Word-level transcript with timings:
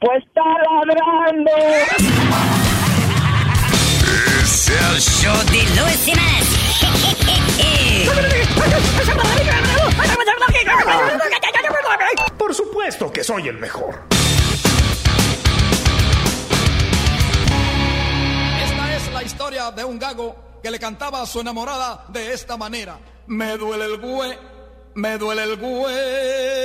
Pues 0.00 0.24
está 0.24 0.42
ladrando. 0.42 1.50
Es 4.42 4.68
el 4.68 5.00
show 5.00 5.36
de 5.50 5.62
Luis 5.80 6.04
Jiménez. 6.04 6.48
Por 12.38 12.54
supuesto 12.54 13.12
que 13.12 13.24
soy 13.24 13.48
el 13.48 13.58
mejor. 13.58 14.00
Esta 18.64 18.96
es 18.96 19.12
la 19.12 19.22
historia 19.24 19.70
de 19.72 19.84
un 19.84 19.98
gago 19.98 20.60
que 20.62 20.70
le 20.70 20.78
cantaba 20.78 21.22
a 21.22 21.26
su 21.26 21.40
enamorada 21.40 22.04
de 22.08 22.32
esta 22.32 22.56
manera. 22.56 23.00
Me 23.26 23.56
duele 23.56 23.86
el 23.86 23.98
güey, 23.98 24.38
me 24.94 25.18
duele 25.18 25.42
el 25.42 25.58
hueso. 25.60 26.58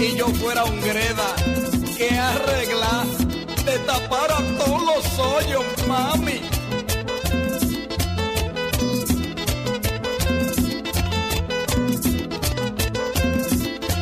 Y 0.00 0.16
yo 0.16 0.26
fuera 0.28 0.64
un 0.64 0.80
greda, 0.80 1.34
¿qué 1.96 2.10
arregla? 2.18 3.04
Te 3.64 3.78
tapara 3.80 4.38
todos 4.58 4.82
los 4.82 5.18
hoyos, 5.18 5.64
mami. 5.86 6.40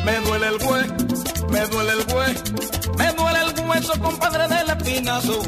Me 0.05 0.19
duele 0.21 0.47
el 0.47 0.55
hue, 0.55 0.87
me 1.49 1.65
duele 1.67 1.91
el 1.91 2.13
hue, 2.13 2.27
me 2.97 3.13
duele 3.13 3.39
el 3.41 3.67
hueso, 3.67 3.99
compadre 4.01 4.47
del 4.47 4.69
espinazo. 4.69 5.41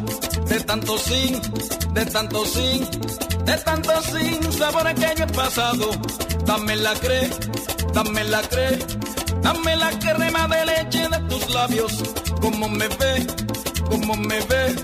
De 0.47 0.59
tanto 0.59 0.97
sin, 0.97 1.41
de 1.93 2.05
tanto 2.07 2.45
sin, 2.45 2.85
de 3.45 3.57
tanto 3.57 4.01
sin 4.01 4.51
sabor 4.51 4.93
que 4.95 5.13
yo 5.17 5.23
he 5.23 5.27
pasado. 5.27 5.91
Dame 6.45 6.75
la 6.75 6.93
cre, 6.95 7.29
dame 7.93 8.23
la 8.25 8.41
cre, 8.41 8.79
dame 9.41 9.75
la 9.75 9.89
crema 9.99 10.47
de 10.47 10.65
leche 10.65 11.07
de 11.09 11.19
tus 11.29 11.53
labios. 11.53 12.03
Como 12.41 12.69
me 12.69 12.87
ve, 12.87 13.27
como 13.89 14.15
me 14.15 14.39
ve, 14.41 14.75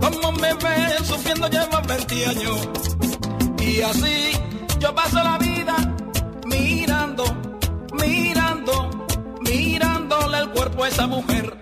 como 0.00 0.32
me 0.32 0.54
ve, 0.54 1.04
sufriendo 1.04 1.48
lleva 1.48 1.80
20 1.80 2.26
años. 2.26 2.68
Y 3.58 3.80
así 3.80 4.32
yo 4.78 4.94
paso 4.94 5.22
la 5.22 5.38
vida 5.38 5.76
mirando, 6.46 7.24
mirando, 7.92 9.06
mirándole 9.40 10.38
el 10.38 10.50
cuerpo 10.50 10.84
a 10.84 10.88
esa 10.88 11.06
mujer. 11.06 11.56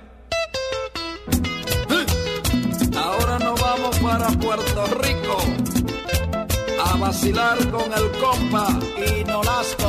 Ahora 2.97 3.39
nos 3.39 3.61
vamos 3.61 3.99
para 3.99 4.29
Puerto 4.29 4.87
Rico 5.03 5.37
a 6.85 6.97
vacilar 6.97 7.59
con 7.71 7.93
el 7.93 8.11
compa 8.19 8.79
y 8.97 9.25
Nolasco. 9.25 9.89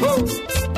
¡Uh! 0.00 0.73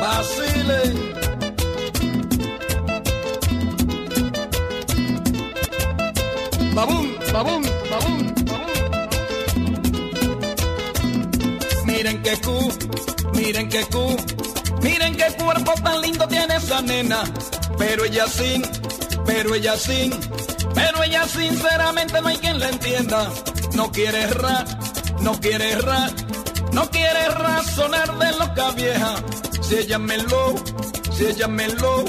Vacilen. 0.00 0.94
Babum, 6.74 7.06
babum, 7.32 7.62
babum, 7.90 8.18
babum. 8.48 8.76
Miren 11.86 12.22
que 12.22 12.36
cu, 12.44 12.56
miren 13.34 13.68
que 13.68 13.82
cu, 13.86 14.16
miren 14.82 15.16
qué 15.16 15.28
cuerpo 15.42 15.72
tan 15.82 16.00
lindo 16.02 16.26
tiene 16.28 16.56
esa 16.56 16.82
nena. 16.82 17.24
Pero 17.78 18.04
ella 18.04 18.26
sin, 18.26 18.62
pero 19.26 19.54
ella 19.54 19.76
sin, 19.76 20.10
pero 20.74 21.02
ella 21.02 21.26
sinceramente 21.26 22.20
no 22.20 22.28
hay 22.28 22.36
quien 22.36 22.58
la 22.58 22.68
entienda. 22.68 23.30
No 23.74 23.90
quiere 23.90 24.22
errar, 24.22 24.64
no 25.20 25.32
quiere 25.40 25.72
errar, 25.72 26.10
no 26.72 26.88
quiere 26.90 27.28
razonar 27.28 28.18
de 28.18 28.32
loca 28.38 28.70
vieja. 28.72 29.14
Si 29.60 29.76
ella 29.76 29.98
me 29.98 30.18
lo, 30.18 30.54
si 31.12 31.26
ella 31.26 31.48
me 31.48 31.68
lo, 31.68 32.04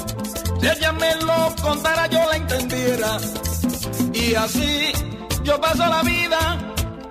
si 0.60 0.66
ella 0.66 0.92
me 0.92 1.14
lo 1.16 1.54
contara 1.62 2.06
yo 2.06 2.20
la 2.28 2.36
entendiera. 2.36 3.18
Y 4.12 4.34
así 4.34 4.92
yo 5.42 5.60
paso 5.60 5.86
la 5.86 6.02
vida 6.02 6.58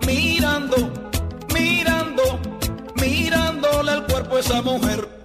mirando, 0.06 0.78
mirando, 1.54 2.40
mirándole 2.96 3.92
el 3.94 4.04
cuerpo 4.04 4.38
a 4.38 4.40
esa 4.40 4.62
mujer. 4.62 5.19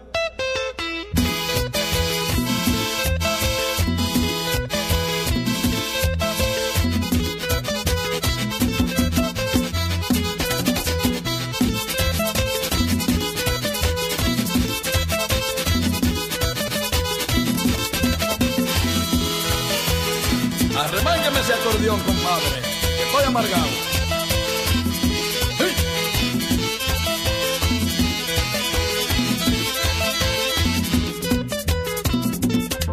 Acordeón, 21.84 22.00
compadre. 22.00 22.62
que 22.96 23.02
Estoy 23.04 23.24
amargado. 23.24 23.66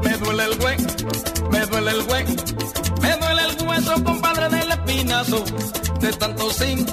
Me 0.03 0.17
duele 0.17 0.43
el 0.43 0.55
güey, 0.57 0.77
me 1.51 1.65
duele 1.65 1.91
el 1.91 2.03
güey, 2.03 2.25
me 3.01 3.17
duele 3.17 3.41
el 3.43 3.67
hueso, 3.67 4.03
compadre 4.03 4.49
del 4.49 4.71
espinazo. 4.71 5.43
De 5.99 6.13
tanto 6.13 6.51
sin, 6.51 6.85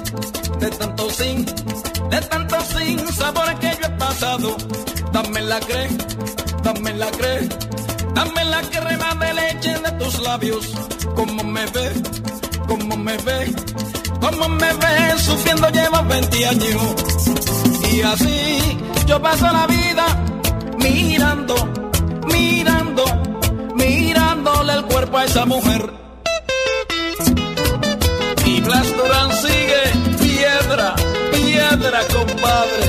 de 0.59 0.69
tanto 0.69 1.09
sin, 1.09 1.45
de 1.45 2.21
tanto 2.29 2.61
sin 2.61 3.07
sabores 3.13 3.55
que 3.59 3.77
yo 3.81 3.87
he 3.87 3.89
pasado. 3.97 4.55
Dame 5.11 5.41
la 5.41 5.59
cre, 5.59 5.89
dame 6.63 6.93
la 6.93 7.09
cre, 7.11 7.49
dame 8.19 8.43
la 8.45 8.61
crema 8.61 9.15
de 9.15 9.33
leche 9.33 9.73
de 9.85 9.91
tus 9.99 10.19
labios. 10.19 10.65
Como 11.15 11.43
me 11.43 11.65
ve, 11.75 11.87
como 12.67 12.97
me 12.97 13.15
ve, 13.17 13.39
como 14.19 14.49
me 14.61 14.71
ve, 14.81 14.93
sufriendo 15.27 15.69
llevo 15.69 16.03
20 16.03 16.47
años. 16.53 16.81
Y 17.93 18.01
así 18.01 18.77
yo 19.07 19.21
paso 19.21 19.45
la 19.59 19.65
vida 19.67 20.05
mirando, 20.77 21.55
mirando, 22.33 23.03
mirándole 23.75 24.73
el 24.73 24.83
cuerpo 24.85 25.17
a 25.17 25.25
esa 25.25 25.45
mujer. 25.45 25.83
Y 28.45 28.61
Blas 28.61 28.87
sigue 29.43 29.83
piedra, 30.21 30.95
piedra, 31.31 31.99
compadre. 32.15 32.85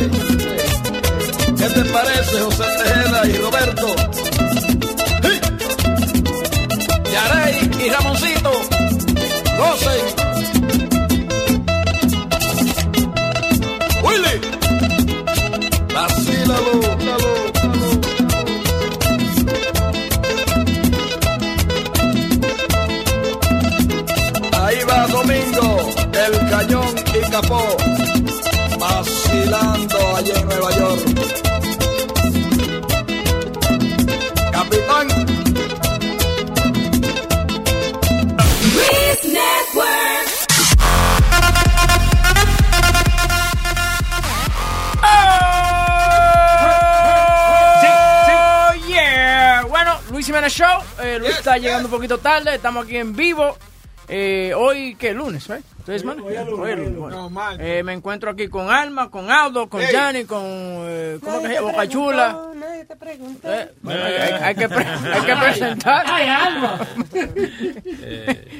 ¿Qué 1.58 1.66
te 1.76 1.84
parece, 1.96 2.40
José 2.40 2.64
Tejeda 2.78 3.26
y 3.26 3.32
Roberto? 3.38 4.49
Yarey 7.20 7.70
y 7.84 7.88
Ramoncito, 7.90 8.52
gocen. 9.58 10.04
Willy, 14.04 14.36
vacílalo. 15.94 16.80
Ahí 24.62 24.78
va 24.88 25.06
Domingo, 25.08 25.90
el 26.24 26.50
cañón 26.50 26.94
y 27.14 27.30
capó, 27.30 27.76
vacilando 28.78 30.16
allá 30.16 30.40
en 30.40 30.48
Nueva 30.48 30.70
York. 30.78 31.09
Luis 51.20 51.36
está 51.38 51.56
llegando 51.58 51.88
un 51.88 51.92
poquito 51.94 52.18
tarde. 52.18 52.54
Estamos 52.54 52.84
aquí 52.86 52.96
en 52.96 53.14
vivo. 53.14 53.56
Eh, 54.08 54.52
hoy, 54.56 54.96
¿qué? 54.96 55.12
Lunes, 55.14 55.48
¿eh? 55.50 55.60
¿Hoy 55.86 55.94
es 55.96 56.04
lunes? 56.04 56.24
Hoy 56.24 56.34
es 56.36 56.46
lunes. 56.78 56.96
bueno. 56.96 57.30
Eh, 57.60 57.82
me 57.84 57.92
encuentro 57.92 58.30
aquí 58.30 58.48
con 58.48 58.68
Alma, 58.70 59.08
con 59.10 59.30
Aldo, 59.30 59.68
con 59.68 59.80
Gianni, 59.82 60.24
con. 60.24 60.42
Eh, 60.44 61.18
¿Cómo 61.22 61.40
que 61.40 61.46
se 61.48 61.54
llama? 61.54 61.70
Boca 61.72 61.88
Chula. 61.88 62.40
Nadie 62.56 62.84
te 62.86 62.96
pregunta. 62.96 63.62
Eh, 63.62 63.72
bueno, 63.82 64.04
hay, 64.04 64.12
hay- 64.14 64.32
hay 64.42 64.54
que 64.56 64.68
pre- 64.68 64.86
hay 64.86 65.22
que 65.22 65.36
presentar. 65.36 66.04
Ay, 66.08 66.28
Alma. 66.28 66.78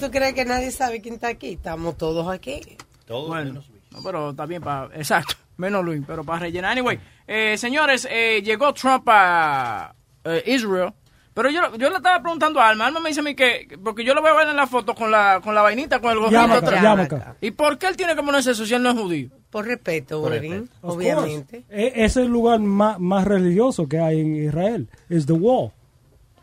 ¿Tú 0.00 0.10
crees 0.10 0.34
que 0.34 0.44
nadie 0.44 0.70
sabe 0.70 1.00
quién 1.00 1.14
está 1.14 1.28
aquí? 1.28 1.52
Estamos 1.54 1.96
todos 1.96 2.28
aquí. 2.28 2.60
Bueno, 3.08 3.62
no, 3.90 4.02
pero 4.02 4.30
está 4.30 4.46
bien 4.46 4.62
para. 4.62 4.88
Exacto, 4.94 5.34
menos 5.58 5.84
Luis, 5.84 6.02
pero 6.06 6.24
para 6.24 6.40
rellenar. 6.40 6.72
Anyway, 6.72 6.98
eh, 7.26 7.56
señores, 7.58 8.06
eh, 8.10 8.40
llegó 8.42 8.72
Trump 8.72 9.06
a 9.08 9.94
eh, 10.24 10.42
Israel. 10.46 10.92
Pero 11.34 11.48
yo, 11.50 11.74
yo 11.76 11.88
le 11.88 11.96
estaba 11.96 12.20
preguntando 12.20 12.60
a 12.60 12.68
Alma. 12.68 12.86
Alma 12.86 13.00
me 13.00 13.08
dice 13.08 13.20
a 13.20 13.22
mí 13.22 13.34
que. 13.34 13.66
Porque 13.82 14.04
yo 14.04 14.12
lo 14.14 14.20
veo 14.22 14.34
a 14.34 14.36
ver 14.36 14.48
en 14.48 14.56
la 14.56 14.66
foto 14.66 14.94
con 14.94 15.10
la, 15.10 15.40
con 15.42 15.54
la 15.54 15.62
vainita, 15.62 15.98
con 16.00 16.10
el 16.12 16.18
gorrito 16.18 16.40
atrás. 16.40 17.36
¿Y 17.40 17.52
por 17.52 17.78
qué 17.78 17.86
él 17.86 17.96
tiene 17.96 18.14
que 18.14 18.22
ponerse 18.22 18.50
eso 18.50 18.66
si 18.66 18.74
él 18.74 18.82
no 18.82 18.90
es 18.90 18.96
judío? 18.98 19.28
Por 19.48 19.64
respeto, 19.66 20.22
obviamente. 20.22 21.64
E- 21.70 21.92
es 22.04 22.16
el 22.18 22.26
lugar 22.28 22.60
más, 22.60 22.98
más 23.00 23.26
religioso 23.26 23.88
que 23.88 23.98
hay 23.98 24.20
en 24.20 24.36
Israel. 24.44 24.88
Es 25.08 25.24
the 25.26 25.32
wall. 25.32 25.70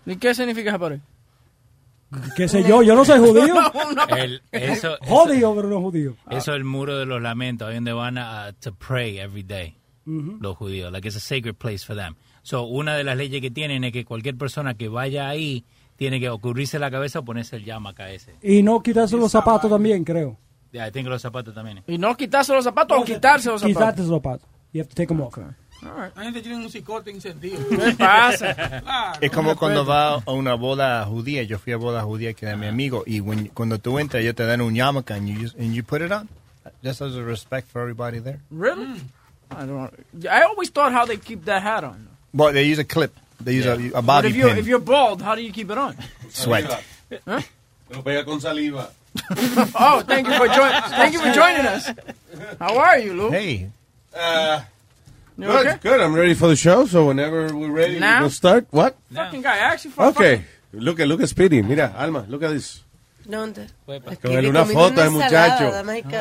¿Y 0.07 0.15
qué 0.15 0.33
significa 0.33 0.69
esa 0.69 0.79
pared? 0.79 0.99
¿Qué 2.35 2.47
sé 2.47 2.63
yo? 2.63 2.81
Yo 2.81 2.95
no 2.95 3.05
soy 3.05 3.19
judío. 3.19 3.53
El- 4.17 4.41
eso, 4.51 4.97
Jodido, 5.07 5.55
pero 5.55 5.69
no 5.69 5.81
judío. 5.81 6.15
Eso 6.31 6.51
es 6.51 6.57
el 6.57 6.63
muro 6.63 6.97
de 6.97 7.05
los 7.05 7.21
lamentos, 7.21 7.67
ahí 7.67 7.75
donde 7.75 7.93
van 7.93 8.17
a 8.17 8.53
to 8.59 8.73
pray 8.73 9.19
every 9.19 9.43
day 9.43 9.75
Ujú. 10.07 10.37
los 10.41 10.57
judíos, 10.57 10.91
like 10.91 11.07
it's 11.07 11.17
a 11.17 11.19
sacred 11.19 11.53
place 11.55 11.85
for 11.85 11.95
them. 11.95 12.15
So, 12.49 12.63
una 12.63 12.95
de 12.95 13.03
las 13.03 13.15
leyes 13.15 13.41
que 13.41 13.51
tienen 13.51 13.83
es 13.83 13.91
que 13.93 14.05
cualquier 14.05 14.35
persona 14.35 14.73
que 14.73 14.87
vaya 14.87 15.29
ahí 15.29 15.65
tiene 15.97 16.19
que 16.19 16.29
ocurrirse 16.31 16.79
la 16.79 16.89
cabeza 16.89 17.19
o 17.19 17.23
ponerse 17.23 17.57
el 17.57 17.63
yamaca 17.63 18.09
ese. 18.09 18.33
Y 18.41 18.63
no 18.63 18.81
quitarse 18.81 19.15
los 19.17 19.31
zapatos 19.31 19.69
también, 19.69 20.03
creo. 20.03 20.35
Ya, 20.73 20.85
yeah, 20.85 20.91
tengo 20.91 21.11
los 21.11 21.21
zapatos 21.21 21.53
también. 21.53 21.83
Y 21.85 21.99
no 21.99 22.17
quitarse 22.17 22.51
los 22.51 22.63
zapatos 22.63 22.99
o 22.99 23.03
quitarse 23.05 23.49
los 23.49 23.61
zapatos. 23.61 23.77
Quitarte 23.77 24.01
los 24.01 24.09
zapatos. 24.09 24.47
You 24.73 24.81
have 24.81 24.89
to 24.89 24.95
take 24.95 25.05
them 25.09 25.21
off. 25.21 25.37
La 25.37 26.23
gente 26.23 26.41
tiene 26.41 26.57
un 26.57 26.71
psicote 26.71 27.11
encendido. 27.11 27.59
¿Qué 27.69 27.93
pasa? 27.95 28.55
Claro. 28.81 29.19
Es 29.21 29.29
como 29.29 29.55
cuando 29.55 29.85
va 29.85 30.15
a 30.15 30.31
una 30.31 30.55
boda 30.55 31.05
judía. 31.05 31.43
Yo 31.43 31.59
fui 31.59 31.73
a 31.73 31.77
boda 31.77 32.01
judía 32.01 32.33
que 32.33 32.47
era 32.47 32.57
mi 32.57 32.65
amigo. 32.65 33.03
Y 33.05 33.19
when- 33.19 33.49
cuando 33.53 33.77
tú 33.77 33.99
entras, 33.99 34.23
ellos 34.23 34.33
te 34.33 34.47
dan 34.47 34.61
un 34.61 34.73
yarmulke 34.73 35.13
and 35.13 35.27
you, 35.27 35.39
just- 35.39 35.59
and 35.59 35.75
you 35.75 35.83
put 35.83 36.01
it 36.01 36.11
on. 36.11 36.27
Just 36.83 37.03
as 37.03 37.13
a 37.15 37.21
respect 37.21 37.67
for 37.71 37.83
everybody 37.83 38.19
there. 38.19 38.39
Really? 38.49 38.99
I 39.51 39.67
don't. 39.67 39.93
I 40.25 40.41
always 40.49 40.71
thought 40.71 40.91
how 40.91 41.05
they 41.05 41.17
keep 41.19 41.45
that 41.45 41.61
hat 41.61 41.83
on. 41.83 42.08
But 42.33 42.53
they 42.53 42.63
use 42.63 42.79
a 42.79 42.83
clip. 42.83 43.15
They 43.41 43.55
use 43.55 43.65
a, 43.65 43.73
a 43.73 44.01
But 44.01 44.05
bobby 44.05 44.27
if 44.29 44.35
you're, 44.35 44.49
pin. 44.49 44.57
if 44.57 44.67
you're 44.67 44.79
bald, 44.79 45.21
how 45.21 45.35
do 45.35 45.41
you 45.41 45.51
keep 45.51 45.71
it 45.71 45.77
on? 45.77 45.95
Sweat. 46.29 46.65
Huh? 47.25 47.41
Lo 47.91 48.01
pega 48.03 48.23
con 48.25 48.39
saliva. 48.39 48.91
oh, 49.75 50.03
thank 50.05 50.27
you 50.27 50.33
for 50.37 50.47
joining. 50.47 50.81
Thank 50.83 51.13
you 51.13 51.19
for 51.19 51.31
joining 51.31 51.65
us. 51.65 51.89
How 52.59 52.77
are 52.77 52.99
you, 52.99 53.13
Lou? 53.15 53.29
Hey. 53.31 53.69
Uh, 54.13 54.61
good, 55.37 55.67
okay? 55.67 55.77
good. 55.81 55.99
I'm 55.99 56.13
ready 56.13 56.35
for 56.35 56.47
the 56.47 56.55
show. 56.55 56.85
So 56.85 57.07
whenever 57.07 57.55
we're 57.55 57.71
ready, 57.71 57.97
Now? 57.99 58.21
we'll 58.21 58.29
start. 58.29 58.67
What? 58.69 58.95
Fucking 59.13 59.41
guy, 59.41 59.55
I 59.55 59.73
actually 59.73 59.91
for 59.91 60.05
Okay. 60.07 60.43
Look 60.73 60.99
at 60.99 61.07
look 61.07 61.21
at 61.21 61.29
Speedy. 61.29 61.63
Mira, 61.63 61.93
Alma, 61.97 62.25
look 62.29 62.43
at 62.43 62.51
this. 62.51 62.83
¿Dónde? 63.29 63.67
Con 63.85 64.31
él 64.31 64.47
una 64.47 64.65
foto 64.65 65.01
de 65.03 65.09
muchacho. 65.11 65.71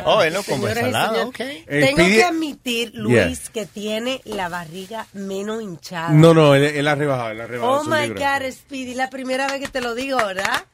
Oh, 0.05 0.23
él 0.23 0.35
no 0.35 0.43
come 0.43 0.71
ensalada, 0.71 1.25
ok. 1.25 1.41
Eh, 1.41 1.65
Tengo 1.67 1.97
pide- 1.97 2.17
que 2.17 2.25
admitir, 2.25 2.91
Luis, 2.95 3.15
Yeah. 3.45 3.53
que 3.55 3.65
tiene 3.65 4.21
la 4.27 4.51
barriga 4.51 5.07
menos 5.15 5.63
hinchada. 5.63 6.11
No, 6.11 6.35
no, 6.35 6.55
él, 6.55 6.65
él 6.65 6.87
ha 6.87 6.95
rebajado, 6.95 7.31
él 7.31 7.41
ha 7.41 7.47
rebajado. 7.47 7.81
Oh 7.81 7.85
my. 7.85 8.09
God, 8.11 8.51
Speedy, 8.53 8.93
la 8.95 9.09
primera 9.09 9.47
vez 9.49 9.59
que 9.61 9.69
te 9.69 9.81
lo 9.81 9.95
digo, 9.95 10.19
¿verdad? 10.19 10.65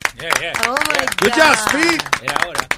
Oh 0.68 0.72
my 0.72 1.06
God. 1.06 1.22
Good 1.22 1.32
job, 1.40 1.54
Speed. 1.68 2.00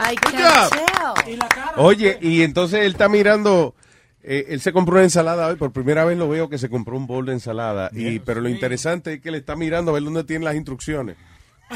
I 0.01 0.15
Good 0.17 0.33
can 0.33 0.43
job. 0.43 1.75
Oye, 1.79 2.19
y 2.21 2.43
entonces 2.43 2.81
él 2.81 2.93
está 2.93 3.09
mirando. 3.09 3.75
eh, 4.23 4.47
él 4.51 4.61
se 4.61 4.73
compró 4.73 4.97
una 4.97 5.05
ensalada 5.05 5.47
hoy, 5.47 5.57
por 5.57 5.73
primera 5.73 6.05
vez 6.05 6.19
lo 6.19 6.29
veo 6.29 6.51
que 6.51 6.59
se 6.59 6.69
compró 6.69 6.97
un 6.97 7.07
bol 7.07 7.25
de 7.25 7.33
ensalada. 7.33 7.89
Y, 7.95 8.19
pero 8.19 8.41
lo 8.43 8.49
interesante 8.51 9.15
es 9.15 9.21
que 9.23 9.31
le 9.31 9.39
está 9.39 9.57
mirando 9.57 9.93
a 9.93 9.95
ver 9.95 10.03
dónde 10.03 10.25
tiene 10.25 10.45
las 10.45 10.57
instrucciones. 10.57 11.17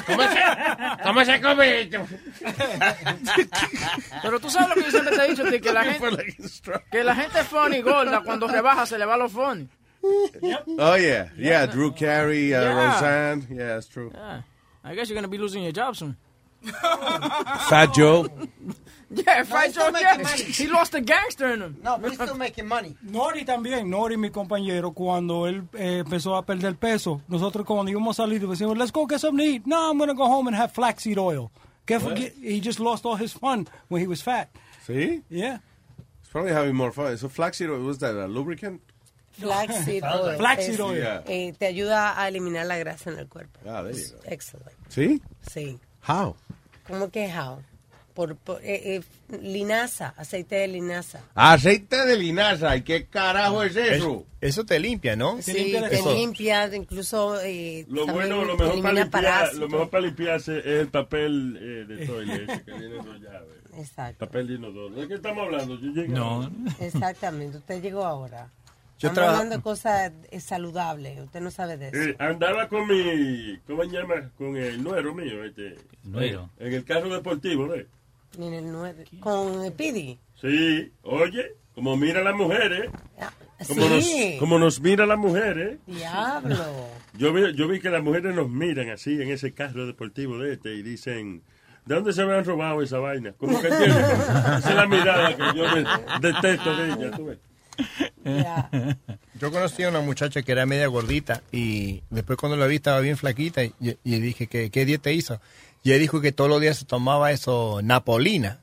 ¿Cómo 0.06 0.22
se, 0.22 0.38
cómo 1.02 1.24
se 1.24 1.40
come 1.40 1.80
esto? 1.80 2.06
Pero 4.22 4.40
tú 4.40 4.48
sabes 4.50 4.68
lo 4.68 4.74
que 4.76 4.82
yo 4.82 4.90
siempre 4.90 5.16
te 5.16 5.24
he 5.24 5.28
dicho, 5.30 5.44
tío, 5.44 5.60
que 5.60 5.72
la 5.72 5.84
gente, 5.84 6.36
que 6.90 7.04
la 7.04 7.14
gente 7.14 7.44
funny 7.44 7.80
gorda 7.82 8.22
cuando 8.24 8.46
rebaja 8.46 8.86
se 8.86 8.98
le 8.98 9.04
va 9.04 9.16
lo 9.16 9.28
funny. 9.28 9.68
Oh, 10.78 10.96
yeah. 10.96 11.30
Yeah, 11.36 11.66
Drew 11.66 11.92
Carey, 11.92 12.54
uh, 12.54 12.60
Yeah. 12.62 12.72
Roseanne. 12.74 13.46
Yeah, 13.50 13.66
that's 13.74 13.88
true. 13.88 14.10
Yeah. 14.14 14.42
I 14.84 14.94
guess 14.94 15.08
you're 15.10 15.16
gonna 15.16 15.28
be 15.28 15.38
losing 15.38 15.62
your 15.62 15.72
job 15.72 15.94
soon. 15.96 16.16
Fat 17.68 17.92
Joe. 17.94 18.28
Yeah, 19.26 19.42
No, 19.42 19.56
he's 19.58 19.72
still 19.72 19.86
Joe, 19.86 19.90
making 19.92 20.22
money. 20.22 20.42
He 20.44 20.66
lost 20.68 20.94
a 20.94 21.00
gangster 21.00 21.52
in 21.52 21.60
him. 21.62 21.76
No, 21.82 21.98
but 21.98 22.10
he's 22.12 22.20
still 22.20 22.36
making 22.36 22.68
money. 22.68 22.94
Nori 23.04 23.44
también, 23.44 23.88
Nori, 23.90 24.16
mi 24.16 24.30
compañero, 24.30 24.94
cuando 24.94 25.46
él 25.48 25.64
eh, 25.74 25.98
empezó 26.04 26.36
a 26.36 26.46
perder 26.46 26.76
peso, 26.76 27.20
nosotros 27.28 27.66
cuando 27.66 27.90
íbamos 27.90 28.18
a 28.20 28.22
salir, 28.22 28.40
decíamos, 28.46 28.78
let's 28.78 28.92
go 28.92 29.06
get 29.06 29.18
something 29.20 29.44
to 29.44 29.52
eat. 29.56 29.66
No, 29.66 29.90
I'm 29.90 29.98
going 29.98 30.08
to 30.10 30.14
go 30.14 30.26
home 30.26 30.46
and 30.46 30.56
have 30.56 30.70
flaxseed 30.72 31.18
oil. 31.18 31.50
Forget, 31.88 32.34
he 32.40 32.60
just 32.60 32.78
lost 32.78 33.04
all 33.04 33.16
his 33.16 33.32
fun 33.32 33.66
when 33.88 34.00
he 34.00 34.06
was 34.06 34.22
fat. 34.22 34.48
See? 34.86 35.22
Yeah. 35.28 35.58
He's 36.20 36.30
probably 36.30 36.52
having 36.52 36.76
more 36.76 36.92
fun. 36.92 37.16
So 37.18 37.28
flaxseed, 37.28 37.68
oil, 37.68 37.80
was 37.80 37.98
that 37.98 38.14
a 38.14 38.28
lubricant? 38.28 38.80
Flaxseed 39.32 40.04
oil. 40.14 40.36
Flaxseed 40.38 40.78
oil. 40.80 40.96
Yeah. 40.96 41.22
eh, 41.26 41.52
te 41.58 41.66
ayuda 41.66 42.14
a 42.16 42.28
eliminar 42.28 42.66
la 42.66 42.78
grasa 42.78 43.10
en 43.10 43.18
el 43.18 43.26
cuerpo. 43.26 43.58
Ah, 43.66 43.82
there 43.82 43.92
you 43.92 44.06
go. 44.06 44.20
Excellent. 44.24 44.70
¿Sí? 44.88 45.20
Sí. 45.42 45.80
How? 46.02 46.36
¿Cómo 46.86 47.10
que 47.10 47.26
how? 47.28 47.58
Por, 48.20 48.36
por 48.36 48.60
eh, 48.62 48.96
eh, 48.96 49.02
linaza, 49.40 50.12
aceite 50.18 50.56
de 50.56 50.68
linaza. 50.68 51.22
Aceite 51.34 52.04
de 52.04 52.18
linaza. 52.18 52.76
¿Y 52.76 52.82
qué 52.82 53.06
carajo 53.06 53.62
es 53.62 53.74
eso? 53.76 54.26
Eso 54.42 54.66
te 54.66 54.78
limpia, 54.78 55.16
¿no? 55.16 55.40
Sí, 55.40 55.72
te 55.88 56.02
limpia, 56.14 56.68
incluso 56.76 57.40
eh, 57.40 57.86
Lo 57.88 58.06
bueno, 58.06 58.44
lo 58.44 58.58
mejor, 58.58 58.82
para 58.82 58.92
limpiar, 58.92 59.10
parásitos. 59.10 59.58
lo 59.60 59.68
mejor 59.70 59.88
para 59.88 60.04
limpiarse 60.04 60.58
es 60.58 60.66
el 60.66 60.88
papel 60.88 61.56
eh, 61.58 61.94
de 61.94 62.06
toilet 62.06 62.50
ese 62.50 62.62
que 62.62 62.72
viene 62.72 62.96
enrollado. 62.96 63.46
Exacto. 63.78 64.26
Papel 64.26 64.48
de 64.48 64.54
inodoro. 64.56 64.94
¿De 64.94 65.08
qué 65.08 65.14
estamos 65.14 65.42
hablando? 65.46 65.80
Yo 65.80 65.90
llegué 65.90 66.08
No. 66.08 66.50
Exactamente, 66.78 67.56
usted 67.56 67.80
llegó 67.80 68.04
ahora. 68.04 68.50
Yo 68.98 69.08
Estamos 69.08 69.14
traba- 69.14 69.32
hablando 69.38 69.56
de 69.56 69.62
cosas 69.62 70.12
eh, 70.30 70.40
saludables, 70.40 71.18
usted 71.20 71.40
no 71.40 71.50
sabe 71.50 71.78
de 71.78 71.88
eso. 71.88 71.96
Eh, 72.10 72.16
andaba 72.18 72.68
con 72.68 72.86
mi, 72.86 73.58
¿cómo 73.66 73.82
se 73.84 73.90
llama? 73.92 74.30
Con 74.36 74.58
el 74.58 74.82
nuero 74.84 75.14
mío, 75.14 75.42
este. 75.42 75.76
Nuero. 76.04 76.50
En 76.58 76.74
el 76.74 76.84
carro 76.84 77.08
deportivo, 77.08 77.66
¿ves? 77.68 77.86
Ni 78.40 78.46
en 78.48 78.54
el 78.54 78.72
nueve- 78.72 79.04
Con 79.20 79.62
el 79.64 79.72
Pidi. 79.72 80.18
Sí, 80.40 80.90
oye, 81.02 81.52
como 81.74 81.96
mira 81.98 82.20
a 82.20 82.24
las 82.24 82.34
mujeres. 82.34 82.88
Como, 83.68 83.82
sí. 84.00 84.30
nos, 84.30 84.38
como 84.40 84.58
nos 84.58 84.80
mira 84.80 85.04
las 85.04 85.18
mujeres. 85.18 85.78
Diablo. 85.86 86.56
Yo 87.18 87.32
vi, 87.34 87.54
yo 87.54 87.68
vi 87.68 87.80
que 87.80 87.90
las 87.90 88.02
mujeres 88.02 88.34
nos 88.34 88.48
miran 88.48 88.88
así 88.88 89.20
en 89.20 89.30
ese 89.30 89.52
carro 89.52 89.86
deportivo 89.86 90.38
de 90.38 90.54
este 90.54 90.74
y 90.74 90.82
dicen, 90.82 91.42
¿de 91.84 91.94
dónde 91.94 92.14
se 92.14 92.22
habrán 92.22 92.46
robado 92.46 92.80
esa 92.80 92.98
vaina? 92.98 93.32
Como 93.32 93.60
que 93.60 93.68
tiene, 93.68 93.84
esa 94.58 94.58
es 94.70 94.74
la 94.74 94.86
mirada 94.86 95.36
que 95.36 95.58
yo 95.58 95.64
me 95.74 95.84
detesto 96.26 96.74
de 96.76 96.86
ella, 96.94 97.10
tú 97.16 97.26
ves. 97.26 97.38
Yo 99.40 99.50
conocí 99.50 99.82
a 99.82 99.88
una 99.90 100.00
muchacha 100.00 100.42
que 100.42 100.52
era 100.52 100.66
media 100.66 100.86
gordita 100.86 101.42
y 101.52 102.02
después 102.10 102.38
cuando 102.38 102.56
la 102.56 102.66
vi 102.66 102.76
estaba 102.76 103.00
bien 103.00 103.16
flaquita 103.16 103.64
y, 103.64 103.72
y 103.80 104.18
dije 104.20 104.46
que 104.46 104.70
qué 104.70 104.84
dieta 104.84 105.10
hizo. 105.10 105.40
Y 105.82 105.90
ella 105.90 105.98
dijo 106.00 106.20
que 106.20 106.32
todos 106.32 106.50
los 106.50 106.60
días 106.60 106.78
se 106.78 106.84
tomaba 106.84 107.32
eso, 107.32 107.80
napolina, 107.82 108.60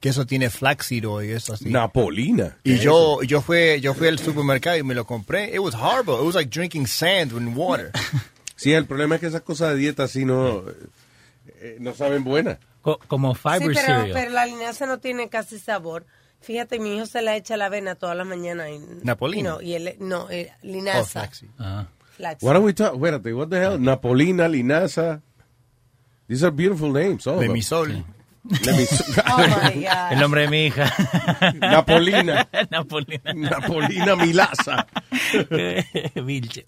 que 0.00 0.08
eso 0.10 0.26
tiene 0.26 0.50
flaxseed 0.50 1.08
oil 1.08 1.30
y 1.30 1.32
eso 1.32 1.54
así. 1.54 1.70
Napolina. 1.70 2.58
Y 2.64 2.70
¿Qué 2.70 2.74
es 2.76 2.82
yo 2.82 3.22
yo 3.22 3.40
fui 3.40 3.80
yo 3.80 3.94
fui 3.94 4.08
al 4.08 4.18
supermercado 4.18 4.76
y 4.76 4.82
me 4.82 4.94
lo 4.94 5.06
compré. 5.06 5.54
It 5.54 5.60
was 5.60 5.74
horrible. 5.74 6.14
It 6.14 6.26
was 6.26 6.34
like 6.34 6.50
drinking 6.50 6.86
sand 6.86 7.32
in 7.32 7.56
water. 7.56 7.90
Sí, 8.54 8.72
el 8.72 8.86
problema 8.86 9.16
es 9.16 9.20
que 9.20 9.26
esas 9.26 9.40
cosas 9.40 9.70
de 9.70 9.76
dieta 9.76 10.04
así 10.04 10.24
no, 10.24 10.62
eh, 11.60 11.78
no 11.80 11.94
saben 11.94 12.22
buenas. 12.22 12.58
como 13.08 13.34
Sí, 13.34 13.40
pero, 13.44 14.04
pero 14.12 14.30
la 14.30 14.46
linaza 14.46 14.86
no 14.86 14.98
tiene 15.00 15.28
casi 15.28 15.58
sabor. 15.58 16.06
Fíjate, 16.40 16.78
mi 16.78 16.94
hijo 16.96 17.06
se 17.06 17.22
la 17.22 17.34
echa 17.34 17.54
a 17.54 17.56
la 17.56 17.66
avena 17.66 17.96
toda 17.96 18.14
la 18.14 18.22
mañana. 18.22 18.70
Y, 18.70 18.78
Napolina. 19.02 19.40
y 19.40 19.42
No, 19.42 19.60
y 19.62 19.74
él, 19.74 19.96
no, 19.98 20.30
eh, 20.30 20.52
linaza. 20.62 21.22
flaxseed. 21.22 21.48
Flaxseed. 22.16 22.46
What 22.46 22.54
are 22.56 22.64
we 22.64 22.72
talking? 22.72 23.00
Espérate, 23.00 23.34
what 23.34 23.48
the 23.48 23.60
hell? 23.60 23.80
Napolina, 23.80 24.48
linaza. 24.48 25.22
These 26.28 26.44
are 26.44 26.50
beautiful 26.50 26.90
names. 26.92 27.26
all 27.26 27.34
of 27.34 27.40
them. 27.40 27.50
Lemisol. 27.50 28.04
Lemisol. 28.48 29.22
Oh, 29.28 29.36
my 29.38 29.82
God. 29.82 30.12
El 30.12 30.18
nombre 30.20 30.40
de 30.42 30.48
mi 30.48 30.66
hija. 30.70 30.86
Napolina. 31.60 32.48
Napolina. 32.70 33.32
Napolina 33.34 34.16
Milasa. 34.16 34.86
Vilche. 36.16 36.64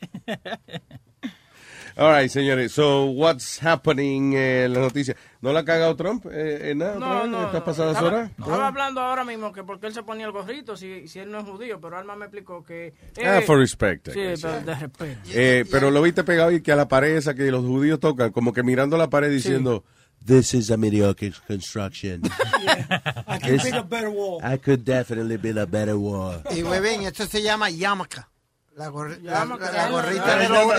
All 1.96 2.10
right, 2.12 2.28
señores. 2.28 2.72
So, 2.72 3.04
what's 3.04 3.62
happening 3.62 4.32
en 4.34 4.72
la 4.72 4.80
noticia? 4.80 5.14
¿No 5.40 5.52
la 5.52 5.60
ha 5.60 5.64
cagado 5.64 5.94
Trump 5.94 6.26
eh, 6.30 6.70
en 6.70 6.78
nada? 6.78 6.96
otra 6.96 7.08
No, 7.08 7.26
no. 7.28 7.38
¿Estas 7.46 7.54
no. 7.60 7.64
pasadas 7.64 7.92
Estaba- 7.96 8.08
horas? 8.08 8.30
Estaba 8.36 8.66
hablando 8.66 9.00
ahora 9.00 9.24
mismo 9.24 9.52
que 9.52 9.62
porque 9.62 9.86
él 9.86 9.94
se 9.94 10.02
ponía 10.02 10.26
el 10.26 10.32
gorrito 10.32 10.76
si, 10.76 11.06
si 11.06 11.20
él 11.20 11.30
no 11.30 11.38
es 11.38 11.44
judío, 11.44 11.80
pero 11.80 11.96
Alma 11.96 12.16
me 12.16 12.24
explicó 12.24 12.64
que... 12.64 12.94
Ah, 13.24 13.38
eh, 13.38 13.42
for 13.42 13.58
respect, 13.60 14.08
Sí, 14.08 14.20
pero 14.42 14.60
de 14.62 14.74
respeto. 14.74 15.20
Eh, 15.32 15.64
pero 15.70 15.90
lo 15.92 16.02
viste 16.02 16.24
pegado 16.24 16.50
y 16.50 16.62
que 16.62 16.72
a 16.72 16.76
la 16.76 16.88
pared 16.88 17.16
esa 17.16 17.34
que 17.34 17.48
los 17.52 17.64
judíos 17.64 18.00
tocan, 18.00 18.32
como 18.32 18.52
que 18.52 18.64
mirando 18.64 18.96
la 18.96 19.08
pared 19.08 19.30
diciendo, 19.30 19.84
This 20.26 20.54
is 20.54 20.70
a 20.70 20.76
mediocre 20.78 21.32
construction. 21.46 22.22
I 23.28 23.36
It's- 23.52 23.62
build 23.62 23.74
a 23.76 23.82
better 23.82 24.08
wall. 24.08 24.40
I 24.42 24.56
could 24.58 24.82
definitely 24.84 25.36
build 25.36 25.58
a 25.58 25.66
better 25.66 25.96
wall. 25.96 26.40
Y 26.50 26.62
huevín, 26.62 27.02
esto 27.02 27.26
se 27.26 27.42
llama 27.42 27.68
yamaca. 27.70 28.30
La, 28.76 28.90
gorri- 28.90 29.20
la- 29.22 29.44
la 29.44 29.88
gorrita 29.90 30.24
Ah, 30.34 30.36
de 30.38 30.48
los 30.48 30.58
llama- 30.58 30.78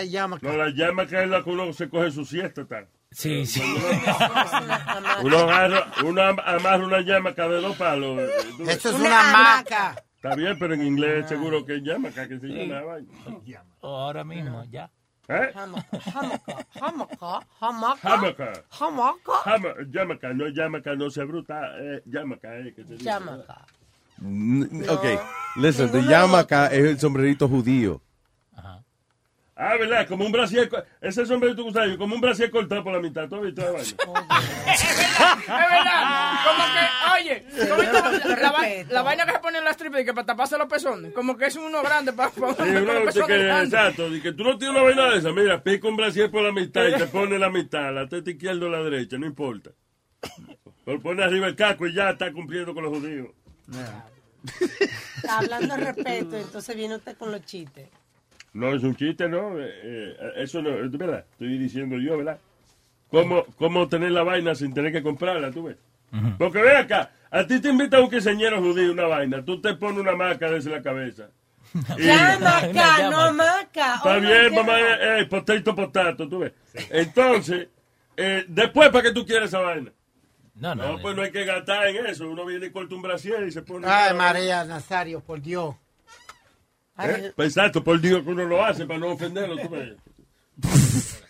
es 0.00 0.10
yamaca. 0.10 0.46
No, 0.48 0.56
la 0.56 0.68
llama 0.70 1.06
que 1.06 1.22
es 1.22 1.28
la 1.28 1.42
que 1.44 1.50
uno 1.50 1.72
se 1.72 1.88
coge 1.88 2.10
su 2.10 2.24
siesta, 2.24 2.64
tal. 2.64 2.88
Sí, 3.10 3.46
sí. 3.46 3.62
Uno 5.22 5.38
agarra, 5.38 5.86
uno 6.04 6.22
am- 6.22 6.40
amarra 6.44 6.84
una 6.84 7.00
llamaca 7.00 7.48
de 7.48 7.60
dos 7.60 7.76
palos. 7.76 8.18
eh. 8.20 8.30
Esto 8.68 8.90
es 8.90 8.94
una 8.96 9.20
hamaca. 9.30 9.94
Está 10.16 10.34
bien, 10.34 10.58
pero 10.58 10.74
en 10.74 10.82
inglés 10.82 11.28
seguro 11.28 11.64
que 11.64 11.76
es 11.76 11.82
llamaca 11.82 12.26
que 12.26 12.38
se 12.40 12.46
llama 12.46 12.74
la 12.74 12.82
vaina. 12.84 13.08
Ahora 13.82 14.24
mismo, 14.24 14.64
ya. 14.70 14.90
¿Eh? 15.28 15.50
Hamaca, 15.54 15.98
hamaca, 16.80 17.46
hamaca. 17.60 18.02
Hamaca. 18.02 18.52
Hamaca. 18.78 19.32
Hama- 19.44 19.74
Llamaca, 19.88 20.32
no 20.34 20.46
llamaca, 20.48 20.94
no 20.94 21.10
se 21.10 21.24
bruta, 21.24 21.60
eh, 21.80 22.02
llamaca, 22.06 22.56
eh, 22.58 22.72
que 22.74 22.84
se 22.84 22.92
dice. 22.94 23.04
Llamaca. 23.04 23.64
Ok, 24.88 25.04
listen, 25.56 25.90
the 25.92 26.02
yamaka 26.02 26.66
es 26.68 26.84
el 26.84 26.98
sombrerito 26.98 27.48
judío. 27.48 28.00
Ah, 29.58 29.74
¿verdad? 29.80 30.06
Como 30.06 30.26
un 30.26 30.32
brasier, 30.32 30.68
ese 31.00 31.24
sombrerito 31.24 31.64
que 31.64 31.72
yo, 31.72 31.96
como 31.96 32.14
un 32.14 32.20
brasier 32.20 32.50
cortado 32.50 32.84
por 32.84 32.92
la 32.92 33.00
mitad, 33.00 33.26
¿tú 33.26 33.36
has 33.36 33.42
visto 33.42 33.62
la 33.62 33.70
vaina? 33.70 33.86
es 34.70 35.46
verdad. 35.48 36.34
Como 36.44 36.64
que, 36.74 37.22
oye, 37.22 37.46
¿cómo 37.70 37.82
está 37.82 38.36
la, 38.36 38.52
va- 38.52 38.66
la 38.90 39.02
vaina 39.02 39.24
que 39.24 39.32
se 39.32 39.38
pone 39.38 39.56
en 39.56 39.64
la 39.64 39.70
strip 39.70 39.94
y 39.98 40.04
que 40.04 40.12
para 40.12 40.26
taparse 40.26 40.58
los 40.58 40.66
pezones, 40.68 41.14
como 41.14 41.38
que 41.38 41.46
es 41.46 41.56
uno 41.56 41.82
grande 41.82 42.12
para 42.12 42.28
Sí, 42.30 42.36
uno 42.38 43.00
dice 43.06 43.20
que, 43.26 43.62
exacto, 43.62 44.10
de 44.10 44.20
que 44.20 44.32
tú 44.32 44.44
no 44.44 44.58
tienes 44.58 44.76
una 44.76 44.84
vaina 44.84 45.08
de 45.10 45.18
esa, 45.20 45.32
mira, 45.32 45.62
pica 45.62 45.88
un 45.88 45.96
brasier 45.96 46.30
por 46.30 46.42
la 46.42 46.52
mitad 46.52 46.86
y 46.88 46.92
te 46.98 47.06
pone 47.06 47.38
la 47.38 47.48
mitad, 47.48 47.94
la 47.94 48.06
teta 48.06 48.30
izquierda 48.30 48.66
o 48.66 48.68
la 48.68 48.82
derecha, 48.82 49.16
no 49.16 49.24
importa. 49.24 49.70
Lo 50.84 51.00
pone 51.00 51.24
arriba 51.24 51.46
el 51.46 51.56
casco 51.56 51.86
y 51.86 51.94
ya 51.94 52.10
está 52.10 52.30
cumpliendo 52.30 52.74
con 52.74 52.84
los 52.84 52.92
judíos. 52.92 53.28
Está 55.16 55.38
hablando 55.38 55.76
de 55.76 55.84
respeto, 55.92 56.36
entonces 56.36 56.76
viene 56.76 56.96
usted 56.96 57.16
con 57.16 57.32
los 57.32 57.44
chistes. 57.44 57.88
No 58.52 58.74
es 58.74 58.82
un 58.82 58.94
chiste, 58.96 59.28
¿no? 59.28 59.58
Eh, 59.58 59.68
eh, 59.82 60.16
eso 60.36 60.62
no, 60.62 60.70
es 60.82 60.90
verdad, 60.92 61.24
estoy 61.32 61.58
diciendo 61.58 61.98
yo, 61.98 62.16
¿verdad? 62.18 62.38
¿Cómo, 63.10 63.44
¿Cómo 63.58 63.88
tener 63.88 64.12
la 64.12 64.22
vaina 64.22 64.54
sin 64.54 64.72
tener 64.72 64.92
que 64.92 65.02
comprarla, 65.02 65.50
tú 65.50 65.64
ves? 65.64 65.76
Porque 66.38 66.62
ve 66.62 66.76
acá, 66.76 67.10
a 67.30 67.46
ti 67.46 67.60
te 67.60 67.68
invita 67.68 68.00
un 68.00 68.08
quinceañero 68.08 68.60
judío 68.62 68.92
una 68.92 69.06
vaina, 69.06 69.44
tú 69.44 69.60
te 69.60 69.74
pones 69.74 69.98
una 70.00 70.14
maca 70.16 70.50
desde 70.50 70.70
la 70.70 70.80
cabeza. 70.82 71.28
Y- 71.98 72.06
Llamaca, 72.06 73.10
no 73.10 73.32
maca. 73.34 73.94
Está 73.96 74.16
Oh, 74.16 74.20
bien, 74.20 74.54
no, 74.54 74.62
mamá, 74.62 74.78
eh, 74.80 75.20
eh, 75.20 75.26
potato, 75.26 75.74
potato, 75.74 76.28
tú 76.28 76.38
ves. 76.38 76.52
Entonces, 76.90 77.68
eh, 78.16 78.44
después, 78.48 78.88
¿para 78.90 79.02
qué 79.02 79.12
tú 79.12 79.26
quieres 79.26 79.48
esa 79.48 79.58
vaina? 79.60 79.90
No, 80.56 80.74
no. 80.74 80.98
pues 81.00 81.14
no 81.14 81.22
hay 81.22 81.30
que 81.30 81.44
gastar 81.44 81.86
en 81.88 82.06
eso. 82.06 82.28
Uno 82.28 82.46
viene 82.46 82.66
y 82.66 82.70
corta 82.70 82.94
un 82.94 83.02
brasier 83.02 83.46
y 83.46 83.52
se 83.52 83.62
pone... 83.62 83.86
Ay, 83.86 84.14
María 84.14 84.64
Nazario, 84.64 85.20
por 85.20 85.40
Dios. 85.40 85.74
¿Eh? 86.98 87.32
Pues 87.36 87.48
exacto, 87.48 87.84
por 87.84 88.00
Dios 88.00 88.22
que 88.22 88.30
uno 88.30 88.44
lo 88.44 88.64
hace 88.64 88.86
para 88.86 88.98
no 88.98 89.08
ofenderlo, 89.08 89.58
tú 89.58 89.68
ves. 89.68 89.96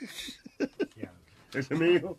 Ese 1.52 1.75
es 1.75 1.80
mi 1.80 1.95
hijo. 1.95 2.18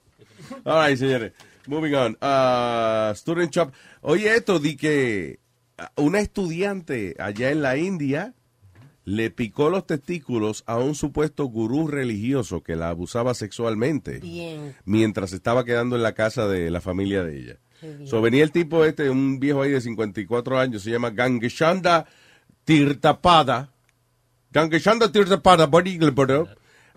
All 0.65 0.85
right, 0.85 0.97
señores. 0.97 1.31
Moving 1.67 1.95
on. 1.95 2.17
Uh, 2.21 3.13
student 3.15 3.53
shop. 3.53 3.71
Oye, 4.01 4.35
esto 4.35 4.59
di 4.59 4.75
que 4.75 5.39
uh, 5.77 6.01
una 6.01 6.19
estudiante 6.19 7.15
allá 7.19 7.51
en 7.51 7.61
la 7.61 7.77
India 7.77 8.33
le 9.07 9.31
picó 9.31 9.69
los 9.69 9.87
testículos 9.87 10.65
a 10.67 10.79
un 10.79 10.93
supuesto 10.93 11.45
gurú 11.45 11.87
religioso 11.87 12.61
que 12.61 12.75
la 12.75 12.89
abusaba 12.89 13.33
sexualmente 13.33 14.19
Bien. 14.19 14.75
mientras 14.83 15.31
estaba 15.31 15.63
quedando 15.63 15.95
en 15.95 16.03
la 16.03 16.11
casa 16.11 16.49
de 16.49 16.69
la 16.69 16.81
familia 16.81 17.23
de 17.23 17.39
ella. 17.39 17.55
So, 18.03 18.21
venía 18.21 18.43
el 18.43 18.51
tipo 18.51 18.83
este, 18.83 19.09
un 19.09 19.39
viejo 19.39 19.61
ahí 19.61 19.71
de 19.71 19.79
54 19.79 20.59
años, 20.59 20.83
se 20.83 20.91
llama 20.91 21.11
Gangeshanda 21.11 22.05
Tirtapada. 22.65 23.71
Gangeshanda 24.51 25.09
Tirtapada. 25.09 25.69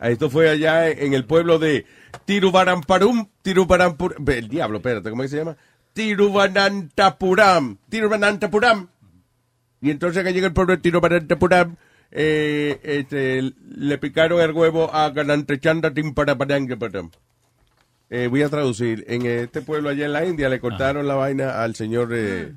Esto 0.03 0.31
fue 0.31 0.51
allá 0.51 0.89
en 0.89 1.15
el 1.15 1.27
pueblo 1.27 1.61
de 1.61 1.87
Tiruvaramparum, 2.25 3.29
Tiruvarampur, 3.43 4.17
el 4.27 4.49
diablo, 4.49 4.79
espérate, 4.79 5.11
¿cómo 5.11 5.23
es 5.23 5.31
que 5.31 5.37
se 5.37 5.45
llama? 5.45 5.57
Tiruvanantapuram, 5.93 7.77
Tiruvanantapuram. 7.89 8.89
Y 9.81 9.93
entonces 9.93 10.25
que 10.25 10.33
llega 10.33 10.49
el 10.49 10.53
pueblo 10.53 10.75
de 10.75 10.83
Tiruvanantapuram, 10.83 11.77
eh, 12.11 12.81
este, 12.83 13.43
le 13.43 13.99
picaron 13.99 14.41
el 14.41 14.53
huevo 14.53 14.93
a 14.95 15.11
Ganantechanda 15.11 15.93
Timparapadangaparam. 15.93 17.11
Eh, 18.11 18.27
voy 18.27 18.43
a 18.43 18.49
traducir. 18.49 19.05
En 19.09 19.25
este 19.25 19.63
pueblo 19.63 19.89
allá 19.89 20.07
en 20.07 20.13
la 20.13 20.25
India 20.25 20.49
le 20.49 20.59
cortaron 20.59 21.07
la 21.07 21.15
vaina 21.15 21.63
al 21.63 21.77
señor, 21.77 22.11
eh, 22.13 22.55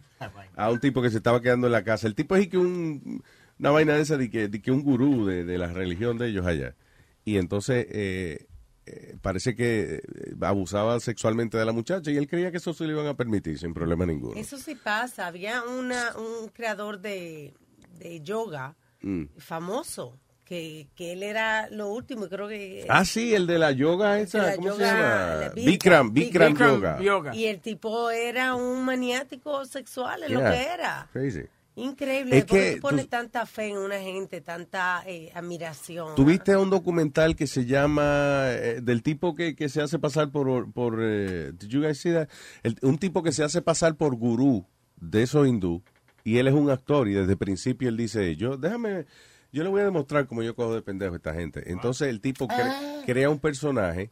a 0.56 0.72
un 0.72 0.80
tipo 0.80 1.02
que 1.02 1.12
se 1.12 1.18
estaba 1.18 1.42
quedando 1.42 1.68
en 1.68 1.74
la 1.74 1.84
casa. 1.84 2.08
El 2.08 2.16
tipo 2.16 2.36
es 2.36 2.48
que 2.48 2.58
un, 2.58 3.24
una 3.60 3.70
vaina 3.70 3.94
de 3.94 4.02
esa, 4.02 4.18
de 4.18 4.30
que, 4.30 4.48
de 4.48 4.62
que 4.62 4.72
un 4.72 4.84
gurú 4.84 5.26
de, 5.26 5.46
de 5.46 5.58
la 5.58 5.68
religión 5.68 6.18
de 6.18 6.30
ellos 6.30 6.46
allá. 6.46 6.76
Y 7.24 7.38
entonces 7.38 7.86
eh, 7.90 8.48
eh, 8.86 9.16
parece 9.22 9.56
que 9.56 9.96
eh, 9.96 10.02
abusaba 10.42 11.00
sexualmente 11.00 11.58
de 11.58 11.66
la 11.66 11.72
muchacha 11.72 12.12
y 12.12 12.18
él 12.18 12.28
creía 12.28 12.52
que 12.52 12.58
eso 12.58 12.74
se 12.74 12.86
le 12.86 12.94
iban 12.94 13.08
a 13.08 13.14
permitir 13.14 13.58
sin 13.58 13.74
problema 13.74 14.06
ninguno. 14.06 14.36
Eso 14.36 14.58
sí 14.58 14.76
pasa. 14.76 15.28
Había 15.28 15.64
una, 15.64 16.18
un 16.18 16.50
creador 16.50 17.00
de, 17.00 17.54
de 18.00 18.22
yoga 18.22 18.76
Mm. 19.04 19.26
famoso 19.38 20.18
que, 20.46 20.88
que 20.96 21.14
él 21.14 21.24
era 21.24 21.70
lo 21.70 21.90
último, 21.90 22.28
creo 22.28 22.48
que... 22.48 22.86
Ah, 22.90 23.06
sí, 23.06 23.34
el 23.34 23.48
de 23.48 23.60
la 23.60 23.72
yoga 23.72 24.20
esa, 24.20 24.40
la 24.44 24.56
¿cómo 24.56 24.74
se 24.74 24.80
yoga, 24.80 24.92
llama? 24.92 25.36
la 25.48 25.50
Bikram, 25.56 26.14
Bikram, 26.14 26.56
yoga. 27.02 27.36
Y 27.36 27.46
el 27.46 27.60
tipo 27.62 28.10
era 28.12 28.56
un 28.56 28.84
maniático 28.84 29.64
sexual, 29.66 30.24
es 30.24 30.32
lo 30.32 30.40
que 30.40 30.64
era. 30.74 31.10
Crazy. 31.14 31.42
Increíble. 31.76 32.38
Es 32.38 32.46
¿Por 32.46 32.58
qué 32.60 32.80
tú- 33.04 33.08
tanta 33.08 33.46
fe 33.48 33.70
en 33.70 33.78
una 33.78 33.98
gente, 34.00 34.42
tanta 34.42 35.02
eh, 35.08 35.32
admiración? 35.34 36.14
Tuviste 36.16 36.56
un 36.56 36.70
documental 36.70 37.36
que 37.36 37.48
se 37.48 37.66
llama 37.66 38.44
eh, 38.50 38.80
del 38.84 39.02
tipo 39.02 39.34
que, 39.34 39.56
que 39.56 39.70
se 39.70 39.82
hace 39.82 39.98
pasar 39.98 40.30
por 40.30 40.72
por 40.72 41.00
eh, 41.02 41.52
did 41.58 41.70
you 41.70 41.82
guys 41.82 42.00
see 42.00 42.14
that? 42.14 42.28
El- 42.62 42.78
un 42.84 43.00
tipo 43.00 43.24
que 43.24 43.32
se 43.32 43.44
hace 43.44 43.64
pasar 43.64 43.96
por 43.96 44.16
gurú 44.16 44.68
de 44.98 45.24
esos 45.24 45.48
hindú 45.48 45.82
y 46.24 46.38
él 46.38 46.48
es 46.48 46.54
un 46.54 46.70
actor 46.70 47.08
y 47.08 47.14
desde 47.14 47.34
el 47.34 47.38
principio 47.38 47.90
él 47.90 47.98
dice 47.98 48.36
yo 48.36 48.58
déjame 48.58 49.06
yo 49.52 49.64
le 49.64 49.70
voy 49.70 49.82
a 49.82 49.86
demostrar 49.86 50.26
cómo 50.28 50.42
yo 50.44 50.56
cojo 50.56 50.74
de 50.76 50.82
pendejo 50.82 51.14
a 51.14 51.18
esta 51.18 51.34
gente 51.34 51.72
entonces 51.72 52.08
el 52.10 52.22
tipo 52.22 52.48
cre- 52.48 52.62
Ah. 52.74 53.02
crea 53.06 53.30
un 53.30 53.40
personaje 53.40 54.10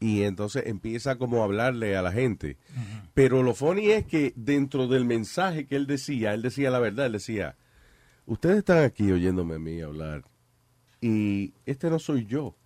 y 0.00 0.22
entonces 0.22 0.64
empieza 0.66 1.16
como 1.16 1.40
a 1.40 1.44
hablarle 1.44 1.96
a 1.96 2.02
la 2.02 2.12
gente 2.12 2.56
pero 3.14 3.42
lo 3.42 3.54
funny 3.54 3.90
es 3.90 4.04
que 4.06 4.32
dentro 4.36 4.86
del 4.88 5.04
mensaje 5.04 5.66
que 5.66 5.76
él 5.76 5.86
decía 5.86 6.34
él 6.34 6.42
decía 6.42 6.70
la 6.70 6.78
verdad 6.80 7.06
él 7.06 7.12
decía 7.12 7.56
ustedes 8.26 8.58
están 8.58 8.84
aquí 8.84 9.10
oyéndome 9.10 9.54
a 9.54 9.58
mí 9.58 9.80
hablar 9.80 10.22
y 11.00 11.54
este 11.64 11.88
no 11.90 11.98
soy 12.00 12.26
yo. 12.26 12.56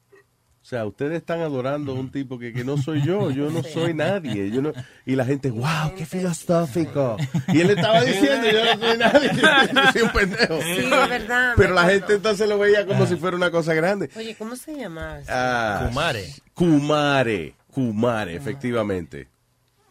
O 0.63 0.65
sea, 0.65 0.87
ustedes 0.87 1.15
están 1.19 1.41
adorando 1.41 1.91
a 1.91 1.95
un 1.97 2.13
tipo 2.13 2.39
que, 2.39 2.53
que 2.53 2.63
no 2.63 2.79
soy 2.79 3.03
yo, 3.03 3.33
yo 3.33 3.51
no 3.51 3.63
soy 3.75 3.95
nadie. 3.95 4.49
Yo 4.49 4.63
no, 4.63 4.73
y 5.05 5.17
la 5.17 5.25
gente, 5.25 5.51
wow, 5.51 5.93
qué 5.97 6.07
filosófico. 6.07 7.17
Y 7.49 7.61
él 7.61 7.71
estaba 7.71 8.01
diciendo, 8.05 8.47
yo 8.49 8.77
no 8.77 8.81
soy 8.81 8.99
nadie, 8.99 9.31
yo 9.75 9.93
soy 9.93 10.03
un 10.03 10.11
pendejo. 10.11 10.63
Sí, 10.63 10.85
es 10.85 11.09
verdad. 11.09 11.55
Pero 11.57 11.75
la 11.75 11.85
gente 11.87 12.15
entonces 12.15 12.49
lo 12.49 12.61
veía 12.61 12.87
como 12.87 13.07
si 13.07 13.17
fuera 13.17 13.37
una 13.37 13.51
cosa 13.51 13.75
grande. 13.75 14.09
Oye, 14.15 14.37
¿cómo 14.37 14.55
se 14.55 14.77
llama? 14.77 15.19
Ah, 15.29 15.87
Kumare. 15.89 16.33
Kumare, 16.55 17.55
Kumare, 17.73 18.37
efectivamente. 18.37 19.29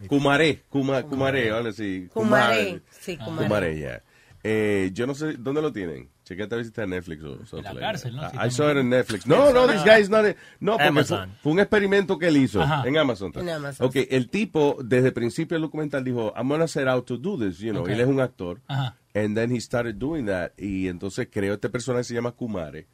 Kumare, 0.07 0.63
Kuma, 0.69 1.03
Kumare, 1.03 1.51
ahora 1.51 1.73
sí. 1.73 2.07
Kumare, 2.13 2.81
sí, 2.97 3.17
Kumare. 3.17 3.43
Kumare, 3.47 3.79
ya. 3.79 4.01
Eh, 4.41 4.89
yo 4.93 5.05
no 5.05 5.13
sé, 5.15 5.33
¿dónde 5.37 5.61
lo 5.61 5.71
tienen? 5.73 6.09
Chequete 6.31 6.55
a 6.55 6.57
ver 6.57 6.65
si 6.65 6.69
está 6.69 6.83
en 6.83 6.91
Netflix 6.91 7.23
o 7.23 7.45
something 7.45 7.73
la 7.73 7.79
cárcel. 7.79 8.15
¿no? 8.15 8.21
I 8.45 8.50
saw 8.51 8.71
it 8.71 8.77
in 8.77 8.89
Netflix. 8.89 9.25
No, 9.27 9.51
no, 9.51 9.67
this 9.67 9.83
guy 9.83 10.00
is 10.01 10.09
not... 10.09 10.23
a- 10.25 10.35
no, 10.59 10.73
porque 10.73 10.77
fue, 10.77 10.88
Amazon. 10.88 11.35
fue 11.43 11.51
un 11.51 11.59
experimento 11.59 12.17
que 12.17 12.27
él 12.27 12.38
hizo 12.38 12.61
Ajá. 12.61 12.88
en 12.88 12.97
Amazon. 12.97 13.31
En 13.35 13.50
Amazon. 13.50 13.88
Ok, 13.88 13.95
el 14.09 14.29
tipo, 14.29 14.77
desde 14.83 15.07
el 15.07 15.13
principio 15.13 15.55
del 15.55 15.63
documental 15.63 16.03
dijo, 16.03 16.33
I'm 16.38 16.47
gonna 16.47 16.67
set 16.67 16.88
out 16.88 17.05
to 17.05 17.17
do 17.17 17.38
this, 17.38 17.57
you 17.59 17.71
know. 17.71 17.85
Él 17.88 18.00
es 18.00 18.07
un 18.07 18.19
actor. 18.21 18.61
Ajá. 18.67 18.95
And 19.13 19.35
then 19.35 19.51
he 19.53 19.59
started 19.59 19.95
doing 19.97 20.25
that. 20.27 20.51
Y 20.57 20.88
entonces 20.88 21.27
creó 21.29 21.55
este 21.55 21.69
personaje 21.69 22.01
que 22.01 22.05
se 22.05 22.13
llama 22.13 22.31
Kumare. 22.31 22.88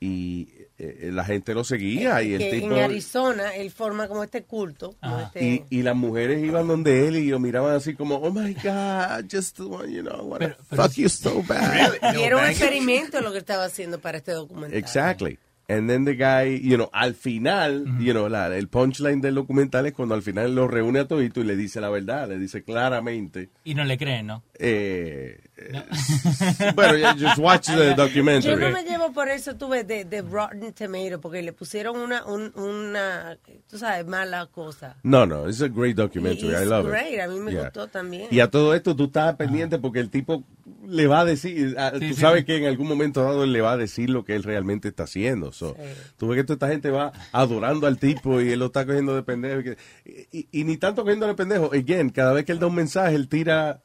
Y 0.00 0.48
eh, 0.78 1.10
la 1.12 1.24
gente 1.24 1.54
lo 1.54 1.62
seguía 1.64 2.22
y 2.22 2.34
el 2.34 2.40
que 2.40 2.50
tipo... 2.52 2.66
en 2.74 2.82
Arizona 2.82 3.54
él 3.54 3.70
forma 3.70 4.08
como 4.08 4.24
este 4.24 4.42
culto. 4.42 4.94
como 5.00 5.20
este- 5.20 5.44
Y, 5.44 5.64
y 5.70 5.82
las 5.82 5.94
mujeres 5.96 6.42
iban 6.44 6.66
donde 6.66 7.06
él 7.06 7.16
y 7.16 7.28
lo 7.28 7.38
miraban 7.38 7.74
así 7.76 7.94
como, 7.94 8.16
oh 8.16 8.30
my 8.32 8.54
God, 8.54 9.24
just, 9.30 9.58
you 9.58 10.02
know, 10.02 10.22
what 10.26 10.40
fuck 10.74 10.90
you 10.92 11.08
so 11.08 11.42
bad. 11.48 11.92
y 12.16 12.22
era 12.22 12.36
un 12.38 12.44
experimento 12.44 13.20
lo 13.20 13.30
que 13.32 13.38
estaba 13.38 13.64
haciendo 13.64 14.00
para 14.00 14.18
este 14.18 14.32
documental. 14.32 14.76
Exactly. 14.78 15.38
And 15.66 15.88
then 15.88 16.04
the 16.04 16.12
guy, 16.14 16.60
you 16.60 16.76
know, 16.76 16.90
al 16.92 17.14
final, 17.14 17.86
you 17.98 18.12
know, 18.12 18.28
la- 18.28 18.54
el 18.54 18.68
punchline 18.68 19.22
del 19.22 19.34
documental 19.36 19.86
es 19.86 19.94
cuando 19.94 20.14
al 20.14 20.22
final 20.22 20.54
lo 20.54 20.68
reúne 20.68 20.98
a 20.98 21.08
todito 21.08 21.40
y 21.40 21.44
le 21.44 21.56
dice 21.56 21.80
la 21.80 21.88
verdad, 21.88 22.28
le 22.28 22.38
dice 22.38 22.62
claramente. 22.64 23.48
Y 23.64 23.74
no 23.74 23.82
le 23.84 23.96
creen, 23.96 24.26
¿no? 24.26 24.42
Eh, 24.58 25.40
bueno, 26.74 26.96
ya, 26.96 27.14
just 27.18 27.38
watch 27.38 27.66
the 27.66 27.94
documentary. 27.94 28.54
Yo 28.54 28.56
no 28.58 28.70
me 28.70 28.82
llevo 28.84 29.12
por 29.12 29.28
eso, 29.28 29.56
tuve 29.56 29.84
de, 29.84 30.04
de 30.04 30.22
Rotten 30.22 30.72
Tomato, 30.72 31.20
porque 31.20 31.42
le 31.42 31.52
pusieron 31.52 31.96
una, 31.96 32.24
un- 32.24 32.52
una, 32.56 33.36
tú 33.68 33.78
sabes, 33.78 34.06
mala 34.06 34.46
cosa. 34.46 34.96
No, 35.02 35.26
no, 35.26 35.48
it's 35.48 35.62
a 35.62 35.68
great 35.68 35.96
documentary. 35.96 36.48
I 36.52 36.58
It's 36.62 36.66
love 36.66 36.86
great, 36.88 37.14
it. 37.14 37.20
a 37.20 37.28
mí 37.28 37.40
me 37.40 37.52
Yeah. 37.52 37.64
gustó 37.64 37.86
también. 37.88 38.28
Y 38.30 38.40
a 38.40 38.50
todo 38.50 38.74
esto 38.74 38.96
tú 38.96 39.04
estás 39.04 39.36
pendiente 39.36 39.78
porque 39.78 40.00
el 40.00 40.10
tipo 40.10 40.44
le 40.86 41.06
va 41.06 41.20
a 41.20 41.24
decir, 41.24 41.76
a- 41.78 41.92
Sí, 41.92 42.08
tú 42.08 42.14
sí, 42.14 42.20
sabes 42.20 42.40
sí. 42.40 42.46
que 42.46 42.56
en 42.56 42.66
algún 42.66 42.88
momento 42.88 43.22
dado 43.22 43.44
él 43.44 43.52
le 43.52 43.60
va 43.60 43.72
a 43.72 43.76
decir 43.76 44.10
lo 44.10 44.24
que 44.24 44.34
él 44.34 44.42
realmente 44.42 44.88
está 44.88 45.04
haciendo. 45.04 45.52
So, 45.52 45.76
Tú 46.16 46.28
ves 46.28 46.36
que 46.38 46.44
toda 46.44 46.54
esta 46.54 46.68
gente 46.68 46.90
va 46.90 47.12
adorando 47.32 47.86
al 47.86 47.98
tipo 47.98 48.40
y 48.40 48.50
él 48.52 48.58
lo 48.60 48.66
está 48.66 48.84
cogiendo 48.86 49.14
de 49.14 49.22
pendejo. 49.22 49.60
Y, 50.04 50.38
y- 50.38 50.48
y 50.52 50.64
ni 50.64 50.76
tanto 50.76 51.02
cogiendo 51.02 51.26
de 51.26 51.34
pendejo. 51.34 51.70
Again, 51.72 52.10
cada 52.10 52.32
vez 52.32 52.44
que 52.44 52.52
él 52.52 52.58
da 52.58 52.66
un 52.66 52.74
mensaje, 52.74 53.14
él 53.14 53.28
tira... 53.28 53.80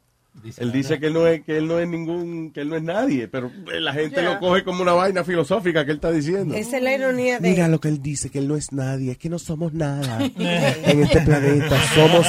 él 0.57 0.71
dice 0.71 0.99
que 0.99 1.07
él 1.07 1.13
no 1.13 1.27
es 1.27 1.43
que 1.43 1.57
él 1.57 1.67
no 1.67 1.79
es 1.79 1.87
ningún 1.87 2.51
que 2.51 2.61
él 2.61 2.69
no 2.69 2.75
es 2.75 2.83
nadie, 2.83 3.27
pero 3.27 3.51
la 3.79 3.93
gente 3.93 4.21
Yeah. 4.21 4.33
lo 4.33 4.39
coge 4.39 4.63
como 4.63 4.81
una 4.81 4.93
vaina 4.93 5.23
filosófica 5.23 5.85
que 5.85 5.91
él 5.91 5.97
está 5.97 6.11
diciendo. 6.11 6.55
Esa 6.55 6.77
es 6.77 6.83
la 6.83 6.93
ironía 6.93 7.39
de... 7.39 7.49
Mira 7.49 7.67
lo 7.67 7.79
que 7.79 7.87
él 7.89 8.01
dice, 8.01 8.29
que 8.29 8.39
él 8.39 8.47
no 8.47 8.55
es 8.55 8.71
nadie, 8.71 9.11
es 9.11 9.17
que 9.17 9.29
no 9.29 9.39
somos 9.39 9.73
nada 9.73 10.19
en 10.23 11.03
este 11.03 11.21
planeta. 11.21 11.77
Somos, 11.95 12.27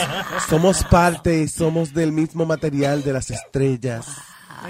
somos 0.49 0.85
parte, 0.85 1.49
somos 1.49 1.93
del 1.95 2.13
mismo 2.13 2.47
material 2.47 3.03
de 3.03 3.13
las 3.13 3.31
estrellas. 3.31 4.07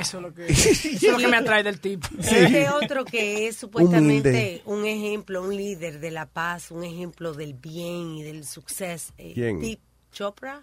Eso 0.00 0.18
es 0.18 0.22
lo 0.22 0.32
que, 0.32 0.46
eso 0.48 0.70
es 0.92 1.02
lo 1.02 1.18
que 1.18 1.26
me 1.28 1.36
atrae 1.38 1.62
del 1.64 1.80
tipo. 1.80 2.06
Este 2.20 2.68
otro 2.70 3.04
que 3.04 3.48
es 3.48 3.56
supuestamente 3.56 4.28
Humilde. 4.30 4.62
un 4.66 4.84
ejemplo, 4.86 5.42
un 5.42 5.56
líder 5.56 5.98
de 5.98 6.10
la 6.12 6.26
paz, 6.26 6.70
un 6.70 6.84
ejemplo 6.84 7.34
del 7.34 7.54
bien 7.54 8.12
y 8.18 8.22
del 8.22 8.44
suceso. 8.44 9.12
eh, 9.18 9.32
¿Quién? 9.34 9.60
Deep 9.60 9.80
Chopra. 10.12 10.62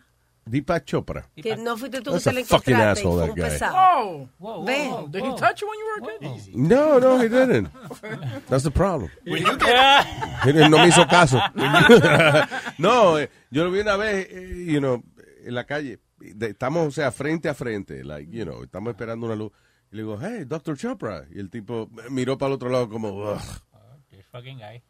Deepak 0.50 0.86
Chopra. 0.86 1.30
Que 1.36 1.56
no 1.58 1.77
fuiste 1.77 2.01
tú 2.01 2.13
que 2.13 2.20
te 2.20 2.34
le 2.34 2.46
fucking 2.46 2.74
encontraste 2.75 3.01
asshole, 3.01 3.18
fue 3.18 3.22
that 3.27 3.30
un 3.30 3.36
guy. 3.36 3.50
pesado. 3.50 4.30
Whoa, 4.39 4.63
Ve. 4.66 4.88
whoa. 4.89 5.08
Did 5.10 5.24
he 5.24 5.36
touch 5.36 5.62
you 5.62 5.68
when 5.68 5.80
you 5.80 5.86
were 5.86 6.16
a 6.16 6.20
kid? 6.39 6.56
No, 6.56 7.00
no, 7.00 7.18
he 7.22 7.30
didn't. 7.30 7.70
That's 8.50 8.63
the 8.63 8.72
problem. 8.72 9.10
When 9.25 9.44
you 9.44 9.58
get- 9.58 10.06
Él 10.56 10.70
no 10.70 10.77
me 10.77 10.88
hizo 10.88 11.06
caso. 11.08 11.39
no, 12.77 13.20
eh, 13.20 13.30
yo 13.51 13.63
lo 13.66 13.72
vi 13.72 13.80
una 13.82 13.98
vez, 13.98 14.27
eh, 14.30 14.66
you 14.68 14.80
know, 14.80 15.04
en 15.46 15.54
la 15.56 15.66
calle. 15.66 16.00
De- 16.20 16.48
estamos, 16.50 16.88
o 16.88 16.92
sea, 16.92 17.12
frente 17.12 17.48
a 17.50 17.54
frente, 17.54 18.04
like, 18.04 18.32
you 18.32 18.44
know, 18.44 18.63
estamos 18.63 18.92
esperando 18.92 19.25
una 19.27 19.36
luz. 19.36 19.51
Y 19.92 19.96
le 19.98 20.01
digo, 20.04 20.18
hey, 20.22 20.44
Dr. 20.46 20.75
Chopra. 20.77 21.25
Y 21.34 21.39
el 21.39 21.50
tipo 21.50 21.89
miró 22.10 22.38
para 22.38 22.48
el 22.50 22.54
otro 22.56 22.70
lado 22.70 22.89
como, 22.89 23.10
"Ugh, 23.10 23.39
This 24.10 24.25
fucking 24.32 24.58
guy. 24.58 24.82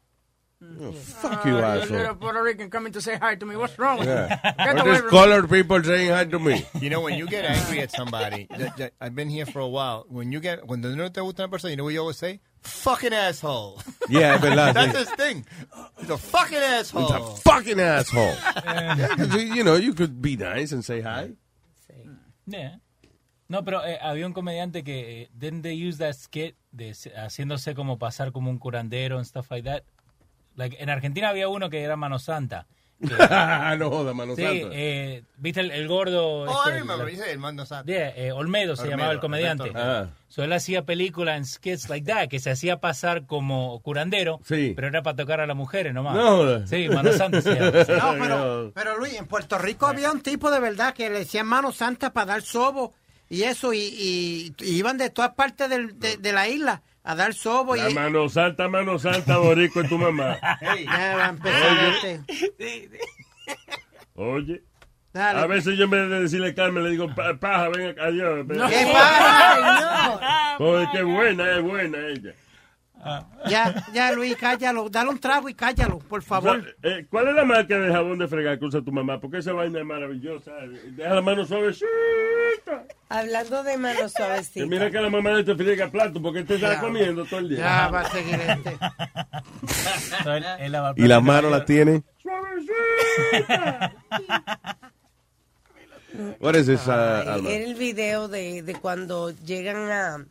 Oh, 0.82 0.92
fuck 0.92 1.46
you, 1.46 1.58
Uh, 1.58 1.62
asshole. 1.62 1.98
little 1.98 2.16
Puerto 2.16 2.42
Rican 2.44 2.70
coming 2.70 2.92
to 2.94 3.02
say 3.02 3.18
hi 3.18 3.36
to 3.36 3.46
me. 3.46 3.56
What's 3.56 3.78
wrong 3.78 4.00
with 4.00 4.08
Yeah. 4.08 4.40
you? 4.68 4.74
Get 4.84 5.00
from 5.02 5.10
colored 5.10 5.50
people 5.50 5.84
saying 5.84 6.10
hi 6.10 6.26
to 6.26 6.40
me? 6.40 6.66
You 6.82 6.90
know, 6.90 7.02
when 7.02 7.18
you 7.18 7.28
get 7.28 7.46
angry 7.46 7.82
at 7.82 7.92
somebody, 7.92 8.48
that- 8.58 8.78
that- 8.78 8.94
I've 9.00 9.16
been 9.16 9.30
here 9.30 9.46
for 9.46 9.60
a 9.60 9.68
while. 9.68 10.06
When 10.10 10.32
you 10.32 10.40
get, 10.40 10.62
cuando 10.66 10.94
no 10.96 11.10
te 11.10 11.22
gusta 11.22 11.44
una 11.44 11.50
persona, 11.50 11.72
you 11.72 11.78
know 11.78 11.84
what 11.86 11.94
you 11.94 12.00
always 12.02 12.18
say? 12.18 12.40
Fucking 12.62 13.14
asshole. 13.14 13.82
Yeah, 14.10 14.36
es 14.36 14.42
verdad, 14.42 14.74
That's 14.74 14.98
his 14.98 15.10
thing. 15.12 15.46
He's 16.00 16.10
a 16.10 16.18
fucking 16.18 16.58
asshole. 16.58 17.02
He's 17.04 17.12
a 17.12 17.36
fucking 17.42 17.80
asshole. 17.80 18.36
Yeah, 18.66 19.36
you 19.38 19.64
know, 19.64 19.76
you 19.76 19.94
could 19.94 20.22
be 20.22 20.36
nice 20.36 20.72
and 20.72 20.84
say 20.84 21.02
hi. 21.02 21.32
Yeah. 22.46 22.78
No, 23.50 23.64
pero 23.64 23.82
eh, 23.86 23.98
había 24.02 24.26
un 24.26 24.34
comediante 24.34 24.84
que 24.84 25.22
eh, 25.24 25.30
didn't 25.38 25.62
they 25.62 25.74
use 25.74 25.98
that 26.00 26.16
skit 26.16 26.56
de 26.72 26.94
se- 26.94 27.14
haciéndose 27.16 27.74
como 27.76 27.98
pasar 27.98 28.32
como 28.34 28.50
un 28.50 28.58
curandero 28.60 29.18
and 29.18 29.26
stuff 29.26 29.50
like 29.52 29.64
that. 29.64 29.84
Like 30.58 30.76
en 30.84 30.90
Argentina 30.90 31.30
había 31.30 31.48
uno 31.48 31.70
que 31.70 31.82
era 31.82 31.96
Mano 31.96 32.20
Santa. 32.20 32.68
que- 33.00 33.08
no 33.78 33.90
joda, 33.92 34.14
Mano 34.14 34.36
sí, 34.36 34.42
Santa. 34.42 34.68
eh, 34.74 35.24
viste 35.38 35.60
el, 35.62 35.70
el 35.72 35.88
gordo. 35.88 36.42
Oh, 36.42 36.64
este, 36.66 36.70
I 36.78 36.80
remember. 36.82 37.08
el 37.30 37.38
mando 37.40 37.66
santo. 37.66 37.86
Yeah, 37.90 38.10
eh, 38.18 38.32
Olmedo 38.32 38.76
se 38.76 38.88
llamaba 38.90 39.12
el 39.14 39.20
comediante. 39.20 39.72
Ah. 39.76 40.08
So 40.28 40.44
él 40.44 40.52
hacía 40.52 40.84
películas 40.84 41.38
en 41.38 41.46
skits 41.46 41.90
like 41.90 42.06
that, 42.12 42.28
que 42.28 42.40
se 42.40 42.50
hacía 42.52 42.80
pasar 42.82 43.26
como 43.28 43.80
curandero, 43.82 44.40
Sí. 44.44 44.74
pero 44.76 44.88
era 44.88 45.04
para 45.04 45.16
tocar 45.16 45.40
a 45.42 45.48
las 45.48 45.56
mujeres 45.56 45.94
nomás. 45.94 46.16
No. 46.16 46.66
Sí, 46.68 46.90
Mano 46.90 47.12
Santa 47.14 47.40
se 47.42 47.54
llama. 47.56 47.86
sí. 47.86 47.92
No, 48.02 48.16
pero, 48.20 48.72
pero 48.74 48.98
Luis, 48.98 49.14
en 49.14 49.28
Puerto 49.28 49.58
Rico 49.58 49.86
había 49.86 50.12
un 50.12 50.22
tipo 50.22 50.50
de 50.52 50.60
verdad 50.60 50.94
que 50.94 51.10
le 51.10 51.20
decían 51.20 51.46
mano 51.48 51.72
santa 51.72 52.12
para 52.14 52.26
dar 52.26 52.42
sobo 52.42 52.94
y 53.30 53.44
eso, 53.44 53.74
y, 53.74 53.78
y- 53.80 54.56
y 54.60 54.72
iban 54.78 54.98
de 54.98 55.10
todas 55.12 55.34
partes 55.36 55.70
del- 55.70 56.00
de, 56.00 56.18
de 56.18 56.34
la 56.34 56.48
isla 56.48 56.82
a 57.10 57.16
dar 57.16 57.34
sobo. 57.34 57.76
La 57.76 57.90
y, 57.90 57.94
mano 57.94 58.28
santa, 58.28 58.68
mano 58.68 59.00
santa, 59.00 59.38
borico 59.38 59.80
es 59.82 59.88
tu 59.90 59.98
mamá. 59.98 60.38
Ya 60.62 61.16
va 61.16 61.26
a 61.26 61.30
empezar 61.30 61.72
Oye. 61.72 62.22
este. 62.50 63.00
Oye. 64.16 64.62
Dale. 65.14 65.40
A 65.40 65.48
veces 65.48 65.78
yo 65.78 65.86
en 65.86 65.90
vez 65.90 66.10
de 66.10 66.20
decirle 66.22 66.54
Carmen 66.54 66.84
le 66.84 66.90
digo, 66.92 67.08
"Pa- 67.16 67.34
paja, 67.40 67.70
ven 67.70 67.88
acá, 67.92 68.04
adiós. 68.06 68.46
acá". 68.46 68.68
¿Qué 68.70 68.88
pasa? 68.92 70.56
Joder, 70.58 70.88
qué 70.92 71.04
buena, 71.04 71.52
es 71.58 71.62
buena 71.64 71.98
ella. 72.08 72.34
Ya, 73.48 73.86
ya, 73.94 74.12
Luis, 74.12 74.36
cállalo. 74.36 74.90
Dale 74.90 75.10
un 75.12 75.20
trago 75.20 75.48
y 75.48 75.54
cállalo, 75.54 76.00
por 76.00 76.22
favor. 76.24 76.58
O 76.58 76.62
sea, 76.62 76.72
eh, 76.84 77.06
¿Cuál 77.10 77.30
es 77.30 77.36
la 77.36 77.46
marca 77.46 77.78
de 77.78 77.92
jabón 77.92 78.18
de 78.20 78.28
fregar 78.28 78.60
que 78.60 78.66
usa 78.66 78.82
tu 78.82 78.92
mamá? 78.92 79.20
Porque 79.20 79.38
esa 79.38 79.54
vaina 79.54 79.80
es 79.80 79.86
maravillosa. 79.86 80.52
Deja 80.96 81.14
la 81.14 81.22
mano 81.22 81.46
suavecita. 81.46 81.88
Hablando 83.10 83.64
de 83.64 83.78
manos 83.78 84.12
Que 84.14 84.18
suavecitas. 84.24 84.68
mira 84.68 84.92
que 84.92 85.00
la 85.00 85.10
mamá 85.10 85.30
de 85.32 85.44
te 85.46 85.56
friega 85.56 85.88
plato 85.90 86.22
porque 86.22 86.44
te 86.44 86.56
está 86.56 86.74
Ya. 86.74 86.80
comiendo 86.82 87.24
todo 87.26 87.40
el 87.40 87.50
día. 87.50 87.60
Ya 87.60 87.88
va 87.90 88.02
a 88.02 88.10
seguir 88.10 88.40
este. 88.42 88.78
Y 90.98 91.08
la 91.08 91.20
mano 91.22 91.50
la 91.50 91.64
tiene. 91.64 92.04
Suavecita. 92.22 93.94
What 96.40 96.56
is 96.56 96.66
this, 96.66 96.88
uh, 96.88 96.92
Ay, 96.92 97.28
Alma? 97.30 97.50
Era 97.50 97.66
el 97.66 97.76
video 97.76 98.28
de, 98.28 98.64
de 98.64 98.76
cuando 98.76 99.30
llegan 99.46 99.92
a, 99.92 100.26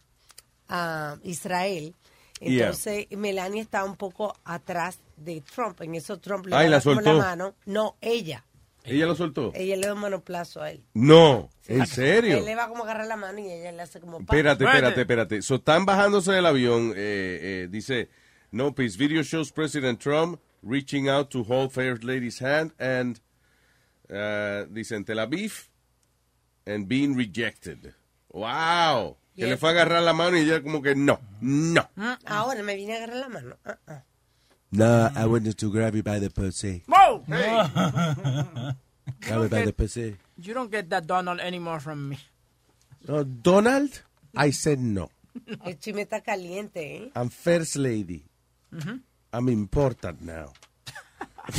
a 0.69 1.17
Israel. 1.23 1.95
Yeah. 2.41 2.67
Entonces, 2.67 3.07
Melania 3.17 3.63
está 3.63 3.85
un 3.85 3.97
poco 3.97 4.37
atrás 4.45 5.01
de 5.17 5.41
Trump. 5.41 5.81
En 5.81 5.95
eso 5.95 6.19
Trump 6.19 6.47
le 6.47 6.57
Ay, 6.57 6.69
da 6.69 6.81
la 6.85 7.01
la 7.01 7.13
mano. 7.15 7.55
No, 7.65 7.97
ella. 8.01 8.45
¿Ella 8.85 9.07
lo 9.07 9.17
soltó? 9.17 9.53
Ella 9.55 9.77
le 9.77 9.87
da 9.87 9.95
un 9.95 10.01
manoplazo 10.01 10.63
a 10.63 10.71
él. 10.71 10.85
No, 10.95 11.51
¿en 11.67 11.87
serio? 11.87 12.39
Él 12.39 12.45
le 12.45 12.55
va 12.55 12.69
como 12.69 12.85
a 12.85 12.87
agarrar 12.87 13.07
la 13.09 13.17
mano 13.17 13.41
y 13.41 13.51
ella 13.51 13.73
le 13.73 13.83
hace 13.83 14.01
como... 14.01 14.19
pa. 14.19 14.37
Espérate, 14.37 14.65
espérate, 14.65 15.01
espérate. 15.01 15.43
So, 15.43 15.57
están 15.57 15.85
bajándose 15.87 16.33
del 16.33 16.47
avión. 16.47 16.93
eh, 16.97 17.65
eh, 17.65 17.69
dice, 17.69 18.11
no 18.53 18.75
peace. 18.75 18.97
Video 18.97 19.23
shows 19.23 19.51
President 19.51 19.99
Trump 20.01 20.41
reaching 20.63 21.09
out 21.09 21.31
to 21.31 21.43
hold 21.43 21.73
First 21.73 22.05
Lady's 22.05 22.41
hand 22.41 22.73
and, 22.79 23.21
uh, 24.09 24.67
dice, 24.73 24.93
en 24.93 25.05
Tel 25.05 25.19
Aviv 25.19 25.69
and 26.65 26.87
being 26.87 27.17
rejected. 27.17 27.95
Wow. 28.31 29.17
Que 29.37 29.43
Yes. 29.43 29.51
le 29.51 29.57
fue 29.59 29.69
a 29.69 29.73
agarrar 29.73 30.03
la 30.03 30.13
mano 30.15 30.37
y 30.37 30.41
ella 30.41 30.63
como 30.63 30.81
que 30.83 30.95
no, 30.97 31.21
no. 31.41 31.89
Mm, 31.95 32.09
Ahora 32.25 32.63
me 32.63 32.75
viene 32.75 32.95
a 32.95 32.97
agarrar 32.97 33.17
la 33.19 33.29
mano. 33.29 33.57
Ah, 33.67 33.77
ah. 33.87 34.03
No, 34.71 35.11
I 35.15 35.25
wanted 35.27 35.55
to 35.59 35.71
grab 35.71 35.95
you 35.95 36.03
by 36.03 36.19
the 36.19 36.31
pussy. 36.31 36.83
Whoa! 36.89 37.23
Grab 39.21 39.43
me 39.43 39.49
by 39.49 39.65
the 39.65 39.73
pussy. 39.73 40.17
You 40.39 40.55
don't 40.55 40.71
get 40.73 40.89
that 40.91 41.07
Donald 41.07 41.39
anymore 41.41 41.81
from 41.81 42.09
me. 42.09 42.19
No, 43.07 43.23
Donald, 43.25 43.91
I 44.35 44.51
said 44.53 44.79
no. 44.81 45.11
El 45.65 45.79
chisme 45.79 46.03
está 46.03 46.21
caliente, 46.23 46.97
¿eh? 46.97 47.13
I'm 47.15 47.29
First 47.31 47.77
Lady. 47.77 48.25
Ujú. 48.73 49.01
I'm 49.33 49.49
important 49.49 50.21
now. 50.23 50.53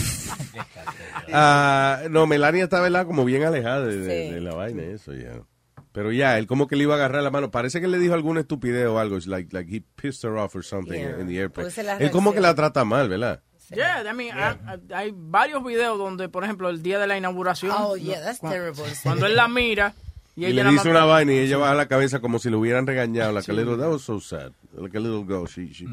Ah, 1.32 2.04
no, 2.10 2.26
Melania 2.26 2.66
está, 2.66 2.80
¿verdad? 2.82 3.06
Como 3.06 3.24
bien 3.26 3.44
alejada 3.44 3.86
de, 3.86 3.98
de- 4.00 4.28
Sí. 4.28 4.34
de 4.34 4.42
la 4.42 4.54
vaina, 4.56 4.84
eso 4.84 5.14
ya. 5.14 5.42
Pero 5.92 6.12
ya, 6.12 6.38
él 6.38 6.46
como 6.48 6.68
que 6.68 6.76
le 6.76 6.84
iba 6.84 6.94
a 6.94 6.98
agarrar 6.98 7.24
la 7.24 7.32
mano. 7.32 7.50
Parece 7.50 7.82
que 7.82 7.88
le 7.88 7.98
dijo 8.00 8.14
alguna 8.14 8.42
estupidez 8.42 8.86
o 8.88 9.00
algo. 9.00 9.18
It's 9.18 9.28
like, 9.28 9.52
like 9.54 9.70
he 9.74 9.82
pissed 9.82 10.24
her 10.24 10.38
off 10.38 10.56
or 10.56 10.64
something 10.64 11.00
Yeah. 11.00 11.20
in 11.20 11.28
the 11.28 11.84
la 11.84 11.98
Él 11.98 12.12
como 12.12 12.34
que 12.34 12.42
la 12.42 12.54
trata 12.56 12.86
mal, 12.86 13.10
¿verdad? 13.10 13.42
Yeah, 13.70 14.02
I 14.10 14.14
mean, 14.14 14.32
hay- 14.38 14.80
hay 14.94 15.12
varios 15.14 15.62
videos 15.64 15.98
donde, 15.98 16.30
por 16.30 16.44
ejemplo, 16.44 16.70
el 16.70 16.82
día 16.82 17.00
de 17.00 17.08
la 17.08 17.18
inauguración. 17.18 17.76
Oh, 17.78 17.98
yeah, 17.98 18.22
that's 18.22 18.40
terrible. 18.40 18.84
Cuando 19.04 19.26
él 19.26 19.36
la 19.36 19.48
mira 19.50 19.94
y, 20.38 20.46
Y, 20.46 20.54
le 20.54 20.64
dice 20.66 20.76
más- 20.76 20.86
una 20.86 21.04
vaina 21.06 21.34
y 21.34 21.40
ella 21.40 21.58
baja 21.58 21.74
la 21.74 21.88
cabeza 21.88 22.20
como 22.20 22.38
si 22.38 22.50
le 22.52 22.56
hubieran 22.58 22.86
regañado. 22.86 23.32
Like 23.34 23.52
a 23.52 23.56
little, 23.56 23.76
that 23.76 23.90
was 23.90 24.04
so 24.04 24.20
sad. 24.22 24.52
Like 24.78 24.96
a 24.96 25.00
little 25.02 25.24
girl, 25.26 25.48
she, 25.48 25.74
she 25.74 25.88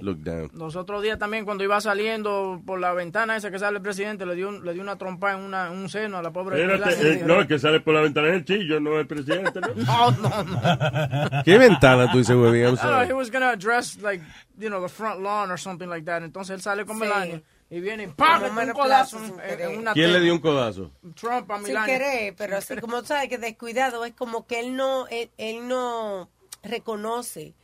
looked 0.00 0.22
down. 0.22 0.50
Los 0.54 0.76
otros 0.76 1.02
días 1.02 1.18
también, 1.18 1.44
cuando 1.44 1.64
iba 1.64 1.80
saliendo 1.80 2.62
por 2.64 2.78
la 2.78 2.92
ventana 2.92 3.36
esa 3.36 3.50
que 3.50 3.58
sale 3.58 3.78
el 3.78 3.82
presidente, 3.82 4.24
le 4.24 4.36
dio, 4.36 4.52
le 4.62 4.72
dio 4.72 4.82
una 4.82 4.94
trompa 4.96 5.32
en, 5.32 5.40
una, 5.40 5.72
un 5.72 5.88
seno 5.88 6.18
a 6.18 6.22
la 6.22 6.30
pobre. 6.32 6.62
Espérate, 6.62 7.12
eh, 7.14 7.22
no, 7.26 7.40
el 7.40 7.48
que 7.48 7.58
sale 7.58 7.80
por 7.80 7.94
la 7.94 8.02
ventana 8.02 8.28
es 8.28 8.34
el 8.34 8.44
chillo, 8.44 8.78
no 8.78 9.00
el 9.00 9.06
presidente, 9.08 9.60
¿no? 9.60 9.68
No, 9.84 10.10
no, 10.12 10.44
no. 10.44 11.42
¿Qué 11.44 11.58
ventana 11.58 12.10
tú 12.12 12.18
dices, 12.18 12.36
güey? 12.36 12.60
I 12.60 12.64
don't 12.66 12.80
know, 12.80 13.02
he 13.04 13.12
was 13.12 13.32
gonna 13.32 13.50
address, 13.50 13.98
like, 14.00 14.22
you 14.58 14.68
know, 14.68 14.80
the 14.80 14.88
front 14.88 15.20
lawn 15.20 15.50
or 15.50 15.58
something 15.58 15.88
like 15.88 16.04
that. 16.04 16.22
Entonces 16.22 16.54
él 16.54 16.60
sale 16.62 16.84
con 16.86 16.96
Sí. 16.98 17.00
Melania 17.00 17.42
y 17.72 17.80
viene 17.80 18.02
y 18.02 18.06
¡pam! 18.08 18.42
Un 18.54 18.72
codazo 18.72 19.18
sin 19.18 19.40
en, 19.40 19.78
una 19.78 19.94
¿Quién 19.94 20.12
le 20.12 20.20
dio 20.20 20.34
un 20.34 20.40
codazo? 20.40 20.90
Trump 21.18 21.50
a 21.50 21.56
Sin 21.56 21.68
Melania. 21.68 21.86
querer, 21.98 22.34
pero 22.36 22.58
así 22.58 22.76
como 22.76 23.02
sabes 23.02 23.30
que 23.30 23.38
descuidado, 23.38 24.04
es 24.04 24.12
como 24.12 24.46
que 24.46 24.60
él 24.60 24.76
no, 24.76 25.06
él, 25.08 25.30
él 25.38 25.66
no 25.66 26.28
reconoce 26.62 27.54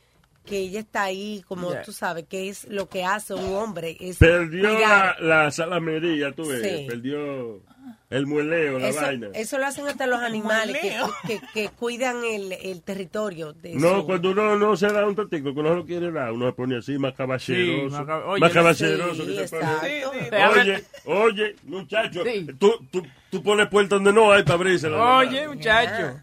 que 0.45 0.57
ella 0.57 0.79
está 0.79 1.03
ahí, 1.03 1.43
como 1.47 1.69
Yeah. 1.69 1.83
tú 1.83 1.91
sabes, 1.93 2.25
que 2.27 2.49
es 2.49 2.63
lo 2.67 2.89
que 2.89 3.03
hace 3.05 3.35
un 3.35 3.53
hombre. 3.55 3.95
Es 3.99 4.17
Perdió 4.17 4.79
la, 4.79 5.15
la 5.19 5.51
salamería, 5.51 6.31
tú 6.31 6.47
ves. 6.47 6.63
Sí. 6.63 6.85
Perdió 6.89 7.61
el 8.09 8.25
mueleo, 8.27 8.79
la 8.79 8.87
Eso, 8.89 9.01
vaina. 9.01 9.27
eso 9.33 9.57
lo 9.57 9.65
hacen 9.65 9.87
hasta 9.87 10.07
los 10.07 10.19
animales 10.21 10.77
que, 10.81 10.95
que, 11.27 11.41
que 11.53 11.69
cuidan 11.69 12.23
el, 12.23 12.51
el 12.53 12.81
territorio. 12.81 13.53
De 13.53 13.75
No, 13.75 13.99
su- 14.01 14.05
cuando 14.05 14.31
uno 14.31 14.57
no 14.57 14.75
se 14.77 14.87
da 14.87 15.05
un 15.05 15.15
totico, 15.15 15.53
que 15.53 15.59
uno 15.59 15.69
no 15.69 15.75
lo 15.75 15.85
quiere 15.85 16.11
dar, 16.11 16.31
uno 16.31 16.47
se 16.47 16.53
pone 16.53 16.77
así, 16.77 16.97
más 16.97 17.13
caballeroso. 17.13 17.97
Sí, 17.97 18.03
más 18.05 18.23
oye, 18.25 18.39
más 18.41 18.51
caballeroso 18.51 19.13
sí, 19.23 19.27
que 19.27 19.35
se 19.35 19.55
exacto. 19.55 19.77
pone. 19.79 20.01
Sí, 20.01 20.19
sí. 20.23 20.29
Te 20.29 20.35
abre- 20.41 20.61
Oye, 20.61 20.83
oye, 21.05 21.55
muchacho, 21.63 22.23
Sí. 22.23 22.47
tú, 22.59 22.71
tú, 22.91 23.03
tú 23.29 23.43
pones 23.43 23.67
puertas 23.67 24.01
donde 24.01 24.13
no 24.13 24.31
hay 24.31 24.43
para 24.43 24.55
abrirse 24.55 24.89
la 24.89 25.17
Oye, 25.17 25.47
muchacho. 25.47 26.19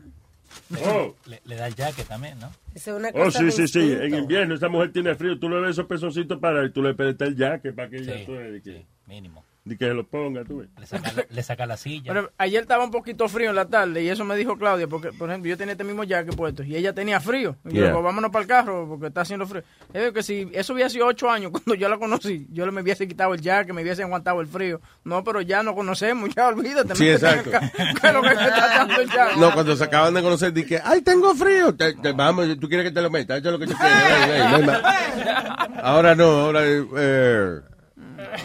Oh. 0.85 1.14
Le, 1.26 1.40
le 1.44 1.55
da 1.57 1.66
el 1.68 1.74
jacket 1.76 2.07
también, 2.09 2.38
¿no? 2.40 2.50
Eso 2.74 2.90
es 2.92 2.96
una 2.96 3.09
Oh, 3.11 3.24
cosa 3.24 3.38
sí, 3.38 3.44
de 3.44 3.50
sí, 3.52 3.68
sí. 3.68 3.79
instinto. 3.81 4.02
En 4.05 4.14
invierno 4.14 4.55
esa 4.55 4.68
mujer 4.68 4.90
tiene 4.92 5.14
frío. 5.14 5.38
Tú 5.38 5.48
le 5.48 5.61
ves 5.61 5.70
esos 5.72 5.87
pezocitos 5.87 6.38
para 6.40 6.64
y 6.64 6.70
tú 6.70 6.83
le 6.83 6.94
prestas 6.94 7.29
el 7.29 7.37
jacket 7.37 7.74
para 7.74 7.88
que 7.88 7.96
ella 7.98 8.16
Sí, 8.18 8.24
tú 8.26 8.33
que, 8.64 8.85
Mínimo. 9.07 9.44
De 9.66 9.76
que 9.76 9.85
se 9.87 9.92
lo 9.94 10.07
ponga, 10.07 10.44
tú 10.44 10.59
ves. 10.59 10.68
Le 10.79 10.87
saca, 10.87 11.12
la, 11.12 11.26
le 11.29 11.42
saca 11.42 11.66
la 11.66 11.76
silla. 11.76 12.12
Pero 12.12 12.31
ayer 12.38 12.62
estaba 12.62 12.85
un 12.85 12.92
poquito 12.92 13.29
frío 13.29 13.50
en 13.50 13.57
la 13.57 13.66
tarde 13.66 14.00
y 14.02 14.09
eso 14.09 14.24
me 14.24 14.37
dijo 14.37 14.57
Claudia, 14.57 14.87
porque 14.87 15.12
por 15.12 15.29
ejemplo 15.29 15.50
yo 15.50 15.57
tenía 15.59 15.72
este 15.72 15.83
mismo 15.83 16.05
jacket 16.05 16.37
puesto 16.37 16.62
y 16.62 16.76
ella 16.76 16.92
tenía 16.94 17.20
frío. 17.20 17.57
Y 17.64 17.70
yo 17.70 17.74
Yeah. 17.74 17.87
digo, 17.88 18.00
vámonos 18.02 18.31
para 18.31 18.42
el 18.42 18.48
carro 18.48 18.87
porque 18.88 19.09
está 19.09 19.22
haciendo 19.22 19.44
frío. 19.46 19.62
Yo 19.92 20.00
digo 20.00 20.12
que 20.12 20.22
si 20.22 20.48
eso 20.55 20.72
hubiera 20.72 20.88
sido 20.88 21.07
ocho 21.07 21.29
años 21.29 21.50
cuando 21.52 21.74
yo 21.74 21.88
la 21.88 21.98
conocí, 21.98 22.46
yo 22.52 22.64
me 22.70 22.81
hubiese 22.81 23.09
quitado 23.09 23.35
el 23.35 23.40
jacket, 23.40 23.74
me 23.74 23.83
hubiese 23.83 24.05
aguantado 24.05 24.40
el 24.40 24.46
frío. 24.46 24.81
No, 25.05 25.24
pero 25.24 25.40
ya 25.40 25.62
no 25.64 25.74
conocemos, 25.74 26.31
ya 26.37 26.46
olvídate. 26.46 26.94
Sí, 26.94 27.09
exacto. 27.09 27.50
ca- 27.50 27.68
¿Qué 28.00 28.07
es 28.07 28.12
lo 28.14 28.22
que 28.22 28.29
te 28.29 28.35
está 28.44 28.68
dando 28.68 29.00
el 29.00 29.11
jacket? 29.11 29.37
No, 29.37 29.52
cuando 29.52 29.74
se 29.74 29.83
acaban 29.85 30.14
de 30.14 30.22
conocer, 30.22 30.52
dije, 30.52 30.81
ay, 30.85 31.02
tengo 31.02 31.35
frío. 31.35 31.74
Te- 31.74 31.94
te- 31.94 32.12
vamos, 32.12 32.46
tú 32.61 32.68
quieres 32.68 32.87
que 32.87 32.92
te 32.94 33.02
lo 33.02 33.11
meta, 33.11 33.37
eso 33.37 33.48
es 33.48 33.52
lo 33.52 33.59
que 33.59 33.66
yo 33.66 33.74
quiero. 33.76 34.72
Ahora 35.83 36.14
no, 36.14 36.24
ahora... 36.24 36.61
Eh, 36.64 37.61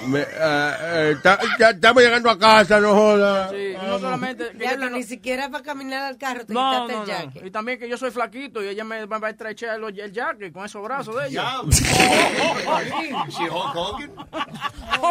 me- 0.08 0.26
ah, 0.40 0.78
eh, 0.82 1.16
ta- 1.24 1.40
ya 1.60 1.70
estamos 1.72 2.04
llegando 2.04 2.30
a 2.30 2.38
casa, 2.40 2.80
no 2.80 2.94
jodas. 2.94 3.52
Sí, 3.52 3.74
no 3.84 4.00
solamente... 4.00 4.50
que 4.52 4.58
Diablo, 4.58 4.86
ella 4.86 4.92
te- 4.94 4.98
ni 4.98 5.04
siquiera 5.04 5.50
para 5.50 5.64
caminar 5.64 6.04
al 6.04 6.18
carro 6.18 6.46
te 6.46 6.54
No, 6.54 6.88
quitaste 6.88 6.94
no, 6.94 7.04
el 7.04 7.08
no. 7.08 7.14
jacket. 7.26 7.46
Y 7.46 7.52
también 7.52 7.80
que 7.80 7.90
yo 7.90 7.98
soy 7.98 8.12
flaquito 8.12 8.64
y 8.64 8.68
ella 8.68 8.84
me 8.84 9.06
va 9.06 9.28
a 9.28 9.30
estrechar 9.30 9.80
el, 9.80 10.00
el 10.00 10.12
jacket 10.12 10.54
con 10.54 10.66
esos 10.66 10.84
brazos 10.84 11.16
de 11.16 11.28
ella. 11.28 11.62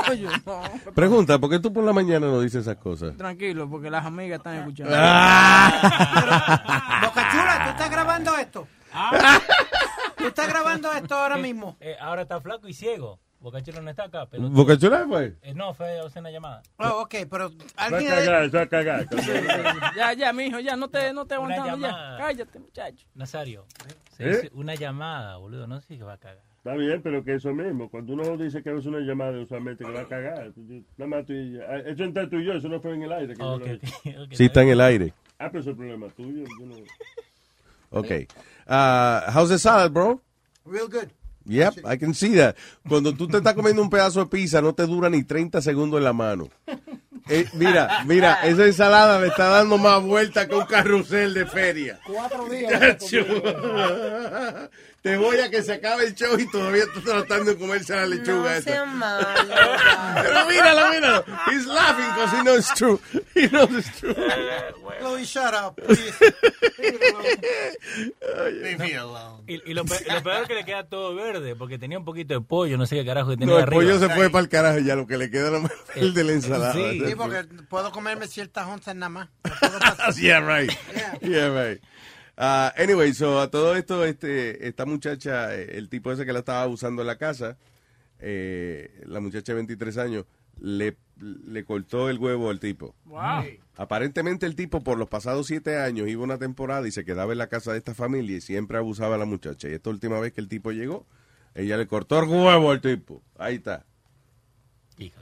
Oye, 0.09 0.29
no. 0.47 0.63
Pregunta, 0.95 1.39
¿por 1.39 1.51
qué 1.51 1.59
tú 1.59 1.73
por 1.73 1.85
la 1.85 1.93
mañana 1.93 2.27
no 2.27 2.41
dices 2.41 2.63
esas 2.63 2.77
cosas? 2.77 3.17
Tranquilo, 3.17 3.69
porque 3.69 3.91
las 3.91 4.05
amigas 4.05 4.39
están 4.39 4.57
escuchando. 4.57 4.93
Ah. 4.97 7.01
Boca 7.05 7.29
Chula, 7.31 7.65
¿tú 7.65 7.71
estás 7.71 7.91
grabando 7.91 8.37
esto? 8.37 8.67
¿Tú 10.17 10.27
estás 10.27 10.49
grabando 10.49 10.93
esto 10.93 11.15
ahora 11.15 11.37
mismo? 11.37 11.77
Eh, 11.81 11.97
ahora 12.01 12.23
está 12.23 12.41
flaco 12.41 12.69
y 12.69 12.75
ciego. 12.75 13.19
Bocachero 13.41 13.81
no 13.81 13.89
está 13.91 14.05
acá. 14.05 14.27
Pero 14.31 14.51
¿Boca 14.51 14.77
Chula 14.77 15.07
fue? 15.09 15.35
Eh, 15.43 15.55
no, 15.55 15.73
fue 15.73 15.99
a 15.99 16.05
hacer 16.05 16.21
una 16.21 16.31
llamada. 16.31 16.63
Oh, 16.77 17.03
ok, 17.03 17.15
pero 17.31 17.49
Va 17.51 17.55
a 17.77 17.85
alguien... 17.87 18.13
cagar, 18.13 18.55
va 18.55 18.61
a 18.63 18.67
cagar. 18.67 19.07
Ya, 19.97 20.13
ya, 20.13 20.33
mijo, 20.33 20.61
ya, 20.61 20.77
no 20.77 20.89
te, 20.89 21.13
no 21.15 21.25
te 21.27 21.35
aguantando 21.35 21.79
ya. 21.79 22.17
Cállate, 22.19 22.59
muchacho. 22.59 23.07
Nazario, 23.15 23.65
se 24.17 24.25
¿Eh? 24.25 24.29
dice 24.29 24.51
una 24.53 24.75
llamada, 24.75 25.39
boludo. 25.39 25.67
No 25.67 25.81
sé 25.81 25.87
si 25.89 25.97
va 25.99 26.13
a 26.15 26.19
cagar. 26.19 26.43
Está 26.59 26.75
bien, 26.75 27.01
pero 27.01 27.25
que 27.25 27.37
eso 27.37 27.55
mismo. 27.55 27.89
Cuando 27.89 28.13
uno 28.13 28.37
dice 28.37 28.63
que 28.63 28.77
es 28.77 28.85
una 28.85 28.99
llamada, 29.01 29.41
usualmente 29.41 29.83
que 29.83 29.91
va 29.91 30.03
a 30.03 30.07
cagar. 30.09 30.53
Nada 30.99 31.09
más 31.09 31.25
tú 31.25 31.33
y 31.33 31.59
ah, 31.59 31.79
Eso 31.87 32.05
entre 32.05 32.27
tú 32.27 32.37
y 32.37 32.45
yo, 32.45 32.53
eso 32.53 32.69
no 32.69 32.79
fue 32.83 32.95
en 32.95 33.03
el 33.05 33.13
aire. 33.13 33.33
que 33.35 33.41
yo 33.41 33.53
Ok, 33.55 33.67
lo 33.67 33.75
ok, 33.75 33.81
dije. 33.81 34.19
ok. 34.21 34.29
Sí, 34.33 34.45
está 34.45 34.61
en 34.63 34.69
el 34.69 34.81
aire. 34.83 35.15
Ah, 35.39 35.49
pero 35.51 35.61
eso 35.63 35.71
es 35.71 35.77
problema 35.79 36.09
tuyo. 36.09 36.45
yo 36.61 36.67
no- 36.67 36.77
Ok. 37.99 38.11
Uh, 38.69 39.31
how's 39.35 39.49
the 39.49 39.59
salad, 39.59 39.91
bro? 39.91 40.21
Real 40.67 40.87
good. 40.89 41.09
Yep, 41.51 41.79
I 41.85 41.99
can 41.99 42.15
see 42.15 42.37
that. 42.37 42.55
Cuando 42.89 43.13
tú 43.13 43.27
te 43.27 43.39
estás 43.39 43.55
comiendo 43.55 43.83
un 43.83 43.91
pedazo 43.91 44.21
de 44.21 44.27
pizza, 44.27 44.63
no 44.63 44.73
te 44.73 44.87
dura 44.87 45.11
ni 45.11 45.25
30 45.25 45.61
segundos 45.61 45.99
en 45.99 46.05
la 46.05 46.13
mano. 46.13 46.49
Eh, 47.29 47.47
mira, 47.55 48.05
mira, 48.07 48.35
esa 48.45 48.67
ensalada 48.67 49.19
me 49.19 49.27
está 49.27 49.49
dando 49.49 49.77
más 49.77 50.03
vuelta 50.03 50.49
que 50.49 50.55
un 50.55 50.65
carrusel 50.65 51.35
de 51.35 51.47
feria. 51.47 52.01
Cuatro 52.07 52.49
días. 52.49 52.99
Te 55.03 55.17
voy 55.17 55.39
a 55.41 55.49
que 55.51 55.63
se 55.63 55.73
acabe 55.73 56.05
el 56.05 56.15
show 56.15 56.39
y 56.39 56.47
todavía 56.51 56.83
estás 56.85 57.03
tratando 57.05 57.53
de 57.53 57.57
comerse 57.59 57.95
la 57.97 58.07
lechuga 58.07 58.35
No 58.35 58.51
esa. 58.51 58.71
sean 58.71 58.99
malos. 58.99 59.27
Pero 60.23 60.47
míralo, 60.47 60.91
míralo. 60.93 61.25
He's 61.51 61.65
laughing 61.67 62.05
because 62.15 62.37
he 62.37 62.43
knows 62.43 62.59
it's 62.59 62.75
true. 62.75 63.01
He 63.35 63.49
knows 63.49 63.71
it's 63.73 63.99
true. 63.99 64.15
Chloe, 65.01 65.25
shut 65.25 65.55
up, 65.55 65.77
please. 65.77 66.13
Leave 68.63 68.79
me 68.79 68.95
alone. 68.97 69.43
Y, 69.47 69.71
y 69.71 69.75
lo, 69.75 69.85
pe- 69.85 70.05
lo 70.13 70.23
peor 70.23 70.43
es 70.43 70.49
que 70.49 70.55
le 70.55 70.65
queda 70.65 70.85
todo 70.87 71.15
verde, 71.15 71.57
porque 71.57 71.79
tenía 71.79 71.99
un 71.99 72.05
poquito 72.05 72.35
de 72.35 72.41
pollo, 72.41 72.77
no 72.77 72.87
sé 72.87 72.97
qué 72.97 73.05
carajo 73.07 73.31
que 73.31 73.37
tenía 73.39 73.55
No, 73.55 73.57
el 73.59 73.63
arriba. 73.65 73.81
pollo 73.83 73.99
se 73.99 74.09
fue 74.11 74.31
para 74.31 74.43
el 74.43 74.49
carajo 74.49 74.79
y 74.81 74.85
ya 74.85 74.97
lo 74.97 75.07
que 75.07 75.17
le 75.17 75.31
queda 75.31 75.57
es 75.59 75.71
el 75.97 76.15
de 76.15 76.25
la 76.25 76.33
ensalada. 76.33 76.73
Sí. 76.75 77.03
Sí, 77.07 77.15
porque 77.15 77.45
puedo 77.69 77.91
comerme 77.93 78.29
ciertas 78.29 78.67
onzas 78.67 78.95
nada 78.95 79.09
más. 79.09 79.29
yeah, 80.21 80.41
right. 80.41 80.71
Yeah, 81.23 81.49
right. 81.49 81.81
Uh, 82.39 82.71
anyway, 82.77 83.13
so 83.13 83.41
a 83.41 83.51
todo 83.51 83.77
esto, 83.77 84.05
este, 84.05 84.67
esta 84.67 84.87
muchacha, 84.87 85.55
eh, 85.55 85.77
el 85.77 85.89
tipo 85.89 86.11
ese 86.11 86.25
que 86.25 86.33
la 86.33 86.39
estaba 86.41 86.63
abusando 86.63 87.03
en 87.03 87.07
la 87.09 87.17
casa, 87.19 87.59
eh, 88.19 89.03
la 89.07 89.21
muchacha 89.21 89.53
de 89.53 89.57
23 89.57 89.99
años, 89.99 90.25
le, 90.59 90.97
le 91.19 91.65
cortó 91.65 92.09
el 92.09 92.19
huevo 92.19 92.51
al 92.51 92.61
tipo. 92.61 92.95
Wow. 93.05 93.45
Aparentemente 93.77 94.47
el 94.47 94.55
tipo 94.55 94.81
por 94.83 94.99
los 94.99 95.09
pasados 95.09 95.47
siete 95.47 95.79
años 95.79 96.09
iba 96.09 96.23
una 96.23 96.39
temporada 96.39 96.87
y 96.87 96.91
se 96.93 97.05
quedaba 97.05 97.33
en 97.33 97.39
la 97.39 97.49
casa 97.49 97.73
de 97.73 97.79
esta 97.79 97.95
familia 97.95 98.37
y 98.37 98.41
siempre 98.41 98.79
abusaba 98.79 99.15
a 99.15 99.19
la 99.19 99.25
muchacha. 99.27 99.69
Y 99.69 99.73
esta 99.73 99.91
última 99.91 100.19
vez 100.21 100.33
que 100.33 100.41
el 100.41 100.49
tipo 100.49 100.71
llegó, 100.71 101.07
ella 101.55 101.77
le 101.77 101.87
cortó 101.87 102.23
el 102.23 102.29
huevo 102.29 102.71
al 102.71 102.81
tipo. 102.81 103.23
Ahí 103.39 103.57
está. 103.57 103.85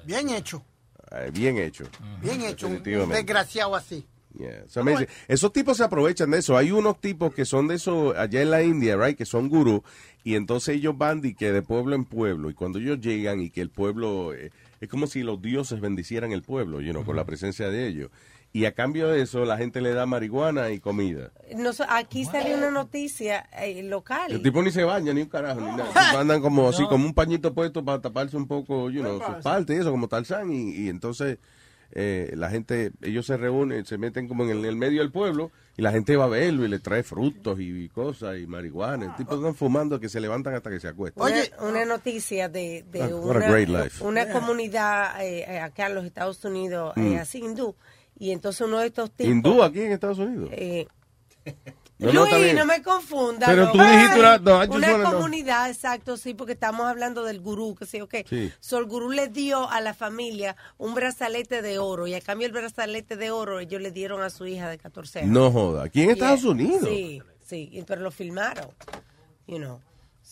Bien 0.04 0.28
hecho, 0.30 0.64
Eh, 1.12 1.30
bien 1.32 1.56
hecho. 1.58 1.84
bien 2.20 2.42
hecho. 2.42 2.66
Un, 2.66 2.82
desgraciado 2.82 3.76
así. 3.76 4.04
Yeah, 4.38 4.62
it's 4.64 4.76
amazing. 4.76 5.08
Esos 5.26 5.52
tipos 5.52 5.76
se 5.76 5.84
aprovechan 5.84 6.30
de 6.30 6.38
eso. 6.38 6.56
Hay 6.56 6.70
unos 6.70 7.00
tipos 7.00 7.34
que 7.34 7.44
son 7.44 7.68
de 7.68 7.74
eso 7.74 8.14
allá 8.16 8.42
en 8.42 8.50
la 8.50 8.62
India, 8.62 8.96
right, 8.96 9.16
que 9.16 9.24
son 9.24 9.48
gurús 9.48 9.82
y 10.24 10.34
entonces 10.34 10.76
ellos 10.76 10.96
van 10.96 11.20
y 11.24 11.34
que 11.34 11.52
de 11.52 11.62
pueblo 11.62 11.94
en 11.94 12.04
pueblo 12.04 12.50
y 12.50 12.54
cuando 12.54 12.78
ellos 12.78 13.00
llegan 13.00 13.40
y 13.40 13.50
que 13.50 13.60
el 13.60 13.70
pueblo 13.70 14.34
eh, 14.34 14.50
es 14.80 14.88
como 14.88 15.06
si 15.06 15.22
los 15.22 15.40
dioses 15.40 15.80
bendicieran 15.80 16.32
el 16.32 16.42
pueblo, 16.42 16.80
you 16.80 16.92
know, 16.92 17.04
con 17.04 17.16
la 17.16 17.24
presencia 17.24 17.70
de 17.70 17.86
ellos. 17.86 18.10
Y 18.52 18.64
a 18.64 18.72
cambio 18.72 19.08
de 19.08 19.22
eso 19.22 19.44
la 19.44 19.58
gente 19.58 19.80
le 19.80 19.92
da 19.92 20.06
marihuana 20.06 20.70
y 20.70 20.80
comida. 20.80 21.32
No, 21.54 21.70
aquí 21.88 22.24
salió 22.24 22.56
una 22.56 22.70
noticia 22.70 23.48
eh, 23.58 23.82
local. 23.82 24.32
El 24.32 24.42
tipo 24.42 24.62
ni 24.62 24.70
se 24.70 24.84
baña 24.84 25.12
ni 25.12 25.22
un 25.22 25.28
carajo 25.28 25.60
ni 25.60 25.66
nada. 25.66 25.92
Andan 26.20 26.40
como 26.40 26.68
así, 26.68 26.86
como 26.86 27.04
un 27.04 27.14
pañito 27.14 27.52
puesto 27.52 27.84
para 27.84 28.00
taparse 28.00 28.36
un 28.36 28.46
poco, 28.46 28.90
you 28.90 29.02
know, 29.02 29.20
sus 29.24 29.42
partes 29.42 29.76
y 29.76 29.80
eso, 29.80 29.90
como 29.90 30.08
Tarzán. 30.08 30.50
Y, 30.50 30.72
y 30.72 30.88
entonces 30.88 31.38
eh, 31.92 32.32
la 32.36 32.50
gente, 32.50 32.92
ellos 33.02 33.26
se 33.26 33.36
reúnen, 33.36 33.84
se 33.86 33.98
meten 33.98 34.28
como 34.28 34.44
en 34.44 34.50
el, 34.50 34.58
en 34.58 34.64
el 34.66 34.76
medio 34.76 35.00
del 35.00 35.10
pueblo 35.10 35.50
y 35.76 35.82
la 35.82 35.90
gente 35.92 36.16
va 36.16 36.24
a 36.24 36.28
verlo 36.28 36.64
y 36.64 36.68
le 36.68 36.80
trae 36.80 37.02
frutos 37.02 37.58
y, 37.60 37.84
y 37.84 37.88
cosas 37.88 38.38
y 38.38 38.46
marihuana. 38.46 39.06
El 39.06 39.14
tipo 39.16 39.36
están 39.36 39.54
fumando 39.54 39.98
que 40.00 40.08
se 40.08 40.20
levantan 40.20 40.54
hasta 40.54 40.70
que 40.70 40.80
se 40.80 40.88
acuestan. 40.88 41.24
Una, 41.24 41.68
una 41.70 41.84
noticia 41.84 42.48
de, 42.48 42.84
de 42.90 43.02
Ah, 43.02 43.14
una, 43.14 43.48
great 43.48 43.68
life. 43.68 44.04
una 44.04 44.28
comunidad 44.30 45.24
eh, 45.24 45.44
eh, 45.48 45.60
acá 45.60 45.86
en 45.86 45.94
los 45.94 46.04
Estados 46.04 46.44
Unidos, 46.44 46.92
eh, 46.96 47.00
Mm. 47.00 47.16
así 47.18 47.38
hindú, 47.38 47.74
y 48.18 48.32
entonces 48.32 48.60
uno 48.66 48.80
de 48.80 48.86
estos 48.88 49.10
tipos... 49.12 49.30
Hindú 49.32 49.62
aquí 49.62 49.80
en 49.80 49.92
Estados 49.92 50.18
Unidos. 50.18 50.50
No, 51.98 52.26
Luis, 52.26 52.54
no 52.54 52.64
me 52.64 52.80
confunda. 52.82 53.46
Pero 53.46 53.64
no. 53.66 53.72
tú 53.72 53.78
dijiste 53.78 54.20
una- 54.20 55.10
comunidad, 55.10 55.68
exacto, 55.68 56.16
sí, 56.16 56.34
porque 56.34 56.52
estamos 56.52 56.86
hablando 56.86 57.24
del 57.24 57.40
gurú, 57.40 57.74
que 57.74 57.86
sí, 57.86 58.00
ok. 58.00 58.14
Sí. 58.28 58.52
So, 58.60 58.78
el 58.78 58.84
gurú 58.86 59.10
le 59.10 59.26
dio 59.28 59.68
a 59.68 59.80
la 59.80 59.94
familia 59.94 60.56
un 60.76 60.94
brazalete 60.94 61.60
de 61.60 61.78
oro 61.80 62.06
y 62.06 62.14
a 62.14 62.20
cambio 62.20 62.46
del 62.48 62.52
brazalete 62.60 63.16
de 63.16 63.30
oro 63.32 63.58
ellos 63.58 63.80
le 63.82 63.90
dieron 63.90 64.22
a 64.22 64.30
su 64.30 64.46
hija 64.46 64.68
de 64.68 64.78
14 64.78 65.20
años. 65.20 65.30
No 65.32 65.50
joda. 65.50 65.84
Aquí 65.84 66.02
en 66.02 66.10
Estados 66.10 66.42
Yeah. 66.42 66.50
Unidos. 66.50 66.88
Sí, 66.88 67.22
sí, 67.44 67.84
pero 67.86 68.00
lo 68.02 68.10
filmaron, 68.12 68.68
you 69.46 69.56
know. 69.56 69.80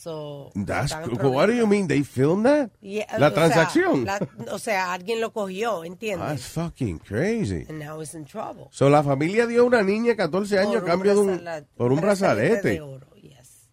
So, 0.06 0.52
That's 0.54 0.94
cool. 0.94 1.32
What 1.34 1.46
do 1.48 1.52
you 1.54 1.66
mean? 1.66 1.88
They 1.88 2.04
film 2.04 2.44
that? 2.44 2.70
Yeah, 2.80 3.06
la 3.18 3.26
o 3.26 3.30
sea, 3.30 3.34
transacción. 3.34 4.04
la- 4.04 4.20
o 4.52 4.58
sea, 4.60 4.92
alguien 4.92 5.20
lo 5.20 5.32
cogió, 5.32 5.82
¿entiendes? 5.82 6.28
That's 6.28 6.46
fucking 6.46 7.00
crazy. 7.00 7.66
And 7.68 7.80
now 7.80 8.00
he's 8.00 8.14
in 8.14 8.24
trouble. 8.24 8.68
So, 8.70 8.88
la 8.88 9.02
familia 9.02 9.48
dio 9.48 9.62
a 9.62 9.64
una 9.64 9.82
niña 9.82 10.10
de 10.10 10.16
14 10.16 10.60
años 10.60 10.74
Por 10.76 10.84
a 10.84 10.86
cambio 10.92 11.12
de 11.14 11.20
un, 11.22 11.26
brazalete- 11.40 11.66
por 11.76 11.90
un 11.92 12.00
brazalete. 12.00 12.68
de 12.70 12.80
oro, 12.82 13.08
yes. 13.16 13.68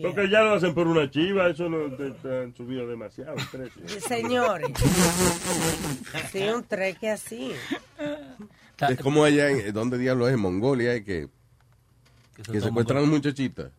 Porque 0.00 0.30
ya 0.30 0.40
lo 0.40 0.54
hacen 0.54 0.72
por 0.72 0.86
una 0.86 1.10
chiva, 1.10 1.50
eso 1.50 1.68
no 1.68 1.94
te, 1.94 2.10
te 2.12 2.38
han 2.42 2.54
subido 2.56 2.86
demasiado 2.88 3.34
el 3.36 3.46
precio. 3.46 3.82
Señores. 4.08 4.70
sí, 6.32 6.42
un 6.48 6.64
treque 6.64 7.10
así. 7.10 7.52
Es 8.88 8.98
como 9.02 9.24
allá, 9.24 9.50
en, 9.50 9.74
¿dónde 9.74 9.98
diablo 9.98 10.26
es? 10.26 10.32
En 10.32 10.40
Mongolia, 10.40 10.94
eh, 10.94 11.04
que, 11.04 11.28
que 12.50 12.62
secuestran 12.62 13.06
muchachitas. 13.10 13.72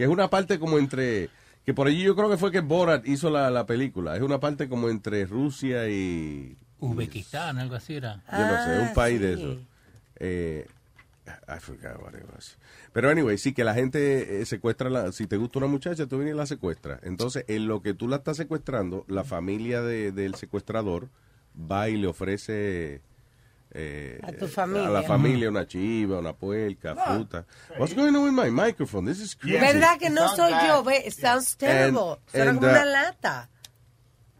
Que 0.00 0.04
es 0.04 0.10
una 0.10 0.30
parte 0.30 0.58
como 0.58 0.78
entre... 0.78 1.28
Que 1.66 1.74
por 1.74 1.86
allí 1.86 2.02
yo 2.02 2.16
creo 2.16 2.30
que 2.30 2.38
fue 2.38 2.50
que 2.50 2.60
Borat 2.60 3.06
hizo 3.06 3.28
la, 3.28 3.50
la 3.50 3.66
película. 3.66 4.16
Es 4.16 4.22
una 4.22 4.40
parte 4.40 4.66
como 4.66 4.88
entre 4.88 5.26
Rusia 5.26 5.90
y... 5.90 6.56
Uzbekistán, 6.78 7.58
algo 7.58 7.74
así 7.74 7.96
era. 7.96 8.14
Yo 8.32 8.38
no 8.38 8.64
sé, 8.64 8.76
Ah, 8.76 8.86
un 8.88 8.94
país 8.94 9.20
de 9.20 9.32
eso. 9.34 9.58
Eh, 10.16 10.66
I 11.26 11.60
forgot 11.60 12.00
what 12.02 12.14
it 12.14 12.24
was. 12.34 12.56
Pero 12.94 13.10
anyway, 13.10 13.36
sí 13.36 13.52
que 13.52 13.62
la 13.62 13.74
gente 13.74 14.40
eh, 14.40 14.46
secuestra, 14.46 14.88
la, 14.88 15.12
si 15.12 15.26
te 15.26 15.36
gusta 15.36 15.58
una 15.58 15.66
muchacha, 15.68 16.06
tú 16.06 16.16
vienes 16.16 16.34
y 16.34 16.38
la 16.38 16.46
secuestras. 16.46 17.00
Entonces, 17.02 17.44
en 17.48 17.66
lo 17.68 17.82
que 17.82 17.92
tú 17.92 18.08
la 18.08 18.16
estás 18.16 18.38
secuestrando, 18.38 19.04
la 19.06 19.24
familia 19.24 19.82
de- 19.82 20.12
del 20.12 20.34
secuestrador 20.36 21.10
va 21.70 21.90
y 21.90 21.98
le 21.98 22.06
ofrece 22.06 23.02
eh, 23.72 24.18
A 24.22 24.32
tu 24.32 24.48
familia. 24.48 24.88
a 24.88 24.90
la 24.90 25.02
familia 25.02 25.48
una 25.48 25.66
chiva, 25.66 26.18
una 26.18 26.32
puerca, 26.32 26.94
fruta. 26.96 27.46
What's 27.78 27.94
going 27.94 28.14
on 28.14 28.24
with 28.24 28.32
my 28.32 28.50
microphone? 28.50 29.06
This 29.06 29.20
is 29.20 29.36
crazy. 29.36 29.58
¿Verdad 29.58 29.98
que 29.98 30.10
no 30.10 30.28
soy 30.34 30.50
yo? 30.66 30.82
It 30.90 31.12
sounds 31.12 31.56
terrible. 31.56 32.12
And- 32.12 32.30
Suena 32.32 32.50
and, 32.50 32.58
como 32.60 32.66
uh, 32.66 32.70
una 32.70 32.84
lata. 32.84 33.48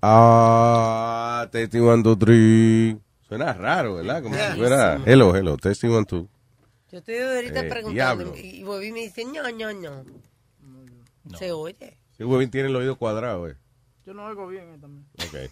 Ah, 0.02 1.46
testing 1.52 1.82
one, 1.82 2.02
two, 2.02 2.16
three. 2.16 2.98
Suena 3.28 3.52
raro, 3.52 3.96
¿verdad? 3.96 4.22
Como 4.22 4.34
Yeah. 4.34 4.52
si 4.54 4.58
fuera 4.58 5.00
hello, 5.06 5.34
hello, 5.36 5.56
testing 5.56 5.90
one, 5.90 6.04
two. 6.06 6.28
Yo 6.90 6.98
estoy 6.98 7.18
ahorita 7.18 7.60
Eh, 7.60 7.68
preguntando 7.68 8.24
diablo. 8.32 8.36
y 8.36 8.62
Bobby 8.64 8.90
me 8.90 9.00
dice, 9.02 9.24
no, 9.24 9.42
no, 9.52 9.72
no. 9.72 10.04
Se 11.38 11.52
oye. 11.52 11.98
El 12.18 12.26
huevín 12.26 12.50
tiene 12.50 12.68
el 12.68 12.76
oído 12.76 12.96
cuadrado, 12.96 13.48
eh. 13.48 13.56
Yo 14.04 14.12
no 14.14 14.24
oigo 14.26 14.48
bien 14.48 14.74
eh, 14.74 14.78
también. 14.80 15.06
Ok. 15.14 15.50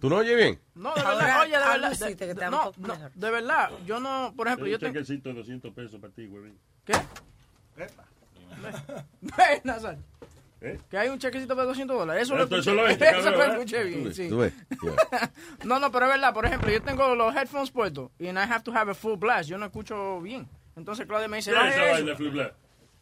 ¿Tú 0.00 0.10
no 0.10 0.16
oyes 0.16 0.36
bien? 0.36 0.60
No, 0.74 0.94
de 0.94 1.00
Ahora, 1.00 1.14
verdad, 1.16 1.40
oye, 1.40 1.50
de 1.50 1.58
verdad. 1.58 1.98
de- 1.98 2.34
de- 2.34 2.44
un 2.44 2.50
no, 2.50 2.72
no, 2.76 3.10
de 3.14 3.30
verdad, 3.30 3.70
yo 3.86 3.98
no, 4.00 4.32
por 4.36 4.46
ejemplo, 4.46 4.66
yo 4.66 4.74
Un 4.76 4.80
tengo... 4.80 4.92
chequecito 4.94 5.30
de 5.30 5.34
200 5.36 5.72
pesos 5.72 6.00
para 6.00 6.12
ti, 6.12 6.26
güey. 6.26 6.52
¿Qué? 6.84 6.92
Ve, 9.20 9.60
Nazar. 9.64 9.96
¿Eh? 10.60 10.78
Que 10.90 10.96
hay 10.98 11.08
un 11.10 11.18
chequecito 11.18 11.54
de 11.54 11.64
200 11.64 11.96
dólares. 11.98 12.22
Eso 12.22 12.34
lo 12.34 12.44
es 12.44 12.50
escuché, 12.50 12.70
eso 12.70 13.30
lo 13.30 13.38
¿verdad? 13.38 13.52
escuché 13.56 13.84
bien, 13.84 14.14
sí. 14.14 14.28
Tú 14.28 14.38
ves. 14.38 14.52
Yeah. 14.80 15.30
No, 15.64 15.78
no, 15.78 15.90
pero 15.92 16.06
es 16.06 16.12
verdad. 16.12 16.32
Por 16.32 16.46
ejemplo, 16.46 16.70
yo 16.70 16.80
tengo 16.82 17.14
los 17.14 17.34
headphones 17.36 17.70
puestos 17.70 18.10
y 18.18 18.26
I 18.26 18.30
have 18.36 18.62
to 18.62 18.72
have 18.72 18.90
a 18.90 18.94
full 18.94 19.16
blast. 19.18 19.48
Yo 19.50 19.58
no 19.58 19.66
escucho 19.66 20.20
bien. 20.22 20.48
Entonces 20.76 21.06
Claudia 21.06 21.28
me 21.28 21.36
dice, 21.38 21.52
¿Qué 21.52 21.68
es 21.92 21.98
eso. 22.00 22.16
Flu 22.16 22.30
Black? 22.30 22.54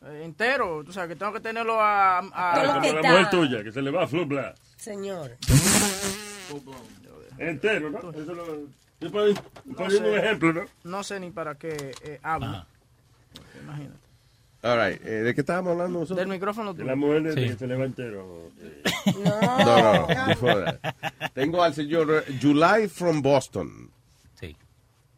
Eh, 0.06 0.22
entero. 0.24 0.82
Tú 0.84 0.92
sabes 0.92 1.10
que 1.10 1.16
tengo 1.16 1.32
que 1.32 1.40
tenerlo 1.40 1.80
a... 1.80 2.18
a- 2.18 2.62
lo 2.64 2.72
como 2.74 2.92
la 2.92 3.02
mujer 3.10 3.30
tuya, 3.30 3.62
que 3.62 3.70
se 3.72 3.80
le 3.82 3.90
va 3.90 4.06
Flu 4.08 4.26
Black. 4.26 4.56
Señor. 4.76 5.36
Entero, 7.38 7.90
¿no? 7.90 7.98
Eso 8.10 8.34
lo... 8.34 8.44
Estoy 9.00 9.10
poni- 9.10 9.74
poniendo 9.76 10.12
un 10.12 10.18
ejemplo, 10.18 10.52
¿no? 10.52 10.64
No 10.84 11.02
sé 11.02 11.18
ni 11.20 11.30
para 11.30 11.56
qué 11.56 11.94
eh, 12.04 12.20
hablo. 12.22 12.64
Porque 13.34 13.58
Imagínate. 13.58 13.98
All 14.62 14.78
right. 14.78 15.04
eh, 15.04 15.10
¿De 15.22 15.34
qué 15.34 15.40
estábamos 15.42 15.72
hablando 15.72 15.98
nosotros? 16.00 16.18
Del 16.18 16.28
micrófono 16.28 16.72
De 16.72 16.84
la 16.84 16.96
mujer 16.96 17.22
de 17.22 17.32
Sí. 17.34 17.48
que 17.50 17.56
se 17.58 17.66
le 17.66 17.76
va 17.76 17.84
entero. 17.84 18.50
eh. 18.60 18.82
No, 19.24 19.82
no, 19.82 20.06
no. 20.06 20.26
before 20.26 20.64
that. 20.80 20.94
Tengo 21.34 21.62
al 21.62 21.74
señor 21.74 22.24
July 22.40 22.88
from 22.88 23.20
Boston. 23.20 23.90
Sí. 24.34 24.56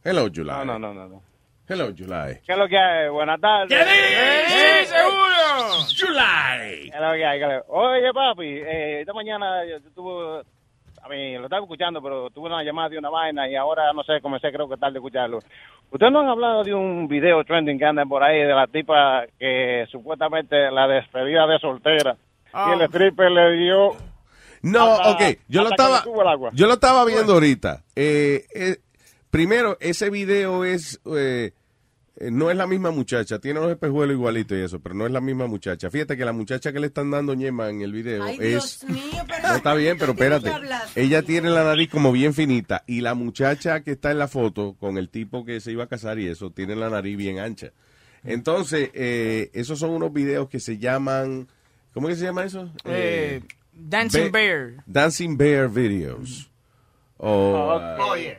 Hello, 0.03 0.29
July. 0.35 0.51
No, 0.51 0.65
no, 0.65 0.79
no, 0.79 0.95
no. 0.95 1.09
no. 1.09 1.23
Hello, 1.69 1.93
July. 1.97 2.41
¿Qué 2.45 2.53
es 2.53 2.59
lo 2.59 2.67
que 2.69 2.79
hay? 2.79 3.09
Buenas 3.09 3.41
tardes. 3.41 3.79
¡Sí, 4.49 4.87
seguro! 4.87 5.87
July. 5.97 6.91
¿Qué 6.91 6.97
es 6.97 7.01
lo 7.01 7.13
que 7.13 7.25
hay? 7.27 7.39
¿Qué 7.41 7.61
Oye, 7.69 8.13
papi, 8.15 8.45
eh, 8.47 9.01
esta 9.01 9.13
mañana 9.13 9.65
yo 9.67 9.79
yo 9.79 9.91
tuve, 9.93 10.43
a 11.07 11.09
mí 11.09 11.35
lo 11.39 11.45
estaba 11.45 11.63
escuchando, 11.63 12.03
pero 12.03 12.31
tuve 12.31 12.47
una 12.49 12.63
llamada 12.65 12.89
de 12.89 12.99
una 12.99 13.11
vaina 13.11 13.49
y 13.49 13.55
ahora, 13.55 13.93
no 13.93 14.03
sé, 14.03 14.21
comencé 14.21 14.51
creo 14.53 14.69
que 14.69 14.77
tarde 14.77 14.95
de 14.95 14.99
escucharlo. 14.99 15.39
Ustedes 15.91 16.13
no 16.13 16.21
han 16.21 16.29
hablado 16.29 16.65
de 16.65 16.75
un 16.75 17.07
video 17.07 17.45
trending 17.45 17.79
que 17.79 17.85
anda 17.85 18.05
por 18.05 18.23
ahí 18.25 18.41
de 18.41 18.53
la 18.55 18.67
tipa 18.67 19.25
que 19.39 19.87
supuestamente 19.91 20.71
la 20.71 20.89
despedida 20.89 21.47
de 21.47 21.59
soltera 21.61 22.17
y 22.53 22.73
el 22.73 22.83
Ah. 22.83 22.87
stripper 22.87 23.31
le 23.31 23.53
dio... 23.57 23.91
No, 24.63 24.93
hasta- 24.95 25.11
ok. 25.13 25.39
Yo 25.49 25.63
lo 25.63 25.69
estaba, 25.69 26.03
yo 26.53 26.67
lo 26.67 26.73
estaba 26.73 27.05
viendo 27.05 27.35
ahorita. 27.35 27.85
Eh, 27.95 28.45
eh, 28.55 28.77
primero, 29.31 29.77
ese 29.81 30.11
video 30.11 30.65
es, 30.65 31.01
eh, 31.17 31.53
no 32.21 32.51
es 32.51 32.57
la 32.57 32.67
misma 32.67 32.91
muchacha. 32.91 33.39
Tiene 33.39 33.61
los 33.61 33.71
espejuelos 33.71 34.15
igualitos 34.15 34.57
y 34.57 34.61
eso, 34.63 34.81
pero 34.81 34.95
no 34.95 35.07
es 35.07 35.13
la 35.13 35.21
misma 35.21 35.47
muchacha. 35.47 35.91
Fíjate 35.91 36.17
que 36.17 36.25
la 36.25 36.33
muchacha 36.33 36.73
que 36.73 36.81
le 36.81 36.87
están 36.87 37.11
dando 37.11 37.35
ñema 37.35 37.69
en 37.69 37.83
el 37.83 37.93
video 37.93 38.25
Ay, 38.25 38.37
es... 38.41 38.81
Dios 38.81 38.85
mío, 38.89 39.23
pero... 39.27 39.49
No 39.49 39.55
está 39.57 39.75
bien, 39.75 39.97
pero 39.99 40.13
¿de 40.15 40.19
qué 40.19 40.29
tú 40.31 40.35
espérate. 40.47 41.01
Ella 41.01 41.23
tiene 41.23 41.51
la 41.51 41.65
nariz 41.65 41.91
como 41.91 42.13
bien 42.13 42.33
finita 42.35 42.85
y 42.87 43.01
la 43.03 43.15
muchacha 43.15 43.81
que 43.83 43.93
está 43.93 44.11
en 44.11 44.19
la 44.19 44.29
foto 44.29 44.75
con 44.79 44.97
el 44.99 45.09
tipo 45.11 45.45
que 45.45 45.61
se 45.61 45.73
iba 45.73 45.85
a 45.85 45.89
casar 45.89 46.19
y 46.19 46.27
eso 46.29 46.51
tiene 46.51 46.75
la 46.77 46.89
nariz 46.91 47.17
bien 47.17 47.39
ancha. 47.39 47.73
Entonces, 48.25 48.91
eh, 48.95 49.51
esos 49.53 49.79
son 49.79 49.91
unos 49.91 50.13
videos 50.13 50.49
que 50.49 50.59
se 50.59 50.79
llaman, 50.79 51.47
¿cómo 51.95 52.09
que 52.09 52.17
se 52.17 52.25
llama 52.25 52.45
eso? 52.45 52.71
Eh, 52.85 53.41
Dancing 53.73 54.25
Be- 54.25 54.31
Bear. 54.31 54.73
Dancing 54.87 55.37
Bear 55.37 55.69
Videos. 55.69 56.51
O, 57.19 57.29
Oh, 57.29 57.77
uh, 57.77 58.31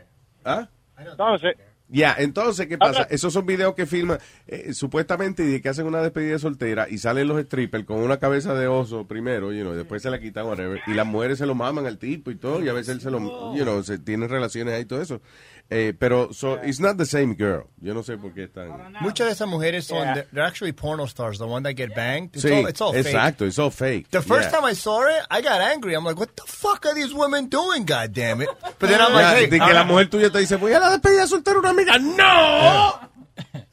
¿ah? 0.46 0.68
Entonces, 1.00 1.56
Ya, 1.90 2.16
entonces, 2.18 2.68
¿qué 2.68 2.78
pasa? 2.78 3.04
Esos 3.10 3.32
son 3.32 3.46
videos 3.46 3.74
que 3.74 3.86
filman 3.86 4.20
eh, 4.46 4.74
supuestamente 4.74 5.50
y 5.50 5.62
que 5.62 5.70
hacen 5.70 5.86
una 5.86 6.02
despedida 6.02 6.38
soltera 6.38 6.88
y 6.90 6.98
salen 6.98 7.30
los 7.30 7.42
strippers 7.42 7.86
con 7.86 8.00
una 8.00 8.18
cabeza 8.18 8.54
de 8.54 8.68
oso 8.68 9.08
primero, 9.08 9.54
you 9.54 9.62
know, 9.62 9.74
y 9.74 9.78
después 9.78 10.02
se 10.02 10.10
la 10.10 10.20
quitan, 10.20 10.48
whatever, 10.48 10.82
y 10.86 10.94
las 10.94 11.08
mujeres 11.08 11.38
se 11.38 11.46
lo 11.46 11.56
maman 11.56 11.86
al 11.86 11.98
tipo 11.98 12.30
y 12.30 12.36
todo, 12.36 12.62
y 12.62 12.68
a 12.68 12.74
veces 12.74 12.96
él 12.96 13.02
se 13.02 13.10
lo, 13.10 13.56
you 13.56 13.64
know, 13.64 13.82
se 13.84 14.00
tienen 14.00 14.28
relaciones 14.28 14.74
ahí 14.74 14.82
y 14.82 14.86
todo 14.86 15.02
eso. 15.02 15.22
Eh, 15.70 15.92
pero, 16.00 16.32
so, 16.34 16.56
it's 16.64 16.80
not 16.80 16.96
the 16.98 17.06
same 17.06 17.34
girl. 17.36 17.68
Yo 17.82 17.94
no 17.94 18.02
sé 18.02 18.18
por 18.18 18.32
qué 18.34 18.46
están... 18.46 18.94
Muchas 19.02 19.28
de 19.28 19.34
esas 19.34 19.48
mujeres 19.50 19.86
son, 19.86 19.98
Yeah. 20.04 20.14
they're, 20.14 20.28
they're 20.32 20.46
actually 20.48 20.72
porno 20.72 21.06
stars, 21.08 21.40
the 21.40 21.46
one 21.46 21.64
that 21.64 21.74
get 21.76 21.94
banged. 21.94 22.30
It's 22.36 22.46
Sí, 22.46 22.52
all, 22.58 22.68
it's 22.68 22.80
all 22.80 22.94
fake. 22.94 23.06
exacto, 23.08 23.46
it's 23.46 23.60
all 23.60 23.70
fake. 23.70 24.10
The 24.12 24.22
first 24.22 24.50
Yeah. 24.50 24.60
time 24.60 24.66
I 24.66 24.74
saw 24.74 25.02
it, 25.08 25.24
I 25.30 25.42
got 25.42 25.60
angry. 25.60 25.94
I'm 25.94 26.06
like, 26.06 26.18
what 26.18 26.36
the 26.38 26.44
fuck 26.48 26.86
are 26.86 26.94
these 26.96 27.14
women 27.14 27.48
doing, 27.50 27.84
God 27.86 28.14
damn 28.14 28.42
it? 28.42 28.48
But 28.80 28.88
then 28.90 29.02
I'm 29.02 29.12
like, 29.14 29.36
hey, 29.36 29.46
de 29.48 29.60
que 29.60 29.74
la 29.74 29.84
mujer 29.84 30.06
tuya 30.10 30.30
te 30.32 30.40
dice, 30.40 30.56
voy 30.58 30.72
a 30.74 30.80
la 30.80 30.90
despedida 30.98 31.28
soltera 31.28 31.60
una 31.60 31.72
amiga. 31.72 31.98
¡No! 32.00 33.00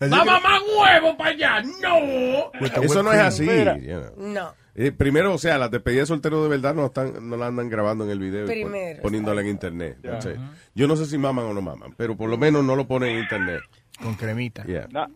¡Va 0.02 0.24
mamá 0.24 0.60
huevo 0.76 1.16
para 1.16 1.30
allá! 1.30 1.62
¡No! 1.80 2.50
Eso 2.82 3.02
no 3.04 3.12
es 3.12 3.20
así. 3.20 3.44
Mira. 3.44 3.78
you 3.78 4.00
know. 4.00 4.12
No. 4.16 4.54
Eh, 4.76 4.90
primero, 4.92 5.32
o 5.34 5.38
sea, 5.38 5.56
las 5.58 5.70
despedidas 5.70 6.08
solteros 6.08 6.42
de 6.42 6.48
verdad 6.48 6.74
no 6.74 6.86
están, 6.86 7.28
no 7.28 7.36
la 7.36 7.46
andan 7.46 7.68
grabando 7.68 8.04
en 8.04 8.10
el 8.10 8.18
video 8.18 8.40
y 8.44 8.46
pon- 8.46 8.54
Primero, 8.54 9.02
poniéndola 9.02 9.40
en 9.42 9.46
internet. 9.48 9.98
Entonces, 10.02 10.38
Yo 10.74 10.88
no 10.88 10.96
sé 10.96 11.06
si 11.06 11.16
maman 11.16 11.44
o 11.46 11.54
no 11.54 11.62
maman, 11.62 11.94
pero 11.96 12.16
por 12.16 12.28
lo 12.28 12.36
menos 12.36 12.64
no 12.64 12.74
lo 12.74 12.86
ponen 12.86 13.10
en 13.10 13.18
internet. 13.20 13.60
con 14.02 14.16
cremita. 14.16 14.64
Yeah. 14.64 14.88
no, 14.90 15.06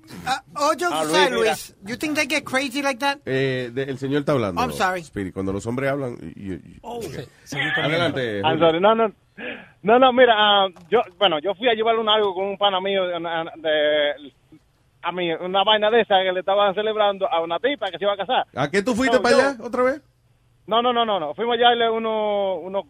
Oh, 0.55 0.71
just 0.79 0.93
Ah, 0.93 1.03
say, 1.05 1.31
Luis, 1.31 1.41
mira. 1.41 1.51
Luis, 1.51 1.77
you 1.85 1.97
think 1.97 2.15
they 2.15 2.29
get 2.29 2.45
crazy 2.45 2.81
like 2.81 3.01
that? 3.01 3.19
Eh, 3.27 3.71
de- 3.75 3.83
el 3.83 3.99
señor 3.99 4.21
está 4.21 4.31
hablando. 4.33 4.61
I'm 4.63 4.71
sorry. 4.73 5.01
Spirit. 5.01 5.35
Cuando 5.35 5.53
los 5.53 5.67
hombres 5.67 5.91
hablan. 5.91 6.17
y- 6.37 6.53
y- 6.55 6.79
Oh. 6.83 7.01
Adelante. 7.83 8.39
I'm 8.39 8.45
Julio. 8.53 8.67
sorry, 8.69 8.81
no, 8.81 8.95
no, 8.95 9.13
no, 9.83 9.99
no, 9.99 10.13
mira, 10.13 10.35
ah, 10.37 10.69
yo, 10.91 11.01
bueno, 11.19 11.41
yo 11.41 11.55
fui 11.57 11.69
a 11.69 11.75
llevarle 11.75 12.01
un 12.01 12.09
algo 12.09 12.33
con 12.35 12.47
un 12.47 12.57
pana 12.59 12.81
mío 12.81 13.05
de, 13.05 13.15
de- 13.15 14.33
a 15.09 15.13
mí, 15.13 15.33
una 15.33 15.65
vaina 15.65 15.91
de 15.91 16.03
esa 16.03 16.23
que 16.23 16.33
le 16.33 16.41
estaban 16.41 16.75
celebrando 16.75 17.27
a 17.31 17.41
una 17.41 17.59
tipa 17.59 17.91
que 17.91 17.99
se 17.99 18.05
iba 18.05 18.13
a 18.13 18.17
casar. 18.17 18.47
¿A 18.55 18.71
qué 18.71 18.83
tú 18.83 18.95
fuiste 18.95 19.17
No, 19.17 19.23
para 19.23 19.37
yo- 19.37 19.41
allá 19.49 19.57
otra 19.65 19.83
vez? 19.83 20.03
No, 20.67 20.83
no, 20.83 20.93
no, 20.93 21.05
no, 21.05 21.19
no, 21.19 21.35
fuimos 21.35 21.55
a 21.55 21.57
llevarle 21.57 21.91
uno, 21.91 22.57
uno, 22.57 22.83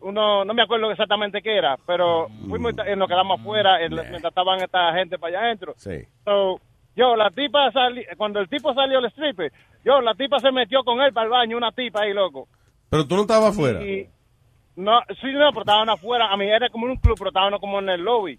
uno, 0.00 0.44
no 0.44 0.54
me 0.54 0.62
acuerdo 0.62 0.90
exactamente 0.90 1.42
qué 1.42 1.56
era, 1.58 1.76
pero 1.86 2.28
fuimos 2.48 2.72
y 2.72 2.96
nos 2.96 3.08
quedamos 3.08 3.40
afuera 3.40 3.80
el- 3.80 3.90
mientras 3.92 4.24
estaban 4.26 4.60
esta 4.62 4.92
gente 4.94 5.18
para 5.18 5.36
allá 5.38 5.46
adentro. 5.46 5.74
Sí. 5.76 5.98
So, 6.24 6.60
yo, 6.94 7.16
la 7.16 7.30
tipa 7.30 7.70
sali, 7.72 8.04
cuando 8.16 8.38
el 8.40 8.48
tipo 8.48 8.72
salió 8.74 9.00
el 9.00 9.06
stripper, 9.06 9.52
yo, 9.84 10.00
la 10.00 10.14
tipa 10.14 10.38
se 10.38 10.52
metió 10.52 10.84
con 10.84 11.00
él 11.00 11.12
para 11.12 11.24
el 11.24 11.30
baño, 11.30 11.56
una 11.56 11.72
tipa 11.72 12.02
ahí, 12.02 12.12
loco. 12.14 12.46
Pero 12.90 13.06
tú 13.06 13.16
no 13.16 13.22
estabas 13.22 13.50
afuera. 13.50 13.82
Y, 13.84 14.08
no, 14.76 15.00
sí, 15.20 15.32
no, 15.32 15.48
pero 15.50 15.60
estaban 15.60 15.88
afuera. 15.90 16.32
A 16.32 16.36
mí 16.36 16.46
era 16.48 16.68
como 16.70 16.86
en 16.86 16.92
un 16.92 16.98
club, 16.98 17.16
pero 17.18 17.30
estaban 17.30 17.58
como 17.58 17.80
en 17.80 17.88
el 17.88 18.00
lobby. 18.02 18.38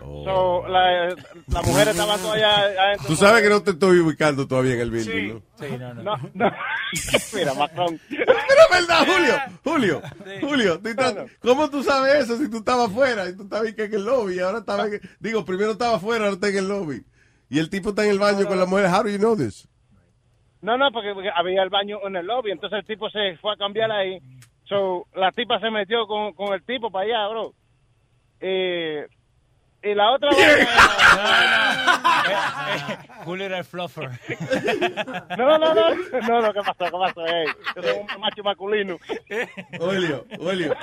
Oh. 0.00 0.24
So, 0.24 0.68
la, 0.68 1.08
la 1.48 1.62
mujer 1.62 1.88
estaba 1.88 2.16
todavía 2.18 2.54
adentro. 2.54 3.06
Tú 3.08 3.16
sabes 3.16 3.42
que 3.42 3.48
no 3.48 3.62
te 3.62 3.72
estoy 3.72 3.98
ubicando 4.00 4.46
todavía 4.46 4.74
en 4.74 4.80
el 4.80 4.90
building, 4.90 5.12
Sí. 5.12 5.28
¿no? 5.32 5.42
Sí, 5.66 5.76
no, 5.78 5.94
no. 5.94 6.02
No, 6.02 6.16
no. 6.34 6.52
Mira, 7.34 7.54
Macron. 7.54 8.00
Pero 8.08 8.32
es 8.32 8.70
verdad, 8.88 9.06
Julio, 9.06 9.34
Julio, 9.64 10.02
Julio, 10.40 10.80
tú 10.80 10.88
estás- 10.88 11.16
¿cómo 11.40 11.70
tú 11.70 11.82
sabes 11.82 12.14
eso 12.24 12.36
si 12.36 12.50
tú 12.50 12.58
estabas 12.58 12.90
afuera 12.90 13.28
y 13.28 13.36
tú 13.36 13.42
estabas 13.44 13.68
aquí 13.68 13.82
en 13.82 13.94
el 13.94 14.04
lobby 14.04 14.38
ahora 14.40 14.58
estabas, 14.58 14.92
en- 14.92 15.00
digo, 15.20 15.44
primero 15.44 15.72
estaba 15.72 15.96
afuera, 15.96 16.24
ahora 16.24 16.34
está 16.34 16.48
en 16.48 16.56
el 16.58 16.68
lobby 16.68 17.04
y 17.50 17.58
el 17.58 17.68
tipo 17.70 17.90
está 17.90 18.04
en 18.04 18.10
el 18.10 18.18
baño 18.18 18.46
con 18.46 18.58
la 18.58 18.66
mujer, 18.66 18.86
how 18.86 19.02
do 19.02 19.08
you 19.10 19.18
know 19.18 19.36
this? 19.36 19.68
No, 20.62 20.76
no, 20.78 20.90
porque, 20.92 21.10
porque 21.14 21.30
había 21.34 21.62
el 21.62 21.70
baño 21.70 21.98
en 22.06 22.16
el 22.16 22.26
lobby, 22.26 22.50
entonces 22.52 22.78
el 22.80 22.86
tipo 22.86 23.10
se 23.10 23.36
fue 23.40 23.52
a 23.52 23.56
cambiar 23.56 23.90
ahí. 23.90 24.18
So, 24.64 25.06
la 25.14 25.32
tipa 25.32 25.58
se 25.60 25.70
metió 25.70 26.06
con, 26.06 26.32
con 26.34 26.54
el 26.54 26.62
tipo 26.64 26.90
para 26.90 27.04
allá, 27.04 27.28
bro. 27.28 27.52
Eh, 28.40 29.06
y 29.82 29.94
la 29.94 30.12
otra... 30.12 30.30
Julio 33.24 33.46
era 33.46 33.58
el 33.58 33.64
fluffer. 33.64 34.08
no, 35.38 35.58
no, 35.58 35.74
no, 35.74 35.94
no, 35.94 36.42
no, 36.42 36.52
¿qué 36.52 36.60
pasó? 36.60 36.84
¿Qué 36.84 36.90
pasó? 36.90 37.26
Ey, 37.26 37.46
yo 37.76 37.82
soy 37.82 37.98
un 37.98 38.06
macho 38.20 38.42
masculino. 38.42 38.98
Julio, 39.78 40.26
Julio, 40.38 40.74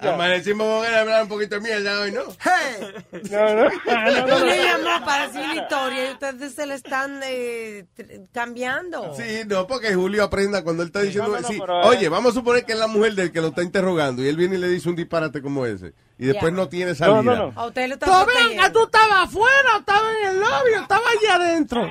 amanecimos 0.00 0.66
con 0.66 0.86
él 0.86 0.94
a 0.94 1.00
hablar 1.00 1.22
un 1.24 1.28
poquito 1.28 1.56
de 1.56 1.60
mierda 1.60 2.00
hoy, 2.00 2.12
¿no? 2.12 2.22
Hey, 2.42 2.94
No, 3.30 3.54
no, 3.54 3.68
Tú 3.70 4.44
le 4.44 4.64
llamó 4.64 5.04
para 5.04 5.28
decir 5.28 5.46
la 5.46 5.54
historia 5.62 6.08
y 6.08 6.12
ustedes 6.12 6.54
se 6.54 6.66
le 6.66 6.74
están 6.74 7.20
eh, 7.24 7.86
cambiando. 8.32 9.14
Sí, 9.14 9.42
no, 9.46 9.66
porque 9.66 9.94
Julio 9.94 10.24
aprenda 10.24 10.62
cuando 10.62 10.82
él 10.82 10.88
está 10.88 11.02
diciendo, 11.02 11.30
no, 11.30 11.40
no, 11.40 11.48
sí, 11.48 11.58
pero, 11.58 11.82
eh. 11.82 11.86
oye, 11.86 12.08
vamos 12.08 12.32
a 12.32 12.34
suponer 12.34 12.64
que 12.64 12.72
es 12.72 12.78
la 12.78 12.86
mujer 12.86 13.14
del 13.14 13.32
que 13.32 13.40
lo 13.40 13.48
está 13.48 13.62
interrogando 13.62 14.22
y 14.22 14.28
él 14.28 14.36
viene 14.36 14.56
y 14.56 14.58
le 14.58 14.68
dice 14.68 14.88
un 14.88 14.96
disparate 14.96 15.42
como 15.42 15.66
ese. 15.66 15.92
Y 16.20 16.26
después 16.26 16.52
no 16.52 16.68
tiene 16.68 16.94
salida. 16.94 17.50
A 17.56 17.66
usted 17.66 17.88
lo 17.88 17.94
está 17.94 18.06
Tú 18.06 18.12
protegiendo. 18.12 18.50
venga, 18.50 18.72
tú 18.72 18.84
estabas 18.84 19.24
afuera, 19.24 19.68
estabas 19.78 20.12
en 20.22 20.28
el 20.28 20.40
lobby, 20.40 20.72
estaba 20.82 21.02
allá 21.20 21.34
adentro. 21.34 21.88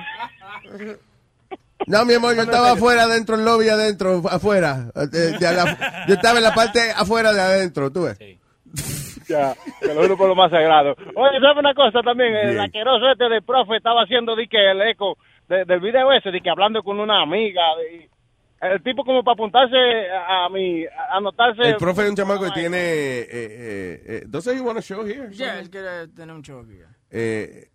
No, 1.88 2.06
mi 2.06 2.14
amor, 2.14 2.36
yo 2.36 2.42
estaba 2.44 2.72
afuera, 2.72 3.04
adentro, 3.04 3.36
el 3.36 3.46
lobby, 3.46 3.70
adentro, 3.70 4.22
afuera. 4.30 4.92
Eh, 4.96 5.08
de 5.40 5.48
a 5.48 5.52
la- 5.54 6.06
yo 6.08 6.14
estaba 6.14 6.38
en 6.38 6.44
la 6.44 6.54
parte 6.54 6.92
afuera 6.96 7.34
de 7.34 7.42
adentro, 7.42 7.92
tú 7.92 8.04
ves. 8.04 8.20
Ya, 9.30 9.54
te 9.80 9.94
lo 9.94 10.02
juro 10.02 10.18
por 10.18 10.28
lo 10.28 10.34
más 10.34 10.50
sagrado. 10.50 10.96
Oye, 11.16 11.40
¿sabes 11.40 11.58
una 11.60 11.76
cosa 11.76 12.02
también? 12.02 12.34
El 12.36 12.50
Bien. 12.50 12.62
asqueroso 12.62 13.12
este 13.12 13.30
del 13.30 13.44
profe 13.44 13.78
estaba 13.78 14.02
haciendo 14.02 14.36
di 14.36 14.48
que 14.48 14.72
el 14.72 14.82
eco 14.82 15.20
de- 15.48 15.66
del 15.66 15.80
video 15.82 16.12
ese, 16.12 16.32
de 16.32 16.42
que 16.42 16.50
hablando 16.50 16.82
con 16.82 17.00
una 17.00 17.22
amiga. 17.22 17.62
de- 17.78 18.10
el 18.62 18.84
tipo 18.84 19.04
como 19.04 19.24
para 19.24 19.34
apuntarse 19.34 19.76
a, 20.28 20.50
mi, 20.50 20.86
a 20.86 21.18
anotarse. 21.18 21.62
El 21.62 21.78
profe 21.78 22.04
es 22.04 22.10
un 22.10 22.16
chamaco 22.16 22.46
que 22.46 22.52
tiene... 22.52 22.78
Eh, 22.78 23.28
eh, 23.30 24.04
eh, 24.06 24.24
¿Doesn't 24.28 24.58
he 24.58 24.62
want 24.62 24.78
to 24.78 24.82
show 24.82 25.06
here? 25.06 25.30
Ya, 25.34 25.60
él 25.60 25.70
quiere 25.70 26.08
tener 26.10 26.36
un 26.36 26.42
show 26.42 26.60
aquí. 26.62 26.80
Eh, 27.12 27.70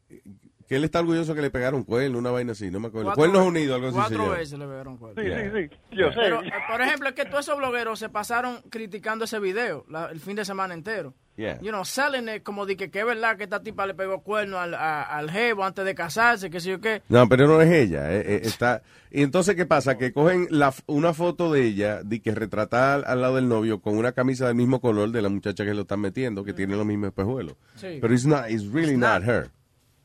que 0.68 0.77
él 0.77 0.85
está 0.85 1.01
orgulloso 1.01 1.35
que 1.35 1.42
le 1.42 1.51
pegaron 1.51 1.85
cuerno, 1.85 2.18
una 2.18 2.31
vaina 2.31 2.53
así, 2.53 2.70
no 2.70 2.81
me 2.81 2.88
acuerdo. 2.88 3.09
Cuatro 3.09 3.20
Cuernos 3.33 3.47
Unidos, 3.49 3.75
algo 3.77 3.88
así 3.88 3.97
Cuatro 3.97 4.31
veces 4.31 4.59
le 4.59 4.66
pegaron 4.66 4.97
cuerno. 4.97 5.23
Sí, 5.23 5.29
sí, 5.29 5.68
sí, 5.70 5.77
yo 5.97 6.09
sé. 6.11 6.20
Pero, 6.20 6.40
por 6.70 6.81
ejemplo, 6.81 7.09
es 7.11 7.14
que 7.14 7.25
todos 7.27 7.40
esos 7.47 7.59
blogueros 7.59 7.99
se 7.99 8.09
pasaron 8.09 8.62
criticando 8.70 9.27
ese 9.27 9.38
video 9.40 9.85
la- 9.90 10.07
el 10.07 10.20
fin 10.20 10.37
de 10.37 10.44
semana 10.44 10.73
entero. 10.75 11.14
Yeah. 11.37 11.59
You 11.61 11.70
know, 11.70 11.83
it 12.29 12.42
como 12.44 12.64
de 12.64 12.77
que, 12.77 12.90
que 12.90 13.01
es 13.01 13.07
verdad 13.07 13.37
que 13.37 13.44
esta 13.44 13.61
tipa 13.61 13.87
le 13.87 13.94
pegó 13.94 14.20
cuerno 14.23 14.59
al, 14.61 14.73
a- 14.75 15.03
al 15.03 15.31
jevo 15.31 15.64
antes 15.64 15.85
de 15.85 15.94
casarse, 15.94 16.49
que 16.49 16.61
sé 16.61 16.70
yo 16.70 16.81
qué. 16.81 17.03
No, 17.09 17.29
pero 17.29 17.49
no 17.49 17.61
es 17.61 17.70
ella. 17.73 18.12
eh, 18.12 18.20
eh, 18.37 18.40
está... 18.44 18.83
Y 19.11 19.23
entonces, 19.23 19.55
¿qué 19.57 19.64
pasa? 19.66 19.97
Que 19.99 20.12
cogen 20.12 20.47
la, 20.51 20.73
una 20.87 21.12
foto 21.14 21.53
de 21.53 21.64
ella, 21.64 22.03
de 22.05 22.20
que 22.20 22.33
retratada 22.35 22.94
al, 22.94 23.05
al 23.07 23.20
lado 23.20 23.37
del 23.37 23.49
novio, 23.49 23.81
con 23.81 23.97
una 23.97 24.12
camisa 24.12 24.47
del 24.47 24.55
mismo 24.57 24.81
color 24.81 25.11
de 25.11 25.23
la 25.23 25.29
muchacha 25.29 25.64
que 25.64 25.75
lo 25.75 25.83
están 25.83 26.01
metiendo, 26.01 26.44
que 26.44 26.53
tiene 26.53 26.77
los 26.77 26.85
mismos 26.87 27.09
espejuelos. 27.09 27.57
Sí. 27.77 27.99
Pero 28.01 28.12
it's, 28.14 28.27
not, 28.27 28.49
it's 28.51 28.66
really 28.73 28.97
not 28.97 29.23
her. 29.25 29.51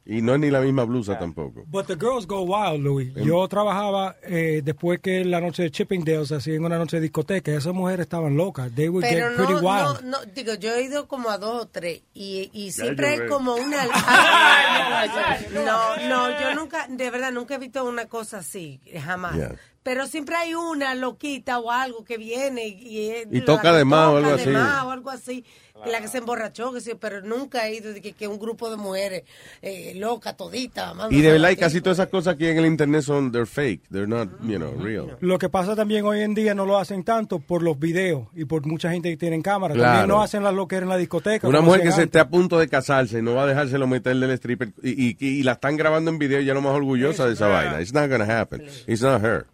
Y 0.06 0.22
no 0.24 0.34
es 0.34 0.40
ni 0.40 0.50
la 0.50 0.62
misma 0.62 0.86
blusa 0.86 1.20
tampoco. 1.20 1.64
But 1.68 1.86
the 1.86 1.96
girls 1.96 2.26
go 2.26 2.42
wild, 2.42 2.82
Louis. 2.84 3.14
Yo 3.16 3.48
trabajaba 3.48 4.16
eh, 4.24 4.62
después 4.64 5.00
que 5.00 5.24
la 5.24 5.40
noche 5.40 5.64
de 5.64 5.72
Chippingdales, 5.72 6.32
así 6.32 6.54
en 6.54 6.66
una 6.66 6.78
noche 6.80 6.98
de 6.98 7.04
discoteca. 7.04 7.52
Esas 7.52 7.74
mujeres 7.74 8.06
estaban 8.06 8.36
locas. 8.36 8.74
They 8.74 8.90
would 8.90 9.04
Pero 9.04 9.28
get 9.30 9.36
pretty 9.38 9.54
no, 9.54 9.60
wild. 9.60 10.02
no, 10.04 10.18
no, 10.20 10.26
digo, 10.34 10.56
yo 10.56 10.74
he 10.74 10.84
ido 10.84 11.08
como 11.08 11.30
a 11.30 11.38
dos 11.38 11.64
o 11.64 11.68
tres 11.68 12.02
y, 12.14 12.50
y 12.54 12.72
siempre 12.72 13.20
veo. 13.20 13.30
como 13.30 13.54
una... 13.56 13.86
no, 15.54 15.98
no, 16.08 16.42
yo 16.42 16.56
nunca, 16.56 16.88
de 16.88 17.10
verdad, 17.12 17.32
nunca 17.32 17.56
he 17.56 17.60
visto 17.60 17.84
una 17.86 18.08
cosa 18.08 18.40
así, 18.40 18.80
jamás. 19.04 19.36
Yeah. 19.36 19.56
Pero 19.84 20.08
siempre 20.08 20.36
hay 20.36 20.54
una 20.56 20.94
loquita 20.94 21.58
o 21.60 21.72
algo 21.72 22.04
que 22.04 22.18
viene 22.18 22.68
y, 22.68 23.24
Y 23.32 23.42
toca 23.42 23.74
de 23.74 23.86
más 23.86 24.08
o 24.10 24.18
algo 24.18 24.32
toca 24.32 24.36
de 24.36 24.42
así. 24.42 24.52
más 24.52 24.84
o 24.84 24.92
algo 24.92 25.10
así, 25.10 25.46
que 25.84 25.90
la 25.90 26.02
que 26.02 26.08
se 26.08 26.20
emborrachó, 26.20 26.74
que 26.74 26.82
sí, 26.82 26.92
pero 27.00 27.22
nunca 27.22 27.68
he 27.68 27.76
ido 27.76 27.94
de 27.94 28.02
que, 28.02 28.14
que 28.14 28.28
un 28.28 28.40
grupo 28.40 28.70
de 28.70 28.78
mujeres 28.78 29.24
eh, 29.62 29.94
locas, 29.96 30.36
toditas. 30.38 30.94
Y 31.10 31.22
de 31.22 31.32
verdad, 31.32 31.50
y 31.52 31.56
casi 31.56 31.82
todas 31.82 32.00
esas 32.00 32.10
cosas 32.10 32.36
aquí 32.36 32.48
en 32.48 32.58
el 32.58 32.66
internet 32.66 33.02
son, 33.02 33.32
they're 33.32 33.46
fake. 33.46 33.82
They're 33.90 34.08
not, 34.08 34.30
you 34.42 34.58
know, 34.58 34.74
real. 34.78 35.18
Lo 35.22 35.38
que 35.38 35.50
pasa 35.50 35.76
también 35.76 36.06
hoy 36.06 36.22
en 36.22 36.34
día 36.34 36.54
no 36.54 36.66
lo 36.66 36.78
hacen 36.78 37.04
tanto 37.04 37.40
por 37.40 37.64
los 37.64 37.80
videos 37.80 38.28
y 38.36 38.46
por 38.46 38.66
mucha 38.66 38.92
gente 38.92 39.10
que 39.10 39.18
tiene 39.18 39.42
cámara. 39.42 39.74
Claro. 39.74 39.90
También 39.90 40.08
no 40.10 40.22
hacen 40.22 40.44
las 40.44 40.54
loqueras 40.54 40.84
en 40.84 40.90
la 40.90 40.98
discoteca. 40.98 41.48
Una 41.48 41.62
mujer 41.62 41.82
que 41.82 41.92
se 41.92 42.04
esté 42.04 42.20
a 42.20 42.30
punto 42.30 42.60
de 42.60 42.68
casarse 42.68 43.20
y 43.20 43.22
no 43.22 43.36
va 43.36 43.44
a 43.44 43.48
dejárselo 43.48 43.88
meter 43.88 44.16
del 44.16 44.32
stripper 44.32 44.74
y, 44.84 45.10
y, 45.10 45.18
y 45.20 45.44
la 45.44 45.54
están 45.54 45.78
grabando 45.78 46.12
en 46.12 46.20
video 46.20 46.42
ya 46.42 46.54
no 46.54 46.62
más 46.62 46.74
orgullosa 46.74 47.26
de 47.26 47.34
esa 47.34 47.48
vaina. 47.48 47.82
It's 47.82 47.94
not 47.94 48.10
gonna 48.10 48.26
happen. 48.26 48.68
It's 48.88 49.02
not 49.02 49.22
her. 49.24 49.46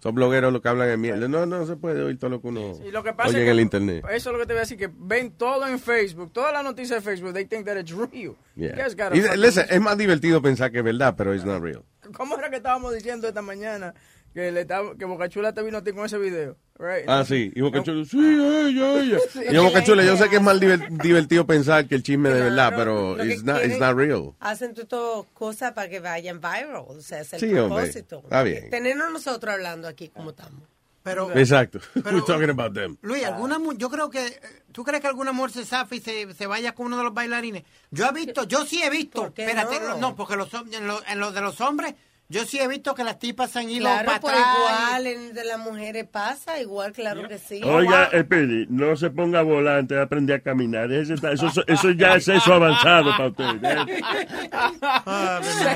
Son 0.00 0.14
blogueros 0.14 0.52
los 0.52 0.62
que 0.62 0.68
hablan 0.68 0.90
en 0.90 1.00
mierda. 1.00 1.28
No, 1.28 1.46
no 1.46 1.66
se 1.66 1.76
puede 1.76 2.02
oír 2.02 2.18
todo 2.18 2.30
lo 2.30 2.40
que 2.40 2.48
uno 2.48 2.72
Y 2.84 2.90
lo 2.90 3.02
que 3.02 3.12
pasa 3.12 3.30
oye 3.30 3.38
es 3.38 3.42
en 3.42 3.46
que 3.46 3.50
el 3.50 3.60
internet. 3.60 4.04
Eso 4.10 4.30
es 4.30 4.32
lo 4.32 4.38
que 4.38 4.46
te 4.46 4.52
voy 4.52 4.58
a 4.58 4.60
decir, 4.60 4.78
que 4.78 4.90
ven 4.92 5.32
todo 5.32 5.66
en 5.66 5.78
Facebook, 5.78 6.32
todas 6.32 6.52
las 6.52 6.64
noticias 6.64 7.02
de 7.02 7.10
Facebook, 7.10 7.32
they 7.32 7.46
think 7.46 7.64
that 7.66 7.76
it's 7.76 7.90
real. 7.90 8.36
Yeah. 8.54 8.88
Y, 9.14 9.38
listen, 9.38 9.66
es 9.68 9.80
más 9.80 9.96
divertido 9.96 10.42
pensar 10.42 10.70
que 10.70 10.78
es 10.78 10.84
verdad, 10.84 11.14
pero 11.16 11.34
it's 11.34 11.44
not 11.44 11.62
real. 11.62 11.82
¿Cómo 12.14 12.36
era 12.36 12.50
que 12.50 12.56
estábamos 12.56 12.92
diciendo 12.94 13.28
esta 13.28 13.42
mañana 13.42 13.94
que 14.34 14.50
le 14.52 14.62
estaba- 14.62 14.96
que 14.96 15.04
Bocachula 15.04 15.52
te 15.52 15.62
vino 15.62 15.78
a 15.78 15.82
ti 15.84 15.92
con 15.92 16.06
ese 16.06 16.18
video? 16.18 16.56
Right? 16.78 17.04
Ah, 17.06 17.24
sí. 17.24 17.52
Y 17.54 17.60
Boca 17.60 17.82
Chula, 17.82 18.04
sí, 18.04 18.18
ella, 18.18 18.94
ella. 19.02 19.18
Sí. 19.32 19.40
Y 19.48 19.54
yo, 19.54 19.62
Boca 19.62 19.84
Chula, 19.84 20.04
yo 20.04 20.16
sé 20.16 20.28
que 20.28 20.36
es 20.36 20.42
más 20.42 20.58
diver- 20.58 20.88
divertido 21.00 21.46
pensar 21.46 21.86
que 21.86 21.94
el 21.94 22.02
chisme 22.02 22.30
de 22.30 22.40
verdad, 22.42 22.72
pero 22.76 23.22
it's 23.24 23.44
not, 23.44 23.62
it's 23.64 23.78
not 23.78 23.96
real. 23.96 24.32
Hacen 24.40 24.74
todas 24.74 25.26
cosas 25.34 25.72
para 25.72 25.88
que 25.88 26.00
vayan 26.00 26.40
viral, 26.40 26.76
o 26.88 27.00
sea, 27.00 27.20
es 27.20 27.32
el 27.34 27.40
Sí, 27.40 27.46
hombre. 27.54 27.82
propósito. 27.84 28.20
Está 28.24 28.42
bien. 28.42 28.68
Tenernos 28.70 29.12
nosotros 29.12 29.54
hablando 29.54 29.86
aquí 29.86 30.08
como 30.08 30.30
estamos. 30.30 30.62
Pero, 31.04 31.30
Exacto. 31.36 31.80
We're 31.96 32.22
talking 32.26 32.50
about 32.50 32.74
them. 32.74 32.96
Luis, 33.02 33.24
alguna 33.24 33.58
mu- 33.58 33.74
yo 33.76 33.90
creo 33.90 34.08
que, 34.08 34.40
¿tú 34.72 34.84
crees 34.84 35.00
que 35.00 35.08
alguna 35.08 35.32
mujer 35.32 35.50
se 35.50 35.64
zafa 35.64 35.94
y 35.96 36.00
se, 36.00 36.32
se 36.32 36.46
vaya 36.46 36.74
con 36.76 36.86
uno 36.86 36.96
de 36.98 37.04
los 37.04 37.12
bailarines? 37.14 37.64
Yo 37.90 38.06
he 38.08 38.12
visto, 38.12 38.44
yo 38.44 38.64
sí 38.64 38.80
he 38.82 38.88
visto, 38.90 39.32
qué 39.34 39.42
espérate, 39.44 39.80
no? 39.80 39.98
no? 39.98 40.16
porque 40.16 40.36
los, 40.36 40.48
en, 40.54 40.86
lo, 40.86 41.00
en 41.06 41.18
lo 41.18 41.32
de 41.32 41.40
los 41.40 41.60
hombres, 41.60 41.94
yo 42.32 42.44
sí 42.46 42.58
he 42.58 42.66
visto 42.66 42.94
que 42.94 43.04
las 43.04 43.18
tipas 43.18 43.50
se 43.50 43.60
han 43.60 43.68
ido 43.70 43.82
Claro, 43.84 44.06
para 44.06 44.20
pues 44.20 44.34
atrás. 44.34 44.48
igual 44.58 45.06
en 45.06 45.34
de 45.34 45.44
las 45.44 45.58
mujeres 45.58 46.06
pasa, 46.10 46.60
igual, 46.60 46.92
claro 46.92 47.28
que 47.28 47.38
sí. 47.38 47.60
Oiga, 47.62 48.04
Espiri, 48.12 48.66
no 48.70 48.96
se 48.96 49.10
ponga 49.10 49.42
volante, 49.42 50.00
aprende 50.00 50.34
a 50.34 50.40
caminar. 50.40 50.90
Está- 50.90 51.32
eso, 51.32 51.48
eso 51.66 51.90
ya 51.90 52.14
es 52.16 52.26
eso 52.28 52.54
avanzado 52.54 53.10
para 53.16 53.28
usted. 53.28 53.44
¿eh? 53.62 54.02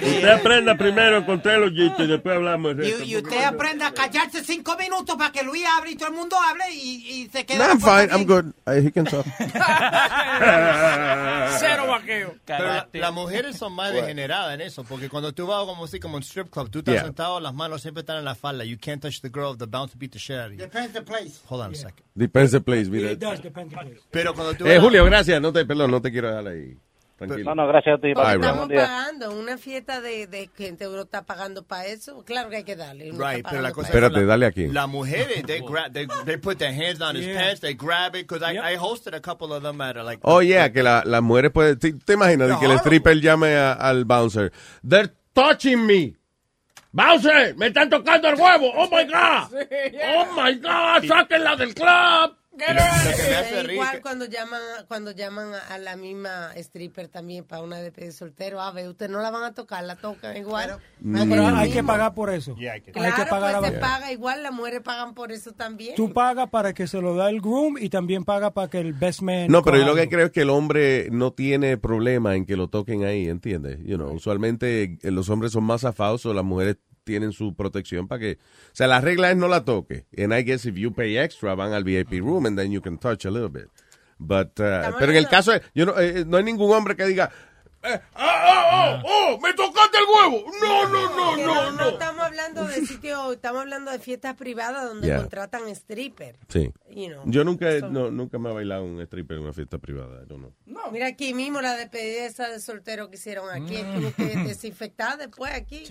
Usted 0.06 0.28
aprenda 0.28 0.76
primero 0.76 1.24
con 1.26 1.40
tres 1.42 1.58
hoyitos 1.58 2.00
y 2.00 2.06
después 2.06 2.36
hablamos. 2.36 2.76
de 2.76 2.86
Y, 2.88 2.90
esto, 2.90 3.04
y 3.04 3.16
usted 3.16 3.44
aprende 3.44 3.84
a 3.84 3.92
callarse 3.92 4.42
cinco 4.44 4.76
minutos 4.78 5.16
para 5.16 5.30
que 5.32 5.42
Luis 5.42 5.64
hable 5.76 5.90
y 5.92 5.96
todo 5.96 6.08
el 6.08 6.14
mundo 6.14 6.36
hable 6.40 6.64
y, 6.72 7.22
y 7.22 7.28
se 7.28 7.44
quede. 7.44 7.58
No, 7.58 7.64
I'm 7.66 7.80
fine. 7.80 8.08
I'm 8.10 8.24
good. 8.26 8.46
Uh, 8.66 8.72
he 8.86 8.90
can 8.90 9.04
talk. 9.04 9.24
Cero 11.58 11.86
vaqueo. 11.88 12.34
Pero 12.44 12.64
la- 12.66 12.88
las 12.92 13.12
mujeres 13.12 13.56
son 13.56 13.72
más 13.74 13.92
degeneradas 13.92 14.54
en 14.54 14.60
eso, 14.62 14.84
porque 14.84 15.08
cuando 15.08 15.32
tú 15.32 15.46
vas 15.46 15.64
como 15.66 15.84
así 15.84 16.00
como 16.00 16.16
en 16.16 16.22
strip 16.22 16.45
club, 16.48 16.70
tú 16.70 16.78
estás 16.80 16.94
Yeah. 16.94 17.04
sentado, 17.04 17.40
las 17.40 17.54
manos 17.54 17.82
siempre 17.82 18.00
están 18.00 18.18
en 18.18 18.24
la 18.24 18.34
falda. 18.34 18.64
You 18.64 18.76
can't 18.80 19.00
touch 19.02 19.20
the 19.20 19.28
girl, 19.28 19.56
the 19.56 19.66
bound 19.66 19.90
to 19.92 19.98
beat 19.98 20.12
the 20.12 20.18
shit 20.18 20.36
out 20.38 20.46
of 20.46 20.52
you. 20.52 20.58
Depends 20.58 20.92
the 20.92 21.02
place. 21.02 21.40
Hold 21.48 21.62
on 21.62 21.72
a 21.72 21.74
second. 21.74 22.04
Depends 22.14 22.52
the 22.52 22.60
place, 22.60 22.88
mira. 22.88 23.10
It 23.12 23.18
does 23.18 23.40
depend 23.42 23.72
on 23.74 23.84
the 23.84 23.90
place. 23.92 24.02
Pero 24.10 24.34
cuando 24.34 24.54
tú 24.54 24.66
Eh, 24.66 24.78
Julio, 24.80 25.04
gracias. 25.04 25.40
No 25.40 25.52
te, 25.52 25.64
perdón, 25.64 25.90
no 25.90 26.00
te 26.00 26.10
quiero 26.10 26.28
dejar 26.28 26.46
ahí. 26.48 26.76
Tranquilo. 27.18 27.54
No, 27.54 27.62
no, 27.62 27.68
gracias 27.68 27.96
a 27.96 27.98
ti. 28.02 28.08
Estamos 28.10 28.68
pagando 28.68 29.30
una 29.38 29.56
fiesta 29.56 30.02
de, 30.02 30.26
de 30.26 30.50
gente 30.54 30.86
uno 30.86 31.00
está 31.00 31.24
pagando 31.24 31.62
para 31.64 31.86
eso. 31.86 32.22
Claro 32.26 32.50
que 32.50 32.56
hay 32.56 32.64
que 32.64 32.76
darle. 32.76 33.10
Right, 33.12 33.42
pero 33.48 33.62
la 33.62 33.72
cosa 33.72 33.88
Espérate, 33.88 34.16
que 34.16 34.20
la- 34.20 34.26
dale 34.26 34.44
aquí. 34.44 34.66
Las 34.66 34.86
mujeres, 34.86 35.42
they 35.46 35.60
grab, 35.66 35.94
they, 35.94 36.06
they 36.26 36.36
put 36.36 36.58
their 36.58 36.74
hands 36.74 37.00
his 37.16 37.24
Yeah. 37.24 37.40
pants, 37.40 37.60
they 37.62 37.72
grab 37.72 38.14
it, 38.16 38.26
because 38.28 38.42
I, 38.44 38.58
I 38.74 38.76
hosted 38.76 39.14
a 39.14 39.20
couple 39.22 39.50
of 39.54 39.62
them 39.62 39.80
at 39.80 39.96
like. 40.04 40.18
Oh, 40.24 40.42
yeah, 40.42 40.70
que 40.70 40.82
la- 40.82 41.04
las 41.06 41.22
mujeres 41.22 41.52
pueden... 41.52 41.78
¿Te, 41.78 41.94
te 41.94 42.12
imaginas 42.12 42.58
que 42.58 42.66
el 42.66 42.72
stripper 42.80 43.18
llame 43.18 43.56
a- 43.56 43.72
al 43.72 44.04
bouncer? 44.04 44.52
They're 44.86 45.10
touching 45.32 45.86
me. 45.86 46.16
¡Bouncer! 46.96 47.54
¡Me 47.56 47.66
están 47.66 47.90
tocando 47.90 48.26
el 48.28 48.40
huevo! 48.40 48.72
¡Oh, 48.74 48.88
my 48.90 49.04
God! 49.04 49.52
¡Oh, 50.16 50.26
my 50.34 50.54
God! 50.54 51.06
¡Sáquenla 51.06 51.54
del 51.54 51.74
club! 51.74 52.38
Igual 53.72 54.00
cuando 54.02 54.24
llaman 54.24 54.60
cuando 54.88 55.10
llaman 55.12 55.52
a- 55.70 55.78
la 55.78 55.96
misma 55.96 56.52
stripper 56.56 57.08
también 57.08 57.44
para 57.44 57.62
una 57.62 57.76
despedida 57.78 58.06
de 58.06 58.12
soltero 58.12 58.60
a 58.60 58.70
ver 58.72 58.88
ustedes 58.88 59.10
no 59.10 59.20
la 59.20 59.30
van 59.30 59.44
a 59.44 59.54
tocar 59.54 59.84
la 59.84 59.96
tocan 59.96 60.36
igual. 60.36 60.78
No, 61.00 61.26
pero 61.28 61.46
hay 61.48 61.70
que 61.70 61.84
pagar 61.84 62.14
por 62.14 62.30
eso. 62.30 62.54
claro 62.54 62.72
hay 62.74 62.80
que 62.80 62.92
pagar 63.26 63.58
pues 63.60 63.72
se 63.72 63.78
paga 63.78 64.12
igual 64.12 64.42
las 64.42 64.52
mujeres 64.52 64.80
pagan 64.80 65.14
por 65.14 65.32
eso 65.32 65.52
también. 65.52 65.94
Tú 65.94 66.12
pagas 66.12 66.48
para 66.50 66.72
que 66.72 66.86
se 66.86 67.00
lo 67.00 67.14
da 67.14 67.28
el 67.30 67.40
groom 67.40 67.76
y 67.78 67.88
también 67.90 68.24
pagas 68.24 68.52
para 68.52 68.68
que 68.68 68.78
el 68.80 68.92
best 68.92 69.20
man. 69.22 69.46
No, 69.48 69.62
pero 69.62 69.78
yo 69.78 69.84
lo 69.86 69.94
que 69.94 70.08
creo 70.08 70.26
es 70.26 70.32
que 70.32 70.42
el 70.42 70.50
hombre 70.50 71.08
no 71.10 71.32
tiene 71.32 71.76
problema 71.76 72.36
en 72.36 72.46
que 72.46 72.56
lo 72.56 72.68
toquen 72.68 73.04
ahí, 73.04 73.28
¿entiendes? 73.28 73.78
You 73.84 73.96
know, 73.96 74.12
usualmente 74.12 74.98
eh, 75.02 75.10
los 75.10 75.28
hombres 75.28 75.52
son 75.52 75.64
más 75.64 75.84
afados 75.84 76.24
o 76.26 76.32
las 76.34 76.44
mujeres 76.44 76.76
tienen 77.06 77.32
su 77.32 77.54
protección 77.54 78.08
para 78.08 78.18
que... 78.18 78.32
O 78.32 78.74
sea, 78.74 78.88
la 78.88 79.00
regla 79.00 79.30
es 79.30 79.36
no 79.36 79.46
la 79.48 79.64
toque. 79.64 80.04
And 80.18 80.34
I 80.34 80.42
guess 80.42 80.66
if 80.66 80.74
you 80.74 80.92
pay 80.92 81.16
extra, 81.16 81.54
van 81.54 81.72
al 81.72 81.84
VIP 81.84 82.20
room 82.20 82.44
and 82.46 82.58
then 82.58 82.72
you 82.72 82.82
can 82.82 82.98
touch 82.98 83.24
a 83.24 83.30
little 83.30 83.48
bit. 83.48 83.68
But, 84.18 84.58
uh, 84.60 84.96
pero 84.98 85.12
en 85.12 85.18
el 85.18 85.28
caso, 85.28 85.52
de- 85.52 85.62
yo 85.74 85.86
no, 85.86 85.98
eh, 86.00 86.24
no 86.26 86.38
hay 86.38 86.42
ningún 86.44 86.72
hombre 86.72 86.96
que 86.96 87.04
diga, 87.04 87.30
¡Ah, 87.86 88.00
ah, 88.14 89.02
oh, 89.04 89.08
oh! 89.34 89.40
¡Me 89.40 89.52
tocaste 89.54 89.98
el 89.98 90.04
huevo! 90.04 90.50
¡No, 90.60 90.88
no, 90.88 91.08
no, 91.16 91.36
no, 91.36 91.46
no 91.46 91.70
no! 91.72 91.88
estamos 91.90 92.24
hablando 92.24 92.64
de 92.66 92.86
sitios 92.86 93.32
estamos 93.34 93.60
hablando 93.62 93.90
de 93.90 93.98
fiestas 93.98 94.34
privadas 94.34 94.84
donde 94.88 95.06
Yeah. 95.06 95.18
contratan 95.18 95.68
stripper 95.68 96.36
sí. 96.48 96.72
You 96.90 97.08
know. 97.08 97.22
Yo 97.26 97.44
nunca, 97.44 97.70
he- 97.70 97.82
no, 97.82 98.10
nunca 98.10 98.38
me 98.38 98.50
he 98.50 98.54
bailado 98.54 98.84
un 98.84 99.00
stripper 99.02 99.36
en 99.36 99.42
una 99.44 99.52
fiesta 99.52 99.78
privada. 99.78 100.22
I 100.22 100.26
don't 100.26 100.40
know. 100.64 100.90
mira 100.90 101.06
aquí 101.06 101.32
mismo 101.34 101.60
la 101.60 101.76
despedida 101.76 102.24
esa 102.26 102.48
de 102.48 102.58
soltero 102.60 103.08
que 103.10 103.16
hicieron 103.16 103.50
aquí 103.50 103.76
tuvo 103.82 104.12
que 104.14 104.36
desinfectar 104.36 105.18
después 105.18 105.52
aquí 105.52 105.84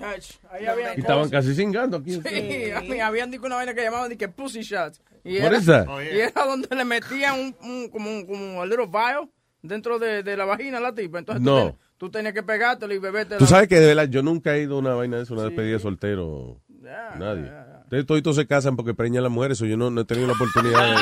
ahí 0.52 0.66
había 0.66 0.96
Y 0.96 1.00
estaban 1.00 1.30
casi 1.30 1.54
cingando 1.56 1.98
aquí. 1.98 2.20
Sí, 2.22 2.72
a 2.72 2.82
mí 2.82 3.00
habían 3.00 3.30
dicho 3.32 3.46
una 3.46 3.56
vaina 3.56 3.74
que 3.74 3.84
llamaban 3.84 4.10
de 4.10 4.18
que 4.18 4.28
pussy 4.28 4.62
shots. 4.62 5.02
Y 5.24 5.38
What 5.39 5.48
era, 5.48 5.58
is 5.58 5.66
that? 5.66 5.88
y 6.02 6.20
era 6.20 6.46
donde 6.46 6.76
le 6.76 6.86
metían 6.86 7.39
un, 7.39 7.56
un- 7.70 7.89
como 7.89 8.10
un 8.10 8.26
como 8.26 8.62
a 8.62 8.66
little 8.66 8.86
vial 8.88 9.30
dentro 9.62 9.98
de, 9.98 10.22
de 10.24 10.38
la 10.38 10.46
vagina 10.46 10.78
a 10.78 10.82
la 10.82 10.93
tipa. 10.93 11.20
Entonces 11.20 11.43
tú, 11.43 11.50
No. 11.50 11.78
Tú 12.06 12.12
tenías 12.12 12.34
que 12.34 12.43
pegártelo 12.43 12.93
y 12.93 12.99
beberte 12.99 13.38
Tú 13.38 13.45
sabes 13.47 13.68
que 13.68 13.80
de 13.80 13.88
verdad 13.88 14.08
yo 14.10 14.22
nunca 14.22 14.56
he 14.56 14.62
ido 14.62 14.76
a 14.76 14.80
una 14.80 14.93
vaina 14.93 15.18
de 15.18 15.24
eso, 15.24 15.34
una 15.34 15.43
despedida 15.43 15.74
de 15.74 15.80
soltero. 15.80 16.62
Nadie. 17.18 17.51
Ustedes 17.86 18.06
toditos 18.06 18.36
se 18.36 18.45
casan 18.47 18.76
porque 18.76 18.93
preñan 18.93 19.24
las 19.24 19.32
mujeres, 19.32 19.60
o 19.62 19.66
yo 19.66 19.76
no, 19.78 19.89
no 19.89 20.01
he 20.01 20.06
tenido 20.06 20.28
la 20.28 20.34
oportunidad 20.34 20.95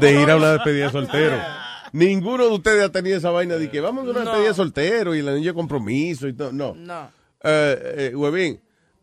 de, 0.00 0.12
ir 0.22 0.30
a 0.30 0.36
una 0.36 0.52
despedida 0.52 0.86
de 0.86 0.92
soltero. 0.92 1.36
Ninguno 1.92 2.44
de 2.46 2.50
ustedes 2.52 2.84
ha 2.84 2.90
tenido 2.92 3.16
esa 3.18 3.30
vaina 3.30 3.56
de 3.56 3.70
que 3.70 3.80
vamos 3.80 4.06
a 4.06 4.10
una 4.10 4.20
No. 4.20 4.24
despedida 4.26 4.48
de 4.48 4.54
soltero 4.54 5.14
y 5.14 5.22
la 5.22 5.32
niña 5.34 5.54
compromiso 5.54 6.28
y 6.28 6.32
todo. 6.34 6.52
No. 6.52 6.74
No. 6.74 7.10
Eh, 7.42 8.10
eh, 8.10 8.16
huevín, 8.16 8.60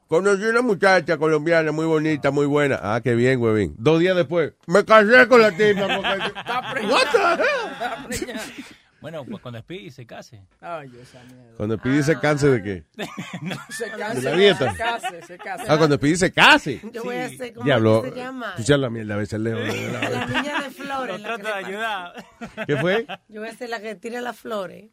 conocí 0.08 0.44
una 0.44 0.62
muchacha 0.62 1.18
colombiana 1.18 1.72
muy 1.72 1.86
bonita, 1.86 2.32
muy 2.32 2.46
buena. 2.46 2.80
Ah, 2.82 3.02
qué 3.04 3.16
bien, 3.16 3.42
huevín. 3.42 3.74
Dos 3.78 4.00
días 4.00 4.16
después, 4.16 4.54
me 4.68 4.84
casé 4.86 5.28
con 5.28 5.42
la 5.42 5.52
tipa. 5.52 5.88
porque- 5.88 6.88
What 6.88 7.12
the 7.12 8.24
hell? 8.24 8.38
Bueno, 9.04 9.26
pues 9.26 9.42
cuando 9.42 9.60
Speedy 9.60 9.92
se 9.92 10.06
case. 10.08 10.42
Ay, 10.62 10.92
esa 11.00 11.22
mierda. 11.26 11.54
Cuando 11.58 11.76
Speedy 11.78 12.04
se 12.04 12.20
canse 12.20 12.48
de 12.50 12.64
qué? 12.64 12.84
Se 13.70 13.86
¿De 13.86 13.92
case. 13.92 14.22
la 14.22 14.32
dieta? 14.36 14.72
Se 14.72 14.78
case, 14.78 15.22
se 15.28 15.38
case. 15.38 15.66
Ah, 15.68 15.78
cuando 15.78 15.98
Speedy 15.98 16.16
se 16.16 16.32
case. 16.32 16.82
Yo 16.92 17.04
voy 17.04 17.18
a 17.18 17.26
hacer 17.26 17.54
como 17.54 17.66
Diablo, 17.66 18.02
se 18.04 18.12
llama. 18.16 18.54
tú 18.56 18.64
seas 18.64 18.80
la 18.80 18.90
mierda 18.90 19.14
a 19.14 19.18
veces, 19.18 19.40
Leo. 19.40 19.60
La 19.60 20.26
niña 20.26 20.62
de 20.62 20.70
flores. 20.72 21.22
la 21.22 21.38
que 21.38 21.44
le 21.44 21.78
pasa. 21.78 22.14
¿Qué 22.66 22.78
fue? 22.78 23.06
Yo 23.28 23.42
voy 23.42 23.50
a 23.50 23.54
ser 23.56 23.70
la 23.70 23.82
que 23.82 23.96
tira 23.96 24.22
las 24.22 24.38
flores. 24.40 24.86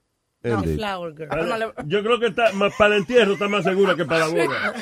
No, 0.43 0.63
de- 0.63 0.75
flower 0.77 1.15
girl. 1.15 1.75
Yo 1.87 2.03
creo 2.03 2.19
que 2.19 2.29
está 2.29 2.51
más 2.53 2.73
para 2.79 2.95
el 2.95 3.01
entierro 3.03 3.35
está 3.35 3.47
más 3.49 3.63
segura 3.63 3.95
que 3.95 4.07
para 4.07 4.27
la 4.27 4.29
boda. 4.29 4.75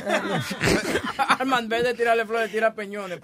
Arma, 1.40 1.58
en 1.58 1.68
vez 1.68 1.82
de 1.82 1.94
tirarle 1.94 2.24
flores, 2.26 2.50
tira 2.52 2.74
peñones. 2.74 3.20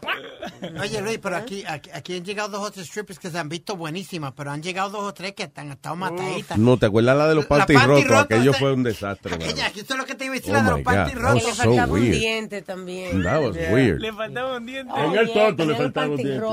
Oye, 0.80 1.00
Luis, 1.00 1.18
pero 1.22 1.36
aquí, 1.36 1.64
aquí, 1.66 1.90
aquí 1.92 2.16
han 2.16 2.24
llegado 2.24 2.48
dos 2.58 2.66
o 2.68 2.70
tres 2.72 2.86
strippers 2.88 3.18
que 3.20 3.30
se 3.30 3.38
han 3.38 3.48
visto 3.48 3.76
buenísimas, 3.76 4.32
pero 4.36 4.50
han 4.50 4.62
llegado 4.62 4.90
dos 4.90 5.04
o 5.04 5.14
tres 5.14 5.32
que 5.34 5.48
han 5.54 5.70
estado 5.70 5.94
mataditas. 5.96 6.58
No, 6.58 6.76
¿te 6.76 6.86
acuerdas 6.86 7.16
la 7.16 7.28
de 7.28 7.34
los 7.36 7.46
panty 7.46 7.74
rotos? 7.76 8.04
roto, 8.08 8.18
Aquello 8.34 8.52
fue 8.54 8.72
un 8.72 8.82
desastre. 8.82 9.34
Aquella, 9.36 9.66
aquí 9.66 9.80
esto 9.80 9.94
es 9.94 10.00
lo 10.00 10.06
que 10.06 10.14
te 10.16 10.24
iba 10.24 10.34
a 10.34 10.38
decir, 10.38 10.50
Oh 10.50 10.54
la 10.54 10.62
de 10.62 10.70
my 10.70 10.76
los 10.76 10.82
panty 10.82 11.14
rotos. 11.14 11.42
that 11.42 11.46
was 11.46 11.56
so 11.56 11.62
faltaba 11.64 11.86
un 11.92 11.92
weird. 12.00 12.14
diente 12.14 12.62
también. 12.62 13.22
That 13.22 13.40
was 13.42 13.56
weird. 13.56 14.00
Le 14.00 14.12
faltaba 14.12 14.56
un 14.56 14.66
diente. 14.66 14.92
En 14.96 15.14
el 15.14 15.32
toto 15.32 15.64
le 15.64 15.74
faltaba 15.76 16.06
un 16.08 16.16
diente. 16.16 16.46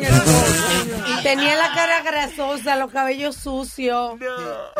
Le. 0.00 0.08
Y 1.18 1.22
tenía 1.22 1.56
la 1.56 1.72
cara 1.74 2.02
grasosa, 2.02 2.76
los 2.76 2.90
cabellos 2.90 3.36
sucios. 3.36 4.14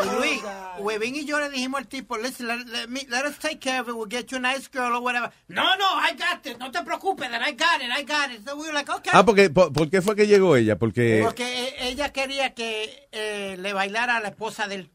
Luis, 0.05 0.41
Webin 0.79 1.15
y 1.15 1.25
yo 1.25 1.39
le 1.39 1.49
dijimos 1.49 1.79
al 1.79 1.87
tipo, 1.87 2.17
listen, 2.17 2.47
let, 2.47 2.65
let 2.65 2.87
me, 2.87 3.01
let 3.09 3.25
us 3.25 3.37
take 3.39 3.59
care 3.59 3.79
of 3.81 3.87
it, 3.87 3.93
we'll 3.95 4.09
get 4.09 4.27
you 4.31 4.37
a 4.37 4.39
nice 4.39 4.67
girl 4.71 4.95
or 4.95 5.01
whatever. 5.01 5.31
No, 5.47 5.63
no, 5.77 5.85
I 5.99 6.13
got 6.17 6.45
it, 6.45 6.57
no 6.59 6.71
te 6.71 6.81
preocupes, 6.83 7.29
that 7.29 7.41
I 7.41 7.51
got 7.51 7.81
it, 7.81 7.89
I 7.91 8.03
got 8.03 8.31
it. 8.31 8.47
So 8.47 8.55
we 8.55 8.63
were 8.67 8.73
like, 8.73 8.89
okay. 8.89 9.11
Ah, 9.13 9.23
porque, 9.25 9.49
por, 9.49 9.71
¿por 9.73 9.89
qué 9.89 10.01
fue 10.01 10.15
que 10.15 10.27
llegó 10.27 10.55
ella? 10.55 10.77
Porque... 10.77 11.21
Porque 11.23 11.43
e- 11.69 11.87
ella 11.89 12.11
quería 12.11 12.53
que 12.53 13.07
eh, 13.11 13.57
le 13.59 13.73
bailara 13.73 14.17
a 14.17 14.21
la 14.21 14.29
esposa 14.29 14.67
del... 14.67 14.89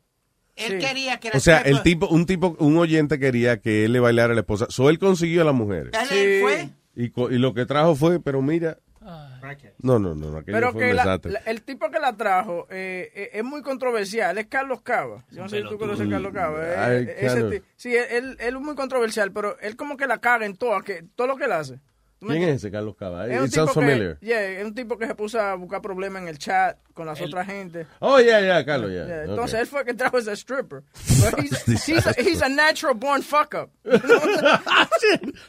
Él 0.56 0.80
Sí. 0.80 0.86
quería 0.86 1.20
que 1.20 1.28
la 1.30 1.36
O 1.36 1.40
sea, 1.40 1.58
el 1.60 1.82
tipo, 1.82 2.08
un 2.08 2.24
tipo, 2.24 2.56
un 2.60 2.78
oyente 2.78 3.18
quería 3.18 3.60
que 3.60 3.84
él 3.84 3.92
le 3.92 4.00
bailara 4.00 4.32
a 4.32 4.34
la 4.34 4.40
esposa. 4.40 4.66
So 4.70 4.88
él 4.88 4.98
consiguió 4.98 5.42
a 5.42 5.44
las 5.44 5.54
mujeres. 5.54 5.92
Él, 6.10 6.16
él 6.18 6.40
fue. 6.40 7.30
Y 7.30 7.38
lo 7.38 7.52
que 7.52 7.66
trajo 7.66 7.94
fue, 7.94 8.20
pero 8.20 8.40
mira. 8.40 8.78
No, 9.78 9.98
no, 9.98 10.14
no, 10.14 10.36
aquello 10.38 10.56
Pero 10.56 10.72
fue 10.72 10.82
que 10.82 10.90
un 10.90 10.96
la- 10.96 11.02
desastre. 11.04 11.32
la- 11.32 11.38
el 11.46 11.62
tipo 11.62 11.90
que 11.90 11.98
la 11.98 12.16
trajo 12.16 12.66
eh, 12.70 13.10
eh, 13.14 13.30
es 13.34 13.44
muy 13.44 13.62
controversial, 13.62 14.36
es 14.38 14.46
Carlos 14.46 14.80
Cava. 14.82 15.24
Yo 15.30 15.42
no 15.42 15.48
sé 15.48 15.62
si 15.62 15.68
tú 15.68 15.78
conoces 15.78 16.06
a 16.06 16.10
Carlos 16.10 16.32
Cava. 16.32 16.58
eh, 16.66 16.74
Ay, 16.76 16.96
eh, 17.08 17.14
ese 17.18 17.26
Carlos. 17.34 17.52
ti- 17.52 17.62
sí, 17.76 17.94
él, 17.96 18.36
él 18.40 18.54
es 18.56 18.60
muy 18.60 18.74
controversial, 18.74 19.32
pero 19.32 19.58
él 19.60 19.76
como 19.76 19.96
que 19.96 20.06
la 20.06 20.18
caga 20.18 20.46
en 20.46 20.56
todo, 20.56 20.80
que, 20.82 21.04
todo 21.14 21.26
lo 21.26 21.36
que 21.36 21.44
él 21.44 21.52
hace. 21.52 21.78
¿Tú 22.18 22.24
me 22.28 22.38
¿Quién 22.38 22.48
es 22.48 22.56
ese 22.56 22.70
Carlos 22.70 22.96
Cava? 22.96 23.26
Es 23.28 23.38
un, 23.38 23.44
It 23.44 23.52
sounds 23.52 23.72
tipo 23.72 23.80
familiar. 23.86 24.16
que, 24.18 24.24
yeah, 24.26 24.40
es 24.42 24.64
un 24.64 24.74
tipo 24.74 24.96
que 24.96 25.06
se 25.06 25.14
puso 25.14 25.38
a 25.38 25.54
buscar 25.54 25.82
problemas 25.82 26.22
en 26.22 26.28
el 26.28 26.38
chat 26.38 26.78
con 26.94 27.04
las 27.04 27.20
otras 27.20 27.46
gente. 27.46 27.86
Oh, 28.00 28.18
ya, 28.20 28.40
ya, 28.40 28.64
Carlos, 28.64 28.90
ya. 28.90 29.04
Yeah. 29.04 29.24
Entonces 29.24 29.60
él 29.60 29.66
fue 29.66 29.80
el 29.80 29.86
que 29.86 29.92
trajo 29.92 30.16
ese 30.16 30.32
stripper. 30.34 30.82
But 31.20 31.38
he's, 31.38 31.86
he's, 31.86 32.06
a, 32.06 32.12
he's 32.18 32.40
a 32.40 32.48
natural 32.48 32.94
born 32.94 33.20
fuck 33.22 33.54
up. 33.54 33.70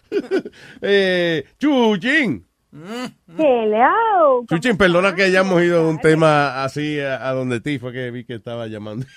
eh, 0.82 1.46
Chuchín. 1.58 2.46
Hello. 2.72 4.46
Chuchín, 4.50 4.78
perdona 4.78 5.16
que 5.16 5.24
hayamos 5.24 5.62
ido 5.64 5.82
a 5.82 5.90
un 5.90 6.00
tema 6.00 6.64
así 6.64 7.00
a, 7.00 7.28
a 7.28 7.34
donde 7.34 7.62
ti 7.62 7.80
fue 7.80 7.94
que 7.94 8.12
vi 8.12 8.26
que 8.26 8.36
estaba 8.36 8.68
llamando. 8.68 9.06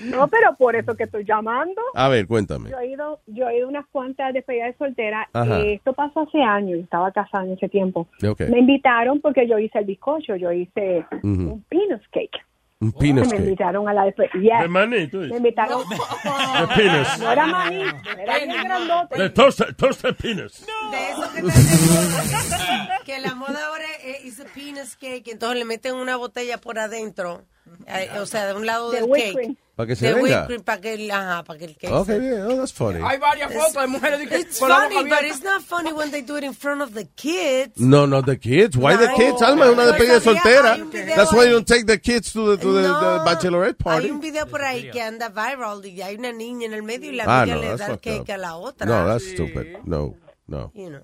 No, 0.00 0.26
pero 0.28 0.54
por 0.56 0.74
eso 0.76 0.96
que 0.96 1.04
estoy 1.04 1.24
llamando. 1.24 1.80
A 1.94 2.08
ver, 2.08 2.26
cuéntame. 2.26 2.70
Yo 2.70 2.78
he 2.78 2.88
ido, 2.88 3.20
yo 3.26 3.48
he 3.48 3.58
ido 3.58 3.66
a 3.66 3.70
unas 3.70 3.86
cuantas 3.86 4.34
despedidas 4.34 4.72
de 4.72 4.78
soltera. 4.78 5.28
Eh, 5.32 5.74
esto 5.74 5.92
pasó 5.92 6.20
hace 6.20 6.42
años, 6.42 6.80
estaba 6.80 7.12
casada 7.12 7.44
en 7.44 7.52
ese 7.52 7.68
tiempo. 7.68 8.08
Ok. 8.28 8.42
Me 8.50 8.58
invitaron 8.58 9.20
porque 9.20 9.48
yo 9.48 9.58
hice 9.58 9.78
el 9.78 9.84
bizcocho, 9.84 10.36
yo 10.36 10.50
hice 10.52 11.06
Ujú. 11.22 11.28
un 11.52 11.64
peanut 11.68 12.02
cake. 12.10 12.36
Un 12.78 12.92
peanut 12.92 13.24
me 13.24 13.30
cake. 13.30 13.40
invitaron 13.42 13.88
a 13.88 13.94
la 13.94 14.04
despedida. 14.04 14.60
De 14.60 14.68
maní, 14.68 15.06
tú 15.08 15.22
dices. 15.22 15.30
Me 15.32 15.48
invitaron. 15.48 15.82
De 15.88 16.74
peanuts. 16.74 17.18
No 17.18 17.32
era 17.32 17.46
maní, 17.46 17.82
era 18.18 18.38
bien 18.38 18.62
grandote. 18.64 19.18
De 19.22 19.30
toasted, 19.30 19.76
toasted 19.76 20.14
peanuts. 20.16 20.66
De 20.90 21.10
eso 21.10 21.32
que 21.32 21.42
te 21.42 23.04
que 23.06 23.20
la 23.20 23.34
moda 23.34 23.66
ahora 23.68 23.84
es 24.04 24.40
a 24.40 24.44
penis 24.44 24.96
cake, 24.96 25.28
entonces 25.28 25.58
le 25.58 25.64
meten 25.64 25.94
una 25.94 26.16
botella 26.16 26.58
por 26.58 26.78
adentro, 26.78 27.46
eh, 27.86 28.10
o 28.20 28.26
sea, 28.26 28.46
de 28.46 28.54
un 28.54 28.66
lado 28.66 28.90
De 28.90 29.00
del 29.00 29.10
cake. 29.10 29.56
Cream. 29.76 29.86
Para 29.86 29.86
que 29.88 29.96
se 29.96 30.06
de 30.06 30.14
venga. 30.14 30.22
whipped 30.22 30.46
cream, 30.46 30.62
para 30.62 30.80
que, 30.80 30.94
el- 30.94 31.10
ajá, 31.10 31.44
para 31.44 31.58
que 31.58 31.64
el 31.66 31.76
cake 31.76 31.92
Ok, 31.92 32.06
se- 32.06 32.18
bien. 32.18 32.42
Oh, 32.42 32.56
that's 32.56 32.72
funny. 32.72 33.00
Hay 33.04 33.18
varias 33.18 33.52
fotos 33.52 33.74
de 33.82 33.86
mujeres 33.88 34.28
que 34.28 34.38
It's 34.38 34.58
con 34.58 34.68
la 34.70 34.76
boca 34.84 34.94
funny, 34.94 35.10
but 35.10 35.22
it's 35.22 35.42
not 35.44 35.62
funny 35.62 35.92
when 35.92 36.10
they 36.10 36.22
do 36.22 36.36
it 36.38 36.44
in 36.44 36.54
front 36.54 36.80
of 36.82 36.94
the 36.94 37.06
kids. 37.14 37.72
No, 37.76 38.06
no, 38.06 38.22
the 38.22 38.38
kids. 38.38 38.76
Why 38.76 38.96
the 38.96 39.08
kids? 39.16 39.42
Alma, 39.42 39.66
es 39.66 39.72
una 39.72 39.86
despedida 39.86 40.14
de 40.14 40.20
soltera. 40.20 40.74
un 40.76 40.90
That's 40.90 41.32
why 41.32 41.44
you 41.46 41.52
don't 41.52 41.66
take 41.66 41.84
the 41.86 42.00
kids 42.00 42.32
to 42.32 42.56
the, 42.56 42.62
to 42.62 42.72
the, 42.72 42.82
the 42.82 43.20
bachelorette 43.24 43.76
party. 43.78 44.06
Hay 44.06 44.10
un 44.12 44.20
video 44.20 44.46
por 44.46 44.62
ahí 44.62 44.90
que 44.90 45.02
anda 45.02 45.28
viral 45.28 45.84
y 45.84 46.00
hay 46.02 46.16
una 46.16 46.32
niña 46.32 46.66
en 46.66 46.72
el 46.72 46.82
medio 46.82 47.10
y 47.10 47.16
la 47.16 47.24
Ah, 47.26 47.42
amiga 47.42 47.56
no, 47.56 47.62
le 47.62 47.76
da 47.76 47.86
el 47.86 48.00
cake 48.00 48.20
up. 48.22 48.30
a 48.30 48.36
la 48.38 48.56
otra. 48.56 48.86
No, 48.86 49.06
that's 49.06 49.24
stupid. 49.30 49.78
No, 49.84 50.14
no. 50.46 50.72
You 50.74 50.88
know. 50.90 51.00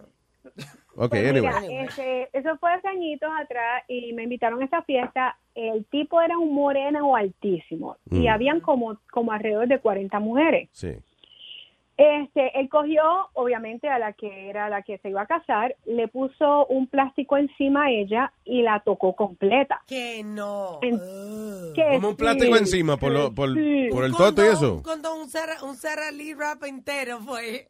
Okay, 0.94 1.30
Pues 1.30 1.42
mira, 1.42 1.82
este, 1.84 2.28
eso 2.32 2.56
fue 2.58 2.72
hace 2.72 2.86
añitos 2.88 3.30
atrás 3.40 3.82
y 3.88 4.12
me 4.12 4.24
invitaron 4.24 4.60
a 4.60 4.64
esta 4.64 4.82
fiesta. 4.82 5.38
El 5.54 5.84
tipo 5.86 6.20
era 6.20 6.36
un 6.38 6.54
moreno 6.54 7.16
altísimo 7.16 7.96
y 8.10 8.26
Mm. 8.26 8.28
habían 8.28 8.60
como, 8.60 8.98
como 9.10 9.32
alrededor 9.32 9.68
de 9.68 9.78
40 9.80 10.18
mujeres. 10.20 10.68
Sí. 10.72 10.92
Este, 11.96 12.58
él 12.58 12.68
cogió, 12.70 13.02
obviamente, 13.34 13.88
a 13.88 13.98
la 13.98 14.14
que 14.14 14.48
era 14.48 14.68
la 14.70 14.82
que 14.82 14.96
se 14.98 15.10
iba 15.10 15.20
a 15.22 15.26
casar, 15.26 15.76
le 15.84 16.08
puso 16.08 16.66
un 16.66 16.86
plástico 16.86 17.36
encima 17.36 17.84
a 17.84 17.90
ella 17.90 18.32
y 18.44 18.62
la 18.62 18.80
tocó 18.80 19.14
completa. 19.14 19.82
Que 19.86 20.22
no. 20.24 20.78
En- 20.80 20.98
que 21.74 21.84
Como 21.92 22.08
un 22.10 22.16
plástico 22.16 22.54
sí, 22.56 22.60
encima 22.60 22.96
por, 22.96 23.12
lo, 23.12 23.32
por, 23.34 23.54
sí. 23.54 23.88
por 23.92 24.04
el 24.04 24.12
toto 24.12 24.42
y 24.44 24.48
eso. 24.48 24.76
Un 24.76 24.82
condón, 24.82 25.20
un 25.20 25.28
Sara, 25.28 25.62
un 25.62 25.74
Sara 25.76 26.10
Lee 26.10 26.32
rap 26.34 26.64
entero 26.64 27.18
fue. 27.20 27.68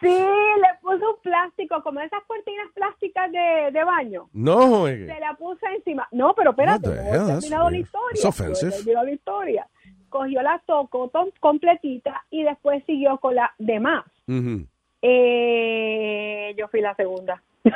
Sí, 0.00 0.08
le 0.08 0.78
puso 0.80 1.10
un 1.14 1.20
plástico, 1.22 1.82
como 1.82 2.00
esas 2.00 2.22
cortinas 2.26 2.66
plásticas 2.74 3.30
de, 3.30 3.70
de 3.72 3.84
baño. 3.84 4.28
No, 4.32 4.82
oye. 4.82 5.06
Se 5.06 5.20
la 5.20 5.34
puso 5.34 5.66
encima. 5.66 6.08
No, 6.12 6.34
pero 6.34 6.50
espérate, 6.50 6.88
no 6.88 6.94
he 6.94 7.40
terminado 7.40 7.70
la 7.70 7.78
historia. 7.78 8.30
Terminado 8.70 9.08
historia. 9.08 9.68
Cogió 10.08 10.42
la 10.42 10.62
tocó 10.64 11.10
completita 11.40 12.24
y 12.30 12.44
después 12.44 12.84
siguió 12.86 13.18
con 13.18 13.34
la 13.34 13.52
demás. 13.58 14.04
Ujú. 14.28 14.66
Eh, 15.02 16.54
yo 16.56 16.68
fui 16.68 16.80
la 16.80 16.94
segunda. 16.94 17.42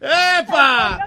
¡Epa! 0.00 0.98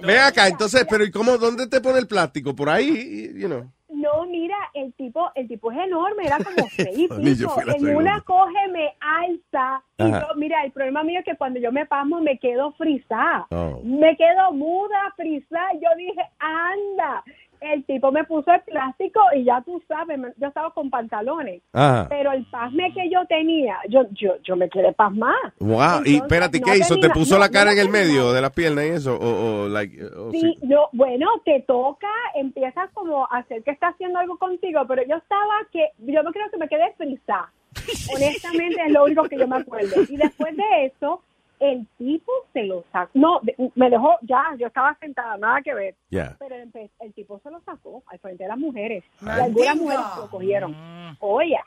Ve 0.00 0.18
acá, 0.18 0.48
entonces, 0.48 0.86
pero 0.88 1.04
¿y 1.04 1.10
cómo, 1.10 1.38
dónde 1.38 1.66
te 1.66 1.80
pone 1.80 1.98
el 1.98 2.06
plástico? 2.06 2.54
Por 2.54 2.68
ahí, 2.68 3.32
you 3.34 3.48
know. 3.48 3.70
No, 3.92 4.24
mira, 4.26 4.56
el 4.74 4.92
tipo, 4.94 5.30
el 5.34 5.48
tipo 5.48 5.70
es 5.70 5.78
enorme, 5.78 6.24
era 6.24 6.38
como 6.38 6.66
seis 6.70 7.10
En 7.10 7.96
una 7.96 8.20
coge, 8.22 8.68
me 8.70 8.94
alza. 9.00 9.82
Y 9.98 10.10
yo, 10.10 10.34
mira, 10.36 10.64
el 10.64 10.72
problema 10.72 11.04
mío 11.04 11.20
es 11.20 11.24
que 11.24 11.36
cuando 11.36 11.60
yo 11.60 11.70
me 11.70 11.86
pasmo 11.86 12.20
me 12.20 12.38
quedo 12.38 12.72
frisada. 12.72 13.46
Oh. 13.50 13.80
Me 13.84 14.16
quedo 14.16 14.52
muda, 14.52 15.12
frisada. 15.16 15.72
Yo 15.74 15.88
dije, 15.96 16.22
anda. 16.38 17.22
El 17.62 17.84
tipo 17.84 18.10
me 18.10 18.24
puso 18.24 18.52
el 18.52 18.60
plástico 18.62 19.20
y 19.36 19.44
ya 19.44 19.62
tú 19.62 19.82
sabes, 19.86 20.18
yo 20.36 20.48
estaba 20.48 20.70
con 20.72 20.90
pantalones. 20.90 21.62
Ajá. 21.72 22.06
Pero 22.08 22.32
el 22.32 22.44
pasme 22.46 22.92
que 22.92 23.08
yo 23.10 23.20
tenía, 23.28 23.76
yo, 23.88 24.02
yo, 24.12 24.34
yo 24.42 24.56
me 24.56 24.68
quedé 24.68 24.92
pasmada. 24.92 25.54
Wow, 25.58 25.70
y 25.70 25.76
Entonces, 25.78 26.14
espérate, 26.22 26.60
no 26.60 26.66
¿qué 26.66 26.78
hizo? 26.78 26.96
¿Te 26.98 27.10
puso 27.10 27.34
no, 27.34 27.40
la 27.40 27.46
no 27.46 27.52
cara 27.52 27.72
en 27.72 27.78
el 27.78 27.88
medio 27.88 28.32
de 28.32 28.40
la 28.40 28.50
pierna 28.50 28.84
y 28.84 28.90
eso? 28.90 29.16
O, 29.16 29.62
o 29.64 29.68
like, 29.68 30.04
o 30.04 30.30
Sí, 30.32 30.40
sí. 30.40 30.58
yo, 30.62 30.88
bueno, 30.92 31.28
te 31.44 31.60
toca, 31.60 32.08
empiezas 32.34 32.90
como 32.92 33.24
a 33.30 33.38
hacer 33.38 33.62
que 33.62 33.70
está 33.70 33.88
haciendo 33.88 34.18
algo 34.18 34.36
contigo, 34.38 34.80
pero 34.86 35.02
yo 35.06 35.16
estaba 35.16 35.54
que, 35.70 35.88
yo 35.98 36.22
no 36.22 36.32
creo 36.32 36.50
que 36.50 36.58
me 36.58 36.68
quedé 36.68 36.92
frisada. 36.96 37.52
Honestamente 38.14 38.82
es 38.86 38.92
lo 38.92 39.04
único 39.04 39.24
que 39.24 39.38
yo 39.38 39.48
me 39.48 39.56
acuerdo. 39.56 40.02
Y 40.08 40.16
después 40.16 40.56
de 40.56 40.86
eso, 40.86 41.22
el 41.62 41.86
tipo 41.96 42.32
se 42.52 42.64
lo 42.64 42.84
sacó. 42.92 43.10
No, 43.14 43.40
me 43.76 43.88
dejó, 43.88 44.16
ya, 44.22 44.42
yo 44.58 44.66
estaba 44.66 44.96
sentada, 45.00 45.36
nada 45.36 45.62
que 45.62 45.72
ver. 45.74 45.94
Pero 46.38 46.56
el, 46.56 46.70
el 47.00 47.12
tipo 47.14 47.38
se 47.38 47.50
lo 47.50 47.60
sacó 47.60 48.02
al 48.06 48.18
frente 48.18 48.42
de 48.44 48.48
las 48.48 48.58
mujeres. 48.58 49.04
Y 49.22 49.28
algunas 49.28 49.76
mujeres 49.76 50.04
lo 50.16 50.30
cogieron. 50.30 50.76
Oye. 51.20 51.58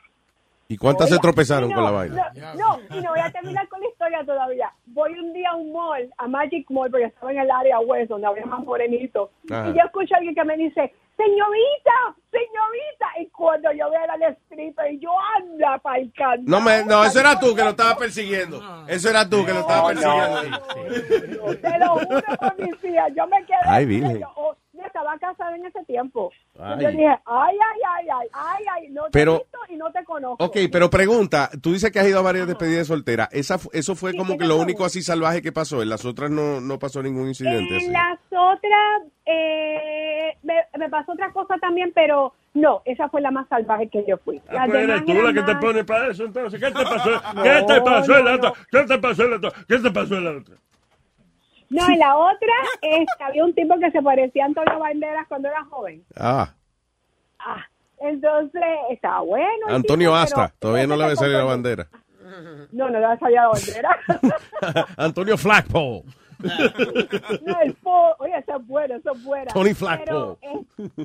¿Y 0.68 0.76
cuántas 0.76 1.08
se 1.10 1.18
tropezaron 1.18 1.70
con 1.70 1.84
la 1.84 1.90
no, 1.90 1.96
vaina? 1.96 2.32
No, 2.34 2.54
no, 2.54 2.96
y 2.96 3.00
no 3.00 3.10
voy 3.10 3.20
a 3.20 3.30
terminar 3.30 3.68
con 3.68 3.80
la 3.80 3.88
historia 3.88 4.24
todavía. 4.24 4.72
Voy 4.86 5.12
un 5.18 5.32
día 5.32 5.50
a 5.50 5.56
un 5.56 5.72
mall, 5.72 6.10
a 6.18 6.26
Magic 6.26 6.68
Mall, 6.70 6.90
porque 6.90 7.06
estaba 7.06 7.32
en 7.32 7.38
el 7.38 7.50
área 7.50 7.78
west, 7.80 8.08
donde 8.08 8.26
había 8.26 8.46
más 8.46 8.64
morenitos. 8.64 9.30
Y 9.44 9.48
yo 9.48 9.84
escucho 9.84 10.14
a 10.14 10.18
alguien 10.18 10.34
que 10.34 10.44
me 10.44 10.56
dice, 10.56 10.92
señorita, 11.16 12.16
señorita. 12.30 13.06
Y 13.20 13.26
cuando 13.28 13.72
yo 13.72 13.90
veo 13.90 14.00
al 14.10 14.22
stripper, 14.22 14.92
y 14.92 14.98
yo, 14.98 15.10
anda 15.36 15.78
pa'l 15.78 16.12
candado. 16.16 16.42
No, 16.44 16.60
me, 16.60 16.84
no, 16.84 17.04
eso 17.04 17.20
era 17.20 17.38
tú 17.38 17.54
que 17.54 17.62
lo 17.62 17.70
estabas 17.70 17.96
persiguiendo. 17.96 18.60
Eso 18.88 19.10
era 19.10 19.28
tú 19.28 19.44
que 19.44 19.52
lo 19.52 19.60
estabas 19.60 19.94
persiguiendo. 19.94 21.56
Te 21.56 21.78
lo 21.78 21.88
juro 21.94 22.22
hijas. 22.96 23.12
Yo 23.16 23.26
me 23.26 23.44
quedé. 23.44 23.58
Ay, 23.64 23.86
Virgen. 23.86 24.20
Yo, 24.20 24.32
oh, 24.36 24.56
yo 24.86 25.00
estaba 25.00 25.18
casada 25.18 25.56
en 25.56 25.66
ese 25.66 25.84
tiempo. 25.84 26.32
Y 26.54 26.58
Ay. 26.62 26.82
Yo 26.82 26.90
dije, 26.90 27.06
ay, 27.06 27.18
ay, 27.26 27.80
ay, 27.98 28.06
ay, 28.08 28.28
ay, 28.32 28.64
ay, 28.72 28.88
no 28.90 29.04
te 29.04 29.10
Pero- 29.12 29.34
he 29.34 29.38
visto 29.38 29.58
y 29.68 29.76
no 29.76 29.90
te 29.92 30.04
conozco. 30.04 30.44
Ok, 30.44 30.56
pero 30.70 30.88
pregunta, 30.90 31.50
tú 31.62 31.72
dices 31.72 31.90
que 31.90 31.98
has 32.00 32.06
ido 32.08 32.18
a 32.18 32.22
varias 32.22 32.46
despedidas 32.46 32.78
de 32.78 32.84
soltera. 32.84 33.28
Esa, 33.32 33.58
¿Eso 33.72 33.94
fue 33.94 34.16
como 34.16 34.38
que 34.38 34.46
lo 34.46 34.56
único 34.56 34.84
así 34.84 35.02
salvaje 35.02 35.42
que 35.42 35.52
pasó? 35.52 35.82
En 35.82 35.88
las 35.88 36.04
otras 36.04 36.30
no, 36.30 36.60
no 36.60 36.78
pasó 36.78 37.02
ningún 37.02 37.28
incidente. 37.28 37.76
así? 37.76 37.86
En 37.86 37.92
las 37.92 38.18
otras, 38.30 39.02
eh, 39.26 40.36
me, 40.42 40.54
me 40.78 40.88
pasó 40.88 41.12
otra 41.12 41.32
cosa 41.32 41.56
también, 41.58 41.92
pero 41.94 42.32
no, 42.54 42.80
esa 42.84 43.08
fue 43.08 43.20
la 43.20 43.30
más 43.30 43.48
salvaje 43.48 43.88
que 43.88 44.04
yo 44.08 44.16
fui. 44.18 44.40
Ah, 44.48 44.64
pues 44.66 44.84
eres 44.84 45.04
tú 45.04 45.12
la 45.14 45.32
que 45.32 45.42
te 45.42 45.56
pone 45.56 45.84
para 45.84 46.08
eso, 46.08 46.24
entonces. 46.24 46.58
¿Qué 46.60 46.66
te 46.66 46.84
pasó? 46.84 47.10
¿Qué 47.42 47.64
te 47.66 47.80
pasó 47.82 48.18
en 48.18 48.24
la 48.24 48.34
otra? 48.36 48.52
¿Qué 48.70 48.82
te 48.84 48.98
pasó 48.98 49.24
en 49.24 49.30
la 49.30 49.36
otra? 49.36 49.52
¿Qué 49.68 49.78
te 49.78 49.90
pasó 49.90 50.14
en 50.16 50.24
la 50.24 50.30
otra? 50.30 50.56
No, 51.68 51.88
en 51.90 51.98
la 51.98 52.16
otra 52.16 52.52
este, 52.82 53.24
había 53.24 53.44
un 53.44 53.54
tipo 53.54 53.78
que 53.78 53.90
se 53.90 54.00
parecía 54.02 54.44
a 54.44 54.46
Antonio 54.46 54.78
Banderas 54.78 55.26
cuando 55.28 55.48
era 55.48 55.64
joven. 55.64 56.04
Ah, 56.16 56.52
Ah, 57.38 57.64
entonces 58.00 58.62
estaba 58.90 59.20
bueno. 59.20 59.66
Antonio 59.68 60.10
tipo, 60.10 60.16
Asta. 60.16 60.46
pero- 60.48 60.58
Todavía 60.58 60.86
no 60.86 60.96
le 60.96 61.04
va 61.04 61.12
a 61.12 61.16
salir 61.16 61.36
la 61.36 61.44
bandera. 61.44 61.86
No, 62.72 62.88
no 62.90 62.98
le 62.98 63.06
va 63.06 63.12
a 63.12 63.18
salir 63.18 63.36
la 63.36 63.48
bandera. 63.48 64.86
Antonio 64.96 65.36
Flagpole. 65.38 66.02
no, 67.44 67.60
el 67.62 67.74
po, 67.74 68.14
oye, 68.18 68.36
eso 68.38 68.56
es 68.56 68.66
bueno, 68.66 68.96
eso 68.96 69.12
es 69.12 69.24
bueno. 69.24 69.46
Tony 69.52 69.74
Pero, 69.74 69.76
Flagpole. 69.76 70.36
eh, 70.42 71.04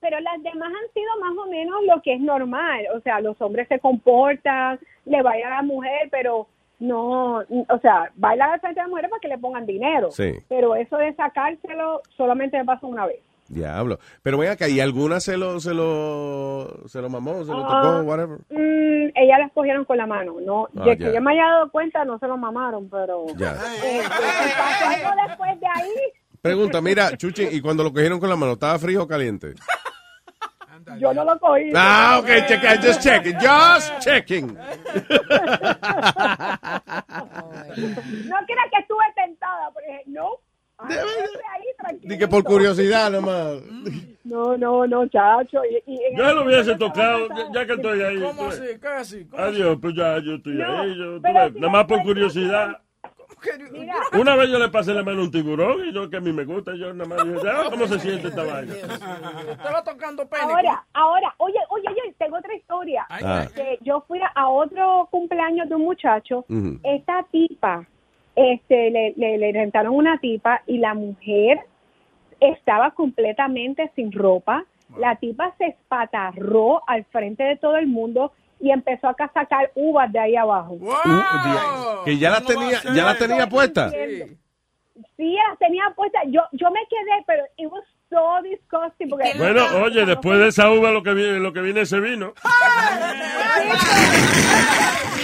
pero 0.00 0.20
las 0.20 0.42
demás 0.42 0.68
han 0.68 0.92
sido 0.92 1.10
más 1.20 1.36
o 1.46 1.50
menos 1.50 1.76
lo 1.86 2.02
que 2.02 2.14
es 2.14 2.20
normal. 2.20 2.84
O 2.94 3.00
sea, 3.00 3.20
los 3.20 3.40
hombres 3.40 3.66
se 3.68 3.78
comportan, 3.80 4.78
le 5.06 5.22
bailan 5.22 5.52
a 5.52 5.56
la 5.56 5.62
mujer, 5.62 6.08
pero 6.10 6.46
no, 6.86 7.38
o 7.38 7.78
sea, 7.82 8.10
bailan 8.16 8.50
al 8.50 8.60
frente 8.60 8.80
de 8.80 8.84
la 8.84 8.88
mujer 8.90 9.08
para 9.10 9.20
que 9.20 9.28
le 9.28 9.38
pongan 9.38 9.66
dinero. 9.66 10.10
Sí. 10.10 10.32
Pero 10.48 10.74
eso 10.74 10.96
de 10.96 11.14
sacárselo 11.14 12.02
solamente 12.16 12.56
me 12.58 12.64
pasó 12.64 12.86
una 12.86 13.06
vez. 13.06 13.20
Diablo. 13.48 13.98
Pero 14.22 14.38
ven 14.38 14.50
acá, 14.50 14.68
¿y 14.68 14.80
alguna 14.80 15.20
se 15.20 15.36
lo, 15.36 15.60
se 15.60 15.74
lo, 15.74 16.88
se 16.88 17.00
lo 17.02 17.10
mamó, 17.10 17.44
se 17.44 17.52
lo 17.52 17.62
Ah, 17.66 17.82
tocó, 17.82 18.08
whatever? 18.08 18.38
Mm, 18.48 19.10
ellas 19.14 19.38
las 19.38 19.52
cogieron 19.52 19.84
con 19.84 19.98
la 19.98 20.06
mano, 20.06 20.36
¿no? 20.40 20.68
Ah, 20.76 20.84
ya. 20.86 20.96
que 20.96 21.12
yo 21.12 21.20
me 21.20 21.32
haya 21.32 21.44
dado 21.44 21.70
cuenta, 21.70 22.04
no 22.06 22.18
se 22.18 22.26
lo 22.26 22.38
mamaron, 22.38 22.88
pero... 22.88 23.26
Ya. 23.36 23.52
Eh, 23.84 24.00
si 24.02 24.08
pasó 24.08 25.10
después 25.28 25.60
de 25.60 25.66
ahí, 25.66 25.90
Pregunta, 26.40 26.80
mira, 26.82 27.16
Chuchi, 27.16 27.44
¿y 27.52 27.60
cuando 27.62 27.82
lo 27.84 27.90
cogieron 27.92 28.20
con 28.20 28.28
la 28.28 28.36
mano, 28.36 28.52
estaba 28.52 28.78
frío 28.78 29.02
o 29.04 29.08
caliente? 29.08 29.54
Yo 30.98 31.14
no 31.14 31.24
lo 31.24 31.38
cogí. 31.38 31.72
Ah, 31.74 32.18
ok, 32.20 32.28
check, 32.46 32.82
just 32.82 33.02
checking, 33.02 33.38
just 33.40 33.98
checking. 34.00 34.46
No 38.24 38.36
creas 38.46 38.68
que 38.70 38.80
estuve 38.80 39.04
tentada, 39.14 39.70
pero 39.74 39.86
dije, 39.86 40.02
no. 40.06 40.30
Ay, 40.78 40.96
ahí, 40.96 41.64
tranquilo. 41.78 42.12
Di 42.12 42.18
que 42.18 42.28
por 42.28 42.44
curiosidad 42.44 43.10
nomás. 43.10 43.58
No, 44.24 44.56
no, 44.56 44.86
no, 44.86 45.06
chacho. 45.08 45.60
Y, 45.66 45.82
y 45.86 46.16
Yo 46.16 46.32
lo 46.32 46.44
hubiese 46.46 46.74
tocado, 46.76 47.28
ya, 47.28 47.52
ya 47.52 47.66
que 47.66 47.74
estoy 47.74 48.02
ahí. 48.02 48.22
¿Cómo 48.22 48.48
ves. 48.48 48.80
así? 48.96 49.26
¿Cómo 49.26 49.42
Adiós, 49.42 49.78
pues 49.82 49.94
ya 49.94 50.18
yo 50.18 50.36
estoy 50.36 50.54
No, 50.54 50.80
ahí. 50.80 50.96
Yo, 50.96 51.20
tú 51.20 51.26
si 51.26 51.60
nada 51.60 51.68
más 51.70 51.84
por 51.84 52.02
curiosidad. 52.02 52.80
Mira, 53.72 53.94
Una 54.18 54.36
vez 54.36 54.50
yo 54.50 54.58
le 54.58 54.68
pasé 54.68 54.92
la 54.94 55.02
mano 55.02 55.20
a 55.20 55.24
un 55.24 55.30
tiburón 55.30 55.84
y 55.88 55.92
yo 55.92 56.08
que 56.10 56.16
a 56.16 56.20
mí 56.20 56.32
me 56.32 56.44
gusta, 56.44 56.74
yo 56.74 56.92
nada 56.94 57.08
más 57.08 57.24
dije, 57.26 57.48
"Ah, 57.48 57.64
¿cómo 57.70 57.86
se 57.86 57.98
siente 57.98 58.28
esta 58.28 58.42
vaina? 58.44 58.74
Va 59.72 59.82
tocando 59.84 60.26
pene. 60.28 60.42
ahora, 60.42 60.84
ahora, 60.94 61.34
oye, 61.38 61.58
oye, 61.70 61.88
oye, 61.88 62.14
tengo 62.18 62.36
otra 62.38 62.54
historia. 62.54 63.06
Ah. 63.08 63.46
Que 63.54 63.78
yo 63.82 64.04
fui 64.06 64.20
a 64.34 64.48
otro 64.48 65.08
cumpleaños 65.10 65.68
de 65.68 65.74
un 65.74 65.82
muchacho, 65.82 66.44
esta 66.82 67.24
tipa, 67.30 67.86
este, 68.36 68.90
le, 68.90 69.14
le, 69.16 69.38
le 69.38 69.52
rentaron 69.52 69.94
una 69.94 70.18
tipa 70.18 70.62
y 70.66 70.78
la 70.78 70.94
mujer 70.94 71.60
estaba 72.40 72.90
completamente 72.92 73.90
sin 73.94 74.12
ropa. 74.12 74.64
La 74.98 75.16
tipa 75.16 75.54
se 75.58 75.66
espatarró 75.66 76.82
al 76.88 77.04
frente 77.06 77.42
de 77.42 77.56
todo 77.56 77.76
el 77.76 77.86
mundo 77.86 78.32
y 78.64 78.70
empezó 78.70 79.08
a 79.08 79.14
sacar 79.14 79.70
uvas 79.74 80.10
de 80.10 80.18
ahí 80.18 80.36
abajo. 80.36 80.78
Que 82.06 82.16
ya 82.16 82.30
la 82.30 82.40
tenía, 82.40 82.80
ya 82.82 83.04
la 83.04 83.14
tenía 83.18 83.46
puesta. 83.46 83.90
Sí. 83.90 84.38
Sí, 85.18 85.36
las 85.48 85.58
tenía 85.58 85.92
puestas. 85.94 86.22
Yo, 86.28 86.40
yo 86.52 86.70
me 86.70 86.80
quedé, 86.88 87.24
pero 87.26 87.44
it 87.58 87.70
was 87.70 87.84
so 88.08 88.40
disgusting. 88.42 89.10
Porque 89.10 89.32
Bueno, 89.36 89.66
oye, 89.84 90.06
después 90.06 90.38
de 90.38 90.48
esa 90.48 90.70
uva 90.70 90.90
lo 90.92 91.02
que 91.02 91.12
viene, 91.12 91.40
lo 91.40 91.52
que 91.52 91.60
viene 91.60 91.82
ese 91.82 92.00
vino. 92.00 92.32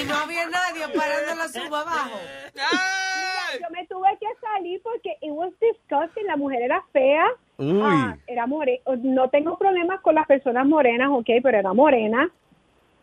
Y 0.01 0.05
no 0.07 0.17
había 0.17 0.47
nadie 0.49 0.87
parando 0.95 1.35
la 1.35 1.49
suba 1.49 1.81
abajo. 1.81 2.19
yo 3.61 3.71
me 3.71 3.87
tuve 3.87 4.09
que 4.19 4.27
salir 4.41 4.81
porque 4.83 5.17
it 5.23 5.31
was 5.33 5.53
disgusting. 5.61 6.27
La 6.27 6.37
mujer 6.37 6.63
era 6.63 6.83
fea. 6.93 7.27
Uy. 7.59 7.81
Ah, 7.83 8.17
era 8.27 8.47
more 8.47 8.81
No 9.03 9.29
tengo 9.31 9.59
problemas 9.59 10.01
con 10.01 10.15
las 10.15 10.27
personas 10.27 10.67
morenas, 10.67 11.09
ok, 11.11 11.29
pero 11.43 11.59
era 11.59 11.73
morena. 11.73 12.31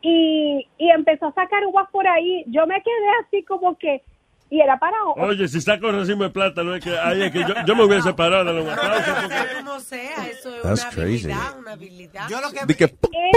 Y, 0.02 0.68
y 0.78 0.90
empezó 0.92 1.28
a 1.28 1.34
sacar 1.34 1.66
uvas 1.66 1.90
por 1.92 2.08
ahí. 2.08 2.44
Yo 2.48 2.66
me 2.68 2.76
quedé 2.84 3.10
así 3.26 3.44
como 3.44 3.78
que... 3.78 4.04
Y 4.50 4.62
era 4.62 4.80
para... 4.80 4.96
Oye, 5.18 5.46
si 5.50 5.60
saco 5.60 5.92
racimo 5.92 6.24
de 6.24 6.30
plátano, 6.30 6.74
es 6.74 6.82
que, 6.84 6.98
ahí 6.98 7.22
es 7.24 7.32
que 7.34 7.40
yo, 7.40 7.54
yo 7.66 7.76
me 7.76 7.84
hubiese 7.84 8.14
parado 8.14 8.46
de 8.46 8.54
los 8.54 8.66
aplausos. 8.70 9.14
porque- 9.22 9.36
Como 9.66 9.80
sea, 9.82 10.28
eso 10.28 10.56
es 10.56 10.62
That's 10.62 10.82
una 10.84 10.92
crazy. 10.92 11.30
habilidad, 11.32 11.60
una 11.60 11.72
habilidad. 11.74 12.30
Yo 12.30 12.40
lo 12.40 12.50
que 12.52 12.66
Di 12.66 12.76
que, 12.76 12.86
Eh, 12.86 13.32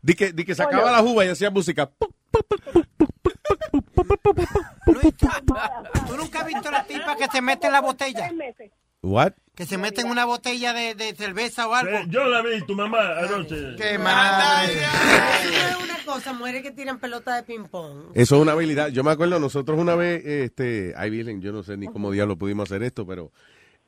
di 0.00 0.14
que, 0.14 0.32
di 0.32 0.44
que 0.44 0.54
sacaba 0.54 0.92
la 0.92 1.02
uva 1.02 1.24
y 1.24 1.28
hacía 1.30 1.50
música. 1.50 1.90
¿Tú 6.06 6.16
nunca 6.16 6.40
has 6.40 6.46
visto 6.46 6.70
la 6.70 6.84
tipa 6.84 7.16
que 7.16 7.26
se 7.26 7.42
mete 7.42 7.66
en 7.66 7.72
la 7.72 7.80
botella? 7.80 8.30
What? 9.02 9.32
Que 9.58 9.66
se 9.66 9.76
mete 9.76 10.02
en 10.02 10.06
una 10.08 10.24
botella 10.24 10.72
de, 10.72 10.94
de 10.94 11.16
cerveza 11.16 11.66
o 11.66 11.74
algo. 11.74 11.90
Eh, 11.90 12.04
Yo 12.08 12.24
la 12.28 12.42
vi, 12.42 12.62
tu 12.64 12.76
mamá, 12.76 13.18
anoche. 13.18 13.74
¡Qué 13.76 13.98
madre! 13.98 14.72
Eso 14.74 15.68
es 15.68 15.84
una 15.84 16.04
cosa, 16.04 16.32
mujeres 16.32 16.62
que 16.62 16.70
tiran 16.70 17.00
pelota 17.00 17.34
de 17.34 17.42
ping-pong. 17.42 18.12
Eso 18.14 18.36
es 18.36 18.42
una 18.42 18.52
habilidad. 18.52 18.90
Yo 18.90 19.02
me 19.02 19.10
acuerdo, 19.10 19.40
nosotros 19.40 19.76
una 19.76 19.96
vez, 19.96 20.24
este, 20.24 20.94
ay, 20.96 21.10
Virgen, 21.10 21.42
yo 21.42 21.50
no 21.50 21.64
sé 21.64 21.76
ni 21.76 21.88
cómo 21.88 22.12
diablo 22.12 22.38
pudimos 22.38 22.70
hacer 22.70 22.84
esto, 22.84 23.04
pero 23.04 23.32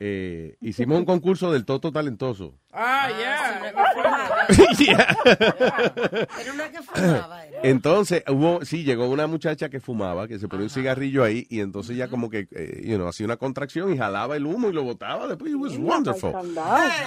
eh, 0.03 0.55
hicimos 0.61 0.97
un 0.97 1.05
concurso 1.05 1.51
del 1.51 1.63
Toto 1.63 1.91
Talentoso. 1.91 2.55
Ah, 2.73 3.07
ya. 3.19 3.61
Era 6.41 6.53
una 6.53 6.71
que 6.71 6.81
fumaba. 6.81 7.45
era. 7.45 7.59
Entonces, 7.61 8.23
hubo, 8.27 8.65
sí, 8.65 8.83
llegó 8.83 9.07
una 9.07 9.27
muchacha 9.27 9.69
que 9.69 9.79
fumaba, 9.79 10.27
que 10.27 10.39
se 10.39 10.47
ponía 10.47 10.63
un 10.63 10.71
cigarrillo 10.71 11.23
ahí, 11.23 11.45
y 11.51 11.59
entonces 11.59 11.97
ya 11.97 12.07
como 12.07 12.31
que, 12.31 12.47
eh, 12.49 12.81
you 12.83 12.95
know, 12.95 13.07
hacía 13.07 13.27
una 13.27 13.37
contracción 13.37 13.93
y 13.93 13.97
jalaba 13.99 14.35
el 14.35 14.47
humo 14.47 14.69
y 14.69 14.73
lo 14.73 14.81
botaba. 14.81 15.27
Después, 15.27 15.51
it 15.51 15.57
was 15.57 15.77
wonderful. 15.77 16.33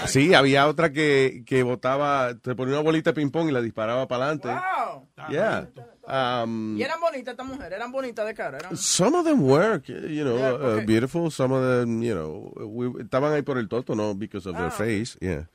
Sí, 0.06 0.32
había 0.32 0.68
otra 0.68 0.92
que, 0.92 1.42
que 1.44 1.64
botaba, 1.64 2.32
se 2.44 2.54
ponía 2.54 2.74
una 2.74 2.84
bolita 2.84 3.10
de 3.10 3.14
ping-pong 3.14 3.48
y 3.48 3.52
la 3.52 3.60
disparaba 3.60 4.06
para 4.06 4.26
adelante. 4.26 4.50
Wow. 4.50 5.08
Yeah. 5.30 5.68
Um, 6.06 6.76
Y 6.76 6.82
eran 6.82 7.00
bonitas 7.00 7.32
estas 7.32 7.46
mujeres, 7.46 7.72
eran 7.72 7.90
bonitas 7.90 8.26
de 8.26 8.34
cara. 8.34 8.58
Eran... 8.58 8.76
Some 8.76 9.16
of 9.18 9.24
them 9.24 9.42
were, 9.42 9.80
you 9.86 10.22
know, 10.24 10.36
Yeah, 10.36 10.52
uh, 10.82 10.84
beautiful. 10.86 11.30
Some 11.30 11.54
of 11.54 11.62
them, 11.62 12.02
you 12.02 12.14
know, 12.14 12.52
we- 12.66 13.02
estaban 13.02 13.32
ahí 13.32 13.42
por 13.42 13.56
el 13.58 13.68
toto, 13.68 13.94
no 13.94 14.14
because 14.14 14.46
of 14.48 14.54
their 14.56 14.66
Ah. 14.66 14.70
face, 14.70 15.16
yeah. 15.20 15.46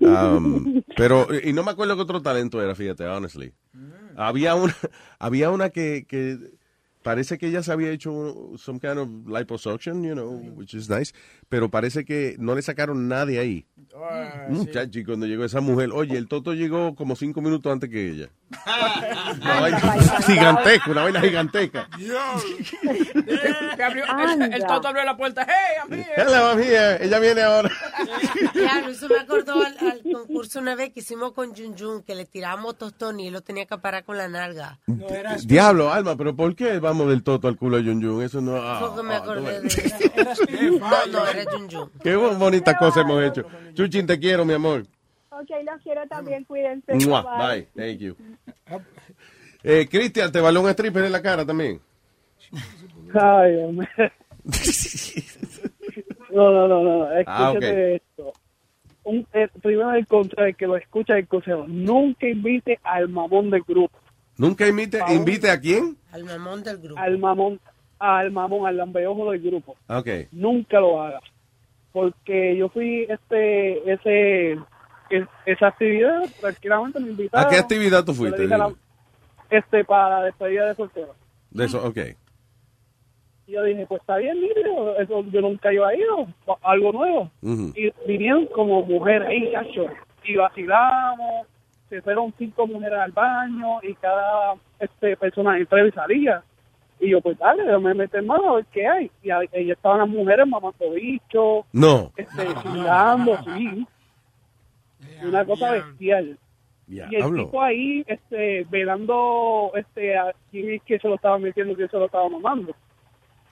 Um, 0.00 0.82
pero, 0.96 1.26
y 1.44 1.52
no 1.52 1.62
me 1.62 1.72
acuerdo 1.72 1.96
qué 1.96 2.02
otro 2.02 2.22
talento 2.22 2.62
era, 2.62 2.74
fíjate, 2.74 3.04
honestly. 3.06 3.52
Mm. 3.72 3.90
Había 4.16 4.54
una, 4.54 4.74
había 5.18 5.50
una 5.50 5.70
que, 5.70 6.06
que 6.08 6.38
parece 7.02 7.38
que 7.38 7.46
ella 7.46 7.62
se 7.62 7.72
había 7.72 7.90
hecho 7.90 8.52
some 8.56 8.78
kind 8.78 8.98
of 8.98 9.08
liposuction, 9.26 10.02
you 10.04 10.12
know, 10.14 10.30
which 10.56 10.74
is 10.74 10.88
nice, 10.88 11.12
pero 11.48 11.70
parece 11.70 12.04
que 12.04 12.36
no 12.38 12.54
le 12.54 12.62
sacaron 12.62 13.08
nadie 13.08 13.38
ahí. 13.38 13.66
Ah, 13.96 14.46
cuando 15.06 15.26
llegó 15.26 15.44
esa 15.44 15.60
mujer, 15.60 15.90
oye, 15.92 16.16
el 16.16 16.28
toto 16.28 16.52
llegó 16.54 16.94
como 16.94 17.16
cinco 17.16 17.40
minutos 17.40 17.72
antes 17.72 17.88
que 17.90 18.10
ella. 18.10 18.28
Una 19.40 19.60
vaina 19.60 19.78
gigantesca, 20.26 20.90
una 20.90 21.02
vaina 21.02 21.20
gigantesca. 21.20 21.88
Abrió- 23.80 24.04
el, 24.44 24.52
el 24.54 24.66
toto 24.66 24.88
abrió 24.88 25.04
la 25.04 25.16
puerta. 25.16 25.46
¡Hey, 25.46 25.76
I'm 25.82 25.92
here! 25.92 26.14
Hello, 26.16 26.50
I'm 26.52 26.58
here. 26.62 26.98
Ella 27.04 27.18
viene 27.18 27.42
ahora. 27.42 27.70
Claro, 28.60 28.88
eso 28.88 29.08
me 29.08 29.18
acordó 29.18 29.54
al, 29.64 29.76
al 29.78 30.02
concurso 30.02 30.60
una 30.60 30.74
vez 30.74 30.92
que 30.92 31.00
hicimos 31.00 31.32
con 31.32 31.54
Jun 31.54 31.76
Jun, 31.78 32.02
que 32.02 32.14
le 32.14 32.24
tirábamos 32.24 32.76
tostón 32.76 33.20
y 33.20 33.28
él 33.28 33.32
lo 33.32 33.40
tenía 33.40 33.66
que 33.66 33.78
parar 33.78 34.04
con 34.04 34.16
la 34.16 34.28
nalga. 34.28 34.78
Diablo, 35.44 35.92
Alma, 35.92 36.16
pero 36.16 36.34
¿por 36.34 36.54
qué 36.54 36.78
vamos 36.78 37.08
del 37.08 37.22
toto 37.22 37.48
al 37.48 37.56
culo 37.56 37.78
de 37.78 37.84
Jun 37.84 38.02
Jun? 38.02 38.22
Eso 38.22 38.40
no. 38.40 38.56
ah, 38.56 38.78
Porque 38.80 39.02
me 39.02 39.14
ah, 39.14 39.18
acordé 39.18 39.60
no, 39.60 39.60
de 39.60 40.78
No, 40.80 41.06
no, 41.06 41.26
era 41.26 41.50
Jun 41.50 41.70
Jun. 41.70 41.90
Qué 42.02 42.16
bonita 42.16 42.76
cosa 42.76 43.00
hemos 43.00 43.22
hecho. 43.22 43.44
Chuchin, 43.74 44.06
te 44.06 44.18
quiero, 44.18 44.44
mi 44.44 44.54
amor. 44.54 44.84
Ok, 45.30 45.48
los 45.64 45.82
quiero 45.82 46.06
también, 46.08 46.44
cuídense. 46.44 46.94
Mua, 47.06 47.22
Bye. 47.22 47.68
Bye. 47.74 47.88
Thank 47.92 48.00
you. 48.00 48.16
Eh, 49.62 49.86
Cristian, 49.90 50.30
¿te 50.32 50.40
valió 50.40 50.60
un 50.60 50.68
stripper 50.68 51.04
en 51.04 51.12
la 51.12 51.22
cara 51.22 51.44
también? 51.44 51.80
Ay, 53.14 53.56
hombre. 53.56 53.88
No, 56.32 56.48
no, 56.52 56.68
no, 56.68 56.82
no. 56.84 57.04
Ah, 57.26 57.50
Escúchate 57.52 57.96
ok. 57.96 58.02
esto. 58.02 58.32
Un, 59.04 59.26
eh, 59.32 59.48
primero 59.62 59.92
el 59.92 60.06
consejo, 60.06 60.42
el 60.42 60.56
que 60.56 60.66
lo 60.66 60.76
escucha 60.76 61.16
el 61.18 61.26
consejo, 61.26 61.64
nunca 61.68 62.26
invite 62.26 62.78
al 62.82 63.08
mamón 63.08 63.50
del 63.50 63.62
grupo. 63.62 63.96
Nunca 64.36 64.66
invite, 64.66 65.00
invite 65.10 65.50
a 65.50 65.60
quién? 65.60 65.96
Al 66.12 66.24
mamón 66.24 66.62
del 66.62 66.78
grupo. 66.78 67.00
Al 67.00 67.18
mamón, 67.18 67.60
al 67.98 68.30
mamón, 68.30 68.66
al 68.66 68.76
lambeojo 68.76 69.30
del 69.30 69.40
grupo. 69.42 69.76
Ok. 69.88 70.08
Nunca 70.32 70.80
lo 70.80 71.02
haga. 71.02 71.20
Porque 71.92 72.56
yo 72.56 72.68
fui 72.68 73.06
este, 73.08 73.92
ese, 73.92 74.52
es- 75.10 75.28
esa 75.44 75.66
actividad, 75.68 76.22
tranquilamente 76.40 77.00
me 77.00 77.10
invitaron. 77.10 77.46
¿A 77.46 77.50
qué 77.50 77.56
actividad 77.58 78.04
tú 78.04 78.14
fuiste? 78.14 78.46
la- 78.46 78.72
este, 79.50 79.84
para 79.84 80.20
la 80.20 80.24
despedida 80.26 80.68
de 80.68 80.74
soltero. 80.76 81.14
De 81.50 81.64
eso, 81.64 81.84
ok. 81.84 81.98
Y 83.50 83.54
yo 83.54 83.64
dije, 83.64 83.84
pues 83.86 84.00
está 84.00 84.16
bien, 84.18 84.40
mire, 84.40 84.62
eso 85.00 85.24
yo 85.32 85.40
nunca 85.40 85.72
iba 85.72 85.88
a 85.88 85.94
ir, 85.96 86.06
algo 86.62 86.92
nuevo. 86.92 87.30
Y 87.74 87.90
vinieron 88.06 88.46
como 88.46 88.82
mujeres 88.82 89.26
ahí, 89.28 89.50
cacho, 89.50 89.86
y 90.22 90.36
vacilamos, 90.36 91.48
se 91.88 92.00
fueron 92.00 92.32
cinco 92.38 92.68
mujeres 92.68 93.00
al 93.00 93.10
baño 93.10 93.80
y 93.82 93.92
cada 93.94 94.54
este 94.78 95.16
persona 95.16 95.58
entraba 95.58 95.88
y 95.88 95.90
salía. 95.90 96.42
Y 97.00 97.10
yo, 97.10 97.20
pues 97.20 97.36
dale, 97.38 97.64
déjame 97.64 97.94
meter 97.94 98.22
mano 98.22 98.50
a 98.50 98.56
ver 98.56 98.66
qué 98.72 98.86
hay. 98.86 99.10
Y 99.20 99.30
ahí 99.30 99.48
estaban 99.72 99.98
las 99.98 100.08
mujeres 100.08 100.46
mamando 100.46 100.92
bichos, 100.92 101.64
No. 101.72 102.12
este, 102.16 102.46
chingando, 102.62 103.36
sí. 103.42 103.84
Una 105.24 105.44
cosa 105.44 105.72
bestial. 105.72 106.38
Y 106.86 107.00
el 107.00 107.08
Diablo. 107.08 107.44
tipo 107.46 107.60
ahí, 107.62 108.04
este, 108.06 108.64
velando, 108.70 109.72
este, 109.74 110.16
a 110.16 110.32
quién 110.52 110.70
es 110.74 110.82
que 110.82 111.00
se 111.00 111.08
lo 111.08 111.16
estaba 111.16 111.36
metiendo, 111.38 111.74
quién 111.74 111.88
se 111.90 111.96
lo 111.96 112.04
estaba 112.04 112.28
mamando. 112.28 112.72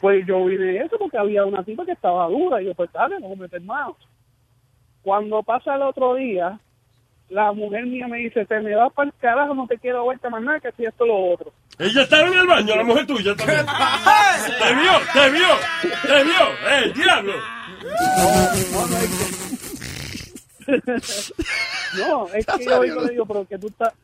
Pues 0.01 0.25
yo 0.27 0.45
vine 0.45 0.79
eso 0.79 0.97
porque 0.99 1.19
había 1.19 1.45
una 1.45 1.65
tipa 1.65 1.85
que 1.85 1.93
estaba 1.93 2.27
dura. 2.29 2.63
Y 2.63 2.67
yo, 2.67 2.75
pues 2.75 2.93
dale, 2.93 3.17
vamos 3.21 3.39
a 3.39 3.43
meter 3.43 3.61
manos. 3.63 3.97
Cuando 5.03 5.43
pasa 5.43 5.75
el 5.75 5.83
otro 5.83 6.15
día, 6.15 6.59
la 7.29 7.53
mujer 7.53 7.87
mía 7.87 8.07
me 8.09 8.19
dice, 8.19 8.45
te 8.47 8.61
me 8.61 8.75
vas 8.75 8.93
para 8.93 9.09
el 9.09 9.15
carajo, 9.17 9.55
no 9.55 9.67
te 9.67 9.79
quiero 9.79 10.05
vuelta 10.05 10.31
más 10.31 10.43
nada, 10.43 10.61
que 10.61 10.73
si 10.73 10.85
esto 10.85 11.07
lo 11.07 11.33
otro. 11.33 11.53
Ella 11.79 12.03
estaba 12.03 12.27
en 12.27 12.35
el 12.35 12.47
baño, 12.47 12.77
la 12.77 12.85
mujer 12.85 13.07
tuya 13.07 13.35
también. 13.37 13.67
¡Te 14.59 14.75
vio! 14.75 14.93
¡Te 15.13 15.31
vio! 15.31 15.49
¡Te 16.03 16.25
vio! 16.25 16.43
¡Eh, 16.71 16.93
diablo! 16.95 17.33
No, 21.97 22.27
es 22.35 22.45
que 22.45 22.65
yo 22.65 22.81
oigo, 22.81 23.01
le 23.01 23.13
digo, 23.13 23.25
pero 23.25 23.47
que 23.47 23.59
tú 23.59 23.69
estás, 23.69 23.95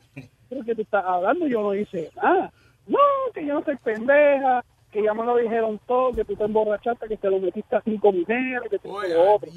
pero 0.49 0.65
que 0.65 0.75
tú 0.75 0.83
estás 0.83 1.05
hablando, 1.05 1.47
yo 1.47 1.61
no 1.61 1.75
hice 1.75 2.11
nada. 2.17 2.51
No, 2.87 2.99
que 3.35 3.45
yo 3.45 3.55
no 3.55 3.65
soy 3.65 3.77
pendeja, 3.77 4.65
que 4.95 5.03
ya 5.03 5.13
me 5.13 5.25
lo 5.25 5.37
dijeron 5.37 5.79
todo, 5.87 6.13
que 6.13 6.25
tú 6.25 6.37
te 6.37 6.45
emborrachaste, 6.45 7.09
que 7.09 7.17
te 7.17 7.29
lo 7.29 7.41
metiste 7.41 7.75
a 7.77 7.83
cinco 7.83 8.13
mujeres, 8.13 8.63
que 8.71 8.79
te 8.79 8.89
hiciste 8.89 9.15
lo 9.15 9.35
otro. 9.35 9.51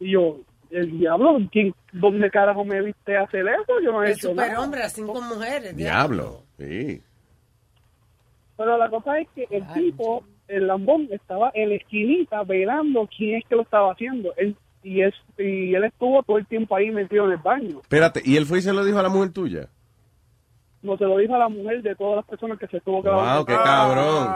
Y 0.00 0.10
yo, 0.10 0.40
el 0.70 0.98
diablo, 0.98 1.38
¿quién, 1.50 1.74
¿dónde 1.92 2.30
carajo 2.30 2.64
me 2.64 2.82
viste 2.82 3.16
hacer 3.16 3.46
eso? 3.46 3.80
Yo 3.82 3.92
no 3.92 4.02
he 4.02 4.08
El 4.08 4.12
hecho 4.12 4.34
nada. 4.34 4.48
superhombre 4.48 4.82
a 4.82 4.88
cinco 4.90 5.22
mujeres. 5.22 5.76
Diablo. 5.76 6.42
Sí. 6.58 7.00
Pero 8.56 8.76
la 8.76 8.90
cosa 8.90 9.18
es 9.20 9.28
que 9.34 9.46
el 9.50 9.64
tipo, 9.72 10.24
el 10.48 10.66
lambón, 10.66 11.08
estaba 11.12 11.52
en 11.54 11.68
la 11.70 11.76
esquinita 11.76 12.42
velando 12.42 13.08
quién 13.16 13.36
es 13.36 13.44
que 13.48 13.54
lo 13.54 13.62
estaba 13.62 13.92
haciendo. 13.92 14.34
Él, 14.36 14.56
y, 14.82 15.02
es, 15.02 15.14
y 15.38 15.74
él 15.74 15.84
estuvo 15.84 16.22
todo 16.24 16.38
el 16.38 16.46
tiempo 16.46 16.74
ahí 16.74 16.90
metido 16.90 17.26
en 17.26 17.32
el 17.32 17.38
baño. 17.38 17.78
Espérate, 17.80 18.20
¿y 18.24 18.36
él 18.36 18.46
fue 18.46 18.58
y 18.58 18.62
se 18.62 18.72
lo 18.72 18.84
dijo 18.84 18.98
a 18.98 19.02
la 19.04 19.08
mujer 19.08 19.32
tuya? 19.32 19.68
No 20.82 20.96
se 20.96 21.04
lo 21.04 21.18
dijo 21.18 21.34
a 21.34 21.38
la 21.38 21.48
mujer 21.48 21.82
de 21.82 21.94
todas 21.96 22.16
las 22.16 22.24
personas 22.24 22.58
que 22.58 22.68
se 22.68 22.76
estuvo 22.76 23.02
grabando. 23.02 23.34
Wow, 23.38 23.44
qué 23.46 23.54
cabrón. 23.54 24.28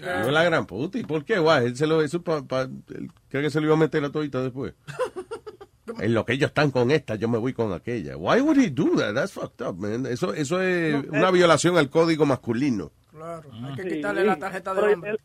No 0.00 0.26
es 0.26 0.32
la 0.32 0.42
gran 0.44 0.66
puta. 0.66 0.98
¿Y 0.98 1.04
por 1.04 1.24
qué? 1.24 1.38
Guay, 1.38 1.66
él 1.66 1.76
se 1.76 1.86
lo 1.86 2.00
eso 2.02 2.22
pa, 2.22 2.42
pa- 2.42 2.62
él 2.62 3.10
cree 3.28 3.42
que 3.42 3.50
se 3.50 3.60
lo 3.60 3.66
iba 3.66 3.74
a 3.74 3.78
meter 3.78 4.02
a 4.04 4.10
todita 4.10 4.42
después. 4.42 4.74
en 6.00 6.14
lo 6.14 6.24
que 6.24 6.32
ellos 6.32 6.48
están 6.48 6.70
con 6.70 6.90
esta, 6.90 7.14
yo 7.16 7.28
me 7.28 7.36
voy 7.38 7.52
con 7.52 7.72
aquella. 7.72 8.16
Why 8.16 8.40
would 8.40 8.56
he 8.58 8.70
do 8.70 8.96
that? 8.96 9.14
That's 9.14 9.32
fucked 9.32 9.64
up, 9.64 9.76
man. 9.78 10.06
Eso, 10.06 10.32
eso 10.32 10.60
es 10.62 10.94
una 11.10 11.30
violación 11.30 11.76
al 11.76 11.90
código 11.90 12.24
masculino. 12.24 12.90
Claro, 13.12 13.48
hay 13.52 13.74
que 13.76 13.82
Sí, 13.82 13.88
quitarle 13.96 14.24
la 14.24 14.38
tarjeta 14.38 14.72
de 14.74 14.94
hombre. 14.94 15.10
él- 15.10 15.20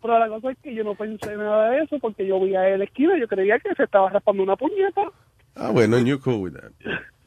pero 0.00 0.18
la 0.20 0.28
cosa 0.28 0.52
es 0.52 0.58
que 0.62 0.72
yo 0.72 0.84
no 0.84 0.94
pensé 0.94 1.36
nada 1.36 1.70
de 1.70 1.82
eso 1.82 1.98
porque 2.00 2.24
yo 2.24 2.40
vi 2.40 2.54
a 2.54 2.68
él 2.68 2.78
la 2.78 2.84
esquina 2.84 3.18
yo 3.18 3.26
creía 3.26 3.58
que 3.58 3.74
se 3.74 3.82
estaba 3.82 4.08
raspando 4.10 4.44
una 4.44 4.54
puñeta. 4.54 5.02
Ah, 5.56 5.70
bueno, 5.72 5.96
and 5.96 6.06
you're 6.06 6.22
cool 6.22 6.40
with 6.40 6.52
that. 6.52 6.70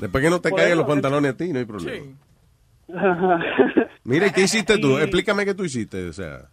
Después 0.00 0.24
que 0.24 0.30
no 0.30 0.40
te 0.40 0.50
Por 0.50 0.58
caigan 0.58 0.72
eso, 0.78 0.82
los 0.82 0.90
pantalones 0.90 1.32
a 1.32 1.36
ti, 1.36 1.52
no 1.52 1.58
hay 1.58 1.64
problema. 1.64 2.04
Sí. 2.04 2.16
Mira, 4.04 4.26
¿y 4.26 4.30
qué 4.32 4.42
hiciste 4.42 4.78
tú? 4.78 4.98
Y- 4.98 5.02
Explícame 5.02 5.44
qué 5.44 5.54
tú 5.54 5.64
hiciste, 5.64 6.08
o 6.08 6.12
sea. 6.12 6.48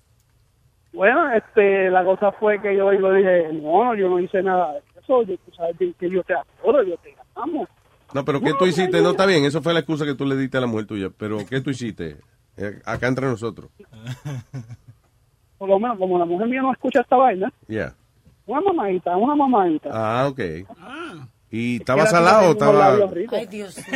Bueno, 0.94 1.32
este, 1.34 1.90
la 1.90 2.04
cosa 2.04 2.32
fue 2.34 2.62
que 2.62 2.76
yo 2.76 2.92
le 2.92 3.18
dije, 3.18 3.54
no, 3.62 3.96
yo 3.96 4.10
no 4.10 4.20
hice 4.20 4.42
nada 4.42 4.74
de 4.74 4.80
eso, 5.02 5.24
yo, 5.24 5.38
tú 5.38 5.52
sabes 5.56 5.78
bien 5.78 5.94
que 6.00 6.10
yo 6.10 6.24
te 6.24 6.34
adoro, 6.34 6.84
yo 6.84 6.98
te 6.98 7.16
amo. 7.36 7.68
No, 8.14 8.26
pero 8.26 8.42
¿qué 8.42 8.54
tú 8.58 8.66
hiciste? 8.66 9.02
No, 9.02 9.12
está 9.12 9.26
bien, 9.28 9.46
eso 9.46 9.62
fue 9.62 9.74
la 9.74 9.80
excusa 9.82 10.04
que 10.06 10.16
tú 10.16 10.26
le 10.26 10.36
diste 10.36 10.58
a 10.58 10.62
la 10.62 10.68
mujer 10.68 10.88
tuya, 10.88 11.10
pero 11.16 11.38
¿qué 11.48 11.62
tú 11.62 11.70
hiciste? 11.70 12.18
Eh, 12.58 12.82
acá 12.86 13.08
entre 13.08 13.28
nosotros. 13.28 13.70
Por 15.60 15.70
lo 15.70 15.78
menos, 15.80 15.98
como 15.98 16.18
la 16.18 16.26
mujer 16.26 16.48
mía 16.48 16.62
no 16.62 16.72
escucha 16.72 17.02
esta 17.02 17.18
vaina, 17.18 17.52
Ya. 17.68 17.94
una 18.48 18.62
mamadita, 18.62 19.16
una 19.16 19.36
mamadita. 19.36 19.90
Ah, 19.94 20.28
ok. 20.28 20.40
¿Y 21.52 21.78
estaba 21.78 22.06
salado 22.06 22.52
estaba...? 22.52 22.95
ricos. 23.12 23.39
Ay, 23.39 23.47
Dios 23.47 23.76
mío. 23.78 23.95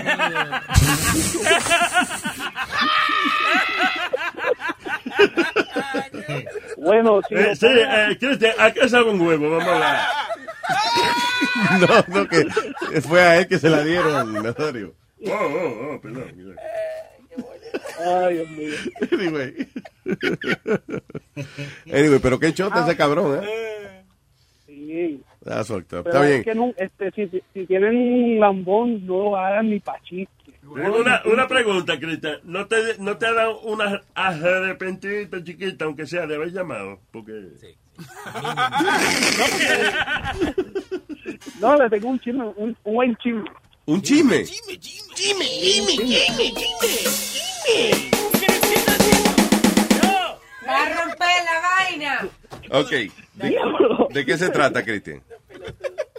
Bueno, 6.77 7.21
sí. 7.27 7.35
Eh, 7.35 7.55
sí, 7.55 7.67
eh, 7.69 8.17
Cristian, 8.19 8.53
¿a 8.59 8.71
qué 8.71 8.89
sabe 8.89 9.11
un 9.11 9.21
huevo? 9.21 9.49
Vamos 9.51 9.67
a 9.67 9.73
hablar. 9.73 10.01
No, 11.79 11.87
no, 12.21 12.27
que 12.27 12.45
fue 13.01 13.21
a 13.21 13.37
él 13.39 13.47
que 13.47 13.57
se 13.59 13.69
la 13.69 13.83
dieron, 13.83 14.33
Nazario. 14.33 14.93
Oh, 15.25 15.31
oh, 15.31 15.93
oh, 15.95 16.01
perdón. 16.01 16.57
Ay, 17.99 18.35
Dios 18.35 18.49
mío. 18.49 18.73
Anyway. 19.11 19.67
Anyway, 21.91 22.19
pero 22.19 22.39
qué 22.39 22.53
chota 22.53 22.83
ese 22.83 22.97
cabrón, 22.97 23.39
¿eh? 23.43 24.03
Sí. 24.65 25.23
That's 25.43 25.67
fucked 25.67 25.93
up. 25.93 26.03
Pero 26.05 26.23
Está 26.23 26.25
es 26.25 26.29
bien. 26.29 26.43
que 26.43 26.55
no, 26.55 26.73
este, 26.77 27.11
si, 27.11 27.41
si- 27.53 27.65
tienen 27.65 27.95
un 27.97 28.39
lambón, 28.39 29.05
no 29.05 29.23
lo 29.23 29.35
hagan 29.37 29.69
ni 29.69 29.79
pa' 29.79 29.99
chiste. 30.03 30.31
Una, 30.65 31.21
una 31.25 31.47
pregunta, 31.47 31.99
Cristian. 31.99 32.37
¿No 32.45 32.65
te, 32.67 32.75
¿No 32.99 33.17
te 33.17 33.25
ha 33.25 33.33
dado 33.33 33.59
una 33.61 34.01
arrepentidita 34.15 35.43
chiquita, 35.43 35.83
aunque 35.85 36.05
sea, 36.07 36.25
de 36.25 36.35
haber 36.35 36.51
llamado? 36.53 36.99
Porque... 37.11 37.33
No, 41.59 41.75
le 41.77 41.89
tengo 41.89 42.09
un 42.09 42.19
chisme, 42.19 42.43
un, 42.57 42.75
un 42.83 42.93
buen 42.93 43.15
chisme. 43.17 43.43
¿Un 43.85 44.01
chisme? 44.01 44.43
Va 50.67 50.83
a 50.83 51.03
romper 51.05 51.27
la 51.45 51.61
vaina. 51.61 52.29
Ok. 52.71 52.91
¿De, 53.33 53.57
de 54.13 54.25
qué 54.25 54.37
se 54.37 54.49
trata, 54.49 54.83
Cristian? 54.83 55.21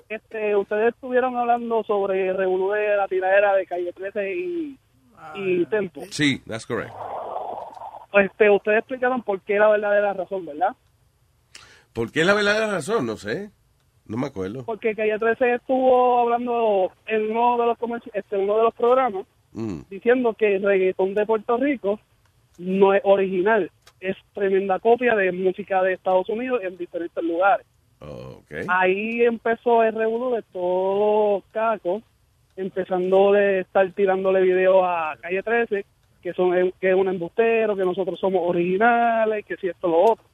Este, 0.08 0.54
ustedes 0.56 0.94
estuvieron 0.94 1.36
hablando 1.36 1.82
sobre 1.84 2.28
el 2.28 2.36
revolú 2.36 2.70
de 2.72 2.96
la 2.96 3.08
tiradera 3.08 3.54
de 3.54 3.66
Calle 3.66 3.92
13 3.92 4.34
y, 4.34 4.78
y 5.34 5.66
Tempo. 5.66 6.02
Sí, 6.10 6.40
that's 6.46 6.66
correct. 6.66 6.92
Este, 8.12 8.48
ustedes 8.50 8.78
explicaron 8.78 9.22
por 9.22 9.40
qué 9.40 9.58
la 9.58 9.68
verdadera 9.70 10.12
razón, 10.12 10.46
¿verdad? 10.46 10.76
¿Por 11.92 12.12
qué 12.12 12.24
la 12.24 12.34
verdadera 12.34 12.70
razón? 12.70 13.06
No 13.06 13.16
sé. 13.16 13.50
No 14.06 14.16
me 14.18 14.26
acuerdo. 14.26 14.64
Porque 14.64 14.94
Calle 14.94 15.18
13 15.18 15.54
estuvo 15.54 16.20
hablando 16.20 16.92
en 17.06 17.30
uno 17.30 17.56
de 17.58 17.66
los 17.66 17.78
comerci- 17.78 18.10
este, 18.12 18.36
uno 18.36 18.56
de 18.58 18.62
los 18.64 18.74
programas 18.74 19.26
Mm. 19.56 19.82
diciendo 19.88 20.34
que 20.34 20.56
el 20.56 20.64
reggaetón 20.64 21.14
de 21.14 21.24
Puerto 21.26 21.56
Rico 21.56 22.00
no 22.58 22.92
es 22.92 23.00
original, 23.04 23.70
es 24.10 24.16
tremenda 24.32 24.78
copia 24.78 25.14
de 25.14 25.32
música 25.32 25.82
de 25.82 25.94
Estados 25.94 26.28
Unidos 26.28 26.60
en 26.62 26.76
diferentes 26.76 27.22
lugares. 27.24 27.66
Okay. 28.00 28.64
Ahí 28.68 29.22
empezó 29.22 29.82
el 29.82 29.94
revuelo 29.94 30.32
de 30.36 30.42
todos 30.52 31.42
los 31.42 31.52
cacos, 31.52 32.02
empezando 32.56 33.32
de 33.32 33.60
estar 33.60 33.90
tirándole 33.92 34.42
videos 34.42 34.82
a 34.84 35.16
Calle 35.20 35.42
13, 35.42 35.84
que 36.22 36.32
son 36.34 36.72
que 36.80 36.90
es 36.90 36.94
un 36.94 37.08
embustero, 37.08 37.74
que 37.76 37.84
nosotros 37.84 38.18
somos 38.20 38.42
originales, 38.44 39.44
que 39.46 39.56
si 39.56 39.68
esto 39.68 39.88
lo 39.88 40.02
otro. 40.12 40.24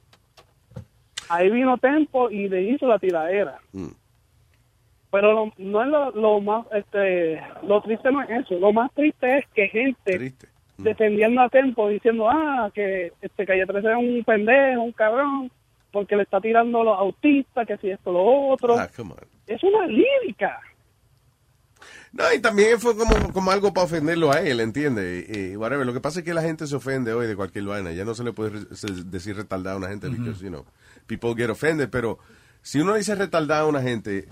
Ahí 1.28 1.48
vino 1.48 1.78
Tempo 1.78 2.28
y 2.30 2.48
le 2.48 2.62
hizo 2.62 2.86
la 2.88 2.98
tiradera. 2.98 3.58
Mm. 3.72 3.88
Pero 5.12 5.32
lo- 5.32 5.52
no 5.58 5.82
es 5.82 5.88
lo, 5.88 6.10
lo 6.12 6.40
más, 6.40 6.66
este, 6.72 7.40
lo 7.66 7.80
triste 7.82 8.10
no 8.12 8.22
es 8.22 8.30
eso. 8.30 8.54
Lo 8.58 8.72
más 8.72 8.92
triste 8.94 9.38
es 9.38 9.46
que 9.54 9.68
gente 9.68 10.32
defendiendo 10.82 11.40
a 11.40 11.48
Tempo 11.48 11.88
diciendo, 11.88 12.28
ah, 12.28 12.70
que 12.74 13.12
este 13.20 13.46
Calle 13.46 13.66
13 13.66 13.88
es 13.90 13.96
un 13.96 14.24
pendejo, 14.24 14.82
un 14.82 14.92
cabrón, 14.92 15.50
porque 15.92 16.16
le 16.16 16.22
está 16.22 16.40
tirando 16.40 16.80
a 16.80 16.84
los 16.84 16.98
autistas, 16.98 17.66
que 17.66 17.76
si 17.78 17.90
esto, 17.90 18.12
lo 18.12 18.22
otro. 18.50 18.78
Ah, 18.78 18.88
come 18.94 19.12
on. 19.12 19.28
Es 19.46 19.62
una 19.62 19.86
lírica. 19.86 20.60
No, 22.12 22.24
y 22.34 22.40
también 22.40 22.80
fue 22.80 22.96
como, 22.96 23.32
como 23.32 23.50
algo 23.50 23.72
para 23.72 23.84
ofenderlo 23.86 24.32
a 24.32 24.40
él, 24.40 24.60
¿entiende? 24.60 25.26
Y, 25.28 25.52
y 25.52 25.56
whatever. 25.56 25.86
Lo 25.86 25.92
que 25.92 26.00
pasa 26.00 26.20
es 26.20 26.24
que 26.24 26.34
la 26.34 26.42
gente 26.42 26.66
se 26.66 26.74
ofende 26.74 27.12
hoy 27.12 27.26
de 27.26 27.36
cualquier 27.36 27.64
vaina. 27.64 27.92
Ya 27.92 28.04
no 28.04 28.14
se 28.14 28.24
le 28.24 28.32
puede 28.32 28.64
decir 29.04 29.36
retardado 29.36 29.76
a 29.76 29.78
una 29.78 29.88
gente, 29.88 30.08
because, 30.08 30.42
you 30.42 30.50
know, 30.50 30.64
people 31.06 31.34
get 31.36 31.50
offended. 31.50 31.88
Pero 31.88 32.18
si 32.62 32.80
uno 32.80 32.94
dice 32.94 33.14
retardado 33.14 33.66
a 33.66 33.68
una 33.68 33.82
gente, 33.82 34.26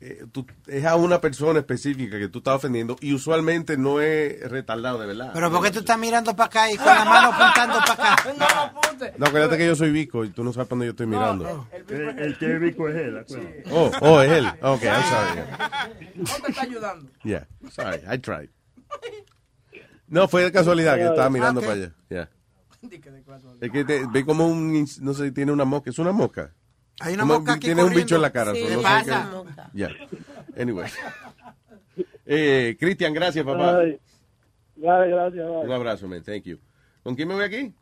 eh, 0.00 0.24
tú- 0.30 0.46
es 0.66 0.84
a 0.84 0.94
una 0.96 1.20
persona 1.20 1.58
específica 1.58 2.18
que 2.18 2.28
tú 2.28 2.38
estás 2.38 2.54
ofendiendo 2.56 2.96
y 3.00 3.12
usualmente 3.14 3.76
no 3.76 4.00
es 4.00 4.48
retardado 4.48 4.98
de 5.00 5.06
verdad. 5.06 5.30
Pero 5.34 5.50
¿por 5.50 5.62
qué 5.62 5.70
tú 5.70 5.80
estás 5.80 5.98
mirando 5.98 6.34
para 6.36 6.46
acá 6.46 6.70
y 6.72 6.76
con 6.76 6.86
la 6.86 7.04
mano 7.04 7.28
apuntando 7.32 7.78
para 7.86 8.12
acá? 8.14 8.74
No, 9.16 9.26
acuérdate 9.26 9.56
que 9.58 9.66
yo 9.66 9.76
soy 9.76 9.92
Vico 9.92 10.24
y 10.24 10.30
tú 10.30 10.42
no 10.42 10.52
sabes 10.52 10.66
para 10.66 10.70
dónde 10.80 10.86
yo 10.86 10.90
estoy 10.90 11.06
mirando. 11.06 11.68
El, 11.88 12.18
el 12.18 12.36
que 12.38 12.52
es 12.52 12.60
rico 12.60 12.88
es 12.88 12.96
él, 12.96 13.18
acuérdate. 13.18 13.64
Oh, 13.70 13.90
oh, 14.00 14.20
es 14.22 14.30
él. 14.32 14.46
Ok, 14.60 14.82
I'm 14.82 15.02
sorry. 15.04 16.14
No 16.16 16.24
te 16.44 16.50
está 16.50 16.62
ayudando. 16.62 17.10
Yeah, 17.22 17.46
sorry, 17.70 18.00
I 18.12 18.18
tried. 18.18 18.48
No, 20.08 20.26
fue 20.26 20.42
de 20.42 20.50
casualidad 20.52 20.96
que 20.96 21.04
estaba 21.06 21.30
mirando 21.30 21.60
Ok. 21.60 21.66
para 21.66 21.78
allá. 21.78 21.92
Yeah. 22.08 22.30
Es 23.60 23.70
que 23.72 23.84
te- 23.84 24.06
ve 24.06 24.24
como 24.24 24.46
un, 24.48 24.86
no 25.00 25.14
sé, 25.14 25.30
tiene 25.32 25.52
una 25.52 25.64
mosca, 25.64 25.90
es 25.90 25.98
una 25.98 26.12
mosca. 26.12 26.52
Hay 27.00 27.14
una 27.14 27.24
mosca 27.24 27.52
aquí 27.54 27.66
Tiene 27.66 27.84
un 27.84 27.94
bicho 27.94 28.16
en 28.16 28.22
la 28.22 28.30
cara. 28.30 28.52
Sí, 28.54 28.62
so 28.62 28.68
¿qué 28.68 28.76
no 28.76 28.82
pasa? 28.82 29.30
qué- 29.72 29.78
Yeah. 29.78 29.90
Anyway. 30.60 30.88
Eh, 32.30 32.76
Cristian, 32.78 33.14
gracias, 33.14 33.42
papá. 33.42 33.78
Ay, 33.78 33.98
Gracias, 34.76 35.32
bye. 35.32 35.64
Un 35.64 35.72
abrazo, 35.72 36.06
man. 36.06 36.22
Thank 36.22 36.42
you. 36.44 36.58
¿Con 37.02 37.14
quién 37.14 37.26
me 37.26 37.34
voy 37.34 37.44
aquí? 37.44 37.74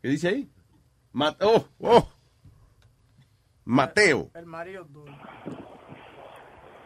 ¿Qué 0.00 0.08
dice 0.08 0.28
ahí? 0.28 0.50
Ma- 1.12 1.36
oh, 1.42 1.66
oh. 1.80 2.08
Mateo. 3.66 4.30
El 4.34 4.46
marido 4.46 4.86
tuyo. 4.86 5.12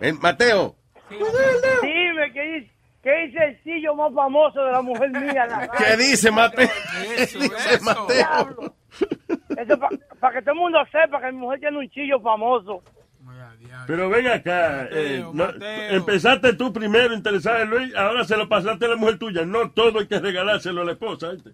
El 0.00 0.18
Mateo. 0.18 0.76
Dime, 1.09 2.32
¿qué 2.32 2.42
dice, 2.42 2.72
¿qué 3.02 3.26
dice 3.26 3.38
el 3.44 3.62
sillo 3.62 3.94
más 3.94 4.12
famoso 4.12 4.61
de 4.64 4.72
la 4.72 4.82
mujer 4.82 5.11
mía? 5.12 5.46
la 5.46 5.68
¿Qué 5.68 5.96
dice 5.96 6.32
Mateo? 6.32 6.68
Eso, 7.16 7.38
dice 7.38 7.78
Mateo? 7.80 8.74
Eso 9.57 9.78
para 10.20 10.34
que 10.34 10.42
todo 10.42 10.55
el 10.55 10.61
mundo 10.61 10.78
sepa 10.90 11.20
que 11.20 11.32
mi 11.32 11.38
mujer 11.38 11.61
tiene 11.61 11.78
un 11.78 11.90
chillo 11.90 12.20
famoso. 12.20 12.82
Pero 13.86 14.09
ven 14.09 14.26
acá, 14.28 14.88
eh, 14.90 15.24
no, 15.32 15.47
empezaste 15.90 16.55
tú 16.55 16.72
primero 16.72 17.14
interesada 17.14 17.62
en 17.62 17.70
Luis, 17.70 17.95
ahora 17.95 18.24
se 18.24 18.36
lo 18.36 18.49
pasaste 18.49 18.84
a 18.84 18.88
la 18.88 18.97
mujer 18.97 19.18
tuya. 19.18 19.45
No 19.45 19.70
todo 19.70 20.01
hay 20.01 20.07
que 20.07 20.18
regalárselo 20.18 20.82
a 20.82 20.84
la 20.84 20.92
esposa. 20.92 21.30
¿viste? 21.30 21.51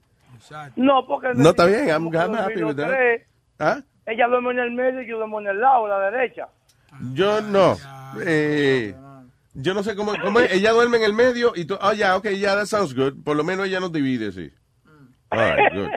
No, 0.77 1.07
porque... 1.07 1.29
No, 1.35 1.51
está 1.51 1.67
bien, 1.67 1.89
I'm, 1.89 2.05
porque 2.05 2.19
I'm 2.19 2.33
no 2.33 2.39
happy 2.39 2.55
vino 2.55 2.69
with 2.69 2.77
that. 2.77 2.89
tres. 2.89 3.23
¿Ah? 3.59 3.81
Ella 4.07 4.27
duerme 4.29 4.51
en 4.53 4.59
el 4.59 4.71
medio 4.73 5.03
y 5.03 5.07
yo 5.07 5.17
duermo 5.17 5.41
en 5.41 5.49
el 5.49 5.61
lado, 5.61 5.87
la 5.89 6.11
derecha. 6.11 6.49
Yo 7.13 7.41
no. 7.41 7.77
Eh, 8.25 8.95
yo 9.55 9.75
no 9.75 9.83
sé 9.83 9.95
cómo, 9.95 10.13
cómo 10.23 10.41
es. 10.41 10.53
Ella 10.53 10.73
duerme 10.73 10.97
en 10.99 11.05
el 11.05 11.13
medio 11.13 11.53
y 11.55 11.65
tú. 11.65 11.79
Oh, 11.81 11.93
ya, 11.93 12.17
ok, 12.17 12.31
ya, 12.31 12.55
that 12.55 12.67
sounds 12.67 12.95
good. 12.95 13.23
Por 13.23 13.37
lo 13.37 13.45
menos 13.45 13.67
ella 13.67 13.81
nos 13.81 13.93
divide, 13.93 14.33
sí. 14.33 14.51
All 15.31 15.39
right, 15.39 15.73
good. 15.73 15.91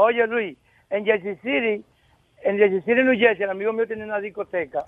Oye, 0.00 0.26
Luis, 0.28 0.56
en 0.90 1.04
Jersey 1.04 1.34
City, 1.42 1.84
en 2.44 2.56
Jersey 2.56 2.80
City, 2.82 3.02
New 3.02 3.18
Jersey, 3.18 3.42
el 3.42 3.50
amigo 3.50 3.72
mío 3.72 3.84
tiene 3.86 4.04
una 4.04 4.20
discoteca 4.20 4.84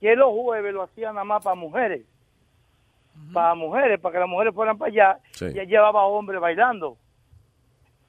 que 0.00 0.14
los 0.16 0.30
jueves 0.30 0.72
lo 0.72 0.84
hacían 0.84 1.14
nada 1.14 1.24
más 1.24 1.42
para 1.42 1.56
mujeres. 1.56 2.02
Para 3.34 3.54
mujeres, 3.56 3.98
para 4.00 4.12
que 4.14 4.18
las 4.20 4.28
mujeres 4.28 4.54
fueran 4.54 4.78
para 4.78 4.90
allá. 4.90 5.18
Sí. 5.32 5.46
Y 5.54 5.58
él 5.58 5.68
llevaba 5.68 6.04
hombres 6.06 6.40
bailando. 6.40 6.96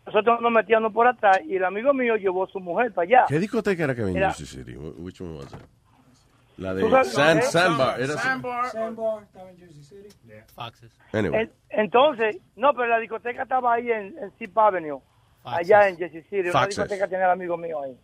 Nosotros 0.06 0.42
nos 0.42 0.52
metíamos 0.52 0.94
por 0.94 1.08
atrás 1.08 1.40
y 1.46 1.56
el 1.56 1.64
amigo 1.66 1.92
mío 1.94 2.16
llevó 2.18 2.44
a 2.44 2.48
su 2.48 2.60
mujer 2.60 2.94
para 2.94 3.04
allá. 3.08 3.26
¿Qué 3.28 3.40
discoteca 3.40 3.84
era 3.84 3.96
que 3.96 4.04
venía 4.04 4.28
en 4.28 4.34
Jersey 4.34 4.46
City? 4.46 4.76
Wh- 4.78 4.96
Which 5.00 5.20
one 5.22 5.38
was 5.38 5.52
it? 5.54 5.60
La 6.58 6.74
¿Tú 6.80 6.88
de 6.90 7.04
San? 7.06 7.42
Sandbar. 7.42 8.00
Era 8.00 8.14
Sandbar. 8.14 8.66
Sandbar, 8.68 9.24
estaba 9.24 9.50
en 9.50 9.58
Jersey 9.58 9.84
City. 9.84 10.10
Foxes. 10.56 10.92
Anyway. 11.14 11.42
En- 11.42 11.52
entonces, 11.70 12.38
no, 12.56 12.74
pero 12.74 12.88
la 12.88 13.00
discoteca 13.00 13.44
estaba 13.44 13.74
ahí 13.74 13.92
en, 13.92 14.18
en 14.20 14.32
Sip 14.38 14.56
Avenue, 14.58 15.00
allá 15.44 15.88
en 15.90 15.98
Jersey 15.98 16.22
City. 16.24 16.50
Una 16.50 16.66
discoteca 16.68 17.08
tenía 17.08 17.26
el 17.26 17.32
amigo 17.32 17.58
mío 17.58 17.82
ahí. 17.82 17.98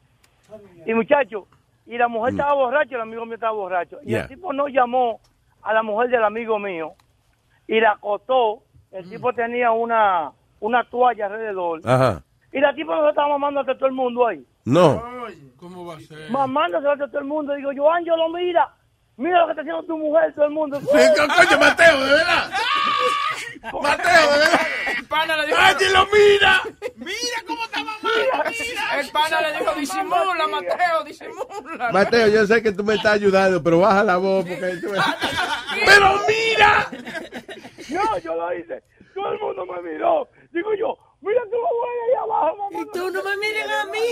Y 0.85 0.93
muchacho, 0.93 1.47
y 1.85 1.97
la 1.97 2.07
mujer 2.07 2.31
estaba 2.33 2.53
borracha, 2.53 2.95
el 2.95 3.01
amigo 3.01 3.25
mío 3.25 3.35
estaba 3.35 3.53
borracho. 3.53 3.97
Y 4.03 4.05
Mm. 4.05 4.09
Yeah. 4.09 4.21
el 4.23 4.27
tipo 4.29 4.53
no 4.53 4.67
llamó 4.67 5.19
a 5.61 5.73
la 5.73 5.83
mujer 5.83 6.09
del 6.09 6.23
amigo 6.23 6.57
mío 6.59 6.93
y 7.67 7.79
la 7.79 7.91
acostó. 7.91 8.63
El 8.91 9.05
Mm. 9.05 9.09
tipo 9.09 9.33
tenía 9.33 9.71
una, 9.71 10.31
una 10.61 10.83
toalla 10.89 11.25
alrededor. 11.25 11.81
Ajá. 11.85 12.23
Y 12.53 12.59
la 12.61 12.73
tipa 12.73 12.95
nos 12.95 13.09
estaba 13.09 13.27
mamando 13.27 13.59
a 13.59 13.65
todo 13.65 13.85
el 13.87 13.91
mundo 13.91 14.25
ahí. 14.25 14.43
No. 14.65 15.03
¿Cómo 15.57 15.85
va 15.85 15.95
a 15.95 15.99
ser? 15.99 16.29
Mamándose 16.31 16.87
a 16.87 16.95
todo 16.95 17.19
el 17.19 17.25
mundo. 17.25 17.53
Digo 17.55 17.71
yo, 17.73 17.91
Ángelo, 17.91 18.29
mira. 18.29 18.73
Mira 19.17 19.39
lo 19.39 19.45
que 19.47 19.51
está 19.53 19.61
haciendo 19.61 19.83
tu 19.83 19.97
mujer, 19.97 20.33
todo 20.35 20.45
el 20.45 20.51
mundo. 20.51 20.79
Coño, 20.79 21.59
Mateo, 21.59 21.99
de 22.05 22.11
verdad. 22.13 22.51
Mateo, 23.81 24.31
de 24.31 24.37
verdad. 24.39 24.61
El 24.97 25.05
pana 25.07 25.37
le 25.37 25.45
dijo. 25.47 25.57
¡Ángelo, 25.59 26.07
mira! 26.13 26.61
¡Mira 26.97 27.37
cómo 27.47 27.63
está 27.65 27.79
mamá! 27.83 28.09
El 28.99 29.09
pana 29.09 29.41
le 29.41 29.57
dijo, 29.59 29.73
disimula, 29.73 30.47
Mateo, 30.47 31.03
disimula. 31.05 31.91
Mateo, 31.91 32.27
yo 32.27 32.45
sé 32.45 32.61
que 32.61 32.71
tú 32.71 32.83
me 32.83 32.93
estás 32.95 33.13
ayudando, 33.13 33.61
pero 33.63 33.79
baja 33.79 34.03
la 34.03 34.17
voz 34.17 34.45
porque 34.45 34.75
tú 34.81 34.89
me- 34.89 34.99
¡Pero 35.85 36.19
mira! 36.27 36.87
No, 37.89 38.17
yo 38.19 38.35
lo 38.35 38.53
hice. 38.53 38.83
Todo 39.15 39.31
el 39.33 39.39
mundo 39.39 39.65
me 39.65 39.81
miró. 39.91 40.29
Digo 40.51 40.69
yo, 40.75 40.95
mira 41.27 41.41
tu 41.43 41.57
mujer 41.57 41.97
ahí 42.07 42.15
abajo, 42.23 42.55
mamá. 42.57 42.79
Y 42.81 42.85
tú 42.97 43.11
no 43.11 43.23
me 43.23 43.37
miren 43.37 43.69
a 43.71 43.85
mí. 43.85 44.07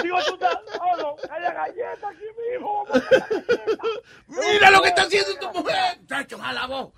Digo, 0.02 0.16
tú 0.26 0.34
estás... 0.34 0.58
Oh, 0.80 0.96
no, 0.96 1.16
hay 1.30 1.42
la 1.42 1.52
galleta 1.52 2.08
aquí 2.08 2.24
mismo. 2.50 2.84
vamos 2.84 2.90
a 2.90 2.98
hacer 2.98 3.18
la 3.20 3.26
galleta. 3.26 3.82
Mira 4.28 4.70
lo 4.70 4.82
que 4.82 4.88
está 4.88 5.02
haciendo 5.02 5.38
tu 5.40 5.58
mujer. 5.58 5.98
Chacho, 6.06 6.38
jala 6.38 6.66
vos. 6.66 6.92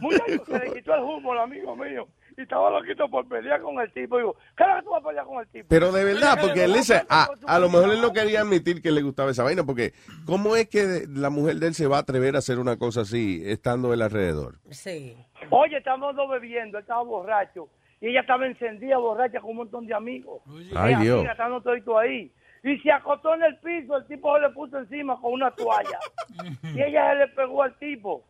Muchacho, 0.00 0.44
se 0.46 0.58
le 0.58 0.72
quitó 0.74 0.94
el 0.94 1.00
humo 1.02 1.32
al 1.32 1.38
amigo 1.40 1.76
mío. 1.76 2.08
Y 2.36 2.42
estaba 2.42 2.70
loquito 2.70 3.08
por 3.10 3.28
pelear 3.28 3.60
con 3.60 3.78
el 3.78 3.92
tipo. 3.92 4.16
Digo, 4.16 4.36
¿qué 4.56 4.64
es 4.64 4.68
lo 4.70 4.76
que 4.76 4.82
tú 4.82 4.90
vas 4.90 5.02
a 5.02 5.06
pelear 5.06 5.26
con 5.26 5.40
el 5.40 5.48
tipo? 5.48 5.66
Pero 5.68 5.92
de 5.92 6.04
verdad, 6.04 6.38
porque 6.40 6.64
él 6.64 6.72
dice, 6.72 7.02
a, 7.08 7.28
a 7.46 7.58
lo 7.58 7.68
mejor 7.68 7.90
él 7.90 8.00
no 8.00 8.12
quería 8.12 8.40
admitir 8.40 8.80
que 8.80 8.90
le 8.90 9.02
gustaba 9.02 9.30
esa 9.30 9.42
vaina, 9.42 9.64
porque 9.64 9.92
¿cómo 10.24 10.56
es 10.56 10.68
que 10.68 11.04
la 11.08 11.28
mujer 11.28 11.56
de 11.56 11.68
él 11.68 11.74
se 11.74 11.86
va 11.86 11.98
a 11.98 12.00
atrever 12.00 12.34
a 12.34 12.38
hacer 12.38 12.58
una 12.58 12.78
cosa 12.78 13.02
así, 13.02 13.42
estando 13.44 13.92
él 13.92 14.00
alrededor? 14.00 14.58
Sí. 14.70 15.14
Oye, 15.50 15.76
estábamos 15.76 16.16
dos 16.16 16.30
bebiendo, 16.30 16.78
él 16.78 16.82
estaba 16.82 17.02
borracho. 17.02 17.68
Y 18.02 18.08
ella 18.08 18.20
estaba 18.22 18.46
encendida, 18.46 18.98
borracha, 18.98 19.40
con 19.40 19.50
un 19.52 19.56
montón 19.58 19.86
de 19.86 19.94
amigos. 19.94 20.42
Ay, 20.74 20.96
Dios. 20.96 21.20
Mira, 21.20 21.32
estando 21.32 21.60
todito 21.62 21.96
ahí. 21.96 22.32
Y 22.64 22.76
se 22.80 22.90
acostó 22.90 23.32
en 23.34 23.44
el 23.44 23.56
piso, 23.58 23.96
el 23.96 24.06
tipo 24.08 24.34
se 24.34 24.40
le 24.42 24.50
puso 24.50 24.76
encima 24.78 25.18
con 25.20 25.32
una 25.34 25.52
toalla. 25.52 25.98
y 26.74 26.82
ella 26.82 27.10
se 27.12 27.16
le 27.20 27.28
pegó 27.28 27.62
al 27.62 27.78
tipo. 27.78 28.24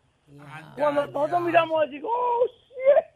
Cuando 0.76 1.06
nosotros 1.06 1.40
miramos, 1.40 1.88
digo, 1.90 2.08
oh, 2.10 2.46
shit. 2.46 3.06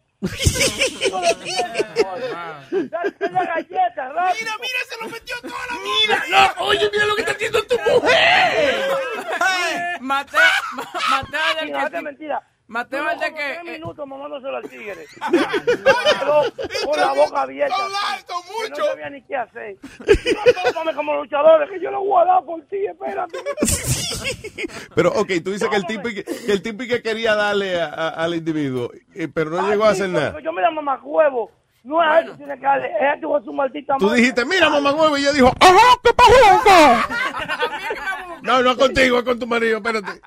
La 3.30 3.44
galleta, 3.44 4.09
rápido. 4.12 4.40
Mira, 4.40 4.52
mira, 4.61 4.80
se 4.88 5.04
lo 5.04 5.09
metió 5.11 5.36
toda 5.42 5.66
la 5.68 5.74
Mira, 5.82 6.54
no, 6.59 6.64
oye, 6.66 6.88
mira 6.90 7.04
lo 7.07 7.14
que 7.16 7.20
está 7.20 7.32
haciendo 7.32 7.62
tu 7.66 7.76
mujer. 7.76 8.90
Mateo, 10.00 10.40
Ma- 10.74 10.84
Mateo 11.11 11.40
es 11.50 11.57
del 11.57 11.66
Mira, 11.66 11.90
que... 11.90 11.96
es 11.96 12.02
mentira. 12.02 12.42
Mateo 12.68 13.08
es 13.10 13.20
de 13.20 13.26
que... 13.26 13.32
tres 13.34 13.58
eh, 13.64 13.70
minutos 13.78 14.06
mamándoselo 14.08 14.56
al 14.56 14.68
tigre. 14.68 15.06
Quedó 15.30 16.42
con 16.90 17.00
la 17.00 17.12
boca 17.12 17.42
abierta. 17.42 17.76
Que 18.64 18.70
No 18.70 18.76
sabía 18.76 19.10
ni 19.10 19.22
qué 19.22 19.36
hacer. 19.36 19.76
Tómame 20.72 20.94
como 20.94 21.14
luchadores, 21.16 21.70
que 21.70 21.80
yo 21.80 21.90
lo 21.92 22.00
voy 22.02 22.22
a 22.22 22.24
dar 22.26 22.44
por 22.44 22.60
ti, 22.66 22.84
espérate. 22.86 23.38
Pero, 24.96 25.10
ok, 25.12 25.30
tú 25.44 25.52
dices 25.52 25.68
que 25.68 25.76
el 25.76 25.86
tipo 25.86 26.08
que, 26.08 26.24
que 26.24 26.52
el 26.52 26.62
tipo 26.62 26.78
que 26.84 27.02
quería 27.02 27.34
darle 27.36 27.80
a- 27.80 27.86
a- 27.86 28.08
al 28.08 28.34
individuo, 28.34 28.90
eh, 29.14 29.28
pero 29.32 29.50
no 29.50 29.68
llegó 29.68 29.84
a 29.84 29.90
hacer 29.90 30.08
nada. 30.08 30.40
Yo 30.40 30.52
me 30.52 30.62
llamo 30.62 30.82
mamá 30.82 31.00
huevo. 31.04 31.50
No 31.84 32.02
es 32.02 32.24
que 32.24 32.36
tiene 32.36 32.56
que 32.58 32.64
darle, 32.64 32.86
es 32.88 33.14
él 33.14 33.20
tuvo 33.20 33.40
su 33.42 33.52
maldita 33.52 33.94
Tú 33.98 34.10
dijiste, 34.10 34.44
mira, 34.44 34.68
mamá 34.70 34.92
huevo, 34.92 35.16
y 35.16 35.20
ella 35.22 35.32
dijo, 35.32 35.52
¡ajá, 35.60 35.98
qué 36.02 36.10
pasó! 36.14 37.14
No, 38.42 38.62
no 38.62 38.70
es 38.72 38.76
contigo, 38.76 39.18
es 39.18 39.24
con 39.24 39.38
tu 39.38 39.46
marido, 39.46 39.78
espérate. 39.78 40.20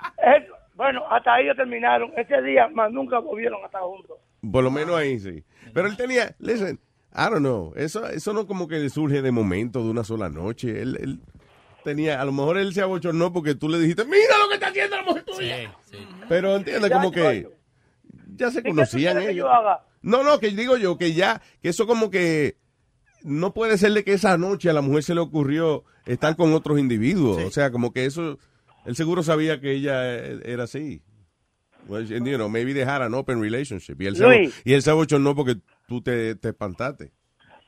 Bueno, 0.80 1.02
hasta 1.10 1.34
ahí 1.34 1.44
ya 1.44 1.54
terminaron. 1.54 2.10
Ese 2.16 2.40
día 2.40 2.66
más 2.68 2.90
nunca 2.90 3.18
volvieron 3.18 3.62
a 3.62 3.66
estar 3.66 3.82
juntos. 3.82 4.16
Por 4.50 4.64
lo 4.64 4.70
menos 4.70 4.96
ahí 4.96 5.18
sí. 5.18 5.44
Pero 5.74 5.86
él 5.86 5.94
tenía, 5.94 6.34
listen, 6.38 6.80
I 7.12 7.24
don't 7.24 7.40
know, 7.40 7.74
eso, 7.76 8.08
eso 8.08 8.32
no 8.32 8.46
como 8.46 8.66
que 8.66 8.88
surge 8.88 9.20
de 9.20 9.30
momento, 9.30 9.84
de 9.84 9.90
una 9.90 10.04
sola 10.04 10.30
noche. 10.30 10.80
Él, 10.80 10.96
él 10.98 11.20
tenía, 11.84 12.18
a 12.18 12.24
lo 12.24 12.32
mejor 12.32 12.56
él 12.56 12.72
se 12.72 12.80
abochornó 12.80 13.30
porque 13.30 13.54
tú 13.54 13.68
le 13.68 13.78
dijiste, 13.78 14.06
mira 14.06 14.38
lo 14.42 14.48
que 14.48 14.54
está 14.54 14.68
haciendo 14.68 14.96
la 14.96 15.02
mujer 15.02 15.24
tuya. 15.24 15.74
Pero 16.30 16.56
entiende 16.56 16.90
como 16.90 17.12
que 17.12 17.46
ya 18.36 18.50
se 18.50 18.60
¿Y 18.60 18.62
qué 18.62 18.70
tú 18.70 18.76
conocían 18.76 19.18
que 19.18 19.24
ellos. 19.24 19.34
yo 19.34 19.50
haga? 19.50 19.84
No, 20.00 20.22
no, 20.22 20.38
que 20.38 20.48
digo 20.48 20.78
yo 20.78 20.96
que 20.96 21.12
ya, 21.12 21.42
que 21.60 21.68
eso 21.68 21.86
como 21.86 22.10
que 22.10 22.56
no 23.22 23.52
puede 23.52 23.76
ser 23.76 23.92
de 23.92 24.02
que 24.02 24.14
esa 24.14 24.38
noche 24.38 24.70
a 24.70 24.72
la 24.72 24.80
mujer 24.80 25.02
se 25.02 25.14
le 25.14 25.20
ocurrió 25.20 25.84
estar 26.06 26.36
con 26.36 26.54
otros 26.54 26.78
individuos. 26.78 27.42
O 27.44 27.50
sea, 27.50 27.70
como 27.70 27.92
que 27.92 28.06
eso, 28.06 28.38
él 28.84 28.96
seguro 28.96 29.22
sabía 29.22 29.60
que 29.60 29.72
ella 29.72 30.16
eh, 30.16 30.40
era 30.44 30.64
así. 30.64 31.02
Well, 31.88 32.04
you 32.06 32.36
know, 32.36 32.48
maybe 32.48 32.72
they 32.72 32.84
had 32.84 33.02
an 33.02 33.14
open 33.14 33.40
relationship. 33.40 34.00
Y 34.00 34.06
él 34.06 34.16
se, 34.16 34.50
y 34.64 34.74
él 34.74 34.82
se 34.82 34.90
abochornó 34.90 35.34
porque 35.34 35.56
tú 35.88 36.02
te, 36.02 36.34
te 36.36 36.48
espantaste. 36.48 37.12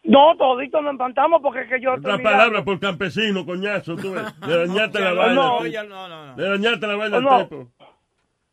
No, 0.04 0.36
toditos 0.36 0.82
nos 0.82 0.92
espantamos 0.92 1.40
porque 1.42 1.60
es 1.60 1.68
que 1.68 1.80
yo... 1.80 1.94
Otra 1.94 2.18
palabra 2.18 2.64
por 2.64 2.78
campesino, 2.80 3.46
coñazo, 3.46 3.96
tú 3.96 4.12
ves. 4.12 4.24
Le 4.46 4.66
dañaste 4.66 5.00
la 5.00 5.12
vaina. 5.12 5.34
no, 5.34 5.58
tú. 5.58 5.64
no, 5.88 6.08
no, 6.08 6.36
Le 6.36 6.48
dañaste 6.48 6.86
la 6.86 6.96
vaina 6.96 7.20
No, 7.20 7.30
al 7.30 7.48
tipo. 7.48 7.68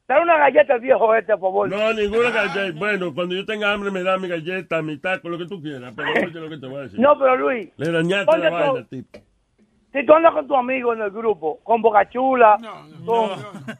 Dale 0.07 0.23
una 0.23 0.37
galleta 0.39 0.73
al 0.73 0.79
viejo 0.79 1.15
este, 1.15 1.33
por 1.33 1.51
favor. 1.51 1.69
No, 1.69 1.93
ninguna 1.93 2.29
galleta. 2.31 2.79
Bueno, 2.79 3.13
cuando 3.13 3.35
yo 3.35 3.45
tenga 3.45 3.71
hambre 3.71 3.91
me 3.91 4.03
da 4.03 4.17
mi 4.17 4.27
galleta, 4.27 4.81
mi 4.81 4.97
taco, 4.97 5.29
lo 5.29 5.37
que 5.37 5.45
tú 5.45 5.61
quieras. 5.61 5.93
Pero 5.95 6.09
oye 6.27 6.39
lo 6.39 6.49
que 6.49 6.57
te 6.57 6.67
voy 6.67 6.79
a 6.79 6.81
decir. 6.83 6.99
No, 6.99 7.17
pero 7.17 7.37
Luis. 7.37 7.69
Le 7.77 7.91
dañaste 7.91 8.37
la 8.37 8.49
vaina 8.49 8.79
al 8.79 8.87
tipo. 8.87 9.19
Si 9.91 10.05
tú 10.05 10.13
andas 10.13 10.33
con 10.33 10.47
tu 10.47 10.55
amigo 10.55 10.93
en 10.93 11.01
el 11.01 11.11
grupo, 11.11 11.59
con 11.63 11.81
Boca 11.81 12.07
Chula, 12.09 12.57
con, 13.05 13.29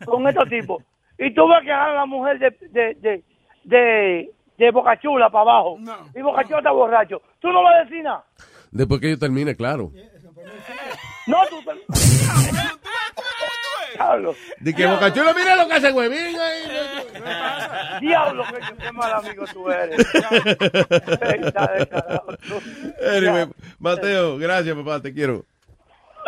con 0.05 0.27
estos 0.27 0.49
tipos, 0.49 0.83
y 1.17 1.33
tú 1.33 1.47
ves 1.47 1.63
que 1.63 1.71
a 1.71 1.93
la 1.93 2.05
mujer 2.05 2.39
de, 2.39 2.51
de, 2.69 2.95
de, 2.95 3.23
de, 3.63 4.31
de 4.57 4.71
Boca 4.71 4.99
Chula 4.99 5.29
para 5.29 5.41
abajo, 5.51 5.77
y 6.15 6.21
Boca 6.21 6.43
Chula 6.43 6.59
está 6.59 6.71
borracho, 6.71 7.21
tú 7.39 7.49
no 7.49 7.63
vas 7.63 7.75
a 7.75 7.83
decir 7.83 8.03
nada. 8.03 8.23
Después 8.71 9.01
que 9.01 9.09
yo 9.11 9.19
termine, 9.19 9.55
claro. 9.55 9.91
No, 11.27 11.37
tú 11.49 11.61
te... 11.63 11.71
Diablo. 13.93 14.35
De 14.59 14.73
que 14.73 14.85
Bocachula, 14.85 15.33
mira 15.33 15.55
lo 15.55 15.67
que 15.67 15.73
hace 15.73 15.91
Huevín 15.91 16.39
ahí. 16.39 17.99
Diablo, 18.01 18.43
que 18.45 18.59
qué 18.81 18.91
mal 18.91 19.13
amigo 19.13 19.45
tú 19.51 19.69
eres. 19.69 19.97
Tú. 22.47 22.61
Anyway, 23.15 23.47
Mateo, 23.79 24.37
gracias, 24.37 24.75
papá, 24.75 25.01
te 25.01 25.13
quiero. 25.13 25.43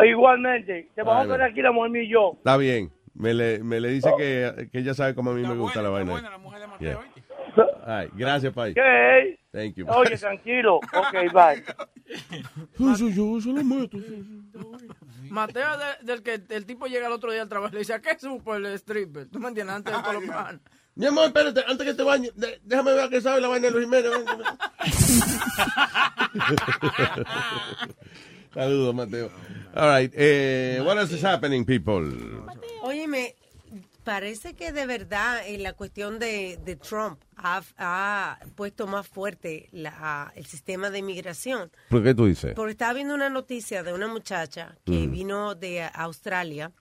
Igualmente, 0.06 0.89
te 0.95 1.04
vamos 1.04 1.26
a 1.26 1.28
ver 1.38 1.41
aquí 1.43 1.62
la 1.62 1.72
mujer 1.72 2.04
y 2.04 2.10
yo. 2.10 2.34
Está 2.38 2.58
bien. 2.58 2.91
Me 3.14 3.34
le, 3.34 3.62
me 3.64 3.80
le 3.82 3.89
dice 3.89 4.10
que, 4.18 4.70
que 4.72 4.80
ella 4.80 4.93
sabe 4.93 5.14
cómo 5.14 5.32
a 5.32 5.34
mí 5.34 5.41
me 5.41 5.54
gusta 5.56 5.82
la 5.82 5.89
vaina. 5.89 6.14
Yeah. 6.80 6.99
Ay, 7.86 8.08
gracias, 8.14 8.54
Pai. 8.54 8.74
¿Qué? 8.74 9.38
Thank 9.52 9.76
you. 9.76 9.86
Oye, 9.89 10.18
tranquilo. 10.18 10.80
Ok, 10.93 11.14
bye. 11.34 11.62
Eso 12.93 13.10
yo, 13.10 13.38
eso 13.38 13.52
lo 13.52 13.64
meto. 13.64 13.97
Mateo 15.30 15.78
de- 15.78 16.06
del 16.06 16.24
que 16.24 16.41
el 16.56 16.66
tipo 16.66 16.88
llega 16.88 17.08
el 17.08 17.14
otro 17.14 17.32
día 17.32 17.41
al 17.41 17.49
trabajo 17.49 17.72
y 17.72 17.76
le 17.76 17.80
dice, 17.80 17.93
¿a 17.93 18.02
qué 18.02 18.18
supo 18.18 18.56
el 18.56 18.66
stripper? 18.78 19.28
¿Tú 19.30 19.39
me 19.39 19.49
entiendes? 19.49 19.76
Antes 19.76 19.95
de 19.95 20.02
todos 20.02 20.14
los 20.16 20.24
panes. 20.26 20.62
Mi 20.95 21.06
amor, 21.06 21.26
espérate, 21.26 21.62
antes 21.68 21.86
que 21.88 21.93
te 21.93 22.04
bañe, 22.04 22.30
de- 22.36 22.60
déjame 22.64 22.93
ver 22.93 23.10
que 23.10 23.22
sabe 23.22 23.41
la 23.41 23.47
vaina 23.49 23.68
de 23.68 23.74
Luis 23.74 23.86
Jiménez. 23.86 24.12
Saludos, 28.54 28.93
Mateo. 28.95 29.30
All 29.76 29.97
right, 30.02 30.14
eh, 30.16 30.82
what 30.86 30.97
else 30.97 31.14
is 31.16 31.24
happening, 31.24 31.64
people? 31.66 32.04
Óyeme, 32.84 33.36
parece 34.04 34.54
que 34.56 34.72
de 34.74 34.86
verdad 34.86 35.47
en 35.47 35.64
la 35.64 35.74
cuestión 35.74 36.20
de, 36.20 36.60
de 36.66 36.76
Trump 36.76 37.22
ha, 37.38 37.62
ha 37.78 38.39
puesto 38.56 38.88
más 38.88 39.08
fuerte 39.08 39.70
la- 39.72 40.34
el 40.36 40.45
sistema 40.45 40.89
de 40.89 40.99
inmigración. 40.99 41.72
¿Por 41.89 42.04
qué 42.04 42.14
tú 42.14 42.26
dices? 42.26 42.54
Porque 42.56 42.72
estaba 42.72 42.93
viendo 42.93 43.14
una 43.16 43.30
noticia 43.30 43.84
de 43.84 43.93
una 43.93 44.08
muchacha 44.08 44.76
que 44.86 45.08
Mm. 45.08 45.12
vino 45.12 45.56
de 45.56 45.84
Australia 45.93 46.72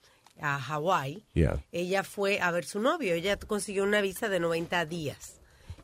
a 0.41 0.59
Hawái. 0.59 1.23
Yeah. 1.33 1.63
Ella 1.71 2.03
fue 2.03 2.41
a 2.41 2.51
ver 2.51 2.65
su 2.65 2.79
novio. 2.81 3.13
Ella 3.13 3.37
consiguió 3.37 3.83
una 3.83 4.01
visa 4.01 4.27
de 4.27 4.39
90 4.39 4.85
días. 4.85 5.39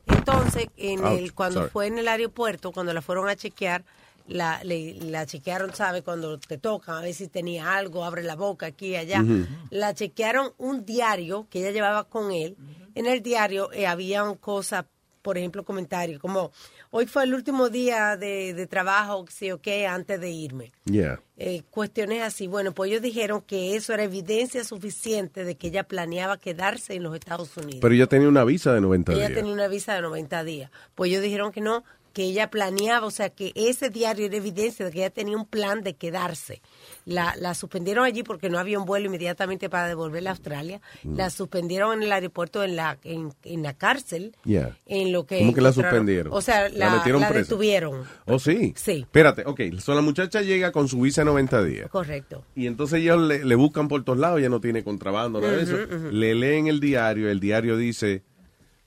Entonces, 0.06 0.66
en 0.76 1.06
el, 1.06 1.32
cuando 1.34 1.60
sorry. 1.60 1.70
fue 1.70 1.86
en 1.86 1.98
el 1.98 2.08
aeropuerto, 2.08 2.72
cuando 2.72 2.92
la 2.92 3.00
fueron 3.02 3.28
a 3.28 3.36
chequear, 3.36 3.84
la, 4.28 4.62
le- 4.62 4.94
la 5.00 5.26
chequearon, 5.26 5.74
¿sabe? 5.74 6.02
Cuando 6.02 6.38
te 6.38 6.58
tocan, 6.58 6.96
a 6.96 7.00
ver 7.00 7.14
si 7.14 7.28
tenía 7.28 7.74
algo, 7.76 8.04
abre 8.04 8.22
la 8.22 8.36
boca 8.36 8.66
aquí 8.66 8.88
y 8.88 8.96
allá. 8.96 9.24
La 9.70 9.94
chequearon 9.94 10.52
un 10.58 10.84
diario 10.84 11.46
que 11.50 11.60
ella 11.60 11.70
llevaba 11.70 12.04
con 12.04 12.30
él. 12.30 12.56
En 12.94 13.06
el 13.06 13.22
diario 13.22 13.72
eh, 13.72 13.86
habían 13.86 14.34
cosas, 14.36 14.84
por 15.22 15.36
ejemplo, 15.38 15.64
comentarios 15.64 16.20
como, 16.20 16.52
hoy 16.90 17.06
fue 17.06 17.24
el 17.24 17.34
último 17.34 17.68
día 17.68 18.16
de, 18.16 18.54
de 18.54 18.66
trabajo, 18.66 19.24
sí 19.28 19.50
o 19.50 19.60
qué, 19.60 19.86
antes 19.86 20.20
de 20.20 20.30
irme. 20.30 20.72
Yeah. 20.84 21.20
Eh, 21.36 21.62
cuestiones 21.70 22.22
así. 22.22 22.46
Bueno, 22.46 22.72
pues 22.72 22.90
ellos 22.90 23.02
dijeron 23.02 23.42
que 23.42 23.76
eso 23.76 23.92
era 23.92 24.02
evidencia 24.04 24.64
suficiente 24.64 25.44
de 25.44 25.56
que 25.56 25.68
ella 25.68 25.84
planeaba 25.84 26.38
quedarse 26.38 26.94
en 26.94 27.02
los 27.04 27.14
Estados 27.14 27.56
Unidos. 27.56 27.78
Pero 27.82 27.94
ella 27.94 28.06
tenía 28.06 28.28
una 28.28 28.44
visa 28.44 28.72
de 28.72 28.80
90 28.80 29.12
ella 29.12 29.28
días. 29.28 29.34
tenía 29.38 29.52
una 29.52 29.68
visa 29.68 29.94
de 29.94 30.02
90 30.02 30.44
días. 30.44 30.70
Pues 30.94 31.10
ellos 31.10 31.22
dijeron 31.22 31.52
que 31.52 31.60
no, 31.60 31.84
que 32.12 32.24
ella 32.24 32.50
planeaba, 32.50 33.06
o 33.06 33.10
sea, 33.10 33.30
que 33.30 33.52
ese 33.54 33.90
diario 33.90 34.26
era 34.26 34.36
evidencia 34.36 34.84
de 34.84 34.92
que 34.92 34.98
ella 34.98 35.10
tenía 35.10 35.36
un 35.36 35.46
plan 35.46 35.82
de 35.82 35.94
quedarse. 35.94 36.62
La, 37.04 37.34
la 37.38 37.54
suspendieron 37.54 38.04
allí 38.04 38.22
porque 38.22 38.50
no 38.50 38.58
había 38.58 38.78
un 38.78 38.84
vuelo 38.84 39.06
inmediatamente 39.06 39.70
para 39.70 39.88
devolverla 39.88 40.30
a 40.30 40.32
Australia. 40.32 40.80
Mm. 41.02 41.16
La 41.16 41.30
suspendieron 41.30 41.94
en 41.98 42.02
el 42.04 42.12
aeropuerto, 42.12 42.62
en 42.64 42.76
la, 42.76 42.98
en, 43.04 43.32
en 43.44 43.62
la 43.62 43.74
cárcel. 43.74 44.34
Yeah. 44.44 44.76
En 44.86 45.12
lo 45.12 45.26
que 45.26 45.38
¿Cómo 45.38 45.54
que 45.54 45.60
la 45.60 45.72
suspendieron? 45.72 46.32
O 46.32 46.40
sea, 46.40 46.68
la, 46.68 46.90
metieron 46.90 47.20
la 47.20 47.28
presa? 47.28 47.42
detuvieron. 47.44 48.04
¿Oh, 48.26 48.38
sí? 48.38 48.74
Sí. 48.76 49.00
Espérate, 49.00 49.44
ok. 49.46 49.60
So, 49.78 49.94
la 49.94 50.02
muchacha 50.02 50.42
llega 50.42 50.72
con 50.72 50.88
su 50.88 51.00
visa 51.00 51.22
de 51.22 51.26
90 51.26 51.64
días. 51.64 51.90
Correcto. 51.90 52.44
Y 52.54 52.66
entonces 52.66 53.00
ellos 53.00 53.20
le, 53.20 53.44
le 53.44 53.54
buscan 53.54 53.88
por 53.88 54.04
todos 54.04 54.18
lados, 54.18 54.38
ella 54.38 54.48
no 54.48 54.60
tiene 54.60 54.84
contrabando, 54.84 55.40
nada 55.40 55.56
de 55.56 55.62
eso. 55.62 55.76
Le 56.10 56.34
leen 56.34 56.66
el 56.66 56.80
diario, 56.80 57.30
el 57.30 57.40
diario 57.40 57.76
dice, 57.76 58.22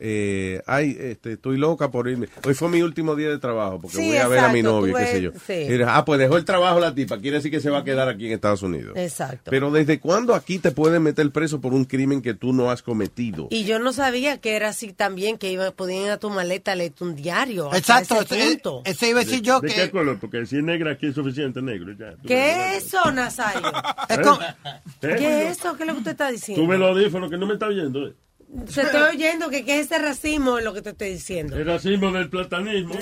eh, 0.04 0.64
ay, 0.66 0.98
este, 1.00 1.34
estoy 1.34 1.58
loca 1.58 1.92
por 1.92 2.10
irme. 2.10 2.28
Hoy 2.44 2.56
fue 2.56 2.70
mi 2.70 2.82
último 2.82 3.16
día 3.16 3.30
de 3.30 3.38
trabajo 3.38 3.80
porque 3.80 3.98
Sí, 3.98 4.08
voy 4.08 4.18
a 4.18 4.28
ver 4.28 4.40
a 4.40 4.50
mi 4.52 4.64
novio, 4.64 4.94
tú 4.94 5.00
qué 5.00 5.06
sé 5.06 5.22
yo. 5.22 5.32
sí. 5.46 5.54
Y 5.54 5.68
dice, 5.68 5.86
ah, 5.88 6.04
pues 6.04 6.20
dejó 6.20 6.38
el 6.38 6.46
trabajo 6.46 6.80
la 6.80 6.96
tipa, 6.96 7.20
quiere 7.20 7.38
decir 7.38 7.52
que 7.52 7.60
se 7.60 7.70
va 7.70 7.80
a 7.80 7.84
quedar 7.84 8.10
aquí 8.10 8.26
en 8.26 8.34
Estados 8.34 8.64
Unidos. 8.64 8.94
Exacto. 8.98 9.52
Pero 9.52 9.70
¿desde 9.70 10.00
cuándo 10.00 10.34
aquí 10.34 10.58
te 10.58 10.72
pueden 10.72 11.04
meter 11.04 11.30
preso 11.32 11.62
por 11.62 11.74
un 11.74 11.86
crimen 11.86 12.24
que 12.24 12.34
tú 12.34 12.52
no 12.52 12.72
has 12.72 12.82
cometido? 12.82 13.48
Y 13.52 13.66
yo 13.66 13.78
no 13.78 13.94
sabía 13.94 14.40
que 14.40 14.56
era 14.56 14.70
así 14.70 14.92
también, 14.92 15.38
que 15.38 15.52
iba, 15.52 15.70
podían 15.70 16.06
ir 16.06 16.10
a 16.10 16.18
tu 16.18 16.32
maleta 16.32 16.74
leerte 16.74 17.04
un 17.04 17.16
diario. 17.16 17.72
Exacto, 17.74 18.20
ese 18.22 18.60
eso 18.86 19.06
iba 19.06 19.20
a 19.20 19.24
decir 19.24 19.42
yo 19.42 19.60
¿De 19.62 19.68
que... 19.68 19.76
qué 19.76 19.92
color? 19.92 20.18
Porque 20.20 20.46
si 20.48 20.58
es 20.58 20.64
negra 20.64 20.94
aquí 20.94 21.08
es 21.08 21.16
suficiente 21.16 21.62
negro. 21.62 21.94
Ya. 21.94 22.12
Tú 22.14 22.28
¿Qué 22.28 22.76
es 22.78 22.86
eso, 22.88 23.12
Nazario? 23.12 23.68
¿Eh? 24.10 24.16
¿Eh? 25.02 25.16
¿Qué 25.18 25.48
es 25.50 25.58
eso? 25.60 25.76
¿Qué 25.78 25.84
es 25.84 25.88
lo 25.88 25.94
que 25.94 26.00
usted 26.00 26.12
está 26.12 26.32
diciendo? 26.32 26.64
Tuve 26.64 26.76
el 26.76 26.84
audífono 26.84 27.30
que 27.30 27.38
no 27.38 27.46
me 27.46 27.54
está 27.54 27.68
oyendo. 27.68 28.08
eh. 28.08 28.14
Se 28.68 28.82
estoy 28.82 29.16
oyendo 29.16 29.50
que 29.50 29.64
qué 29.64 29.80
es 29.80 29.86
ese 29.86 29.98
racismo 30.00 30.60
lo 30.60 30.74
que 30.74 30.82
te 30.82 30.90
estoy 30.90 31.12
diciendo. 31.12 31.56
El 31.56 31.66
racismo 31.66 32.12
del 32.12 32.30
platanismo. 32.30 32.96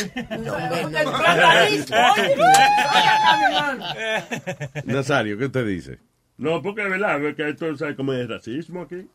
No, 0.43 0.54
hombre, 0.54 0.84
no. 0.84 0.97
El 1.00 1.06
platanismo, 1.10 1.97
oye, 2.14 2.36
Nazario, 4.86 5.38
¿qué 5.38 5.45
usted 5.45 5.66
dice? 5.66 6.00
No, 6.40 6.62
porque 6.62 6.84
es 6.84 6.90
verdad, 6.90 7.24
es 7.24 7.36
que 7.36 7.50
esto 7.50 7.76
¿sabes 7.78 7.96
cómo 7.96 8.14
es 8.14 8.28
racismo 8.28 8.82
aquí. 8.84 9.06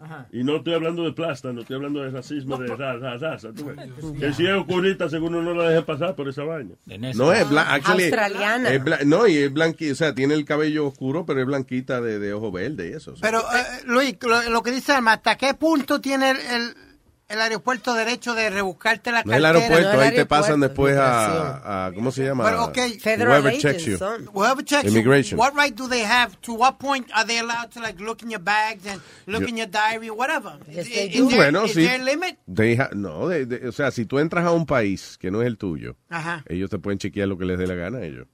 Ajá. 0.00 0.26
Y 0.32 0.42
no 0.44 0.56
estoy 0.56 0.74
hablando 0.74 1.04
de 1.04 1.12
plasta, 1.12 1.52
no 1.52 1.60
estoy 1.62 1.76
hablando 1.76 2.02
de 2.02 2.10
racismo 2.10 2.58
de 2.58 2.66
ra- 2.76 2.96
ra- 2.98 3.16
raza. 3.16 3.52
tú 3.54 3.64
ves. 3.66 3.78
Que 4.18 4.32
si 4.34 4.44
es 4.46 4.52
oscurita, 4.52 5.08
según 5.08 5.34
uno 5.36 5.54
no 5.54 5.62
la 5.62 5.70
deje 5.70 5.82
pasar 5.82 6.14
por 6.16 6.28
esa 6.28 6.42
vaina. 6.42 6.74
No, 7.14 7.32
es 7.32 7.48
blanca. 7.48 7.92
Australiana. 7.92 8.68
Es 8.68 8.82
bla- 8.82 9.04
no, 9.04 9.26
y 9.26 9.36
es 9.38 9.52
blanquita, 9.52 9.92
o 9.92 9.96
sea, 9.96 10.14
tiene 10.14 10.34
el 10.34 10.44
cabello 10.44 10.86
oscuro, 10.88 11.24
pero 11.24 11.40
es 11.40 11.46
blanquita 11.46 12.00
de, 12.00 12.18
de 12.18 12.32
ojo 12.34 12.50
verde 12.52 12.90
y 12.90 12.92
eso. 12.94 13.14
Pero, 13.20 13.38
eh, 13.40 13.82
Luis, 13.86 14.16
lo, 14.20 14.50
lo 14.50 14.62
que 14.62 14.72
dice 14.72 14.92
Alma, 14.92 15.12
¿hasta 15.14 15.36
qué 15.36 15.54
punto 15.54 16.00
tiene 16.00 16.30
el, 16.32 16.36
el, 16.38 16.74
el 17.32 17.40
aeropuerto 17.40 17.94
derecho 17.94 18.34
de 18.34 18.50
rebuscarte 18.50 19.10
la 19.10 19.22
no 19.24 19.32
es 19.32 19.36
el 19.38 19.42
cartera? 19.42 19.64
aeropuerto, 19.68 20.00
ahí 20.00 20.14
te 20.14 20.26
pasan 20.26 20.60
después 20.60 20.96
a, 20.98 21.86
a- 21.86 21.92
¿cómo 21.92 22.12
se 22.12 22.24
llama? 22.24 22.44
Pero, 22.44 22.64
ok. 22.64 22.78
Whoever 23.04 23.58
checks 23.58 23.84
you. 23.84 23.96
Whoever 24.32 24.64
checks 24.64 24.84
Immigration. 24.88 25.38
you, 25.38 25.42
what 25.42 25.54
right 25.56 25.74
do 25.74 25.88
they 25.88 26.04
have? 26.04 26.36
To 26.42 26.54
what 26.54 26.78
point 26.78 27.06
are 27.14 27.26
they 27.26 27.38
allowed 27.38 27.70
to 27.72 27.80
like 27.80 27.98
look 28.00 28.22
in 28.22 28.30
your 28.30 28.42
bags 28.42 28.86
and 28.86 29.00
look 29.26 29.42
Yo- 29.42 29.48
in 29.48 29.56
your 29.56 29.68
diary, 29.70 30.10
whatever? 30.10 30.58
Is, 30.68 30.88
they 30.88 31.06
is 31.08 31.28
there, 31.28 31.36
bueno, 31.36 31.64
is 31.64 31.72
sí. 31.74 31.84
there 31.86 32.00
a 32.00 32.04
limit? 32.04 32.38
They 32.46 32.76
ha- 32.76 32.90
no, 32.94 33.28
de- 33.28 33.46
de- 33.46 33.68
o 33.68 33.72
sea, 33.72 33.90
si 33.90 34.04
tú 34.04 34.18
entras 34.18 34.44
a 34.44 34.50
un 34.52 34.66
país 34.66 35.16
que 35.18 35.30
no 35.30 35.40
es 35.40 35.46
el 35.46 35.56
tuyo, 35.56 35.96
Ajá. 36.10 36.44
ellos 36.48 36.68
te 36.70 36.78
pueden 36.78 36.98
chequear 36.98 37.28
lo 37.28 37.38
que 37.38 37.44
les 37.46 37.58
dé 37.58 37.66
la 37.66 37.74
gana 37.74 37.98
a 37.98 38.02
ellos. 38.04 38.26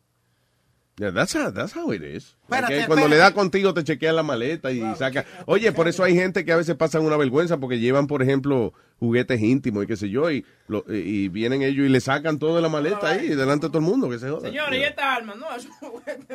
Yeah, 0.98 1.12
that's, 1.12 1.32
how, 1.32 1.50
that's 1.52 1.72
how 1.76 1.92
it 1.92 2.02
is. 2.02 2.34
Espérate, 2.48 2.74
Like, 2.74 2.86
cuando 2.88 3.06
espérate. 3.06 3.08
le 3.10 3.16
da 3.18 3.32
contigo 3.32 3.72
te 3.72 3.84
chequean 3.84 4.16
la 4.16 4.24
maleta 4.24 4.72
y 4.72 4.80
saca. 4.96 5.24
Oye, 5.46 5.70
por 5.70 5.86
eso 5.86 6.02
hay 6.02 6.14
gente 6.16 6.44
que 6.44 6.50
a 6.52 6.56
veces 6.56 6.74
pasan 6.74 7.02
una 7.04 7.16
vergüenza 7.16 7.58
porque 7.58 7.78
llevan, 7.78 8.08
por 8.08 8.20
ejemplo, 8.20 8.72
juguetes 8.98 9.40
íntimos 9.40 9.84
y 9.84 9.86
qué 9.86 9.96
sé 9.96 10.10
yo, 10.10 10.28
y, 10.28 10.44
lo- 10.66 10.84
y 10.88 11.28
vienen 11.28 11.62
ellos 11.62 11.86
y 11.86 11.88
le 11.88 12.00
sacan 12.00 12.40
todo 12.40 12.56
de 12.56 12.62
la 12.62 12.68
maleta 12.68 13.10
ahí 13.10 13.28
delante 13.28 13.66
de 13.66 13.70
todo 13.70 13.78
el 13.78 13.84
mundo, 13.84 14.10
que 14.10 14.18
se 14.18 14.28
joda. 14.28 14.48
Señores, 14.48 14.80
¿y 14.80 14.82
esta 14.82 15.14
arma? 15.14 15.36
No, 15.36 15.46
eso 15.54 15.68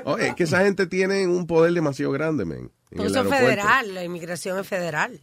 Oye, 0.05 0.29
es 0.29 0.35
que 0.35 0.43
esa 0.43 0.63
gente 0.63 0.87
tiene 0.87 1.27
un 1.27 1.45
poder 1.45 1.73
demasiado 1.73 2.13
grande, 2.13 2.45
man. 2.45 2.57
en 2.59 2.69
Porque 2.89 3.03
el 3.03 3.11
eso 3.11 3.21
es 3.21 3.29
federal, 3.29 3.93
la 3.93 4.03
inmigración 4.05 4.59
es 4.59 4.65
federal. 4.67 5.19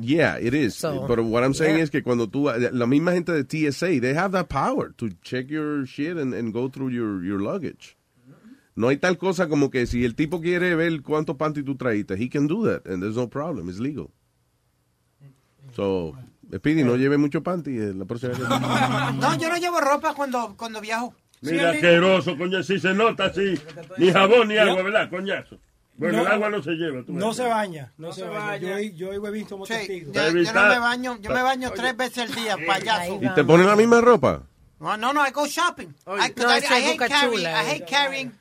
Yeah, 0.00 0.38
it 0.40 0.54
is. 0.54 0.74
So, 0.76 1.06
But 1.08 1.18
what 1.20 1.42
I'm 1.42 1.54
saying 1.54 1.76
yeah. 1.76 1.82
is 1.84 1.90
que 1.90 2.02
cuando 2.04 2.28
tú, 2.28 2.48
la 2.48 2.86
misma 2.86 3.12
gente 3.12 3.32
de 3.32 3.42
TSA, 3.44 4.00
they 4.00 4.14
have 4.14 4.30
that 4.32 4.46
power 4.48 4.92
to 4.96 5.08
check 5.22 5.48
your 5.50 5.86
shit 5.86 6.16
and, 6.16 6.32
and 6.34 6.52
go 6.52 6.68
through 6.68 6.90
your, 6.90 7.24
your 7.24 7.40
luggage. 7.40 7.96
No 8.78 8.86
hay 8.88 8.96
tal 8.96 9.18
cosa 9.18 9.48
como 9.48 9.70
que 9.70 9.86
si 9.88 10.04
el 10.04 10.14
tipo 10.14 10.40
quiere 10.40 10.76
ver 10.76 11.02
cuántos 11.02 11.36
panty 11.36 11.64
tú 11.64 11.76
traíste, 11.76 12.14
he 12.14 12.28
can 12.30 12.46
do 12.46 12.64
that, 12.64 12.86
and 12.86 13.02
there's 13.02 13.16
no 13.16 13.28
problem, 13.28 13.68
it's 13.68 13.80
legal. 13.80 14.08
So, 15.74 16.14
Speedy, 16.54 16.84
no 16.84 16.96
lleve 16.96 17.18
mucho 17.18 17.42
panty 17.42 17.76
eh, 17.76 17.92
la 17.92 18.04
próxima 18.04 18.34
vez. 18.34 18.48
No, 19.20 19.36
yo 19.36 19.48
no 19.48 19.56
llevo 19.56 19.80
ropa 19.80 20.14
cuando, 20.14 20.54
cuando 20.56 20.80
viajo. 20.80 21.12
Mira, 21.40 21.70
asqueroso, 21.70 22.38
coño, 22.38 22.62
si 22.62 22.78
se 22.78 22.94
nota 22.94 23.26
así. 23.26 23.54
Ni 23.96 24.12
jabón 24.12 24.46
ni 24.46 24.58
agua, 24.58 24.80
¿verdad, 24.82 25.10
coñazo? 25.10 25.58
Bueno, 25.96 26.18
No. 26.18 26.26
el 26.26 26.32
agua 26.34 26.48
no 26.50 26.62
se 26.62 26.70
lleva. 26.70 27.02
tú 27.04 27.12
No 27.12 27.34
se 27.34 27.42
baña, 27.48 27.92
no, 27.98 28.12
se, 28.12 28.22
baña. 28.22 28.58
Yo, 28.58 28.78
yo 28.94 29.12
y 29.12 29.18
Huevín 29.18 29.48
somos 29.48 29.66
Sí, 29.66 29.74
testigos. 29.74 30.14
yo, 30.14 30.22
yo 30.40 30.52
no 30.52 30.68
me 30.68 30.78
baño, 30.78 31.18
yo 31.20 31.30
me 31.32 31.42
baño 31.42 31.72
tres 31.74 31.96
veces 31.96 32.18
al 32.30 32.32
día, 32.32 32.56
payaso. 32.64 33.18
¿Y 33.20 33.28
te 33.34 33.42
ponen 33.42 33.66
la 33.66 33.74
misma 33.74 34.00
ropa? 34.00 34.44
No, 34.78 34.96
no, 34.96 35.12
no, 35.12 35.26
I 35.26 35.32
go 35.32 35.48
shopping. 35.48 35.88
I, 36.06 36.32
No, 36.36 36.54
I, 36.54 36.58
es 36.58 36.70
hate 36.70 36.92
Boca 36.92 37.08
carrying, 37.08 37.32
Chula, 37.38 37.50
I 37.50 37.66
hate 37.66 37.82
eh. 37.82 37.86
carrying, 37.88 38.32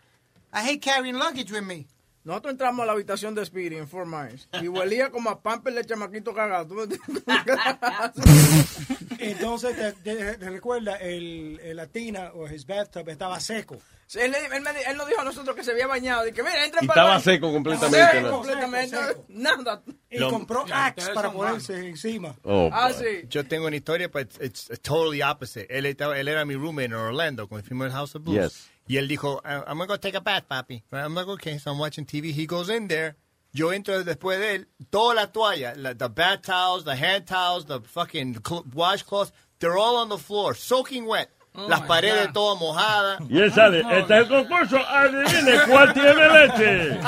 I 0.60 0.64
hate 0.70 0.82
carrying 0.82 1.16
luggage 1.18 1.52
with 1.52 1.62
me. 1.64 1.86
Nosotros 2.24 2.52
entramos 2.52 2.84
a 2.84 2.86
la 2.88 2.92
habitación 2.92 3.34
de 3.36 3.46
Speedy 3.46 3.78
en 3.78 3.88
Fort 3.88 4.06
Myers 4.08 4.50
y 4.62 4.68
huelía 4.68 5.10
como 5.12 5.30
a 5.30 5.42
pamper 5.42 5.74
de 5.74 5.86
chamaquito 5.86 6.34
cagado. 6.34 6.68
¿Tú 6.68 6.74
me 6.74 6.84
entiendes? 6.84 7.24
Entonces, 9.20 9.76
te, 9.76 9.94
te- 10.16 10.38
te 10.38 10.50
recuerda, 10.50 10.98
el, 10.98 11.60
el 11.64 11.78
latina 11.78 12.32
o 12.36 12.48
his 12.48 12.66
bathtub 12.66 13.08
estaba 13.10 13.40
seco. 13.40 13.78
Sí, 14.06 14.20
Él, 14.20 14.34
él 14.36 14.64
él 14.88 14.98
nos 14.98 15.08
dijo 15.08 15.20
a 15.20 15.24
nosotros 15.26 15.54
que 15.56 15.64
se 15.64 15.72
había 15.72 15.86
bañado. 15.88 16.24
Dije, 16.24 16.42
mira, 16.42 16.64
entra 16.66 16.80
para 16.82 16.92
estaba 17.02 17.16
el 17.18 17.22
seco 17.22 17.52
completamente, 17.52 18.12
Seco, 18.12 18.28
¿no? 18.28 18.32
completamente. 18.38 18.98
Nada. 19.30 19.82
Y 20.10 20.18
Lo- 20.18 20.30
compró 20.30 20.66
Axe 20.72 21.12
para 21.14 21.32
ponerse 21.32 21.88
encima. 21.88 22.34
Oh, 22.44 22.70
Ah, 22.72 22.92
sí. 22.94 23.26
Yo 23.30 23.46
tengo 23.48 23.68
una 23.68 23.76
historia, 23.76 24.10
pero 24.10 24.26
it's, 24.26 24.40
it's 24.70 24.82
totally 24.82 25.22
opposite. 25.22 25.68
Él, 25.76 25.86
estaba- 25.86 26.18
él 26.18 26.28
era 26.30 26.46
mi 26.46 26.56
roommate 26.56 26.86
en 26.86 26.94
Orlando 26.94 27.48
cuando 27.50 27.68
fuimos 27.68 27.86
al 27.88 27.92
House 27.94 28.16
of 28.16 28.24
Blues. 28.24 28.38
Yes. 28.54 28.70
Y 28.88 28.96
él 28.98 29.08
dijo, 29.08 29.42
"I- 29.44 29.64
I'm 29.70 29.80
to 29.80 29.86
go 29.86 29.98
take 29.98 30.16
a 30.16 30.22
bath, 30.22 30.46
papi. 30.50 30.84
I'm 30.92 31.14
like, 31.16 31.28
okay, 31.28 31.58
so 31.58 31.72
I'm 31.72 31.78
watching 31.80 32.06
TV. 32.06 32.32
He 32.32 32.46
goes 32.46 32.70
in 32.70 32.88
there. 32.88 33.16
Yo 33.54 33.70
entro 33.72 34.04
después 34.04 34.40
de 34.40 34.56
él. 34.56 34.66
Toda 34.92 35.16
la 35.16 35.26
toalla, 35.28 35.74
la- 35.76 35.94
the 35.94 36.10
bath 36.10 36.44
towels, 36.44 36.84
the 36.84 36.96
hand 36.96 37.26
towels, 37.26 37.66
the 37.66 37.82
fucking 37.82 38.42
cl- 38.46 38.64
washcloths, 38.74 39.32
they're 39.60 39.78
all 39.78 39.96
on 39.98 40.10
the 40.10 40.18
floor, 40.18 40.54
soaking 40.54 41.06
wet. 41.06 41.30
Las 41.68 41.82
paredes 41.82 42.32
todas 42.34 42.60
mojadas. 42.60 43.20
Y 43.30 43.40
él 43.40 43.52
sale, 43.52 43.80
este 43.80 44.14
es 44.14 44.22
el 44.22 44.28
concurso, 44.28 44.78
adivine 44.78 45.60
cuál 45.68 45.94
tiene 45.94 46.30
leche. 46.30 47.00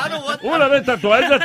Una 0.42 0.68
de 0.70 0.78
estas 0.80 1.00
toallas, 1.00 1.40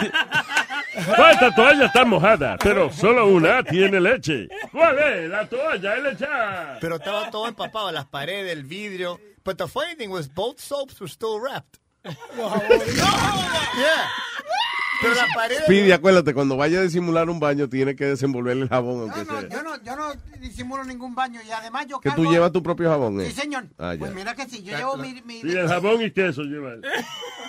todas 1.17 1.33
estas 1.35 1.55
toallas 1.55 1.87
están 1.87 2.09
mojadas, 2.09 2.59
pero 2.63 2.91
solo 2.91 3.27
una 3.27 3.63
tiene 3.63 4.01
leche. 4.01 4.49
¿Cuál 4.73 4.99
es? 4.99 5.29
La 5.29 5.47
toalla, 5.47 5.95
él 5.97 6.07
echa. 6.07 6.79
Pero 6.81 6.97
estaba 6.97 7.31
todo 7.31 7.47
empapado, 7.47 7.93
las 7.93 8.07
paredes, 8.07 8.53
el 8.53 8.65
vidrio. 8.65 9.21
But 9.45 9.59
the 9.59 9.69
funny 9.69 9.95
thing 9.97 10.11
was 10.11 10.29
both 10.29 10.59
soaps 10.59 10.99
were 10.99 11.11
still 11.11 11.39
wrapped. 11.39 11.79
yeah. 12.05 14.09
Pero 15.01 15.15
las 15.15 15.35
paredes... 15.35 15.63
Speedy, 15.65 15.93
acuérdate, 15.93 16.35
cuando 16.35 16.57
vaya 16.57 16.79
a 16.79 16.83
disimular 16.83 17.29
un 17.29 17.41
baño, 17.41 17.69
tiene 17.69 17.97
que 17.97 18.05
desenvolver 18.07 18.57
el 18.57 18.69
jabón, 18.69 19.01
aunque 19.03 19.25
No, 19.25 19.41
sea. 19.41 19.49
yo 19.49 19.63
no, 19.63 19.83
yo 19.83 19.97
no 19.97 20.13
disimulo 20.41 20.85
ningún 20.85 21.15
baño 21.15 21.41
y 21.47 21.51
además 21.51 21.87
yo 21.89 22.01
Que 22.01 22.11
tú 22.11 22.17
cargo- 22.23 22.31
llevas 22.33 22.53
tu 22.53 22.63
propio 22.63 22.89
jabón, 22.91 23.21
¿eh? 23.21 23.27
Sí, 23.27 23.33
señor. 23.41 23.67
Ah, 23.79 23.95
ya. 23.95 23.99
Pues 23.99 24.15
mira 24.15 24.35
que 24.35 24.47
sí, 24.49 24.63
yo 24.63 24.77
llevo 24.77 24.97
mi... 24.97 25.21
mi- 25.23 25.41
Y 25.43 25.51
el 25.57 25.69
jabón 25.69 26.01
y 26.03 26.11
queso 26.11 26.43
lleva 26.43 26.73
él. 26.75 26.83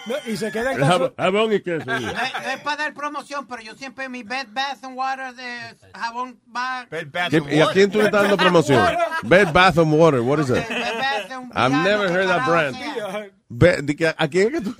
No, 0.08 0.14
y 0.32 0.38
se 0.38 0.52
queda 0.52 0.72
en 0.72 0.76
El 0.76 0.80
casa. 0.82 0.92
jabón, 0.92 1.14
jabón 1.18 1.54
y 1.54 1.62
queso. 1.62 1.86
No, 1.88 1.98
lleva. 1.98 2.12
es- 2.12 2.34
no 2.34 2.50
es 2.52 2.60
para 2.62 2.78
dar 2.84 2.94
promoción, 2.94 3.48
pero 3.48 3.64
yo 3.64 3.74
siempre 3.76 4.08
mi 4.08 4.22
Bed 4.22 4.48
Bath 4.52 4.84
and 4.84 4.96
Water 4.96 5.34
de 5.34 5.76
jabón 5.96 6.40
va... 6.56 6.86
¿Qué- 6.90 7.44
¿Y 7.52 7.60
a 7.60 7.68
quién 7.74 7.90
tú 7.90 7.98
le 8.00 8.06
estás 8.06 8.22
dando 8.22 8.38
promoción? 8.38 8.86
Bed 9.24 9.48
Bath 9.52 9.80
and 9.80 9.92
Water, 9.94 10.20
what 10.22 10.40
is 10.40 10.48
that? 10.48 10.68
Bed 10.70 10.98
Bath 11.00 11.32
and 11.32 11.52
I've 11.56 11.84
never 11.84 12.08
heard 12.12 12.28
that 12.28 12.46
brand. 12.48 12.76
¿A 14.18 14.28
quién 14.28 14.48
es 14.48 14.52
que 14.54 14.62
tú? 14.62 14.76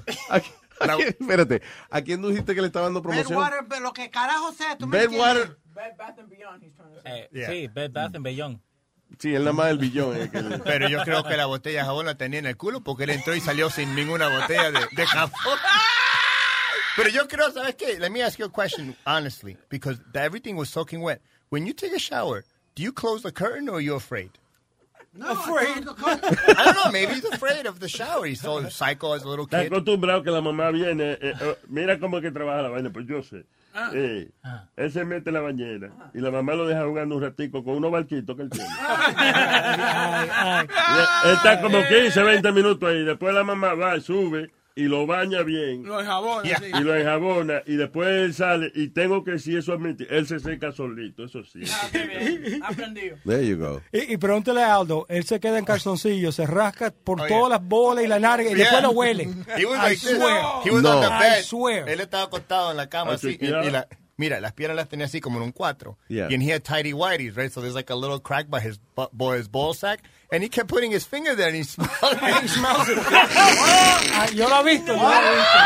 A 0.80 0.86
quién- 0.88 0.92
a 0.92 0.96
quién- 0.98 1.16
espérate, 1.20 1.62
¿a 1.90 2.02
quién 2.02 2.22
tú 2.22 2.30
dijiste 2.30 2.56
que 2.56 2.62
le 2.62 2.68
estaba 2.68 2.86
dando 2.86 3.02
Bed 3.02 3.10
promoción? 3.10 3.38
Water, 3.40 3.60
pero 3.70 3.82
lo 3.82 3.94
que 3.94 4.10
carajo 4.10 4.52
sea, 4.54 4.78
tú 4.78 4.88
me 4.88 4.98
Bed 4.98 5.06
entiendes. 5.06 5.28
Water. 5.38 5.58
Eh, 7.06 7.30
Yeah. 7.32 7.50
Sí, 7.50 7.68
Bed 7.68 7.92
Bath 7.92 8.16
and 8.16 8.24
Beyond. 8.24 8.60
Sí, 9.20 9.34
él 9.36 9.44
nada 9.44 9.54
más 9.54 9.70
el 9.70 9.78
billón. 9.78 10.18
eh, 10.18 10.30
que 10.32 10.42
le- 10.42 10.60
Pero 10.60 10.90
yo 10.90 11.02
creo 11.04 11.24
que 11.24 11.38
la 11.38 11.46
botella 11.46 11.80
de 11.82 11.86
jabón 11.86 12.06
la 12.08 12.16
tenía 12.16 12.40
en 12.40 12.46
el 12.48 12.58
culo 12.58 12.82
porque 12.84 13.04
él 13.04 13.12
entró 13.12 13.36
y 13.36 13.40
salió 13.42 13.70
sin 13.70 13.94
ninguna 13.96 14.28
botella 14.28 14.72
de, 14.72 14.80
de 14.92 15.06
jabón. 15.08 15.32
Pero 16.96 17.10
yo 17.10 17.28
creo, 17.28 17.52
¿sabes 17.52 17.76
qué? 17.76 18.00
Let 18.00 18.10
me 18.10 18.24
ask 18.24 18.40
you 18.40 18.46
a 18.46 18.52
question, 18.52 18.96
honestly, 19.06 19.58
because 19.70 20.00
the- 20.14 20.20
everything 20.24 20.56
was 20.56 20.70
soaking 20.70 21.02
wet. 21.02 21.22
When 21.50 21.66
you 21.66 21.74
take 21.74 21.94
a 21.96 22.00
shower, 22.00 22.44
do 22.76 22.84
you 22.84 22.94
close 22.94 23.22
the 23.22 23.32
curtain 23.34 23.70
or 23.70 23.76
are 23.76 23.84
you 23.84 23.96
afraid? 23.96 24.32
No, 25.18 25.32
afraid. 25.32 25.88
I 25.88 26.66
don't 26.66 26.76
know, 26.76 26.92
maybe 26.92 27.14
he's 27.14 27.24
afraid 27.26 27.66
of 27.66 27.80
the 27.80 27.88
shower. 27.88 28.26
He's 28.26 28.42
so 28.42 28.68
psycho 28.70 29.14
as 29.14 29.24
a 29.24 29.28
little 29.30 29.46
Está 29.48 29.64
kid. 29.64 29.72
acostumbrado 29.72 30.24
que 30.24 30.32
la 30.32 30.42
mamá 30.42 30.72
viene. 30.72 31.14
eh, 31.14 31.34
eh, 31.40 31.56
mira 31.70 31.98
cómo 32.00 32.18
es 32.18 32.24
que 32.24 32.32
trabaja 32.32 32.62
la 32.64 32.70
vaina, 32.70 32.90
pues 32.92 33.06
yo 33.08 33.24
sé. 33.24 33.46
Ah. 33.74 33.92
Eh, 33.94 34.30
Él 34.78 34.92
se 34.92 35.04
mete 35.04 35.30
en 35.30 35.34
la 35.34 35.42
bañera 35.42 35.90
y 36.14 36.20
la 36.20 36.32
mamá 36.32 36.54
lo 36.54 36.66
deja 36.66 36.86
jugando 36.86 37.16
un 37.18 37.22
ratico 37.22 37.62
con 37.64 37.76
unos 37.76 37.92
barquitos 37.92 38.36
que 38.36 38.44
él 38.44 38.50
tiene. 38.50 38.68
Y 41.26 41.28
él 41.28 41.34
está 41.36 41.62
como 41.62 41.80
15, 41.88 42.24
20 42.24 42.52
minutos 42.52 42.90
ahí. 42.90 43.04
Después 43.04 43.34
la 43.34 43.44
mamá 43.44 43.74
va, 43.74 44.00
sube 44.00 44.52
y 44.78 44.84
lo 44.84 45.08
baña 45.08 45.42
bien. 45.44 45.84
Lo 45.86 46.00
enjabona, 46.02 46.58
sí. 46.58 46.66
Y 46.74 46.80
lo 46.84 46.96
enjabona 46.96 47.62
y 47.66 47.76
después 47.78 48.10
él 48.10 48.34
sale 48.34 48.72
y 48.76 48.90
tengo 48.90 49.24
que 49.24 49.40
si 49.40 49.56
eso 49.56 49.72
admitir, 49.74 50.08
él 50.10 50.28
se 50.28 50.40
seca 50.40 50.72
solito, 50.74 51.24
eso 51.26 51.44
sí. 51.46 51.62
Aprendido. 52.64 53.18
There 53.26 53.46
you 53.48 53.58
go. 53.58 53.82
Y, 53.92 54.14
y 54.14 54.18
pregúntale 54.18 54.62
a 54.64 54.76
Aldo, 54.76 55.06
él 55.10 55.24
se 55.26 55.40
queda 55.40 55.58
en 55.60 55.66
calzoncillo, 55.66 56.32
se 56.32 56.46
rasca 56.46 56.92
por 56.92 57.22
Oh, 57.22 57.28
todas 57.28 57.42
yeah. 57.42 57.50
las 57.50 57.64
bolas 57.68 58.04
y 58.04 58.08
la 58.08 58.20
narga 58.20 58.50
y 58.50 58.54
después 58.54 58.82
lo 58.82 58.92
huele. 58.92 59.24
He 59.58 59.66
was 59.66 59.78
I 59.80 59.82
like 59.82 59.98
swear. 59.98 60.44
He 60.66 60.72
was 60.72 60.84
No. 60.84 60.92
on 60.92 61.02
the 61.02 61.08
I 61.08 61.20
bed. 61.38 61.44
swear. 61.44 61.90
Él 61.90 62.00
estaba 62.02 62.24
acostado 62.24 62.72
en 62.72 62.78
la 62.78 62.90
cama 62.90 63.12
Ah, 63.12 63.16
así. 63.16 63.30
Y, 63.30 63.32
chequeado. 63.38 63.64
y 63.68 63.72
la, 63.72 63.88
mira, 64.18 64.40
las 64.40 64.54
piernas 64.54 64.76
las 64.78 64.88
tenía 64.90 65.06
así 65.06 65.20
como 65.22 65.38
en 65.38 65.44
un 65.44 65.52
cuatro. 65.52 65.98
Yeah. 66.08 66.28
And 66.32 66.42
he 66.42 66.50
had 66.50 66.64
tidy 66.64 66.94
whities, 66.94 67.36
right? 67.38 67.52
So 67.52 67.62
there's 67.62 67.76
like 67.76 67.90
a 67.90 67.96
little 67.96 68.20
crack 68.20 68.50
by 68.50 68.60
his 68.60 68.78
bu- 68.96 69.10
boy's 69.14 69.48
ball 69.48 69.74
sack. 69.74 70.02
And 70.32 70.42
he 70.44 70.50
kept 70.50 70.70
putting 70.70 70.92
his 70.92 71.06
finger 71.06 71.36
there 71.36 71.48
and 71.48 71.56
he 71.56 71.64
smelled 71.64 71.92
it. 72.02 72.42
He 72.42 72.48
smells 72.48 72.90
it. 72.90 72.98
Ah, 73.00 74.28
yo 74.34 74.48
lo 74.48 74.64
he 74.64 74.78
visto, 74.78 74.94
yo 74.94 75.02
lo 75.02 75.22
he 75.22 75.36
visto. 75.36 75.60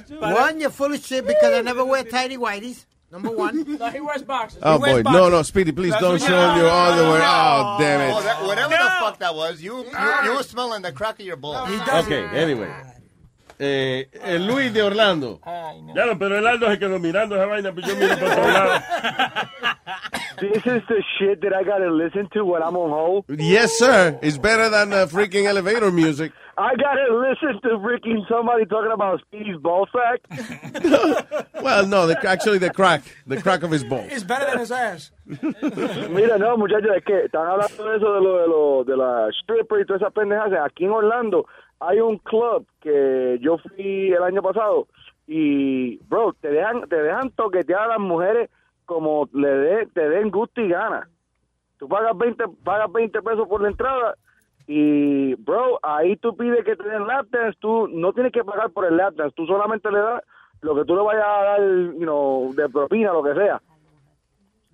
It's 0.00 0.08
true. 0.10 0.20
One, 0.20 0.60
you're 0.60 0.70
full 0.70 0.92
of 0.92 1.04
shit 1.04 1.26
because 1.26 1.52
I 1.54 1.62
never 1.62 1.84
wear 1.84 2.04
tidy 2.04 2.36
whities. 2.36 2.86
Number 3.12 3.30
one. 3.30 3.64
No, 3.80 3.90
he 3.90 3.98
wears 4.00 4.22
boxes. 4.22 4.60
Oh, 4.62 4.78
wears 4.78 4.98
boy. 4.98 5.02
boxers. 5.02 5.20
No, 5.20 5.28
no, 5.30 5.42
Speedy, 5.42 5.72
please 5.72 5.90
That's 5.90 6.00
don't 6.02 6.12
what- 6.12 6.22
show 6.22 6.54
your 6.56 6.70
underwear. 6.70 7.20
Oh, 7.24 7.76
damn 7.80 8.14
Oh, 8.14 8.18
it. 8.20 8.24
that, 8.24 8.42
whatever 8.44 8.70
the 8.70 8.90
fuck 9.00 9.18
that 9.18 9.34
was, 9.34 9.60
you, 9.60 9.78
you, 9.78 9.90
you 10.24 10.34
were 10.36 10.42
smelling 10.44 10.82
the 10.82 10.92
crack 10.92 11.18
of 11.18 11.26
your 11.26 11.34
balls. 11.36 11.68
Okay, 11.88 12.24
anyway. 12.28 12.70
Eh, 13.62 14.08
eh, 14.10 14.38
Luis 14.38 14.72
de 14.72 14.82
Orlando. 14.82 15.38
Ya, 15.94 16.06
no, 16.06 16.18
pero 16.18 16.38
el 16.38 16.46
Aldo 16.46 16.70
se 16.70 16.78
quedó 16.78 16.98
mirando 16.98 17.36
esa 17.36 17.44
vaina, 17.44 17.72
pues 17.72 17.86
yo 17.86 17.94
miro 17.94 18.16
por 18.16 18.30
todos 18.30 18.46
lados. 18.46 18.82
This 20.40 20.64
is 20.64 20.82
the 20.88 21.02
shit 21.18 21.42
that 21.42 21.52
I 21.52 21.62
gotta 21.62 21.90
listen 21.90 22.26
to 22.32 22.42
when 22.42 22.62
I'm 22.62 22.74
on 22.74 22.88
hold. 22.88 23.26
Yes, 23.28 23.76
sir. 23.76 24.18
It's 24.22 24.38
better 24.38 24.70
than 24.70 24.88
the 24.88 25.06
freaking 25.06 25.44
elevator 25.44 25.92
music. 25.92 26.32
I 26.56 26.74
gotta 26.76 27.14
listen 27.14 27.60
to 27.60 27.76
freaking 27.80 28.26
somebody 28.26 28.64
talking 28.64 28.92
about 28.92 29.20
Speedy's 29.26 29.58
ball 29.58 29.86
sack. 29.92 30.20
Well, 31.60 31.86
no, 31.86 32.06
the, 32.06 32.16
actually 32.26 32.56
the 32.56 32.70
crack. 32.70 33.02
The 33.26 33.42
crack 33.42 33.62
of 33.62 33.70
his 33.70 33.84
balls. 33.84 34.08
It's 34.10 34.24
better 34.24 34.46
than 34.46 34.60
his 34.60 34.72
ass. 34.72 35.12
Mira, 35.26 36.38
no, 36.38 36.56
muchachos, 36.56 36.96
es 36.96 37.04
que 37.04 37.24
están 37.26 37.46
hablando 37.46 37.84
de 37.84 37.96
eso 37.98 38.14
de 38.14 38.20
lo 38.22 38.38
de, 38.38 38.48
lo, 38.48 38.84
de 38.84 38.96
la 38.96 39.28
stripper 39.42 39.80
y 39.80 39.84
todas 39.84 40.00
esas 40.00 40.14
pendejas. 40.14 40.50
Aquí 40.64 40.86
en 40.86 40.92
Orlando 40.92 41.44
hay 41.80 42.00
un 42.00 42.18
club 42.18 42.66
que 42.80 43.38
yo 43.40 43.58
fui 43.58 44.12
el 44.12 44.22
año 44.22 44.42
pasado 44.42 44.86
y, 45.26 45.96
bro, 46.08 46.34
te 46.40 46.48
dejan, 46.50 46.82
te 46.88 46.96
dejan 47.02 47.30
toquetear 47.30 47.82
a 47.82 47.88
las 47.88 48.00
mujeres 48.00 48.50
como 48.84 49.28
le 49.32 49.48
dé, 49.48 49.86
te 49.86 50.08
den 50.08 50.30
gusto 50.30 50.60
y 50.60 50.68
gana. 50.68 51.08
Tú 51.78 51.88
pagas 51.88 52.16
20, 52.16 52.44
pagas 52.64 52.92
20 52.92 53.22
pesos 53.22 53.48
por 53.48 53.62
la 53.62 53.68
entrada 53.68 54.14
y, 54.66 55.34
bro, 55.36 55.78
ahí 55.82 56.16
tú 56.16 56.36
pides 56.36 56.64
que 56.64 56.76
te 56.76 56.88
den 56.88 57.06
lap 57.06 57.26
dance, 57.30 57.58
tú 57.60 57.88
no 57.88 58.12
tienes 58.12 58.32
que 58.32 58.44
pagar 58.44 58.70
por 58.70 58.84
el 58.84 58.96
lap 58.96 59.14
dance, 59.14 59.34
tú 59.34 59.46
solamente 59.46 59.90
le 59.90 59.98
das 60.00 60.22
lo 60.60 60.74
que 60.74 60.84
tú 60.84 60.94
le 60.94 61.02
vayas 61.02 61.24
a 61.24 61.42
dar, 61.44 61.60
you 61.60 62.00
know, 62.00 62.52
de 62.54 62.68
propina, 62.68 63.12
lo 63.12 63.22
que 63.22 63.34
sea. 63.34 63.62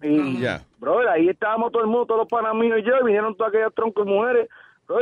Y, 0.03 0.41
Ya. 0.41 0.63
brother, 0.79 1.09
ahí 1.09 1.29
estábamos 1.29 1.71
todo 1.73 1.83
el 1.83 1.89
mundo, 1.89 2.07
todos 2.07 2.21
los 2.23 2.29
panas 2.29 2.55
míos 2.55 2.79
y 2.81 2.83
yo, 2.83 2.93
y 3.01 3.05
vinieron 3.05 3.37
todas 3.37 3.51
aquellas 3.53 3.73
troncos 3.75 4.05
de 4.05 4.13
mujeres, 4.13 4.49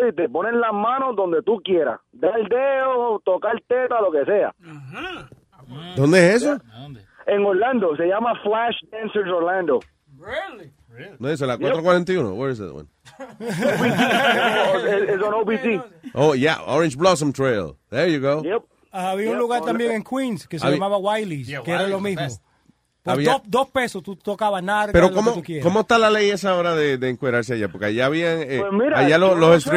y 0.08 0.12
te 0.14 0.28
ponen 0.28 0.60
las 0.60 0.72
manos 0.72 1.14
donde 1.16 1.42
tú 1.42 1.60
quieras, 1.64 2.00
dar 2.12 2.38
el 2.38 2.48
dedo, 2.48 3.20
tocar 3.24 3.54
teta, 3.68 4.00
lo 4.00 4.10
que 4.10 4.24
sea. 4.24 4.54
¿Dónde 5.96 6.28
es 6.34 6.42
eso? 6.42 6.58
En 7.26 7.44
Orlando, 7.44 7.96
se 7.96 8.06
llama 8.06 8.34
Flash 8.42 8.76
Dancers 8.90 9.30
Orlando. 9.30 9.80
Really? 10.18 10.72
¿Dónde 11.18 11.34
es 11.34 11.40
la 11.40 11.56
441? 11.58 12.34
Where 12.34 12.52
is 12.52 12.58
that 12.58 12.72
one? 12.72 12.88
es, 13.40 15.08
es 15.10 15.22
on 15.22 15.34
OBC. 15.34 15.82
Oh, 16.14 16.34
yeah, 16.34 16.58
Orange 16.66 16.96
Blossom 16.96 17.32
Trail. 17.32 17.76
There 17.90 18.08
you 18.10 18.20
go. 18.20 18.42
Yep. 18.42 18.62
Ah, 18.92 19.10
había 19.10 19.26
un 19.30 19.32
Yep, 19.36 19.40
lugar 19.40 19.60
on 19.62 19.66
también 19.66 19.90
en 19.92 20.04
Queens 20.04 20.46
que 20.46 20.58
se 20.58 20.64
Había- 20.66 20.76
llamaba 20.78 20.98
Wiley's, 20.98 21.48
Yeah, 21.48 21.62
que 21.62 21.72
era 21.72 21.88
lo 21.88 21.98
Wiley's, 21.98 22.20
mismo. 22.20 22.44
Best. 23.04 23.06
Por 23.06 23.14
Había- 23.14 23.32
dos, 23.32 23.42
dos 23.46 23.68
pesos 23.68 24.02
tú 24.02 24.16
tocabas 24.16 24.62
narga, 24.62 24.92
Pero 24.92 25.08
lo 25.08 25.14
¿cómo, 25.14 25.30
que 25.34 25.40
tú 25.40 25.44
quieras. 25.44 25.64
¿cómo 25.64 25.80
está 25.80 25.98
la 25.98 26.10
ley 26.10 26.30
esa 26.30 26.52
ahora 26.52 26.74
de, 26.74 26.96
de 26.98 27.08
encuerarse 27.10 27.54
allá? 27.54 27.68
Porque 27.68 27.86
allá 27.86 28.06
habían, 28.06 28.38
eh, 28.42 28.58
Pues 28.60 28.72
mira, 28.72 28.98
allá 28.98 29.18
los, 29.18 29.38
los 29.38 29.70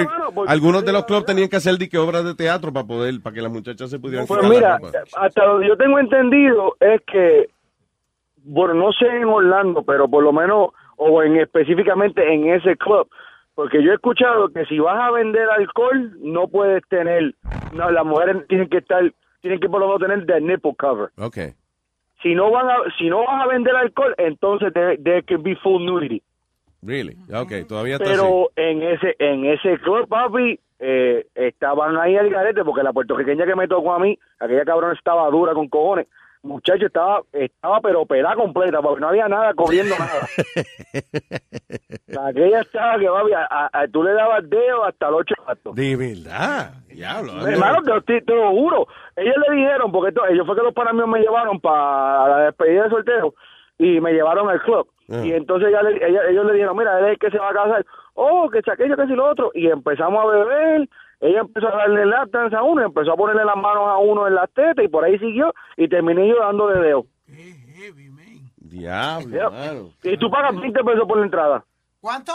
algunos 0.47 0.85
de 0.85 0.93
los 0.93 1.05
clubs 1.05 1.25
tenían 1.25 1.49
que 1.49 1.57
hacer 1.57 1.77
dique 1.77 1.97
obras 1.97 2.23
de 2.23 2.35
teatro 2.35 2.71
para 2.71 2.87
poder, 2.87 3.21
para 3.21 3.33
que 3.33 3.41
las 3.41 3.51
muchachas 3.51 3.89
se 3.89 3.99
pudieran 3.99 4.25
Pues 4.27 4.41
mira, 4.47 4.79
hasta 5.17 5.45
lo 5.45 5.59
que 5.59 5.67
yo 5.67 5.75
tengo 5.77 5.99
entendido 5.99 6.75
es 6.79 7.01
que, 7.11 7.49
bueno, 8.43 8.73
no 8.73 8.91
sé 8.93 9.05
en 9.07 9.25
Orlando, 9.25 9.83
pero 9.83 10.07
por 10.07 10.23
lo 10.23 10.31
menos, 10.31 10.69
o 10.95 11.21
en 11.21 11.35
específicamente 11.37 12.33
en 12.33 12.49
ese 12.49 12.77
club, 12.77 13.09
porque 13.55 13.83
yo 13.83 13.91
he 13.91 13.95
escuchado 13.95 14.49
que 14.49 14.65
si 14.65 14.79
vas 14.79 14.97
a 15.01 15.11
vender 15.11 15.49
alcohol, 15.49 16.13
no 16.21 16.47
puedes 16.47 16.81
tener, 16.89 17.33
no, 17.73 17.89
las 17.91 18.05
mujeres 18.05 18.47
tienen 18.47 18.69
que 18.69 18.77
estar, 18.77 19.01
tienen 19.41 19.59
que 19.59 19.67
por 19.67 19.79
lo 19.81 19.87
menos 19.87 20.01
tener 20.01 20.25
the 20.25 20.39
nipple 20.39 20.75
cover. 20.77 21.09
Ok. 21.17 21.37
Si 22.21 22.33
no 22.33 22.51
van 22.51 22.69
a, 22.69 22.77
si 22.97 23.09
no 23.09 23.19
vas 23.19 23.43
a 23.43 23.47
vender 23.47 23.75
alcohol, 23.75 24.15
entonces 24.17 24.73
there, 24.73 24.97
there 24.97 25.23
can 25.23 25.43
be 25.43 25.55
full 25.55 25.83
nudity. 25.83 26.21
Really? 26.81 27.17
Ok, 27.33 27.67
todavía 27.67 27.95
está 27.95 28.05
así. 28.05 28.13
Pero 28.13 28.49
en 28.55 28.81
ese 28.83 29.15
en 29.19 29.45
ese 29.45 29.77
club, 29.79 30.07
papi, 30.07 30.59
eh, 30.79 31.25
estaban 31.35 31.97
ahí 31.97 32.15
al 32.15 32.29
garete 32.29 32.63
porque 32.63 32.83
la 32.83 32.93
puertorriqueña 32.93 33.45
que 33.45 33.55
me 33.55 33.67
tocó 33.67 33.93
a 33.93 33.99
mí, 33.99 34.17
aquella 34.39 34.65
cabrona 34.65 34.93
estaba 34.93 35.29
dura 35.29 35.53
con 35.53 35.67
cojones. 35.67 36.07
Muchacho, 36.43 36.85
estaba, 36.85 37.21
estaba 37.33 37.81
pero 37.81 38.05
pelada 38.05 38.35
completa, 38.35 38.81
porque 38.81 39.01
no 39.01 39.09
había 39.09 39.27
nada 39.27 39.53
corriendo 39.53 39.95
nada. 39.97 40.27
Aquella 42.29 42.61
estaba 42.61 42.97
que, 42.99 43.07
papi, 43.07 43.33
a, 43.33 43.45
a- 43.49 43.69
a- 43.73 43.87
tú 43.87 44.03
le 44.03 44.13
dabas 44.13 44.49
dedo 44.49 44.83
hasta 44.85 45.09
los 45.11 45.21
ocho 45.21 45.35
gatos. 45.45 45.75
De 45.75 45.95
verdad. 45.95 46.71
Diablo. 46.87 47.45
Hermano, 47.47 47.81
te, 47.83 48.01
te- 48.01 48.21
te 48.21 48.33
lo 48.35 48.49
juro. 48.51 48.87
Ellos 49.15 49.35
le 49.47 49.55
dijeron, 49.55 49.91
porque 49.91 50.09
esto- 50.09 50.25
ellos 50.27 50.45
fue 50.45 50.55
que 50.55 50.63
los 50.63 50.73
panas 50.73 50.93
míos 50.93 51.07
me 51.07 51.19
llevaron 51.19 51.59
para 51.59 52.27
la 52.27 52.37
despedida 52.45 52.83
de 52.83 52.89
soltero 52.89 53.33
y 53.77 53.99
me 53.99 54.13
llevaron 54.13 54.49
al 54.49 54.61
club. 54.61 54.87
Ah. 55.09 55.21
Y 55.23 55.31
entonces 55.33 55.69
ella 55.69 55.81
le- 55.83 56.05
ella- 56.07 56.27
ellos 56.29 56.45
le 56.45 56.53
dijeron, 56.53 56.77
mira, 56.77 56.97
él 56.99 57.05
es 57.05 57.11
el 57.11 57.19
que 57.19 57.31
se 57.31 57.39
va 57.39 57.49
a 57.49 57.53
casar. 57.53 57.85
Oh, 58.13 58.49
que 58.49 58.61
si 58.61 58.69
aquello, 58.71 58.95
que 58.95 59.05
si 59.07 59.13
lo 59.13 59.29
otro. 59.29 59.51
Y 59.53 59.67
empezamos 59.67 60.23
a 60.23 60.27
beber. 60.27 60.89
Ella 61.19 61.39
empezó 61.41 61.67
a 61.67 61.77
darle 61.77 62.03
dance 62.31 62.55
a 62.55 62.61
uno, 62.63 62.83
empezó 62.85 63.13
a 63.13 63.15
ponerle 63.15 63.43
las 63.45 63.55
manos 63.55 63.87
a 63.87 63.97
uno 63.97 64.27
en 64.27 64.35
las 64.35 64.49
tetas 64.51 64.85
y 64.85 64.87
por 64.87 65.03
ahí 65.03 65.17
siguió. 65.19 65.53
Y 65.75 65.87
terminé 65.87 66.27
yo 66.27 66.39
dando 66.39 66.67
de 66.67 66.79
dedo. 66.79 67.05
Diablo, 68.57 69.29
Yeah. 69.29 69.49
mano. 69.49 69.89
Y 70.03 70.17
tú 70.17 70.29
pagas 70.29 70.59
20 70.59 70.83
pesos 70.83 71.07
por 71.07 71.17
la 71.17 71.25
entrada. 71.25 71.63
¿Cuánto? 72.01 72.33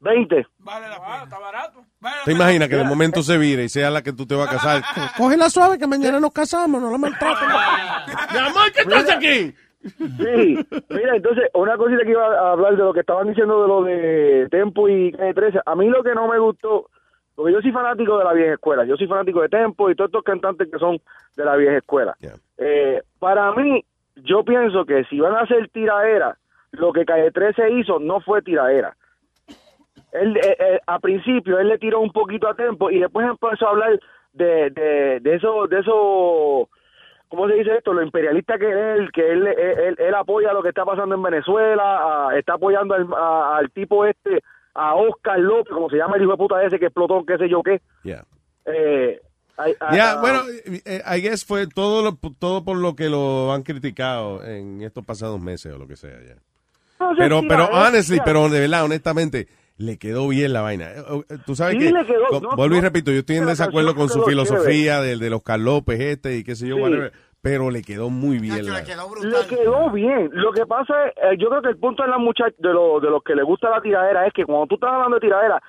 20. 0.00 0.38
está 0.40 1.38
barato. 1.38 1.80
¿Te 2.24 2.32
imaginas 2.32 2.68
que 2.68 2.76
de 2.76 2.84
momento 2.84 3.22
se 3.22 3.38
vire 3.38 3.64
y 3.64 3.68
sea 3.68 3.90
la 3.90 4.02
que 4.02 4.12
tú 4.12 4.26
te 4.26 4.34
vas 4.34 4.48
a 4.48 4.50
casar? 4.50 4.82
Cógela 5.16 5.48
suave 5.50 5.78
que 5.78 5.86
mañana 5.86 6.20
nos 6.20 6.32
casamos, 6.32 6.80
no 6.80 6.90
la 6.90 6.98
maltraten. 6.98 7.48
Mi 8.32 8.38
amor, 8.38 8.72
¿qué 8.72 8.80
estás 8.82 9.10
aquí? 9.10 9.54
Sí, 9.82 10.58
mira, 10.90 11.14
entonces, 11.16 11.44
una 11.54 11.76
cosita 11.76 12.02
que 12.04 12.10
iba 12.10 12.24
a 12.26 12.52
hablar 12.52 12.72
de 12.72 12.82
lo 12.82 12.92
que 12.92 13.00
estaban 13.00 13.28
diciendo 13.28 13.62
de 13.62 13.68
lo 13.68 13.84
de 13.84 14.48
Tempo 14.50 14.88
y 14.88 15.12
Calle 15.12 15.32
13. 15.32 15.60
A 15.64 15.74
mí 15.76 15.88
lo 15.88 16.02
que 16.02 16.12
no 16.14 16.26
me 16.26 16.38
gustó, 16.40 16.90
porque 17.36 17.52
yo 17.52 17.60
soy 17.60 17.70
fanático 17.70 18.18
de 18.18 18.24
la 18.24 18.32
vieja 18.32 18.54
escuela, 18.54 18.84
yo 18.84 18.96
soy 18.96 19.06
fanático 19.06 19.42
de 19.42 19.48
Tempo 19.50 19.88
y 19.90 19.94
todos 19.94 20.08
estos 20.08 20.24
cantantes 20.24 20.68
que 20.72 20.78
son 20.78 20.98
de 21.36 21.44
la 21.44 21.54
vieja 21.56 21.76
escuela. 21.76 22.16
Eh, 22.58 23.02
para 23.20 23.52
mí, 23.52 23.84
yo 24.16 24.42
pienso 24.42 24.84
que 24.86 25.04
si 25.04 25.20
van 25.20 25.34
a 25.34 25.40
hacer 25.42 25.68
tiraera, 25.68 26.36
lo 26.72 26.92
que 26.92 27.04
Calle 27.04 27.30
13 27.30 27.70
hizo 27.72 27.98
no 28.00 28.20
fue 28.20 28.42
tiraera. 28.42 28.96
Él, 30.12 30.36
eh, 30.38 30.56
eh, 30.58 30.80
a 30.86 30.98
principio, 30.98 31.58
él 31.58 31.68
le 31.68 31.78
tiró 31.78 32.00
un 32.00 32.10
poquito 32.10 32.48
a 32.48 32.54
Tempo 32.54 32.90
y 32.90 33.00
después 33.00 33.26
empezó 33.26 33.66
a 33.66 33.70
hablar 33.70 34.00
de, 34.32 34.70
de, 34.70 35.20
de 35.20 35.34
eso, 35.34 35.66
de 35.66 35.80
eso, 35.80 36.68
¿cómo 37.28 37.48
se 37.48 37.54
dice 37.54 37.76
esto? 37.76 37.92
Lo 37.92 38.02
imperialista 38.02 38.58
que 38.58 38.68
es 38.70 38.76
él, 38.98 39.12
que 39.12 39.30
él, 39.32 39.46
él, 39.46 39.78
él- 39.78 39.96
él 39.98 40.14
apoya 40.14 40.52
lo 40.54 40.62
que 40.62 40.70
está 40.70 40.84
pasando 40.84 41.14
en 41.14 41.22
Venezuela, 41.22 42.28
a- 42.28 42.38
está 42.38 42.54
apoyando 42.54 42.94
al, 42.94 43.06
a- 43.14 43.56
al 43.58 43.70
tipo 43.72 44.06
este, 44.06 44.42
a 44.76 44.94
Oscar 44.94 45.38
López, 45.38 45.72
como 45.72 45.88
se 45.90 45.96
llama 45.96 46.16
el 46.16 46.22
hijo 46.22 46.32
de 46.32 46.36
puta 46.38 46.62
ese 46.64 46.78
que 46.78 46.86
explotó, 46.86 47.24
qué 47.26 47.38
sé 47.38 47.48
yo 47.48 47.62
qué. 47.62 47.80
Yeah. 48.04 48.24
Eh, 48.66 49.20
Ya, 49.92 50.12
a- 50.12 50.20
bueno, 50.20 50.40
eh, 50.84 51.02
I 51.06 51.20
guess 51.22 51.44
fue 51.44 51.66
todo, 51.66 52.02
lo, 52.02 52.18
todo 52.38 52.62
por 52.64 52.76
lo 52.76 52.94
que 52.94 53.08
lo 53.08 53.52
han 53.52 53.62
criticado 53.62 54.44
en 54.44 54.82
estos 54.82 55.04
pasados 55.04 55.40
meses 55.40 55.72
o 55.72 55.78
lo 55.78 55.86
que 55.88 55.96
sea. 55.96 56.10
ya. 56.22 56.34
No 57.00 57.12
Pero, 57.16 57.40
pero, 57.48 57.64
honestly, 57.72 58.20
pero 58.24 58.48
de 58.50 58.60
verdad, 58.60 58.84
honestamente, 58.84 59.48
le 59.78 59.98
quedó 59.98 60.28
bien 60.28 60.52
la 60.52 60.60
vaina. 60.62 60.90
Eh, 60.90 61.02
eh, 61.30 61.36
Tú 61.46 61.54
sabes 61.56 61.74
Sí, 61.74 61.80
que, 61.86 61.92
le 61.92 62.04
quedó, 62.06 62.40
no, 62.40 62.56
vuelvo 62.56 62.76
y 62.76 62.80
repito, 62.80 63.10
yo 63.12 63.18
estoy 63.20 63.36
en 63.36 63.46
desacuerdo 63.46 63.94
con 63.94 64.08
su 64.10 64.22
filosofía 64.24 65.00
de, 65.00 65.16
de 65.16 65.30
los 65.30 65.42
Carlópez 65.42 66.00
este 66.00 66.36
y 66.38 66.44
qué 66.44 66.54
sé 66.56 66.68
yo, 66.68 66.76
whatever, 66.76 67.12
pero 67.46 67.70
le 67.70 67.80
quedó 67.82 68.10
muy 68.10 68.40
bien. 68.40 68.66
la- 68.66 68.80
Le 68.80 69.46
quedó 69.46 69.88
bien. 69.92 70.30
Lo 70.32 70.50
que 70.50 70.66
pasa 70.66 70.94
es, 71.06 71.12
eh, 71.16 71.36
yo 71.38 71.48
creo 71.48 71.62
que 71.62 71.68
el 71.68 71.76
punto 71.78 72.02
de 72.02 72.08
las 72.08 72.18
muchachas, 72.18 72.54
de, 72.58 72.72
lo- 72.72 72.98
de 72.98 73.08
los 73.08 73.22
que 73.22 73.36
les 73.36 73.44
gusta 73.44 73.70
la 73.70 73.80
tiradera, 73.80 74.26
es 74.26 74.32
que 74.32 74.44
cuando 74.44 74.66
tú 74.66 74.74
estás 74.74 74.90
hablando 74.90 75.14
de 75.16 75.20
tiradera, 75.20 75.62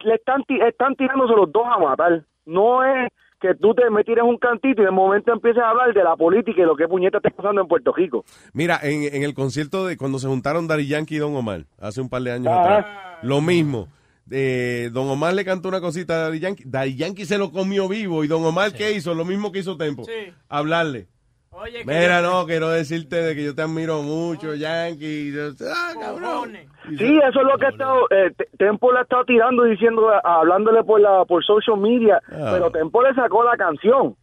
le 0.00 0.14
están, 0.16 0.42
ti- 0.42 0.58
están 0.60 0.96
tirándose 0.96 1.34
los 1.36 1.52
dos 1.52 1.62
a 1.70 1.78
matar. 1.78 2.24
No 2.46 2.82
es 2.84 3.12
que 3.40 3.54
tú 3.54 3.74
te 3.74 3.88
me 3.90 4.02
tires 4.02 4.24
un 4.24 4.38
cantito 4.38 4.82
y 4.82 4.84
de 4.84 4.90
momento 4.90 5.32
empieces 5.32 5.62
a 5.62 5.70
hablar 5.70 5.94
de 5.94 6.02
la 6.02 6.16
política 6.16 6.62
y 6.62 6.64
lo 6.64 6.74
que 6.74 6.88
puñeta 6.88 7.18
está 7.18 7.30
pasando 7.30 7.60
en 7.60 7.68
Puerto 7.68 7.92
Rico. 7.92 8.24
Mira, 8.52 8.80
en, 8.82 9.04
en 9.14 9.22
el 9.22 9.32
concierto 9.34 9.86
de 9.86 9.96
cuando 9.96 10.18
se 10.18 10.26
juntaron 10.26 10.66
Daddy 10.66 10.88
Yankee 10.88 11.14
y 11.14 11.18
Don 11.18 11.36
Omar, 11.36 11.60
hace 11.80 12.00
un 12.00 12.08
par 12.08 12.22
de 12.22 12.32
años 12.32 12.48
Ajá. 12.52 12.60
atrás, 12.78 12.86
lo 13.22 13.40
mismo. 13.40 13.86
Eh, 14.32 14.90
Don 14.92 15.08
Omar 15.08 15.34
le 15.34 15.44
cantó 15.44 15.68
una 15.68 15.80
cosita 15.80 16.14
a 16.14 16.18
Daddy 16.24 16.40
Yankee. 16.40 16.64
Daddy 16.66 16.96
Yankee 16.96 17.24
se 17.24 17.38
lo 17.38 17.50
comió 17.50 17.88
vivo. 17.88 18.24
¿Y 18.24 18.28
Don 18.28 18.44
Omar 18.44 18.72
qué 18.72 18.92
hizo? 18.92 19.14
Lo 19.14 19.24
mismo 19.24 19.50
que 19.52 19.60
hizo 19.60 19.76
Tempo. 19.76 20.04
Sí. 20.04 20.32
Hablarle. 20.48 21.06
Oye, 21.52 21.84
Mira, 21.84 22.22
no, 22.22 22.46
quiero 22.46 22.68
decirte 22.70 23.16
de 23.16 23.34
que 23.34 23.44
yo 23.44 23.54
te 23.56 23.62
admiro 23.62 24.02
mucho, 24.02 24.54
Yankee. 24.54 25.32
Yo- 25.32 25.50
ah, 25.68 25.92
cabrón. 26.00 26.52
Sí, 26.96 27.18
eso 27.28 27.40
es 27.40 27.46
lo 27.46 27.58
que 27.58 27.66
ha 27.66 27.70
estado, 27.70 28.06
eh, 28.10 28.30
Te- 28.36 28.48
Tempo 28.56 28.92
le 28.92 29.00
ha 29.00 29.02
estado 29.02 29.24
tirando 29.24 29.64
diciendo, 29.64 30.08
a- 30.10 30.20
hablándole 30.40 30.84
por 30.84 31.00
la 31.00 31.24
por 31.24 31.44
social 31.44 31.76
media, 31.78 32.20
Ah. 32.30 32.50
pero 32.52 32.70
Tempo 32.70 33.02
le 33.02 33.12
sacó 33.14 33.42
la 33.42 33.56
canción 33.56 34.14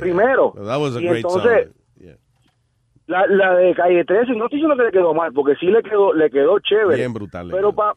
primero. 0.00 0.54
That 0.56 0.80
was 0.80 0.96
a 0.96 1.00
y 1.00 1.04
great 1.06 1.16
entonces, 1.24 1.66
song. 1.68 1.72
La, 3.06 3.24
la 3.28 3.54
de 3.54 3.72
Calle 3.76 4.04
13, 4.04 4.32
no 4.32 4.46
estoy 4.46 4.58
diciendo 4.58 4.76
que 4.76 4.82
le 4.82 4.90
quedó 4.90 5.14
mal, 5.14 5.32
porque 5.32 5.54
sí 5.60 5.66
le 5.66 5.80
quedó, 5.84 6.12
le 6.12 6.28
quedó 6.28 6.58
chévere. 6.58 6.96
Bien 6.96 7.12
brutal. 7.14 7.48
Pero 7.52 7.72
para 7.72 7.94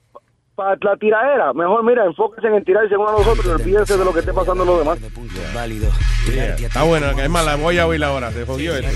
la 0.82 0.96
tiradera, 0.98 1.52
mejor 1.54 1.84
mira, 1.84 2.06
enfóquense 2.06 2.48
en 2.56 2.64
tirarse 2.64 2.96
uno 2.96 3.10
a 3.10 3.12
los 3.14 3.26
otros 3.28 3.44
y 3.48 3.50
olvídense 3.50 3.98
de 3.98 4.06
lo 4.06 4.14
que 4.14 4.20
esté 4.20 4.32
pasando 4.32 4.62
en 4.64 4.70
los 4.70 4.78
demás. 4.80 5.00
Yeah. 5.00 5.90
Está 6.38 6.84
bueno, 6.84 7.12
es 7.20 7.30
más, 7.30 7.46
la 7.46 7.56
voy 7.56 7.78
a 7.78 7.88
oír 7.88 8.04
ahora. 8.04 8.32
Se 8.32 8.46
jodió 8.46 8.76
esto. 8.76 8.90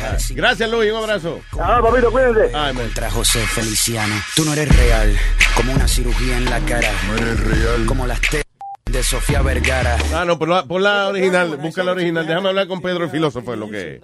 Ah, 0.00 0.16
Gracias, 0.30 0.70
Luis. 0.70 0.90
Un 0.92 0.98
abrazo. 0.98 1.40
Ah, 1.58 1.80
papito, 1.82 2.10
cuídense. 2.10 2.52
Contra 2.74 3.10
José 3.10 3.40
Feliciano. 3.46 4.14
Tú 4.36 4.44
no 4.44 4.52
eres 4.52 4.68
real, 4.76 5.16
como 5.56 5.72
una 5.72 5.88
cirugía 5.88 6.36
en 6.36 6.44
la 6.46 6.60
cara. 6.60 6.90
No 7.08 7.16
eres 7.16 7.40
real. 7.40 7.86
Como 7.86 8.06
las 8.06 8.20
T 8.20 8.42
de 8.90 9.02
Sofía 9.02 9.42
Vergara. 9.42 9.96
Ah, 10.14 10.24
no, 10.24 10.38
por 10.38 10.48
la, 10.48 10.64
por 10.64 10.80
la 10.80 11.08
original, 11.08 11.56
busca 11.56 11.82
la 11.82 11.92
original. 11.92 12.26
Déjame 12.26 12.48
hablar 12.50 12.68
con 12.68 12.82
Pedro 12.82 13.04
el 13.04 13.10
filósofo, 13.10 13.54
es 13.54 13.58
lo 13.58 13.70
que 13.70 14.00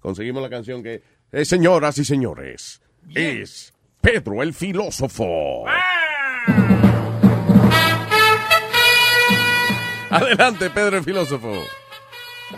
conseguimos 0.00 0.42
la 0.42 0.48
canción 0.48 0.82
que... 0.82 1.02
Eh, 1.32 1.44
señoras 1.44 1.98
y 1.98 2.04
señores, 2.04 2.80
es 3.14 3.74
Pedro 4.00 4.42
el 4.42 4.54
filósofo. 4.54 5.64
Adelante, 10.10 10.70
Pedro 10.70 10.98
el 10.98 11.04
filósofo. 11.04 11.52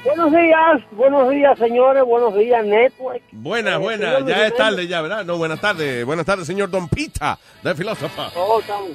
Buenos 0.05 0.31
días, 0.31 0.83
buenos 0.93 1.29
días, 1.31 1.59
señores, 1.59 2.05
buenos 2.05 2.35
días, 2.35 2.65
Network. 2.65 3.23
Buenas, 3.33 3.75
Eh, 3.75 3.79
buenas, 3.79 4.25
ya 4.25 4.47
es 4.47 4.55
tarde 4.55 4.87
ya, 4.87 5.03
¿verdad? 5.03 5.25
No, 5.25 5.37
buenas 5.37 5.61
tardes. 5.61 6.05
Buenas 6.07 6.25
tardes, 6.25 6.47
señor 6.47 6.71
Don 6.71 6.89
Pita, 6.89 7.37
del 7.63 7.75
filósofo. 7.75 8.23
Oh, 8.37 8.61
estamos, 8.61 8.91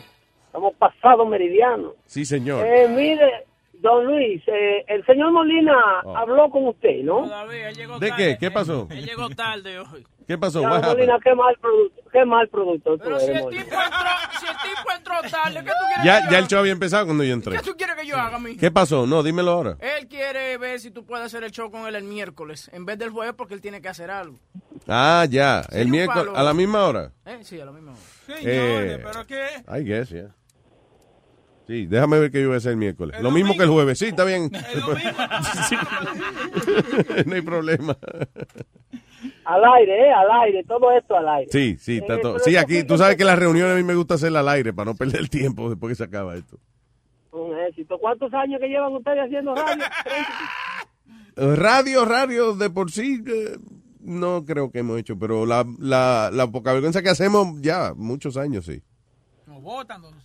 estamos 0.45 0.73
pasados 0.75 1.27
meridianos. 1.27 1.93
Sí, 2.05 2.23
señor. 2.23 2.65
Eh, 2.65 2.87
mire, 2.87 3.45
don 3.81 4.05
Luis, 4.05 4.41
eh, 4.47 4.83
el 4.87 5.05
señor 5.05 5.31
Molina 5.31 5.75
Oh. 6.03 6.15
habló 6.17 6.49
con 6.49 6.67
usted, 6.67 7.03
¿no? 7.03 7.27
¿De 7.99 8.11
qué? 8.17 8.37
¿Qué 8.39 8.51
pasó? 8.51 8.87
Él 8.91 9.05
llegó 9.05 9.29
tarde 9.29 9.79
hoy. 9.79 10.05
¿Qué 10.27 10.37
pasó? 10.39 10.63
Molina, 10.63 11.19
qué 11.23 11.35
mal 11.35 11.55
producto, 11.61 12.01
qué 12.11 12.25
mal 12.25 12.47
producto 12.49 12.97
Pero 12.97 13.19
si 13.19 13.29
eres, 13.29 13.45
el 13.45 13.53
entró, 13.57 13.77
si 14.39 14.45
el 14.47 14.53
tipo 14.53 14.91
entró 14.97 15.15
tarde, 15.29 15.59
¿qué 15.63 15.69
tú 15.69 15.85
quieres 15.87 16.03
Ya, 16.03 16.19
que 16.21 16.25
yo 16.25 16.31
ya 16.31 16.37
el 16.39 16.47
show 16.47 16.59
había 16.59 16.71
empezado 16.71 17.05
cuando 17.05 17.23
yo 17.23 17.33
entré. 17.33 17.55
¿Qué 17.57 17.61
tú 17.63 17.75
quieres 17.77 17.95
que 17.95 18.07
yo 18.07 18.17
haga, 18.17 18.39
mi? 18.39 18.57
¿Qué 18.57 18.71
pasó? 18.71 19.05
No, 19.05 19.21
dímelo 19.21 19.51
ahora. 19.51 19.77
Él 19.79 20.07
quiere 20.07 20.57
ver 20.57 20.79
si 20.79 20.89
tú 20.89 21.05
puedes 21.05 21.27
hacer 21.27 21.43
el 21.43 21.51
show 21.51 21.69
con 21.69 21.85
él 21.87 21.95
el 21.95 22.03
miércoles, 22.05 22.71
en 22.73 22.85
vez 22.85 22.97
del 22.97 23.11
jueves, 23.11 23.35
porque 23.37 23.53
él 23.53 23.61
tiene 23.61 23.81
que 23.81 23.87
hacer 23.89 24.09
algo. 24.09 24.39
Ah, 24.87 25.25
ya. 25.29 25.61
El 25.71 25.89
miércoles, 25.89 26.25
palo. 26.25 26.37
a 26.37 26.41
la 26.43 26.53
misma 26.55 26.85
hora. 26.85 27.11
¿Eh? 27.25 27.39
Sí, 27.43 27.61
a 27.61 27.65
la 27.65 27.71
misma 27.71 27.91
hora. 27.91 28.01
Eh, 28.41 28.99
I 29.79 29.83
guess, 29.83 30.09
yeah. 30.09 30.33
Sí, 31.67 31.87
déjame 31.87 32.19
ver 32.19 32.31
qué 32.31 32.41
yo 32.41 32.47
voy 32.49 32.55
a 32.55 32.57
hacer 32.57 32.71
el 32.71 32.77
miércoles. 32.77 33.19
Lo 33.21 33.31
mismo 33.31 33.55
que 33.57 33.63
el 33.63 33.69
jueves. 33.69 33.97
Sí, 33.97 34.05
está 34.05 34.23
bien. 34.23 34.51
Sí. 35.67 35.75
no 37.25 37.33
hay 37.35 37.41
problema. 37.41 37.97
Al 39.45 39.63
aire, 39.77 40.07
eh, 40.07 40.13
al 40.13 40.29
aire, 40.43 40.63
todo 40.67 40.91
esto 40.91 41.15
al 41.17 41.27
aire. 41.27 41.51
Sí, 41.51 41.77
sí, 41.79 41.97
está 41.97 42.15
Eh, 42.15 42.19
todo. 42.21 42.39
Sí, 42.39 42.55
aquí, 42.55 42.83
tú 42.83 42.97
sabes 42.97 43.15
que 43.15 43.23
las 43.23 43.39
reuniones 43.39 43.73
a 43.73 43.77
mí 43.77 43.83
me 43.83 43.95
gusta 43.95 44.13
hacerlas 44.15 44.41
al 44.41 44.49
aire 44.49 44.73
para 44.73 44.91
no 44.91 44.95
perder 44.95 45.19
el 45.21 45.29
tiempo 45.29 45.69
después 45.69 45.91
que 45.91 45.95
se 45.95 46.03
acaba 46.03 46.35
esto. 46.35 46.59
Un 47.31 47.57
éxito. 47.67 47.97
¿Cuántos 47.97 48.33
años 48.33 48.59
que 48.61 48.67
llevan 48.67 48.93
ustedes 48.93 49.25
haciendo 49.25 49.55
radio? 49.55 49.83
Radio, 51.37 52.05
radio, 52.05 52.55
de 52.55 52.69
por 52.69 52.91
sí, 52.91 53.21
eh, 53.27 53.57
no 53.99 54.45
creo 54.45 54.71
que 54.71 54.79
hemos 54.79 54.97
hecho, 54.97 55.19
pero 55.19 55.45
la, 55.45 55.65
la, 55.79 56.29
la 56.31 56.47
poca 56.47 56.71
vergüenza 56.71 57.01
que 57.01 57.09
hacemos 57.09 57.61
ya, 57.61 57.93
muchos 57.93 58.37
años, 58.37 58.63
sí. 58.65 58.81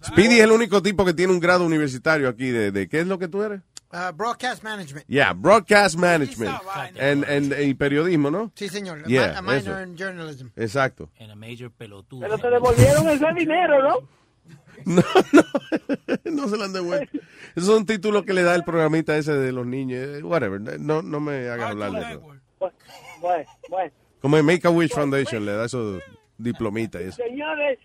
Speedy 0.04 0.36
es 0.38 0.44
el 0.44 0.52
único 0.52 0.82
tipo 0.82 1.04
que 1.04 1.14
tiene 1.14 1.32
un 1.32 1.40
grado 1.40 1.64
universitario 1.64 2.28
aquí 2.28 2.50
de, 2.50 2.70
de 2.72 2.88
¿qué 2.88 3.00
es 3.00 3.06
lo 3.06 3.18
que 3.18 3.28
tú 3.28 3.42
eres? 3.42 3.60
Uh, 3.92 4.12
broadcast 4.14 4.62
management. 4.62 5.04
Yeah, 5.08 5.32
broadcast 5.32 5.96
management 5.98 6.54
en, 6.94 7.24
en- 7.28 7.68
y 7.68 7.74
periodismo, 7.74 8.30
¿no? 8.30 8.52
Sí, 8.54 8.68
señor. 8.68 9.02
A 9.04 9.08
Yeah, 9.08 9.36
a 9.38 9.42
minor 9.42 9.56
eso. 9.58 9.82
in 9.82 9.96
journalism. 9.96 10.46
Exacto. 10.54 11.10
En 11.16 11.30
a 11.30 11.34
major 11.34 11.72
pelotudo. 11.72 12.20
Pero 12.20 12.38
te 12.38 12.50
devolvieron 12.50 13.08
ese 13.08 13.26
dinero, 13.34 13.82
¿no? 13.82 14.08
No 16.24 16.48
se 16.48 16.56
lo 16.56 16.64
han 16.64 16.72
devuelto. 16.72 17.18
Esos 17.56 17.68
son 17.68 17.84
títulos 17.86 18.24
que 18.24 18.32
le 18.32 18.42
da 18.42 18.54
el 18.54 18.64
programita 18.64 19.16
ese 19.16 19.32
de 19.32 19.52
los 19.52 19.66
niños. 19.66 20.22
Whatever. 20.22 20.60
No, 20.80 21.02
no 21.02 21.20
me 21.20 21.48
hagas 21.48 21.70
hablar 21.70 21.92
de 21.92 22.00
eso. 22.12 22.20
Bueno, 23.20 23.44
bueno. 23.68 23.90
Como 24.20 24.36
el 24.36 24.44
Make 24.44 24.66
a 24.68 24.70
Wish 24.70 24.92
Foundation 24.92 25.44
le 25.44 25.52
da 25.52 25.64
esos 25.64 26.00
diplomitas 26.38 27.02
y 27.02 27.04
eso. 27.06 27.16
Señores, 27.22 27.78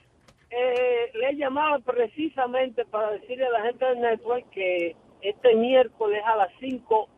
eh, 0.58 1.12
le 1.14 1.36
llamaba 1.36 1.80
precisamente 1.80 2.86
para 2.86 3.12
decirle 3.12 3.46
a 3.46 3.50
la 3.50 3.62
gente 3.64 3.86
del 3.86 4.00
network 4.00 4.50
que 4.52 4.96
este 5.22 5.56
miércoles 5.56 6.22
a 6.26 6.36
las 6.38 6.50
5 6.60 7.10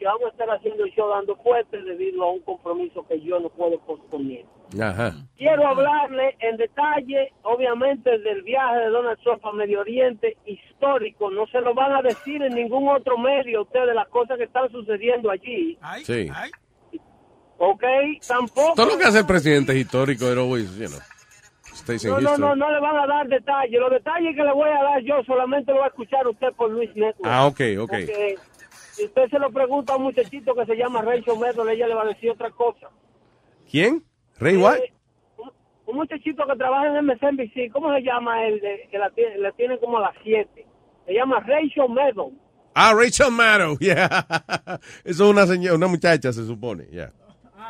que 0.00 0.06
vamos 0.06 0.24
a 0.24 0.28
estar 0.30 0.50
haciendo 0.50 0.84
el 0.84 0.90
show 0.92 1.08
dando 1.10 1.36
fuerte 1.36 1.80
debido 1.82 2.24
a 2.24 2.32
un 2.32 2.40
compromiso 2.40 3.06
que 3.06 3.20
yo 3.20 3.38
no 3.38 3.50
puedo 3.50 3.78
posponer. 3.80 4.46
Ajá. 4.80 5.12
Quiero 5.36 5.68
hablarle 5.68 6.36
en 6.40 6.56
detalle, 6.56 7.32
obviamente, 7.42 8.18
del 8.18 8.42
viaje 8.42 8.78
de 8.78 8.88
Donald 8.88 9.18
Trump 9.22 9.44
a 9.44 9.52
Medio 9.52 9.80
Oriente 9.80 10.38
histórico. 10.46 11.30
No 11.30 11.46
se 11.48 11.60
lo 11.60 11.74
van 11.74 11.92
a 11.92 12.02
decir 12.02 12.42
en 12.42 12.54
ningún 12.54 12.88
otro 12.88 13.18
medio 13.18 13.58
a 13.58 13.62
ustedes 13.62 13.94
las 13.94 14.08
cosas 14.08 14.38
que 14.38 14.44
están 14.44 14.70
sucediendo 14.70 15.30
allí. 15.30 15.78
Sí. 16.02 16.30
¿Ok? 17.58 17.84
Tampoco. 18.26 18.72
Todo 18.74 18.86
lo 18.86 18.98
que 18.98 19.04
hace 19.04 19.18
el 19.18 19.26
presidente 19.26 19.72
es 19.72 19.78
histórico, 19.78 20.24
pero 20.26 20.46
you 20.56 20.88
know, 20.88 21.00
stays 21.80 22.04
in 22.04 22.10
No, 22.10 22.20
no, 22.20 22.36
no, 22.38 22.54
no 22.56 22.70
le 22.70 22.80
van 22.80 22.96
a 22.96 23.06
dar 23.06 23.26
detalles. 23.28 23.80
Los 23.80 23.90
detalles 23.90 24.34
que 24.36 24.42
le 24.42 24.52
voy 24.52 24.68
a 24.70 24.82
dar 24.82 25.00
yo 25.02 25.22
solamente 25.24 25.72
lo 25.72 25.78
va 25.80 25.86
a 25.86 25.88
escuchar 25.88 26.26
usted 26.26 26.52
por 26.54 26.70
Luis 26.70 26.90
Network. 26.94 27.24
Ah, 27.30 27.46
ok, 27.46 27.60
ok. 27.80 27.90
Porque 27.90 28.34
si 28.92 29.04
usted 29.06 29.28
se 29.30 29.38
lo 29.38 29.50
pregunta 29.50 29.92
a 29.92 29.96
un 29.96 30.04
muchachito 30.04 30.54
que 30.54 30.66
se 30.66 30.76
llama 30.76 31.02
Rachel 31.02 31.38
Metal, 31.38 31.68
ella 31.68 31.86
le 31.88 31.94
va 31.94 32.02
a 32.02 32.06
decir 32.06 32.30
otra 32.30 32.50
cosa. 32.50 32.88
¿Quién? 33.70 34.04
¿Rey 34.38 34.56
White? 34.56 34.84
Eh, 34.84 34.92
un, 35.38 35.50
un 35.86 35.96
muchachito 35.96 36.46
que 36.46 36.56
trabaja 36.56 36.86
en 36.98 37.04
MSNBC, 37.06 37.70
¿cómo 37.72 37.92
se 37.94 38.02
llama 38.02 38.44
él? 38.46 38.60
De- 38.60 38.88
que 38.90 38.98
la 38.98 39.10
tiene, 39.10 39.38
la 39.38 39.52
tiene 39.52 39.78
como 39.78 39.98
a 39.98 40.02
las 40.02 40.14
7. 40.22 40.66
Se 41.06 41.12
llama 41.14 41.40
Rachel 41.40 41.88
Metal. 41.88 42.30
Ah, 42.74 42.92
Rachel 42.94 43.32
Maddow, 43.32 43.76
yeah. 43.80 44.26
Eso 45.04 45.24
es 45.24 45.30
una 45.30 45.44
señora, 45.46 45.74
una 45.76 45.88
muchacha, 45.88 46.32
se 46.32 46.44
supone, 46.46 46.84
yeah. 46.86 47.12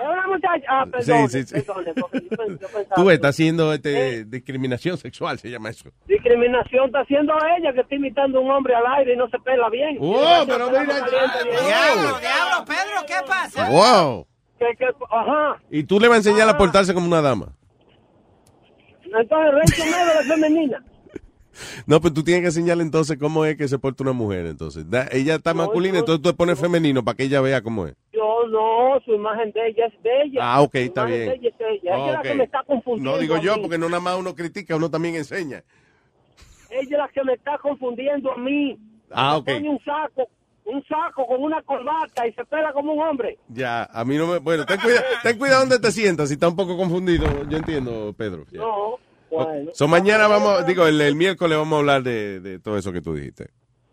Es 0.00 0.06
una 0.08 0.26
muchacha. 0.28 0.64
Ah, 0.68 0.86
perdón. 0.90 1.28
sí, 1.28 1.42
sí. 1.44 1.54
perdone, 1.54 1.92
yo 1.96 2.68
pensaba- 2.68 2.94
Tú 2.96 3.04
ves, 3.04 3.14
está 3.16 3.28
haciendo 3.28 3.72
este, 3.72 4.24
discriminación 4.24 4.96
sexual, 4.98 5.38
se 5.38 5.50
llama 5.50 5.68
eso. 5.70 5.90
Discriminación 6.06 6.86
está 6.86 7.00
haciendo 7.00 7.32
ella 7.58 7.72
que 7.72 7.80
está 7.80 7.94
imitando 7.94 8.38
a 8.38 8.40
un 8.42 8.50
hombre 8.50 8.74
al 8.74 8.84
aire 8.98 9.14
y 9.14 9.16
no 9.16 9.28
se 9.28 9.38
pela 9.40 9.68
bien. 9.68 9.98
Oh, 10.00 10.44
pero 10.46 10.68
mira, 10.70 10.82
Diablo, 10.84 12.18
diablo, 12.20 12.64
Pedro, 12.66 13.06
¿qué 13.06 13.14
pasa? 13.26 13.68
Wow. 13.68 14.26
Que- 14.58 14.76
que- 14.78 14.86
ajá. 15.10 15.60
Y 15.70 15.84
tú 15.84 15.98
le 16.00 16.08
vas 16.08 16.16
a 16.16 16.18
enseñar 16.30 16.48
a 16.48 16.56
portarse 16.58 16.94
como 16.94 17.06
una 17.06 17.20
dama. 17.22 17.54
Entonces 19.04 19.54
Rachel 19.54 19.84
Metal 19.86 20.16
es 20.20 20.26
femenina. 20.28 20.84
No, 21.84 22.00
pues 22.00 22.14
tú 22.14 22.22
tienes 22.22 22.40
que 22.42 22.46
enseñarle 22.46 22.82
entonces 22.84 23.18
cómo 23.18 23.44
es 23.44 23.54
que 23.56 23.68
se 23.68 23.78
porta 23.78 24.02
una 24.02 24.12
mujer. 24.12 24.46
Entonces, 24.46 24.88
Da- 24.88 25.08
ella 25.12 25.34
está 25.34 25.52
masculina, 25.52 25.98
entonces 25.98 26.22
tú 26.22 26.30
le 26.30 26.34
pones 26.34 26.58
femenino 26.58 27.04
para 27.04 27.16
que 27.16 27.24
ella 27.24 27.40
vea 27.42 27.60
cómo 27.60 27.86
es. 27.86 27.94
Yo 28.20 28.46
no, 28.48 29.00
su 29.02 29.14
imagen 29.14 29.50
de 29.52 29.68
ella 29.68 29.86
es 29.86 30.02
de 30.02 30.22
ella. 30.24 30.40
Ah, 30.42 30.60
ok, 30.60 30.72
Su 30.72 30.78
está 30.78 31.04
bien. 31.06 31.20
de 31.20 31.34
ella 31.36 31.48
es 31.48 31.54
ella. 31.58 31.96
Ella 31.96 32.06
es 32.08 32.12
la 32.12 32.22
que 32.22 32.34
me 32.34 32.44
está 32.44 32.62
confundiendo. 32.64 33.12
No 33.12 33.18
digo 33.18 33.36
a 33.36 33.40
yo, 33.40 33.54
mí. 33.56 33.62
porque 33.62 33.78
no 33.78 33.88
nada 33.88 34.00
más 34.00 34.16
uno 34.18 34.34
critica, 34.34 34.76
uno 34.76 34.90
también 34.90 35.14
enseña. 35.14 35.62
Ella 36.68 36.82
es 36.82 36.90
la 36.90 37.08
que 37.08 37.24
me 37.24 37.32
está 37.32 37.56
confundiendo 37.56 38.30
a 38.32 38.36
mí. 38.36 38.78
Ah, 39.10 39.38
ok. 39.38 39.46
Pone 39.46 39.70
un 39.70 39.78
saco, 39.82 40.28
un 40.66 40.84
saco 40.84 41.26
con 41.26 41.42
una 41.42 41.62
corbata 41.62 42.26
y 42.28 42.32
se 42.34 42.44
pela 42.44 42.74
como 42.74 42.92
un 42.92 43.00
hombre. 43.00 43.38
Ya, 43.48 43.84
a 43.84 44.04
mí 44.04 44.16
no 44.18 44.26
me... 44.26 44.38
Bueno, 44.38 44.66
ten 44.66 44.78
cuidado, 44.80 45.04
ten 45.22 45.38
cuidado 45.38 45.60
donde 45.60 45.78
te 45.78 45.90
sientas, 45.90 46.28
si 46.28 46.34
está 46.34 46.46
un 46.46 46.56
poco 46.56 46.76
confundido. 46.76 47.24
Yo 47.48 47.56
entiendo, 47.56 48.14
Pedro. 48.18 48.44
Ya. 48.50 48.58
No, 48.60 48.98
bueno. 49.30 49.70
So, 49.72 49.88
mañana 49.88 50.28
vamos, 50.28 50.66
digo, 50.66 50.86
el, 50.86 51.00
el 51.00 51.14
miércoles 51.16 51.56
vamos 51.56 51.74
a 51.74 51.78
hablar 51.80 52.02
de, 52.02 52.40
de 52.40 52.58
todo 52.58 52.76
eso 52.76 52.92
que 52.92 53.00
tú 53.00 53.14
dijiste. 53.14 53.48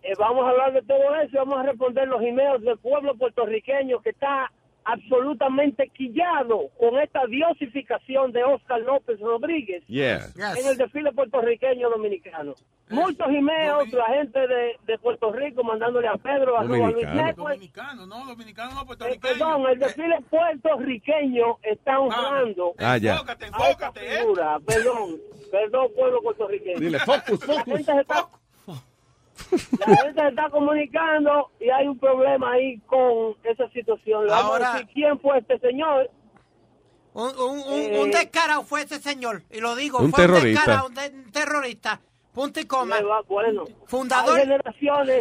Eh, 0.07 0.13
vamos 0.17 0.45
a 0.45 0.49
hablar 0.51 0.71
de 0.73 0.81
todo 0.83 1.15
eso 1.15 1.31
y 1.33 1.37
vamos 1.37 1.59
a 1.59 1.63
responder 1.63 2.07
los 2.07 2.21
emails 2.21 2.61
del 2.63 2.77
pueblo 2.77 3.15
puertorriqueño 3.17 3.99
que 4.01 4.11
está 4.11 4.49
absolutamente 4.85 5.89
quillado 5.89 6.69
con 6.79 6.97
esta 6.99 7.25
diosificación 7.25 8.31
de 8.31 8.41
Oscar 8.45 8.79
López 8.79 9.19
Rodríguez 9.19 9.83
Yeah. 9.87 10.27
en 10.57 10.65
el 10.65 10.77
desfile 10.77 11.11
puertorriqueño 11.11 11.89
dominicano. 11.89 12.53
Muchos 12.89 13.27
emails, 13.27 13.91
la 13.91 14.05
gente 14.05 14.39
de, 14.47 14.77
de 14.85 14.97
Puerto 14.99 15.29
Rico 15.33 15.61
mandándole 15.61 16.07
a 16.07 16.15
Pedro, 16.15 16.57
a 16.57 16.63
Luis 16.63 16.81
Dominicano. 16.81 18.05
No, 18.05 18.23
dominicano 18.25 18.75
no, 18.75 18.81
Eh, 18.81 18.85
puertorriqueño. 18.85 19.19
perdón, 19.21 19.65
el 19.71 19.79
desfile 19.79 20.17
puertorriqueño 20.29 21.57
está 21.63 21.99
honrando 21.99 22.73
Ah, 22.79 22.97
ya. 22.97 23.13
Enfócate, 23.15 23.45
enfócate, 23.47 23.99
¿eh? 23.99 24.23
Perdón, 24.65 25.17
perdón, 25.51 25.87
pueblo 25.97 26.21
puertorriqueño. 26.21 26.79
Dile, 26.79 26.99
focus, 26.99 27.45
La 27.45 27.55
focus. 27.55 27.73
gente 27.73 27.91
se 27.93 27.99
está, 27.99 28.25
la 29.85 29.95
gente 29.97 30.21
se 30.21 30.27
está 30.29 30.49
comunicando 30.49 31.51
y 31.59 31.69
hay 31.69 31.87
un 31.87 31.97
problema 31.99 32.53
ahí 32.53 32.77
con 32.87 33.35
esa 33.43 33.69
situación. 33.71 34.25
Le 34.25 34.31
Vamos 34.31 34.51
Ahora- 34.51 34.71
a 34.71 34.73
decir 34.79 34.89
quién 34.93 35.19
fue 35.19 35.39
este 35.39 35.59
señor. 35.59 36.09
Un, 37.13 37.29
un, 37.39 37.59
un, 37.59 37.79
Eh, 37.81 37.99
un 38.03 38.11
descarado 38.11 38.63
fue 38.63 38.83
ese 38.83 38.99
señor, 38.99 39.41
y 39.51 39.59
lo 39.59 39.75
digo, 39.75 39.97
Un 39.99 40.11
fue 40.11 40.23
terrorista. 40.23 40.47
un 40.49 40.53
descarado, 40.53 40.87
un, 40.87 40.93
de- 40.93 41.25
un 41.25 41.31
terrorista, 41.31 41.99
punto 42.31 42.59
y 42.59 42.65
coma. 42.65 42.97
Bueno, 43.27 43.63
Fundador. 43.87 44.39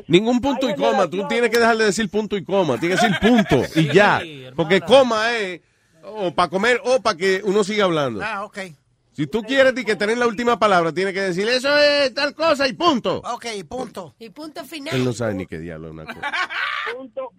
Ningún 0.06 0.40
punto 0.43 0.68
y 0.68 0.74
coma, 0.74 1.09
tú 1.09 1.26
tienes 1.26 1.48
que 1.51 1.59
dejar 1.59 1.76
de 1.78 1.86
decir 1.86 2.10
punto 2.10 2.36
y 2.36 2.44
coma, 2.44 2.78
tienes 2.78 3.01
que 3.01 3.06
decir 3.09 3.20
punto 3.20 3.62
y 3.80 3.93
ya. 3.94 4.20
Porque 4.55 4.80
coma 4.82 5.34
es 5.36 5.62
o 6.05 6.30
para 6.34 6.48
comer 6.51 6.80
o 6.84 7.01
para 7.01 7.16
que 7.16 7.40
uno 7.44 7.64
siga 7.64 7.84
hablando. 7.84 8.20
Ah, 8.22 8.44
ok. 8.44 8.59
Si 9.16 9.26
tú 9.26 9.43
quieres 9.43 9.72
que 9.72 9.97
tener 9.97 10.18
la 10.18 10.26
última 10.26 10.59
palabra, 10.59 10.93
tienes 10.93 11.14
que 11.14 11.22
decir 11.22 11.48
eso 11.48 11.74
es 11.78 12.12
tal 12.12 12.34
cosa 12.34 12.68
y 12.68 12.74
punto. 12.74 13.16
Ok, 13.24 13.47
punto. 13.66 14.14
Y 14.18 14.28
punto 14.28 14.62
final. 14.64 14.94
Él 14.94 15.05
no 15.06 15.12
sabe 15.14 15.32
ni 15.34 15.47
qué 15.47 15.59
diablo 15.59 15.86
es 15.88 15.93
una 15.94 16.05
cosa. 16.05 16.20
Punto, 16.97 17.32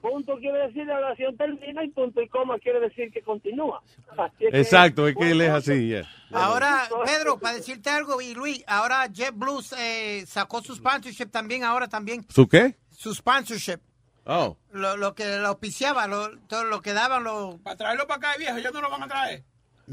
punto 0.00 0.36
quiere 0.38 0.66
decir 0.66 0.86
la 0.86 0.96
oración 0.96 1.36
termina 1.36 1.84
y 1.84 1.90
punto 1.90 2.20
y 2.22 2.28
coma 2.28 2.58
quiere 2.58 2.80
decir 2.80 3.12
que 3.12 3.22
continúa. 3.22 3.82
Así 4.16 4.46
es 4.46 4.50
que- 4.52 4.60
Exacto, 4.60 5.06
es 5.06 5.14
que 5.14 5.30
él 5.30 5.40
es 5.42 5.50
así. 5.50 5.88
ya. 5.90 6.08
Ahora, 6.32 6.88
Pedro, 7.04 7.38
para 7.38 7.56
decirte 7.56 7.90
algo, 7.90 8.20
y 8.20 8.34
Luis, 8.34 8.64
ahora 8.66 9.06
JetBlue 9.12 9.60
eh, 9.78 10.24
sacó 10.26 10.62
su 10.62 10.74
sponsorship 10.74 11.26
también, 11.26 11.62
ahora 11.64 11.88
también. 11.88 12.24
¿Su 12.30 12.48
qué? 12.48 12.76
Su 12.90 13.14
sponsorship. 13.14 13.78
Oh. 14.24 14.56
Lo, 14.72 14.96
lo 14.96 15.14
que 15.14 15.36
lo 15.38 15.48
auspiciaba, 15.48 16.06
lo, 16.06 16.38
todo 16.46 16.64
lo 16.64 16.80
que 16.82 16.92
daban 16.92 17.22
los... 17.24 17.56
Para 17.60 17.76
traerlo 17.76 18.06
para 18.06 18.16
acá, 18.30 18.38
viejo, 18.38 18.56
ellos 18.56 18.72
no 18.72 18.80
lo 18.80 18.90
van 18.90 19.02
a 19.04 19.08
traer. 19.08 19.44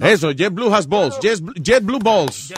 Eso, 0.02 0.32
JetBlue 0.32 0.69
has 0.72 0.88
balls. 0.88 1.19
Jet, 1.19 1.40
JetBlue 1.61 1.99
balls. 1.99 2.49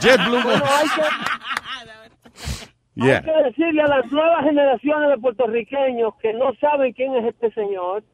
JetBlue 0.00 0.38
hay 0.38 0.60
balls. 0.60 0.92
que, 0.94 1.02
Yeah. 2.94 3.18
hay 3.18 3.22
que 3.24 3.42
decirle 3.50 3.82
a 3.82 3.88
las 3.88 4.12
nuevas 4.12 4.44
generaciones 4.44 5.08
de 5.10 5.18
puertorriqueños 5.18 6.14
que 6.20 6.34
no 6.34 6.52
saben 6.60 6.92
quién 6.92 7.14
es 7.16 7.24
este 7.34 7.50
señor, 7.52 8.04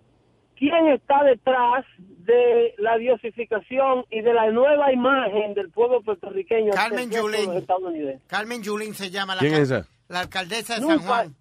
quién 0.57 0.87
está 0.89 1.25
detrás 1.25 1.85
de 1.99 2.75
la 2.79 2.97
diosificación 2.97 4.05
y 4.11 4.21
de 4.21 4.33
la 4.35 4.51
nueva 4.53 4.93
imagen 4.93 5.55
del 5.55 5.71
pueblo 5.71 6.01
puertorriqueño. 6.03 6.73
Carmen 6.75 7.11
Yulín. 7.11 7.65
Carmen 8.29 8.63
Yulín 8.63 8.95
se 8.95 9.11
llama 9.11 9.35
la, 9.35 9.41
¿Quién 9.41 9.53
ca- 9.53 9.59
es 9.59 9.71
esa? 9.71 9.89
la 10.09 10.21
alcaldesa 10.21 10.75
de 10.77 10.81
Nunca. 10.83 10.95
San 10.99 11.07
Juan. 11.07 11.37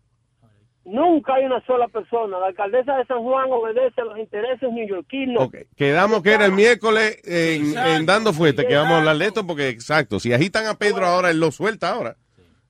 Nunca 0.88 1.36
hay 1.36 1.44
una 1.44 1.60
sola 1.66 1.90
persona. 1.90 2.40
La 2.40 2.48
alcaldesa 2.48 2.96
de 2.96 3.06
San 3.06 3.22
Juan 3.22 3.52
obedece 3.52 4.00
a 4.00 4.06
los 4.06 4.18
intereses 4.18 4.72
neoyorquinos. 4.72 5.50
Quedamos 5.76 6.24
que 6.24 6.32
era 6.32 6.46
el 6.46 6.54
miércoles 6.54 7.20
en, 7.26 7.78
en 7.78 8.06
Dando 8.06 8.32
Fuerte, 8.32 8.66
que 8.66 8.74
vamos 8.74 8.94
a 8.94 8.98
hablar 9.00 9.18
de 9.18 9.26
esto, 9.26 9.46
porque 9.46 9.68
exacto, 9.68 10.18
si 10.22 10.32
agitan 10.32 10.66
a 10.66 10.76
Pedro 10.76 11.06
ahora, 11.06 11.30
él 11.30 11.42
lo 11.42 11.52
suelta 11.52 11.90
ahora. 11.92 12.16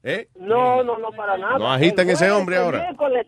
¿Eh? 0.01 0.29
No, 0.35 0.83
no, 0.83 0.97
no, 0.97 1.11
para 1.11 1.37
nada. 1.37 1.59
No 1.59 1.71
agitan 1.71 2.09
ese 2.09 2.31
hombre 2.31 2.55
el 2.55 2.63
ahora. 2.63 2.79
Miércoles, 2.79 3.27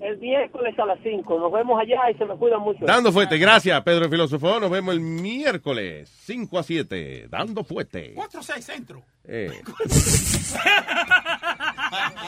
el 0.00 0.18
miércoles 0.18 0.78
a 0.78 0.86
las 0.86 1.00
5. 1.02 1.38
Nos 1.40 1.50
vemos 1.50 1.80
allá 1.80 2.08
y 2.10 2.14
se 2.14 2.24
me 2.24 2.36
cuida 2.36 2.58
mucho. 2.58 2.84
Dando 2.86 3.10
Fuerte, 3.10 3.36
gracias, 3.36 3.82
Pedro 3.82 4.04
el 4.04 4.10
Filósofo. 4.12 4.60
Nos 4.60 4.70
vemos 4.70 4.94
el 4.94 5.00
miércoles, 5.00 6.08
5 6.08 6.56
a 6.56 6.62
7, 6.62 7.26
Dando 7.28 7.64
Fuerte. 7.64 8.14
4-6 8.14 8.60
centro. 8.60 9.02
Eh. 9.24 9.50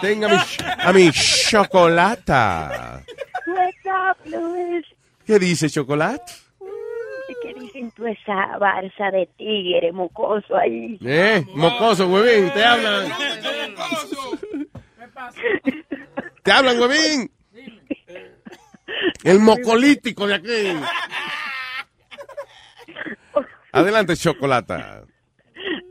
Tenga 0.00 0.28
mi, 0.28 0.36
a 0.78 0.92
mi 0.92 1.10
chocolata. 1.12 3.02
What's 3.46 3.86
up, 3.86 4.16
Luis? 4.26 4.86
¿Qué 5.26 5.38
dice 5.38 5.68
chocolate? 5.70 6.32
¿Qué 7.42 7.54
dicen 7.54 7.90
tú 7.92 8.06
esa 8.06 8.58
barza 8.58 9.10
de 9.10 9.28
tigre 9.36 9.90
mocoso 9.92 10.56
ahí? 10.56 10.98
Eh, 11.04 11.44
mocoso, 11.54 12.06
huevín, 12.08 12.52
te 12.52 12.64
hablan. 12.64 13.12
Te 16.42 16.52
hablan, 16.52 16.78
huevín. 16.80 17.30
El 19.24 19.40
mocolítico 19.40 20.26
de 20.26 20.34
aquí. 20.34 20.76
Adelante, 23.72 24.16
chocolata. 24.16 25.04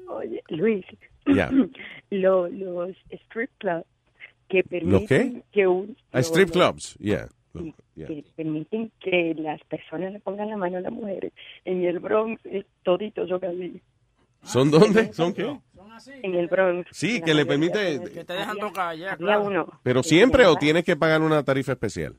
Oye, 0.09 0.43
Luis. 0.49 0.85
Ya. 1.25 1.49
Lo- 2.11 2.47
los 2.47 2.91
strip 3.09 3.49
clubs 3.57 3.85
que 4.47 4.63
permiten 4.63 5.07
qué? 5.07 5.41
que 5.51 5.67
un 5.67 5.95
A 6.11 6.17
lo- 6.17 6.23
strip 6.23 6.49
lo- 6.49 6.53
clubs, 6.53 6.95
yeah. 6.99 7.27
yeah. 7.95 8.07
que 8.07 8.23
permiten 8.35 8.91
que 8.99 9.33
las 9.37 9.59
personas 9.63 10.11
le 10.13 10.19
pongan 10.19 10.49
la 10.49 10.57
mano 10.57 10.77
a 10.77 10.81
las 10.81 10.91
mujeres. 10.91 11.31
En 11.65 11.83
el 11.83 11.99
Bronx, 11.99 12.39
eh, 12.45 12.65
toditos 12.83 13.27
son 13.29 13.43
así. 13.45 13.81
¿Son 14.43 14.69
dónde? 14.71 15.13
¿Son 15.13 15.33
qué? 15.33 15.57
En 16.23 16.35
el 16.35 16.47
Bronx. 16.47 16.89
Sí, 16.91 17.21
que 17.21 17.33
le 17.33 17.45
permite- 17.45 17.95
son 17.97 18.05
así. 18.05 18.13
Que 18.13 18.23
te 18.25 18.33
dejan 18.33 18.57
tocar 18.57 18.95
ya, 18.97 19.13
Había 19.13 19.17
claro. 19.17 19.43
uno. 19.45 19.79
¿Pero 19.83 20.03
siempre 20.03 20.45
o 20.47 20.55
tienes 20.55 20.83
que 20.83 20.95
pagar 20.95 21.21
una 21.21 21.43
tarifa 21.43 21.73
especial? 21.73 22.15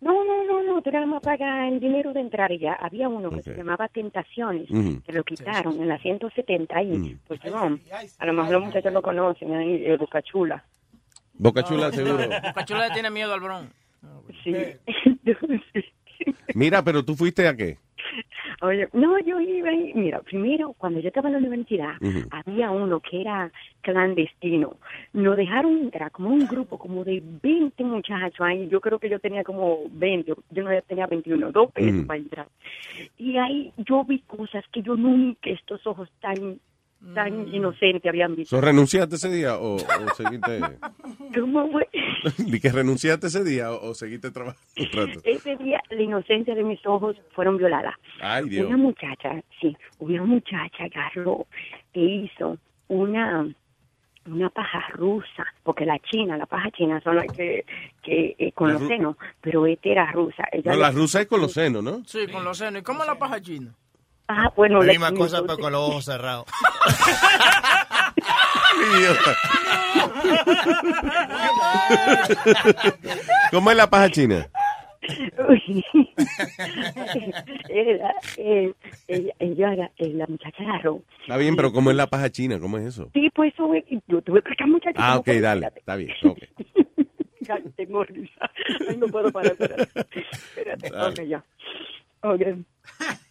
No, 0.00 0.24
no, 0.24 0.37
no, 0.84 0.92
no. 0.92 1.00
no, 1.00 1.06
más 1.06 1.22
pagas 1.22 1.72
el 1.72 1.80
dinero 1.80 2.12
de 2.12 2.20
entrar 2.20 2.50
y 2.52 2.58
ya. 2.58 2.74
Había 2.74 3.08
uno 3.08 3.30
que 3.30 3.42
se 3.42 3.54
llamaba 3.54 3.88
Tentaciones, 3.88 4.68
que 5.04 5.12
lo 5.12 5.24
quitaron 5.24 5.80
en 5.80 5.88
la 5.88 5.98
170 5.98 6.82
y 6.82 7.18
pues 7.26 7.40
yo, 7.44 7.56
a 7.56 8.26
lo 8.26 8.32
mejor 8.32 8.52
los 8.52 8.64
muchachos 8.64 8.92
lo 8.92 9.02
conocen, 9.02 9.54
ahí, 9.54 9.84
eh, 9.86 9.96
Boca 9.96 10.22
Chula. 10.22 10.64
Boca 11.34 11.62
Chula, 11.62 11.92
seguro. 11.92 12.18
Cachula 12.54 12.88
le 12.88 12.94
tiene 12.94 13.10
miedo 13.10 13.32
al 13.32 13.40
bron. 13.40 13.68
Sí. 14.44 14.54
Mira, 16.54 16.82
pero 16.82 17.04
tú 17.04 17.14
fuiste 17.14 17.48
a 17.48 17.56
qué? 17.56 17.78
Oye, 18.60 18.88
no, 18.92 19.18
yo 19.20 19.40
iba 19.40 19.72
y, 19.72 19.94
mira, 19.94 20.20
primero, 20.22 20.74
cuando 20.78 20.98
yo 20.98 21.08
estaba 21.08 21.28
en 21.28 21.34
la 21.34 21.38
universidad, 21.38 21.92
había 22.30 22.72
uno 22.72 22.98
que 23.00 23.20
era 23.20 23.52
clandestino. 23.82 24.76
Nos 25.12 25.36
dejaron 25.36 25.78
entrar 25.78 26.10
como 26.10 26.30
un 26.30 26.46
grupo, 26.46 26.76
como 26.76 27.04
de 27.04 27.22
20 27.42 27.84
muchachos 27.84 28.40
ahí. 28.40 28.68
Yo 28.68 28.80
creo 28.80 28.98
que 28.98 29.08
yo 29.08 29.20
tenía 29.20 29.44
como 29.44 29.82
20, 29.92 30.34
yo 30.50 30.62
no 30.62 30.70
tenía 30.88 31.06
21, 31.06 31.52
dos 31.52 31.70
pesos 31.70 32.04
para 32.06 32.18
entrar. 32.18 32.48
Y 33.16 33.36
ahí 33.36 33.72
yo 33.76 34.04
vi 34.04 34.18
cosas 34.20 34.64
que 34.72 34.82
yo 34.82 34.96
nunca, 34.96 35.50
estos 35.50 35.86
ojos 35.86 36.10
tan 36.20 36.58
tan 37.14 37.52
inocentes 37.54 38.08
habían 38.08 38.34
visto. 38.34 38.56
¿So 38.56 38.60
renunciaste 38.60 39.16
ese 39.16 39.30
día 39.30 39.56
o, 39.56 39.76
o 39.76 39.78
seguiste? 40.16 40.60
¿Cómo 41.34 41.70
fue? 41.70 41.88
¿Di 42.38 42.60
que 42.60 42.70
renunciaste 42.70 43.28
ese 43.28 43.44
día 43.44 43.72
o, 43.72 43.90
o 43.90 43.94
seguiste 43.94 44.30
trabajando? 44.30 45.20
Ese 45.24 45.56
día 45.56 45.80
la 45.90 46.02
inocencia 46.02 46.54
de 46.54 46.64
mis 46.64 46.84
ojos 46.86 47.16
fueron 47.34 47.56
violadas. 47.56 47.94
Ay, 48.20 48.48
Dios. 48.48 48.66
Una 48.66 48.76
muchacha, 48.76 49.42
sí, 49.60 49.76
una 49.98 50.24
muchacha 50.24 50.84
agarró 50.84 51.46
e 51.92 52.00
hizo 52.00 52.58
una 52.88 53.46
una 54.26 54.50
paja 54.50 54.88
rusa, 54.92 55.46
porque 55.62 55.86
la 55.86 55.98
china, 56.00 56.36
la 56.36 56.44
paja 56.44 56.70
china 56.72 57.00
son 57.00 57.16
las 57.16 57.26
que, 57.28 57.64
que 58.02 58.36
eh, 58.38 58.52
con 58.52 58.68
La 58.68 58.74
los 58.74 58.86
senos, 58.86 59.16
pero 59.40 59.66
esta 59.66 59.88
era 59.88 60.12
rusa. 60.12 60.44
Ella 60.52 60.72
No, 60.72 60.78
la 60.78 60.90
rusa 60.90 61.22
es 61.22 61.26
con 61.26 61.40
los 61.40 61.52
senos, 61.52 61.82
¿no? 61.82 62.02
Sí, 62.04 62.26
con 62.30 62.44
los 62.44 62.58
senos. 62.58 62.80
¿Y 62.82 62.84
cómo 62.84 63.04
la 63.04 63.18
paja 63.18 63.40
china? 63.40 63.74
Ah, 64.28 64.52
bueno, 64.56 64.80
La 64.80 64.86
la 64.86 64.92
misma 64.92 65.12
cosa, 65.14 65.42
pero 65.42 65.58
con 65.58 65.72
los 65.72 65.80
ojos 65.88 66.04
cerrados. 66.04 66.44
¿Cómo 73.50 73.70
es 73.70 73.76
la 73.76 73.88
paja 73.88 74.10
china? 74.10 74.48
Uy. 75.48 75.84
Era, 77.68 78.12
eh, 78.36 78.72
ella, 79.06 79.32
ella 79.38 79.72
era- 79.72 79.90
eh, 79.96 80.08
la 80.14 80.26
muchacha 80.26 80.62
agarró. 80.64 81.02
Está 81.22 81.36
bien, 81.36 81.54
pero 81.56 81.72
¿cómo 81.72 81.90
es 81.90 81.96
la 81.96 82.08
paja 82.08 82.30
china? 82.30 82.58
¿Cómo 82.60 82.78
es 82.78 82.86
eso? 82.86 83.08
Sí, 83.14 83.30
pues 83.34 83.54
eso, 83.54 83.72
eh, 83.74 83.84
yo 84.08 84.20
tuve 84.22 84.42
que 84.42 84.48
explicar 84.50 84.68
muchachos. 84.68 84.96
Ah, 84.98 85.10
¿cómo 85.12 85.20
ok, 85.20 85.28
dale. 85.40 85.70
Está 85.76 85.96
bien, 85.96 86.10
ok. 86.24 86.38
Ya 87.40 87.58
tengo 87.76 88.04
risa. 88.04 88.50
Ay, 88.88 88.96
no 88.98 89.06
puedo 89.06 89.30
parar, 89.32 89.52
espérate. 89.52 89.88
Espérate, 90.30 90.90
ok, 90.94 91.22
ya. 91.28 91.42
Ok. 92.22 92.42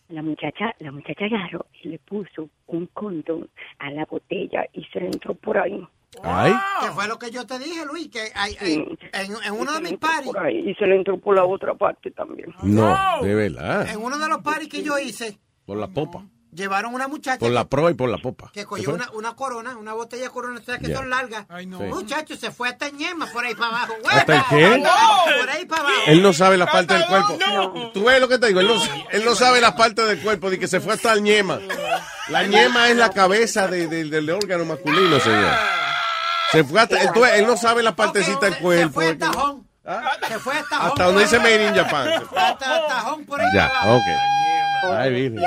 La 0.09 0.21
muchacha, 0.21 0.73
la 0.79 0.91
muchacha 0.91 1.25
agarró 1.25 1.65
y 1.83 1.89
le 1.89 1.99
puso 1.99 2.49
un 2.67 2.85
condón 2.87 3.49
a 3.79 3.89
la 3.91 4.05
botella 4.05 4.65
y 4.73 4.83
se 4.85 4.99
le 5.01 5.07
entró 5.07 5.33
por 5.35 5.57
ahí. 5.57 5.85
Ay. 6.23 6.53
Que 6.81 6.87
fue 6.91 7.07
lo 7.07 7.19
que 7.19 7.29
yo 7.29 7.45
te 7.45 7.59
dije, 7.59 7.85
Luis, 7.85 8.07
que 8.09 8.19
hay, 8.33 8.55
hay- 8.61 8.75
en, 8.75 9.31
en 9.45 9.53
uno 9.53 9.73
de 9.73 9.81
mis 9.81 9.97
paris, 9.97 10.31
y 10.65 10.73
se 10.75 10.87
le 10.87 10.95
entró 10.95 11.17
por 11.19 11.35
la 11.35 11.43
otra 11.45 11.73
parte 11.75 12.11
también. 12.11 12.53
No, 12.63 12.95
de 13.21 13.35
verdad. 13.35 13.87
en 13.89 14.01
uno 14.01 14.17
de 14.17 14.29
los 14.29 14.39
paris 14.41 14.69
que 14.69 14.81
yo 14.81 14.97
hice, 14.97 15.37
Por 15.65 15.77
la 15.77 15.87
popa. 15.87 16.23
Llevaron 16.53 16.93
una 16.93 17.07
muchacha 17.07 17.39
Por 17.39 17.51
la 17.51 17.65
proa 17.65 17.91
y 17.91 17.93
por 17.93 18.09
la 18.09 18.17
popa. 18.17 18.49
que 18.53 18.61
¿Qué 18.61 18.65
cogió 18.65 18.93
una, 18.93 19.09
una 19.11 19.35
corona, 19.35 19.77
una 19.77 19.93
botella 19.93 20.23
de 20.23 20.29
corona, 20.29 20.61
¿sabes 20.65 20.81
que 20.81 20.93
son 20.93 21.09
largas? 21.09 21.45
Sí. 21.59 21.65
Muchacho, 21.67 22.35
se 22.35 22.51
fue 22.51 22.69
hasta 22.69 22.89
Ñema 22.89 23.27
por 23.27 23.45
ahí 23.45 23.53
para 23.55 23.69
abajo. 23.69 23.93
¿Hasta 24.09 24.35
el 24.35 24.43
qué? 24.49 24.83
Por 25.39 25.49
ahí 25.49 25.65
para 25.65 25.81
abajo. 25.81 25.95
Él 26.07 26.21
no 26.21 26.33
sabe 26.33 26.57
las 26.57 26.69
partes 26.69 26.97
del 26.97 27.07
cuerpo. 27.07 27.37
Tú 27.93 28.03
ves 28.05 28.19
lo 28.19 28.27
que 28.27 28.39
te 28.39 28.47
digo, 28.47 28.59
él 28.61 28.67
no, 28.67 28.75
él 29.11 29.25
no 29.25 29.35
sabe 29.35 29.61
las 29.61 29.73
partes 29.73 30.05
del 30.07 30.19
cuerpo, 30.21 30.49
de 30.49 30.57
que 30.59 30.67
se 30.67 30.79
fue 30.79 30.93
hasta 30.93 31.13
el 31.13 31.21
ñema. 31.23 31.59
La 32.29 32.43
ñema 32.43 32.89
es 32.89 32.97
la 32.97 33.09
cabeza 33.11 33.67
de- 33.67 33.87
de- 33.87 34.05
del 34.05 34.29
órgano 34.29 34.65
masculino, 34.65 35.19
señor. 35.19 35.51
Se 36.51 36.63
fue 36.63 36.79
hasta, 36.81 37.01
él, 37.01 37.09
tú 37.13 37.21
ves, 37.21 37.33
él 37.35 37.45
no 37.45 37.57
sabe 37.57 37.83
la 37.83 37.95
partecita 37.95 38.45
del 38.45 38.53
Se 38.55 38.59
cuerpo. 38.61 38.93
fue 38.93 39.09
hasta 39.09 39.31
Tajón. 39.31 39.67
Se 40.27 40.39
fue 40.39 40.53
hasta 40.53 40.69
Tajón. 40.69 40.87
Hasta 40.87 41.03
donde 41.05 41.21
dice 41.23 41.39
Made 41.39 41.67
in 41.67 41.75
Japan. 41.75 42.09
Hasta 42.35 42.87
Tajón 42.87 43.25
por 43.25 43.41
ahí 43.41 43.47
Ya, 43.53 43.67
para 43.67 43.81
abajo. 43.81 43.97
ok. 43.97 44.93
Ay, 44.97 45.11
virgen. 45.13 45.43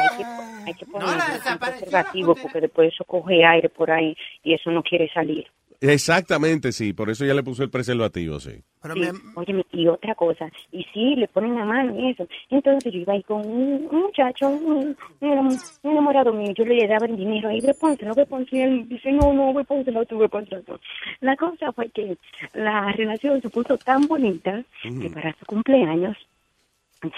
Hay 0.66 0.74
que, 0.74 0.86
poner 0.86 1.08
un 1.08 1.58
preservativo 1.58 2.34
porque 2.34 2.60
después 2.60 2.92
eso 2.92 3.04
coge 3.04 3.44
aire 3.44 3.68
por 3.68 3.90
ahí 3.90 4.16
y 4.42 4.54
eso 4.54 4.70
no 4.70 4.82
quiere 4.82 5.08
salir. 5.12 5.46
Exactamente, 5.80 6.72
sí. 6.72 6.92
Por 6.92 7.08
eso 7.08 7.24
ya 7.24 7.32
le 7.32 7.42
puso 7.42 7.62
el 7.62 7.70
preservativo, 7.70 8.38
sí. 8.38 8.62
Sí, 8.92 9.02
óyeme, 9.34 9.64
y 9.72 9.86
otra 9.88 10.14
cosa, 10.14 10.50
y 10.72 10.84
sí, 10.92 11.14
le 11.16 11.28
ponen 11.28 11.54
la 11.54 11.64
mano 11.64 11.98
y 11.98 12.10
eso. 12.10 12.26
Entonces 12.50 12.92
yo 12.92 12.98
iba 12.98 13.12
ahí 13.14 13.22
con 13.22 13.46
un, 13.46 13.88
un 13.90 14.00
muchacho, 14.02 14.48
un, 14.48 14.96
un 15.20 15.28
enam- 15.30 15.78
un 15.82 15.90
enamorado 15.92 16.32
mío, 16.32 16.52
yo 16.54 16.64
le 16.64 16.86
daba 16.86 17.06
el 17.06 17.16
dinero 17.16 17.48
ahí, 17.48 17.60
ve 17.60 17.72
pónselo, 17.74 18.14
ve 18.14 18.26
pónselo, 18.26 18.58
y 18.58 18.62
él 18.62 18.88
dice, 18.88 19.12
no, 19.12 19.32
no, 19.32 19.54
ve 19.54 19.64
pónselo, 19.64 20.04
tú 20.04 20.18
ve 20.18 20.28
pónselo. 20.28 20.62
tú". 20.62 20.78
La 21.20 21.36
cosa 21.36 21.72
fue 21.72 21.88
que 21.90 22.16
la 22.54 22.92
relación 22.92 23.40
se 23.40 23.48
puso 23.48 23.78
tan 23.78 24.06
bonita 24.06 24.62
que 24.82 25.10
para 25.10 25.34
su 25.38 25.46
cumpleaños 25.46 26.16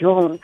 yo 0.00 0.36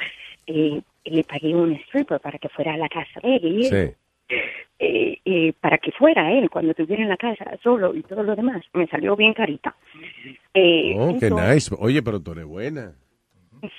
eh, 0.46 0.80
le 1.10 1.24
pagué 1.24 1.54
un 1.54 1.72
stripper 1.86 2.20
para 2.20 2.38
que 2.38 2.48
fuera 2.48 2.74
a 2.74 2.76
la 2.76 2.88
casa 2.88 3.20
de 3.22 3.36
él. 3.36 3.44
y 3.44 3.66
él, 3.66 3.96
Sí. 4.28 4.36
eh, 4.80 5.18
eh, 5.24 5.52
para 5.60 5.78
que 5.78 5.90
fuera 5.92 6.30
él 6.32 6.48
cuando 6.50 6.70
estuviera 6.72 7.02
en 7.02 7.08
la 7.08 7.16
casa 7.16 7.44
solo 7.62 7.94
y 7.94 8.02
todo 8.02 8.22
lo 8.22 8.36
demás. 8.36 8.62
Me 8.74 8.86
salió 8.86 9.16
bien 9.16 9.34
carita. 9.34 9.74
Eh, 10.54 10.94
Oh, 10.98 11.16
qué 11.18 11.26
entonces- 11.26 11.54
nice. 11.72 11.74
Oye, 11.78 12.02
pero 12.02 12.20
tú 12.20 12.32
eres 12.32 12.44
buena. 12.44 12.94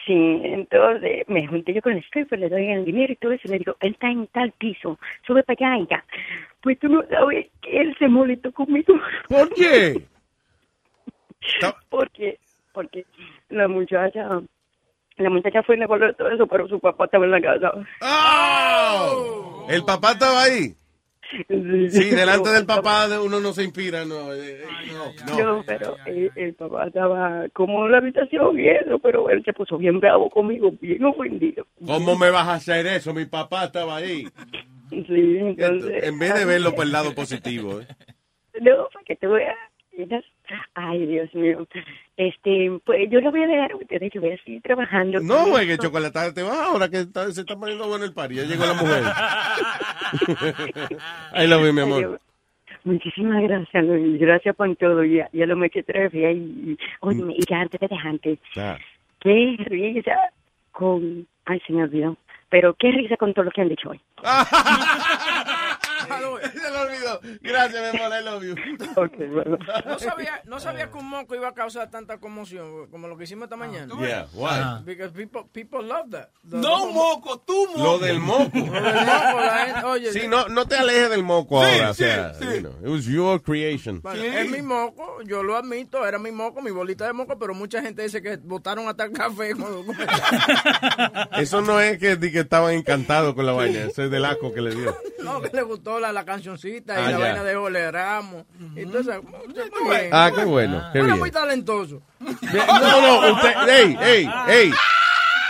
Sí, 0.06 0.42
entonces 0.44 1.24
me 1.30 1.48
junté 1.48 1.74
yo 1.74 1.82
con 1.82 1.94
el 1.94 2.04
stripper, 2.04 2.38
le 2.38 2.50
doy 2.50 2.68
el 2.68 2.84
dinero 2.84 3.14
y 3.14 3.16
todo 3.16 3.32
eso, 3.32 3.48
le 3.48 3.60
digo, 3.60 3.78
él 3.80 3.92
está 3.94 4.10
en 4.12 4.28
tal 4.28 4.52
piso, 4.52 5.00
sube 5.26 5.42
para 5.44 5.74
allá 5.76 5.84
y 5.84 5.88
ya. 5.88 6.04
Pues 6.62 6.78
tú 6.80 6.90
no 6.90 7.02
sabes 7.08 7.48
que 7.62 7.80
él 7.80 7.96
se 7.98 8.10
molestó 8.10 8.52
conmigo. 8.52 8.96
¿Por 9.30 9.54
qué? 9.54 10.02
porque, 11.90 12.40
porque 12.74 13.06
la 13.50 13.68
muchacha, 13.70 14.42
la 15.24 15.30
muchacha 15.30 15.64
fue 15.64 15.76
y 15.76 15.80
le 15.80 15.86
volvió 15.86 16.14
todo 16.16 16.30
eso, 16.30 16.48
pero 16.48 16.68
su 16.68 16.80
papá 16.80 17.06
estaba 17.06 17.26
en 17.26 17.32
la 17.32 17.42
casa. 17.42 17.72
¡Oh! 18.02 19.68
¿El 19.70 19.84
papá 19.84 20.12
estaba 20.12 20.44
ahí? 20.44 20.74
Sí, 21.48 22.10
delante 22.10 22.50
del 22.50 22.66
papá 22.66 23.08
de 23.08 23.20
uno 23.20 23.40
no 23.40 23.54
se 23.54 23.64
inspira, 23.64 24.04
no. 24.04 24.34
eh, 24.34 24.64
eh, 24.64 24.68
no, 25.28 25.38
no. 25.38 25.58
No, 25.58 25.64
pero 25.64 25.96
el, 26.08 26.32
el 26.36 26.56
papá 26.56 26.88
estaba 26.88 27.46
como 27.54 27.86
en 27.86 27.92
la 27.92 28.00
habitación 28.00 28.60
y 28.60 28.68
eso, 28.68 28.98
pero 28.98 29.30
él 29.30 29.44
se 29.46 29.54
puso 29.54 29.78
bien 29.78 30.00
bravo 30.00 30.30
conmigo, 30.32 30.72
bien 30.82 31.04
ofendido. 31.06 31.68
¿Cómo 31.86 32.18
me 32.18 32.32
vas 32.32 32.48
a 32.48 32.54
hacer 32.56 32.88
eso? 32.88 33.14
Mi 33.14 33.26
papá 33.26 33.66
estaba 33.66 33.98
ahí. 33.98 34.28
Sí, 34.90 35.38
entonces... 35.40 36.04
En 36.04 36.18
vez 36.18 36.34
de 36.34 36.46
verlo 36.46 36.74
por 36.74 36.86
el 36.86 36.92
lado 36.92 37.14
positivo. 37.16 37.80
¿eh? 37.82 37.88
No, 38.62 38.88
para 38.92 39.06
que 39.06 39.16
tú 39.16 39.30
veas. 39.30 39.56
Ay, 40.74 41.06
Dios 41.06 41.34
mío. 41.36 41.68
Este, 42.18 42.72
pues 42.86 43.10
yo 43.12 43.22
lo 43.22 43.32
voy 43.32 43.44
a 43.44 43.48
dejar 43.48 43.72
a 43.72 43.76
ustedes, 43.76 44.12
yo 44.14 44.22
voy 44.22 44.32
a 44.32 44.38
seguir 44.44 44.62
trabajando. 44.62 45.20
No, 45.20 45.48
güey, 45.50 45.68
que 45.68 45.78
chocolate 45.78 46.34
te 46.34 46.42
va 46.44 46.66
ahora 46.66 46.90
que 46.90 47.02
está- 47.02 47.32
se 47.32 47.42
está 47.42 47.56
poniendo 47.56 47.88
bueno 47.88 48.06
el 48.06 48.14
party. 48.14 48.36
Ya 48.36 48.44
llegó 48.44 48.66
la 48.66 48.74
mujer. 48.74 49.04
Ahí 51.34 51.48
lo 51.48 51.62
vi, 51.62 51.72
mi 51.72 51.82
amor. 51.82 52.20
Muchísimas 52.84 53.44
gracias, 53.44 53.84
Luis. 53.84 54.20
Gracias 54.20 54.56
por 54.56 54.74
todo. 54.78 55.04
Ya, 55.04 55.30
ya 55.34 55.46
lo 55.46 55.56
me 55.56 55.70
que 55.70 55.84
tres 55.84 56.14
y, 56.14 56.20
y, 56.26 56.78
oye, 57.02 57.24
y 57.38 57.46
ya 57.50 57.60
antes 57.62 57.80
de 57.80 57.88
dejarte, 57.88 58.40
Ah. 58.58 58.78
qué 59.20 59.56
risa 59.66 60.16
con... 60.72 61.28
Ay, 61.46 61.60
se 61.68 61.74
me 61.74 61.84
olvidó. 61.84 62.16
Pero 62.50 62.74
qué 62.74 62.92
risa 62.92 63.16
con 63.18 63.34
todo 63.34 63.46
lo 63.46 63.52
que 63.52 63.62
han 63.62 63.70
dicho 63.70 63.90
hoy. 63.92 64.00
Se 66.54 66.72
lo 66.72 66.82
olvidó. 66.82 67.20
Gracias, 67.42 67.94
mi 67.94 68.00
amor. 68.00 68.18
I 68.20 68.24
love 68.24 68.44
you. 68.44 68.56
No 69.86 70.00
sabía, 70.00 70.42
no 70.46 70.60
sabía 70.60 70.90
que 70.90 70.98
un 70.98 71.10
moco 71.10 71.36
iba 71.36 71.48
a 71.50 71.54
causar 71.54 71.90
tanta 71.90 72.18
conmoción 72.20 72.88
como 72.90 73.08
lo 73.08 73.18
que 73.18 73.24
hicimos 73.26 73.44
esta 73.46 73.56
mañana. 73.56 73.94
Yeah, 74.00 74.28
why? 74.34 74.84
Because 74.86 75.12
people, 75.14 75.44
people 75.52 75.82
love 75.84 76.10
that. 76.12 76.30
The- 76.50 76.58
No 76.58 76.88
the- 76.88 76.94
moco, 76.94 77.40
tú 77.40 77.68
moco. 77.76 77.84
Lo 77.84 78.00
del 78.00 78.20
moco. 78.20 78.50
Lo 78.54 78.64
del 78.64 78.72
moco, 79.06 79.42
la 79.42 79.66
gente- 79.66 79.86
oye, 79.86 80.12
Sí, 80.14 80.28
no, 80.28 80.48
no 80.48 80.66
te 80.68 80.76
alejes 80.76 81.10
del 81.10 81.24
moco 81.24 81.64
Sí, 81.66 81.72
ahora. 81.80 81.94
sí, 81.94 82.04
o 82.04 82.06
sea, 82.08 82.34
sí. 82.34 82.46
you 82.46 82.60
know, 82.60 82.72
it 82.82 82.88
was 82.88 83.06
your 83.06 83.42
creation. 83.42 84.02
Bueno, 84.02 84.24
Es 84.24 84.50
mi 84.50 84.62
moco, 84.62 85.22
yo 85.24 85.44
lo 85.44 85.56
admito, 85.58 86.06
era 86.08 86.18
mi 86.20 86.32
moco, 86.32 86.62
mi 86.62 86.72
bolita 86.72 87.06
de 87.06 87.14
moco, 87.14 87.38
pero 87.38 87.54
mucha 87.54 87.82
gente 87.82 88.04
dice 88.04 88.22
que 88.22 88.38
botaron 88.38 88.88
hasta 88.88 89.06
el 89.06 89.12
café. 89.12 89.54
cuando- 89.56 89.84
Eso 91.38 91.62
no 91.62 91.80
es 91.80 91.98
que, 91.98 92.16
di 92.16 92.32
que 92.32 92.40
estaban 92.40 92.74
encantados 92.74 93.34
con 93.36 93.46
la 93.46 93.52
vaina. 93.54 93.80
Eso 93.86 94.04
es 94.04 94.12
del 94.12 94.26
asco 94.26 94.54
que 94.54 94.62
le 94.62 94.76
dio. 94.76 94.96
no, 95.24 95.42
que 95.42 95.50
le 95.56 95.62
gustó 95.64 96.00
la, 96.00 96.12
la 96.12 96.24
cancioncita 96.26 96.94
y 96.96 96.98
Ah, 96.98 97.02
la 97.06 97.12
ya. 97.12 97.18
vaina 97.18 97.44
de 97.44 97.56
Ole 97.56 97.92
Ramos. 97.92 98.46
Entonces, 98.76 99.16
muy 99.24 99.90
bien. 99.96 100.10
Ah, 100.12 100.32
qué 100.36 100.44
bueno, 100.46 100.82
qué 100.92 101.00
Era 101.00 101.08
bien. 101.08 101.20
muy 101.20 101.32
talentoso. 101.32 102.02
No, 102.20 103.02
no, 103.22 103.34
usted, 103.34 103.54
ey, 103.70 103.98
ey, 104.02 104.30
ey. 104.48 104.72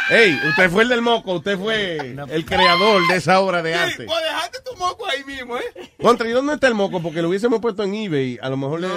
Ey, 0.09 0.39
usted 0.49 0.69
fue 0.71 0.83
el 0.83 0.89
del 0.89 1.01
moco, 1.01 1.33
usted 1.33 1.57
fue 1.57 1.97
el 2.29 2.45
creador 2.45 3.05
de 3.07 3.15
esa 3.17 3.39
obra 3.41 3.61
de 3.61 3.73
Sí, 3.73 3.79
arte. 3.79 4.05
pues 4.05 4.23
dejaste 4.23 4.59
tu 4.65 4.75
moco 4.77 5.05
ahí 5.05 5.23
mismo, 5.23 5.55
¿eh? 5.57 5.91
Contra, 6.01 6.27
¿y 6.27 6.31
dónde 6.31 6.53
está 6.55 6.67
el 6.67 6.73
moco? 6.73 6.99
Porque 7.01 7.21
lo 7.21 7.29
hubiésemos 7.29 7.59
puesto 7.59 7.83
en 7.83 7.93
eBay, 7.93 8.39
a 8.41 8.49
lo 8.49 8.57
mejor 8.57 8.79
le... 8.81 8.87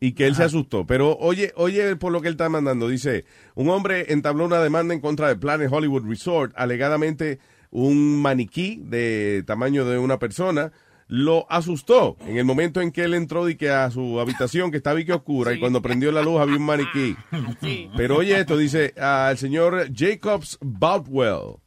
y 0.00 0.12
que 0.12 0.26
él 0.26 0.34
se 0.34 0.44
asustó. 0.44 0.86
Pero 0.86 1.16
oye, 1.18 1.52
oye 1.56 1.96
por 1.96 2.12
lo 2.12 2.20
que 2.20 2.28
él 2.28 2.34
está 2.34 2.44
demandando. 2.44 2.88
Dice, 2.88 3.24
un 3.54 3.68
hombre 3.70 4.12
entabló 4.12 4.44
una 4.44 4.60
demanda 4.60 4.94
en 4.94 5.00
contra 5.00 5.28
de 5.28 5.36
Planet 5.36 5.70
Hollywood 5.70 6.06
Resort, 6.06 6.52
alegadamente 6.56 7.38
un 7.70 8.20
maniquí 8.20 8.80
de 8.84 9.42
tamaño 9.46 9.84
de 9.84 9.98
una 9.98 10.18
persona 10.18 10.72
lo 11.08 11.46
asustó 11.50 12.16
en 12.26 12.36
el 12.36 12.44
momento 12.44 12.80
en 12.80 12.90
que 12.90 13.04
él 13.04 13.14
entró 13.14 13.48
y 13.48 13.56
que 13.56 13.70
a 13.70 13.90
su 13.90 14.18
habitación 14.18 14.70
que 14.70 14.78
estaba 14.78 15.00
y 15.00 15.04
que 15.04 15.12
oscura 15.12 15.52
y 15.52 15.60
cuando 15.60 15.80
prendió 15.80 16.10
la 16.10 16.22
luz 16.22 16.40
había 16.40 16.56
un 16.56 16.64
maniquí. 16.64 17.16
Pero 17.96 18.16
oye 18.16 18.38
esto, 18.38 18.56
dice, 18.56 18.92
el 18.96 19.38
señor 19.38 19.88
Jacobs 19.94 20.58
Boutwell 20.60 21.58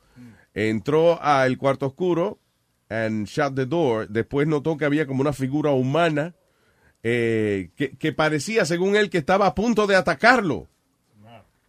entró 0.54 1.22
al 1.22 1.58
cuarto 1.58 1.88
oscuro 1.88 2.40
and 2.90 3.28
shut 3.28 3.56
the 3.56 3.66
door. 3.66 4.08
Después 4.10 4.48
notó 4.48 4.76
que 4.76 4.86
había 4.86 5.08
como 5.08 5.22
una 5.22 5.34
figura 5.34 5.72
humana 5.72 6.36
eh, 7.02 7.70
que, 7.78 7.98
que 7.98 8.12
parecía, 8.12 8.66
según 8.66 8.98
él, 8.98 9.10
que 9.10 9.20
estaba 9.20 9.48
a 9.48 9.56
punto 9.56 9.88
de 9.88 9.96
atacarlo. 9.96 10.68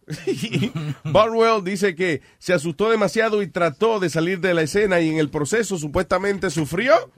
Barwell 1.05 1.63
dice 1.63 1.95
que 1.95 2.21
se 2.37 2.53
asustó 2.53 2.89
demasiado 2.89 3.41
y 3.41 3.47
trató 3.47 3.99
de 3.99 4.09
salir 4.09 4.41
de 4.41 4.53
la 4.53 4.63
escena 4.63 4.99
y 4.99 5.09
en 5.09 5.19
el 5.19 5.29
proceso 5.29 5.77
supuestamente 5.77 6.49
sufrió 6.49 7.11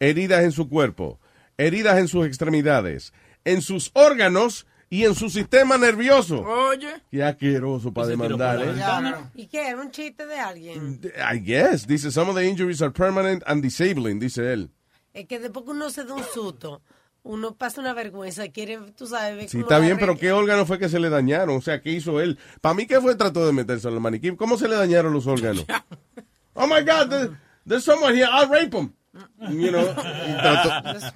heridas 0.00 0.42
en 0.44 0.52
su 0.52 0.68
cuerpo, 0.68 1.18
heridas 1.56 1.98
en 1.98 2.08
sus 2.08 2.26
extremidades, 2.26 3.12
en 3.44 3.62
sus 3.62 3.90
órganos 3.94 4.66
y 4.88 5.04
en 5.04 5.14
su 5.14 5.30
sistema 5.30 5.76
nervioso. 5.78 6.40
Oye. 6.42 6.88
Qué 7.10 7.22
asqueroso 7.24 7.92
para 7.92 8.08
demandar, 8.08 8.62
¿eh? 8.62 9.14
¿Y 9.34 9.46
qué? 9.48 9.68
¿Era 9.68 9.80
un 9.80 9.90
chiste 9.90 10.26
de 10.26 10.38
alguien? 10.38 11.00
I 11.32 11.38
guess. 11.40 11.86
Dice, 11.86 12.10
some 12.10 12.30
of 12.30 12.36
the 12.36 12.46
injuries 12.46 12.80
are 12.82 12.92
permanent 12.92 13.42
and 13.46 13.62
disabling, 13.62 14.18
dice 14.20 14.52
él. 14.52 14.70
Es 15.12 15.26
que 15.26 15.38
después 15.40 15.64
que 15.64 15.70
uno 15.72 15.90
se 15.90 16.04
da 16.04 16.14
un 16.14 16.22
susto, 16.24 16.82
uno 17.22 17.56
pasa 17.56 17.80
una 17.80 17.94
vergüenza, 17.94 18.46
quiere, 18.48 18.78
tú 18.96 19.06
sabes, 19.06 19.36
ver 19.36 19.48
Sí, 19.48 19.58
está 19.60 19.78
bien, 19.80 19.96
pero. 19.98 20.16
¿qué 20.16 20.30
órgano 20.30 20.66
fue 20.66 20.78
que 20.78 20.88
se 20.88 21.00
le 21.00 21.08
dañaron? 21.08 21.56
O 21.56 21.60
sea, 21.62 21.80
¿qué 21.80 21.90
hizo 21.90 22.20
él? 22.20 22.38
Para 22.60 22.74
mí, 22.74 22.86
¿qué 22.86 23.00
fue? 23.00 23.14
Trató 23.16 23.44
de 23.46 23.52
meterse 23.52 23.88
en 23.88 23.94
el 23.94 24.00
maniquí. 24.00 24.36
¿Cómo 24.36 24.56
se 24.58 24.68
le 24.68 24.76
dañaron 24.76 25.12
los 25.12 25.26
órganos? 25.26 25.64
oh 26.54 26.66
my 26.66 26.82
God, 26.82 27.08
there- 27.10 27.30
there's 27.66 27.82
someone 27.84 28.14
here, 28.14 28.28
I'll 28.30 28.48
rape 28.48 28.72
him. 28.76 28.92
You 29.50 29.70
know, 29.70 29.86
trató, 29.94 30.70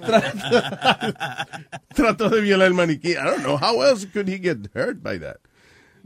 trató, 0.05 1.47
trató 1.95 2.29
de 2.31 2.41
violar 2.41 2.69
el 2.69 2.75
maniquí. 2.75 3.13
I 3.13 3.25
don't 3.25 3.43
know, 3.43 3.57
how 3.57 3.83
else 3.83 4.07
could 4.07 4.29
he 4.29 4.39
get 4.39 4.59
hurt 4.75 5.03
by 5.03 5.19
that? 5.19 5.39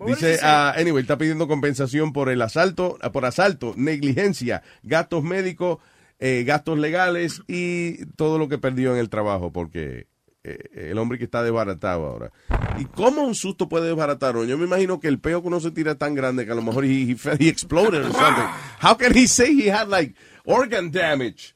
Dice, 0.06 0.40
ah, 0.42 0.74
anyway, 0.76 1.02
está 1.02 1.16
pidiendo 1.18 1.46
compensación 1.46 2.12
por 2.12 2.28
el 2.28 2.42
asalto, 2.42 2.98
ah, 3.00 3.12
por 3.12 3.24
asalto, 3.24 3.74
negligencia, 3.76 4.62
gastos 4.82 5.22
médicos, 5.22 5.78
eh, 6.18 6.44
gastos 6.44 6.78
legales 6.78 7.42
y 7.46 8.06
todo 8.16 8.38
lo 8.38 8.48
que 8.48 8.58
perdió 8.58 8.92
en 8.92 8.98
el 8.98 9.08
trabajo, 9.08 9.52
porque 9.52 10.08
eh, 10.42 10.90
el 10.90 10.98
hombre 10.98 11.18
que 11.18 11.24
está 11.24 11.42
desbaratado 11.42 12.06
ahora. 12.06 12.32
¿Y 12.78 12.86
cómo 12.86 13.22
un 13.22 13.34
susto 13.34 13.68
puede 13.68 13.86
desbaratar? 13.86 14.34
Yo 14.44 14.58
me 14.58 14.64
imagino 14.64 15.00
que 15.00 15.08
el 15.08 15.20
peo 15.20 15.40
que 15.42 15.48
uno 15.48 15.60
se 15.60 15.70
tira 15.70 15.92
es 15.92 15.98
tan 15.98 16.14
grande 16.14 16.44
que 16.44 16.52
a 16.52 16.56
lo 16.56 16.62
mejor 16.62 16.84
he, 16.84 17.12
he, 17.12 17.16
he 17.38 17.48
exploded 17.48 18.04
or 18.04 18.12
something. 18.12 18.44
How 18.82 18.96
can 18.96 19.16
he 19.16 19.26
say 19.26 19.54
he 19.54 19.70
had 19.70 19.88
like 19.88 20.14
organ 20.44 20.90
damage? 20.90 21.54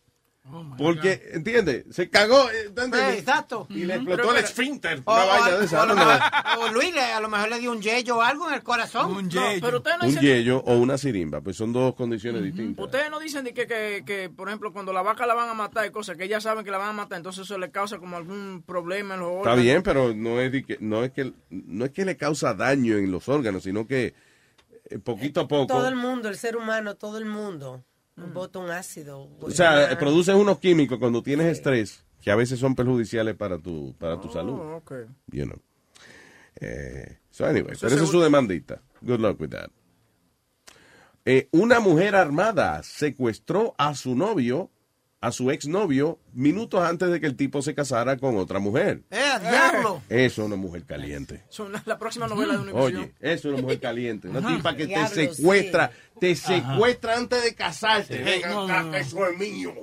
Porque, 0.77 1.31
¿entiendes? 1.33 1.85
Se 1.91 2.09
cagó. 2.09 2.49
eh, 2.51 2.67
¿entiendes? 2.69 3.01
Eh, 3.01 3.19
exacto. 3.19 3.67
Y 3.71 3.85
le 3.85 3.95
explotó 3.97 4.31
el 4.37 4.45
esfínter. 4.45 5.03
O, 5.05 5.13
Una 5.15 5.25
o- 5.25 5.29
vaina 5.29 5.59
de 5.59 5.65
esa. 5.65 6.57
o 6.61 6.69
Luis 6.73 6.97
a 6.97 7.21
lo 7.21 7.29
mejor 7.29 7.49
le 7.51 7.59
dio 7.59 7.71
un 7.73 7.81
yello 7.83 8.17
o 8.19 8.23
algo 8.23 8.49
en 8.49 8.55
el 8.55 8.63
corazón. 8.63 9.13
Un 9.17 9.29
pero 9.61 9.79
ustedes 9.79 9.99
no 9.99 10.05
Un 10.05 10.11
dicen, 10.11 10.23
yello 10.23 10.59
o 10.67 10.77
una 10.79 10.97
sirimba, 10.99 11.41
pues 11.41 11.57
son 11.57 11.73
dos 11.73 11.95
condiciones 11.95 12.43
distintas. 12.43 12.85
ustedes 12.85 13.11
no 13.11 13.19
dicen 13.19 13.45
de 13.45 13.53
que, 13.55 13.67
que, 13.67 14.03
que, 14.07 14.31
por 14.31 14.49
ejemplo, 14.49 14.73
cuando 14.73 14.93
la 14.93 15.03
vaca 15.03 15.27
la 15.27 15.35
van 15.35 15.49
a 15.49 15.55
matar 15.55 15.87
y 15.87 15.91
cosas 15.91 16.17
que 16.17 16.25
ellas 16.25 16.43
saben 16.43 16.65
que 16.65 16.71
la 16.71 16.79
van 16.79 16.91
a 16.91 16.93
matar, 16.93 17.17
entonces 17.19 17.45
eso 17.45 17.59
le 17.59 17.71
causa 17.71 17.99
como 17.99 18.17
algún 18.17 18.63
problema 18.67 19.15
en 19.15 19.21
los 19.21 19.29
Está 19.31 19.41
órganos. 19.41 19.63
bien, 19.65 19.83
pero 19.83 20.15
no 20.15 20.41
es, 20.41 20.53
de 20.53 20.65
que, 20.65 20.79
no, 20.81 21.05
es 21.05 21.13
que, 21.13 21.33
no 21.51 21.85
es 21.85 21.91
que 21.91 22.05
le 22.05 22.17
causa 22.17 22.55
daño 22.55 22.97
en 22.97 23.11
los 23.11 23.29
órganos, 23.29 23.63
sino 23.65 23.87
que 23.87 24.15
eh, 24.91 24.99
poquito 24.99 25.41
a 25.43 25.49
poco. 25.49 25.67
Todo 25.67 25.89
el 25.89 25.97
mundo, 25.97 26.29
el 26.29 26.37
ser 26.37 26.57
humano, 26.57 26.95
todo 26.97 27.19
el 27.19 27.27
mundo, 27.27 27.85
un 28.55 28.71
ácido. 28.71 29.29
O 29.41 29.51
sea, 29.51 29.97
produces 29.99 30.35
unos 30.35 30.59
químicos 30.59 30.99
cuando 30.99 31.23
tienes 31.23 31.47
estrés 31.47 32.05
que 32.21 32.31
a 32.31 32.37
veces 32.37 32.59
son 32.59 32.75
perjudiciales 32.75 33.37
para 33.37 33.59
tu, 33.59 33.95
para 33.99 34.21
tu 34.21 34.31
salud. 34.31 34.55
Oh, 34.55 34.77
ok. 34.77 34.93
You 35.33 35.45
know. 35.45 35.61
Eh, 36.61 37.19
so 37.31 37.47
anyway, 37.47 37.73
Eso 37.73 37.87
pero 37.87 37.95
esa 37.95 38.05
es 38.05 38.11
su 38.11 38.21
demandita. 38.21 38.83
Good 39.01 39.21
luck 39.21 39.41
with 39.41 39.51
that. 39.51 39.71
Eh, 41.25 41.49
una 41.53 41.79
mujer 41.79 42.17
armada 42.17 42.83
secuestró 42.83 43.75
a 43.79 43.95
su 43.95 44.17
novio, 44.17 44.71
a 45.21 45.33
su 45.33 45.51
exnovio, 45.51 46.19
minutos 46.33 46.81
antes 46.81 47.11
de 47.11 47.21
que 47.21 47.27
el 47.27 47.35
tipo 47.37 47.61
se 47.61 47.75
casara 47.75 48.17
con 48.19 48.37
otra 48.37 48.61
mujer. 48.61 49.03
¡Eh, 49.11 49.21
diablo! 49.41 50.01
Eso 50.09 50.43
es 50.43 50.47
una 50.47 50.55
mujer 50.55 50.85
caliente. 50.85 51.43
Son 51.49 51.73
la, 51.73 51.83
la 51.87 51.99
próxima 51.99 52.29
novela 52.29 52.53
de 52.53 52.59
Univision. 52.61 52.83
Oye, 52.83 53.13
eso 53.21 53.49
es 53.49 53.55
una 53.55 53.63
mujer 53.63 53.81
caliente. 53.81 54.29
Una 54.29 54.47
tipa 54.47 54.77
que 54.77 54.87
te 54.87 55.07
secuestra, 55.09 55.91
te 56.21 56.33
Ajá. 56.33 56.47
secuestra 56.47 57.17
antes 57.17 57.43
de 57.43 57.55
casarte. 57.55 58.19
Venga 58.23 58.49
No, 58.51 58.63
acá, 58.65 58.83
no, 58.85 58.91
que 58.93 58.99
no. 59.01 59.05
eso 59.05 59.27
es 59.27 59.39
mío. 59.39 59.75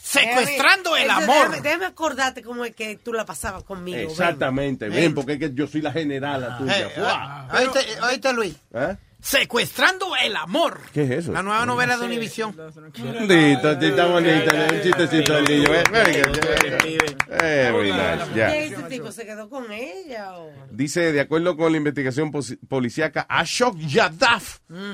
Secuestrando 0.00 0.96
el 0.96 1.10
amor. 1.10 1.26
Déjame, 1.50 1.60
déjame 1.60 1.86
acordarte 1.86 2.42
cómo 2.42 2.64
es 2.64 2.74
que 2.74 2.96
tú 2.96 3.12
la 3.12 3.24
pasabas 3.24 3.64
conmigo. 3.64 3.98
Exactamente, 3.98 4.88
Ven. 4.88 4.98
bien, 4.98 5.14
porque 5.14 5.32
es 5.34 5.38
que 5.40 5.52
yo 5.54 5.66
soy 5.66 5.80
la 5.82 5.90
generala 5.92 6.56
tuya. 6.58 6.86
Eh, 6.86 6.90
¡Fua! 6.94 7.48
eh, 7.52 7.56
oíste, 7.66 7.80
oíste, 8.02 8.32
Luis. 8.32 8.54
¿Eh? 8.72 8.96
Secuestrando 9.24 10.08
el 10.22 10.36
amor. 10.36 10.80
¿Qué 10.92 11.04
es 11.04 11.10
eso? 11.10 11.32
La 11.32 11.42
nueva 11.42 11.64
novela 11.64 11.96
de 11.96 12.04
Univision. 12.04 12.54
Bonita, 12.54 13.78
chita 13.80 14.04
bonita, 14.06 14.68
un 14.70 14.82
chistecito 14.82 15.32
del 15.32 15.44
niño. 15.44 15.68
eh, 15.72 17.70
Very 17.72 17.92
nice, 17.92 18.28
¿Qué 18.28 18.34
yeah. 18.34 18.54
ese 18.58 18.82
tipo 18.82 19.10
se 19.10 19.24
quedó 19.24 19.48
con 19.48 19.72
ella? 19.72 20.30
Dice, 20.70 21.10
de 21.12 21.20
acuerdo 21.22 21.56
con 21.56 21.72
la 21.72 21.78
investigación 21.78 22.30
policíaca, 22.68 23.24
Ashok 23.26 23.78
Yadav 23.78 24.42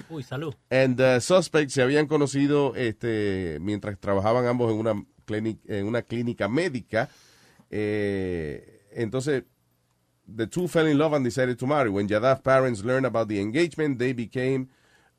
Uy, 0.09 0.23
salud. 0.23 0.55
and 0.71 0.97
the 0.97 1.21
suspect 1.21 1.71
se 1.73 1.83
habían 1.83 2.07
conocido 2.07 2.77
este, 2.77 3.59
mientras 3.61 3.99
trabajaban 3.99 4.47
ambos 4.47 4.71
en 4.71 4.79
una, 4.79 5.05
en 5.67 5.87
una 5.89 6.03
clínica 6.03 6.47
médica. 6.49 7.09
Eh, 7.69 8.85
entonces, 8.93 9.43
the 10.35 10.47
two 10.47 10.69
fell 10.69 10.87
in 10.87 10.99
love 10.99 11.15
and 11.15 11.25
decided 11.25 11.59
to 11.59 11.67
marry. 11.67 11.91
When 11.91 12.09
Yadav's 12.09 12.43
parents 12.43 12.85
learned 12.85 13.07
about 13.07 13.29
the 13.29 13.41
engagement, 13.41 13.99
they 13.99 14.13
became 14.13 14.69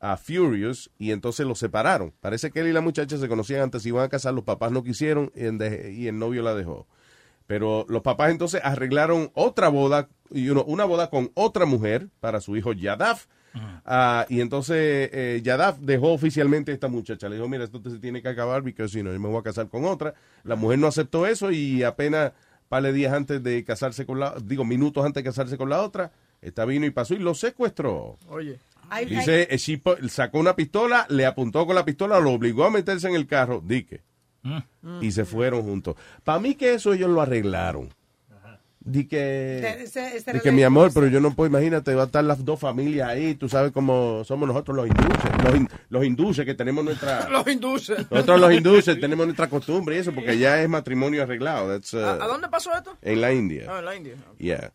uh, 0.00 0.16
furious 0.16 0.90
y 0.98 1.12
entonces 1.12 1.46
los 1.46 1.58
separaron. 1.58 2.12
Parece 2.20 2.50
que 2.50 2.60
él 2.60 2.68
y 2.68 2.72
la 2.72 2.80
muchacha 2.80 3.16
se 3.16 3.28
conocían 3.28 3.62
antes, 3.62 3.82
se 3.82 3.88
iban 3.88 4.04
a 4.04 4.08
casar, 4.08 4.34
los 4.34 4.44
papás 4.44 4.72
no 4.72 4.82
quisieron 4.82 5.30
y 5.34 5.44
el, 5.44 5.92
y 5.92 6.08
el 6.08 6.18
novio 6.18 6.42
la 6.42 6.54
dejó. 6.54 6.86
Pero 7.46 7.84
los 7.88 8.02
papás 8.02 8.30
entonces 8.30 8.60
arreglaron 8.64 9.30
otra 9.34 9.68
boda, 9.68 10.08
y 10.30 10.48
una 10.48 10.84
boda 10.84 11.10
con 11.10 11.30
otra 11.34 11.66
mujer 11.66 12.08
para 12.20 12.40
su 12.40 12.56
hijo 12.56 12.72
Yadav. 12.72 13.26
Ah, 13.84 14.24
y 14.30 14.40
entonces 14.40 15.10
eh, 15.12 15.40
Yadav 15.42 15.78
dejó 15.78 16.12
oficialmente 16.12 16.70
a 16.70 16.74
esta 16.74 16.88
muchacha. 16.88 17.28
Le 17.28 17.36
dijo, 17.36 17.48
mira, 17.48 17.64
esto 17.64 17.82
se 17.84 17.98
tiene 17.98 18.22
que 18.22 18.28
acabar 18.28 18.62
porque 18.62 18.88
si 18.88 19.02
no, 19.02 19.12
yo 19.12 19.20
me 19.20 19.28
voy 19.28 19.38
a 19.38 19.42
casar 19.42 19.68
con 19.68 19.84
otra. 19.84 20.14
La 20.44 20.56
mujer 20.56 20.78
no 20.78 20.86
aceptó 20.86 21.26
eso 21.26 21.50
y 21.50 21.82
apenas 21.82 22.32
par 22.72 22.82
de 22.82 22.92
días 22.94 23.12
antes 23.12 23.42
de 23.42 23.64
casarse 23.64 24.06
con 24.06 24.18
la, 24.18 24.34
digo, 24.42 24.64
minutos 24.64 25.04
antes 25.04 25.22
de 25.22 25.28
casarse 25.28 25.58
con 25.58 25.68
la 25.68 25.82
otra, 25.82 26.10
esta 26.40 26.64
vino 26.64 26.86
y 26.86 26.90
pasó 26.90 27.12
y 27.12 27.18
lo 27.18 27.34
secuestró. 27.34 28.16
Oye. 28.30 28.58
Dice, 29.18 29.46
eh, 29.50 29.58
she 29.58 29.78
pu- 29.82 30.08
sacó 30.08 30.38
una 30.38 30.56
pistola, 30.56 31.04
le 31.10 31.26
apuntó 31.26 31.66
con 31.66 31.74
la 31.74 31.84
pistola, 31.84 32.18
lo 32.18 32.30
obligó 32.32 32.64
a 32.64 32.70
meterse 32.70 33.08
en 33.08 33.14
el 33.14 33.26
carro, 33.26 33.62
dique. 33.62 34.00
Y 35.02 35.12
se 35.12 35.26
fueron 35.26 35.62
juntos. 35.62 35.96
Para 36.24 36.40
mí 36.40 36.54
que 36.54 36.72
eso 36.74 36.94
ellos 36.94 37.10
lo 37.10 37.20
arreglaron. 37.20 37.90
Di 38.84 39.06
que, 39.06 39.58
Ese- 39.58 39.82
ese- 39.84 40.16
ese 40.16 40.32
di 40.32 40.40
que 40.40 40.50
mi 40.50 40.64
amor, 40.64 40.90
pero 40.92 41.06
yo 41.06 41.20
no 41.20 41.32
puedo, 41.34 41.48
imagínate, 41.48 41.94
va 41.94 42.02
a 42.02 42.06
estar 42.06 42.24
las 42.24 42.44
dos 42.44 42.58
familias 42.58 43.08
ahí, 43.08 43.34
tú 43.36 43.48
sabes 43.48 43.70
cómo 43.72 44.24
somos 44.24 44.48
nosotros 44.48 44.76
los 44.76 44.88
induces, 44.88 45.30
los, 45.44 45.54
hin- 45.54 45.68
los 45.88 46.04
induces 46.04 46.44
que 46.44 46.54
tenemos 46.54 46.84
nuestra... 46.84 47.28
Los 47.30 47.46
induces. 47.46 48.10
Nosotros 48.10 48.40
los 48.40 48.52
induces 48.52 48.98
tenemos 49.00 49.24
nuestra 49.26 49.48
costumbre 49.48 49.94
y 49.96 50.00
eso, 50.00 50.12
porque 50.12 50.36
ya 50.36 50.60
es 50.60 50.68
matrimonio 50.68 51.22
arreglado. 51.22 51.68
That's, 51.68 51.94
uh, 51.94 51.98
¿A, 52.00 52.24
a 52.24 52.26
dónde 52.26 52.48
pasó 52.48 52.72
esto? 52.76 52.96
En 53.02 53.20
la 53.20 53.32
India. 53.32 53.66
Ah, 53.68 53.78
en 53.78 53.84
la 53.84 53.94
India. 53.96 54.14
Yeah. 54.38 54.72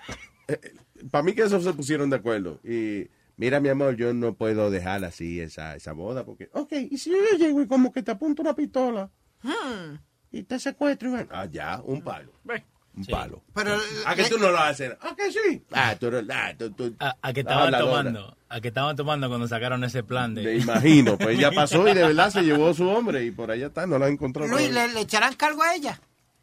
Para 1.10 1.22
mí 1.22 1.34
que 1.34 1.42
esos 1.42 1.64
se 1.64 1.72
pusieron 1.72 2.10
de 2.10 2.16
acuerdo. 2.16 2.60
Y 2.64 3.08
mira, 3.36 3.60
mi 3.60 3.68
amor, 3.68 3.96
yo 3.96 4.12
no 4.14 4.34
puedo 4.34 4.70
dejar 4.70 5.04
así 5.04 5.40
esa, 5.40 5.74
esa 5.76 5.92
boda 5.92 6.24
porque... 6.24 6.48
Ok, 6.52 6.72
y 6.90 6.98
si 6.98 7.10
yo 7.10 7.16
llego 7.38 7.60
y 7.62 7.66
como 7.66 7.92
que 7.92 8.02
te 8.02 8.10
apunto 8.12 8.42
una 8.42 8.54
pistola 8.54 9.10
Hmm. 9.42 9.96
y 10.32 10.42
te 10.44 10.58
secuestro 10.58 11.10
y... 11.10 11.12
ven- 11.12 11.28
Ah, 11.30 11.46
ya, 11.50 11.80
un 11.84 12.02
palo. 12.02 12.32
Ve. 12.44 12.64
Un 12.96 13.04
palo. 13.04 13.42
Pero, 13.54 13.76
¿A 14.06 14.14
que 14.14 14.24
tú 14.24 14.38
no 14.38 14.46
lo 14.46 14.54
vas 14.54 14.62
a 14.62 14.68
hacer? 14.70 14.98
¿A 15.02 15.14
que 15.14 15.30
sí? 15.30 15.62
Ah, 15.70 15.94
tú, 16.00 16.10
ah, 16.30 16.54
tú, 16.58 16.70
tú- 16.70 16.96
A, 16.98 17.14
a 17.20 17.32
que 17.34 17.40
estaban 17.40 17.70
tomando, 17.78 18.34
a 18.48 18.60
que 18.62 18.68
estaban 18.68 18.96
tomando 18.96 19.28
cuando 19.28 19.46
sacaron 19.46 19.84
ese 19.84 20.02
plan 20.02 20.34
de. 20.34 20.42
Me 20.42 20.54
imagino, 20.56 21.18
pues 21.18 21.38
ya 21.38 21.50
pasó 21.54 21.86
y 21.86 21.92
de 21.92 22.02
verdad 22.06 22.30
se 22.30 22.40
llevó 22.42 22.68
a 22.70 22.74
su 22.74 22.88
hombre 22.88 23.22
y 23.26 23.30
por 23.30 23.50
allá 23.50 23.66
está, 23.66 23.86
no 23.86 23.98
la 23.98 24.08
encontró. 24.08 24.46
Luis, 24.48 24.70
¿le, 24.72 24.88
le 24.88 25.00
echarán 25.02 25.34
cargo 25.34 25.62
a 25.62 25.74
ella? 25.74 26.00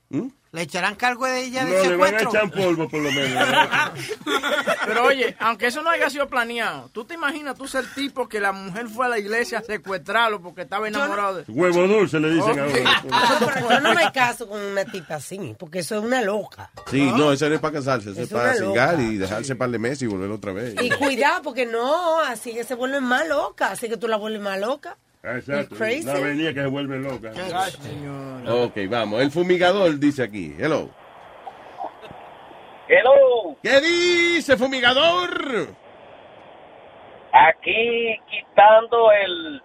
¿Mm? 0.09 0.27
¿Le 0.53 0.61
echarán 0.61 0.93
cargo 0.93 1.25
a 1.25 1.35
ella 1.35 1.65
de 1.65 1.71
No, 1.71 1.83
le 1.89 1.97
van 1.97 2.13
a 2.13 2.19
secuestro? 2.19 2.29
echar 2.29 2.51
polvo 2.51 2.87
por 2.87 3.01
lo 3.01 3.11
menos. 3.11 3.43
Pero 4.85 5.05
oye, 5.05 5.35
aunque 5.39 5.65
eso 5.65 5.81
no 5.81 5.89
haya 5.89 6.11
sido 6.11 6.27
planeado, 6.27 6.89
¿tú 6.93 7.05
te 7.05 7.15
imaginas 7.15 7.55
tú 7.57 7.67
ser 7.67 7.85
el 7.85 7.93
tipo 7.95 8.29
que 8.29 8.39
la 8.39 8.51
mujer 8.51 8.87
fue 8.87 9.07
a 9.07 9.09
la 9.09 9.17
iglesia 9.17 9.57
a 9.57 9.61
secuestrarlo 9.63 10.43
porque 10.43 10.61
estaba 10.61 10.87
enamorado 10.87 11.37
de... 11.37 11.51
Huevo 11.51 11.87
dulce 11.87 12.19
le 12.19 12.29
dicen 12.35 12.59
ahora. 12.59 13.01
Pero 13.01 13.69
yo 13.71 13.79
no 13.79 13.95
me 13.95 14.11
caso 14.11 14.47
con 14.47 14.61
una 14.61 14.85
tipa 14.85 15.15
así, 15.15 15.55
porque 15.57 15.79
eso 15.79 15.97
es 15.97 16.03
una 16.03 16.21
loca. 16.21 16.69
Sí, 16.85 17.01
no, 17.01 17.31
eso 17.31 17.49
no 17.49 17.55
es 17.55 17.61
para 17.61 17.73
casarse, 17.73 18.11
eso 18.11 18.21
es, 18.21 18.29
para 18.29 18.53
cingar 18.53 18.99
y 18.99 19.17
dejarse 19.17 19.55
par 19.55 19.71
de 19.71 19.79
meses 19.79 20.03
y 20.03 20.05
volver 20.07 20.29
otra 20.29 20.53
vez. 20.53 20.75
Y 20.79 20.91
cuidado, 20.91 21.41
porque 21.41 21.65
no, 21.65 22.19
así 22.19 22.53
que 22.53 22.63
se 22.63 22.75
vuelven 22.75 23.03
más 23.03 23.27
loca, 23.27 23.71
así 23.71 23.89
que 23.89 23.97
tú 23.97 24.07
la 24.07 24.17
vuelves 24.17 24.41
más 24.41 24.59
loca. 24.59 24.97
Exacto. 25.23 25.75
Crazy? 25.75 26.03
Una 26.03 26.17
avenida 26.17 26.53
que 26.53 26.61
se 26.61 26.67
vuelve 26.67 26.99
loca. 26.99 27.31
Ok, 28.47 28.77
vamos. 28.89 29.21
El 29.21 29.31
fumigador 29.31 29.97
dice 29.97 30.23
aquí. 30.23 30.53
Hello. 30.59 30.89
Hello, 32.89 33.57
¿Qué 33.63 33.79
dice, 33.79 34.57
fumigador? 34.57 35.73
aquí 37.31 38.15
quitando 38.29 39.11
el, 39.11 39.61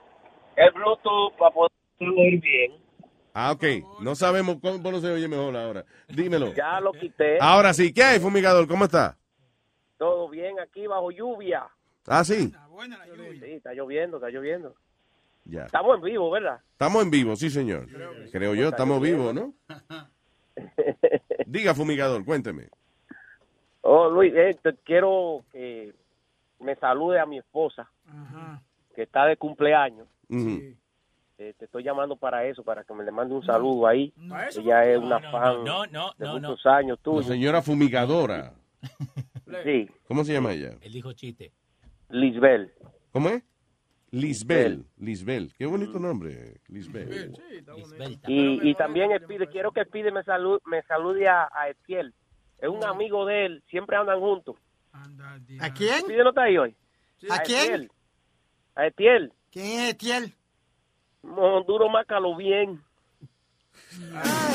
el 0.56 0.70
Bluetooth 0.72 1.36
para 1.36 1.51
poder 1.52 1.70
oír 2.01 2.40
bien. 2.40 2.72
Ah, 3.35 3.52
ok. 3.52 3.64
No 4.01 4.14
sabemos 4.14 4.56
cómo 4.62 4.78
no 4.78 5.01
se 5.01 5.10
oye 5.10 5.28
mejor 5.28 5.55
ahora. 5.56 5.85
Dímelo. 6.09 6.55
Ya 6.55 6.80
lo 6.80 6.93
quité. 6.93 7.39
Ahora 7.40 7.74
sí. 7.74 7.93
¿Qué 7.93 8.02
hay, 8.02 8.20
fumigador? 8.20 8.66
¿Cómo 8.66 8.85
está? 8.85 9.18
Todo 9.98 10.28
bien 10.28 10.59
aquí 10.60 10.86
bajo 10.86 11.10
lluvia. 11.10 11.66
Ah, 12.06 12.24
sí. 12.24 12.52
Sí, 13.40 13.52
está 13.52 13.74
lloviendo, 13.74 14.16
está 14.16 14.30
lloviendo. 14.30 14.74
Ya. 15.49 15.65
Estamos 15.65 15.97
en 15.97 16.03
vivo, 16.03 16.31
¿verdad? 16.31 16.61
Estamos 16.73 17.03
en 17.03 17.11
vivo, 17.11 17.35
sí, 17.35 17.51
señor. 17.51 17.87
Creo 18.31 18.55
yo, 18.55 18.69
estamos 18.69 19.01
vivos, 19.01 19.35
¿no? 19.35 19.55
Diga, 21.47 21.75
fumigador, 21.75 22.25
cuénteme. 22.25 22.69
Oh, 23.81 24.09
Luis, 24.09 24.33
eh, 24.37 24.57
te 24.62 24.75
quiero 24.85 25.45
que 25.53 25.95
me 26.61 26.77
salude 26.77 27.19
a 27.19 27.27
mi 27.27 27.39
esposa, 27.39 27.89
que 28.95 29.03
está 29.03 29.25
de 29.27 29.37
cumpleaños. 29.37 30.07
Eh, 30.31 31.55
te 31.57 31.65
estoy 31.65 31.85
llamando 31.85 32.16
para 32.16 32.45
eso, 32.47 32.65
para 32.65 32.83
que 32.85 32.93
me 32.93 33.05
le 33.05 33.12
mande 33.12 33.35
un 33.35 33.45
saludo 33.47 33.87
ahí. 33.87 34.12
Ella 34.57 34.85
es 34.85 34.99
una 34.99 35.20
fan 35.31 35.65
no, 35.65 35.87
no, 35.87 36.12
de 36.19 36.27
no, 36.27 36.39
no. 36.39 36.51
muchos 36.51 36.66
años 36.66 36.99
señora 37.25 37.62
fumigadora. 37.62 38.55
Sí, 39.65 39.89
¿Cómo 40.07 40.25
se 40.25 40.35
llama 40.35 40.53
ella? 40.53 40.75
Él 40.83 40.93
dijo 40.93 41.11
chiste. 41.15 41.53
Lisbel. 42.11 42.70
¿Cómo 43.12 43.31
es? 43.31 43.43
Lisbel. 44.10 44.86
Lisbel. 44.97 45.52
Qué 45.59 45.66
bonito 45.66 45.98
nombre, 45.98 46.60
Lisbel. 46.68 47.32
Y, 48.26 48.70
y 48.70 48.74
también 48.74 49.12
Espide, 49.12 49.47
quiero 49.48 49.72
que 49.72 49.82
Espide 49.82 50.10
me, 50.10 50.22
salude, 50.24 50.60
me 50.66 50.82
salude 50.82 51.28
a, 51.28 51.48
a 51.52 51.68
Etiel. 51.68 52.14
Es 52.59 52.68
un 52.68 52.85
amigo 52.85 53.26
de 53.26 53.47
él, 53.47 53.64
siempre 53.70 53.97
andan 53.97 54.18
juntos. 54.18 54.56
¿A 55.60 55.72
quién? 55.74 55.94
Espide 55.94 56.22
no 56.24 56.30
está 56.30 56.43
ahí 56.44 56.56
hoy. 56.56 56.74
¿A 57.30 57.40
quién? 57.40 57.60
Etiel. 57.60 57.90
A 58.74 58.86
Etiel. 58.86 59.32
¿Quién 59.51 59.80
es 59.80 59.90
Etiel? 59.90 60.35
Monduro 61.22 61.89
Mácalo 61.89 62.36
bien. 62.36 62.82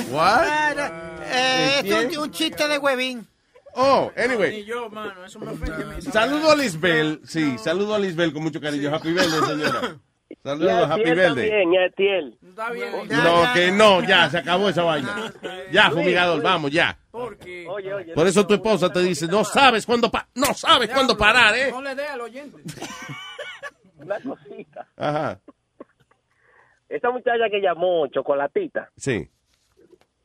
What? 0.10 0.78
Eh, 0.78 1.80
esto 1.80 2.00
es 2.00 2.18
un, 2.18 2.24
un 2.24 2.32
chiste 2.32 2.68
de 2.68 2.78
huevín. 2.78 3.28
Oh, 3.76 4.12
anyway. 4.16 4.52
Ni 4.58 4.66
yo, 4.66 4.90
mano, 4.90 5.26
eso 5.26 5.40
me 5.40 5.52
ofende. 5.52 6.02
Saludo 6.02 6.52
a 6.52 6.56
Lisbel. 6.56 7.22
Sí, 7.24 7.58
saludo 7.58 7.96
a 7.96 8.00
Lisbel 8.00 8.32
con 8.34 8.44
mucho 8.44 8.62
cariño. 8.62 8.94
Happy 8.94 9.12
birthday, 9.14 9.42
señora. 9.42 9.98
Saludos, 10.44 10.72
a 10.72 10.94
happy 10.94 11.02
Etiel. 11.04 12.38
Está 12.42 12.72
bien. 12.72 12.92
No, 13.10 13.54
que 13.54 13.72
no, 13.72 14.02
ya, 14.04 14.30
se 14.30 14.40
acabó 14.40 14.70
esa 14.70 14.84
vaina. 14.84 15.32
Ya, 15.72 15.90
fumigador, 15.90 16.42
vamos, 16.42 16.72
ya. 16.72 16.98
Porque... 17.12 17.66
Oye, 17.70 17.94
oye. 17.94 18.14
Por 18.14 18.28
eso 18.28 18.46
tu 18.46 18.54
esposa 18.56 18.92
te 18.92 19.00
dice, 19.00 19.28
no 19.28 19.44
sabes 19.44 19.86
cuándo, 19.86 20.10
pa- 20.12 20.28
no 20.36 20.54
sabes 20.54 20.90
cuándo 20.90 21.16
parar, 21.16 21.56
¿eh? 21.56 21.72
No 21.72 21.82
le 21.82 21.96
dé 21.96 22.06
al 22.08 22.22
oyente. 22.22 22.58
Una 23.98 24.20
cosita. 24.20 24.88
Ajá, 24.98 25.40
Esa 26.90 27.10
muchacha 27.12 27.50
que 27.50 27.62
llamó 27.62 28.08
Chocolatita, 28.08 28.92
sí. 28.98 29.30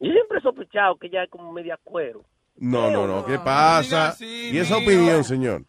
yo 0.00 0.10
siempre 0.12 0.38
he 0.38 0.42
sospechado 0.42 0.96
que 0.96 1.06
ella 1.06 1.24
es 1.24 1.30
como 1.30 1.52
media 1.52 1.78
cuero. 1.84 2.24
No, 2.60 2.90
no, 2.90 3.06
no, 3.06 3.24
¿qué 3.24 3.39
pasa? 3.39 4.14
Y 4.20 4.59
esa 4.59 4.76
opinión, 4.76 5.24
señor. 5.24 5.62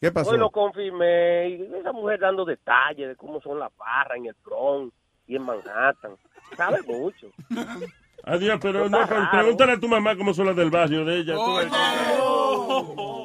¿Qué 0.00 0.12
pasó? 0.12 0.30
Hoy 0.30 0.38
lo 0.38 0.50
confirmé. 0.50 1.48
Y 1.48 1.74
esa 1.80 1.92
mujer 1.92 2.20
dando 2.20 2.44
detalles 2.44 3.08
de 3.08 3.16
cómo 3.16 3.40
son 3.40 3.58
las 3.58 3.74
barras 3.76 4.18
en 4.18 4.26
el 4.26 4.36
Bronx 4.44 4.94
y 5.26 5.36
en 5.36 5.42
Manhattan. 5.42 6.12
Sabe 6.56 6.82
mucho. 6.82 7.28
Adiós, 8.24 8.58
pero 8.60 8.88
no, 8.88 8.98
pregúntale 9.30 9.72
a 9.72 9.80
tu 9.80 9.88
mamá 9.88 10.16
cómo 10.16 10.34
son 10.34 10.46
las 10.46 10.56
del 10.56 10.70
barrio 10.70 11.04
de 11.04 11.18
ella. 11.18 11.34
tú 11.34 11.56
ves. 11.56 11.68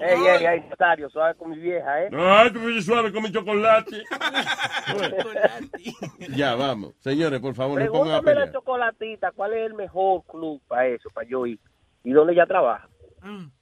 Ey, 0.03 0.19
ey, 0.27 0.45
ey, 0.45 0.69
Nazario, 0.69 1.10
suave 1.10 1.35
con 1.35 1.49
mi 1.52 1.57
vieja, 1.57 2.03
¿eh? 2.03 2.10
Ay, 2.14 2.52
tú 2.52 2.81
suave 2.81 3.11
con 3.11 3.23
mi 3.23 3.31
chocolate. 3.34 4.03
Ya, 6.35 6.56
vamos. 6.56 6.93
Señores, 6.99 7.39
por 7.39 7.56
favor, 7.56 7.80
no 7.81 7.91
pongan 7.91 8.15
a 8.15 8.22
Pregúntame 8.22 8.31
a 8.31 8.34
la 8.35 8.39
pelear. 8.41 8.52
chocolatita 8.52 9.31
cuál 9.31 9.53
es 9.53 9.65
el 9.65 9.73
mejor 9.73 10.23
club 10.26 10.61
para 10.68 10.88
eso, 10.88 11.10
para 11.11 11.27
yo 11.27 11.45
ir. 11.45 11.60
¿Y 12.03 12.11
dónde 12.11 12.34
ella 12.34 12.45
trabaja? 12.45 12.88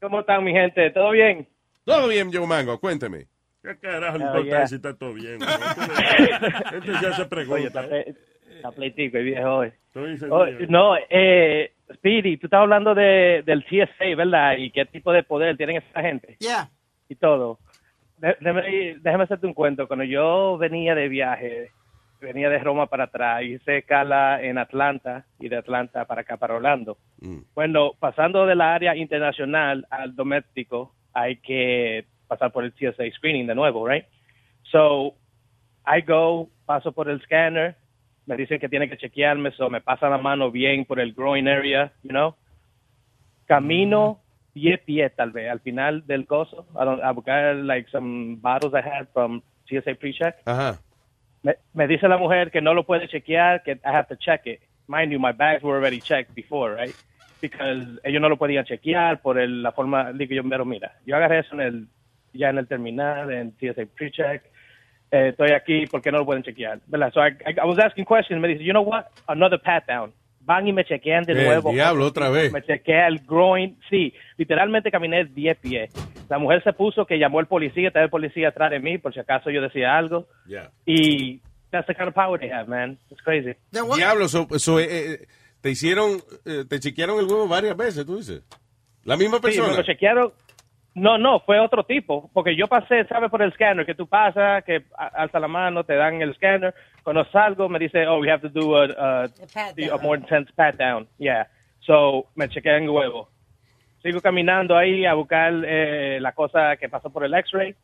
¿cómo 0.00 0.20
están 0.20 0.44
mi 0.44 0.52
gente? 0.52 0.90
¿Todo 0.90 1.10
bien? 1.10 1.46
Todo 1.84 2.08
bien, 2.08 2.30
Joe 2.32 2.46
Mango, 2.46 2.78
cuénteme. 2.80 3.26
¿Qué 3.62 3.76
carajo 3.78 4.18
le 4.18 4.24
Oh, 4.24 4.26
importa 4.28 4.44
yeah. 4.48 4.66
si 4.66 4.74
está 4.76 4.94
todo 4.96 5.14
bien? 5.14 5.38
¿no? 5.38 5.46
Este 6.78 6.92
ya 6.92 7.12
se 7.12 7.22
Oye, 7.22 7.26
pregunta. 7.28 7.66
está, 7.66 7.82
ple- 7.88 8.16
está 8.56 8.72
pleitico 8.72 9.16
el 9.18 9.24
viejo 9.24 9.54
hoy. 9.56 9.72
Oh, 10.30 10.46
no, 10.68 10.96
eh, 11.08 11.72
Speedy, 11.94 12.36
tú 12.36 12.46
estás 12.46 12.60
hablando 12.60 12.94
de, 12.94 13.42
del 13.46 13.64
TSA, 13.64 14.16
¿verdad? 14.16 14.56
Y 14.58 14.70
qué 14.70 14.84
tipo 14.86 15.12
de 15.12 15.22
poder 15.22 15.56
tienen 15.56 15.76
esa 15.76 16.00
gente 16.02 16.36
Yeah. 16.40 16.68
y 17.08 17.14
todo. 17.14 17.58
De- 18.18 18.36
déjame, 18.40 18.96
déjame 19.00 19.24
hacerte 19.24 19.46
un 19.46 19.54
cuento. 19.54 19.86
Cuando 19.86 20.04
yo 20.04 20.58
venía 20.58 20.94
de 20.94 21.08
viaje, 21.08 21.70
venía 22.20 22.48
de 22.50 22.58
Roma 22.58 22.86
para 22.86 23.04
atrás, 23.04 23.42
hice 23.42 23.78
escala 23.78 24.42
en 24.42 24.58
Atlanta 24.58 25.26
y 25.38 25.48
de 25.48 25.56
Atlanta 25.56 26.04
para 26.06 26.22
acá, 26.22 26.36
para 26.38 26.54
Orlando. 26.56 26.98
Bueno, 27.54 27.92
pasando 27.98 28.44
de 28.46 28.54
la 28.56 28.74
área 28.74 28.96
internacional 28.96 29.86
al 29.90 30.14
doméstico, 30.14 30.94
hay 31.14 31.36
que 31.36 32.04
pasar 32.26 32.52
por 32.52 32.64
el 32.64 32.72
TSA 32.72 33.04
screening 33.16 33.46
de 33.46 33.54
nuevo, 33.54 33.86
right? 33.86 34.04
So, 34.70 35.14
I 35.86 36.00
go, 36.02 36.48
paso 36.66 36.92
por 36.92 37.08
el 37.08 37.20
scanner, 37.22 37.76
me 38.26 38.36
dicen 38.36 38.58
que 38.58 38.68
tiene 38.68 38.88
que 38.88 38.96
chequearme, 38.96 39.52
so 39.52 39.70
me 39.70 39.80
pasan 39.80 40.10
la 40.10 40.18
mano 40.18 40.50
bien 40.50 40.84
por 40.84 40.98
el 40.98 41.12
groin 41.12 41.46
area, 41.48 41.92
you 42.02 42.10
know. 42.10 42.34
Camino 43.46 44.20
pie 44.54 44.78
pie 44.78 45.10
tal 45.10 45.32
vez 45.32 45.50
al 45.50 45.60
final 45.60 46.06
del 46.06 46.26
coso 46.26 46.64
a 46.76 47.10
buscar 47.12 47.56
like 47.56 47.90
some 47.90 48.36
bottles 48.36 48.72
I 48.72 48.80
had 48.80 49.08
from 49.12 49.42
TSA 49.68 49.96
pre-check. 49.96 50.36
Ajá. 50.46 50.78
Me, 51.42 51.56
me 51.74 51.86
dice 51.86 52.08
la 52.08 52.16
mujer 52.16 52.50
que 52.50 52.62
no 52.62 52.72
lo 52.72 52.84
puede 52.84 53.06
chequear, 53.08 53.62
que 53.62 53.72
I 53.84 53.90
have 53.90 54.08
to 54.08 54.16
check 54.16 54.46
it. 54.46 54.60
Mind 54.86 55.12
you, 55.12 55.18
my 55.18 55.32
bags 55.32 55.62
were 55.62 55.76
already 55.76 56.00
checked 56.00 56.34
before, 56.34 56.74
right? 56.74 56.94
Because 57.50 58.00
ellos 58.04 58.20
no 58.22 58.28
lo 58.28 58.36
podían 58.36 58.64
chequear 58.64 59.20
por 59.20 59.38
el- 59.38 59.62
la 59.62 59.72
forma 59.72 60.12
de 60.12 60.26
que 60.26 60.34
yo, 60.34 60.42
pero 60.48 60.64
mira, 60.64 60.92
yo 61.06 61.14
agarré 61.16 61.40
eso 61.40 61.54
en 61.54 61.60
el, 61.60 61.86
ya 62.32 62.48
en 62.50 62.58
el 62.58 62.66
terminal, 62.66 63.30
en 63.32 63.52
TSA 63.52 63.82
pre-check. 63.94 64.42
eh, 65.10 65.28
estoy 65.28 65.50
aquí, 65.52 65.86
¿por 65.86 66.02
qué 66.02 66.10
no 66.10 66.18
lo 66.18 66.24
pueden 66.24 66.42
chequear? 66.42 66.80
¿Verdad? 66.88 67.12
So 67.12 67.20
I, 67.20 67.32
I, 67.46 67.52
I 67.62 67.64
was 67.66 67.78
asking 67.78 68.04
questions, 68.04 68.40
me 68.40 68.48
dice, 68.48 68.64
you 68.64 68.72
know 68.72 68.82
what, 68.82 69.04
another 69.28 69.60
pat 69.60 69.86
down. 69.86 70.12
Van 70.40 70.66
y 70.66 70.72
me 70.72 70.84
chequean 70.84 71.24
de 71.24 71.32
El 71.34 71.44
nuevo. 71.44 71.70
diablo, 71.70 72.06
otra 72.06 72.30
vez. 72.30 72.50
Me 72.52 72.62
chequea 72.62 73.06
el 73.06 73.18
groin, 73.20 73.78
sí, 73.88 74.12
literalmente 74.36 74.90
caminé 74.90 75.24
10 75.26 75.56
pies. 75.58 75.90
La 76.28 76.38
mujer 76.38 76.62
se 76.64 76.72
puso 76.72 77.06
que 77.06 77.18
llamó 77.18 77.38
el 77.40 77.46
policía, 77.46 77.88
estaba 77.88 78.04
el 78.04 78.10
policía 78.10 78.48
atrás 78.48 78.70
de 78.72 78.80
mí, 78.80 78.98
por 78.98 79.14
si 79.14 79.20
acaso 79.20 79.50
yo 79.50 79.60
decía 79.62 79.96
algo. 79.96 80.26
Yeah. 80.46 80.70
Y 80.84 81.40
that's 81.70 81.86
the 81.86 81.94
kind 81.94 82.08
of 82.08 82.14
power 82.14 82.38
they 82.40 82.50
have, 82.50 82.66
man. 82.68 82.98
It's 83.10 83.22
crazy. 83.22 83.52
Diablo, 83.70 84.26
so- 84.26 84.48
so, 84.58 84.80
eh, 84.80 84.86
eh, 84.90 85.26
te 85.64 85.70
hicieron, 85.70 86.18
eh, 86.44 86.66
te 86.68 86.78
chequearon 86.78 87.18
el 87.20 87.24
huevo 87.24 87.48
varias 87.48 87.74
veces, 87.74 88.04
tú 88.04 88.18
dices. 88.18 88.42
La 89.02 89.16
misma 89.16 89.38
Sí, 89.38 89.42
persona. 89.44 89.68
me 89.70 89.76
lo 89.78 89.82
chequearon. 89.82 90.30
No, 90.94 91.16
no, 91.16 91.40
fue 91.40 91.58
otro 91.58 91.84
tipo, 91.84 92.28
porque 92.34 92.54
yo 92.54 92.66
pasé, 92.66 93.06
¿sabes? 93.06 93.30
Por 93.30 93.40
el 93.40 93.50
scanner, 93.54 93.86
que 93.86 93.94
tú 93.94 94.06
pasas, 94.06 94.62
que 94.64 94.84
alza 94.94 95.40
la 95.40 95.48
mano, 95.48 95.82
te 95.82 95.94
dan 95.94 96.20
el 96.20 96.34
scanner. 96.34 96.74
Cuando 97.02 97.24
salgo, 97.30 97.70
me 97.70 97.78
dice, 97.78 98.06
oh, 98.06 98.18
we 98.18 98.30
have 98.30 98.42
to 98.46 98.50
do 98.50 98.76
a, 98.76 98.84
a, 99.24 99.24
a 99.24 99.96
more 100.02 100.20
intense 100.20 100.52
pat 100.54 100.76
down. 100.76 101.08
Yeah. 101.18 101.48
So, 101.80 102.26
me 102.34 102.46
chequeé 102.50 102.76
en 102.76 102.84
el 102.84 102.90
huevo. 102.90 103.30
Sigo 104.02 104.20
caminando 104.20 104.76
ahí 104.76 105.06
a 105.06 105.14
buscar 105.14 105.50
eh, 105.66 106.18
la 106.20 106.32
cosa 106.32 106.76
que 106.76 106.90
pasó 106.90 107.08
por 107.08 107.24
el 107.24 107.32
x-ray. 107.32 107.74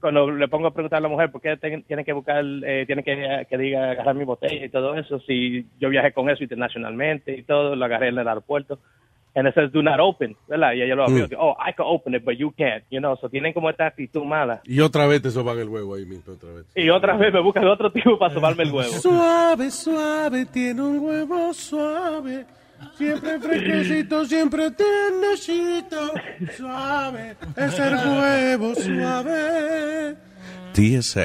Cuando 0.00 0.30
le 0.30 0.48
pongo 0.48 0.68
a 0.68 0.72
preguntar 0.72 0.98
a 0.98 1.02
la 1.02 1.08
mujer 1.08 1.30
por 1.30 1.40
qué 1.42 1.56
tiene 1.86 2.04
que 2.04 2.12
buscar, 2.12 2.42
eh, 2.42 2.84
tiene 2.86 3.02
que, 3.02 3.46
que 3.48 3.58
diga 3.58 3.90
agarrar 3.90 4.14
mi 4.14 4.24
botella 4.24 4.64
y 4.64 4.70
todo 4.70 4.94
eso, 4.94 5.20
si 5.20 5.66
yo 5.78 5.90
viajé 5.90 6.12
con 6.12 6.30
eso 6.30 6.42
internacionalmente 6.42 7.36
y 7.36 7.42
todo, 7.42 7.76
lo 7.76 7.84
agarré 7.84 8.08
en 8.08 8.18
el 8.18 8.28
aeropuerto. 8.28 8.78
And 9.32 9.46
it 9.46 9.54
says 9.54 9.70
do 9.70 9.80
not 9.80 10.00
open, 10.00 10.36
¿verdad? 10.48 10.72
Y 10.74 10.82
ella 10.82 10.96
lo 10.96 11.04
abrió. 11.04 11.28
Mm. 11.28 11.36
Oh, 11.38 11.56
I 11.60 11.72
can 11.72 11.86
open 11.86 12.14
it, 12.14 12.24
but 12.24 12.36
you 12.36 12.50
can't, 12.50 12.82
you 12.90 12.98
know. 12.98 13.16
So 13.20 13.28
tienen 13.28 13.52
como 13.52 13.70
esta 13.70 13.86
actitud 13.86 14.24
mala. 14.24 14.60
Y 14.64 14.80
otra 14.80 15.06
vez 15.06 15.22
te 15.22 15.30
soban 15.30 15.56
el 15.58 15.68
huevo 15.68 15.94
ahí 15.94 16.04
mismo, 16.04 16.32
otra 16.32 16.50
vez. 16.50 16.66
Y 16.74 16.90
otra 16.90 17.16
vez 17.16 17.32
me 17.32 17.40
buscan 17.40 17.64
otro 17.68 17.92
tipo 17.92 18.18
para 18.18 18.34
sobarme 18.34 18.64
el 18.64 18.72
huevo. 18.72 18.90
Suave, 18.90 19.70
suave, 19.70 20.46
tiene 20.46 20.82
un 20.82 20.98
huevo 20.98 21.54
suave. 21.54 22.44
Siempre 22.96 23.40
fresquecito, 23.40 24.24
siempre 24.24 24.70
tiernecito. 24.70 26.12
Suave, 26.56 27.36
es 27.56 27.78
el 27.78 27.94
huevo 27.94 28.74
suave. 28.74 30.16
TSA. 30.80 31.20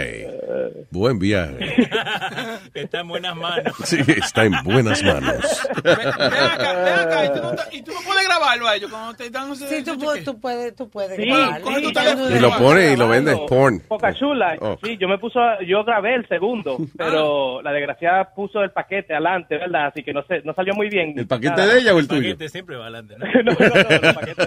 Buen 0.92 1.18
viaje. 1.20 1.58
Está 2.74 3.00
en 3.02 3.08
buenas 3.08 3.36
manos. 3.36 3.74
Sí, 3.86 3.98
está 4.08 4.44
en 4.46 4.54
buenas 4.64 5.02
manos. 5.04 5.62
Ven 5.84 5.94
acá, 6.08 6.74
ven 6.74 6.94
acá, 7.00 7.26
y 7.26 7.30
tú, 7.30 7.42
no, 7.42 7.52
y 7.72 7.82
tú 7.82 7.92
no 7.94 8.00
puedes 8.06 8.26
grabarlo 8.28 8.68
a 8.68 8.76
ellos 8.76 8.90
cuando 8.92 9.14
te 9.14 9.30
dan 9.30 9.52
ese 9.52 9.68
Sí, 9.68 9.84
tú, 9.84 9.98
puedes- 9.98 10.24
tú 10.26 10.40
puedes, 10.40 10.76
tú 10.76 10.90
puedes 10.90 11.16
Sí, 11.16 11.26
grabarlo. 11.26 11.68
sí, 11.68 12.36
Y 12.36 12.40
lo 12.40 12.58
pone 12.58 12.94
y 12.94 12.96
lo 12.98 13.08
vende 13.08 13.36
porn. 13.48 13.80
Poca 13.82 14.14
chula. 14.14 14.56
Oh. 14.60 14.78
Sí, 14.84 14.98
yo 14.98 15.08
me 15.08 15.18
puso, 15.18 15.40
yo 15.66 15.84
grabé 15.84 16.16
el 16.16 16.28
segundo, 16.28 16.78
pero 16.98 17.62
la 17.62 17.72
desgraciada 17.72 18.34
puso 18.34 18.62
el 18.62 18.72
paquete 18.72 19.14
adelante, 19.14 19.58
¿verdad? 19.58 19.88
Así 19.88 20.04
que 20.04 20.14
no 20.14 20.24
sé, 20.28 20.42
no 20.44 20.54
salió 20.54 20.74
muy 20.74 20.90
bien. 20.90 21.14
¿El 21.18 21.28
paquete 21.28 21.56
Nada. 21.56 21.74
de 21.74 21.80
ella 21.80 21.94
o 21.96 22.00
el 22.00 22.08
tuyo? 22.08 22.22
paquete 22.22 22.50
siempre 22.50 22.76
va 22.78 22.84
adelante, 22.88 23.16
¿no? 23.18 23.26
no, 23.44 23.52
no, 23.52 23.58
no, 23.60 23.90
el 23.90 24.16
paquete 24.16 24.46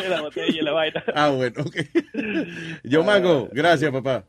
de 0.00 0.08
la 0.08 0.20
botella 0.22 0.46
y 0.60 0.62
la 0.62 0.72
vaina. 0.72 1.04
Ah, 1.14 1.28
bueno, 1.30 1.62
ok. 1.62 1.76
Yo, 2.84 3.04
Mango, 3.04 3.27
gracias, 3.52 3.90
papá. 3.92 4.24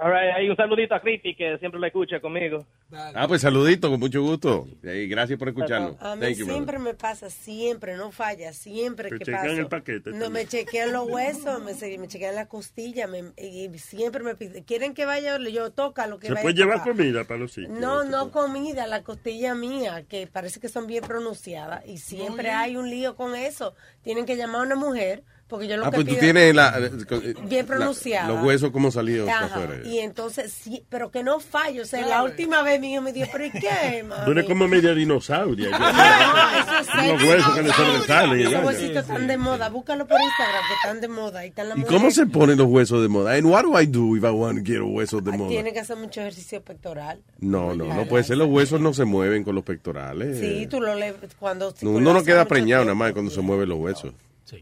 All 0.00 0.12
right, 0.12 0.32
ahí 0.36 0.48
un 0.48 0.54
saludito 0.54 0.94
a 0.94 1.00
Cristi 1.00 1.34
que 1.34 1.58
siempre 1.58 1.80
la 1.80 1.88
escucha 1.88 2.20
conmigo. 2.20 2.64
Ah, 2.92 3.24
pues 3.26 3.40
saludito, 3.42 3.90
con 3.90 3.98
mucho 3.98 4.22
gusto. 4.22 4.68
Y 4.84 5.08
gracias 5.08 5.36
por 5.40 5.48
escucharnos. 5.48 5.96
A 6.00 6.14
mí 6.14 6.20
Thank 6.22 6.36
you, 6.36 6.44
brother. 6.46 6.52
siempre 6.54 6.78
me 6.78 6.94
pasa, 6.94 7.30
siempre, 7.30 7.96
no 7.96 8.12
falla, 8.12 8.52
siempre 8.52 9.08
Te 9.08 9.18
que 9.18 9.24
chequean 9.24 9.42
pasa. 9.48 9.60
el 9.60 9.66
paquete 9.66 10.10
No, 10.12 10.26
también. 10.26 10.32
me 10.34 10.46
chequean 10.46 10.92
los 10.92 11.10
huesos, 11.10 11.60
me, 11.64 11.98
me 11.98 12.06
chequean 12.06 12.36
las 12.36 12.46
costillas, 12.46 13.10
me- 13.10 13.32
y 13.36 13.68
siempre 13.80 14.22
me 14.22 14.36
piden, 14.36 14.62
¿quieren 14.62 14.94
que 14.94 15.04
vaya? 15.04 15.36
Yo 15.50 15.72
toca 15.72 16.06
lo 16.06 16.20
que 16.20 16.28
Se 16.28 16.32
vaya 16.34 16.42
puede 16.44 16.54
llevar 16.54 16.78
tocar. 16.78 16.92
comida 16.96 17.24
para 17.24 17.40
los 17.40 17.52
sitios. 17.52 17.76
No, 17.76 18.04
no 18.04 18.30
comida, 18.30 18.86
la 18.86 19.02
costilla 19.02 19.56
mía, 19.56 20.04
que 20.08 20.28
parece 20.28 20.60
que 20.60 20.68
son 20.68 20.86
bien 20.86 21.02
pronunciadas 21.02 21.84
y 21.88 21.98
siempre 21.98 22.50
hay 22.52 22.76
un 22.76 22.88
lío 22.88 23.16
con 23.16 23.34
eso. 23.34 23.74
Tienen 24.02 24.26
que 24.26 24.36
llamar 24.36 24.60
a 24.60 24.64
una 24.64 24.76
mujer, 24.76 25.24
porque 25.48 25.66
yo 25.66 25.76
lo 25.78 25.86
Ah, 25.86 25.90
que 25.90 25.96
pues 25.96 26.06
tú 26.06 26.12
pido- 26.12 26.20
tienes 26.20 26.54
la, 26.54 26.78
eh, 26.78 27.34
Bien 27.48 27.66
la- 27.66 27.66
pronunciada. 27.66 28.28
los 28.28 28.44
huesos 28.44 28.70
como 28.70 28.90
salidos 28.90 29.26
para 29.26 29.46
Ajá, 29.46 29.54
afuera. 29.64 29.82
Y 29.88 29.98
entonces, 29.98 30.52
sí, 30.52 30.84
pero 30.90 31.10
que 31.10 31.22
no 31.22 31.40
fallo. 31.40 31.82
O 31.82 31.86
sea, 31.86 32.06
la 32.06 32.22
última 32.22 32.62
vez 32.62 32.78
mi 32.80 32.92
hijo 32.92 33.02
me 33.02 33.12
dijo, 33.12 33.28
¿pero 33.32 33.46
y 33.46 33.50
qué, 33.52 34.02
mami? 34.08 34.24
Tú 34.26 34.30
eres 34.32 34.44
como 34.44 34.68
media 34.68 34.94
dinosauria. 34.94 35.70
eso 35.70 37.00
es 37.00 37.08
Los 37.12 37.22
huesos 37.22 37.54
que 37.54 37.62
le 37.62 37.72
sobresalen. 37.72 38.40
Esos 38.46 38.64
huesitos 38.64 38.96
están 39.02 39.26
de 39.26 39.36
moda. 39.38 39.68
Búscalo 39.70 40.06
por 40.06 40.20
Instagram, 40.20 40.62
que 40.68 40.74
están 40.74 41.00
de 41.00 41.08
moda. 41.08 41.40
Ahí 41.40 41.48
están 41.48 41.68
las 41.70 41.78
¿Y 41.78 41.80
mujeres. 41.80 41.98
cómo 42.00 42.10
se 42.10 42.26
ponen 42.26 42.58
los 42.58 42.66
huesos 42.68 43.02
de 43.02 43.08
moda? 43.08 43.34
And 43.34 43.46
what 43.46 43.62
do 43.64 43.80
I 43.80 43.86
do 43.86 44.16
if 44.16 44.24
I 44.24 44.30
want 44.30 44.58
to 44.58 44.64
get 44.64 44.80
huesos 44.82 45.24
de 45.24 45.32
moda? 45.32 45.48
Tiene 45.48 45.72
que 45.72 45.80
hacer 45.80 45.96
mucho 45.96 46.20
ejercicio 46.20 46.62
pectoral. 46.62 47.22
No, 47.40 47.74
no, 47.74 47.86
no 47.94 48.06
puede 48.06 48.24
ser. 48.24 48.36
Los 48.36 48.48
huesos 48.48 48.80
no 48.80 48.92
se 48.92 49.04
mueven 49.04 49.44
con 49.44 49.54
los 49.54 49.64
pectorales. 49.64 50.38
Sí, 50.38 50.66
tú 50.68 50.80
lo 50.80 50.94
lees 50.94 51.14
cuando... 51.38 51.70
si 51.74 51.84
No, 51.86 51.92
tú 51.92 51.96
uno 51.98 52.12
no 52.12 52.22
queda 52.22 52.44
preñado 52.44 52.82
tiempo. 52.82 52.94
nada 52.98 53.06
más 53.06 53.12
cuando 53.12 53.30
se 53.30 53.40
mueven 53.40 53.68
los 53.68 53.78
huesos. 53.78 54.12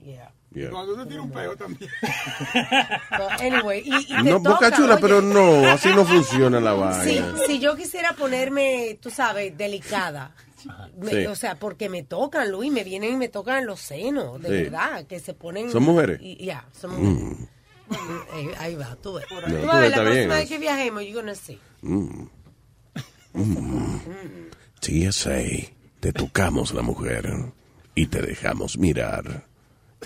Yeah. 0.04 0.30
Yeah. 0.56 0.70
Cuando 0.70 0.94
uno 0.94 1.06
tiene 1.06 1.20
un 1.22 1.30
peo 1.30 1.54
también. 1.54 1.90
Anyway, 3.40 3.82
y, 3.84 3.94
y 3.94 4.06
te 4.06 4.22
No, 4.22 4.38
boca 4.40 4.50
toca, 4.54 4.72
chula, 4.72 4.94
oye, 4.94 5.02
pero 5.02 5.20
no, 5.20 5.68
así 5.68 5.88
no 5.94 6.04
funciona 6.06 6.58
la 6.60 6.72
Si, 7.04 7.18
vaina. 7.18 7.34
si 7.46 7.58
yo 7.58 7.76
quisiera 7.76 8.14
ponerme, 8.14 8.98
tú 9.02 9.10
sabes, 9.10 9.56
delicada, 9.56 10.34
me- 10.98 11.10
Sí. 11.10 11.26
o 11.26 11.36
sea, 11.36 11.56
porque 11.56 11.90
me 11.90 12.02
tocan, 12.04 12.50
Luis, 12.50 12.72
me 12.72 12.84
vienen 12.84 13.12
y 13.12 13.16
me 13.16 13.28
tocan 13.28 13.66
los 13.66 13.80
senos, 13.80 14.40
de 14.40 14.48
Sí. 14.48 14.54
verdad, 14.64 15.04
que 15.06 15.20
se 15.20 15.34
ponen... 15.34 15.70
¿Son 15.70 15.82
mujeres? 15.82 16.18
y- 16.22 16.42
Ya, 16.46 16.64
son 16.72 16.92
Mm, 16.92 17.14
mujeres. 17.28 17.48
Eh, 18.34 18.54
ahí 18.58 18.74
va, 18.76 18.96
tú 19.02 19.14
ves. 19.14 19.26
No, 19.30 19.36
Tú 19.40 19.44
tú 19.46 19.50
ves, 19.52 19.60
ves, 19.60 19.90
la 19.90 19.96
próxima 19.96 20.10
bien. 20.12 20.28
vez 20.30 20.48
que 20.48 20.58
viajemos, 20.58 21.02
you're 21.02 21.14
gonna 21.20 21.34
see. 21.34 21.60
mm. 21.82 22.28
Mm. 23.34 24.00
TSA, 24.80 25.38
te 26.00 26.12
tocamos 26.12 26.72
la 26.72 26.82
mujer 26.82 27.52
y 27.94 28.06
te 28.06 28.22
dejamos 28.22 28.78
mirar. 28.78 29.45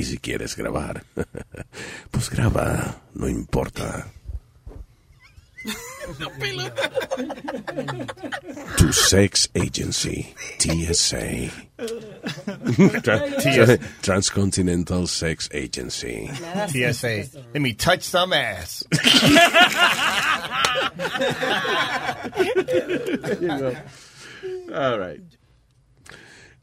Y 0.00 0.04
si 0.04 0.16
quieres 0.16 0.56
grabar, 0.56 1.04
pues 2.10 2.30
graba, 2.30 3.02
no 3.12 3.28
importa. 3.28 4.06
Tu 8.78 8.92
sex 8.94 9.50
agency, 9.54 10.34
TSA. 10.58 11.50
Tra- 13.02 13.78
Transcontinental 14.00 15.06
Sex 15.06 15.50
Agency. 15.52 16.30
TSA. 16.68 17.24
Let 17.52 17.60
me 17.60 17.74
touch 17.74 18.02
some 18.02 18.32
ass. 18.32 18.82
All 24.74 24.98
right. 24.98 25.20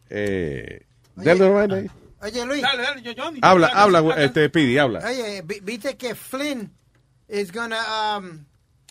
Eh, 0.09 0.79
dale. 1.15 1.89
Oye, 2.27 2.45
Luis. 2.45 2.61
Dale, 2.61 2.81
dale, 2.83 3.01
yo, 3.01 3.13
Johnny. 3.13 3.39
Habla, 3.41 3.67
habla, 3.67 4.15
este, 4.23 4.49
Pidi, 4.49 4.77
habla. 4.77 4.99
Oye, 4.99 5.41
vi- 5.45 5.59
viste 5.61 5.95
que 5.97 6.13
Flynn 6.15 6.71
is 7.29 7.51
gonna 7.51 8.17
um, 8.17 8.45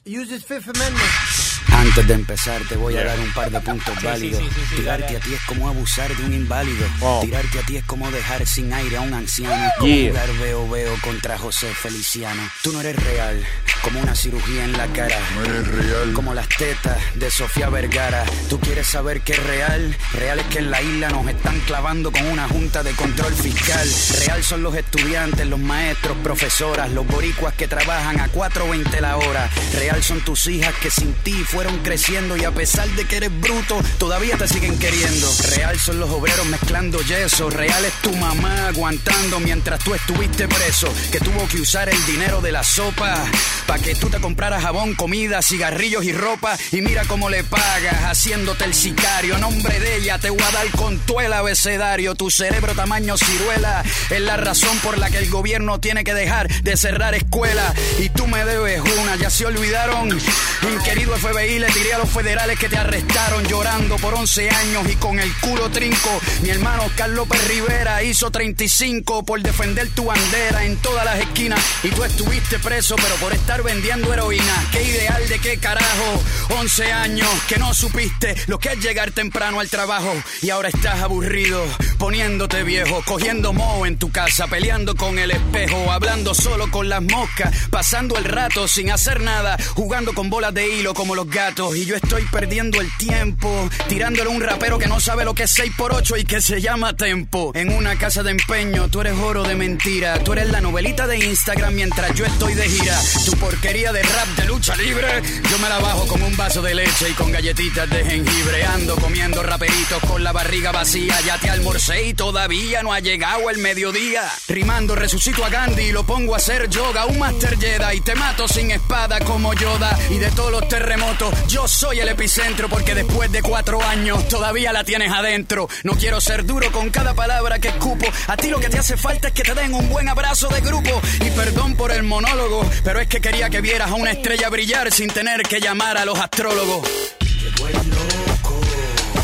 use 0.05 0.31
his 0.31 0.43
Fifth 0.45 0.69
Amendment. 0.69 1.46
Antes 1.87 2.07
de 2.09 2.15
empezar 2.15 2.61
te 2.69 2.77
voy 2.77 2.97
a 2.97 3.05
dar 3.05 3.19
un 3.21 3.33
par 3.33 3.51
de 3.51 3.61
puntos 3.61 3.95
Sí, 4.01 4.07
válidos. 4.07 4.43
sí, 4.43 4.49
sí, 4.55 4.61
sí, 4.71 4.77
Tirarte 4.77 5.05
dale. 5.05 5.17
a 5.19 5.21
ti 5.21 5.35
es 5.35 5.41
como 5.47 5.69
abusar 5.69 6.15
de 6.17 6.25
un 6.25 6.33
inválido. 6.35 6.87
Tirarte 7.21 7.59
a 7.61 7.63
ti 7.63 7.77
es 7.77 7.85
como 7.85 8.11
dejar 8.11 8.47
sin 8.47 8.73
aire 8.73 8.97
a 8.97 9.01
un 9.03 9.15
anciano. 9.15 9.71
Yeah. 9.83 10.11
Jugar 10.11 10.29
veo 10.41 10.69
veo 10.69 10.95
contra 11.03 11.39
José 11.39 11.69
Feliciano. 11.75 12.43
Tú 12.63 12.73
no 12.73 12.81
eres 12.81 12.97
real, 13.03 13.43
como 13.83 14.01
una 14.01 14.15
cirugía 14.15 14.65
en 14.65 14.73
la 14.73 14.87
cara. 14.89 15.17
No 15.37 15.45
eres 15.45 15.69
real. 15.69 16.13
Como 16.13 16.35
las 16.35 16.49
tetas 16.49 16.99
de 17.15 17.31
Sofía 17.31 17.69
Vergara. 17.71 18.25
Tú 18.51 18.59
quieres 18.61 18.87
saber 18.89 19.21
qué 19.21 19.33
es 19.33 19.43
real. 19.45 19.97
Real 20.15 20.41
es 20.41 20.47
que 20.47 20.59
en 20.59 20.71
la 20.71 20.83
isla 20.83 21.09
nos 21.11 21.27
están 21.29 21.59
clavando 21.61 22.11
con 22.11 22.27
una 22.27 22.49
junta 22.49 22.83
de 22.83 22.93
control 22.93 23.33
fiscal. 23.33 23.89
Real 24.27 24.43
son 24.43 24.63
los 24.63 24.75
estudiantes, 24.75 25.47
los 25.47 25.61
maestros, 25.61 26.17
profesoras, 26.23 26.91
los 26.91 27.07
boricuas 27.07 27.55
que 27.55 27.69
trabajan 27.69 28.19
a 28.21 28.29
4.20 28.33 29.01
la 29.01 29.17
hora. 29.17 29.49
Real 29.75 30.03
son 30.03 30.21
tus 30.23 30.47
hijas 30.49 30.75
que 30.83 30.91
sin 30.91 31.13
ti 31.15 31.33
fueron 31.45 31.76
creciendo 31.79 32.37
y 32.37 32.45
a 32.45 32.51
pesar 32.51 32.89
de 32.91 33.05
que 33.05 33.17
eres 33.17 33.41
bruto, 33.41 33.81
todavía 33.99 34.37
te 34.37 34.49
siguen 34.49 34.79
queriendo. 34.79 35.31
Real 35.57 35.79
son 35.79 36.01
los 36.01 36.11
obreros 36.11 36.47
mezclando 36.47 37.01
yeso. 37.01 37.51
Real 37.51 37.85
es 37.85 37.93
tu 38.03 38.15
mamá 38.17 38.69
aguantando 38.69 39.41
mientras 39.41 39.83
tú 39.83 39.95
estuviste 39.95 40.49
preso. 40.49 40.93
Que 41.11 41.19
tuvo 41.21 41.47
que 41.49 41.61
usar 41.61 41.89
el 41.89 42.07
dinero 42.07 42.41
de 42.41 42.53
la 42.53 42.63
sopa 42.63 43.25
para 43.67 43.83
que 43.83 43.95
tú 43.95 44.09
te 44.09 44.21
compraras 44.21 44.63
jabón, 44.63 44.95
comida, 44.95 45.43
cigarrillos 45.43 46.05
y 46.05 46.13
ropa. 46.13 46.57
Y 46.73 46.83
mira 46.83 47.05
cómo 47.05 47.29
le 47.31 47.45
pagas 47.45 48.05
haciéndote 48.05 48.65
el 48.65 48.75
sicario. 48.75 49.39
Nombre 49.39 49.79
de 49.81 49.97
ella 49.97 50.19
te 50.19 50.31
voy 50.31 50.43
a 50.43 50.51
dar 50.51 50.71
con 50.73 50.99
tu 51.01 51.21
el 51.21 51.33
abecedario. 51.33 52.15
Tu 52.15 52.31
cerebro 52.31 52.75
tamaño 52.75 53.17
ciruela 53.17 53.83
es 54.11 54.21
la 54.21 54.37
razón 54.37 54.77
por 54.79 54.99
la 54.99 55.11
que 55.11 55.19
el 55.19 55.31
gobierno 55.31 55.81
tiene 55.81 56.05
que 56.05 56.15
dejar 56.15 56.49
de 56.63 56.77
cerrar 56.77 57.15
escuelas. 57.15 57.75
Y 57.99 58.09
tú 58.11 58.27
me 58.27 58.45
debes 58.45 58.81
una, 59.03 59.17
ya 59.17 59.31
se 59.31 59.47
olvidaron. 59.47 60.09
Mi 60.09 60.83
querido 60.85 61.17
FBI 61.17 61.59
le 61.67 61.73
diré 61.73 61.95
a 61.95 61.99
los 61.99 62.11
federales 62.11 62.59
que 62.59 62.69
te 62.69 62.77
arrestaron 62.77 63.45
llorando 63.45 63.97
por 63.97 64.15
11 64.15 64.51
años 64.51 64.89
y 64.91 64.97
con 64.97 65.19
el 65.19 65.33
culo 65.39 65.71
trinco. 65.71 66.21
Mi 66.43 66.51
hermano 66.51 66.85
Carlos 66.97 67.17
López 67.17 67.49
Rivera 67.49 68.03
hizo 68.03 68.31
35 68.31 69.25
por 69.25 69.41
defender 69.41 69.89
tu 69.89 70.05
bandera 70.05 70.65
en 70.65 70.77
todas 70.77 71.05
las 71.05 71.19
esquinas 71.19 71.59
y 71.83 71.89
tú 71.89 72.05
estuviste 72.05 72.59
preso, 72.59 72.97
pero 72.97 73.15
por 73.17 73.33
estar 73.33 73.63
vendiendo 73.63 74.13
heroína. 74.13 74.67
Qué 74.71 74.83
ideal 74.83 75.29
de 75.29 75.39
qué 75.39 75.59
carajo. 75.59 76.23
11 76.59 76.93
años 76.93 77.29
que 77.49 77.59
no 77.59 77.73
supiste 77.75 78.37
lo 78.47 78.59
que 78.59 78.73
es 78.73 78.81
llegar 78.81 79.11
temprano 79.13 79.61
al 79.61 79.71
trabajo 79.71 80.13
y 80.43 80.51
ahora 80.51 80.69
estás 80.69 81.01
aburrido, 81.01 81.65
poniéndote 81.99 82.63
viejo, 82.65 83.03
cogiendo 83.07 83.53
moho 83.53 83.87
en 83.87 83.99
tu 83.99 84.11
casa, 84.11 84.47
peleando 84.47 84.95
con 84.95 85.19
el 85.19 85.31
espejo, 85.31 85.91
hablando 85.91 86.35
solo 86.35 86.71
con 86.71 86.89
las 86.89 87.03
moscas, 87.03 87.55
pasando 87.71 88.17
el 88.19 88.25
rato 88.25 88.69
sin 88.69 88.91
hacer 88.91 89.23
nada, 89.23 89.57
jugando 89.75 90.13
con 90.13 90.29
bolas 90.31 90.53
de 90.55 90.69
hilo 90.69 90.95
como 90.95 91.15
los 91.15 91.29
gatos 91.29 91.46
y 91.47 91.85
yo 91.85 91.95
estoy 91.95 92.25
perdiendo 92.33 92.81
el 92.81 92.89
tiempo, 92.97 93.71
tirándole 93.89 94.29
un 94.31 94.41
rapero 94.41 94.79
que 94.79 94.89
no 94.89 94.99
sabe 94.99 95.25
lo 95.25 95.33
que 95.33 95.45
es 95.45 95.53
6 95.53 95.73
por 95.79 95.93
8 95.93 96.17
y 96.17 96.25
que 96.25 96.41
se 96.41 96.61
llama 96.61 96.97
Tempo. 96.97 97.53
En 97.55 97.73
una 97.73 97.97
casa 97.97 98.25
de 98.25 98.33
empeño, 98.33 98.89
tú 98.89 99.01
eres 99.01 99.17
oro 99.17 99.45
de 99.45 99.55
mentira, 99.55 100.19
tú 100.25 100.33
eres 100.33 100.51
la 100.51 100.61
novelita 100.61 101.07
de 101.07 101.25
Instagram 101.25 101.73
mientras 101.73 102.13
yo 102.15 102.25
estoy 102.25 102.55
de 102.55 102.69
gira. 102.69 102.99
Tu 103.25 103.33
porquería 103.37 103.93
de 103.93 104.03
rap 104.03 104.27
de 104.37 104.45
lucha 104.47 104.75
libre, 104.75 105.23
yo 105.49 105.59
me 105.61 105.69
la 105.69 105.79
bajo 105.79 106.09
con 106.09 106.21
un 106.21 106.37
vaso 106.37 106.63
de 106.63 106.75
leche 106.75 107.11
y 107.11 107.13
con 107.13 107.31
galletitas 107.31 107.89
de 107.91 108.05
jengibre. 108.05 108.65
Ando 108.65 108.97
comiendo 108.97 109.45
raperitos 109.45 110.01
con 110.09 110.25
la 110.25 110.33
barriga 110.33 110.73
vacía, 110.73 111.15
ya 111.25 111.39
te 111.39 111.49
almorcé 111.49 112.09
y 112.09 112.15
todavía 112.15 112.83
no 112.83 112.93
ha 112.93 112.99
llegado 112.99 113.51
el 113.51 113.59
mediodía. 113.59 114.23
Rimando 114.49 114.97
resucito 114.97 115.45
a 115.45 115.49
Gandhi 115.49 115.85
y 115.85 115.93
lo 115.93 116.05
pongo 116.05 116.35
a 116.35 116.39
hacer 116.39 116.69
yoga, 116.69 117.07
un 117.07 117.21
Master 117.21 117.57
Jedi 117.57 117.99
y 117.99 118.01
te 118.01 118.17
mato 118.17 118.49
sin 118.49 118.73
espada 118.73 119.21
como 119.21 119.55
Yoda. 119.55 119.97
Y 120.11 120.19
de 120.19 120.31
todos 120.33 120.51
los 120.51 120.67
terremotos, 120.69 121.36
yo 121.49 121.69
soy 121.69 122.01
el 122.01 122.09
epicentro 122.09 122.69
porque 122.69 122.95
después 122.95 123.31
de 123.33 123.43
cuatro 123.43 123.83
años 123.83 124.27
todavía 124.29 124.73
la 124.73 124.85
tienes 124.85 125.13
adentro. 125.13 125.69
No 125.85 125.93
quiero 125.93 126.21
ser 126.21 126.45
duro 126.45 126.71
con 126.73 126.91
cada 126.91 127.15
palabra 127.15 127.59
que 127.59 127.69
escupo. 127.69 128.07
A 128.27 128.37
ti 128.37 128.49
lo 128.49 128.61
que 128.61 128.69
te 128.69 128.79
hace 128.79 128.97
falta 128.97 129.29
es 129.29 129.35
que 129.35 129.43
te 129.43 129.55
den 129.55 129.75
un 129.75 129.89
buen 129.89 130.09
abrazo 130.09 130.49
de 130.49 130.61
grupo. 130.61 131.01
Y 131.21 131.31
perdón 131.31 131.77
por 131.77 131.93
el 131.93 132.03
monólogo, 132.03 132.69
pero 132.85 133.01
es 133.01 133.09
que 133.09 133.21
quería 133.21 133.51
que 133.51 133.61
vieras 133.61 133.91
a 133.91 133.95
una 133.95 134.11
estrella 134.13 134.49
brillar 134.49 134.93
sin 134.93 135.09
tener 135.09 135.43
que 135.43 135.61
llamar 135.61 135.97
a 135.99 136.05
los 136.05 136.19
astrólogos. 136.19 136.87
Llegó 137.21 137.69
el 137.69 137.91
loco, 137.91 138.61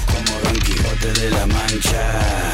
como 0.06 0.40
Don 0.40 0.58
Quijote 0.60 1.12
de 1.20 1.30
la 1.30 1.46
Mancha. 1.46 2.52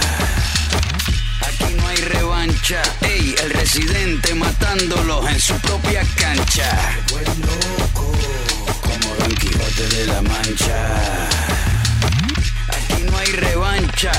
Aquí 1.47 1.75
no 1.77 1.89
hay 1.89 1.97
revancha. 1.97 2.83
Ey, 3.03 3.35
el 3.43 3.51
residente 3.51 4.35
matándolos 4.35 5.29
en 5.31 5.41
su 5.41 5.55
propia 5.61 6.03
cancha. 6.17 6.97
Llegó 7.07 7.21
el 7.21 7.41
loco, 7.41 8.13
De 9.77 10.07
la 10.07 10.23
Mancha. 10.23 11.29
Aquí 12.69 13.03
no 13.03 13.19
hay 13.19 13.27
revancha. 13.27 14.11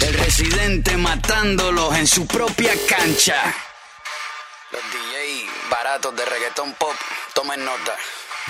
El 0.00 0.14
residente 0.14 0.96
matándolos 0.96 1.96
en 1.96 2.06
su 2.06 2.24
propia 2.26 2.72
cancha. 2.88 3.34
Los 4.70 4.82
DJ 4.92 5.44
baratos 5.68 6.16
de 6.16 6.24
reggaetón 6.24 6.72
pop, 6.74 6.94
tomen 7.34 7.64
nota. 7.64 7.96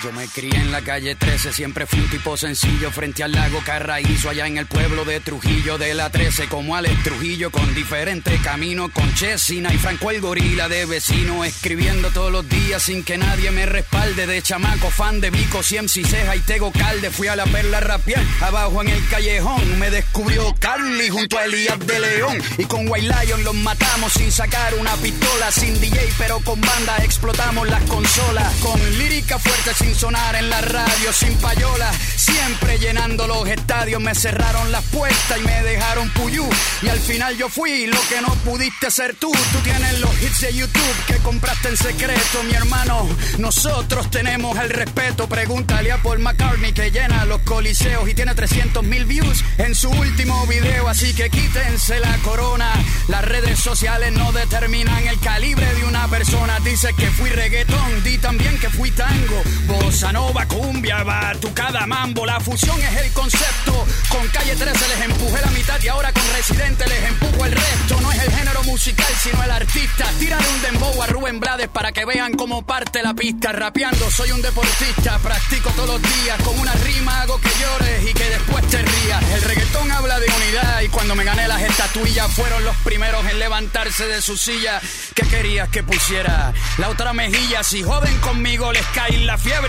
Yo 0.01 0.11
me 0.11 0.27
crié 0.27 0.55
en 0.55 0.71
la 0.71 0.81
calle 0.81 1.15
13, 1.15 1.53
siempre 1.53 1.85
fui 1.85 1.99
un 1.99 2.09
tipo 2.09 2.35
sencillo 2.35 2.91
frente 2.91 3.23
al 3.23 3.31
lago 3.31 3.61
Carraízo, 3.63 4.29
allá 4.29 4.47
en 4.47 4.57
el 4.57 4.65
pueblo 4.65 5.05
de 5.05 5.19
Trujillo 5.19 5.77
de 5.77 5.93
la 5.93 6.09
13, 6.09 6.47
como 6.47 6.75
Alex 6.75 7.03
Trujillo 7.03 7.51
con 7.51 7.73
diferentes 7.75 8.41
caminos, 8.41 8.91
con 8.91 9.13
Chesina 9.13 9.71
y 9.71 9.77
Franco 9.77 10.09
el 10.09 10.19
gorila 10.19 10.67
de 10.67 10.85
vecino, 10.85 11.45
escribiendo 11.45 12.09
todos 12.09 12.31
los 12.31 12.49
días 12.49 12.81
sin 12.81 13.03
que 13.03 13.17
nadie 13.17 13.51
me 13.51 13.65
respalde, 13.65 14.25
de 14.25 14.41
chamaco 14.41 14.89
fan 14.89 15.21
de 15.21 15.29
Vico, 15.29 15.61
Ciemci, 15.61 16.03
Ceja 16.03 16.35
y 16.35 16.39
Tego 16.39 16.71
Calde, 16.71 17.11
fui 17.11 17.27
a 17.27 17.35
la 17.35 17.45
perla 17.45 17.79
rapiar, 17.79 18.23
abajo 18.41 18.81
en 18.81 18.89
el 18.89 19.07
callejón, 19.07 19.79
me 19.79 19.91
descubrió 19.91 20.53
Carly 20.59 21.09
junto 21.09 21.37
a 21.37 21.45
Elías 21.45 21.79
de 21.79 21.99
León, 21.99 22.41
y 22.57 22.65
con 22.65 22.89
White 22.89 23.07
Lion 23.07 23.43
los 23.43 23.55
matamos 23.55 24.11
sin 24.13 24.31
sacar 24.31 24.73
una 24.73 24.95
pistola, 24.97 25.51
sin 25.51 25.79
DJ 25.79 26.09
pero 26.17 26.39
con 26.39 26.59
banda 26.59 26.97
explotamos 27.03 27.69
las 27.69 27.83
consolas, 27.83 28.53
con 28.55 28.79
lírica 28.97 29.37
fuerte 29.39 29.82
sin 29.83 29.95
sonar 29.95 30.35
en 30.35 30.49
la 30.49 30.61
radio, 30.61 31.11
sin 31.11 31.33
payola, 31.39 31.91
siempre 32.15 32.79
llenando 32.79 33.27
los 33.27 33.47
estadios. 33.47 34.01
Me 34.01 34.15
cerraron 34.15 34.71
las 34.71 34.83
puertas 34.85 35.37
y 35.37 35.41
me 35.41 35.61
dejaron 35.63 36.09
puyú. 36.11 36.47
Y 36.81 36.87
al 36.87 36.99
final 36.99 37.35
yo 37.37 37.49
fui 37.49 37.87
lo 37.87 37.99
que 38.07 38.21
no 38.21 38.33
pudiste 38.45 38.89
ser 38.89 39.15
tú. 39.15 39.31
Tú 39.31 39.59
tienes 39.63 39.99
los 39.99 40.21
hits 40.21 40.41
de 40.41 40.53
YouTube 40.53 41.05
que 41.07 41.17
compraste 41.17 41.69
en 41.69 41.77
secreto, 41.77 42.43
mi 42.45 42.53
hermano. 42.53 43.09
Nosotros 43.39 44.09
tenemos 44.09 44.57
el 44.57 44.69
respeto. 44.69 45.27
Pregúntale 45.27 45.91
a 45.91 46.01
Paul 46.01 46.19
McCartney 46.19 46.71
que 46.71 46.91
llena 46.91 47.25
los 47.25 47.41
coliseos 47.41 48.07
y 48.07 48.13
tiene 48.13 48.33
300 48.35 48.83
mil 48.83 49.05
views 49.05 49.43
en 49.57 49.75
su 49.75 49.89
último 49.89 50.45
video. 50.47 50.87
Así 50.87 51.13
que 51.13 51.29
quítense 51.29 51.99
la 51.99 52.15
corona. 52.19 52.71
Las 53.09 53.25
redes 53.25 53.59
sociales 53.59 54.13
no 54.13 54.31
determinan 54.31 55.05
el 55.07 55.19
calibre 55.19 55.73
de 55.73 55.83
una 55.83 56.07
persona. 56.07 56.57
Dice 56.61 56.93
que 56.97 57.07
fui 57.07 57.29
reggaetón, 57.29 58.03
di 58.03 58.17
también 58.17 58.57
que 58.59 58.69
fui 58.69 58.91
tango. 58.91 59.43
Bossa 59.73 60.11
nova, 60.11 60.45
cumbia, 60.45 61.03
batucada, 61.03 61.87
mambo. 61.87 62.25
La 62.25 62.39
fusión 62.39 62.79
es 62.79 62.95
el 63.01 63.11
concepto. 63.11 63.85
Con 64.07 64.27
calle 64.27 64.55
13 64.55 64.87
les 64.87 65.01
empujé 65.01 65.41
la 65.41 65.49
mitad 65.49 65.81
y 65.81 65.87
ahora 65.87 66.13
con 66.13 66.23
residente 66.35 66.87
les 66.87 67.03
empujo 67.03 67.45
el 67.45 67.51
resto. 67.51 67.99
No 68.01 68.11
es 68.11 68.23
el 68.23 68.31
género 68.31 68.63
musical, 68.63 69.13
sino 69.19 69.43
el 69.43 69.49
artista. 69.49 70.05
Tírale 70.19 70.47
un 70.47 70.61
dembow 70.61 71.01
a 71.01 71.07
Rubén 71.07 71.39
Blades 71.39 71.69
para 71.69 71.91
que 71.91 72.05
vean 72.05 72.33
cómo 72.33 72.63
parte 72.63 73.01
la 73.01 73.15
pista. 73.15 73.51
Rapeando, 73.51 74.11
soy 74.11 74.31
un 74.31 74.43
deportista. 74.43 75.17
Practico 75.17 75.71
todos 75.71 75.99
los 75.99 76.01
días. 76.01 76.39
Con 76.43 76.59
una 76.59 76.73
rima 76.73 77.21
hago 77.21 77.41
que 77.41 77.49
llores 77.59 78.09
y 78.09 78.13
que 78.13 78.29
después 78.29 78.67
te 78.67 78.77
rías. 78.77 79.23
El 79.31 79.41
reggaetón 79.41 79.91
habla 79.91 80.19
de 80.19 80.27
unidad 80.27 80.81
y 80.81 80.89
cuando 80.89 81.15
me 81.15 81.23
gané 81.23 81.47
las 81.47 81.61
estatuillas 81.61 82.31
fueron 82.31 82.63
los 82.63 82.75
primeros 82.77 83.25
en 83.25 83.39
levantarse 83.39 84.05
de 84.05 84.21
su 84.21 84.37
silla. 84.37 84.79
¿Qué 85.15 85.23
querías 85.23 85.69
que 85.69 85.81
pusiera? 85.81 86.53
La 86.77 86.89
otra 86.89 87.13
mejilla. 87.13 87.63
Si 87.63 87.81
joden 87.81 88.17
conmigo 88.19 88.71
les 88.71 88.85
cae 88.87 89.17
la 89.19 89.37
fiebre 89.37 89.62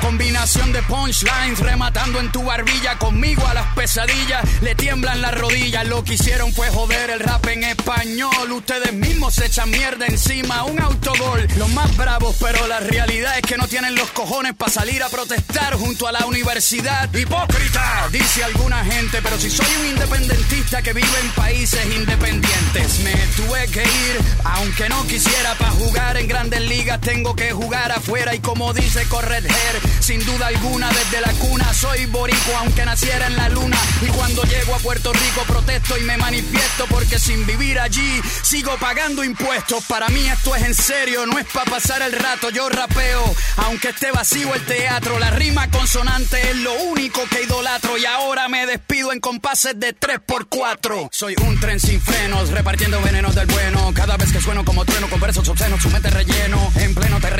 Combinación 0.00 0.72
de 0.72 0.82
punchlines 0.82 1.58
rematando 1.60 2.20
en 2.20 2.30
tu 2.30 2.42
barbilla. 2.42 2.98
Conmigo 2.98 3.46
a 3.46 3.54
las 3.54 3.66
pesadillas 3.74 4.44
le 4.60 4.74
tiemblan 4.74 5.22
las 5.22 5.32
rodillas. 5.34 5.86
Lo 5.86 6.04
que 6.04 6.14
hicieron 6.14 6.52
fue 6.52 6.68
joder 6.68 7.10
el 7.10 7.20
rap 7.20 7.46
en 7.46 7.64
español. 7.64 8.52
Ustedes 8.52 8.92
mismos 8.92 9.34
se 9.34 9.46
echan 9.46 9.70
mierda 9.70 10.06
encima. 10.06 10.64
Un 10.64 10.80
autogol. 10.80 11.46
Los 11.56 11.70
más 11.70 11.96
bravos, 11.96 12.36
pero 12.40 12.66
la 12.66 12.80
realidad 12.80 13.38
es 13.38 13.42
que 13.42 13.56
no 13.56 13.68
tienen 13.68 13.94
los 13.94 14.10
cojones 14.10 14.54
para 14.54 14.70
salir 14.70 15.02
a 15.02 15.08
protestar 15.08 15.74
junto 15.74 16.06
a 16.06 16.12
la 16.12 16.26
universidad. 16.26 17.12
Hipócrita, 17.14 18.08
dice 18.10 18.44
alguna 18.44 18.84
gente. 18.84 19.20
Pero 19.22 19.38
si 19.38 19.50
soy 19.50 19.66
un 19.80 19.86
independentista 19.86 20.82
que 20.82 20.92
vive 20.92 21.20
en 21.20 21.30
países 21.30 21.84
independientes, 21.94 22.98
me 23.00 23.14
tuve 23.36 23.66
que 23.68 23.82
ir. 23.82 24.20
Aunque 24.44 24.88
no 24.88 25.06
quisiera 25.06 25.54
para 25.54 25.70
jugar 25.70 26.16
en 26.16 26.28
grandes 26.28 26.60
ligas, 26.60 27.00
tengo 27.00 27.34
que 27.34 27.52
jugar 27.52 27.92
afuera. 27.92 28.34
Y 28.34 28.40
como 28.40 28.72
dice 28.74 29.06
Hair, 29.22 29.80
sin 30.00 30.24
duda 30.24 30.48
alguna 30.48 30.88
desde 30.88 31.20
la 31.20 31.32
cuna 31.34 31.72
soy 31.74 32.06
boricua, 32.06 32.60
aunque 32.60 32.84
naciera 32.84 33.26
en 33.26 33.36
la 33.36 33.48
luna. 33.48 33.76
Y 34.02 34.06
cuando 34.06 34.42
llego 34.44 34.74
a 34.74 34.78
Puerto 34.78 35.12
Rico 35.12 35.42
protesto 35.46 35.98
y 35.98 36.02
me 36.02 36.16
manifiesto 36.16 36.86
porque 36.88 37.18
sin 37.18 37.44
vivir 37.46 37.78
allí 37.78 38.20
sigo 38.42 38.76
pagando 38.78 39.24
impuestos. 39.24 39.84
Para 39.84 40.08
mí 40.08 40.28
esto 40.28 40.54
es 40.54 40.62
en 40.62 40.74
serio, 40.74 41.26
no 41.26 41.38
es 41.38 41.46
para 41.46 41.70
pasar 41.70 42.02
el 42.02 42.12
rato. 42.12 42.50
Yo 42.50 42.68
rapeo, 42.68 43.34
aunque 43.56 43.88
esté 43.88 44.10
vacío 44.12 44.54
el 44.54 44.64
teatro. 44.64 45.18
La 45.18 45.30
rima 45.30 45.70
consonante 45.70 46.50
es 46.50 46.56
lo 46.56 46.74
único 46.74 47.22
que 47.30 47.42
idolatro. 47.42 47.98
Y 47.98 48.04
ahora 48.04 48.48
me 48.48 48.66
despido 48.66 49.12
en 49.12 49.20
compases 49.20 49.78
de 49.78 49.94
3x4. 49.94 51.08
Soy 51.12 51.34
un 51.44 51.58
tren 51.60 51.80
sin 51.80 52.00
frenos, 52.00 52.50
repartiendo 52.50 53.00
venenos 53.02 53.34
del 53.34 53.46
bueno. 53.46 53.92
Cada 53.94 54.16
vez 54.16 54.32
que 54.32 54.40
sueno 54.40 54.64
como 54.64 54.84
trueno 54.84 55.08
con 55.08 55.20
versos 55.20 55.48
obscenos, 55.48 55.82
su 55.82 55.90
mente 55.90 56.10
relleno. 56.10 56.72
En 56.76 56.94
pleno 56.94 57.20
terreno 57.20 57.31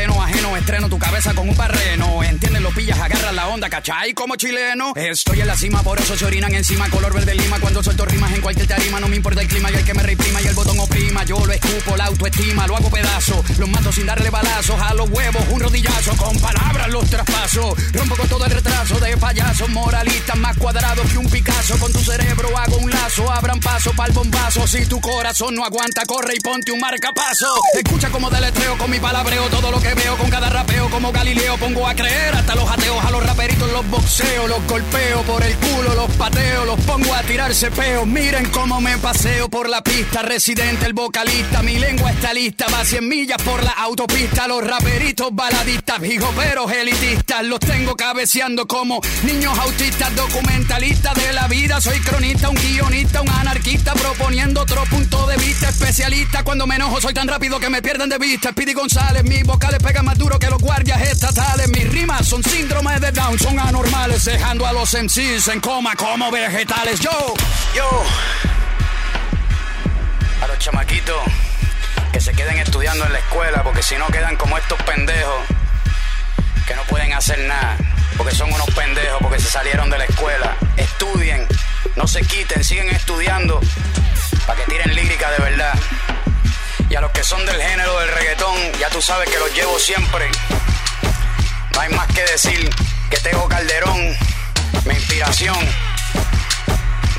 cabeza 1.22 1.34
con 1.34 1.48
un 1.48 1.56
barreno. 1.56 2.22
Entienden, 2.22 2.62
lo 2.62 2.70
pillas, 2.70 2.98
agarra 2.98 3.11
onda, 3.48 3.68
¿cachai? 3.68 4.14
Como 4.14 4.36
chileno. 4.36 4.92
Estoy 4.94 5.40
en 5.40 5.46
la 5.46 5.56
cima, 5.56 5.82
por 5.82 6.00
eso 6.00 6.16
se 6.16 6.24
orinan 6.24 6.54
encima. 6.54 6.88
Color 6.90 7.12
verde 7.14 7.34
lima, 7.34 7.58
cuando 7.60 7.82
suelto 7.82 8.04
rimas 8.04 8.32
en 8.32 8.40
cualquier 8.40 8.66
tarima. 8.66 9.00
No 9.00 9.08
me 9.08 9.16
importa 9.16 9.40
el 9.40 9.48
clima 9.48 9.70
y 9.70 9.74
el 9.74 9.84
que 9.84 9.94
me 9.94 10.02
reprima 10.02 10.40
y 10.42 10.46
el 10.46 10.54
botón 10.54 10.78
oprima. 10.78 11.24
Yo 11.24 11.44
lo 11.44 11.52
escupo, 11.52 11.96
la 11.96 12.06
autoestima, 12.06 12.66
lo 12.66 12.76
hago 12.76 12.90
pedazo. 12.90 13.44
Los 13.58 13.68
mato 13.68 13.92
sin 13.92 14.06
darle 14.06 14.30
balazos 14.30 14.80
a 14.80 14.94
los 14.94 15.08
huevos, 15.10 15.44
un 15.50 15.60
rodillazo. 15.60 16.16
Con 16.16 16.38
palabras 16.38 16.88
los 16.88 17.08
traspaso. 17.08 17.74
Rompo 17.92 18.16
con 18.16 18.28
todo 18.28 18.44
el 18.44 18.50
retraso 18.50 18.98
de 19.00 19.16
payasos 19.16 19.68
moralistas 19.70 20.36
más 20.36 20.56
cuadrados 20.56 21.10
que 21.10 21.18
un 21.18 21.28
Picasso. 21.28 21.78
Con 21.78 21.92
tu 21.92 22.00
cerebro 22.00 22.56
hago 22.56 22.76
un 22.76 22.90
lazo, 22.90 23.30
abran 23.30 23.60
paso 23.60 23.92
pa'l 23.94 24.12
bombazo. 24.12 24.66
Si 24.66 24.86
tu 24.86 25.00
corazón 25.00 25.54
no 25.54 25.64
aguanta, 25.64 26.04
corre 26.06 26.34
y 26.36 26.40
ponte 26.40 26.72
un 26.72 26.80
marcapaso. 26.80 27.48
Escucha 27.74 28.10
como 28.10 28.30
deletreo 28.30 28.76
con 28.78 28.90
mi 28.90 29.00
palabreo 29.00 29.48
todo 29.48 29.70
lo 29.70 29.80
que 29.80 29.94
veo 29.94 30.16
con 30.16 30.30
cada 30.30 30.50
rapeo 30.50 30.90
como 30.90 31.12
Galileo 31.12 31.56
pongo 31.58 31.86
a 31.86 31.94
creer 31.94 32.34
hasta 32.34 32.54
los 32.54 32.70
ateos 32.70 33.04
a 33.04 33.10
los 33.10 33.24
raperitos 33.32 33.72
los 33.72 33.88
boxeo 33.88 34.46
los 34.46 34.66
golpeo 34.66 35.22
por 35.22 35.42
el 35.42 35.56
culo 35.56 35.94
los 35.94 36.10
pateo 36.16 36.64
los 36.64 36.80
pongo 36.80 37.14
a 37.14 37.22
tirarse 37.22 37.70
peos. 37.70 38.06
Miren 38.06 38.50
cómo 38.50 38.80
me 38.80 38.96
paseo 38.98 39.48
por 39.48 39.68
la 39.68 39.82
pista. 39.82 40.22
Residente, 40.22 40.86
el 40.86 40.92
vocalista. 40.92 41.62
Mi 41.62 41.78
lengua 41.78 42.10
está 42.10 42.32
lista. 42.32 42.66
Va 42.72 42.84
100 42.84 43.08
millas 43.08 43.40
por 43.42 43.62
la 43.62 43.70
autopista. 43.70 44.46
Los 44.46 44.66
raperitos 44.66 45.28
baladistas, 45.32 46.00
pero 46.36 46.70
elitistas. 46.70 47.44
Los 47.44 47.60
tengo 47.60 47.96
cabeceando 47.96 48.66
como 48.66 49.00
niños 49.24 49.58
autistas. 49.58 50.14
Documentalistas 50.14 51.14
de 51.14 51.32
la 51.32 51.48
vida. 51.48 51.80
Soy 51.80 52.00
cronista, 52.00 52.48
un 52.48 52.56
guionista, 52.56 53.20
un 53.22 53.30
anarquista. 53.30 53.94
Proponiendo 53.94 54.62
otro 54.62 54.82
punto 54.84 55.26
de 55.26 55.36
vista. 55.36 55.68
Especialista. 55.68 56.44
Cuando 56.44 56.66
me 56.66 56.76
enojo 56.76 57.00
soy 57.00 57.14
tan 57.14 57.28
rápido 57.28 57.60
que 57.60 57.70
me 57.70 57.82
pierden 57.82 58.08
de 58.08 58.18
vista. 58.18 58.50
Speedy 58.50 58.74
González, 58.74 59.24
mis 59.24 59.44
vocales 59.44 59.80
pegan 59.82 60.04
más 60.04 60.18
duro 60.18 60.38
que 60.38 60.48
los 60.48 60.60
guardias 60.60 61.00
estatales. 61.02 61.68
Mis 61.68 61.88
rimas 61.90 62.26
son 62.26 62.42
síndrome 62.42 62.98
de 63.00 63.12
Son 63.38 63.58
anormales. 63.58 64.24
Dejando 64.24 64.66
a 64.66 64.72
los 64.72 64.92
MCs 64.92 65.48
en 65.48 65.60
coma 65.60 65.94
como 65.96 66.30
vegetales. 66.30 67.00
Yo, 67.00 67.34
yo. 67.74 68.04
A 70.42 70.46
los 70.48 70.58
chamaquitos 70.58 71.22
que 72.12 72.20
se 72.20 72.34
queden 72.34 72.58
estudiando 72.58 73.06
en 73.06 73.12
la 73.12 73.20
escuela, 73.20 73.62
porque 73.62 73.82
si 73.82 73.96
no 73.96 74.06
quedan 74.08 74.36
como 74.36 74.58
estos 74.58 74.78
pendejos 74.82 75.44
que 76.66 76.74
no 76.74 76.82
pueden 76.82 77.14
hacer 77.14 77.38
nada, 77.46 77.78
porque 78.18 78.34
son 78.34 78.52
unos 78.52 78.68
pendejos, 78.74 79.18
porque 79.22 79.40
se 79.40 79.50
salieron 79.50 79.88
de 79.88 79.98
la 79.98 80.04
escuela. 80.04 80.56
Estudien, 80.76 81.46
no 81.96 82.06
se 82.06 82.20
quiten, 82.22 82.62
siguen 82.62 82.90
estudiando 82.90 83.60
para 84.46 84.58
que 84.62 84.70
tiren 84.70 84.94
lírica 84.94 85.30
de 85.30 85.38
verdad. 85.38 85.78
Y 86.90 86.96
a 86.96 87.00
los 87.00 87.12
que 87.12 87.24
son 87.24 87.46
del 87.46 87.60
género 87.62 87.98
del 88.00 88.08
reggaetón, 88.08 88.56
ya 88.78 88.90
tú 88.90 89.00
sabes 89.00 89.30
que 89.30 89.38
los 89.38 89.54
llevo 89.54 89.78
siempre. 89.78 90.28
No 91.72 91.80
hay 91.80 91.88
más 91.90 92.08
que 92.08 92.22
decir 92.24 92.70
que 93.12 93.20
tengo 93.28 93.46
Calderón, 93.48 93.98
mi 94.86 94.94
inspiración. 94.94 95.56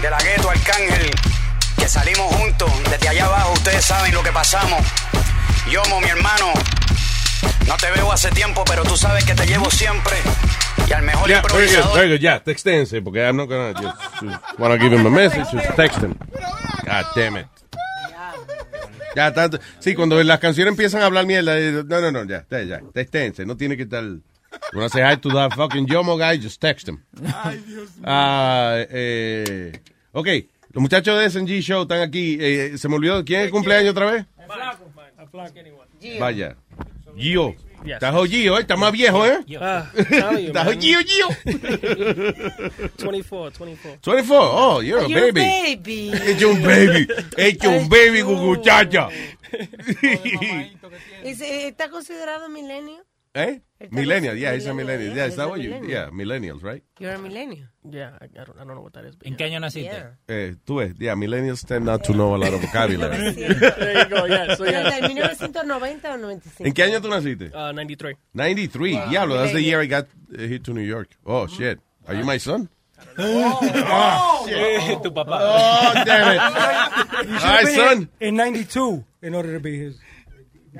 De 0.02 0.10
la 0.10 0.18
gueto 0.18 0.50
Arcángel, 0.50 1.12
que 1.78 1.88
salimos 1.88 2.34
juntos 2.36 2.72
desde 2.90 3.08
allá 3.10 3.26
abajo, 3.26 3.54
ustedes 3.54 3.86
saben 3.86 4.14
lo 4.14 4.24
que 4.24 4.32
pasamos. 4.32 4.82
Yomo, 5.70 6.02
mi 6.02 6.10
hermano, 6.10 6.52
no 7.68 7.78
te 7.78 7.90
veo 7.92 8.12
hace 8.12 8.30
tiempo, 8.32 8.64
pero 8.66 8.84
tú 8.84 8.98
sabes 8.98 9.24
que 9.24 9.34
te 9.36 9.46
llevo 9.46 9.70
siempre. 9.72 10.16
Y 10.88 10.94
al 10.94 11.04
mejor 11.04 11.30
Yeah, 11.30 11.42
very 11.42 11.54
good, 11.54 11.62
improvisador. 11.62 11.96
very 11.96 12.12
good. 12.12 12.20
Yeah, 12.22 12.44
textense, 12.44 13.02
porque 13.02 13.26
I'm 13.26 13.38
not 13.38 13.48
gonna 13.48 13.74
just, 13.74 13.96
just 14.22 14.60
wanna 14.60 14.78
give 14.78 14.94
him 14.94 15.06
a 15.06 15.10
message, 15.10 15.46
just 15.52 15.76
text 15.76 16.00
him. 16.02 16.16
God 16.86 17.06
damn 17.16 17.38
it. 17.38 17.48
Ya, 19.16 19.32
tanto. 19.32 19.60
Sí, 19.80 19.94
cuando 19.94 20.22
las 20.24 20.40
canciones 20.40 20.72
empiezan 20.72 21.02
a 21.04 21.06
hablar 21.06 21.26
mierda, 21.26 21.58
eh, 21.58 21.84
no, 21.86 22.02
no, 22.02 22.12
no, 22.12 22.24
ya, 22.26 22.46
ya, 22.50 22.64
ya, 22.64 22.82
textense, 22.94 23.46
no 23.46 23.56
tiene 23.56 23.78
que 23.78 23.84
estar. 23.84 24.04
You 24.72 24.80
wanna 24.80 24.90
say 24.90 25.02
hi 25.02 25.16
to 25.18 25.30
that 25.30 25.54
fucking 25.56 25.88
Yomo 25.88 26.18
guy, 26.18 26.38
just 26.38 26.60
text 26.62 26.88
him. 26.88 27.04
Ah, 28.04 28.76
eh, 28.90 29.72
ok, 30.12 30.28
los 30.72 30.82
muchachos 30.82 31.20
de 31.20 31.30
SNG 31.30 31.62
Show 31.62 31.84
están 31.84 32.02
aquí. 32.02 32.38
Eh, 32.40 32.78
se 32.78 32.88
me 32.90 32.96
olvidó, 32.96 33.24
¿quién 33.24 33.42
es 33.42 33.46
el 33.48 33.52
cumpleaños 33.52 33.92
otra 33.92 34.12
vez? 34.12 34.26
Vaya. 36.20 36.56
Gio. 37.16 37.56
Yes. 37.84 37.96
Estás 37.96 38.16
Gio, 38.30 38.58
¿eh? 38.58 38.62
Está 38.62 38.78
más 38.78 38.92
viejo, 38.94 39.26
¿eh? 39.26 39.40
Ah, 39.60 39.92
Estás 39.96 40.66
man. 40.66 40.80
Gio, 40.82 41.00
Gio. 41.02 41.28
24, 42.98 43.66
24. 43.66 44.00
24. 44.06 44.38
Oh, 44.40 44.82
you're 44.82 45.04
a 45.04 45.08
You're 45.08 45.32
baby. 45.34 45.42
baby. 45.76 46.12
Hecho 46.32 46.50
un 46.50 46.64
baby. 46.64 47.08
Hecho 47.38 47.70
un 47.72 47.90
baby, 47.90 48.24
muchacha. 48.24 49.10
¿Y 51.26 51.36
se- 51.36 51.68
¿Está 51.68 51.90
considerado 51.90 52.48
milenio? 52.50 53.04
¿Eh? 53.36 53.62
Está 53.80 53.96
Millennial, 53.96 54.38
yeah, 54.38 54.54
he's 54.54 54.66
a 54.68 54.74
millennial, 54.74 55.10
millennial. 55.10 55.16
yeah, 55.18 55.24
Yeah, 55.24 55.30
is 55.30 55.36
that 55.38 55.50
what 55.50 55.60
you? 55.60 55.70
millennial. 55.72 55.92
Yeah, 55.92 56.10
millennials, 56.12 56.64
right? 56.64 56.84
You're 57.00 57.14
a 57.16 57.18
millennial. 57.20 57.66
Yeah, 57.84 58.12
I, 58.22 58.26
I, 58.26 58.44
don't, 58.46 58.56
I 58.60 58.64
don't 58.64 58.76
know 58.76 58.82
what 58.82 58.94
that 58.94 59.06
is. 59.06 59.16
but 59.16 59.28
¿En 59.28 59.36
qué 59.36 59.46
año 59.46 59.60
naciste? 59.60 59.92
Yeah. 59.92 60.12
Eh, 60.28 60.56
tú 60.64 60.76
ves, 60.78 60.94
yeah, 61.00 61.16
millennials 61.16 61.66
tend 61.66 61.84
not 61.86 62.04
to 62.04 62.14
know 62.14 62.36
a 62.36 62.38
lot 62.38 62.54
of 62.54 62.62
vocabulary. 62.62 63.18
There 63.34 64.04
you 64.04 64.10
go, 64.10 64.26
yeah. 64.26 64.56
So, 64.56 64.64
¿Pero 64.64 64.72
yeah. 64.72 65.02
¿De 65.02 65.08
1990 65.08 66.14
o 66.14 66.18
95? 66.18 66.64
¿En 66.68 66.74
qué 66.74 66.84
año 66.84 67.02
tú 67.02 67.10
naciste? 67.10 67.48
Uh, 67.54 67.74
93. 67.74 68.16
93. 68.34 68.94
Wow. 68.94 69.10
Diablo, 69.10 69.36
that's 69.38 69.52
the 69.54 69.62
year 69.64 69.82
I 69.82 69.88
got 69.88 70.06
uh, 70.32 70.38
here 70.38 70.60
to 70.60 70.72
New 70.74 70.82
York. 70.86 71.10
Oh, 71.26 71.48
shit. 71.48 71.80
Are 72.08 72.14
you 72.16 72.24
my 72.24 72.38
son? 72.38 72.70
Oh, 73.18 74.46
Eh, 74.48 74.96
tu 75.04 75.12
papá. 75.12 75.40
Oh, 75.42 76.04
damn 76.06 76.36
it. 76.36 76.40
All 77.44 77.50
right, 77.52 77.68
son. 77.68 78.10
in 78.22 78.36
92 78.36 79.04
in 79.24 79.34
order 79.36 79.54
to 79.54 79.60
be 79.60 79.78
his. 79.78 79.98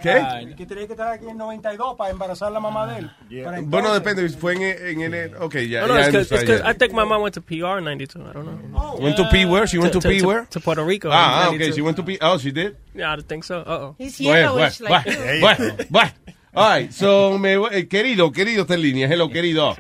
¿Qué? 0.02 0.56
Que 0.58 0.66
tenía 0.66 0.88
que 0.88 0.94
estar 0.94 1.12
aquí 1.14 1.28
en 1.28 1.38
92 1.38 1.96
para 1.96 2.10
embarazar 2.12 2.48
a 2.48 2.52
la 2.52 2.60
mamá 2.60 2.88
de 2.88 3.00
él. 3.00 3.12
Para 3.44 3.62
Bueno, 3.62 3.94
entonces- 3.96 4.04
depende. 4.04 4.30
Fue 4.30 4.54
en, 4.54 4.62
en 4.62 5.02
enero. 5.02 5.46
Ok, 5.46 5.56
ya. 5.70 5.82
No, 5.82 5.88
no, 5.90 6.00
ya 6.00 6.08
it's 6.08 6.30
because 6.30 6.62
I 6.62 6.64
yeah. 6.64 6.74
think 6.74 6.94
my 6.94 7.04
mom 7.06 7.22
went 7.22 7.36
to 7.36 7.42
PR 7.42 7.78
in 7.78 7.84
92. 7.86 8.16
I 8.30 8.34
don't 8.34 8.72
know. 8.72 8.98
Went 9.00 9.16
to 9.18 9.30
P 9.30 9.46
where? 9.46 9.68
She 9.68 9.78
went 9.78 9.94
to, 9.94 10.00
P 10.00 10.22
where? 10.24 10.46
To 10.50 10.60
Puerto 10.60 10.84
Rico. 10.84 11.10
Ah, 11.12 11.44
ah, 11.46 11.48
okay. 11.50 11.58
92. 11.70 11.76
She 11.76 11.82
went 11.82 11.98
to 11.98 12.04
P. 12.04 12.18
Oh, 12.22 12.38
she 12.38 12.52
did? 12.52 12.76
Yeah, 12.96 13.14
I 13.14 13.22
think 13.22 13.44
so. 13.44 13.60
Uh-oh. 13.60 13.96
He's 14.00 14.18
Bueno, 14.20 14.56
yellowish 14.58 14.80
bueno, 14.80 14.96
like 14.96 15.12
you. 15.12 15.42
bueno, 15.42 15.76
bueno. 15.90 16.12
All 16.56 16.70
right, 16.70 16.92
so, 16.92 17.38
me, 17.40 17.54
eh, 17.56 17.88
querido, 17.88 18.32
querido, 18.32 18.62
está 18.64 18.76
en 18.76 18.82
línea. 18.84 19.08
Hello, 19.08 19.30
querido. 19.30 19.76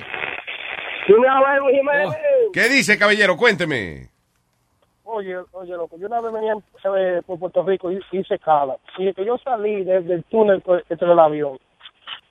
¿Qué 2.53 2.69
dice, 2.69 2.97
caballero? 2.97 3.37
Cuénteme. 3.37 4.12
Oye, 5.15 5.37
oye, 5.51 5.73
loco, 5.73 5.95
yo 5.97 6.07
una 6.07 6.21
vez 6.21 6.33
venía 6.33 6.53
eh, 6.97 7.21
por 7.27 7.37
Puerto 7.37 7.61
Rico 7.63 7.91
y 7.91 7.99
hice 8.11 8.39
cala. 8.39 8.77
Y 8.97 9.13
que 9.13 9.23
yo 9.23 9.37
salí 9.37 9.83
desde 9.83 10.15
el 10.15 10.23
túnel 10.23 10.63
entre 10.89 11.11
el 11.11 11.19
avión. 11.19 11.59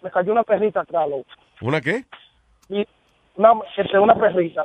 Me 0.02 0.10
cayó 0.10 0.32
una 0.32 0.42
perrita 0.42 0.80
atrás, 0.80 1.08
loco. 1.08 1.24
¿Una 1.60 1.80
qué? 1.80 2.04
Y 2.68 2.84
una, 3.36 3.52
entre 3.76 4.00
una 4.00 4.16
perrita. 4.16 4.64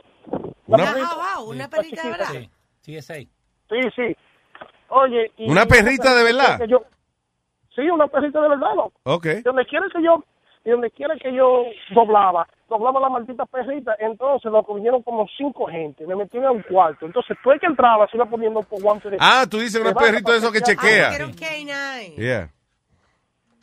Una- 0.65 0.93
wow, 0.95 1.49
una 1.51 1.67
perrita 1.69 2.01
de 2.03 2.09
verdad. 2.09 2.25
Sí, 2.31 2.49
sí, 2.81 2.97
es 2.97 3.09
ahí. 3.11 3.29
Sí, 3.69 3.79
sí. 3.95 4.15
Oye. 4.89 5.31
y- 5.37 5.51
¿Una 5.51 5.67
perrita 5.67 6.15
de 6.15 6.23
verdad? 6.23 6.59
yo- 6.67 6.85
sí, 7.75 7.81
una 7.87 8.07
perrita 8.07 8.41
de 8.41 8.49
verdad, 8.49 8.73
loco. 8.75 8.93
Ok. 9.03 9.27
Donde 9.43 9.63
quiera 9.67 9.85
que 9.93 10.01
yo, 10.01 10.23
y 10.67 10.69
donde 10.69 10.91
quiera 10.91 11.15
que 11.15 11.33
yo 11.33 11.63
doblaba, 11.91 12.45
doblaba 12.67 12.99
la 12.99 13.07
maldita 13.07 13.45
perrita, 13.45 13.95
entonces 13.99 14.51
lo 14.51 14.61
vinieron 14.63 15.01
como 15.01 15.25
cinco 15.37 15.65
gente, 15.67 16.05
me 16.05 16.13
metieron 16.13 16.51
en 16.51 16.57
un 16.57 16.63
cuarto. 16.63 17.05
Entonces, 17.05 17.37
tú 17.41 17.53
el 17.53 17.59
que 17.61 17.67
entraba 17.67 18.05
se 18.09 18.17
iba 18.17 18.25
poniendo 18.25 18.61
por 18.63 18.81
guantes 18.81 19.11
de... 19.11 19.17
Ah, 19.21 19.45
tú 19.49 19.59
dices 19.59 19.81
un 19.81 19.93
perrito 19.93 20.29
de 20.29 20.39
esos 20.39 20.51
que 20.51 20.59
chequea. 20.59 21.15
Era 21.15 21.25
un 21.25 21.31
canine. 21.33 22.15
Yeah. 22.17 22.49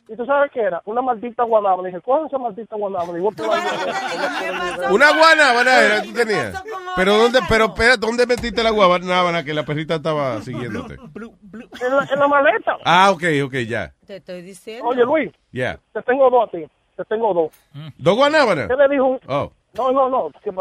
¿Y 0.07 0.15
tú 0.15 0.25
sabes 0.25 0.51
qué 0.51 0.61
era? 0.61 0.81
Una 0.85 1.03
maldita 1.03 1.43
guanábana. 1.43 1.83
Le 1.83 1.89
dije, 1.89 2.01
coge 2.01 2.25
esa 2.25 2.39
maldita 2.39 2.75
guanábana. 2.75 3.17
Y 3.19 3.21
vos 3.21 3.35
te 3.35 3.41
vas 3.45 3.59
a 3.63 4.91
Una 4.91 5.15
guanábana 5.15 5.81
era, 5.81 6.01
tú 6.01 6.11
tenías. 6.13 6.63
Pero 6.95 7.17
dónde, 7.17 7.39
pero 7.47 7.65
espera, 7.65 7.97
¿dónde 7.97 8.25
metiste 8.25 8.63
la 8.63 8.71
guanábana 8.71 9.43
que 9.43 9.53
la 9.53 9.63
perrita 9.63 9.95
estaba 9.95 10.41
siguiéndote? 10.41 10.95
En 10.95 11.95
la, 11.95 12.07
en 12.11 12.19
la 12.19 12.27
maleta. 12.27 12.77
Ah, 12.83 13.11
ok, 13.11 13.23
ok, 13.45 13.53
ya. 13.67 13.93
Te 14.07 14.15
estoy 14.17 14.41
diciendo. 14.41 14.87
Oye, 14.87 15.03
Luis, 15.03 15.31
Ya. 15.51 15.79
te 15.93 16.01
tengo 16.01 16.29
dos 16.31 16.47
a 16.47 16.51
ti. 16.51 16.65
Te 16.95 17.03
tengo 17.05 17.33
dos. 17.33 17.51
¿Dos 17.97 18.15
guanábanas? 18.15 18.67
¿Qué 18.67 18.75
le 18.75 18.87
dijo 18.89 19.05
un... 19.05 19.19
Oh. 19.27 19.51
No, 19.73 19.91
no, 19.91 20.09
no. 20.09 20.31
¿Qué. 20.43 20.51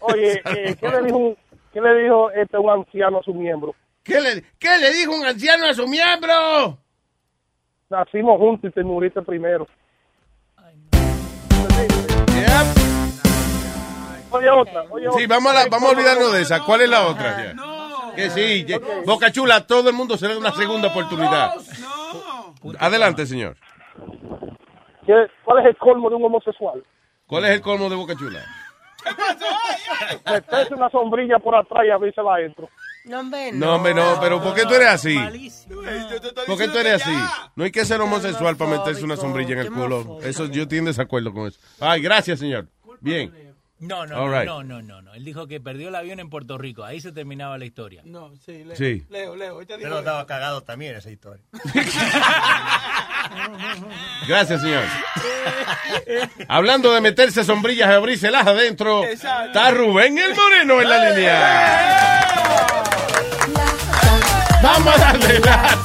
Oye, 0.00 0.32
eh, 0.44 0.76
¿qué 0.78 0.88
le 0.88 1.02
dijo 1.02 1.16
un... 1.16 1.36
¿Qué 1.72 1.80
le 1.80 2.02
dijo 2.02 2.30
este 2.32 2.58
un 2.58 2.68
anciano 2.70 3.18
a 3.18 3.22
su 3.22 3.32
miembro? 3.32 3.74
¿Qué 4.02 4.20
le, 4.20 4.42
¿Qué 4.58 4.78
le 4.78 4.92
dijo 4.92 5.14
un 5.16 5.24
anciano 5.24 5.66
a 5.66 5.72
su 5.74 5.86
miembro? 5.88 6.76
Nacimos 7.88 8.38
juntos 8.38 8.70
y 8.70 8.74
te 8.74 8.82
muriste 8.84 9.22
primero. 9.22 9.66
Oye, 14.30 14.50
otra. 14.50 14.84
Oye, 14.90 15.06
Sí, 15.16 15.24
otra. 15.24 15.36
vamos 15.36 15.52
a, 15.52 15.54
la- 15.54 15.66
vamos 15.70 15.88
a 15.90 15.92
olvidarnos 15.92 16.32
de 16.32 16.40
esa. 16.42 16.60
¿Cuál 16.64 16.82
es 16.82 16.88
la 16.90 17.06
otra? 17.06 17.54
Ya. 17.54 18.14
Que 18.16 18.30
sí, 18.30 18.64
ya- 18.66 18.78
Boca 19.06 19.30
Chula, 19.30 19.66
todo 19.66 19.88
el 19.90 19.94
mundo 19.94 20.16
se 20.16 20.26
le 20.26 20.34
da 20.34 20.40
una 20.40 20.52
segunda 20.52 20.88
oportunidad. 20.88 21.54
Adelante, 22.78 23.26
señor. 23.26 23.56
¿Qué- 25.06 25.26
¿Cuál 25.44 25.60
es 25.60 25.66
el 25.66 25.76
colmo 25.76 26.08
de 26.10 26.16
un 26.16 26.24
homosexual? 26.24 26.82
¿Cuál 27.26 27.44
es 27.46 27.50
el 27.52 27.60
colmo 27.60 27.88
de 27.88 27.96
Boca 27.96 28.14
Chula? 28.16 28.40
Meterse 30.30 30.74
una 30.74 30.90
sombrilla 30.90 31.38
por 31.38 31.54
atrás 31.56 31.84
y 31.86 31.90
abrírsela 31.90 32.34
adentro. 32.34 32.68
No, 33.04 33.18
hombre, 33.20 33.50
No, 33.52 33.74
hombre, 33.74 33.94
no, 33.94 34.18
pero 34.20 34.40
¿por 34.40 34.54
qué 34.54 34.62
tú 34.62 34.74
eres 34.74 34.88
así? 34.88 35.16
¿Por 36.46 36.56
qué 36.58 36.68
tú 36.68 36.78
eres 36.78 37.02
así? 37.02 37.12
No 37.56 37.64
hay 37.64 37.72
que 37.72 37.84
ser 37.84 38.00
homosexual 38.00 38.56
para 38.56 38.70
meterse 38.78 39.04
una 39.04 39.16
sombrilla 39.16 39.52
en 39.54 39.58
el 39.58 39.72
culo. 39.72 40.18
Eso 40.22 40.46
yo 40.46 40.62
estoy 40.62 40.78
en 40.78 40.84
desacuerdo 40.84 41.32
con 41.32 41.48
eso. 41.48 41.58
Ay, 41.80 42.00
gracias, 42.00 42.38
señor. 42.38 42.68
Bien. 43.00 43.51
No, 43.82 44.06
no, 44.06 44.14
no, 44.14 44.32
right. 44.32 44.46
no, 44.46 44.62
no, 44.62 44.80
no, 44.80 45.02
no. 45.02 45.12
Él 45.12 45.24
dijo 45.24 45.48
que 45.48 45.58
perdió 45.58 45.88
el 45.88 45.96
avión 45.96 46.20
en 46.20 46.30
Puerto 46.30 46.56
Rico. 46.56 46.84
Ahí 46.84 47.00
se 47.00 47.10
terminaba 47.10 47.58
la 47.58 47.64
historia. 47.64 48.00
No, 48.04 48.30
sí, 48.46 48.62
Leo. 48.62 48.76
Sí. 48.76 49.04
Leo, 49.10 49.34
Leo. 49.34 49.54
ahorita 49.54 49.76
digo 49.76 49.88
Pero 49.88 49.98
estaba 49.98 50.24
cagado 50.24 50.60
también 50.60 50.94
esa 50.94 51.10
historia. 51.10 51.42
Gracias, 54.28 54.60
señor. 54.60 54.84
Hablando 56.46 56.92
de 56.92 57.00
meterse 57.00 57.42
sombrillas 57.42 57.88
y 57.88 57.92
abrírselas 57.92 58.46
adentro, 58.46 59.02
está 59.02 59.72
Rubén 59.72 60.16
el 60.16 60.32
Moreno 60.32 60.80
en 60.80 60.88
la 60.88 61.10
línea. 61.10 62.24
Vamos 64.62 64.94
a 64.94 64.98
darle 64.98 65.40
la... 65.40 65.76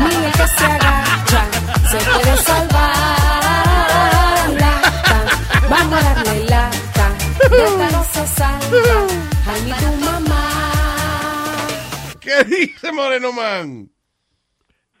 Niña 0.00 0.32
que 0.32 0.48
se 0.48 0.64
agacha, 0.64 1.46
se 1.90 1.96
puede 1.98 2.36
salvar. 2.38 2.79
No 7.50 8.04
salva. 8.04 8.60
Tu 9.80 9.96
mamá. 10.04 10.50
¿Qué 12.20 12.44
dice 12.44 12.92
Moreno 12.92 13.32
Man? 13.32 13.88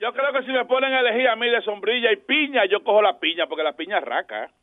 Yo 0.00 0.12
creo 0.14 0.32
que 0.32 0.42
si 0.46 0.52
me 0.52 0.64
ponen 0.64 0.92
a 0.94 1.00
elegir 1.00 1.28
a 1.28 1.36
mí 1.36 1.46
de 1.50 1.60
sombrilla 1.62 2.10
y 2.10 2.16
piña, 2.16 2.62
yo 2.70 2.82
cojo 2.82 3.02
la 3.02 3.18
piña, 3.20 3.46
porque 3.46 3.62
la 3.62 3.74
piña 3.74 3.98
es 3.98 4.04
raca. 4.04 4.50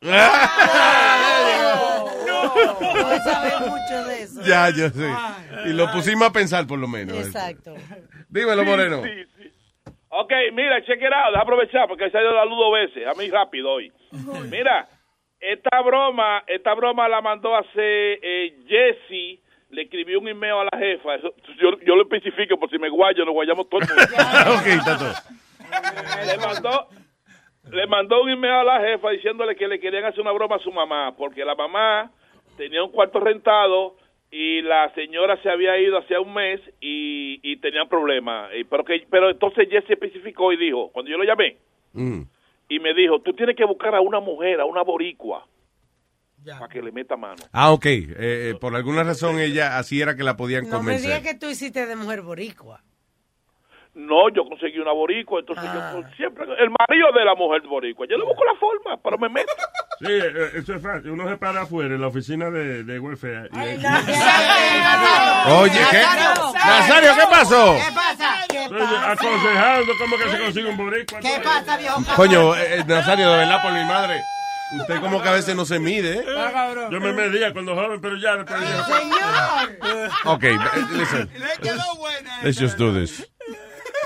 No 2.28 3.18
sabe 3.24 3.50
mucho 3.68 4.04
de 4.08 4.22
eso. 4.22 4.40
Ya, 4.44 4.70
yo 4.70 4.88
sé. 4.90 5.10
Y 5.66 5.72
lo 5.72 5.90
pusimos 5.92 6.28
a 6.28 6.32
pensar 6.32 6.66
por 6.66 6.78
lo 6.78 6.88
menos. 6.88 7.16
Exacto. 7.18 7.74
Dímelo, 8.28 8.62
Sí, 8.62 8.68
Moreno. 8.68 9.02
sí, 9.02 9.10
sí. 9.36 9.50
Ok, 10.08 10.32
mira, 10.54 10.80
check 10.84 10.98
it 11.00 11.12
out. 11.12 11.30
Deja 11.32 11.42
aprovechar 11.42 11.88
porque 11.88 12.10
se 12.10 12.18
ha 12.18 12.22
ido 12.22 12.32
la 12.32 12.44
luz 12.44 12.58
dos 12.58 12.72
veces. 12.72 13.06
A 13.08 13.14
mí 13.18 13.28
rápido 13.30 13.70
hoy. 13.70 13.92
Mira, 14.50 14.86
esta 15.40 15.80
broma, 15.82 16.42
esta 16.46 16.74
broma 16.74 17.08
la 17.08 17.20
mandó 17.20 17.54
a 17.54 17.60
hacer 17.60 18.18
eh, 18.22 18.54
Jesse. 18.66 19.40
Le 19.70 19.82
escribió 19.82 20.18
un 20.18 20.28
email 20.28 20.54
a 20.54 20.64
la 20.72 20.78
jefa. 20.78 21.14
Eso- 21.16 21.34
yo, 21.60 21.78
yo 21.80 21.94
lo 21.96 22.02
especifico 22.02 22.58
por 22.58 22.70
si 22.70 22.78
me 22.78 22.88
guayo, 22.88 23.24
nos 23.24 23.34
guayamos 23.34 23.68
todo 23.68 23.80
el 23.82 23.88
mundo. 23.88 24.02
ok, 24.56 24.84
todo. 24.84 25.12
le 26.26 26.38
mandó 26.38 26.88
le 27.70 27.86
mandó 27.86 28.22
un 28.22 28.30
email 28.30 28.54
a 28.54 28.64
la 28.64 28.80
jefa 28.80 29.10
diciéndole 29.10 29.54
que 29.54 29.68
le 29.68 29.78
querían 29.78 30.04
hacer 30.06 30.20
una 30.20 30.32
broma 30.32 30.56
a 30.56 30.60
su 30.60 30.72
mamá 30.72 31.14
porque 31.16 31.44
la 31.44 31.54
mamá 31.54 32.10
tenía 32.56 32.82
un 32.82 32.90
cuarto 32.90 33.20
rentado 33.20 33.96
y 34.30 34.62
la 34.62 34.90
señora 34.94 35.36
se 35.42 35.50
había 35.50 35.78
ido 35.78 35.98
hacía 35.98 36.18
un 36.20 36.32
mes 36.32 36.60
y, 36.80 37.38
y 37.42 37.56
tenían 37.58 37.86
problemas 37.88 38.50
Y 38.54 38.64
pero 38.64 38.84
que 38.84 39.04
pero 39.10 39.28
entonces 39.28 39.68
Jesse 39.70 39.90
especificó 39.90 40.50
y 40.52 40.56
dijo 40.56 40.88
cuando 40.92 41.10
yo 41.10 41.18
lo 41.18 41.24
llamé 41.24 41.56
Mm. 41.92 42.22
Y 42.68 42.78
me 42.80 42.94
dijo 42.94 43.20
tú 43.22 43.32
tienes 43.34 43.56
que 43.56 43.64
buscar 43.64 43.94
a 43.94 44.00
una 44.00 44.20
mujer 44.20 44.60
a 44.60 44.64
una 44.64 44.82
boricua 44.82 45.46
para 46.44 46.68
que 46.68 46.80
le 46.80 46.92
meta 46.92 47.16
mano 47.16 47.42
Ah, 47.52 47.72
ok. 47.72 47.84
Eh, 47.86 48.14
eh, 48.18 48.54
por 48.60 48.74
alguna 48.76 49.02
razón 49.02 49.38
ella 49.40 49.76
así 49.78 50.00
era 50.00 50.16
que 50.16 50.22
la 50.22 50.36
podían 50.36 50.64
No 50.64 50.70
me 50.70 50.76
convencer. 50.76 51.06
digas 51.06 51.22
que 51.22 51.38
tú 51.38 51.46
hiciste 51.50 51.84
de 51.86 51.96
mujer 51.96 52.22
boricua. 52.22 52.82
No 53.98 54.28
yo 54.30 54.48
conseguí 54.48 54.78
una 54.78 54.92
boricua 54.92 55.40
entonces 55.40 55.64
Ah. 55.68 55.92
yo 55.94 56.02
siempre 56.16 56.44
el 56.44 56.70
marido 56.70 57.10
de 57.12 57.24
la 57.24 57.34
mujer 57.34 57.62
boricua 57.68 58.06
yo 58.08 58.16
le 58.16 58.24
busco 58.24 58.44
la 58.44 58.54
forma 58.54 58.96
pero 59.02 59.18
me 59.18 59.28
meto 59.28 59.52
Sí, 60.00 60.06
eh, 60.12 60.50
eso 60.54 60.74
es 60.76 60.80
fácil. 60.82 61.10
Uno 61.10 61.28
se 61.28 61.36
para 61.38 61.62
afuera 61.62 61.92
en 61.96 62.00
la 62.00 62.06
oficina 62.06 62.50
de, 62.50 62.84
de 62.84 63.00
welfare. 63.00 63.48
y- 63.52 63.56
Oye, 65.50 65.80
¿qué? 65.90 66.02
Nazario, 66.54 67.10
¿qué 67.16 67.24
pasó? 67.28 67.74
¿Qué 67.74 67.92
pasa? 67.92 68.34
¿Qué 68.48 68.62
Estoy 68.62 68.78
pasa? 68.78 69.10
aconsejando 69.10 69.92
cómo 69.98 70.16
que 70.16 70.28
se 70.30 70.38
consigue 70.38 70.68
un 70.68 70.76
boricua. 70.76 71.18
¿Qué 71.18 71.40
pasa, 71.42 71.76
viejo? 71.76 72.00
Coño, 72.14 72.54
eh, 72.56 72.76
eh, 72.78 72.84
Nazario, 72.86 73.28
de 73.28 73.38
verdad, 73.38 73.60
por 73.60 73.72
mi 73.72 73.84
madre. 73.86 74.20
Usted 74.80 75.00
como 75.00 75.20
que 75.20 75.28
a 75.30 75.32
veces 75.32 75.56
no 75.56 75.64
se 75.64 75.80
mide, 75.80 76.18
¿eh? 76.18 76.24
Yo 76.92 77.00
me 77.00 77.12
medía 77.12 77.52
cuando 77.52 77.74
joven, 77.74 78.00
pero 78.00 78.16
ya 78.18 78.36
después 78.36 78.60
ya. 78.60 78.84
Señor. 78.84 80.10
Ok, 80.26 80.44
eh, 80.44 80.58
listen. 80.92 81.28
Let's 82.44 82.60
just 82.60 82.78
do 82.78 82.92
this. 82.92 83.26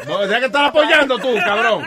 No, 0.06 0.26
ya 0.26 0.40
que 0.40 0.46
estás 0.46 0.68
apoyando 0.68 1.18
tú, 1.18 1.34
cabrón. 1.44 1.84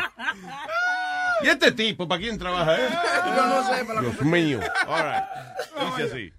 ¿Y 1.41 1.47
este 1.47 1.71
tipo 1.71 2.07
para 2.07 2.21
quién 2.21 2.39
trabaja, 2.39 2.75
eh? 2.75 2.89
Yo 3.35 3.45
no 3.45 3.63
sé, 3.63 3.85
para 3.85 4.01
Dios 4.01 4.21
mío. 4.21 4.59
All 4.87 5.03
right. 5.03 5.95
Dice 5.97 6.03
así. 6.03 6.33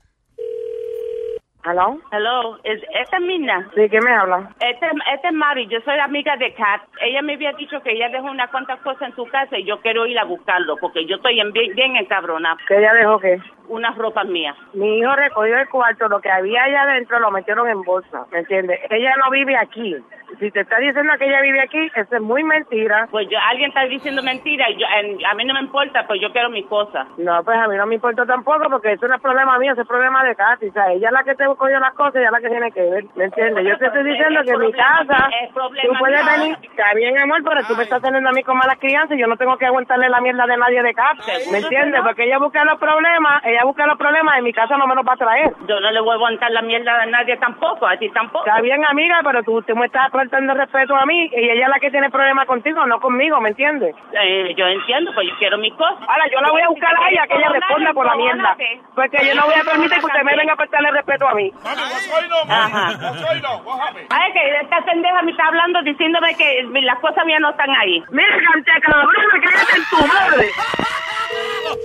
Hello. 1.65 1.99
Hello. 2.13 2.59
¿Es, 2.63 2.81
¿Esta 2.95 3.17
es 3.17 3.23
Mina? 3.25 3.69
Sí, 3.75 3.89
¿qué 3.91 4.01
me 4.01 4.13
habla? 4.13 4.55
Este, 4.61 4.87
este 5.15 5.29
es 5.29 5.35
Mari. 5.35 5.67
Yo 5.67 5.81
soy 5.85 5.99
amiga 5.99 6.37
de 6.37 6.55
Kat. 6.55 6.83
Ella 7.01 7.23
me 7.23 7.35
había 7.35 7.53
dicho 7.55 7.83
que 7.83 7.91
ella 7.91 8.09
dejó 8.09 8.27
unas 8.27 8.51
cuantas 8.51 8.79
cosas 8.81 9.09
en 9.09 9.17
su 9.17 9.27
casa 9.27 9.59
y 9.59 9.65
yo 9.65 9.81
quiero 9.81 10.07
ir 10.07 10.17
a 10.17 10.25
buscarlo 10.25 10.77
porque 10.77 11.05
yo 11.07 11.17
estoy 11.17 11.41
en 11.41 11.53
bien, 11.53 11.75
bien 11.75 11.97
encabronada. 11.97 12.57
¿Que 12.69 12.79
ella 12.79 12.95
dejó 12.95 13.19
qué? 13.19 13.43
Unas 13.69 13.97
ropas 13.97 14.27
mías. 14.27 14.57
Mi 14.75 14.99
hijo 14.99 15.15
recogió 15.15 15.59
el 15.59 15.69
cuarto, 15.69 16.09
lo 16.09 16.21
que 16.21 16.31
había 16.31 16.63
allá 16.65 16.83
adentro 16.83 17.19
lo 17.21 17.31
metieron 17.31 17.69
en 17.69 17.83
bolsa, 17.83 18.25
¿me 18.33 18.39
entiendes? 18.41 18.81
Ella 18.91 19.13
no 19.25 19.31
vive 19.31 19.57
aquí. 19.57 19.97
Si 20.41 20.51
te 20.51 20.61
está 20.61 20.79
diciendo 20.79 21.13
que 21.19 21.27
ella 21.27 21.41
vive 21.41 21.61
aquí, 21.63 21.91
eso 21.95 22.17
es 22.17 22.21
muy 22.23 22.43
mentira. 22.43 23.07
Pues 23.11 23.29
yo, 23.31 23.39
alguien 23.49 23.69
está 23.69 23.83
diciendo 23.85 24.23
mentira 24.23 24.69
y 24.71 24.77
yo, 24.77 24.87
en- 25.01 25.25
a 25.25 25.35
mí 25.35 25.45
no 25.45 25.55
me 25.55 25.61
importa, 25.61 26.07
pues 26.07 26.21
yo 26.21 26.31
quiero 26.33 26.51
mis 26.51 26.67
cosas. 26.67 27.07
No, 27.17 27.43
pues 27.45 27.57
a 27.57 27.69
mí 27.69 27.77
no 27.77 27.87
me 27.87 27.95
importa 27.95 28.27
tampoco 28.27 28.69
porque 28.69 28.93
eso 28.93 29.07
no 29.09 29.15
es 29.15 29.23
problema 29.23 29.59
mío, 29.59 29.73
eso 29.73 29.83
es 29.83 29.89
problema 29.89 30.25
de 30.25 30.35
Katy. 30.35 30.67
O 30.69 30.73
sea, 30.73 30.93
ella 30.93 31.09
es 31.09 31.13
la 31.13 31.23
que 31.25 31.35
te 31.37 31.45
cogió 31.47 31.79
las 31.79 31.95
cosas, 31.95 32.17
ella 32.17 32.27
es 32.27 32.33
la 32.33 32.41
que 32.41 32.49
tiene 32.51 32.73
que 32.73 32.83
ver, 32.83 33.05
¿me 33.15 33.25
entiendes? 33.25 33.65
Yo 33.67 33.79
te 33.79 33.87
estoy 33.87 34.03
diciendo 34.05 34.41
que 34.45 34.51
en 34.51 34.61
mi 34.61 34.73
casa, 34.73 35.29
tú 35.55 35.93
puedes 35.99 36.25
mío. 36.25 36.33
venir, 36.39 36.57
está 36.63 36.93
bien 36.95 37.17
amor, 37.19 37.41
pero 37.45 37.63
tú 37.67 37.77
me 37.77 37.85
estás 37.85 38.03
teniendo 38.03 38.29
a 38.29 38.33
mí 38.33 38.43
con 38.43 38.57
malas 38.59 38.79
crianzas 38.79 39.17
y 39.17 39.21
yo 39.21 39.27
no 39.29 39.37
tengo 39.37 39.57
que 39.57 39.67
aguantarle 39.67 40.09
la 40.09 40.21
mierda 40.21 40.47
de 40.47 40.57
nadie 40.57 40.83
de 40.83 40.93
Katy, 40.95 41.51
¿me 41.53 41.59
entiendes? 41.59 42.01
Porque 42.03 42.25
ella 42.25 42.39
busca 42.39 42.65
los 42.65 42.79
problemas, 42.79 43.43
ella 43.45 43.56
busca 43.65 43.87
los 43.87 43.99
problemas, 43.99 44.39
en 44.39 44.45
mi 44.45 44.53
casa 44.53 44.77
no 44.77 44.87
me 44.87 44.95
los 44.95 45.07
va 45.07 45.15
a 45.15 45.17
traer. 45.17 45.53
Yo 45.69 45.81
no 45.81 45.91
le 45.91 46.01
voy 46.01 46.13
a 46.13 46.15
aguantar 46.15 46.51
la 46.51 46.63
mierda 46.63 47.03
a 47.03 47.07
nadie 47.07 47.37
tampoco, 47.37 47.87
a 47.87 47.97
ti 47.97 48.09
tampoco. 48.11 48.47
Está 48.47 48.61
bien, 48.61 48.85
amiga, 48.85 49.21
pero 49.25 49.43
tú, 49.43 49.63
tú 49.63 49.77
me 49.77 49.87
estás 49.87 50.11
faltando 50.11 50.55
respeto 50.55 50.95
a 50.97 51.07
mí 51.07 51.31
y 51.33 51.51
ella 51.51 51.65
es 51.65 51.69
la 51.69 51.79
que 51.81 51.91
tiene 51.91 52.11
problemas 52.11 52.47
contigo, 52.47 52.85
no 52.87 53.01
conmigo, 53.01 53.41
¿me 53.41 53.51
entiendes? 53.51 53.95
Eh, 54.13 54.55
yo 54.57 54.67
entiendo, 54.67 55.13
pues 55.15 55.29
yo 55.29 55.35
quiero 55.39 55.59
mis 55.59 55.73
cosas. 55.75 55.99
Ahora, 56.09 56.25
yo 56.33 56.41
la 56.41 56.51
voy 56.51 56.63
a 56.63 56.69
buscar 56.69 56.95
a 56.97 57.11
ella, 57.11 57.27
que 57.27 57.37
ella 57.37 57.49
responda 57.51 57.93
por 57.93 58.07
la 58.07 58.17
mierda. 58.17 58.57
Porque 58.95 59.19
yo 59.27 59.35
no 59.35 59.43
voy 59.47 59.55
a 59.55 59.65
permitir 59.65 59.99
que 59.99 60.07
usted 60.07 60.23
me 60.23 60.37
venga 60.37 60.53
a 60.53 60.57
faltarle 60.57 60.91
respeto 60.91 61.29
a 61.29 61.35
mí. 61.35 61.53
Ajá. 62.49 62.89
Ay, 64.11 64.33
que 64.33 64.57
esta 64.63 64.81
pendeja 64.85 65.23
me 65.23 65.31
está 65.33 65.47
hablando 65.47 65.83
diciéndome 65.83 66.35
que 66.37 66.63
las 66.83 66.99
cosas 67.01 67.25
mías 67.27 67.41
no 67.41 67.51
están 67.51 67.71
ahí. 67.71 68.03
Mira, 68.11 68.29
cantea, 68.53 68.81
cabrón, 68.81 69.09
cállate 69.33 69.77
en 69.77 69.85
tu 69.91 70.07
madre. 70.07 70.51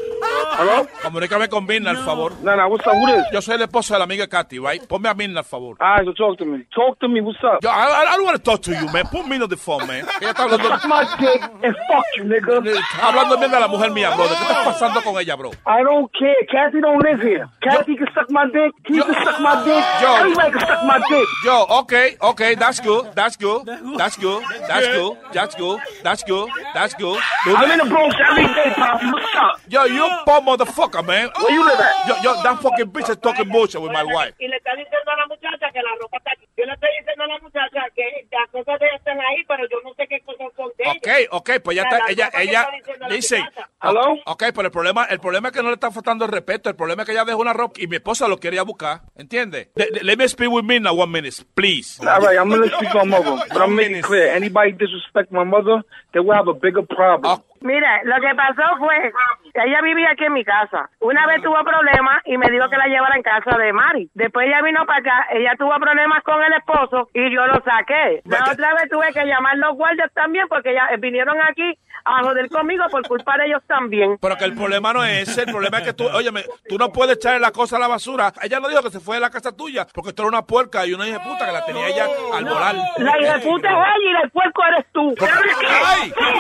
¿Aló? 0.58 0.88
Comunícame 1.02 1.50
con 1.50 1.66
Mirna, 1.66 1.92
al 1.92 1.98
favor. 1.98 2.34
No, 2.42 2.56
no, 2.56 2.68
what's 2.68 2.86
up? 2.86 2.94
Who 2.94 3.08
this? 3.08 3.26
Yo 3.32 3.42
soy 3.42 3.56
el 3.56 3.62
esposo 3.64 3.94
de 3.94 4.00
la 4.00 4.04
amiga 4.06 4.28
Katy, 4.28 4.60
right? 4.60 4.86
Ponme 4.86 5.10
a 5.10 5.14
Mirna, 5.14 5.40
al 5.40 5.46
favor. 5.46 5.78
All 5.80 5.98
right, 5.98 6.06
so 6.06 6.14
talk 6.14 6.38
to 6.38 6.46
me. 6.46 6.66
Talk 6.74 7.00
to 7.00 7.08
me. 7.08 7.22
What's 7.22 7.40
up? 7.44 7.64
Yo, 7.64 7.70
I, 7.70 7.86
I, 7.86 8.14
I 8.14 8.16
don't 8.18 8.26
want 8.26 8.38
to 8.38 8.44
talk 8.44 8.62
to 8.64 8.72
you, 8.72 8.92
man. 8.92 9.06
Put 9.08 9.26
Mirna 9.26 9.44
on 9.44 9.50
the 9.50 9.58
phone, 9.58 9.88
man. 9.88 10.06
Ella 10.22 10.32
está 10.32 10.44
hablando... 10.44 10.68
Suck 10.70 10.86
my 10.86 11.04
dick 11.20 11.42
and 11.64 11.76
fuck 11.88 12.06
you, 12.18 12.24
nigga. 12.24 12.60
Está 12.60 13.08
hablando 13.08 13.38
bien 13.38 13.52
de 13.52 13.60
la 13.60 13.68
mujer 13.68 13.92
mía, 13.92 14.12
bro. 14.16 14.24
¿De 14.24 14.36
qué 14.36 14.42
está 14.42 14.64
pasando 14.64 15.02
con 15.02 15.20
ella, 15.20 15.36
bro? 15.36 15.52
I 15.66 15.84
don't 15.84 16.12
care. 16.14 16.36
Kathy 16.52 16.82
don't 16.82 17.02
live 17.04 17.22
here. 17.22 17.48
Kathy 17.62 17.96
can 17.96 18.08
suck 18.14 18.30
my 18.30 18.46
dick. 18.46 18.72
He 18.88 19.00
can 19.02 19.14
suck 19.24 19.40
my 19.40 19.64
dick. 19.64 19.84
Yo. 20.02 20.16
Everybody 20.16 20.52
can 20.52 20.68
suck 20.68 20.84
my 20.86 21.00
dick. 21.10 21.28
Yo, 21.46 21.66
okay, 21.82 22.18
okay, 22.22 22.56
that's 22.56 22.80
good, 22.80 23.10
that's 23.16 23.36
good, 23.36 23.66
that's 23.98 24.18
good, 24.18 24.44
that's 24.68 24.88
good, 24.88 25.18
that's 25.34 25.56
good, 25.56 25.80
that's 26.04 26.24
good, 26.24 26.50
that's 26.74 26.94
good. 26.96 27.20
I'm 27.48 27.72
in 27.72 27.78
the 27.80 27.86
Bronx 27.86 28.16
every 28.30 28.46
day, 28.46 28.72
Poppy. 28.76 29.06
What's 29.12 29.36
up? 29.36 29.60
Yo, 29.70 29.86
you 29.86 30.08
poor 30.26 30.42
motherfucker, 30.42 31.04
man. 31.06 31.30
Where 31.40 31.54
you 31.54 31.66
live 31.66 31.80
at? 31.80 32.08
Yo, 32.08 32.16
yo, 32.24 32.42
that 32.44 32.62
fucking 32.62 32.92
bitch 32.92 33.10
is 33.10 33.18
talking 33.18 33.50
bullshit 33.50 33.82
with 33.82 33.92
my 33.92 34.04
wife. 34.04 34.34
Y 34.40 34.48
le 34.48 34.58
está 34.58 34.72
diciendo 34.76 35.12
a 35.12 35.18
la 35.18 35.26
muchacha 35.28 35.72
que 35.72 35.82
la 35.82 35.90
ropa 36.00 36.18
está 36.18 36.32
aquí. 36.32 36.46
Yo 36.58 36.66
le 36.66 36.74
estoy 36.74 36.90
diciendo 37.00 37.24
a 37.24 37.28
la 37.28 37.40
muchacha 37.40 37.82
que 37.96 38.28
las 38.32 38.50
cosas 38.52 38.80
de 38.80 38.86
ella 38.88 38.96
están 38.98 39.20
ahí, 39.20 39.44
pero 39.48 39.64
yo 39.70 39.78
no 39.84 39.94
sé 39.96 40.08
qué 40.08 40.20
cosas 40.22 40.48
son 40.56 40.70
de 40.78 40.84
ella. 40.84 40.94
Okay, 40.98 41.26
okay, 41.32 41.60
pues 41.60 41.76
ya 41.78 41.84
está, 41.84 41.98
la 42.00 42.12
ella, 42.12 42.30
ella, 42.40 42.68
dice. 43.10 43.44
¿Aló? 43.80 44.14
Ok, 44.26 44.44
pero 44.54 44.68
el 44.68 44.72
problema, 44.72 45.06
el 45.06 45.20
problema 45.20 45.48
es 45.50 45.54
que 45.54 45.62
no 45.64 45.70
le 45.70 45.76
está 45.76 45.92
faltando 45.92 46.26
el 46.26 46.32
respeto, 46.32 46.70
el 46.70 46.76
problema 46.76 47.02
es 47.02 47.06
que 47.08 47.14
ella 47.14 47.26
dejó 47.26 47.40
una 47.40 47.54
ropa 47.54 47.80
y 47.82 47.88
mi 47.88 47.96
esposa 47.96 48.28
lo 48.28 48.38
quería 48.38 48.64
buscar, 48.64 49.02
¿entiendes? 49.16 49.70
Le- 49.76 49.90
le- 49.92 50.04
Let 50.04 50.18
me 50.18 50.28
speak 50.28 50.52
with 50.52 50.64
me 50.66 50.80
now 50.80 50.94
one 50.94 51.12
minute, 51.12 51.36
please. 51.56 52.00
All 52.06 52.20
right, 52.22 52.38
I'm 52.38 52.50
gonna 52.50 52.68
speak 52.78 52.94
on 52.96 53.10
mother, 53.10 53.38
but 53.50 53.58
I'm 53.62 53.76
making 53.76 53.98
it 53.98 54.04
clear. 54.04 54.28
Anybody 54.36 54.74
disrespect 54.74 55.32
my 55.32 55.44
mother, 55.44 55.82
they 56.14 56.20
will 56.20 56.34
have 56.36 56.48
a 56.48 56.54
bigger 56.54 56.84
problem. 56.84 57.42
Mira, 57.62 58.02
lo 58.04 58.16
que 58.16 58.36
pasó 58.36 58.78
fue 58.80 59.12
que 59.54 59.62
ella 59.64 59.82
vivía 59.82 60.10
aquí 60.12 60.26
en 60.26 60.34
mi 60.34 60.44
casa. 60.44 60.90
Una 61.00 61.28
vez 61.28 61.42
tuvo 61.42 61.64
problemas 61.64 62.22
y 62.26 62.38
me 62.38 62.50
dijo 62.50 62.70
que 62.70 62.78
la 62.78 62.88
llevara 62.88 63.16
en 63.16 63.24
casa 63.24 63.58
de 63.58 63.72
Mari. 63.72 64.10
Después 64.14 64.48
ella 64.48 64.62
vino 64.62 64.86
para 64.86 65.00
acá, 65.00 65.28
ella 65.32 65.54
tuvo 65.58 65.74
problemas 65.80 66.24
con 66.24 66.42
el 66.42 66.54
esposo 66.54 67.10
y 67.14 67.34
yo 67.34 67.46
lo 67.46 67.62
saqué. 67.64 68.22
La 68.26 68.52
otra 68.52 68.74
vez 68.74 68.90
tuve 68.90 69.14
que 69.14 69.26
llamar 69.26 69.58
los 69.58 69.76
guardias 69.76 70.12
también 70.14 70.48
porque 70.48 70.74
ya 70.74 70.90
vinieron 70.98 71.38
aquí 71.42 71.78
a 72.04 72.24
joder 72.24 72.50
conmigo 72.50 72.84
por 72.90 73.08
culpa 73.08 73.38
de 73.38 73.46
ellos 73.46 73.62
también. 73.68 74.18
Pero 74.20 74.36
que 74.36 74.46
el 74.46 74.56
problema 74.56 74.92
no 74.94 75.04
es 75.04 75.30
ese, 75.30 75.42
el 75.42 75.52
problema 75.52 75.80
es 75.80 75.84
que 75.84 75.94
tú, 75.94 76.08
óyeme, 76.08 76.44
tú 76.68 76.78
no 76.78 76.92
puedes 76.92 77.18
echarle 77.18 77.40
la 77.40 77.52
cosa 77.52 77.78
a 77.78 77.80
la 77.80 77.88
basura. 77.88 78.34
Ella 78.42 78.60
no 78.60 78.70
dijo 78.70 78.82
que 78.82 78.90
se 78.90 79.00
fue 79.00 79.18
de 79.18 79.22
la 79.22 79.30
casa 79.30 79.56
tuya 79.56 79.86
porque 79.94 80.14
tú 80.14 80.24
eres 80.24 80.32
una 80.32 80.42
puerca 80.42 80.86
y 80.86 80.94
una 80.94 81.08
hija 81.08 81.20
puta 81.22 81.46
que 81.46 81.52
la 81.52 81.66
tenía 81.66 81.88
ella 81.88 82.08
al 82.34 82.46
volar. 82.46 82.76
La 82.98 83.22
hija 83.22 83.40
puta 83.40 83.68
es 83.70 83.76
ella 83.76 84.20
y 84.20 84.24
el 84.24 84.32
puerco 84.32 84.64
eres 84.66 84.86
tú. 84.92 85.16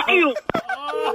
Ay. 0.08 0.34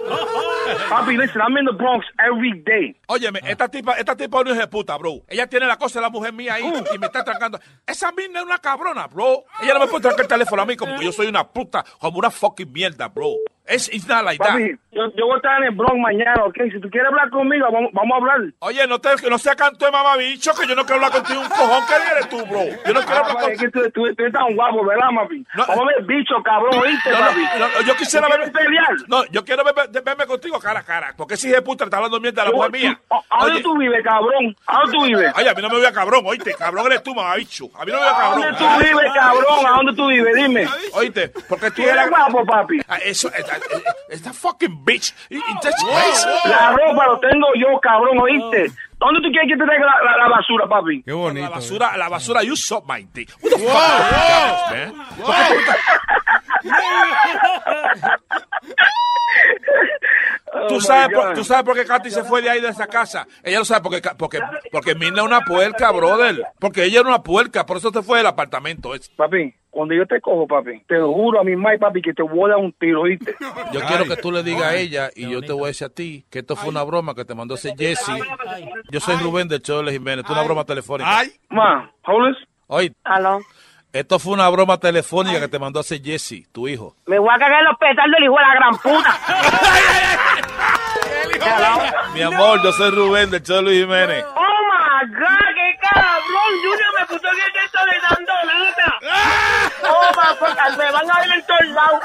Poppy, 0.88 1.16
listen, 1.16 1.40
I'm 1.40 1.56
in 1.56 1.64
the 1.66 1.72
Bronx 1.72 2.06
every 2.18 2.52
day. 2.64 2.96
Óyeme, 3.08 3.40
esta 3.44 3.68
tipa, 3.68 3.94
esta 3.94 4.16
tipa 4.16 4.38
es 4.38 4.42
una 4.42 4.52
hija 4.52 4.60
de 4.62 4.68
puta, 4.68 4.96
bro. 4.96 5.22
Ella 5.28 5.46
tiene 5.46 5.66
la 5.66 5.76
cosa 5.76 5.98
de 5.98 6.02
la 6.02 6.10
mujer 6.10 6.32
mía 6.32 6.54
ahí 6.54 6.64
y 6.94 6.98
me 6.98 7.06
está 7.06 7.24
trancando. 7.24 7.58
Esa 7.86 8.12
mina 8.12 8.40
es 8.40 8.46
una 8.46 8.58
cabrona, 8.58 9.06
bro. 9.06 9.44
Ella 9.62 9.74
no 9.74 9.80
me 9.80 9.86
puede 9.86 10.02
trancar 10.02 10.22
el 10.22 10.28
teléfono 10.28 10.62
a 10.62 10.66
mí 10.66 10.76
como 10.76 10.98
que 10.98 11.04
yo 11.04 11.12
soy 11.12 11.26
una 11.26 11.46
puta, 11.48 11.84
como 11.98 12.18
una 12.18 12.30
fucking 12.30 12.72
mierda, 12.72 13.08
bro. 13.08 13.34
It's, 13.68 13.88
it's 13.88 14.06
not 14.06 14.24
like 14.24 14.38
that. 14.38 14.52
Papi, 14.52 14.78
yo, 14.92 15.02
yo 15.16 15.26
voy 15.26 15.34
a 15.34 15.36
estar 15.38 15.58
en 15.58 15.64
el 15.64 15.70
Bronx 15.74 15.98
mañana, 15.98 16.44
¿ok? 16.44 16.56
Si 16.72 16.80
tú 16.80 16.88
quieres 16.88 17.08
hablar 17.10 17.28
conmigo, 17.30 17.66
vamos, 17.70 17.90
vamos 17.92 18.12
a 18.12 18.16
hablar. 18.16 18.52
Oye, 18.60 18.86
no, 18.86 18.98
te, 19.00 19.08
no 19.28 19.38
sea 19.38 19.56
canto 19.56 19.84
de 19.84 19.90
mamabicho, 19.90 20.52
que 20.54 20.66
yo 20.68 20.74
no 20.76 20.82
quiero 20.86 20.96
hablar 21.04 21.10
contigo 21.12 21.40
un 21.40 21.48
cojón. 21.48 21.82
¿Qué 21.88 21.94
eres 22.12 22.28
tú, 22.28 22.46
bro? 22.46 22.62
Yo 22.64 22.94
no 22.94 23.00
quiero 23.02 23.16
Ah, 23.16 23.18
hablar 23.26 23.34
papi, 23.36 23.52
es 23.52 23.60
que 23.60 23.68
tú, 23.70 23.80
tú, 23.90 24.14
tú 24.14 24.22
eres 24.22 24.32
tan 24.32 24.54
guapo, 24.54 24.84
¿verdad, 24.86 25.08
papi? 25.14 25.44
No. 25.56 25.66
Vamos 25.66 25.84
a 25.84 25.86
ver 25.96 26.04
bicho, 26.06 26.34
cabrón, 26.44 26.76
¿oíste, 26.78 27.10
No, 27.10 27.18
papi? 27.18 27.40
no, 27.58 27.82
yo 27.82 27.96
quisiera 27.96 28.26
¿Tú 28.28 28.32
quieres 28.34 28.52
verme, 28.52 28.68
pelear? 28.68 28.96
no, 29.08 29.24
yo 29.26 29.44
quiero 29.44 29.64
verme, 29.64 30.00
verme 30.02 30.26
contigo 30.26 30.60
cara 30.60 30.80
a 30.80 30.84
cara. 30.84 31.14
Porque 31.16 31.34
ese 31.34 31.48
hijo 31.48 31.56
de 31.56 31.62
puta 31.62 31.84
está 31.84 31.96
hablando 31.96 32.20
mierda 32.20 32.42
de 32.44 32.48
la 32.48 32.52
Yo- 32.52 32.56
mujer 32.56 32.70
mía. 32.72 33.00
¿A 33.30 33.44
dónde 33.46 33.62
tú 33.62 33.76
vives, 33.76 34.02
cabrón? 34.04 34.56
¿A 34.66 34.78
dónde 34.78 34.92
tú 34.98 35.04
vives? 35.04 35.32
Oye, 35.36 35.48
a 35.50 35.54
mí 35.54 35.62
no 35.62 35.68
me 35.68 35.76
voy 35.76 35.86
a 35.86 35.92
cabrón, 35.92 36.22
oíste. 36.24 36.54
Cabrón 36.54 36.86
eres 36.86 37.02
tú, 37.02 37.14
mamabicho. 37.14 37.64
A 37.76 37.84
mí 37.84 37.90
no 37.92 37.98
me 37.98 38.04
voy 38.04 38.06
a 38.06 38.10
¿A 38.10 38.16
cabrón. 38.20 38.40
dónde 38.42 38.58
tú 38.58 38.64
vives, 38.78 39.12
cabrón? 39.14 39.66
¿A 39.66 39.70
dónde 39.70 39.92
tú 39.94 40.06
vives? 40.08 40.34
Dime. 40.36 40.66
Oíste, 40.94 41.28
porque 41.48 41.70
tú 41.72 41.82
¿Tú 41.82 41.88
eres 41.88 42.08
guapo, 42.08 42.44
papi? 42.46 42.80
Ah, 42.88 42.98
Eso, 43.04 43.30
esta, 44.08 44.32
fucking 44.32 44.84
bitch. 44.84 45.14
La 45.30 46.72
ropa 46.72 47.06
lo 47.06 47.20
tengo 47.20 47.46
yo, 47.56 47.78
cabrón, 47.80 48.18
¿oíste? 48.20 48.72
¿Dónde 48.98 49.20
tú 49.20 49.30
quieres 49.30 49.50
que 49.52 49.56
te 49.58 49.64
traiga 49.64 49.84
la, 49.84 50.02
la, 50.02 50.16
la 50.16 50.28
basura, 50.28 50.66
papi? 50.66 51.02
Qué 51.02 51.12
bonito. 51.12 51.48
La 51.48 51.54
basura, 51.56 51.96
la 51.96 52.08
basura, 52.08 52.42
you 52.42 52.56
suck 52.56 52.84
my 52.86 53.06
dick. 53.12 53.30
What 53.42 53.50
the 53.50 53.58
fuck? 53.58 54.70
man? 54.70 54.94
¿Tú 60.68 60.80
sabes, 60.80 61.16
por, 61.16 61.34
tú 61.34 61.44
sabes 61.44 61.64
por 61.64 61.74
qué 61.74 61.84
Katy 61.84 62.10
se 62.10 62.24
fue 62.24 62.42
de 62.42 62.50
ahí 62.50 62.60
de 62.60 62.68
esa 62.68 62.86
casa. 62.86 63.26
Ella 63.42 63.58
lo 63.58 63.64
sabe 63.64 63.82
porque, 63.82 64.02
porque, 64.16 64.38
porque 64.70 64.94
Mirna 64.94 65.20
es 65.20 65.26
una 65.26 65.40
puerca, 65.40 65.90
brother. 65.92 66.44
Porque 66.58 66.84
ella 66.84 67.00
era 67.00 67.08
una 67.08 67.22
puerca, 67.22 67.66
por 67.66 67.76
eso 67.76 67.90
se 67.90 68.02
fue 68.02 68.18
del 68.18 68.26
apartamento. 68.26 68.94
ese. 68.94 69.10
Papi, 69.16 69.54
cuando 69.70 69.94
yo 69.94 70.06
te 70.06 70.20
cojo, 70.20 70.46
papi, 70.46 70.80
te 70.86 70.94
lo 70.96 71.12
juro 71.12 71.40
a 71.40 71.44
mi 71.44 71.54
mai, 71.54 71.78
papi, 71.78 72.00
que 72.00 72.14
te 72.14 72.22
voy 72.22 72.50
a 72.50 72.54
dar 72.54 72.64
un 72.64 72.72
tiro, 72.72 73.02
¿oíste? 73.02 73.34
Yo 73.72 73.80
quiero 73.86 74.04
que 74.04 74.16
tú 74.16 74.32
le 74.32 74.42
digas 74.42 74.64
a 74.64 74.74
ella 74.76 75.10
y 75.14 75.28
yo 75.28 75.42
te 75.42 75.52
voy 75.52 75.64
a 75.64 75.66
decir 75.68 75.86
a 75.86 75.90
ti 75.90 76.24
que 76.30 76.38
esto 76.38 76.56
fue 76.56 76.70
una 76.70 76.82
broma 76.82 77.14
que 77.14 77.24
te 77.24 77.34
mandó 77.34 77.56
ese 77.56 77.74
Jesse. 77.76 78.12
Yo 78.90 79.00
soy 79.00 79.16
Rubén 79.16 79.48
de 79.48 79.60
Jiménez. 79.60 80.20
Esto 80.20 80.32
es 80.32 80.38
una 80.38 80.46
broma 80.46 80.64
telefónica. 80.64 81.22
Ma, 81.50 81.90
hold 82.06 82.36
Oye, 82.68 82.92
Aló. 83.04 83.40
Esto 83.98 84.18
fue 84.18 84.34
una 84.34 84.48
broma 84.48 84.78
telefónica 84.78 85.40
que 85.40 85.48
te 85.48 85.58
mandó 85.58 85.80
ese 85.80 85.98
Jesse, 85.98 86.46
tu 86.52 86.68
hijo. 86.68 86.94
Me 87.06 87.18
voy 87.18 87.30
a 87.34 87.38
cagar 87.38 87.60
en 87.60 87.66
los 87.66 87.78
petardos 87.78 88.12
del 88.12 88.24
hijo 88.24 88.36
de 88.36 88.42
la 88.42 88.54
gran 88.54 88.76
puta. 88.78 89.20
Mi 92.14 92.22
amor, 92.22 92.62
yo 92.62 92.72
soy 92.72 92.90
Rubén 92.90 93.30
del 93.30 93.42
Show 93.42 93.56
de 93.56 93.62
Luis 93.62 93.80
Jiménez. 93.80 94.24
God, 95.08 95.54
qué 95.54 95.78
cabrón. 95.80 96.50
Junior 96.62 96.92
me 96.98 97.06
puso 97.06 97.28
bien 97.34 97.52
esto 97.64 97.78
de 97.84 97.96
dando 98.08 98.32
lata. 98.44 98.98
Oh 99.88 100.10
my 100.16 100.76
me 100.76 100.90
van 100.92 101.10
a 101.10 101.20
ver 101.20 101.30
en 101.34 101.46
todos 101.46 101.66
lados. 101.68 102.00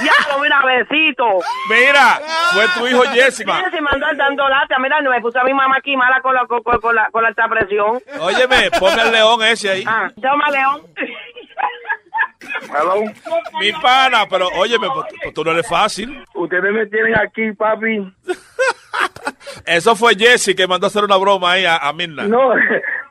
Diablo, 0.00 0.38
mira, 0.42 0.62
besito. 0.64 1.24
Mira, 1.68 2.20
fue 2.52 2.68
tu 2.68 2.86
hijo 2.86 3.02
Jesse, 3.12 3.44
ma. 3.46 3.56
Mira, 3.58 3.70
se 3.70 3.80
mandó 3.80 4.08
el 4.08 4.16
dando 4.16 4.48
lata. 4.48 4.78
Mira, 4.78 5.00
me 5.00 5.20
puso 5.20 5.40
a 5.40 5.44
mi 5.44 5.52
mamá 5.54 5.76
aquí 5.78 5.96
mala 5.96 6.20
con 6.20 6.34
la, 6.34 6.46
con, 6.46 6.62
con- 6.62 6.80
con 6.80 6.94
la, 6.94 7.10
con 7.10 7.22
la 7.22 7.28
alta 7.28 7.48
presión. 7.48 8.00
Óyeme, 8.20 8.70
ponme 8.78 9.02
el 9.02 9.12
león 9.12 9.42
ese 9.42 9.70
ahí. 9.70 9.84
Ah, 9.86 10.10
toma, 10.20 10.50
León. 10.50 10.82
Hello. 12.68 13.04
Mi 13.60 13.72
pana, 13.72 14.26
pero 14.28 14.48
óyeme, 14.56 14.88
pues, 14.92 15.06
pues 15.22 15.34
tú 15.34 15.44
no 15.44 15.52
eres 15.52 15.68
fácil. 15.68 16.22
Ustedes 16.34 16.72
me 16.72 16.86
tienen 16.86 17.16
aquí, 17.18 17.52
papi. 17.52 18.12
Eso 19.66 19.96
fue 19.96 20.14
Jesse 20.14 20.54
que 20.54 20.66
mandó 20.66 20.86
a 20.86 20.88
hacer 20.88 21.04
una 21.04 21.16
broma 21.16 21.52
ahí 21.52 21.64
a, 21.64 21.76
a 21.76 21.92
Mirna. 21.92 22.24
No, 22.24 22.50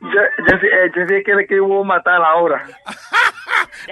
yo, 0.03 0.21
yo, 0.47 0.57
sí- 0.59 0.67
eh, 0.67 0.91
yo 0.95 1.01
sí 1.07 1.23
que 1.25 1.34
le 1.35 1.45
quiero 1.47 1.84
matar 1.84 2.21
ahora. 2.23 2.63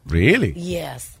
Really? 0.06 0.52
Yes. 0.54 1.18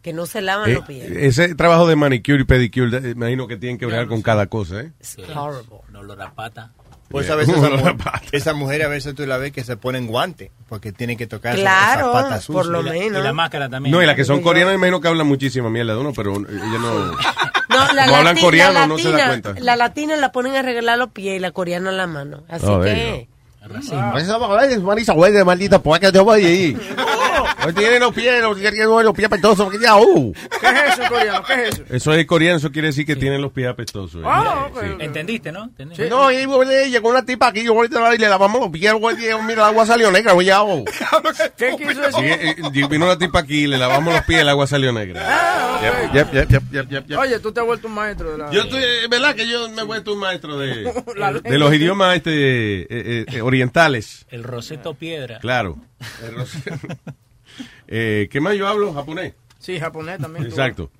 Que 0.00 0.14
no 0.14 0.24
se 0.24 0.40
lavan 0.40 0.70
Eh, 0.70 0.74
los 0.76 0.86
pies. 0.86 1.10
ese 1.10 1.54
trabajo 1.54 1.86
de 1.86 1.94
manicure 1.94 2.40
y 2.40 2.44
pedicure, 2.44 2.96
eh, 2.96 3.10
imagino 3.10 3.46
que 3.46 3.58
tienen 3.58 3.76
que 3.76 3.84
ver 3.84 4.06
con 4.08 4.22
cada 4.22 4.46
cosa, 4.46 4.80
¿eh? 4.80 4.92
horrible. 5.36 5.76
No 5.90 5.98
olor 6.00 6.22
a 6.22 6.32
pata. 6.32 6.72
Pues 7.12 7.26
Yeah. 7.26 7.34
a 7.34 7.36
veces 7.36 7.54
esa, 7.56 7.66
Uno 7.68 7.76
mu- 7.78 7.84
la 7.84 7.96
pata. 7.96 8.22
esa 8.32 8.52
mujer 8.54 8.82
a 8.82 8.88
veces 8.88 9.14
tú 9.14 9.24
la 9.26 9.36
ves 9.36 9.52
que 9.52 9.62
se 9.62 9.76
ponen 9.76 10.06
guantes 10.08 10.50
porque 10.68 10.90
tienen 10.92 11.16
que 11.16 11.26
tocar 11.28 11.54
Claro, 11.54 12.10
esas 12.10 12.22
patas 12.24 12.46
por 12.46 12.64
sucias. 12.64 12.66
lo 12.72 12.80
Y 12.80 12.84
la- 12.84 12.92
menos. 12.92 13.20
Y 13.20 13.24
la 13.24 13.32
máscara 13.32 13.68
también. 13.68 13.94
No, 13.94 14.02
y 14.02 14.06
las 14.06 14.16
que 14.16 14.24
son 14.24 14.40
coreanas, 14.40 14.74
imagino 14.74 15.00
que 15.00 15.08
hablan 15.08 15.26
muchísima 15.26 15.70
mierda 15.70 15.94
de 15.94 16.00
uno, 16.00 16.12
pero 16.14 16.34
ella 16.36 16.78
no. 16.80 17.12
No, 17.72 17.92
la 17.94 18.04
Como 18.04 18.16
hablan 18.18 18.36
coreano, 18.38 18.72
la 18.74 18.86
no 18.86 18.98
se 18.98 19.04
da 19.04 19.16
latina, 19.18 19.28
cuenta. 19.42 19.60
La 19.62 19.76
latina 19.76 20.16
la 20.16 20.30
ponen 20.32 20.56
a 20.56 20.58
arreglar 20.58 20.98
los 20.98 21.08
pies 21.10 21.36
y 21.36 21.38
la 21.38 21.52
coreana 21.52 21.90
la 21.90 22.06
mano. 22.06 22.42
Así 22.48 22.66
Oh, 22.68 22.80
que... 22.82 23.28
Esa 24.16 24.38
Marisa, 24.80 25.12
güey, 25.14 25.32
de 25.32 25.44
maldita 25.44 25.78
puerca, 25.80 26.10
yo 26.10 26.24
voy 26.24 26.44
ahí. 26.44 26.76
Hoy 27.66 27.72
tiene 27.74 27.98
los 28.00 28.12
pies, 28.14 28.40
los, 28.42 28.58
tiene 28.58 28.84
los 28.84 29.14
pies 29.14 29.26
apestosos. 29.26 29.68
uh. 29.72 30.32
¿Qué 30.60 30.66
es 30.66 30.98
eso, 30.98 31.02
coreano? 31.08 31.42
¿Qué 31.44 31.52
es 31.54 31.68
eso? 31.74 31.82
Eso 31.90 32.14
es 32.14 32.26
coreano, 32.26 32.56
eso 32.58 32.72
quiere 32.72 32.88
decir 32.88 33.06
que 33.06 33.16
tiene 33.16 33.38
los 33.38 33.52
pies 33.52 33.68
apestosos. 33.68 34.22
¿eh? 34.22 34.26
Ah, 34.26 34.68
Sí. 34.72 34.86
¿Entendiste, 35.00 35.52
no? 35.52 35.64
¿Entendiste? 35.64 36.08
No, 36.08 36.30
y 36.32 36.36
llegó 36.90 37.08
una 37.10 37.24
tipa 37.24 37.48
aquí, 37.48 37.62
yo 37.64 37.72
ahorita 37.72 38.14
y 38.14 38.18
le 38.18 38.28
lavamos 38.28 38.60
los 38.60 38.70
pies, 38.70 38.92
güey, 38.94 39.16
y, 39.16 39.28
mira, 39.42 39.52
el 39.54 39.60
agua 39.60 39.86
salió 39.86 40.10
negra, 40.10 40.32
güey, 40.32 40.46
ya, 40.46 40.62
oh. 40.62 40.84
¿Qué 41.56 41.74
quiso 41.76 41.92
Sí, 42.12 42.22
decir? 42.22 42.24
eh, 42.24 42.56
eh, 42.58 42.86
vino 42.88 43.04
una 43.04 43.16
tipa 43.18 43.40
aquí, 43.40 43.66
le 43.66 43.78
lavamos 43.78 44.12
los 44.14 44.22
pies, 44.24 44.40
el 44.40 44.48
agua 44.48 44.66
salió 44.66 44.92
negra. 44.92 45.80
Yep, 45.82 46.12
yep, 46.14 46.32
yep, 46.32 46.50
yep, 46.50 46.62
yep, 46.72 46.90
yep, 46.90 47.06
yep. 47.08 47.18
Oye, 47.18 47.38
tú 47.40 47.52
te 47.52 47.60
has 47.60 47.66
vuelto 47.66 47.88
un 47.88 47.94
maestro 47.94 48.32
de 48.32 48.38
la... 48.38 48.50
Yo 48.50 48.62
estoy, 48.62 48.82
¿verdad 49.10 49.34
que 49.34 49.46
yo 49.48 49.68
me 49.68 49.82
he 49.82 49.84
vuelto 49.84 50.12
un 50.14 50.18
maestro 50.20 50.58
de, 50.58 50.92
los 51.58 51.74
idiomas 51.74 52.16
este, 52.16 52.82
eh, 52.82 52.86
eh, 52.90 53.24
eh, 53.28 53.40
orientales? 53.42 54.26
El 54.30 54.42
Roseto 54.44 54.94
Piedra. 54.94 55.38
Claro. 55.40 55.78
El 56.24 56.34
ros- 56.34 56.52
eh, 57.94 58.28
¿Qué 58.30 58.40
más 58.40 58.54
yo 58.56 58.66
hablo? 58.66 58.92
¿Japonés? 58.94 59.34
Sí, 59.58 59.78
japonés 59.78 60.18
también. 60.18 60.46
Exacto. 60.46 60.90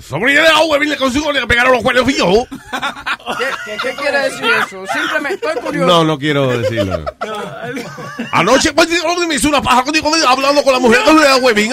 Sobrino 0.00 0.40
de 0.42 0.48
agua, 0.48 0.78
vine 0.78 0.96
consigo, 0.96 1.32
le 1.32 1.44
pegaron 1.48 1.72
los 1.72 1.82
cuernos 1.82 2.06
fijos. 2.06 2.46
¿Qué, 2.48 3.46
qué, 3.64 3.76
qué 3.82 3.94
quiere 3.96 4.20
decir 4.20 4.44
eso? 4.66 4.84
Simplemente 4.86 5.44
estoy 5.46 5.62
curioso. 5.62 5.86
No, 5.86 6.04
no 6.04 6.16
quiero 6.16 6.46
decirlo. 6.46 7.04
Anoche, 8.32 8.72
pues, 8.72 8.88
me 9.26 9.34
hice 9.34 9.48
una 9.48 9.60
paja 9.60 9.82
contigo 9.82 10.08
hablando 10.28 10.62
con 10.62 10.72
la 10.74 10.78
mujer 10.78 11.00
de 11.04 11.14
la 11.14 11.36
huevín. 11.38 11.72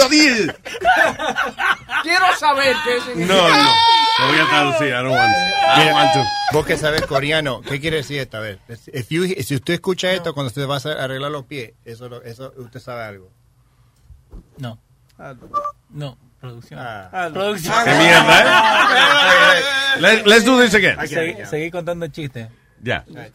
Quiero 2.03 2.25
saber 2.39 2.75
qué 2.85 3.01
significa. 3.01 3.33
No, 3.35 3.49
no. 3.49 3.71
Lo 4.19 4.27
voy 4.29 4.39
a 4.39 4.49
traducir, 4.49 4.87
I 4.87 4.91
don't 4.93 5.11
want, 5.11 5.31
I 5.77 5.79
don't 5.85 5.93
want 5.93 6.13
to. 6.13 6.19
Vos 6.53 6.65
que 6.65 6.75
sabes 6.77 7.01
coreano, 7.03 7.61
¿qué 7.61 7.79
quiere 7.79 7.97
decir 7.97 8.19
esto? 8.19 8.37
A 8.37 8.39
ver, 8.39 8.59
if 8.93 9.09
you- 9.09 9.27
si 9.43 9.53
usted 9.55 9.75
escucha 9.75 10.11
esto 10.11 10.33
cuando 10.33 10.47
usted 10.47 10.67
va 10.67 10.77
a 10.77 11.03
arreglar 11.03 11.29
los 11.29 11.45
pies, 11.45 11.73
eso, 11.85 12.23
eso 12.23 12.51
usted 12.57 12.79
sabe 12.79 13.03
algo. 13.03 13.29
No. 14.58 14.78
No, 15.90 16.16
producción. 16.40 16.80
Ah. 16.82 17.30
Producción. 17.32 17.74
Qué 17.84 17.90
mierda, 17.90 18.40
¿eh? 18.40 20.00
Let- 20.00 20.26
let's 20.26 20.44
do 20.44 20.60
this 20.60 20.74
again. 20.74 20.96
Seguí, 21.06 21.44
seguí 21.46 21.70
contando 21.70 22.06
chistes. 22.08 22.48
Ya. 22.84 23.04
Eh, 23.14 23.30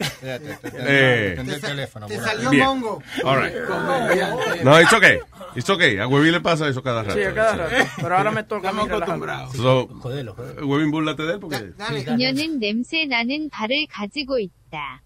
Eh, 0.74 1.36
el 1.38 1.60
teléfono. 1.62 2.06
Te 2.06 2.16
por 2.16 2.24
salió 2.24 2.40
favor. 2.42 2.50
Bien. 2.54 2.66
mongo. 2.66 3.02
All 3.24 3.40
right. 3.42 4.62
No, 4.62 4.78
it's 4.78 4.92
okay. 4.92 5.20
It's 5.54 5.70
okay. 5.70 5.96
A 5.98 6.06
Huevín 6.06 6.32
le 6.32 6.40
pasa 6.42 6.68
eso 6.68 6.82
cada 6.82 7.02
rato. 7.02 7.14
Sí, 7.18 7.24
a 7.24 7.32
cada 7.32 7.56
rato. 7.56 7.74
Pero 7.96 8.16
ahora 8.18 8.30
me 8.30 8.42
toca 8.44 8.68
a 8.68 8.72
mí 8.74 8.82
relajarme. 8.86 9.26
So, 9.56 9.88
Jodelo, 9.88 10.34
jodelo. 10.34 10.66
Huevín, 10.66 10.90
búrlate 10.90 11.22
de 11.22 11.32
él 11.34 11.40
porque... 11.40 11.72
그녀는 12.04 12.58
냄새 12.60 13.06
나는 13.06 13.48
발을 13.48 13.86
가지고 13.90 14.38
있다. 14.38 15.00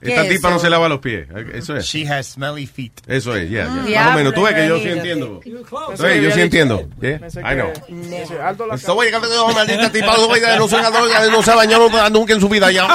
esta 0.00 0.28
tipa 0.28 0.50
no 0.50 0.58
se 0.58 0.70
lava 0.70 0.88
los 0.88 1.00
pies. 1.00 1.28
Eso 1.52 1.76
es. 1.76 1.84
She 1.84 2.06
has 2.06 2.28
smelly 2.28 2.66
feet. 2.66 2.92
Eso 3.06 3.34
es, 3.34 3.50
ya. 3.50 3.64
ya. 3.64 3.82
Diablo, 3.82 3.94
Más 3.94 4.14
o 4.14 4.16
menos. 4.18 4.34
Tú 4.34 4.42
ves 4.42 4.54
que 4.54 4.68
yo 4.68 4.78
sí 4.78 4.88
entiendo. 4.88 5.40
Que 5.40 6.22
yo 6.22 6.30
sí 6.30 6.40
entiendo. 6.40 6.88
Yeah, 7.00 7.20
I 7.38 7.54
know. 7.54 7.72
Sí, 7.88 8.34
alto 8.34 8.66
la 8.66 8.76
Esta 8.76 8.92
güey, 8.92 9.10
maldita 9.10 9.90
tipa, 9.90 10.16
no 10.16 10.68
se 10.68 10.76
no 10.76 11.52
ha 11.52 11.56
bañado 11.56 12.10
nunca 12.10 12.32
en 12.32 12.40
su 12.40 12.48
vida 12.48 12.70
ya. 12.70 12.86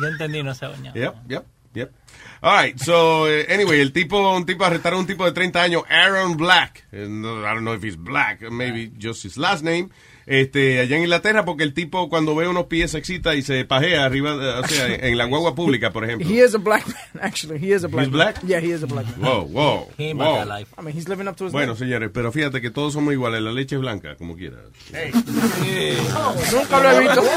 Ya 0.00 0.08
entendí, 0.08 0.42
no 0.42 0.54
se 0.54 0.64
ha 0.64 0.68
bañado. 0.68 0.94
Yep, 0.94 1.14
yep, 1.28 1.44
yep. 1.74 1.92
All 2.40 2.56
right, 2.56 2.78
so 2.78 3.26
eh, 3.28 3.46
anyway, 3.48 3.80
el 3.80 3.92
tipo, 3.92 4.16
un 4.32 4.46
tipo 4.46 4.64
arrestaron 4.64 4.98
a 4.98 5.00
un 5.00 5.06
tipo 5.08 5.24
de 5.24 5.32
30 5.32 5.60
años, 5.60 5.82
Aaron 5.88 6.36
Black. 6.36 6.86
Eh, 6.92 7.04
I 7.04 7.06
don't 7.06 7.62
know 7.62 7.74
if 7.74 7.82
he's 7.82 7.96
black, 7.96 8.42
maybe 8.42 8.92
just 8.96 9.24
his 9.24 9.36
last 9.36 9.64
name. 9.64 9.90
Este, 10.28 10.80
allá 10.80 10.96
en 10.96 11.02
Inglaterra, 11.04 11.44
porque 11.44 11.64
el 11.64 11.72
tipo 11.72 12.08
cuando 12.08 12.34
ve 12.34 12.46
unos 12.48 12.66
pies 12.66 12.90
se 12.90 12.98
excita 12.98 13.34
y 13.34 13.42
se 13.42 13.64
pajea 13.64 14.04
arriba, 14.04 14.32
eh, 14.32 14.60
o 14.62 14.66
sea, 14.68 14.86
en 14.94 15.16
la 15.16 15.24
guagua 15.24 15.54
pública, 15.54 15.90
por 15.90 16.04
ejemplo. 16.04 16.28
He 16.28 16.44
is 16.44 16.54
a 16.54 16.58
black 16.58 16.86
man, 16.86 16.96
actually. 17.22 17.58
He 17.58 17.74
is 17.74 17.84
a 17.84 17.88
black 17.88 18.06
He's 18.06 18.12
man. 18.12 18.34
black? 18.34 18.42
Yeah, 18.44 18.60
he 18.60 18.72
is 18.72 18.82
a 18.82 18.86
black 18.86 19.06
man. 19.16 19.20
Wow, 19.22 19.46
wow. 19.46 19.88
He 19.96 20.08
ain't 20.10 20.18
wow. 20.20 20.44
life. 20.44 20.68
I 20.76 20.82
mean, 20.82 20.94
he's 20.94 21.08
living 21.08 21.28
up 21.28 21.36
to 21.36 21.44
his 21.44 21.52
Bueno, 21.52 21.72
name. 21.74 21.78
señores, 21.78 22.10
pero 22.12 22.30
fíjate 22.30 22.60
que 22.60 22.70
todos 22.70 22.92
somos 22.92 23.12
iguales. 23.14 23.40
La 23.42 23.52
leche 23.52 23.76
es 23.76 23.80
blanca, 23.80 24.16
como 24.16 24.36
quiera. 24.36 24.58
Nunca 26.52 26.80
lo 26.80 26.90
he 26.90 27.00
visto. 27.00 27.22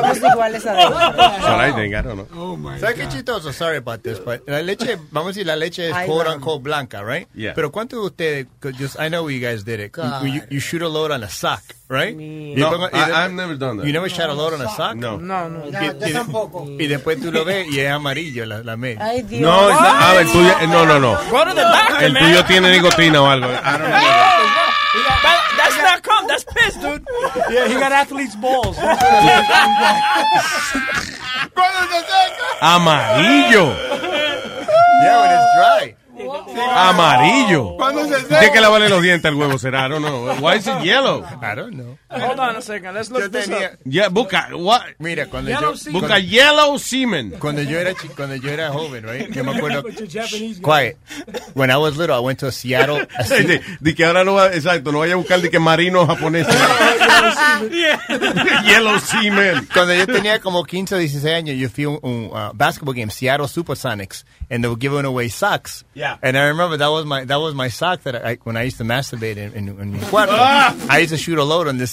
Somos 0.00 0.18
iguales 0.18 0.66
a 0.66 1.68
I 1.68 2.02
don't 2.02 2.28
know. 2.30 2.78
¿Sabes 2.78 2.96
qué 2.96 3.08
chistoso? 3.08 3.52
Sorry 3.52 3.76
about 3.78 4.02
this, 4.02 4.18
but 4.24 4.42
la 4.46 4.62
leche, 4.62 4.96
vamos 5.10 5.28
a 5.28 5.32
decir, 5.32 5.46
la 5.46 5.56
leche 5.56 5.88
es 5.88 5.94
quote 6.06 6.30
unquote 6.30 6.62
blanca, 6.62 7.02
right? 7.02 7.28
Yeah. 7.34 7.54
Pero 7.54 7.70
¿cuántos 7.70 8.00
de 8.00 8.06
ustedes, 8.06 8.46
just, 8.78 8.96
I 8.98 9.08
know 9.08 9.28
you 9.28 9.40
guys 9.40 9.64
did 9.64 9.80
it, 9.80 9.96
you, 9.96 10.28
you, 10.28 10.42
you 10.50 10.60
shoot 10.60 10.82
a 10.82 10.88
load 10.88 11.10
on 11.10 11.22
a 11.22 11.28
sock, 11.28 11.62
right? 11.88 12.16
Y 12.30 12.54
No, 12.56 12.68
I, 12.74 12.90
de- 12.90 13.12
I've 13.12 13.32
never 13.32 13.56
done 13.56 13.76
that. 13.78 13.86
You 13.86 13.92
never 13.92 14.08
shot 14.08 14.28
a 14.30 14.34
load 14.34 14.54
on 14.54 14.60
a 14.62 14.68
sock? 14.70 14.96
No. 14.96 15.16
No, 15.18 15.48
no. 15.48 15.66
Y, 15.66 15.70
No, 15.70 15.80
yo 15.82 16.06
y- 16.08 16.12
tampoco. 16.12 16.64
y 16.66 16.86
después 16.86 17.20
tú 17.20 17.30
lo 17.32 17.44
ves 17.44 17.66
y 17.70 17.80
es 17.80 17.90
amarillo 17.90 18.44
la, 18.46 18.62
la 18.62 18.76
media. 18.76 19.04
Ay, 19.04 19.22
Dios. 19.22 19.42
No, 19.42 19.68
a 19.70 20.12
ver, 20.14 20.22
el 20.26 20.32
tuyo, 20.32 20.52
no, 20.68 20.84
no, 20.86 20.98
no. 21.00 21.16
Go 21.30 21.44
to 21.44 21.54
the 21.54 21.60
doctor, 21.62 22.02
El 22.04 22.12
man. 22.12 22.22
tuyo 22.24 22.44
tiene 22.46 22.70
nicotina 22.72 23.22
o 23.22 23.26
algo. 23.26 23.46
I 23.46 23.50
don't 23.78 23.78
know. 23.78 23.98
That- 25.22 25.40
that's 25.56 25.76
not 25.82 26.02
cum, 26.02 26.26
that's 26.26 26.44
piss, 26.44 26.74
dude. 26.80 27.04
Yeah, 27.50 27.68
he 27.68 27.74
got 27.74 27.92
athlete's 27.92 28.34
balls. 28.36 28.76
Amarillo. 32.60 33.74
Yeah, 35.02 35.20
when 35.20 35.30
it's 35.30 35.54
dry. 35.56 35.96
Amarillo. 36.76 37.76
¿Cuándo 37.76 38.04
se 38.06 38.22
Tiene 38.24 38.52
que 38.52 38.60
lavarle 38.60 38.88
los 38.88 39.02
dientes 39.02 39.24
al 39.30 39.34
huevo, 39.36 39.58
será. 39.58 39.86
I 39.86 39.88
don't 39.88 40.02
know. 40.04 40.34
Why 40.40 40.56
is 40.56 40.66
it 40.66 40.82
yellow? 40.84 41.24
I 41.40 41.54
don't 41.54 41.72
know. 41.74 41.96
Hold 42.10 42.40
on 42.40 42.56
a 42.56 42.62
second. 42.62 42.94
Let's 42.94 43.10
look 43.10 43.22
Yo 43.22 43.28
this 43.28 43.46
tenía, 43.46 43.74
up. 43.74 43.78
Yeah, 43.84 44.08
busca, 44.08 44.48
what? 44.52 44.82
mira, 44.98 45.26
cuando 45.26 45.50
Yellow 45.50 45.70
yo, 45.70 45.76
semen. 45.76 46.00
Busca 46.00 46.18
yellow 46.18 46.78
semen. 46.78 47.30
cuando 47.38 47.62
yo 47.62 47.78
era 47.78 47.94
cuando 48.16 48.34
yo 48.34 48.50
era 48.50 48.70
joven, 48.70 49.04
right? 49.04 49.30
Yo 49.32 49.44
me 49.44 49.52
acuerdo. 49.52 49.82
But 49.84 49.98
you're 49.98 50.08
Japanese 50.08 50.58
guy. 50.58 50.62
Quiet. 50.62 50.96
When 51.54 51.70
I 51.70 51.76
was 51.76 51.96
little, 51.96 52.16
I 52.16 52.20
went 52.20 52.40
to 52.40 52.50
Seattle. 52.50 53.02
a 53.18 53.22
Di, 53.22 53.28
se- 53.28 53.60
di 53.80 53.94
que 53.94 54.04
ahora 54.04 54.24
no 54.24 54.34
va, 54.34 54.52
exacto, 54.52 54.90
no 54.90 54.98
vaya 54.98 55.14
a 55.14 55.16
buscar 55.16 55.40
de 55.40 55.50
que 55.50 55.60
marino 55.60 56.04
japonés. 56.06 56.46
yellow 58.64 58.98
semen. 58.98 59.66
Cuando 59.72 59.94
yo 59.94 60.06
tenía 60.06 60.40
como 60.40 60.64
15 60.64 60.94
o 60.94 60.98
16 60.98 61.34
años, 61.34 61.56
yo 61.56 61.68
fui 61.68 61.84
a 61.84 61.88
un, 61.90 61.98
un, 62.02 62.24
uh, 62.32 62.52
basketball 62.54 62.94
game, 62.94 63.10
Seattle 63.10 63.46
Supersonics, 63.46 64.24
and 64.50 64.64
they 64.64 64.68
were 64.68 64.76
giving 64.76 65.04
away 65.04 65.28
socks. 65.28 65.84
Yeah. 65.94 66.16
And 66.22 66.36
I 66.36 66.48
remember 66.48 66.76
that 66.78 66.88
was 66.90 67.04
my 67.04 67.24
that 67.24 67.40
was 67.40 67.54
my 67.54 67.68
sock 67.68 68.02
that 68.02 68.16
I 68.16 68.38
when 68.42 68.56
I 68.56 68.62
used 68.64 68.78
to 68.78 68.84
masturbate 68.84 69.36
in, 69.36 69.52
in, 69.52 69.68
in 69.80 69.92
mi 69.92 69.98
cuarto. 70.00 70.30
Ah. 70.32 70.74
I 70.88 70.98
used 71.00 71.12
to 71.12 71.18
shoot 71.18 71.38
a 71.38 71.44
load 71.44 71.68
on 71.68 71.78
this 71.78 71.90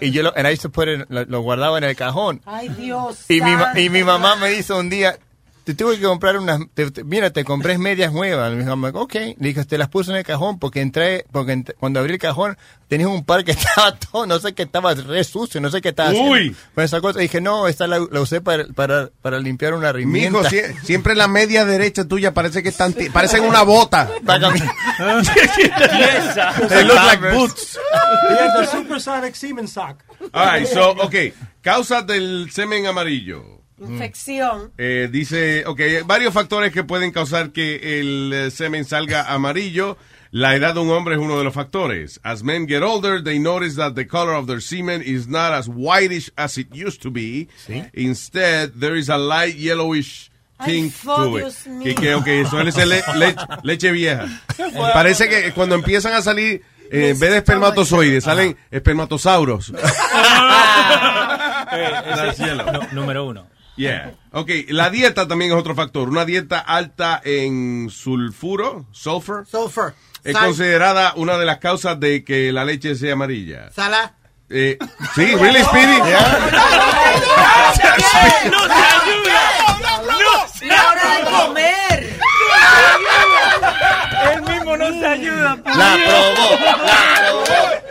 Y 0.00 0.10
yo 0.10 0.22
lo, 0.24 0.32
and 0.36 0.46
I 0.46 0.50
used 0.50 0.62
to 0.62 0.70
put 0.70 0.88
it, 0.88 1.06
lo, 1.08 1.24
lo 1.24 1.40
guardaba 1.42 1.78
en 1.78 1.84
el 1.84 1.94
cajón. 1.94 2.40
Ay, 2.46 2.68
Dios. 2.68 3.30
Y 3.30 3.40
mi, 3.40 3.52
y 3.76 3.90
mi 3.90 4.02
mamá 4.02 4.34
me 4.36 4.48
dice 4.48 4.72
un 4.72 4.90
día, 4.90 5.18
te 5.64 5.74
tuve 5.74 5.96
que 5.98 6.02
comprar 6.04 6.36
unas, 6.38 6.60
te- 6.74 6.90
te- 6.90 7.04
mira, 7.04 7.30
te 7.30 7.42
compré 7.44 7.78
medias 7.78 8.12
nuevas. 8.12 8.52
Le 8.52 8.64
like, 8.64 8.98
ok. 8.98 9.14
Le 9.14 9.34
dije, 9.38 9.64
te 9.64 9.78
las 9.78 9.88
puse 9.88 10.10
en 10.10 10.18
el 10.18 10.24
cajón 10.24 10.58
porque 10.58 10.80
entré, 10.82 11.24
porque 11.32 11.64
cuando 11.80 12.00
abrí 12.00 12.12
el 12.12 12.18
cajón 12.18 12.56
tenía 12.88 13.08
un 13.08 13.24
par 13.24 13.44
que 13.44 13.52
estaba 13.58 13.96
todo, 13.96 14.26
no 14.26 14.38
sé 14.38 14.52
qué 14.54 14.64
estaba 14.64 14.92
re 14.94 15.24
sucio, 15.24 15.60
no 15.60 15.70
sé 15.70 15.80
qué 15.80 15.88
estaba. 15.88 16.10
Uy. 16.12 16.54
Con 16.74 16.84
esa 16.84 17.00
cosa, 17.00 17.18
dije, 17.18 17.40
no, 17.40 17.66
esta 17.66 17.86
la, 17.86 17.98
la 18.10 18.20
usé 18.20 18.40
para, 18.42 18.66
para, 18.74 19.08
para 19.22 19.38
limpiar 19.38 19.72
una 19.74 19.88
Mijo, 19.92 19.96
rimienta. 19.98 20.50
sie- 20.50 20.74
siempre 20.84 21.14
la 21.14 21.28
media 21.28 21.64
derecha 21.64 22.04
tuya 22.04 22.34
parece 22.34 22.62
que 22.62 22.68
están, 22.68 22.94
parecen 23.12 23.42
una 23.44 23.62
bota. 23.62 24.08
They 26.68 26.84
look 26.84 26.96
like 26.96 27.20
boots. 27.32 27.78
He 28.28 28.34
has 28.34 28.52
the 28.54 28.66
supersonic 28.66 29.34
semen 29.34 29.66
sock. 29.68 30.02
All 30.32 30.44
right, 30.46 30.66
so, 30.66 30.90
okay. 31.02 31.32
Causas 31.62 32.06
del 32.06 32.50
semen 32.52 32.86
amarillo. 32.86 33.53
Infección. 33.80 34.72
Eh, 34.78 35.08
dice, 35.10 35.64
ok, 35.66 35.80
varios 36.06 36.32
factores 36.32 36.72
que 36.72 36.84
pueden 36.84 37.10
causar 37.12 37.50
que 37.52 37.98
el 38.00 38.32
eh, 38.32 38.50
semen 38.50 38.84
salga 38.84 39.22
amarillo. 39.32 39.96
La 40.30 40.56
edad 40.56 40.74
de 40.74 40.80
un 40.80 40.90
hombre 40.90 41.14
es 41.14 41.20
uno 41.20 41.38
de 41.38 41.44
los 41.44 41.54
factores. 41.54 42.18
As 42.24 42.42
men 42.42 42.66
get 42.66 42.82
older, 42.82 43.22
they 43.22 43.38
notice 43.38 43.76
that 43.76 43.94
the 43.94 44.04
color 44.06 44.34
of 44.34 44.46
their 44.48 44.60
semen 44.60 45.00
is 45.00 45.28
not 45.28 45.52
as 45.52 45.68
whitish 45.68 46.28
as 46.36 46.58
it 46.58 46.66
used 46.74 47.00
to 47.02 47.10
be. 47.12 47.46
Instead, 47.92 48.72
there 48.80 48.98
is 48.98 49.08
a 49.08 49.16
light 49.16 49.54
yellowish 49.56 50.30
Ay, 50.58 50.90
to 51.04 51.36
it. 51.38 51.54
Que, 51.84 51.94
que, 51.94 52.14
ok, 52.16 52.26
suele 52.50 52.72
ser 52.72 52.88
le- 52.88 53.02
le- 53.16 53.36
leche 53.62 53.92
vieja. 53.92 54.26
Parece 54.92 55.28
que 55.28 55.52
cuando 55.52 55.76
empiezan 55.76 56.14
a 56.14 56.20
salir, 56.22 56.62
eh, 56.90 57.10
en 57.10 57.18
vez 57.20 57.30
de 57.30 57.36
espermatozoides, 57.36 58.24
salen 58.24 58.56
espermatosauros. 58.72 59.72
Eh, 61.76 61.90
ese- 62.30 62.54
nu- 62.54 62.88
número 62.92 63.24
uno. 63.26 63.46
Yeah. 63.76 64.14
Ok, 64.30 64.50
la 64.68 64.88
dieta 64.90 65.26
también 65.26 65.50
es 65.52 65.56
otro 65.56 65.74
factor. 65.74 66.08
Una 66.08 66.24
dieta 66.24 66.58
alta 66.60 67.20
en 67.24 67.88
sulfuro, 67.90 68.86
sulfur, 68.92 69.46
Sulfur. 69.46 69.94
es 70.22 70.32
Sal. 70.34 70.44
considerada 70.46 71.12
una 71.16 71.36
de 71.38 71.44
las 71.44 71.58
causas 71.58 71.98
de 71.98 72.22
que 72.24 72.52
la 72.52 72.64
leche 72.64 72.94
sea 72.94 73.14
amarilla. 73.14 73.70
Sala. 73.72 74.14
Eh, 74.50 74.78
sí, 75.14 75.34
really, 75.36 75.62
Speedy? 75.64 75.98
La 80.62 80.90
hora 80.90 81.16
de 81.18 81.24
comer. 81.30 82.18
Él 84.32 84.42
mismo 84.42 84.76
no 84.76 84.88
se 84.98 85.06
ayuda. 85.06 85.56
La 85.64 85.96
probó, 86.04 86.48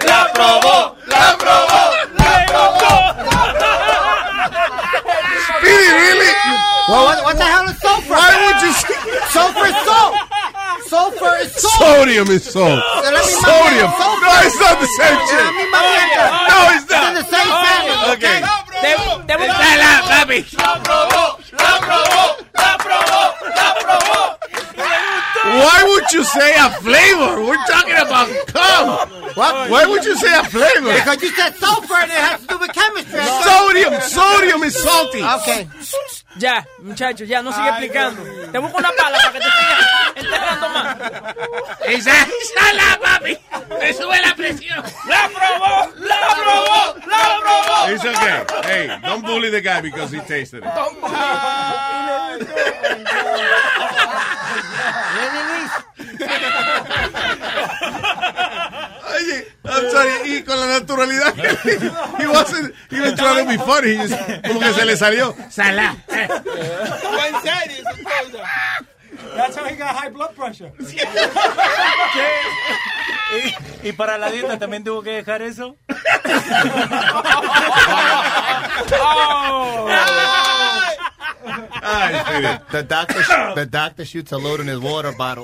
la 0.05 0.33
probó, 0.33 0.95
la 1.07 1.37
probó, 1.37 1.83
la 2.17 2.45
probó, 2.45 2.91
la 3.23 3.53
probó. 3.53 3.92
Speedy, 5.93 6.09
really? 6.09 6.33
Well, 6.89 7.03
what, 7.05 7.17
what 7.23 7.35
the 7.37 7.45
hell 7.45 7.65
is 7.69 7.77
sulfur? 7.79 8.13
Why 8.17 8.33
would 8.43 8.59
you 8.65 8.73
Sulfur 9.31 9.65
is 9.69 9.77
salt. 9.85 10.13
Sulfur 10.89 11.33
is 11.41 11.51
salt. 11.53 11.79
Sodium 11.79 12.27
is 12.29 12.43
salt. 12.43 12.81
So 12.81 13.09
let 13.13 13.23
me 13.23 13.31
Sodium. 13.41 13.91
sulfur. 13.97 14.25
No, 14.27 14.35
it's 14.43 14.59
not 14.59 14.75
the 14.81 14.89
same 14.99 15.17
La 15.17 15.25
shit. 15.29 15.47
misma 15.57 15.79
mierda. 15.85 16.25
No, 16.49 16.57
it's 16.75 16.83
It's 16.83 17.07
in 17.07 17.13
the 17.17 17.25
same 17.33 17.51
family. 17.63 17.97
Okay. 18.13 18.37
Te, 18.83 18.91
te 19.27 19.33
busca 19.39 19.67
papi. 20.11 20.39
La 20.57 20.71
probó, 20.83 21.25
la 21.61 21.73
probó, 21.85 22.23
la 22.53 22.71
probó, 22.83 23.21
la 23.55 23.69
probó. 23.79 24.21
Why 25.43 25.83
would 25.83 26.11
you 26.11 26.23
say 26.23 26.55
a 26.55 26.69
flavor? 26.79 27.43
We're 27.43 27.65
talking 27.67 27.95
about 27.95 28.27
cum. 28.47 29.09
What? 29.35 29.69
Why 29.69 29.85
would 29.85 30.05
you 30.05 30.15
say 30.15 30.33
a 30.33 30.43
flavor? 30.43 30.93
Because 30.93 31.21
you 31.21 31.29
said 31.35 31.55
sulfur 31.55 31.95
and 31.95 32.11
it 32.11 32.17
has 32.17 32.41
to 32.41 32.47
do 32.47 32.57
with 32.59 32.71
chemistry. 32.71 33.19
Sodium. 33.43 33.93
Sodium 34.01 34.63
is 34.63 34.75
salty. 34.81 35.21
Okay. 35.21 35.67
Ya, 36.39 36.63
muchachos, 36.81 37.27
ya, 37.27 37.41
no 37.41 37.51
sigue 37.51 37.69
explicando. 37.69 38.23
Te 38.51 38.57
busco 38.57 38.77
una 38.77 38.89
pala 38.97 39.17
para 39.19 39.33
que 39.33 39.39
te 39.39 39.45
sigas 39.45 39.85
enterrando 40.53 40.69
más. 40.69 40.97
Esa, 41.87 42.11
esa 42.21 42.73
la 42.73 42.99
papi. 43.01 43.37
Me 43.79 43.93
sube 43.93 44.21
la 44.21 44.35
presión. 44.35 44.83
¡La 45.07 45.29
probó! 45.29 45.93
¡La 45.97 46.19
probó! 46.35 46.95
¡La 47.07 47.39
probó! 47.39 47.89
It's 47.91 48.05
okay. 48.05 48.45
Hey, 48.63 48.99
don't 49.03 49.25
bully 49.25 49.49
the 49.49 49.61
guy 49.61 49.81
because 49.81 50.11
he 50.11 50.19
tasted 50.21 50.63
it. 50.63 50.69
Luis? 55.49 55.71
Oye, 59.15 59.47
I'm 59.65 59.89
sorry, 59.91 60.11
y 60.37 60.43
con 60.43 60.59
la 60.59 60.67
naturalidad 60.79 61.33
que 61.33 61.49
he 62.19 62.27
wasn't 62.27 62.73
even 62.91 63.15
trying 63.15 63.45
to 63.45 63.51
be 63.51 63.57
funny, 63.57 63.91
he 63.95 63.97
just- 64.07 64.43
como 64.47 64.59
que 64.59 64.73
se 64.73 64.85
le 64.85 64.97
salió. 64.97 65.35
Salá. 65.49 65.95
That's 69.35 69.55
how 69.55 69.65
he 69.65 69.75
got 69.75 69.95
high 69.95 70.09
blood 70.09 70.35
pressure. 70.35 70.71
¿Y, 73.83 73.89
y 73.89 73.91
para 73.93 74.17
la 74.17 74.29
dieta 74.29 74.59
también 74.59 74.83
tuvo 74.83 75.01
que 75.01 75.11
dejar 75.11 75.41
eso? 75.41 75.77
The 82.71 82.83
doctor, 82.87 83.23
the 83.55 83.65
doctor 83.65 84.05
shoots 84.05 84.31
a 84.31 84.37
load 84.37 84.59
in 84.61 84.67
his 84.67 84.79
water 84.79 85.11
bottle. 85.17 85.43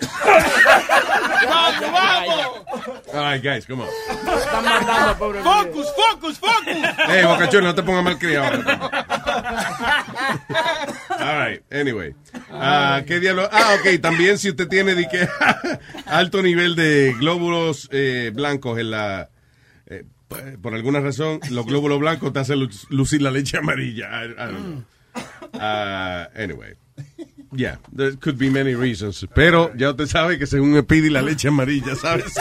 All 3.14 3.22
right, 3.22 3.42
guys, 3.42 3.66
come 3.66 3.82
on. 3.82 3.88
Están 3.88 4.64
mandando, 4.64 5.18
pobre. 5.18 5.42
Focus, 5.42 5.88
focus, 5.96 6.38
focus. 6.38 6.78
Hey, 7.08 7.24
Bocachón, 7.26 7.64
no 7.64 7.74
te 7.76 7.82
pongas 7.84 8.04
mal 8.04 8.18
criado. 8.20 8.62
All 11.20 11.38
right, 11.38 11.62
anyway. 11.72 12.14
Ah, 12.52 13.02
¿Qué 13.06 13.20
diablo? 13.20 13.50
Ah, 13.52 13.76
ok, 13.80 14.00
también 14.02 14.38
si 14.38 14.50
usted 14.50 14.68
tiene 14.68 14.96
de 14.96 15.08
que 15.10 15.28
alto 16.06 16.42
nivel 16.42 16.76
de 16.76 17.14
glóbulos 17.20 17.90
eh, 17.92 18.32
blancos 18.34 18.80
en 18.80 18.92
la... 18.92 19.30
eh, 19.88 20.04
por 20.62 20.74
alguna 20.76 21.00
razón, 21.00 21.40
los 21.50 21.66
glóbulos 21.66 22.00
blancos 22.00 22.32
te 22.34 22.40
hacen 22.40 22.60
lu- 22.60 22.70
lucir 22.90 23.22
la 23.22 23.32
leche 23.32 23.58
amarilla. 23.58 24.08
I- 24.24 24.32
I 24.32 24.36
don't 24.36 24.58
know. 24.58 24.84
Ah, 25.54 26.28
anyway. 26.36 26.74
Yeah, 27.52 27.78
there 27.92 28.12
could 28.16 28.38
be 28.38 28.50
many 28.50 28.76
reasons. 28.76 29.26
Pero 29.34 29.72
ya 29.76 29.90
usted 29.92 30.06
sabe 30.08 30.38
que 30.38 30.46
según 30.46 30.72
me 30.74 30.84
pide 30.84 31.10
la 31.10 31.22
leche 31.22 31.48
amarilla, 31.48 31.96
¿sabes? 31.96 32.34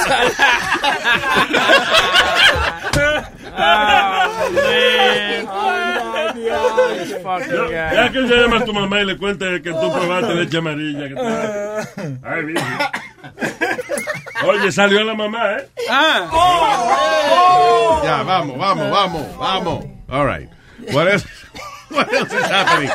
Ya, 7.71 7.93
ya 7.95 8.13
que 8.13 8.27
se 8.29 8.35
llama 8.37 8.59
a 8.59 8.65
tu 8.65 8.73
mamá 8.73 9.01
y 9.01 9.05
le 9.07 9.17
cuente 9.17 9.61
que 9.63 9.71
tú 9.71 9.93
probaste 9.93 10.35
leche 10.35 10.59
amarilla. 10.59 11.09
que 11.09 11.15
te- 11.15 12.19
Ay, 12.23 12.43
mira. 12.45 12.93
Oye, 14.47 14.73
salió 14.73 15.05
la 15.05 15.15
mamá, 15.15 15.53
¿eh? 15.59 15.69
Ya, 18.05 18.23
vamos, 18.23 18.57
vamos, 18.59 18.91
vamos, 18.91 19.37
vamos. 19.39 19.85
All 20.09 20.27
right. 20.27 20.49
What 20.93 21.09
else, 21.09 21.27
what 21.91 22.13
else 22.13 22.33
is 22.33 22.45
happening? 22.47 22.91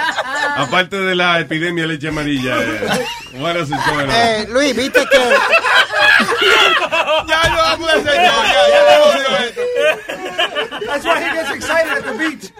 Aparte 0.57 0.95
de 0.97 1.15
la 1.15 1.39
epidemia 1.39 1.83
de 1.83 1.93
leche 1.93 2.07
amarilla, 2.09 2.61
eh, 2.61 3.05
what 3.39 3.55
else 3.55 3.69
is 3.69 3.81
going 3.85 4.05
on? 4.07 4.11
Eh, 4.11 4.45
Luis, 4.49 4.75
viste 4.75 5.05
que. 5.09 5.17
Ya 7.27 7.41
lo 7.49 7.55
vamos 7.57 7.89
a 7.89 7.93
hacer, 7.93 8.13
ya, 8.15 8.21
ya, 8.21 8.67
ya 8.69 8.81
le 8.83 8.93
hemos 8.95 9.15
oído 9.15 9.37
esto. 9.37 9.61
That's 10.85 11.05
why 11.05 11.19
he 11.23 11.29
gets 11.33 11.51
excited 11.51 11.93
at 11.97 12.03
the 12.03 12.13
beach. 12.17 12.51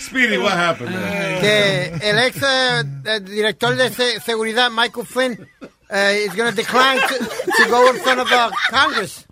Speedy, 0.00 0.38
what 0.38 0.52
happened? 0.52 0.90
man? 0.94 1.40
que 1.40 1.92
el 2.02 2.18
ex 2.18 2.36
eh, 2.42 2.82
eh, 3.04 3.20
director 3.20 3.76
de 3.76 3.90
se- 3.90 4.20
seguridad, 4.20 4.70
Michael 4.70 5.04
Flynn, 5.04 5.46
uh, 5.62 5.96
is 6.12 6.34
going 6.34 6.50
to 6.50 6.56
decline 6.56 6.98
to, 6.98 7.18
to 7.18 7.68
go 7.68 7.88
in 7.90 7.96
front 8.00 8.20
of 8.20 8.30
uh, 8.32 8.50
Congress. 8.70 9.25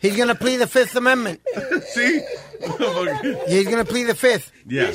He's 0.00 0.16
going 0.16 0.28
to 0.28 0.34
plead 0.34 0.56
the 0.58 0.66
Fifth 0.66 0.96
Amendment. 0.96 1.40
Sí. 1.94 2.20
He's 3.48 3.64
going 3.64 3.78
to 3.78 3.84
plead 3.86 4.04
the 4.04 4.14
Fifth. 4.14 4.52
Yeah. 4.66 4.92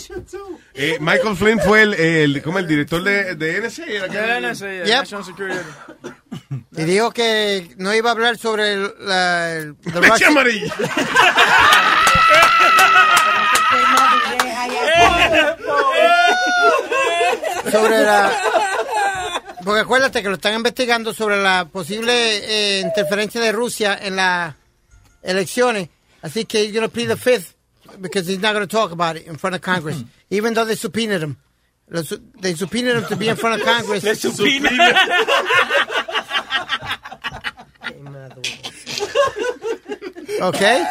Eh, 0.75 0.97
Michael 0.99 1.35
Flynn 1.35 1.59
fue 1.59 1.81
el, 1.81 1.93
el, 1.95 2.41
como 2.43 2.59
el 2.59 2.67
director 2.67 3.03
de, 3.03 3.33
de 3.35 3.59
NSA. 3.59 3.85
era 3.85 4.07
De 4.07 4.41
NSA, 4.51 4.85
Yep. 4.85 4.87
National 4.87 5.25
Security. 5.25 5.59
Y 6.77 6.83
dijo 6.83 7.11
que 7.11 7.69
no 7.77 7.93
iba 7.93 8.09
a 8.09 8.13
hablar 8.13 8.37
sobre 8.37 8.73
el, 8.73 8.93
la, 8.99 9.51
el 9.53 9.75
the 9.81 9.99
Leche 9.99 10.25
amarilla. 10.25 10.73
sobre 17.71 18.03
la 18.03 18.31
porque 19.65 19.81
acuérdate 19.81 20.21
que 20.21 20.29
lo 20.29 20.35
están 20.35 20.53
investigando 20.53 21.11
sobre 21.11 21.41
la 21.41 21.65
posible 21.65 22.13
eh, 22.13 22.81
interferencia 22.81 23.41
de 23.41 23.51
Rusia 23.51 23.97
en 23.99 24.15
las 24.15 24.53
elecciones. 25.23 25.89
Así 26.21 26.45
que 26.45 26.63
he's 26.63 26.71
going 26.71 26.87
to 26.87 26.89
plead 26.89 27.07
the 27.07 27.17
fifth 27.17 27.55
because 27.99 28.27
he's 28.27 28.39
not 28.39 28.53
going 28.53 28.65
to 28.65 28.71
talk 28.71 28.91
about 28.91 29.17
it 29.17 29.25
in 29.25 29.37
front 29.37 29.55
of 29.55 29.61
Congress. 29.61 30.03
Even 30.29 30.53
though 30.53 30.65
they 30.65 30.75
subpoenaed 30.75 31.23
him. 31.23 31.37
They 32.39 32.53
subpoenaed 32.53 32.95
him 32.95 33.05
to 33.05 33.15
be 33.15 33.27
in 33.27 33.35
front 33.35 33.59
of 33.59 33.65
Congress. 33.65 34.03
Le 34.03 34.13
subpoena. 34.13 34.69
okay 40.41 40.85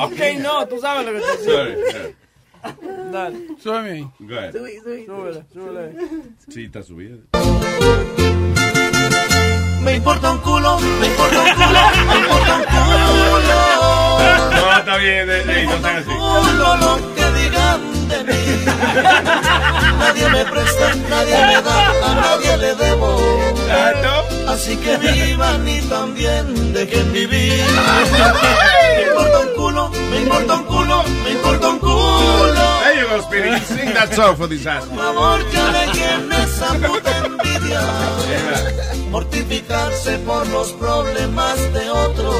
Ok, 0.00 0.40
no, 0.40 0.66
tú 0.68 0.80
sabes 0.80 1.04
lo 1.04 1.12
que 1.12 1.20
te. 1.20 2.16
Dale, 3.12 3.38
súbeme 3.62 3.90
ahí. 3.90 4.08
Súbele, 5.06 5.44
súbele. 5.52 5.92
Sí, 6.48 6.64
está 6.64 6.82
subido. 6.82 7.18
Me 9.82 9.96
importa 9.96 10.30
un 10.30 10.38
culo, 10.38 10.78
me 10.78 11.06
importa 11.08 11.40
un 11.40 11.54
culo, 11.54 11.80
me 12.06 12.16
importa 12.20 12.56
un 12.56 12.64
culo. 12.64 13.58
No, 14.50 14.78
está 14.78 14.96
bien, 14.96 15.28
eh, 15.28 15.42
eh, 15.46 15.66
no 15.66 15.78
sean 15.80 15.96
así. 15.96 16.06
Culo 16.06 16.76
lo 16.76 17.14
que 17.14 17.26
digan 17.40 18.08
de 18.08 18.24
mí. 18.24 18.42
Nadie 19.98 20.28
me 20.30 20.44
presta, 20.44 20.94
nadie 21.10 21.34
me 21.46 21.62
da, 21.62 22.10
a 22.10 22.14
nadie 22.14 22.56
le 22.58 22.74
debo. 22.76 23.18
Así 24.48 24.76
que 24.76 24.96
vivan 24.98 25.66
y 25.66 25.80
también 25.82 26.72
dejen 26.72 27.12
vivir. 27.12 27.64
Me 29.62 29.68
importa 29.68 29.84
un 29.84 29.84
culo, 29.84 29.90
me 30.10 30.20
importa 30.20 30.54
un 30.56 30.64
culo, 30.64 31.04
me 31.24 31.30
importa 31.30 31.68
un 31.68 31.78
culo. 31.78 32.64
There 32.82 33.00
you 33.00 33.06
go, 33.08 33.22
Speedy. 33.22 33.60
Sing 33.60 33.94
that 33.94 34.12
song 34.12 34.36
for 34.36 34.48
this 34.48 34.66
ass. 34.66 34.84
Por 34.86 34.98
favor, 34.98 35.38
ya 35.52 35.72
dejen 35.72 36.32
esa 36.32 36.74
puta 36.74 37.18
envidia. 37.26 37.80
Mortificarse 39.10 40.18
por 40.18 40.48
los 40.48 40.72
problemas 40.72 41.72
de 41.72 41.90
otro. 41.90 42.32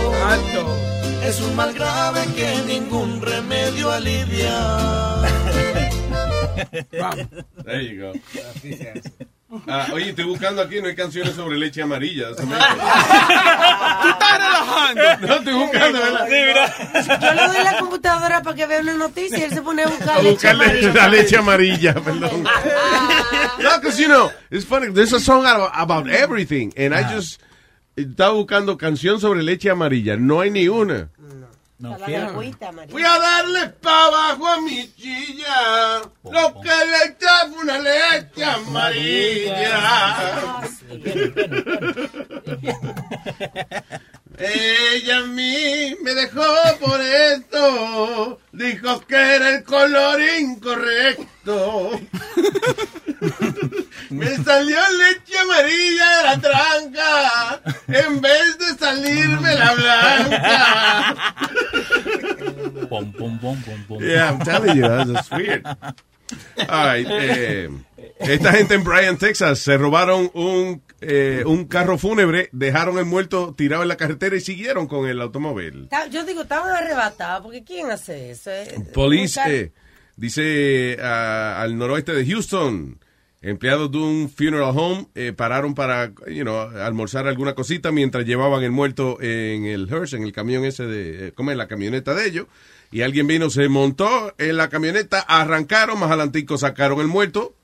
Es 1.24 1.40
un 1.40 1.54
mal 1.54 1.72
grave 1.72 2.26
que 2.34 2.56
ningún 2.66 3.20
remedio 3.22 3.92
alivia. 3.92 5.22
There 7.64 7.82
you 7.82 8.00
go. 8.02 8.12
Ah, 9.68 9.88
oye, 9.92 10.10
estoy 10.10 10.24
buscando 10.24 10.62
aquí, 10.62 10.80
no 10.80 10.88
hay 10.88 10.94
canciones 10.94 11.34
sobre 11.34 11.58
leche 11.58 11.82
amarilla. 11.82 12.28
Tú 12.34 12.42
estás 12.42 14.38
relajando. 14.38 15.02
No, 15.26 15.34
estoy 15.36 15.54
buscando, 15.54 15.98
¿verdad? 16.00 16.26
Yo 17.20 17.34
le 17.34 17.46
doy 17.48 17.64
la 17.64 17.78
computadora 17.78 18.42
para 18.42 18.56
que 18.56 18.66
vea 18.66 18.80
una 18.80 18.94
noticia 18.94 19.38
y 19.38 19.42
él 19.42 19.50
se 19.52 19.62
pone 19.62 19.82
a 19.82 19.86
buscar 19.88 20.18
A 20.18 20.22
leche 20.22 20.48
amarilla. 20.48 20.92
la 20.94 21.08
leche 21.08 21.36
amarilla, 21.36 21.94
perdón. 21.94 22.44
No, 23.62 23.78
because 23.80 23.98
you 24.00 24.08
know, 24.08 24.30
it's 24.50 24.64
funny. 24.64 24.90
There's 24.92 25.12
a 25.12 25.20
song 25.20 25.44
about, 25.46 25.70
about 25.74 26.08
everything, 26.08 26.72
and 26.76 26.94
I 26.94 27.02
just 27.14 27.40
estaba 27.96 28.32
buscando 28.32 28.76
canción 28.76 29.20
sobre 29.20 29.42
leche 29.42 29.70
amarilla. 29.70 30.16
No 30.16 30.40
hay 30.40 30.50
ni 30.50 30.66
una. 30.68 31.08
No, 31.82 31.98
La 31.98 32.06
de 32.06 32.16
agüita, 32.16 32.70
María. 32.70 32.92
Voy 32.92 33.02
a 33.02 33.18
darle 33.18 33.68
pa' 33.70 34.04
abajo 34.04 34.46
a 34.46 34.60
mi 34.60 34.88
chilla. 34.94 36.00
Lo 36.22 36.60
que 36.60 36.68
le 36.68 37.06
echaba 37.10 37.50
fue 37.50 37.62
una 37.64 37.78
leche 37.80 38.44
amarilla. 38.44 39.80
Ella 44.44 45.18
a 45.18 45.22
mí 45.22 45.94
me 46.02 46.14
dejó 46.14 46.42
por 46.80 47.00
esto. 47.00 48.40
Dijo 48.50 49.00
que 49.06 49.14
era 49.14 49.50
el 49.50 49.62
color 49.62 50.20
incorrecto. 50.40 51.90
Me 54.10 54.36
salió 54.38 54.78
leche 54.98 55.38
amarilla 55.38 56.16
de 56.16 56.22
la 56.24 56.40
tranca. 56.40 57.60
En 57.86 58.20
vez 58.20 58.58
de 58.58 58.74
salirme 58.78 59.54
la 59.54 59.74
blanca. 59.74 61.14
Pom, 62.88 63.12
pom, 63.12 63.38
pom, 63.38 63.62
pom, 63.62 63.84
pom. 63.86 64.02
Yeah, 64.02 64.30
I'm 64.30 64.40
telling 64.40 64.76
you, 64.76 64.82
that's 64.82 65.30
weird. 65.30 65.64
All 66.68 66.96
right, 66.96 67.08
eh, 67.10 67.70
esta 68.18 68.52
gente 68.52 68.74
en 68.74 68.84
Bryan, 68.84 69.18
Texas, 69.18 69.58
se 69.58 69.76
robaron 69.76 70.30
un, 70.34 70.82
eh, 71.00 71.42
un 71.46 71.64
carro 71.64 71.98
fúnebre, 71.98 72.48
dejaron 72.52 72.98
el 72.98 73.04
muerto 73.04 73.54
tirado 73.56 73.82
en 73.82 73.88
la 73.88 73.96
carretera 73.96 74.36
y 74.36 74.40
siguieron 74.40 74.86
con 74.86 75.08
el 75.08 75.20
automóvil. 75.20 75.88
Yo 76.10 76.24
digo, 76.24 76.42
estaban 76.42 76.74
arrebatados, 76.74 77.42
porque 77.42 77.64
¿quién 77.64 77.90
hace 77.90 78.30
eso? 78.30 78.50
Eh, 78.50 78.86
Police, 78.94 79.40
eh, 79.46 79.72
dice 80.16 80.98
ah, 81.02 81.60
al 81.60 81.76
noroeste 81.76 82.12
de 82.12 82.24
Houston, 82.26 83.00
empleados 83.40 83.90
de 83.90 83.98
un 83.98 84.30
funeral 84.30 84.72
home 84.76 85.32
pararon 85.36 85.74
para, 85.74 86.12
you 86.28 86.42
know, 86.42 86.60
almorzar 86.60 87.26
alguna 87.26 87.54
cosita 87.54 87.90
mientras 87.90 88.24
llevaban 88.24 88.62
el 88.62 88.70
muerto 88.70 89.20
en 89.20 89.64
el 89.66 89.88
hearse, 89.88 90.16
en 90.16 90.22
el 90.22 90.32
camión 90.32 90.64
ese 90.64 90.86
de, 90.86 91.32
como 91.32 91.50
en 91.50 91.58
la 91.58 91.66
camioneta 91.66 92.14
de 92.14 92.28
ellos. 92.28 92.46
Y 92.92 93.00
alguien 93.02 93.26
vino, 93.26 93.48
se 93.50 93.68
montó 93.68 94.34
en 94.38 94.56
la 94.58 94.68
camioneta, 94.68 95.20
arrancaron, 95.20 95.98
más 95.98 96.10
adelantico 96.10 96.58
sacaron 96.58 97.00
el 97.00 97.08
muerto. 97.08 97.54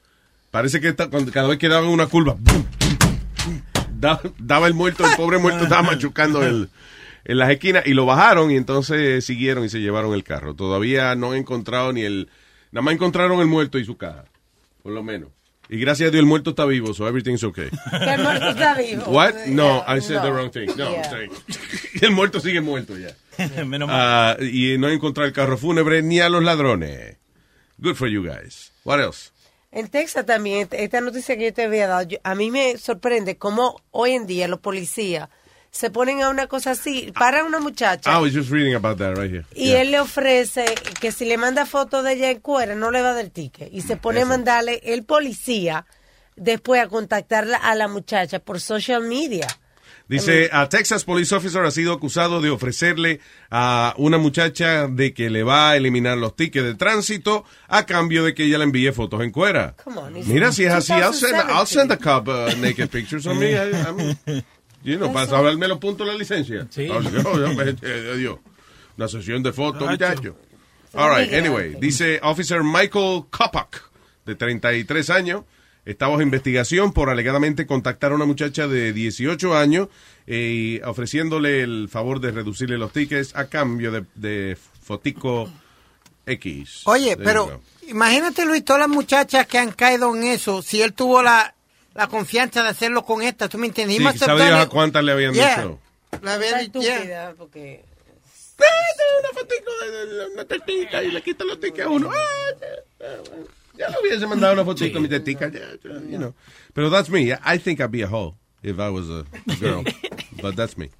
Parece 0.50 0.80
que 0.80 0.88
esta- 0.88 1.08
cuando- 1.10 1.30
cada 1.30 1.48
vez 1.48 1.58
que 1.58 1.68
daban 1.68 1.90
una 1.90 2.06
curva, 2.06 2.34
¡bum! 2.38 2.64
da- 3.92 4.20
daba 4.38 4.66
el 4.66 4.74
muerto, 4.74 5.04
el 5.06 5.14
pobre 5.16 5.38
muerto 5.38 5.64
estaba 5.64 5.82
machucando 5.82 6.42
el, 6.42 6.70
en 7.24 7.38
las 7.38 7.50
esquinas 7.50 7.86
y 7.86 7.92
lo 7.94 8.06
bajaron 8.06 8.50
y 8.50 8.56
entonces 8.56 9.24
siguieron 9.24 9.64
y 9.64 9.68
se 9.68 9.80
llevaron 9.80 10.14
el 10.14 10.24
carro. 10.24 10.54
Todavía 10.54 11.14
no 11.14 11.32
han 11.32 11.38
encontrado 11.38 11.92
ni 11.92 12.02
el... 12.02 12.28
Nada 12.72 12.82
más 12.82 12.94
encontraron 12.94 13.40
el 13.40 13.46
muerto 13.46 13.78
y 13.78 13.84
su 13.84 13.96
caja, 13.96 14.24
por 14.82 14.92
lo 14.92 15.02
menos. 15.02 15.28
Y 15.70 15.78
gracias 15.78 16.08
a 16.08 16.10
Dios 16.10 16.20
el 16.20 16.26
muerto 16.26 16.50
está 16.50 16.64
vivo, 16.64 16.94
so 16.94 17.06
everything's 17.06 17.44
okay. 17.44 17.68
El 17.92 18.22
muerto 18.22 18.48
está 18.50 18.74
vivo. 18.74 19.02
What? 19.08 19.34
No, 19.48 19.84
I 19.86 20.00
said 20.00 20.22
the 20.22 20.30
wrong 20.30 20.50
thing. 20.50 20.68
No, 20.76 20.90
Yeah. 20.90 21.04
sorry. 21.10 21.30
el 22.00 22.10
muerto 22.12 22.40
sigue 22.40 22.62
muerto 22.62 22.96
ya. 22.96 23.08
Menos 23.66 23.88
Ah, 23.92 24.36
y 24.40 24.76
no 24.78 24.88
encontrar 24.88 25.26
el 25.26 25.32
carro 25.32 25.56
fúnebre 25.58 26.02
ni 26.02 26.20
a 26.20 26.28
los 26.28 26.42
ladrones. 26.42 27.16
Good 27.78 27.94
for 27.94 28.08
you 28.08 28.22
guys. 28.24 28.72
What 28.84 29.00
else? 29.00 29.30
En 29.70 29.88
Texas 29.88 30.24
también, 30.26 30.66
esta- 30.72 31.00
noticia 31.00 31.36
que 31.36 31.44
yo 31.44 31.52
te 31.54 31.64
había 31.64 31.86
dado, 31.86 32.02
yo- 32.08 32.18
a 32.24 32.34
mí 32.34 32.50
me 32.50 32.78
sorprende 32.78 33.36
cómo 33.36 33.80
hoy 33.90 34.12
en 34.12 34.26
día 34.26 34.48
los 34.48 34.60
policías 34.60 35.28
se 35.70 35.90
ponen 35.90 36.22
a 36.22 36.30
una 36.30 36.46
cosa 36.46 36.70
así, 36.70 37.12
paran 37.16 37.42
a 37.44 37.48
una 37.48 37.60
muchacha 37.60 38.10
I 38.18 38.22
was 38.22 38.32
just 38.32 38.50
reading 38.50 38.74
about 38.74 38.96
that 38.98 39.14
right 39.16 39.30
here. 39.30 39.44
y 39.54 39.66
Yeah. 39.68 39.82
él 39.82 39.90
le 39.90 40.00
ofrece 40.00 40.64
que 40.98 41.12
si 41.12 41.26
le 41.26 41.36
manda 41.36 41.66
fotos 41.66 42.02
de 42.02 42.14
ella 42.14 42.30
en 42.30 42.40
cuera 42.40 42.74
no 42.74 42.90
le 42.90 43.02
va 43.02 43.10
a 43.10 43.14
dar 43.14 43.28
ticket 43.28 43.68
y 43.70 43.82
se 43.82 43.96
pone 43.98 44.22
a 44.22 44.24
mandarle 44.24 44.80
el 44.82 45.04
policía 45.04 45.84
después 46.36 46.80
a 46.80 46.88
contactarla 46.88 47.58
a 47.58 47.74
la 47.74 47.86
muchacha 47.88 48.38
por 48.38 48.60
social 48.60 49.02
media. 49.02 49.46
Dice, 50.08 50.48
a 50.52 50.68
Texas 50.70 51.04
Police 51.04 51.34
Officer 51.34 51.62
ha 51.64 51.70
sido 51.70 51.92
acusado 51.92 52.40
de 52.40 52.48
ofrecerle 52.48 53.20
a 53.50 53.92
una 53.98 54.16
muchacha 54.16 54.86
de 54.88 55.12
que 55.12 55.28
le 55.28 55.42
va 55.42 55.70
a 55.70 55.76
eliminar 55.76 56.16
los 56.16 56.34
tickets 56.34 56.64
de 56.64 56.74
tránsito 56.74 57.44
a 57.68 57.84
cambio 57.84 58.24
de 58.24 58.32
que 58.32 58.44
ella 58.44 58.56
le 58.56 58.64
envíe 58.64 58.90
fotos 58.92 59.22
en 59.22 59.30
cuera. 59.30 59.74
Come 59.84 59.98
on, 59.98 60.14
Mira, 60.26 60.50
si 60.50 60.64
es 60.64 60.72
así, 60.72 60.94
I'll 60.94 61.12
send, 61.12 61.36
2017. 61.36 61.52
I'll 61.52 61.66
send 61.66 61.92
a 61.92 61.96
cop 61.98 62.28
uh, 62.28 62.56
naked 62.58 62.88
pictures 62.88 63.26
of 63.26 63.36
me. 63.36 63.50
I- 63.52 63.70
I'm- 63.72 64.16
you 64.82 64.96
know, 64.96 65.12
para 65.12 65.26
saberme 65.26 65.68
los 65.68 65.76
puntos 65.78 66.06
de 66.06 66.12
la 66.14 66.18
licencia. 66.18 66.66
Sí. 66.70 66.88
Oh, 66.90 67.02
yo- 67.02 67.20
yo- 67.82 68.16
Dios. 68.16 68.38
Una 68.96 69.08
sesión 69.08 69.42
de 69.42 69.52
fotos, 69.52 69.90
muchacho. 69.90 70.36
All 70.94 71.10
right, 71.14 71.32
anyway. 71.34 71.76
Dice 71.78 72.18
Officer 72.22 72.62
Michael 72.64 73.24
Kopak, 73.30 73.82
de 74.24 74.34
33 74.34 75.10
años, 75.10 75.44
está 75.90 76.06
bajo 76.06 76.20
investigación 76.22 76.92
por 76.92 77.10
alegadamente 77.10 77.66
contactar 77.66 78.12
a 78.12 78.14
una 78.14 78.26
muchacha 78.26 78.68
de 78.68 78.92
18 78.92 79.56
años 79.56 79.88
y 80.26 80.80
ofreciéndole 80.82 81.62
el 81.62 81.88
favor 81.90 82.20
de 82.20 82.30
reducirle 82.30 82.76
los 82.78 82.92
tickets 82.92 83.34
a 83.34 83.46
cambio 83.46 83.90
de, 83.90 84.04
de 84.14 84.56
fotico 84.82 85.50
X. 86.26 86.82
Oye, 86.84 87.16
There 87.16 87.18
you 87.18 87.24
pero 87.24 87.62
imagínate, 87.88 88.44
Luis, 88.44 88.64
todas 88.64 88.80
las 88.80 88.88
muchachas 88.90 89.46
que 89.46 89.58
han 89.58 89.72
caído 89.72 90.14
en 90.14 90.24
eso, 90.24 90.60
si 90.62 90.82
él 90.82 90.92
tuvo 90.92 91.22
la, 91.22 91.54
la 91.94 92.06
confianza 92.06 92.62
de 92.62 92.68
hacerlo 92.68 93.04
con 93.04 93.22
esta, 93.22 93.48
¿tú 93.48 93.56
me 93.56 93.66
entiendes? 93.66 93.96
Sí, 93.96 94.02
Dios 94.02 94.18
done 94.20 94.42
a 94.60 94.66
cuántas 94.66 95.02
le 95.02 95.12
habían 95.12 95.32
Yeah. 95.32 95.56
dicho. 95.56 95.78
La 96.22 96.34
había 96.34 96.48
Está 96.48 96.60
dicho, 96.60 96.80
yeah. 96.80 96.94
estúpida 96.96 97.34
porque 97.36 97.84
una 99.20 99.40
fotico 99.40 99.70
de, 99.90 100.26
una 100.32 100.44
tetica 100.44 101.02
y 101.02 101.10
le 101.10 101.22
quita 101.22 101.44
los 101.44 101.60
tickets 101.60 101.86
a 101.86 101.90
uno. 101.90 102.10
Ya 103.78 103.88
lo 103.90 104.00
hubiese 104.00 104.26
mandado 104.26 104.54
una 104.54 104.64
fotito 104.64 104.92
con 104.94 105.02
mi 105.02 105.08
tetica. 105.08 105.50
you 106.10 106.18
know. 106.18 106.34
Pero 106.74 106.90
that's 106.90 107.08
me. 107.08 107.32
I 107.32 107.58
think 107.58 107.80
I'd 107.80 107.90
be 107.90 108.02
a 108.02 108.08
hoe 108.08 108.34
if 108.62 108.78
I 108.78 108.90
was 108.90 109.08
a 109.08 109.24
girl. 109.60 109.84
But 110.42 110.56
that's 110.56 110.76
me. 110.76 110.90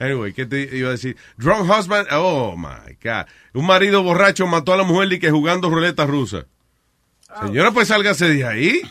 Anyway, 0.00 0.32
¿qué 0.32 0.44
te 0.44 0.76
iba 0.76 0.88
a 0.88 0.92
decir? 0.92 1.16
Drunk 1.38 1.70
husband. 1.70 2.08
Oh 2.10 2.56
my 2.56 2.96
God. 3.02 3.26
Un 3.54 3.66
marido 3.66 4.02
borracho 4.02 4.46
mató 4.46 4.72
a 4.72 4.76
la 4.76 4.82
mujer 4.82 5.12
y 5.12 5.18
que 5.20 5.30
jugando 5.30 5.70
ruleta 5.70 6.06
rusa. 6.06 6.46
Ah. 7.28 7.46
Señora, 7.46 7.70
pues 7.70 7.88
sálgase 7.88 8.28
de 8.28 8.44
ahí. 8.44 8.82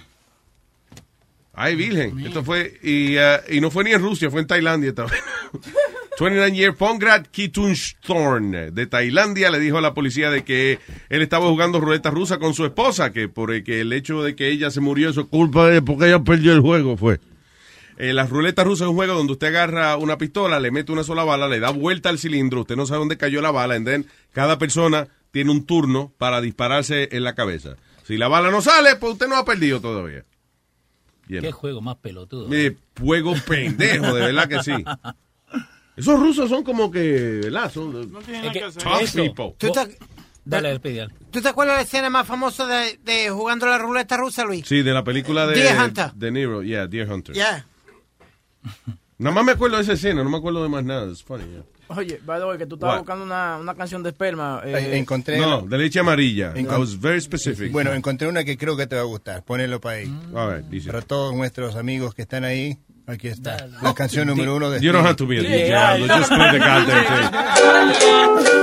Ay, 1.53 1.75
virgen. 1.75 2.19
Esto 2.25 2.43
fue. 2.43 2.79
Y, 2.81 3.17
ah, 3.17 3.41
y 3.49 3.59
no 3.59 3.69
fue 3.69 3.83
ni 3.83 3.91
en 3.91 4.01
Rusia, 4.01 4.31
fue 4.31 4.41
en 4.41 4.47
Tailandia 4.47 4.93
también. 4.93 5.21
29-year 6.17 6.75
Pongrat 6.75 7.27
Kitunshthorn 7.27 8.73
de 8.73 8.87
Tailandia 8.87 9.49
le 9.49 9.59
dijo 9.59 9.77
a 9.77 9.81
la 9.81 9.93
policía 9.93 10.29
de 10.29 10.43
que 10.43 10.79
él 11.09 11.21
estaba 11.21 11.47
jugando 11.47 11.79
ruleta 11.79 12.11
rusa 12.11 12.37
con 12.37 12.53
su 12.53 12.65
esposa, 12.65 13.11
que 13.11 13.29
por 13.29 13.51
el 13.51 13.93
hecho 13.93 14.21
de 14.21 14.35
que 14.35 14.49
ella 14.49 14.69
se 14.69 14.79
murió 14.79 15.09
eso 15.09 15.21
es 15.21 15.27
culpa 15.27 15.67
de 15.67 15.81
porque 15.81 16.07
ella 16.07 16.23
perdió 16.23 16.53
el 16.53 16.61
juego, 16.61 16.97
fue. 16.97 17.19
Eh, 17.97 18.13
la 18.13 18.25
ruleta 18.25 18.63
rusa 18.63 18.85
es 18.85 18.89
un 18.89 18.95
juego 18.95 19.13
donde 19.13 19.33
usted 19.33 19.47
agarra 19.47 19.97
una 19.97 20.17
pistola, 20.17 20.59
le 20.59 20.71
mete 20.71 20.91
una 20.91 21.03
sola 21.03 21.23
bala, 21.23 21.47
le 21.47 21.59
da 21.59 21.69
vuelta 21.69 22.09
al 22.09 22.19
cilindro, 22.19 22.61
usted 22.61 22.75
no 22.75 22.85
sabe 22.85 22.99
dónde 22.99 23.17
cayó 23.17 23.41
la 23.41 23.51
bala, 23.51 23.75
and 23.75 24.05
cada 24.31 24.57
persona 24.57 25.07
tiene 25.31 25.51
un 25.51 25.65
turno 25.65 26.13
para 26.17 26.41
dispararse 26.41 27.09
en 27.11 27.23
la 27.23 27.35
cabeza. 27.35 27.75
Si 28.03 28.17
la 28.17 28.27
bala 28.27 28.51
no 28.51 28.61
sale, 28.61 28.95
pues 28.97 29.13
usted 29.13 29.27
no 29.27 29.37
ha 29.37 29.45
perdido 29.45 29.79
todavía. 29.79 30.25
¿Qué 31.27 31.51
juego 31.51 31.81
más 31.81 31.95
pelotudo? 31.97 32.53
Eh, 32.53 32.75
juego 32.99 33.33
pendejo, 33.47 34.13
de 34.13 34.21
verdad 34.21 34.47
que 34.47 34.61
sí. 34.61 34.73
Esos 35.95 36.19
rusos 36.19 36.49
son 36.49 36.63
como 36.63 36.89
que, 36.89 37.41
¿verdad? 37.43 37.71
Son 37.71 37.95
Es 38.27 38.51
que 38.51 38.59
tough 38.61 39.01
eso- 39.01 39.17
people. 39.23 39.55
¿Tú 39.57 39.71
te, 39.71 39.97
Dale, 40.45 40.69
despide, 40.69 40.97
dale. 40.97 41.13
tú 41.31 41.41
te 41.41 41.47
acuerdas 41.49 41.75
de 41.75 41.77
la 41.77 41.83
escena 41.83 42.09
más 42.09 42.27
famosa 42.27 42.65
de, 42.67 42.99
de 43.03 43.29
jugando 43.29 43.65
la 43.65 43.77
ruleta 43.77 44.17
rusa, 44.17 44.43
Luis? 44.43 44.65
Sí, 44.67 44.81
de 44.81 44.91
la 44.91 45.03
película 45.03 45.47
de, 45.47 45.55
Deer 45.55 45.79
Hunter. 45.79 46.11
de 46.13 46.31
Nero, 46.31 46.63
yeah, 46.63 46.85
Deer 46.87 47.09
Hunter. 47.11 47.33
Yeah. 47.33 47.65
Nada 49.17 49.35
más 49.35 49.45
me 49.45 49.51
acuerdo 49.53 49.77
de 49.77 49.83
esa 49.83 49.93
escena, 49.93 50.23
no 50.23 50.29
me 50.29 50.37
acuerdo 50.37 50.63
de 50.63 50.69
más 50.69 50.83
nada. 50.83 51.09
It's 51.09 51.23
funny, 51.23 51.45
yeah. 51.45 51.63
Oye, 51.89 52.19
by 52.25 52.39
the 52.39 52.45
way, 52.45 52.57
que 52.57 52.65
tú 52.65 52.75
estabas 52.75 52.95
What? 52.95 52.99
buscando 53.01 53.25
una, 53.25 53.57
una 53.57 53.75
canción 53.75 54.01
de 54.03 54.09
esperma. 54.09 54.61
eh, 54.65 54.73
Eh, 54.93 54.97
encontré 54.97 55.37
No, 55.37 55.61
de 55.61 55.77
leche 55.77 55.99
amarilla. 55.99 56.53
I 56.57 56.63
was 56.65 56.99
very 56.99 57.21
specific. 57.21 57.71
Bueno, 57.71 57.93
encontré 57.93 58.27
una 58.27 58.43
que 58.43 58.57
creo 58.57 58.75
que 58.75 58.87
te 58.87 58.95
va 58.95 59.01
a 59.01 59.05
gustar. 59.05 59.43
Ponelo 59.43 59.79
para 59.79 59.97
ahí. 59.97 60.13
A 60.35 60.45
ver, 60.45 60.69
dice. 60.69 60.87
Para 60.87 61.01
todos 61.03 61.35
nuestros 61.35 61.75
amigos 61.75 62.15
que 62.15 62.23
están 62.23 62.43
ahí, 62.45 62.77
aquí 63.07 63.27
está. 63.27 63.67
La 63.81 63.93
canción 63.93 64.27
número 64.27 64.55
uno 64.55 64.69
de 64.69 64.79
You 64.81 64.91
don't 64.91 65.05
have 65.05 65.15
to 65.15 65.27
be 65.27 65.39
a 65.39 65.43
DJ, 65.43 65.73
Aldo, 65.73 66.07
just 66.07 66.29
play 66.29 66.51
the 66.51 66.59
goddamn 66.59 67.93
thing. 67.93 68.53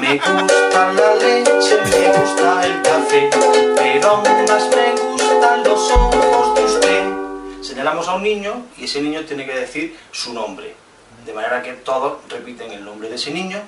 Me 0.00 0.18
gusta 0.18 0.92
la 0.92 1.14
leche, 1.16 1.76
me 1.84 2.08
gusta 2.18 2.66
el 2.66 2.82
café, 2.82 3.30
pero 3.76 4.22
más 4.48 4.68
me 4.70 4.92
gustan 5.02 5.64
los 5.64 5.90
ojos 5.90 6.54
de 6.54 6.64
usted. 6.64 7.62
Señalamos 7.62 8.08
a 8.08 8.14
un 8.14 8.22
niño 8.22 8.66
y 8.76 8.84
ese 8.84 9.00
niño 9.02 9.22
tiene 9.22 9.44
que 9.46 9.54
decir 9.54 9.96
su 10.12 10.32
nombre. 10.32 10.74
De 11.26 11.32
manera 11.32 11.62
que 11.62 11.72
todos 11.74 12.18
repiten 12.28 12.72
el 12.72 12.84
nombre 12.84 13.08
de 13.08 13.16
ese 13.16 13.30
niño 13.30 13.58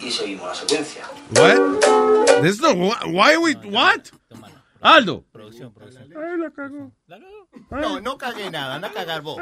y 0.00 0.10
seguimos 0.10 0.48
la 0.48 0.54
secuencia. 0.54 1.04
What? 1.30 2.42
This 2.42 2.60
no, 2.60 2.74
why 2.74 3.32
are 3.32 3.38
we, 3.38 3.54
what? 3.70 4.10
Aldo. 4.86 5.26
Producción, 5.32 5.74
producción. 5.74 6.08
Ay, 6.16 6.38
la 6.38 6.50
cagó. 6.50 6.92
No, 7.70 8.00
no 8.00 8.16
cagué 8.16 8.50
nada, 8.50 8.76
anda 8.76 8.88
a 8.88 8.92
cagar 8.92 9.20
vos. 9.20 9.38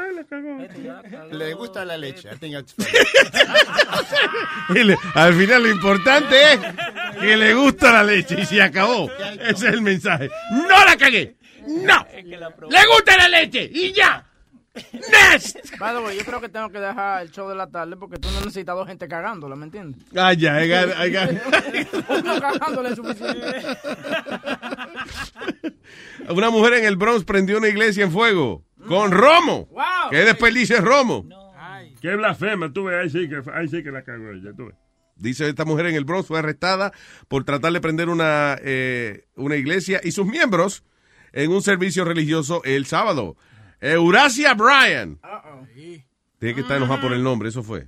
Le 1.31 1.53
gusta 1.53 1.85
la 1.85 1.97
leche. 1.97 2.29
I 2.31 2.35
think 2.37 2.55
Al 5.15 5.33
final 5.33 5.63
lo 5.63 5.69
importante 5.69 6.53
es 6.53 6.59
que 7.19 7.37
le 7.37 7.53
gusta 7.53 7.93
la 7.93 8.03
leche 8.03 8.41
y 8.41 8.45
se 8.45 8.61
acabó. 8.61 9.09
Ese 9.39 9.67
es 9.67 9.73
el 9.73 9.81
mensaje. 9.81 10.29
¡No 10.51 10.85
la 10.85 10.97
cagué! 10.97 11.37
¡No! 11.67 12.05
¡Le 12.13 12.85
gusta 12.87 13.17
la 13.17 13.29
leche! 13.29 13.69
¡Y 13.71 13.93
ya! 13.93 14.25
¡Next! 14.93 15.57
By 15.79 15.95
the 15.95 16.01
way, 16.03 16.17
yo 16.17 16.25
creo 16.25 16.41
que 16.41 16.49
tengo 16.49 16.69
que 16.69 16.79
dejar 16.79 17.21
el 17.21 17.31
show 17.31 17.47
de 17.49 17.55
la 17.55 17.67
tarde 17.67 17.95
porque 17.97 18.17
tú 18.19 18.29
no 18.31 18.39
necesitas 18.41 18.75
dos 18.75 18.87
gente 18.87 19.07
cagándola, 19.07 19.55
¿me 19.55 19.65
entiendes? 19.65 20.01
Ah, 20.15 20.33
ya, 20.33 20.63
I 20.63 20.69
got- 20.69 21.05
I 21.05 21.11
got- 21.11 22.09
Uno 22.23 22.39
cagándola 22.41 22.89
es 22.89 22.95
suficiente. 22.95 23.61
Una 26.29 26.49
mujer 26.49 26.73
en 26.73 26.85
el 26.85 26.95
Bronx 26.95 27.23
prendió 27.23 27.57
una 27.57 27.67
iglesia 27.67 28.03
en 28.03 28.11
fuego 28.11 28.63
con 28.87 29.11
romo. 29.11 29.67
Wow. 29.71 29.83
¿Qué 30.11 30.17
desperdicia 30.17 30.81
romo? 30.81 31.25
Qué 32.01 32.15
blasfema, 32.15 32.71
tú 32.71 32.83
ves, 32.85 32.95
ahí 33.01 33.09
sí 33.09 33.29
que, 33.29 33.41
ahí 33.51 33.67
sí 33.67 33.81
que 33.83 33.91
la 33.91 34.03
cagó 34.03 34.29
ella, 34.31 34.51
tú 34.55 34.67
ves. 34.67 34.75
Dice 35.15 35.47
esta 35.47 35.63
mujer 35.65 35.85
en 35.87 35.95
el 35.95 36.03
Bronx 36.03 36.27
fue 36.27 36.39
arrestada 36.39 36.91
por 37.27 37.45
tratar 37.45 37.71
de 37.71 37.79
prender 37.79 38.09
una, 38.09 38.57
eh, 38.61 39.25
una 39.35 39.55
iglesia 39.55 40.01
y 40.03 40.11
sus 40.11 40.25
miembros 40.27 40.83
en 41.31 41.51
un 41.51 41.61
servicio 41.61 42.03
religioso 42.03 42.61
el 42.65 42.85
sábado. 42.85 43.37
Eurasia 43.81 44.53
Bryan. 44.53 45.19
Tiene 46.39 46.55
que 46.55 46.61
estar 46.61 46.77
enojada 46.77 47.01
por 47.01 47.13
el 47.13 47.23
nombre, 47.23 47.49
eso 47.49 47.63
fue. 47.63 47.87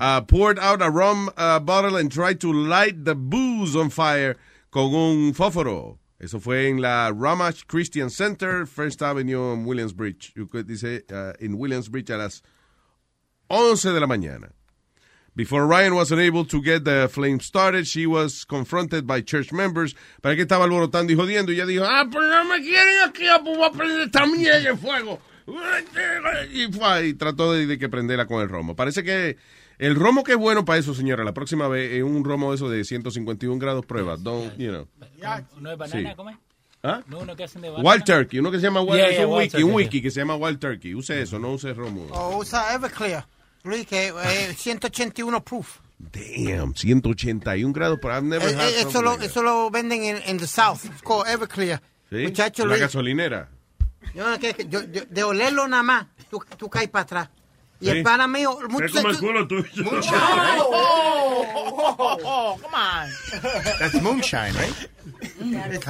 Uh, 0.00 0.20
poured 0.20 0.58
out 0.58 0.80
a 0.80 0.90
rum 0.90 1.28
uh, 1.36 1.58
bottle 1.58 1.96
and 1.96 2.12
tried 2.12 2.40
to 2.40 2.52
light 2.52 3.04
the 3.04 3.16
booze 3.16 3.74
on 3.74 3.90
fire 3.90 4.36
con 4.70 4.94
un 4.94 5.34
fósforo. 5.34 5.98
Eso 6.20 6.38
fue 6.40 6.68
en 6.68 6.80
la 6.80 7.12
Ramach 7.12 7.66
Christian 7.66 8.10
Center, 8.10 8.66
First 8.66 9.02
Avenue 9.02 9.52
en 9.52 9.64
Williamsbridge. 9.64 10.34
Dice 10.64 11.04
uh, 11.10 11.32
en 11.40 11.54
Williamsbridge 11.54 12.10
a 12.10 12.16
las 12.16 12.42
11 13.48 13.92
de 13.92 14.00
la 14.00 14.06
mañana. 14.06 14.52
Before 15.38 15.68
Ryan 15.68 15.94
was 15.94 16.10
unable 16.10 16.44
to 16.46 16.60
get 16.60 16.82
the 16.82 17.08
flame 17.08 17.38
started, 17.38 17.86
she 17.86 18.08
was 18.08 18.44
confronted 18.44 19.06
by 19.06 19.20
church 19.20 19.52
members. 19.52 19.94
¿Para 20.20 20.34
qué 20.34 20.42
estaba 20.42 20.64
alborotando 20.64 21.12
y 21.12 21.14
jodiendo? 21.14 21.52
Y 21.52 21.54
ella 21.54 21.64
dijo, 21.64 21.84
ah, 21.84 22.08
pues 22.10 22.28
no 22.28 22.44
me 22.46 22.60
quieren 22.60 23.08
aquí, 23.08 23.28
ah, 23.28 23.40
pues 23.40 23.56
voy 23.56 23.68
a 23.68 23.70
prender 23.70 24.00
esta 24.00 24.26
mierda 24.26 24.68
en 24.68 24.76
fuego. 24.76 25.20
Y, 26.52 26.72
fue, 26.72 27.06
y 27.06 27.14
trató 27.14 27.52
de, 27.52 27.66
de 27.68 27.78
que 27.78 27.88
prenderla 27.88 28.26
con 28.26 28.42
el 28.42 28.48
romo. 28.48 28.74
Parece 28.74 29.04
que 29.04 29.36
el 29.78 29.94
romo 29.94 30.24
que 30.24 30.32
es 30.32 30.38
bueno 30.38 30.64
para 30.64 30.80
eso, 30.80 30.92
señora, 30.92 31.22
la 31.22 31.34
próxima 31.34 31.68
vez 31.68 31.92
es 31.92 32.02
un 32.02 32.24
romo 32.24 32.50
de 32.50 32.56
eso 32.56 32.68
de 32.68 32.82
151 32.82 33.60
grados 33.60 33.86
prueba. 33.86 34.16
Don't, 34.16 34.58
you 34.58 34.70
know. 34.70 34.88
¿No 35.60 35.70
es 35.70 35.78
banana? 35.78 36.10
Sí. 36.10 36.16
¿Cómo 36.16 36.30
es? 36.30 36.36
¿Ah? 36.82 37.00
¿No 37.06 37.20
uno 37.20 37.36
que 37.36 37.44
hacen 37.44 37.62
de 37.62 37.70
banana? 37.70 37.88
Wild 37.88 38.04
Turkey, 38.04 38.40
uno 38.40 38.50
que 38.50 38.56
se 38.58 38.64
llama 38.64 38.80
Wild, 38.82 38.96
Yeah, 38.96 39.10
yeah, 39.10 39.26
un 39.28 39.34
wiki, 39.34 39.50
Turkey, 39.50 39.62
un 39.62 39.70
yeah. 39.70 39.76
wiki 39.76 40.02
que 40.02 40.10
se 40.10 40.18
llama 40.18 40.34
Wild 40.34 40.58
Turkey. 40.58 40.94
Use 40.96 41.22
eso, 41.22 41.38
no 41.38 41.52
use 41.52 41.72
romo. 41.74 42.08
O 42.10 42.38
usa 42.38 42.74
Everclear. 42.74 43.24
Luis, 43.64 43.86
que 43.86 44.08
eh, 44.08 44.54
181 44.56 45.44
proof. 45.44 45.78
Damn, 45.98 46.74
181 46.74 47.72
grados, 47.72 47.98
pero 48.00 48.14
I've 48.14 48.22
never 48.26 48.48
Eh, 48.48 48.54
had 48.54 48.68
eh, 48.68 48.80
eso, 48.82 49.02
lo, 49.02 49.12
like 49.12 49.26
eso 49.26 49.42
lo 49.42 49.68
venden 49.70 50.04
en, 50.04 50.22
en 50.24 50.38
the 50.38 50.46
South. 50.46 50.84
It's 50.84 51.02
called 51.02 51.26
Everclear. 51.28 51.80
¿Sí? 52.10 52.18
Muchacho, 52.18 52.62
La 52.64 52.70
Luis, 52.70 52.80
gasolinera. 52.82 53.48
yo, 54.14 54.36
yo- 54.36 54.82
yo- 54.84 55.04
de 55.10 55.22
olerlo 55.24 55.66
nada 55.68 55.82
más, 55.82 56.06
tú, 56.30 56.40
tú 56.56 56.68
caes 56.70 56.88
para 56.88 57.02
atrás. 57.02 57.28
Y 57.80 57.84
Sí. 57.86 57.90
el 57.90 58.02
pana 58.02 58.26
mío... 58.26 58.58
Es 58.84 58.92
como 58.92 59.08
el 59.08 59.18
culo 59.18 59.46
tuyo. 59.46 59.64
Oh, 61.80 62.58
come 62.60 62.74
on. 62.74 63.08
That's 63.78 64.00
moonshine, 64.02 64.52
right? 64.54 64.74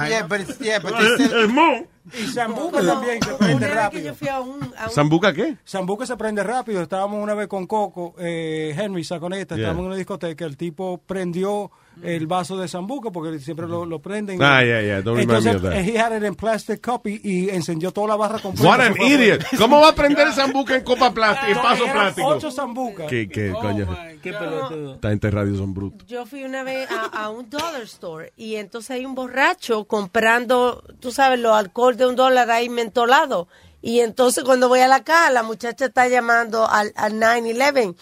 Yeah, 0.07 0.27
but 0.27 0.41
it's, 0.41 0.59
yeah, 0.59 0.79
but 0.79 0.93
Eh, 0.93 1.03
it's 1.03 1.23
still- 1.25 1.43
eh, 1.43 1.47
mo. 1.47 1.85
Y 2.13 2.25
Sambuca 2.27 2.79
Como 2.79 2.91
también 2.93 3.21
se 3.21 3.33
prende 3.35 3.55
una 3.55 3.59
vez 3.59 3.69
que 3.69 3.75
rápido. 3.75 4.03
yo 4.05 4.15
fui 4.15 4.27
a 4.29 4.39
un... 4.39 4.73
A 4.77 4.85
un 4.85 4.91
¿Sambuca 4.91 5.33
qué? 5.33 5.57
Sambuca 5.63 6.05
se 6.05 6.17
prende 6.17 6.43
rápido. 6.43 6.81
Estábamos 6.81 7.21
una 7.21 7.33
vez 7.35 7.47
con 7.47 7.67
Coco, 7.67 8.15
eh, 8.17 8.73
Henry 8.77 9.03
Saconeta, 9.03 9.55
Yeah. 9.55 9.63
estábamos 9.65 9.81
en 9.83 9.87
una 9.87 9.95
discoteca. 9.95 10.45
El 10.45 10.57
tipo 10.57 10.99
prendió 11.05 11.69
el 12.03 12.27
vaso 12.27 12.57
de 12.57 12.67
Sambuca 12.67 13.11
porque 13.11 13.39
siempre 13.39 13.67
lo, 13.67 13.85
lo 13.85 13.99
prenden. 13.99 14.41
Ah, 14.41 14.63
yeah, 14.63 14.81
yeah, 14.81 15.01
don't 15.01 15.17
remind 15.17 15.43
me 15.43 15.51
Entonces, 15.51 15.61
that. 15.61 15.83
he 15.83 15.97
had 15.97 16.15
it 16.15 16.23
in 16.23 16.35
plastic 16.35 16.81
cup 16.81 17.05
y, 17.07 17.19
y 17.23 17.49
encendió 17.49 17.91
toda 17.91 18.07
la 18.09 18.15
barra 18.15 18.39
completa. 18.39 18.67
What 18.69 18.81
an 18.81 18.95
idiot. 19.01 19.43
¿Cómo 19.57 19.79
va 19.79 19.89
a 19.89 19.95
prender 19.95 20.27
el 20.27 20.33
sambuca 20.33 20.75
en 20.75 20.83
copa 20.83 21.13
plástica, 21.13 21.51
en 21.51 21.57
vaso 21.57 21.85
plástico? 21.91 22.27
ocho 22.27 22.51
Sambuca. 22.51 23.07
¿Qué, 23.07 23.27
qué, 23.27 23.51
coño? 23.51 23.87
Qué 24.21 24.33
pelotudo. 24.33 24.99
Gente 25.01 25.27
de 25.27 25.31
radio 25.31 25.55
son 25.55 25.73
brutos. 25.73 26.07
Yo 26.07 26.25
fui 26.25 26.43
una 26.43 26.63
vez 26.63 26.89
a, 26.91 27.05
a 27.05 27.29
un 27.29 27.49
dollar 27.49 27.81
store 27.83 28.33
y 28.37 28.55
entonces 28.55 28.91
hay 28.91 29.05
un 29.05 29.15
borracho 29.15 29.85
comprando, 29.85 30.83
tú 30.99 31.11
sabes, 31.11 31.39
los 31.39 31.53
alcohol 31.53 31.97
de 31.97 32.07
un 32.07 32.15
dólar 32.15 32.49
ahí 32.51 32.69
mentolado. 32.69 33.47
Y 33.81 34.01
entonces 34.01 34.43
cuando 34.43 34.67
voy 34.67 34.81
a 34.81 34.87
la 34.87 35.03
caja, 35.03 35.31
la 35.31 35.43
muchacha 35.43 35.85
está 35.85 36.07
llamando 36.07 36.67
al, 36.69 36.91
al 36.95 37.17
911, 37.17 37.95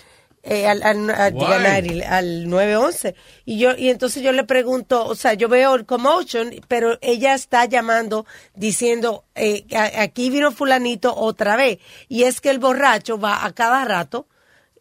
eh, 0.49 0.65
al, 0.67 0.81
al, 0.83 1.09
al- 1.09 1.33
911, 1.33 2.05
al 2.05 2.49
911. 2.49 3.15
Y 3.45 3.59
yo, 3.59 3.75
y 3.77 3.89
entonces 3.89 4.23
yo 4.23 4.31
le 4.31 4.43
pregunto, 4.45 5.05
o 5.05 5.13
sea, 5.15 5.33
yo 5.33 5.49
veo 5.49 5.75
el 5.75 5.85
commotion, 5.85 6.51
pero 6.67 6.97
ella 7.01 7.33
está 7.33 7.65
llamando 7.65 8.25
diciendo, 8.55 9.25
eh, 9.35 9.65
aquí 9.97 10.29
vino 10.29 10.51
fulanito 10.51 11.13
otra 11.15 11.55
vez. 11.57 11.79
Y 12.07 12.23
es 12.23 12.41
que 12.41 12.49
el 12.49 12.59
borracho 12.59 13.19
va 13.19 13.45
a 13.45 13.51
cada 13.53 13.83
rato, 13.85 14.27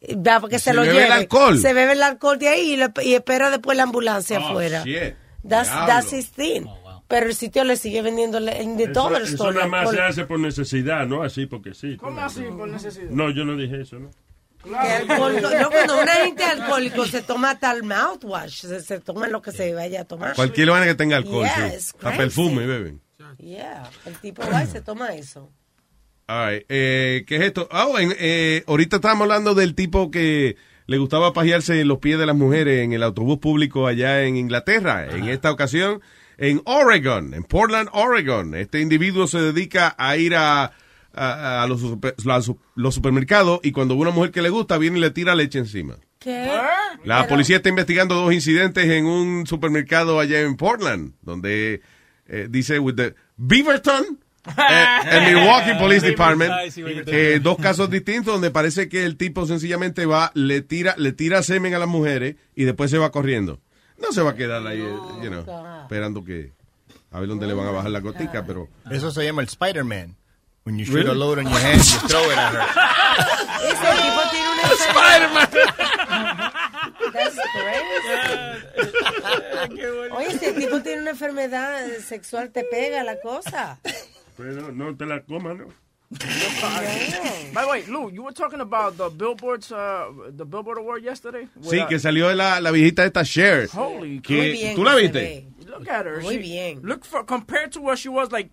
eh, 0.00 0.14
va 0.16 0.40
porque 0.40 0.58
se, 0.58 0.70
Se 0.70 0.74
lo 0.74 0.82
bebe 0.82 0.94
el 0.96 1.02
lleve. 1.04 1.12
alcohol. 1.14 1.58
Se 1.58 1.72
bebe 1.72 1.92
el 1.92 2.02
alcohol 2.02 2.38
de 2.38 2.48
ahí 2.48 2.72
y, 2.72 2.76
le- 2.76 2.92
y 3.02 3.14
espera 3.14 3.50
después 3.50 3.76
la 3.76 3.82
ambulancia 3.82 4.38
Oh, 4.40 4.48
afuera. 4.50 4.82
shit. 4.84 5.14
That's, 5.48 5.68
that's 5.70 6.12
his 6.12 6.30
thing. 6.30 6.62
Pero 7.08 7.26
el 7.26 7.34
sitio 7.36 7.62
le 7.62 7.76
sigue 7.76 8.02
vendiendo 8.02 8.38
en 8.38 8.76
the 8.76 8.84
Eso, 8.84 8.92
dollar 8.92 9.22
eso 9.22 9.34
store. 9.34 9.54
nada 9.54 9.66
más 9.68 9.90
se 9.92 10.00
hace 10.00 10.24
por 10.24 10.40
necesidad, 10.40 11.06
no 11.06 11.22
así 11.22 11.46
porque 11.46 11.72
sí. 11.72 11.96
¿Cómo 11.96 12.20
así 12.20 12.42
por 12.56 12.66
necesidad? 12.68 13.10
No, 13.10 13.30
yo 13.30 13.44
no 13.44 13.56
dije 13.56 13.80
eso, 13.82 13.98
¿no? 14.00 14.10
Que 14.66 14.76
alcohólico- 15.12 15.50
no, 15.60 15.70
cuando 15.70 16.02
una 16.02 16.12
gente 16.12 16.44
alcohólico 16.44 17.06
se 17.06 17.22
toma 17.22 17.58
el 17.72 17.82
mouthwash, 17.84 18.62
se, 18.66 18.80
se 18.80 19.00
toma 19.00 19.28
lo 19.28 19.40
que 19.42 19.52
se 19.52 19.72
vaya 19.74 20.02
a 20.02 20.04
tomar. 20.04 20.34
Cualquier 20.34 20.70
vaina 20.70 20.86
que 20.86 20.94
tenga 20.94 21.16
alcohol, 21.16 21.44
Yeah, 21.44 21.70
sí. 21.80 21.92
Hasta 21.94 22.16
perfume 22.16 22.66
beben. 22.66 23.00
Yeah, 23.38 23.90
el 24.06 24.14
tipo 24.18 24.42
va 24.52 24.64
y 24.64 24.66
se 24.66 24.80
toma 24.80 25.14
eso. 25.14 25.50
All 26.28 26.50
right, 26.54 26.66
eh, 26.68 27.24
¿Qué 27.28 27.36
es 27.36 27.42
esto? 27.42 27.68
Ah, 27.70 27.86
en- 27.98 28.14
eh, 28.18 28.64
ahorita 28.66 28.96
estábamos 28.96 29.22
hablando 29.22 29.54
del 29.54 29.74
tipo 29.76 30.10
que 30.10 30.56
le 30.86 30.98
gustaba 30.98 31.32
pajearse 31.32 31.80
en 31.80 31.88
los 31.88 31.98
pies 31.98 32.18
de 32.18 32.26
las 32.26 32.34
mujeres 32.34 32.82
en 32.84 32.92
el 32.92 33.02
autobús 33.02 33.38
público 33.38 33.86
allá 33.86 34.22
en 34.24 34.36
Inglaterra. 34.36 35.06
En 35.08 35.28
esta 35.28 35.52
ocasión, 35.52 36.00
en 36.38 36.62
Oregon, 36.64 37.34
en 37.34 37.44
Portland, 37.44 37.88
Oregon. 37.92 38.54
Este 38.56 38.80
individuo 38.80 39.26
se 39.28 39.38
dedica 39.40 39.94
a 39.98 40.16
ir 40.16 40.34
a, 40.34 40.72
a- 41.16 41.62
a 41.62 41.66
los, 41.66 41.80
super- 41.80 42.14
los 42.76 42.94
supermercados 42.94 43.60
y 43.62 43.72
cuando 43.72 43.94
ve 43.94 44.02
una 44.02 44.10
mujer 44.10 44.30
que 44.30 44.42
le 44.42 44.50
gusta, 44.50 44.78
viene 44.78 44.98
y 44.98 45.00
le 45.00 45.10
tira 45.10 45.34
leche 45.34 45.58
encima. 45.58 45.96
¿Qué? 46.18 46.50
La 47.04 47.26
policía 47.28 47.56
está 47.56 47.68
investigando 47.68 48.14
dos 48.14 48.32
incidentes 48.32 48.84
en 48.86 49.06
un 49.06 49.46
supermercado 49.46 50.18
allá 50.18 50.40
en 50.40 50.56
Portland, 50.56 51.12
donde 51.22 51.82
eh, 52.26 52.48
dice 52.50 52.78
with 52.78 52.94
the 52.96 53.14
Beaverton 53.36 54.18
eh, 54.46 54.52
el 55.10 55.34
Milwaukee 55.34 55.74
Police 55.78 56.06
Department, 56.06 56.52
eh, 57.06 57.40
dos 57.42 57.58
casos 57.58 57.90
distintos 57.90 58.32
donde 58.34 58.50
parece 58.50 58.88
que 58.88 59.04
el 59.04 59.16
tipo 59.16 59.46
sencillamente 59.46 60.06
va, 60.06 60.30
le 60.34 60.62
tira, 60.62 60.94
le 60.98 61.12
tira 61.12 61.42
semen 61.42 61.74
a 61.74 61.78
las 61.78 61.88
mujeres 61.88 62.36
y 62.54 62.64
después 62.64 62.90
se 62.90 62.98
va 62.98 63.10
corriendo. 63.10 63.60
No 64.00 64.12
se 64.12 64.22
va 64.22 64.30
a 64.30 64.34
quedar 64.36 64.66
ahí, 64.66 64.80
eh, 64.80 64.96
you 65.22 65.28
know, 65.30 65.44
esperando 65.82 66.22
que 66.24 66.52
a 67.10 67.20
ver 67.20 67.28
dónde 67.28 67.46
le 67.46 67.54
van 67.54 67.66
a 67.66 67.70
bajar 67.70 67.90
la 67.90 68.00
gotica, 68.00 68.44
pero 68.46 68.68
Eso 68.90 69.10
se 69.10 69.24
llama 69.24 69.42
el 69.42 69.48
Spider-Man. 69.48 70.16
When 70.66 70.78
you 70.80 70.84
shoot 70.84 70.94
Really? 70.96 71.10
a 71.10 71.14
load 71.14 71.38
on 71.38 71.46
your 71.46 71.58
hand, 71.60 71.78
you 71.78 72.08
throw 72.10 72.22
it 72.28 72.36
at 72.36 72.52
her. 72.52 72.66
Ese 73.70 73.86
tipo 74.02 74.22
tiene 74.32 74.48
una 74.50 74.62
enfermedad. 74.74 75.50
That's 77.12 77.38
crazy. 77.54 78.16
Oye, 80.12 80.26
ese 80.28 80.52
tipo 80.54 80.80
tiene 80.82 81.02
una 81.02 81.10
enfermedad 81.12 81.86
sexual, 82.00 82.50
te 82.50 82.64
pega 82.64 83.04
la 83.04 83.20
cosa. 83.20 83.78
Pero 84.36 84.72
no 84.72 84.94
te 84.96 85.06
la 85.06 85.20
comas, 85.22 85.56
¿no? 85.56 85.66
By 86.10 87.62
the 87.64 87.68
way, 87.68 87.84
Lou, 87.86 88.10
you 88.10 88.22
were 88.24 88.32
talking 88.34 88.60
about 88.60 88.96
the 88.96 89.08
billboards, 89.08 89.70
uh, 89.72 90.06
the 90.36 90.44
Billboard 90.44 90.78
Award 90.78 91.02
yesterday. 91.02 91.48
sí, 91.62 91.84
que 91.88 91.98
salió 91.98 92.28
de 92.28 92.34
la, 92.36 92.60
la 92.60 92.70
viejita 92.70 93.04
esta 93.04 93.24
Cher. 93.24 93.68
Holy 93.74 94.20
que, 94.20 94.34
Muy 94.36 94.50
bien 94.52 94.74
¿Tú 94.76 94.84
la 94.84 94.94
viste? 94.96 95.46
Look 95.66 95.88
at 95.88 96.06
her. 96.06 96.20
Muy 96.22 96.36
She- 96.36 96.42
bien. 96.42 96.80
Look 96.82 97.04
for 97.04 97.24
compared 97.24 97.70
to 97.72 97.80
what 97.80 97.98
she 97.98 98.08
was 98.08 98.30
like. 98.32 98.50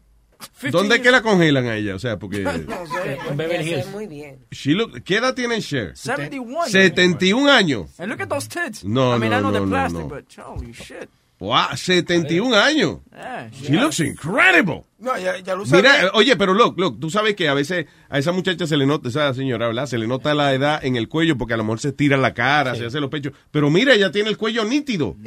15 0.61 0.71
¿Dónde 0.71 0.95
es 0.95 1.01
que 1.01 1.11
la 1.11 1.21
congelan 1.21 1.65
a 1.65 1.75
ella? 1.75 1.95
O 1.95 1.99
sea, 1.99 2.17
porque... 2.17 2.41
No 2.43 2.87
sé. 2.87 3.17
En 3.29 3.37
Beverly 3.37 3.69
Hills. 3.73 3.87
muy 3.91 4.07
bien. 4.07 4.39
She 4.51 4.71
look- 4.71 5.01
¿Qué 5.03 5.17
edad 5.17 5.33
tiene 5.33 5.61
Cher? 5.61 5.95
71. 5.95 6.67
71 6.69 7.51
años. 7.51 7.99
And 7.99 8.09
look 8.09 8.21
at 8.21 8.29
those 8.29 8.47
tits. 8.47 8.83
No, 8.83 9.15
I 9.15 9.19
mean, 9.19 9.31
no, 9.31 9.37
I 9.37 9.41
know 9.41 9.51
no, 9.51 9.51
they're 9.51 9.65
no, 9.65 9.69
plastic, 9.69 10.01
no. 10.01 10.07
but 10.07 10.33
holy 10.37 10.73
shit. 10.73 11.09
Wow, 11.43 11.75
71 11.75 12.55
años. 12.55 12.99
Yeah, 13.11 13.49
She 13.51 13.73
looks 13.73 13.99
incredible. 13.99 14.85
No, 14.97 15.17
ya, 15.17 15.37
ya 15.39 15.55
lo. 15.55 15.65
Mira, 15.65 16.03
eh, 16.05 16.09
oye, 16.13 16.37
pero 16.37 16.53
look, 16.53 16.79
look, 16.79 16.97
tú 17.01 17.09
sabes 17.09 17.35
que 17.35 17.49
a 17.49 17.53
veces 17.53 17.85
a 18.09 18.17
esa 18.17 18.31
muchacha 18.31 18.65
se 18.65 18.77
le 18.77 18.85
nota, 18.85 19.09
esa 19.09 19.33
señora, 19.33 19.67
¿verdad? 19.67 19.85
Se 19.85 19.97
le 19.97 20.07
nota 20.07 20.33
la 20.33 20.53
edad 20.53 20.79
en 20.85 20.95
el 20.95 21.09
cuello 21.09 21.37
porque 21.37 21.53
a 21.55 21.57
lo 21.57 21.65
mejor 21.65 21.81
se 21.81 21.91
tira 21.91 22.15
la 22.15 22.33
cara, 22.33 22.75
se 22.75 22.85
hace 22.85 23.01
los 23.01 23.09
pechos. 23.09 23.33
Pero 23.51 23.69
mira, 23.69 23.93
ella 23.93 24.09
tiene 24.11 24.29
el 24.29 24.37
cuello 24.37 24.63
nítido. 24.63 25.17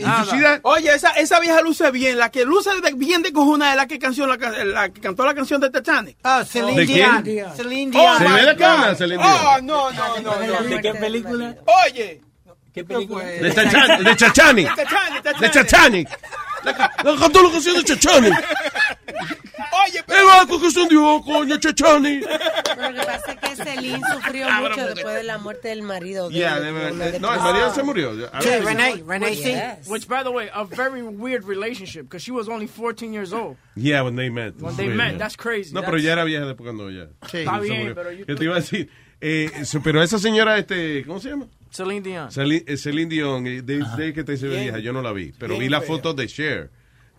Oye, 0.62 0.94
esa, 0.94 1.10
esa 1.10 1.38
vieja 1.38 1.60
luce 1.60 1.90
bien. 1.90 2.16
La 2.16 2.30
que 2.30 2.46
luce 2.46 2.70
de- 2.80 2.94
bien 2.94 3.20
de 3.20 3.32
cojuna 3.34 3.72
es 3.72 3.76
la 3.76 3.86
que, 3.86 3.98
canción, 3.98 4.30
la, 4.30 4.36
la 4.64 4.88
que 4.88 5.02
cantó 5.02 5.26
la 5.26 5.34
canción 5.34 5.60
de 5.60 5.68
Titanic. 5.68 6.16
Ah, 6.24 6.42
Celine 6.46 6.80
¿De 6.80 6.86
Dion. 6.86 7.16
Oh, 7.18 7.22
Dion. 7.22 7.56
¿Se 7.56 7.64
my 7.64 8.34
ve 8.34 8.40
de 8.46 8.52
God. 8.54 8.58
cana, 8.58 8.94
Celine 8.94 9.22
Dion? 9.22 9.34
Oh, 9.44 9.60
no, 9.60 9.92
no, 9.92 10.20
no, 10.22 10.46
no. 10.62 10.68
¿De 10.68 10.80
qué 10.80 10.94
película? 10.94 11.56
Oye. 11.90 12.22
¿Qué 12.76 12.84
película? 12.84 13.24
De, 13.24 13.54
Chacha- 13.54 13.96
de 14.02 14.16
Chachani. 14.16 14.64
De 14.64 14.68
Titanic, 14.70 15.16
Titanic. 15.16 15.40
De 15.40 15.50
Chachani. 15.50 16.04
La 16.62 16.76
canción 16.76 17.76
de 17.76 17.84
Chachani. 17.84 18.28
Oye, 18.28 20.02
pero... 20.06 20.20
El 20.20 20.26
banco 20.26 20.60
que 20.60 20.70
se 20.70 20.80
hundió, 20.82 21.22
coño, 21.24 21.56
Chachani. 21.58 22.20
Pero 22.20 22.90
lo 22.90 23.00
que 23.00 23.06
pasa 23.06 23.32
es 23.32 23.38
que 23.38 23.64
Celine 23.64 24.00
sufrió 24.12 24.50
mucho 24.50 24.86
después 24.94 25.14
de 25.14 25.22
la 25.22 25.38
muerte 25.38 25.68
del 25.68 25.82
marido. 25.82 26.28
de- 26.28 26.34
Yeah, 26.34 26.60
de- 26.60 26.72
de- 26.72 27.12
de- 27.12 27.20
no, 27.20 27.32
el 27.32 27.40
marido 27.40 27.72
se 27.74 27.82
murió. 27.82 28.14
Ver, 28.14 28.62
Renee, 28.64 29.02
Renee, 29.06 29.34
sí. 29.36 29.52
Yes. 29.52 29.88
Which, 29.88 30.06
by 30.06 30.22
the 30.22 30.28
way, 30.30 30.50
a 30.52 30.64
very 30.64 31.00
weird 31.02 31.44
relationship 31.44 32.02
because 32.02 32.22
she 32.22 32.30
was 32.32 32.46
only 32.46 32.66
14 32.66 33.10
years 33.12 33.32
old 33.32 33.56
Yeah, 33.74 34.02
when 34.02 34.16
they 34.16 34.28
met. 34.28 34.54
when 34.60 34.76
they 34.76 34.88
met. 34.88 35.12
yeah. 35.12 35.18
That's 35.18 35.36
crazy. 35.36 35.72
No, 35.72 35.80
That's- 35.80 35.86
pero 35.90 35.98
ya 35.98 36.12
era 36.12 36.24
vieja 36.24 36.44
después 36.44 36.66
cuando 36.66 36.90
ya. 36.90 37.06
Sí. 37.30 37.38
Está 37.38 37.58
bien, 37.58 37.94
pero 37.94 38.12
Yo 38.12 38.36
te 38.36 38.44
iba 38.44 38.56
a 38.56 38.60
decir, 38.60 38.90
eh, 39.20 39.50
pero 39.82 40.02
esa 40.02 40.18
señora, 40.18 40.58
este, 40.58 41.04
¿cómo 41.06 41.20
se 41.20 41.30
llama? 41.30 41.46
Celine 41.70 42.00
Dion. 42.02 42.30
Celine, 42.32 42.64
eh, 42.66 42.76
Celine 42.76 43.08
Dion, 43.10 43.46
eh, 43.46 43.62
de, 43.62 43.84
de 43.96 44.12
que 44.12 44.24
te 44.24 44.36
se 44.36 44.46
ve 44.46 44.60
vieja, 44.62 44.78
yo 44.78 44.92
no 44.92 45.02
la 45.02 45.12
vi, 45.12 45.32
pero 45.38 45.54
bien 45.54 45.62
vi 45.62 45.68
la 45.68 45.80
fea. 45.80 45.88
foto 45.88 46.14
de 46.14 46.26
Cher. 46.26 46.70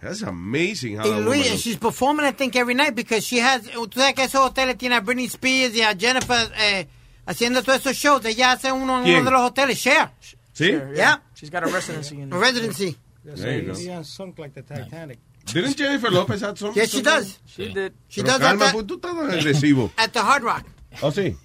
That's 0.02 0.22
amazing 0.24 0.98
how 0.98 1.04
that 1.04 1.22
Luis, 1.22 1.40
woman 1.40 1.52
and 1.54 1.60
she's 1.60 1.78
performing, 1.78 2.26
I 2.26 2.32
think, 2.32 2.56
every 2.56 2.76
night 2.76 2.94
because 2.96 3.26
she 3.26 3.40
has. 3.40 3.64
Tú 3.64 3.90
sabes 4.00 4.14
que 4.14 4.24
esos 4.24 4.42
hoteles 4.42 4.78
tienen 4.78 4.98
a 5.00 5.02
Britney 5.02 5.26
Spears 5.26 5.76
y 5.76 5.82
a 5.82 5.96
Jennifer 5.96 6.52
eh, 6.60 6.88
haciendo 7.26 7.64
todos 7.64 7.80
esos 7.80 7.96
shows. 7.96 8.24
Ella 8.26 8.52
hace 8.52 8.72
uno 8.72 9.00
en 9.00 9.04
¿Quién? 9.06 9.16
uno 9.22 9.26
de 9.26 9.32
los 9.32 9.42
hoteles, 9.42 9.80
Cher. 9.82 10.12
¿Sí? 10.54 10.70
Sure, 10.72 10.96
Yeah. 10.96 11.22
She's 11.36 11.50
got 11.52 11.64
a 11.64 11.68
residency 11.68 12.22
in 12.22 12.32
A 12.32 12.38
residency. 12.38 12.96
There 13.24 13.60
you 13.62 13.72
go. 13.72 13.76
Dion 13.78 14.04
sunk 14.06 14.38
like 14.40 14.54
the 14.54 14.62
Titanic. 14.62 15.18
Didn't 15.52 15.76
Jennifer 15.78 16.12
Lopez 16.12 16.42
have 16.42 16.58
some? 16.60 16.74
Yes, 16.76 16.92
she 16.92 17.02
does. 17.02 17.40
She 17.48 17.74
did. 17.74 17.94
She 18.08 18.22
Pero 18.22 18.34
does 18.34 18.42
calma, 18.42 18.66
at, 18.66 18.74
pues 18.74 18.84
the, 18.86 18.94
tú 18.94 18.96
estás 19.00 19.16
tan 19.16 19.32
agresivo. 19.32 19.92
at 19.98 20.12
the 20.14 20.20
Hard 20.20 20.44
Rock. 20.44 20.66
¿Oh, 21.02 21.12
sí? 21.12 21.36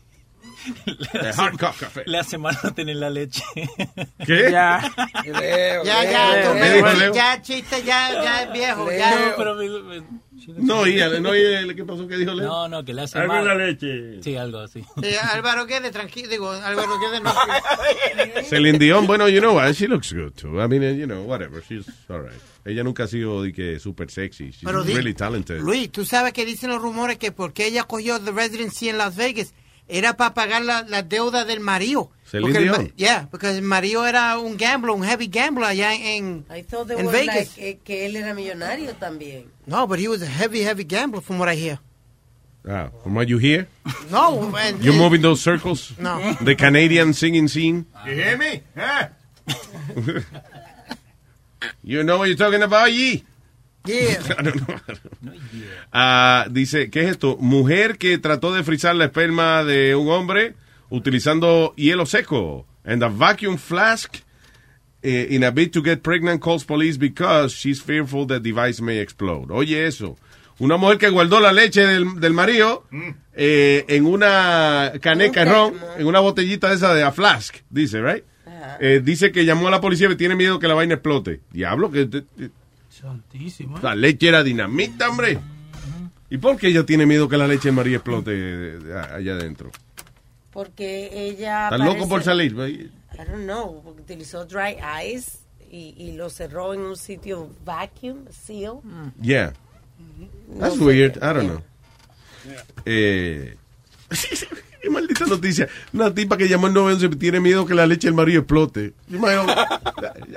The 1.12 1.32
Hard 1.36 1.58
Cock 1.58 1.76
Café. 1.78 2.02
Le 2.06 2.18
hace 2.18 2.38
mal 2.38 2.56
no 2.62 2.72
tener 2.74 2.96
la 2.96 3.10
leche. 3.10 3.42
¿Qué? 4.26 4.48
Yeah. 4.50 4.80
Ya, 5.24 6.04
ya, 6.04 6.32
Leo, 6.34 6.54
Leo, 6.54 6.82
me- 6.84 6.94
Leo. 6.94 7.14
ya, 7.14 7.40
chiste, 7.42 7.82
ya, 7.84 8.12
ya 8.22 8.42
es 8.44 8.52
viejo. 8.52 8.84
No, 8.84 8.92
Ya. 8.92 9.34
pero 9.36 9.54
me- 9.54 9.68
me- 10.00 10.02
No, 10.58 10.86
y 10.86 10.96
no, 11.20 11.34
y, 11.36 11.74
¿qué 11.74 11.84
pasó? 11.84 12.06
¿Qué 12.08 12.16
dijo 12.16 12.32
Leo? 12.32 12.48
no, 12.48 12.68
no, 12.68 12.84
que 12.84 12.92
le 12.92 13.02
hace 13.02 13.18
Algo 13.18 13.34
en 13.36 13.44
la 13.46 13.54
mal. 13.54 13.58
leche. 13.66 14.22
Sí, 14.22 14.36
algo 14.36 14.58
así. 14.58 14.84
Eh, 15.02 15.16
Álvaro 15.32 15.66
Guedes, 15.66 15.92
tranquilo, 15.92 16.28
digo, 16.28 16.50
Álvaro 16.50 16.98
Guedes 16.98 17.22
no. 17.22 17.32
Celine 18.44 18.78
Dion, 18.78 19.06
bueno, 19.06 19.28
you 19.28 19.40
know 19.40 19.54
what, 19.54 19.72
she 19.74 19.86
looks 19.86 20.12
good 20.12 20.32
too. 20.32 20.60
I 20.60 20.66
mean, 20.68 20.82
you 20.98 21.06
know, 21.06 21.22
whatever, 21.22 21.62
she's 21.62 21.86
alright. 22.08 22.38
Ella 22.64 22.84
nunca 22.84 23.04
ha 23.04 23.06
sido 23.08 23.42
de 23.42 23.52
que 23.52 23.78
super 23.80 24.08
sexy. 24.10 24.46
She's 24.50 24.60
Pero 24.64 24.84
di- 24.84 24.94
really 24.94 25.14
talented. 25.14 25.60
Luis, 25.60 25.90
tú 25.90 26.04
sabes 26.04 26.32
que 26.32 26.44
dicen 26.44 26.70
los 26.70 26.80
rumores 26.80 27.18
que 27.18 27.32
porque 27.32 27.66
ella 27.66 27.84
cogió 27.84 28.20
The 28.20 28.30
Residency 28.30 28.88
en 28.88 28.98
Las 28.98 29.16
Vegas 29.16 29.52
era 29.88 30.16
para 30.16 30.34
pagar 30.34 30.62
la, 30.62 30.82
la 30.82 31.02
deuda 31.02 31.44
del 31.44 31.60
marido. 31.60 32.10
Celine 32.24 32.52
Porque 32.52 32.82
el 32.86 32.94
yeah, 32.96 33.28
porque 33.30 33.50
el 33.50 33.62
marido 33.62 34.06
era 34.06 34.38
un 34.38 34.56
gambler, 34.56 34.94
un 34.94 35.04
heavy 35.04 35.26
gambler 35.26 35.66
allá 35.68 35.92
en, 35.94 36.46
I 36.50 36.62
thought 36.62 36.88
they 36.88 36.96
en 36.98 37.06
were 37.06 37.18
Vegas. 37.18 37.56
like, 37.56 37.68
eh, 37.70 37.78
que 37.84 38.06
él 38.06 38.16
era 38.16 38.32
millonario 38.34 38.94
también. 38.94 39.46
No, 39.66 39.86
but 39.86 39.98
he 39.98 40.08
was 40.08 40.22
a 40.22 40.26
heavy, 40.26 40.62
heavy 40.62 40.84
gambler 40.84 41.20
from 41.20 41.38
what 41.38 41.48
I 41.52 41.56
hear. 41.56 41.78
Ah, 42.66 42.90
from 43.02 43.14
what 43.16 43.28
you 43.28 43.38
hear? 43.38 43.66
No, 44.10 44.54
and- 44.56 44.82
You 44.82 44.92
move 44.92 45.14
in 45.14 45.20
those 45.22 45.42
circles? 45.42 45.92
No. 45.98 46.18
The 46.40 46.54
Canadian 46.56 47.12
singing 47.12 47.48
scene? 47.48 47.84
You 48.06 48.14
hear 48.14 48.38
me? 48.38 48.62
Huh? 48.76 49.08
You 51.84 52.02
know 52.02 52.18
what 52.18 52.28
you're 52.28 52.36
talking 52.36 52.62
about, 52.62 52.92
Yee? 52.92 53.24
Yeah. 53.84 54.18
Know. 54.42 54.52
Ah, 55.92 56.46
dice, 56.50 56.90
¿qué 56.90 57.02
es 57.02 57.10
esto? 57.10 57.36
Mujer 57.38 57.98
que 57.98 58.18
trató 58.18 58.52
de 58.52 58.62
frizar 58.62 58.94
la 58.94 59.06
esperma 59.06 59.64
de 59.64 59.94
un 59.94 60.08
hombre 60.08 60.54
utilizando 60.90 61.74
hielo 61.76 62.06
seco 62.06 62.66
and 62.84 63.02
a 63.02 63.08
vacuum 63.08 63.56
flask 63.56 64.16
eh, 65.02 65.28
in 65.30 65.44
a 65.44 65.50
bid 65.50 65.72
to 65.72 65.82
get 65.82 66.02
pregnant 66.02 66.40
calls 66.40 66.64
police 66.64 66.96
because 66.96 67.54
she's 67.54 67.80
fearful 67.80 68.26
the 68.26 68.38
device 68.38 68.80
may 68.80 68.98
explode. 68.98 69.50
Oye 69.50 69.86
eso. 69.86 70.16
Una 70.58 70.76
mujer 70.76 70.98
que 70.98 71.08
guardó 71.08 71.40
la 71.40 71.52
leche 71.52 71.84
del, 71.84 72.20
del 72.20 72.34
marido 72.34 72.84
eh, 73.34 73.84
en 73.88 74.06
una 74.06 74.92
caneca 75.00 75.44
ron, 75.44 75.74
en 75.98 76.06
una 76.06 76.20
botellita 76.20 76.68
de 76.68 76.76
esa 76.76 76.94
de 76.94 77.02
a 77.02 77.10
flask, 77.10 77.56
dice, 77.68 78.00
right? 78.00 78.24
Eh, 78.78 79.00
dice 79.02 79.32
que 79.32 79.44
llamó 79.44 79.68
a 79.68 79.70
la 79.70 79.80
policía 79.80 80.08
y 80.10 80.16
tiene 80.16 80.36
miedo 80.36 80.58
que 80.58 80.68
la 80.68 80.74
vaina 80.74 80.94
explote. 80.94 81.40
Diablo, 81.50 81.90
que 81.90 82.22
Santísimo. 83.02 83.78
la 83.82 83.94
leche 83.94 84.28
era 84.28 84.42
dinamita, 84.42 85.10
hombre. 85.10 85.38
¿Y 86.30 86.38
por 86.38 86.56
qué 86.56 86.68
ella 86.68 86.86
tiene 86.86 87.04
miedo 87.04 87.28
que 87.28 87.36
la 87.36 87.46
leche 87.46 87.68
de 87.68 87.72
María 87.72 87.96
explote 87.96 88.32
eh, 88.34 88.78
allá 89.12 89.32
adentro? 89.34 89.70
Porque 90.50 91.10
ella. 91.28 91.64
¿Estás 91.64 91.80
loco 91.80 91.92
parece- 91.92 92.08
por 92.08 92.22
salir? 92.22 92.52
I 92.52 92.90
don't 93.26 93.44
know, 93.44 93.82
utilizó 93.98 94.46
dry 94.46 94.76
ice 95.14 95.32
y, 95.70 95.94
y 95.98 96.12
lo 96.12 96.30
cerró 96.30 96.72
en 96.74 96.80
un 96.80 96.96
sitio 96.96 97.50
vacuum, 97.64 98.24
seal. 98.30 98.76
Yeah. 99.20 99.52
That's 100.58 100.76
No 100.76 100.78
sé 100.78 100.84
weird. 100.84 101.16
I 101.16 101.20
don't 101.34 101.48
know. 101.50 101.62
Eh, 102.86 103.56
qué 104.82 104.90
maldita 104.90 105.24
noticia. 105.26 105.68
Una 105.92 106.12
tipa 106.12 106.36
que 106.36 106.48
llamó 106.48 106.66
al 106.66 106.74
911 106.74 107.16
tiene 107.18 107.40
miedo 107.40 107.64
que 107.64 107.74
la 107.74 107.86
leche 107.86 108.08
del 108.08 108.14
marido 108.14 108.40
explote. 108.40 108.92
Imagino- 109.10 109.46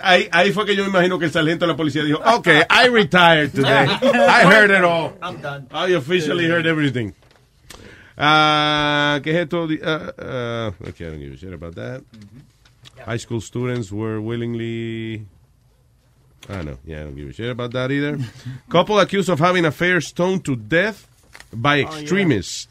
ahí, 0.02 0.28
ahí 0.32 0.52
fue 0.52 0.66
que 0.66 0.76
yo 0.76 0.84
me 0.84 0.90
imagino 0.90 1.18
que 1.20 1.26
el 1.26 1.32
sargento 1.32 1.66
de 1.66 1.72
la 1.72 1.78
policía 1.78 2.04
dijo, 2.04 2.20
okay, 2.26 2.62
I 2.70 2.88
retired 2.90 3.52
today. 3.52 3.88
I 4.02 4.46
heard 4.46 4.72
it 4.72 4.84
all. 4.84 5.14
I'm 5.22 5.42
done. 5.42 5.68
I 5.72 5.94
officially 5.96 6.46
heard 6.46 6.66
everything. 6.68 7.14
Ah, 8.18 9.20
¿Qué 9.24 9.32
es 9.32 9.38
esto? 9.38 9.68
Ah, 9.84 10.14
ah, 10.18 10.72
okay, 10.88 11.08
I 11.08 11.10
don't 11.10 11.20
give 11.20 11.34
a 11.34 11.38
shit 11.38 11.54
about 11.54 11.76
that. 11.76 12.02
High 13.06 13.18
school 13.18 13.42
students 13.42 13.92
were 13.92 14.22
willingly. 14.22 15.26
I 16.48 16.62
know. 16.64 16.78
Yeah, 16.86 17.02
I 17.02 17.04
don't 17.06 17.16
give 17.16 17.28
a 17.30 17.34
shit 17.34 17.50
about 17.50 17.74
that 17.74 17.92
either. 17.92 18.18
Couple 18.70 19.00
accused 19.00 19.30
of 19.30 19.40
having 19.40 19.66
affair 19.66 20.00
stoned 20.00 20.46
to 20.46 20.56
death 20.56 21.08
by 21.52 21.82
extremists. 21.82 22.68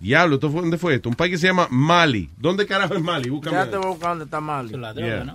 Diablo, 0.00 0.36
¿esto 0.36 0.50
fue, 0.50 0.60
¿dónde 0.60 0.78
fue 0.78 0.94
esto? 0.94 1.08
Un 1.08 1.14
país 1.16 1.32
que 1.32 1.38
se 1.38 1.46
llama 1.48 1.66
Mali. 1.70 2.30
¿Dónde 2.36 2.66
carajo 2.66 2.94
es 2.94 3.02
Mali? 3.02 3.30
Búscame. 3.30 3.56
Ya 3.56 3.70
te 3.70 3.76
voy 3.76 3.86
a 3.86 3.90
buscar 3.90 4.08
dónde 4.10 4.24
está 4.24 4.40
Mali. 4.40 4.72
La 4.76 4.92
Yeah. 4.94 5.06
droga, 5.06 5.24
¿no? 5.24 5.34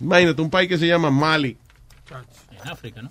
Imagínate, 0.00 0.42
un 0.42 0.50
país 0.50 0.68
que 0.68 0.78
se 0.78 0.86
llama 0.86 1.10
Mali. 1.10 1.56
En 2.62 2.68
África, 2.70 3.02
¿no? 3.02 3.10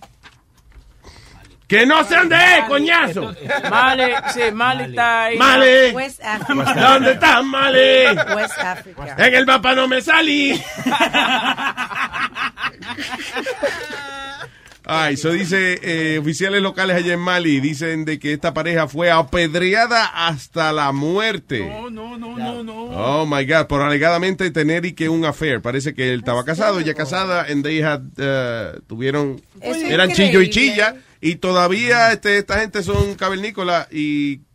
¡Que 1.67 1.85
no 1.85 2.01
se 2.05 2.15
ande, 2.15 2.37
coñazo! 2.69 3.35
Mali, 3.69 4.03
sí, 4.33 4.39
Mali 4.53 4.83
está 4.85 5.23
ahí. 5.25 5.37
Mali. 5.37 5.91
West 5.93 6.23
Africa. 6.23 6.73
¿Dónde 6.75 7.11
está 7.11 7.41
Mali? 7.41 8.05
West 8.37 8.57
Africa. 8.57 9.15
En 9.17 9.35
el 9.35 9.45
mapa 9.45 9.75
no 9.75 9.85
me 9.87 10.01
salí. 10.01 10.53
Ay, 14.89 15.15
eso 15.15 15.31
dice, 15.31 15.79
eh, 15.83 16.17
oficiales 16.17 16.61
locales 16.61 16.95
allá 16.95 17.13
en 17.13 17.19
Mali 17.19 17.59
dicen 17.59 18.05
de 18.05 18.19
que 18.19 18.31
esta 18.31 18.53
pareja 18.53 18.87
fue 18.87 19.11
apedreada 19.11 20.05
hasta 20.05 20.71
la 20.71 20.93
muerte. 20.93 21.59
No, 21.59 21.89
no, 21.89 22.17
no, 22.17 22.37
no, 22.37 22.63
no. 22.63 22.83
Oh 22.91 23.25
my 23.25 23.45
God, 23.45 23.67
por 23.67 23.81
alegadamente 23.81 24.49
tener 24.49 24.85
y 24.85 24.93
que 24.93 25.09
un 25.09 25.25
affair. 25.25 25.61
Parece 25.61 25.93
que 25.93 26.13
él 26.13 26.19
estaba 26.19 26.45
casado, 26.45 26.79
ella 26.79 26.93
casada, 26.93 27.45
and 27.49 27.63
they 27.63 27.81
had, 27.81 28.01
uh, 28.17 28.79
tuvieron, 28.87 29.41
Eso 29.59 29.85
eran 29.87 30.13
chillo 30.13 30.41
y 30.41 30.49
chilla, 30.49 30.95
y 31.19 31.35
todavía 31.35 32.13
este, 32.13 32.37
esta 32.37 32.61
gente 32.61 32.81
son 32.81 33.15
cavernícolas 33.15 33.91
y, 33.91 34.46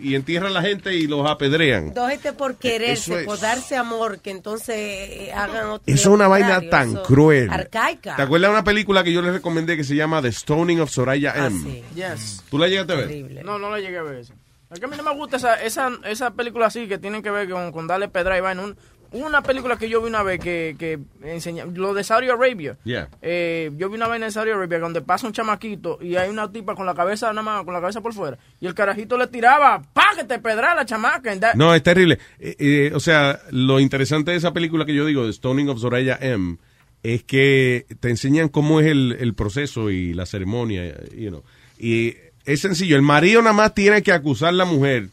y 0.00 0.14
entierran 0.14 0.50
a 0.50 0.54
la 0.54 0.62
gente 0.62 0.94
y 0.94 1.06
los 1.06 1.28
apedrean. 1.28 1.92
Dos 1.94 2.08
gente 2.10 2.32
por 2.32 2.56
quererse, 2.56 2.92
Eso 3.12 3.18
es- 3.18 3.26
por 3.26 3.38
darse 3.40 3.76
amor, 3.76 4.20
que 4.20 4.30
entonces 4.30 4.76
eh, 4.76 5.32
hagan 5.34 5.66
otro. 5.68 5.82
Eso 5.92 6.08
es 6.10 6.14
una 6.14 6.28
vaina 6.28 6.60
tan 6.70 6.90
eso- 6.92 7.02
cruel. 7.02 7.50
Arcaica. 7.50 8.16
¿Te 8.16 8.22
acuerdas 8.22 8.48
de 8.50 8.54
una 8.54 8.64
película 8.64 9.04
que 9.04 9.12
yo 9.12 9.22
les 9.22 9.32
recomendé 9.32 9.76
que 9.76 9.84
se 9.84 9.94
llama 9.94 10.20
The 10.22 10.32
Stoning 10.32 10.80
of 10.80 10.90
Soraya 10.90 11.32
Ah, 11.36 11.46
M? 11.46 11.60
sí. 11.62 11.84
Yes. 11.94 12.42
¿Tú 12.50 12.58
la 12.58 12.68
llegaste 12.68 12.92
a 12.92 12.96
ver? 12.96 13.44
No, 13.44 13.58
no 13.58 13.70
la 13.70 13.78
llegué 13.80 13.98
a 13.98 14.02
ver 14.02 14.16
esa. 14.18 14.34
Es 14.70 14.78
que 14.78 14.84
a 14.84 14.88
mí 14.88 14.96
no 14.96 15.02
me 15.02 15.14
gusta 15.14 15.36
esa, 15.36 15.60
esa, 15.62 15.90
esa 16.04 16.30
película 16.30 16.66
así 16.66 16.86
que 16.86 16.96
tienen 16.98 17.22
que 17.22 17.30
ver 17.30 17.48
con, 17.50 17.72
con 17.72 17.86
darle 17.88 18.08
pedra 18.08 18.38
y 18.38 18.40
vaina. 18.40 18.62
Un- 18.62 18.76
una 19.12 19.42
película 19.42 19.76
que 19.76 19.88
yo 19.88 20.00
vi 20.00 20.08
una 20.08 20.22
vez 20.22 20.40
que, 20.40 20.76
que 20.78 20.98
enseña, 21.22 21.64
lo 21.64 21.94
de 21.94 22.04
Saudi 22.04 22.28
Arabia. 22.28 22.76
Yeah. 22.84 23.08
Eh, 23.22 23.70
yo 23.76 23.88
vi 23.88 23.96
una 23.96 24.06
vaina 24.06 24.26
en 24.26 24.32
Saudi 24.32 24.50
Arabia 24.50 24.78
donde 24.78 25.02
pasa 25.02 25.26
un 25.26 25.32
chamaquito 25.32 25.98
y 26.00 26.16
hay 26.16 26.30
una 26.30 26.50
tipa 26.50 26.74
con 26.74 26.86
la 26.86 26.94
cabeza 26.94 27.28
nada 27.28 27.42
más, 27.42 27.64
con 27.64 27.74
la 27.74 27.80
cabeza 27.80 28.00
por 28.00 28.12
fuera. 28.12 28.38
Y 28.60 28.66
el 28.66 28.74
carajito 28.74 29.18
le 29.18 29.26
tiraba, 29.26 29.82
pa, 29.92 30.04
que 30.16 30.24
te 30.24 30.38
pedra 30.38 30.74
la 30.74 30.84
chamaca. 30.84 31.34
No, 31.54 31.74
es 31.74 31.82
terrible. 31.82 32.18
Eh, 32.38 32.56
eh, 32.58 32.92
o 32.94 33.00
sea, 33.00 33.40
lo 33.50 33.80
interesante 33.80 34.30
de 34.30 34.36
esa 34.36 34.52
película 34.52 34.84
que 34.84 34.94
yo 34.94 35.04
digo, 35.04 35.26
The 35.26 35.32
Stoning 35.32 35.68
of 35.68 35.80
Soraya 35.80 36.18
M, 36.20 36.58
es 37.02 37.24
que 37.24 37.86
te 37.98 38.10
enseñan 38.10 38.48
cómo 38.48 38.80
es 38.80 38.86
el, 38.86 39.16
el 39.18 39.34
proceso 39.34 39.90
y 39.90 40.12
la 40.12 40.26
ceremonia, 40.26 40.94
you 41.16 41.30
know. 41.30 41.42
Y 41.78 42.14
es 42.44 42.60
sencillo, 42.60 42.96
el 42.96 43.02
marido 43.02 43.40
nada 43.42 43.54
más 43.54 43.74
tiene 43.74 44.02
que 44.02 44.12
acusar 44.12 44.50
a 44.50 44.52
la 44.52 44.64
mujer 44.64 45.08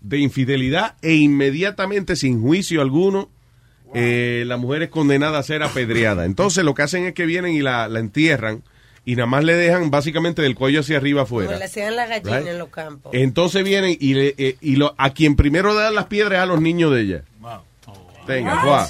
de 0.00 0.18
infidelidad 0.18 0.96
e 1.02 1.14
inmediatamente, 1.14 2.16
sin 2.16 2.40
juicio 2.40 2.80
alguno, 2.80 3.30
eh, 3.94 4.44
la 4.46 4.56
mujer 4.56 4.82
es 4.82 4.88
condenada 4.90 5.38
a 5.38 5.42
ser 5.42 5.62
apedreada. 5.62 6.24
Entonces 6.24 6.64
lo 6.64 6.74
que 6.74 6.82
hacen 6.82 7.04
es 7.06 7.14
que 7.14 7.26
vienen 7.26 7.54
y 7.54 7.60
la, 7.60 7.88
la 7.88 7.98
entierran 8.00 8.62
y 9.04 9.16
nada 9.16 9.26
más 9.26 9.44
le 9.44 9.54
dejan 9.54 9.90
básicamente 9.90 10.42
del 10.42 10.54
cuello 10.54 10.80
hacia 10.80 10.98
arriba 10.98 11.24
Como 11.26 11.40
afuera. 11.40 11.58
le 11.58 11.64
hacían 11.64 11.96
la 11.96 12.06
gallina 12.06 12.38
Right. 12.38 12.48
en 12.48 12.58
los 12.58 12.68
campos. 12.68 13.12
Entonces 13.14 13.64
vienen 13.64 13.96
y, 13.98 14.14
le- 14.14 14.34
eh, 14.38 14.56
y 14.60 14.76
lo, 14.76 14.94
a 14.98 15.10
quien 15.10 15.36
primero 15.36 15.70
le 15.74 15.80
dan 15.80 15.94
las 15.94 16.06
piedras 16.06 16.34
es 16.34 16.38
a 16.40 16.46
los 16.46 16.60
niños 16.60 16.92
de 16.94 17.00
ella. 17.02 17.24
Tenga, 18.26 18.62
guau. 18.64 18.86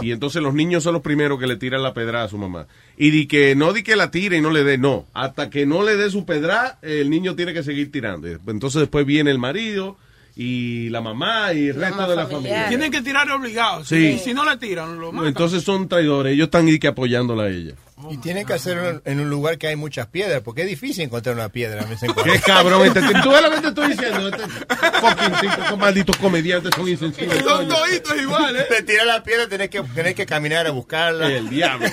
Y 0.00 0.10
entonces 0.10 0.42
los 0.42 0.54
niños 0.54 0.82
son 0.82 0.92
los 0.92 1.02
primeros 1.02 1.38
que 1.38 1.46
le 1.46 1.56
tiran 1.56 1.82
la 1.82 1.94
pedra 1.94 2.24
a 2.24 2.28
su 2.28 2.36
mamá. 2.36 2.66
Y 2.96 3.10
di 3.10 3.26
que 3.26 3.54
no 3.54 3.72
di 3.72 3.84
que 3.84 3.94
la 3.96 4.10
tire 4.10 4.36
y 4.36 4.40
no 4.40 4.50
le 4.50 4.64
dé, 4.64 4.76
no. 4.76 5.06
Hasta 5.14 5.50
que 5.50 5.66
no 5.66 5.84
le 5.84 5.96
dé 5.96 6.10
su 6.10 6.26
pedra, 6.26 6.78
el 6.82 7.08
niño 7.10 7.36
tiene 7.36 7.54
que 7.54 7.62
seguir 7.62 7.92
tirando. 7.92 8.26
Entonces 8.48 8.80
después 8.80 9.06
viene 9.06 9.30
el 9.30 9.38
marido 9.38 9.96
y 10.36 10.88
la 10.88 11.00
mamá 11.00 11.52
y 11.52 11.68
el 11.68 11.76
resto 11.76 12.08
de 12.08 12.16
la 12.16 12.26
familia. 12.26 12.68
Tienen 12.68 12.90
que 12.90 13.02
tirar 13.02 13.30
obligados. 13.30 13.88
Sí. 13.88 13.96
Y 13.96 14.18
si 14.18 14.34
no 14.34 14.44
le 14.44 14.56
tiran, 14.56 14.98
lo 14.98 15.12
matan. 15.12 15.28
Entonces 15.28 15.62
son 15.62 15.88
traidores. 15.88 16.32
Ellos 16.32 16.46
están 16.46 16.66
que 16.78 16.88
apoyándola 16.88 17.44
a 17.44 17.48
ella. 17.48 17.74
Y 18.10 18.16
tienen 18.18 18.44
que 18.44 18.52
hacerlo 18.52 19.00
en 19.04 19.20
un 19.20 19.30
lugar 19.30 19.56
que 19.56 19.68
hay 19.68 19.76
muchas 19.76 20.08
piedras, 20.08 20.42
porque 20.42 20.62
es 20.62 20.68
difícil 20.68 21.04
encontrar 21.04 21.36
una 21.36 21.48
piedra. 21.48 21.82
a 21.82 21.84
veces 21.84 22.02
en 22.02 22.12
cuando. 22.12 22.32
Qué 22.32 22.40
cabrón. 22.40 22.86
Este, 22.86 23.00
tú 23.00 23.30
ves 23.30 23.42
lo 23.42 23.50
que 23.50 23.60
te 23.60 23.68
estoy 23.68 23.88
diciendo. 23.88 24.28
Este 24.28 24.48
fucking 24.48 25.32
tipo, 25.40 25.76
malditos 25.76 26.16
comediantes 26.16 26.72
son 26.74 26.88
insensibles. 26.88 27.42
Son 27.44 27.68
toditos 27.68 28.16
iguales. 28.20 28.68
Te 28.68 28.82
tira 28.82 29.04
la 29.04 29.22
piedra, 29.22 29.48
tenés 29.48 29.70
que, 29.70 29.80
tenés 29.94 30.14
que 30.16 30.26
caminar 30.26 30.66
a 30.66 30.70
buscarla. 30.70 31.28
El 31.28 31.48
diablo. 31.48 31.86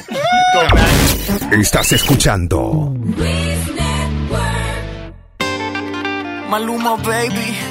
Estás 1.51 1.91
escuchando 1.91 2.93
Maluma, 6.49 6.95
baby. 6.97 7.70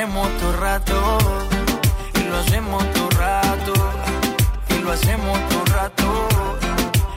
hacemos 0.00 0.28
todo 0.38 0.52
rato. 0.52 1.18
Y 2.14 2.24
lo 2.24 2.38
hacemos 2.38 2.92
todo 2.92 3.10
rato. 3.10 3.72
Y 4.70 4.78
lo 4.82 4.92
hacemos 4.92 5.48
todo 5.48 5.64
rato. 5.66 6.28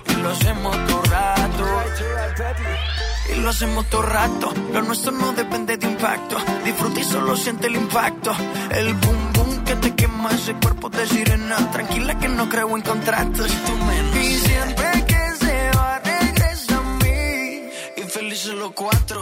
Y 0.10 0.22
lo 0.22 0.30
hacemos 0.30 0.88
todo 0.88 1.02
rato. 1.03 1.66
Y 3.30 3.36
lo 3.36 3.50
hacemos 3.50 3.90
todo 3.90 4.02
rato. 4.02 4.53
Lo 4.74 4.82
nuestro 4.82 5.14
no 5.14 5.32
depende 5.32 5.78
de 5.78 5.88
impacto. 5.88 6.36
Disfruta 6.66 7.00
y 7.00 7.03
solo 7.06 7.38
siente 7.38 7.68
el 7.68 7.76
impacto. 7.78 8.36
El 8.72 8.94
boom 8.95 9.34
boom 9.34 9.64
que 9.64 9.76
te 9.78 9.95
quema 9.95 10.32
ese 10.32 10.53
cuerpo 10.56 10.90
de 10.90 11.08
sirena. 11.08 11.56
Tranquila 11.72 12.20
que 12.20 12.28
no 12.28 12.50
creo 12.50 12.76
en 12.76 12.82
contratos. 12.82 13.50
Y 14.14 14.34
siempre 14.40 15.06
que 15.08 15.45
se 15.45 15.72
va, 15.78 16.00
regresa 16.00 16.78
a 16.78 17.03
mí. 17.03 17.70
Y 17.95 18.02
felices 18.10 18.53
los 18.56 18.72
cuatro. 18.74 19.22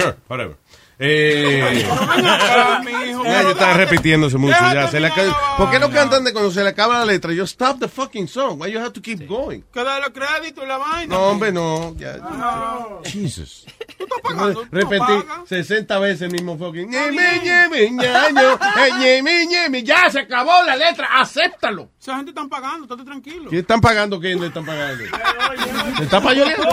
Sure, 0.00 0.16
whatever. 0.28 0.56
Eh, 1.02 1.82
ya, 3.24 3.42
yo 3.42 3.50
estaba 3.52 3.72
repitiéndose 3.72 4.36
mucho. 4.36 4.58
Ya, 4.60 4.86
se 4.88 5.00
¿Por 5.56 5.70
qué 5.70 5.78
no 5.78 5.90
cantan 5.90 6.24
de 6.24 6.32
cuando 6.34 6.50
se 6.50 6.62
le 6.62 6.68
acaba 6.68 6.98
la 6.98 7.06
letra? 7.06 7.32
Yo 7.32 7.44
stop 7.44 7.78
the 7.80 7.88
fucking 7.88 8.28
song. 8.28 8.60
Why 8.60 8.70
you 8.70 8.78
have 8.78 8.92
to 8.92 9.00
keep 9.00 9.26
going? 9.26 9.62
Que 9.72 9.82
da 9.82 9.98
los 9.98 10.10
créditos 10.10 10.62
y 10.62 10.66
la 10.66 10.76
vaina. 10.76 11.14
No, 11.14 11.22
hombre, 11.30 11.52
no. 11.52 11.94
Ya. 11.96 12.18
No. 12.18 13.00
Jesus. 13.04 13.64
Tú 13.96 14.04
estás 14.04 14.20
pagando. 14.22 14.60
tú 14.60 14.68
Repetí 14.70 14.98
pagas. 14.98 15.48
60 15.48 15.98
veces 16.00 16.22
el 16.22 16.32
mismo 16.32 16.58
fucking. 16.58 16.90
Ya 19.84 20.10
se 20.10 20.20
acabó 20.20 20.62
la 20.64 20.76
letra. 20.76 21.08
Acéptalo. 21.18 21.88
Esa 21.98 22.16
gente 22.16 22.32
están 22.32 22.50
pagando, 22.50 22.84
estate 22.84 23.04
tranquilo. 23.04 23.48
¿Quién 23.48 23.62
están 23.62 23.80
pagando? 23.80 24.20
¿Quién 24.20 24.38
le 24.38 24.48
están 24.48 24.66
pagando? 24.66 25.02
¿Le 25.98 26.04
está 26.04 26.20
payoleando? 26.20 26.68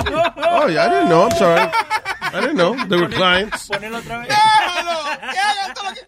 Oh, 0.52 0.68
didn't 0.68 1.08
know. 1.08 1.30
I'm 1.30 1.38
sorry. 1.38 1.62
I 2.34 2.40
didn't 2.42 2.56
know. 2.56 2.76
They 2.88 2.98
were 3.00 3.10
clients. 3.10 3.68
Ponelo 3.70 3.98
otra 3.98 4.20
vez. 4.20 4.30
¡Hagan 4.32 5.74
todo 5.74 5.90
lo 5.90 5.96
que 5.96 6.06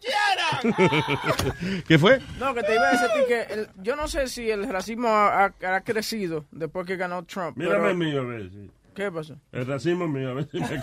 quieran! 1.59 1.83
¿Qué 1.87 1.97
fue? 1.99 2.19
No, 2.39 2.53
que 2.53 2.63
te 2.63 2.73
iba 2.75 2.87
a 2.87 2.91
decir 2.91 3.07
que 3.27 3.41
el- 3.53 3.67
yo 3.81 3.95
no 3.95 4.07
sé 4.07 4.27
si 4.27 4.49
el 4.49 4.67
racismo 4.69 5.07
ha, 5.09 5.45
ha- 5.45 5.75
ha 5.75 5.81
crecido 5.81 6.45
después 6.51 6.85
que 6.85 6.95
ganó 6.97 7.23
Trump. 7.23 7.57
Mírame 7.57 7.93
mío, 7.93 8.21
a 8.21 8.25
ver. 8.25 8.49
sí. 8.51 8.71
¿Qué 8.95 9.11
pasó? 9.11 9.35
El 9.53 9.65
racismo 9.65 10.05
es 10.05 10.11
mío, 10.11 10.29
a 10.31 10.33
ver 10.33 10.47
si 10.51 10.59
me 10.59 10.67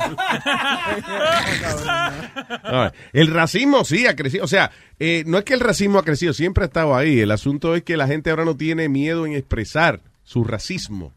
el 3.12 3.26
racismo 3.28 3.84
sí 3.84 4.06
ha 4.06 4.16
crecido. 4.16 4.44
O 4.44 4.48
sea, 4.48 4.70
eh, 4.98 5.22
no 5.26 5.38
es 5.38 5.44
que 5.44 5.52
el 5.54 5.60
racismo 5.60 5.98
ha 5.98 6.04
crecido, 6.04 6.32
siempre 6.32 6.64
ha 6.64 6.66
estado 6.68 6.94
ahí. 6.96 7.20
El 7.20 7.30
asunto 7.30 7.74
es 7.74 7.82
que 7.82 7.96
la 7.96 8.06
gente 8.06 8.30
ahora 8.30 8.44
no 8.44 8.56
tiene 8.56 8.88
miedo 8.88 9.26
en 9.26 9.32
expresar 9.34 10.00
su 10.22 10.44
racismo. 10.44 11.12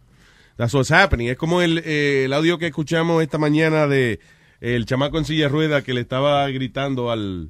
That's 0.59 0.73
what's 0.73 0.91
happening. 0.91 1.29
Es 1.29 1.38
como 1.38 1.61
el, 1.61 1.77
eh, 1.85 2.25
el 2.25 2.33
audio 2.33 2.57
que 2.57 2.67
escuchamos 2.67 3.23
esta 3.23 3.38
mañana 3.38 3.88
de 3.88 4.19
el 4.59 4.85
chamaco 4.85 5.17
en 5.17 5.23
silla 5.23 5.43
de 5.45 5.49
rueda 5.49 5.81
que 5.83 5.93
le 5.93 6.01
estaba 6.01 6.45
gritando 6.49 7.11
al, 7.11 7.49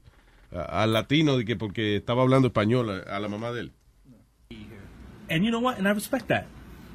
a- 0.54 0.84
al 0.84 0.94
latino 0.94 1.36
de 1.36 1.44
que 1.44 1.56
porque 1.56 1.96
estaba 1.96 2.22
hablando 2.22 2.50
español 2.50 3.04
a, 3.10 3.16
a 3.16 3.20
la 3.20 3.28
mamá 3.28 3.52
de 3.52 3.62
él. 3.62 3.72
And 5.32 5.44
you 5.44 5.50
know 5.50 5.60
what? 5.60 5.80
And 5.80 5.88
I 5.88 5.92
respect 5.94 6.28
that. 6.28 6.46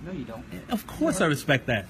No, 0.06 0.12
you 0.12 0.24
don't. 0.24 0.44
Of 0.70 0.86
course, 0.86 1.20
I 1.20 1.26
respect 1.26 1.66
that. 1.66 1.86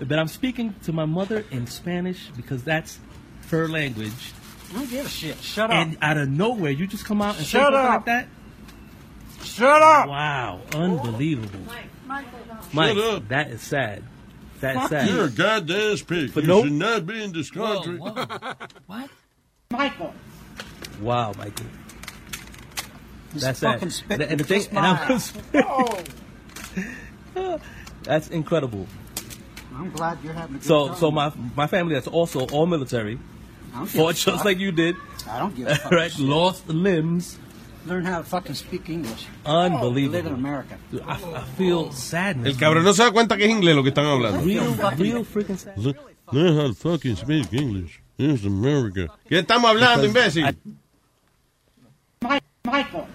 But 0.00 0.18
I'm 0.18 0.28
speaking 0.28 0.74
to 0.84 0.92
my 0.92 1.06
mother 1.06 1.44
in 1.50 1.66
Spanish 1.66 2.28
because 2.36 2.62
that's 2.62 2.98
her 3.50 3.68
language. 3.68 4.32
I 4.70 4.74
don't 4.80 4.90
give 4.90 5.06
a 5.06 5.08
shit. 5.08 5.36
Shut 5.42 5.70
up. 5.70 5.76
And 5.76 5.96
out 6.02 6.18
of 6.18 6.28
nowhere, 6.28 6.72
you 6.72 6.86
just 6.86 7.06
come 7.06 7.22
out 7.22 7.36
and 7.38 7.46
say 7.46 7.58
Shut 7.58 7.72
something 7.72 7.80
up. 7.80 7.88
like 7.88 8.04
that? 8.04 8.28
Shut 9.44 9.82
up. 9.82 10.08
Wow, 10.08 10.60
unbelievable. 10.74 11.60
Shut 12.08 12.74
Mike, 12.74 12.96
up. 12.96 13.28
that 13.28 13.50
is 13.50 13.60
sad. 13.62 14.02
That's 14.60 14.78
Fuck 14.78 14.90
sad. 14.90 15.08
You're 15.08 15.24
a 15.26 15.30
goddamn 15.30 15.96
pig. 15.98 16.34
But 16.34 16.42
you 16.44 16.48
nope. 16.48 16.64
should 16.64 16.72
not 16.72 17.06
be 17.06 17.22
in 17.22 17.32
this 17.32 17.50
country. 17.50 17.98
What? 18.86 19.10
Michael. 19.70 20.14
Wow, 21.00 21.32
Michael. 21.38 21.66
This 23.32 23.42
That's 23.42 23.60
fucking 23.60 23.90
sad. 23.90 24.04
spit 24.16 24.20
And 24.22 24.40
the 24.40 24.44
thing, 24.44 24.66
and 24.70 24.78
I 24.78 25.08
mine. 25.08 25.08
was, 25.08 25.32
that's 28.02 28.28
incredible. 28.28 28.86
I'm 29.76 29.90
glad 29.90 30.18
you're 30.24 30.32
having 30.32 30.56
a 30.56 30.58
good 30.58 30.66
So, 30.66 30.88
time. 30.88 30.96
so 30.96 31.10
my 31.10 31.32
my 31.54 31.66
family 31.66 31.94
that's 31.94 32.06
also 32.08 32.46
all 32.48 32.66
military, 32.66 33.18
I 33.74 33.78
don't 33.78 33.86
fought 33.86 34.14
just 34.16 34.24
fuck. 34.38 34.44
like 34.44 34.58
you 34.58 34.72
did. 34.72 34.96
I 35.30 35.38
don't 35.38 35.54
give 35.54 35.68
a 35.68 35.74
fucking 35.76 35.98
right, 35.98 36.10
shit. 36.10 36.20
lost 36.24 36.66
limbs. 36.68 37.38
Learn 37.88 38.04
how 38.04 38.18
to 38.18 38.24
fucking 38.24 38.54
speak 38.54 38.90
English. 38.90 39.26
Unbelievable. 39.46 40.18
Live 40.18 40.26
in 40.26 40.34
America. 40.34 40.76
I, 41.06 41.14
I 41.14 41.42
feel 41.56 41.90
sadness. 41.90 42.52
El 42.52 42.58
cabrón 42.58 42.84
no 42.84 42.92
se 42.92 43.02
da 43.02 43.10
cuenta 43.10 43.38
que 43.38 43.46
es 43.46 43.50
inglés 43.50 43.74
lo 43.74 43.82
que 43.82 43.88
están 43.88 44.04
hablando. 44.04 44.42
Real, 44.44 44.76
real 44.98 45.24
freaking 45.24 45.56
sad. 45.56 45.74
Learn 46.30 46.58
how 46.58 46.68
to 46.68 46.74
fucking 46.74 47.16
speak 47.16 47.50
English. 47.54 48.02
It's 48.18 48.44
America. 48.44 49.08
¿Qué 49.26 49.38
estamos 49.38 49.70
hablando, 49.70 50.04
imbécil? 50.04 50.44
Mike, 52.20 52.44
Michael. 52.64 53.06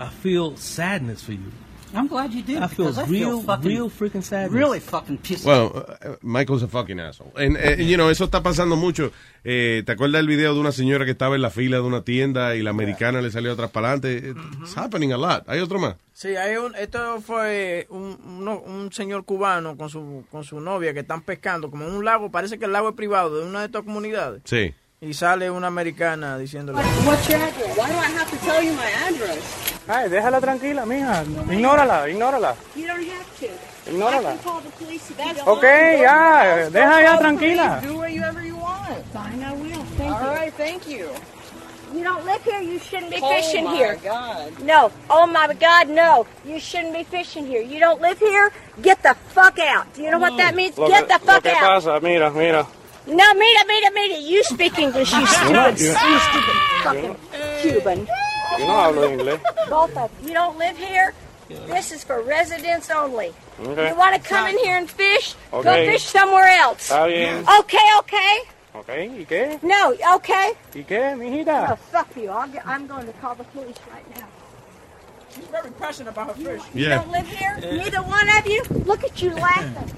I 0.00 0.08
feel 0.08 0.56
sadness 0.56 1.22
for 1.22 1.32
you. 1.32 1.52
I'm 1.96 2.06
glad 2.08 2.32
you 2.32 2.42
did. 2.42 2.62
I 2.62 2.68
feel 2.68 2.86
because 2.86 2.98
I 2.98 3.04
real, 3.10 3.30
feel 3.30 3.42
fucking, 3.42 3.68
real 3.68 3.88
freaking 3.90 4.22
sadness. 4.22 4.52
really 4.52 4.80
fucking 4.80 5.18
pissed. 5.18 5.44
Well, 5.46 5.84
uh, 6.02 6.16
Michael's 6.22 6.62
a 6.62 6.68
fucking 6.68 7.00
asshole. 7.00 7.32
And, 7.36 7.56
eh, 7.56 7.76
you 7.82 7.96
know, 7.96 8.10
eso 8.10 8.24
está 8.26 8.42
pasando 8.42 8.76
mucho. 8.76 9.10
Eh, 9.44 9.82
¿Te 9.86 9.92
acuerdas 9.92 10.18
del 10.20 10.26
video 10.26 10.54
de 10.54 10.60
una 10.60 10.72
señora 10.72 11.04
que 11.04 11.12
estaba 11.12 11.34
en 11.36 11.42
la 11.42 11.50
fila 11.50 11.76
de 11.78 11.82
una 11.82 12.02
tienda 12.02 12.54
y 12.56 12.62
la 12.62 12.70
americana 12.70 13.22
le 13.22 13.30
salió 13.30 13.52
atrás 13.52 13.70
para 13.70 13.92
adelante? 13.92 14.34
It's 14.62 14.76
happening 14.76 15.12
a 15.12 15.16
lot. 15.16 15.48
¿Hay 15.48 15.60
otro 15.60 15.78
más? 15.78 15.96
Sí, 16.12 16.28
hay 16.36 16.56
un, 16.56 16.74
esto 16.76 17.20
fue 17.20 17.86
un, 17.90 18.18
uno- 18.24 18.60
un 18.60 18.92
señor 18.92 19.24
cubano 19.24 19.76
con 19.76 19.88
su, 19.90 20.24
con 20.30 20.44
su 20.44 20.60
novia 20.60 20.92
que 20.94 21.00
están 21.00 21.22
pescando 21.22 21.70
como 21.70 21.84
en 21.86 21.92
un 21.94 22.04
lago, 22.04 22.30
parece 22.30 22.58
que 22.58 22.64
el 22.64 22.72
lago 22.72 22.88
es 22.90 22.94
privado 22.94 23.38
de 23.38 23.46
una 23.46 23.60
de 23.60 23.66
estas 23.66 23.82
comunidades. 23.82 24.42
Sí. 24.44 24.74
Y 25.00 25.12
sale 25.12 25.50
una 25.50 25.66
americana 25.66 26.38
diciéndole... 26.38 26.78
What's 27.04 27.28
your 27.28 27.36
address? 27.36 27.76
Why 27.76 27.86
do 27.88 27.98
I 27.98 28.18
have 28.18 28.30
to 28.30 28.36
tell 28.46 28.62
you 28.64 28.72
my 28.72 28.90
address? 29.08 29.65
Ay, 29.88 30.08
déjala 30.08 30.40
tranquila, 30.40 30.84
mija. 30.86 31.22
Ignórala, 31.50 32.08
ignórala. 32.08 32.54
You 32.74 32.86
don't 32.88 33.06
have 33.06 33.38
to. 33.40 33.48
Ignórala. 33.90 34.30
I 34.30 34.36
can 34.36 34.38
call 34.42 34.60
the 34.60 34.70
police 34.70 35.10
if 35.10 35.18
you 35.18 35.34
don't 35.34 35.46
Ok, 35.48 35.62
want 35.62 36.00
ya, 36.02 36.64
to. 36.64 36.70
deja 36.70 37.00
ya 37.02 37.18
tranquila. 37.18 37.80
Do 37.82 37.94
whatever 37.96 38.42
you 38.42 38.56
want. 38.56 39.04
Fine, 39.12 39.42
I 39.44 39.52
will. 39.54 39.84
Thank 39.96 40.08
you. 40.10 40.26
All 40.26 40.34
right, 40.34 40.54
thank 40.54 40.88
you. 40.88 41.08
You 41.94 42.02
don't 42.02 42.24
live 42.26 42.42
here. 42.42 42.60
You 42.60 42.78
shouldn't 42.80 43.10
be 43.12 43.20
Oh, 43.22 43.28
fishing 43.30 43.64
my 43.64 43.76
here. 43.76 43.96
God. 44.02 44.58
No. 44.60 44.90
Oh 45.08 45.24
my 45.26 45.54
God, 45.54 45.88
no. 45.88 46.26
You 46.44 46.58
shouldn't 46.58 46.92
be 46.92 47.04
fishing 47.04 47.46
here. 47.46 47.62
You 47.62 47.78
don't 47.78 48.00
live 48.02 48.18
here. 48.18 48.50
Get 48.82 49.02
the 49.04 49.14
fuck 49.30 49.58
out. 49.60 49.86
Do 49.94 50.02
you 50.02 50.10
know 50.10 50.18
what 50.18 50.36
that 50.36 50.52
mm. 50.54 50.56
means? 50.56 50.76
Lo 50.76 50.88
Get 50.88 51.06
que, 51.06 51.14
the 51.14 51.24
lo 51.24 51.32
fuck 51.32 51.42
que 51.44 51.50
out. 51.52 51.62
pasa, 51.62 52.00
mira, 52.00 52.28
mira. 52.32 52.66
No, 53.06 53.26
mira, 53.34 53.62
mira, 53.68 53.90
mira. 53.94 54.18
You 54.18 54.42
speak 54.42 54.76
English, 54.80 55.12
you 55.14 55.26
stupid, 55.30 55.78
you- 55.78 55.94
you 55.94 56.18
stupid 56.26 56.56
fucking 56.82 57.16
Cuban. 57.62 58.08
Yo 58.58 58.66
no 58.66 58.74
hablo 58.76 59.08
inglés. 59.10 59.40
Both 59.68 59.96
of 59.96 60.10
you. 60.22 60.28
You 60.28 60.34
don't 60.34 60.58
live 60.58 60.76
here. 60.76 61.12
This 61.48 61.92
is 61.92 62.02
for 62.02 62.22
residents 62.22 62.90
only. 62.90 63.32
Okay. 63.60 63.88
You 63.90 63.96
want 63.96 64.14
to 64.20 64.28
come 64.28 64.48
in 64.48 64.58
here 64.58 64.76
and 64.76 64.90
fish? 64.90 65.34
Go 65.52 65.62
fish 65.62 66.04
somewhere 66.04 66.48
else. 66.48 66.90
Está 66.90 67.06
bien. 67.06 67.44
Okay, 67.60 67.88
okay. 67.98 68.38
Ok, 68.74 68.88
¿y 68.88 69.24
qué? 69.26 69.58
No, 69.62 69.94
okay. 70.16 70.52
¿Y 70.74 70.82
qué, 70.82 71.14
mijita? 71.16 71.68
No, 71.68 71.76
fuck 71.76 72.08
you. 72.16 72.28
I'll 72.30 72.48
get, 72.48 72.66
I'm 72.66 72.86
going 72.86 73.06
to 73.06 73.12
call 73.14 73.34
the 73.34 73.44
police 73.44 73.76
right 73.90 74.04
now. 74.18 74.26
She's 75.34 75.44
very 75.46 75.70
passionate 75.70 76.10
about 76.10 76.36
her 76.36 76.58
fish. 76.58 76.62
You 76.74 76.88
Yeah. 76.88 76.98
don't 76.98 77.10
live 77.10 77.26
here? 77.28 77.56
Neither 77.60 78.02
one 78.02 78.28
of 78.28 78.46
you? 78.46 78.62
Look 78.84 79.02
at 79.04 79.22
you 79.22 79.30
laughing. 79.30 79.94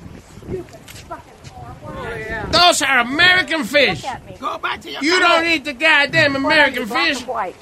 Stupid 0.46 0.64
fucking 1.08 1.32
whore. 1.50 2.44
Oh, 2.44 2.50
Those 2.50 2.82
are 2.82 2.98
American 3.00 3.64
fish. 3.64 4.02
Look 4.04 4.12
at 4.12 4.26
me. 4.26 4.36
Go 4.38 4.58
back 4.58 4.80
to 4.82 4.90
your 4.92 5.02
You 5.02 5.18
don't 5.18 5.46
eat 5.46 5.64
the 5.64 5.72
goddamn 5.72 6.36
American 6.36 6.86
Black 6.86 7.08
and 7.08 7.16
fish. 7.18 7.26
white. 7.26 7.56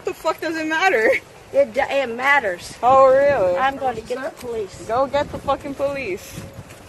What 0.00 0.06
the 0.06 0.14
fuck 0.14 0.40
does 0.40 0.56
it 0.56 0.66
matter? 0.66 1.10
It, 1.52 1.76
it 1.76 2.16
matters. 2.16 2.74
Oh, 2.82 3.08
really? 3.08 3.58
I'm 3.58 3.76
going 3.76 3.96
to 3.96 4.00
get 4.00 4.22
the 4.22 4.30
police. 4.46 4.86
Go 4.88 5.06
get 5.06 5.30
the 5.30 5.36
fucking 5.36 5.74
police. 5.74 6.40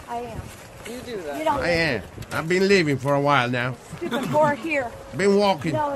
I 0.07 0.19
am. 0.19 0.41
You 0.87 0.99
do 1.05 1.21
that. 1.23 1.37
You 1.37 1.45
don't 1.45 1.63
I 1.63 1.69
am. 1.69 2.01
I've 2.31 2.47
been 2.47 2.67
living 2.67 2.97
for 2.97 3.13
a 3.13 3.19
while 3.19 3.49
now. 3.49 3.75
stupid 3.97 4.21
whore 4.29 4.55
here. 4.55 4.87
Been 5.15 5.37
walking. 5.37 5.73
No, 5.73 5.93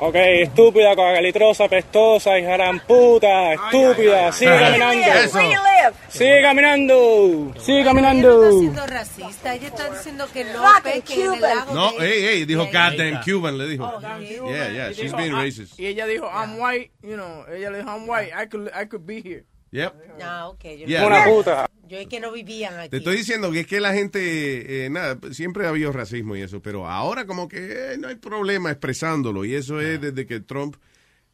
Ok, 0.00 0.16
estúpida, 0.42 0.96
cagalitrosa, 0.96 1.68
pestosa, 1.68 2.38
hija 2.38 2.56
de 2.56 2.80
puta, 2.86 3.52
estúpida. 3.54 4.32
Sigue 4.32 4.58
caminando. 4.58 4.94
live? 4.96 5.32
Where 5.34 5.50
you 5.52 5.60
live? 5.62 5.94
Sigue 6.08 6.42
caminando. 6.42 7.52
Sigue 7.58 7.80
Ella 7.80 7.84
no 7.84 7.90
caminando. 7.90 8.42
está 8.42 8.58
siendo 8.58 8.86
racista, 8.86 9.54
ella 9.54 9.68
está 9.68 9.90
diciendo 9.90 10.26
que 10.32 10.44
no 10.44 10.62
pesquen 10.82 11.20
en 11.20 11.34
el 11.34 11.40
lago 11.40 11.74
No, 11.74 11.90
hey, 12.00 12.22
hey, 12.22 12.44
dijo 12.44 12.64
goddamn 12.66 13.20
Cuban, 13.24 13.56
le 13.58 13.64
Oh, 13.64 13.68
dijo. 13.68 14.02
Yeah, 14.50 14.68
yeah, 14.72 14.90
Y 14.90 14.94
she's 14.94 15.12
being 15.12 15.32
racist. 15.32 15.78
Y 15.78 15.86
ella 15.86 16.06
dijo, 16.06 16.26
I'm 16.28 16.58
white, 16.58 16.90
you 17.02 17.16
know, 17.16 17.44
ella 17.48 17.70
le 17.70 17.78
dijo, 17.82 17.88
I'm 17.88 18.06
white, 18.08 18.32
I 18.34 18.46
could, 18.46 18.70
I 18.74 18.84
could 18.86 19.06
be 19.06 19.20
here. 19.20 19.44
Yep. 19.74 19.94
Ah, 20.22 20.48
ok. 20.48 20.64
Yo, 20.78 20.86
Yeah. 20.86 21.06
Una 21.06 21.24
puta. 21.24 21.66
yo 21.88 21.98
es 21.98 22.06
que 22.06 22.20
no 22.20 22.30
vivían 22.30 22.78
aquí. 22.78 22.90
Te 22.90 22.96
estoy 22.98 23.16
diciendo 23.16 23.50
que 23.50 23.60
es 23.60 23.66
que 23.66 23.80
la 23.80 23.92
gente, 23.92 24.86
eh, 24.86 24.90
nada, 24.90 25.18
siempre 25.32 25.66
ha 25.66 25.70
habido 25.70 25.90
racismo 25.90 26.36
y 26.36 26.42
eso, 26.42 26.62
pero 26.62 26.88
ahora 26.88 27.26
como 27.26 27.48
que 27.48 27.94
eh, 27.94 27.98
no 27.98 28.06
hay 28.06 28.14
problema 28.14 28.70
expresándolo 28.70 29.44
y 29.44 29.54
eso 29.54 29.80
es 29.80 30.00
desde 30.00 30.26
que 30.26 30.38
Trump 30.40 30.76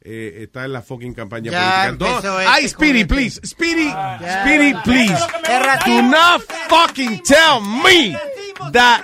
eh, 0.03 0.43
está 0.43 0.65
en 0.65 0.73
la 0.73 0.81
fucking 0.81 1.13
campaña 1.13 1.51
Ya 1.51 1.93
política. 1.97 2.33
Ay, 2.47 2.65
este 2.65 2.75
con 2.77 2.85
Speedy, 2.87 3.01
este. 3.01 3.13
please, 3.15 3.41
Speedy, 3.45 3.85
Ya. 3.85 4.41
Speedy, 4.43 4.73
please, 4.83 5.13
do 5.85 6.01
not 6.03 6.41
fucking 6.69 7.21
tell 7.23 7.61
me 7.61 8.17
that, 8.71 9.03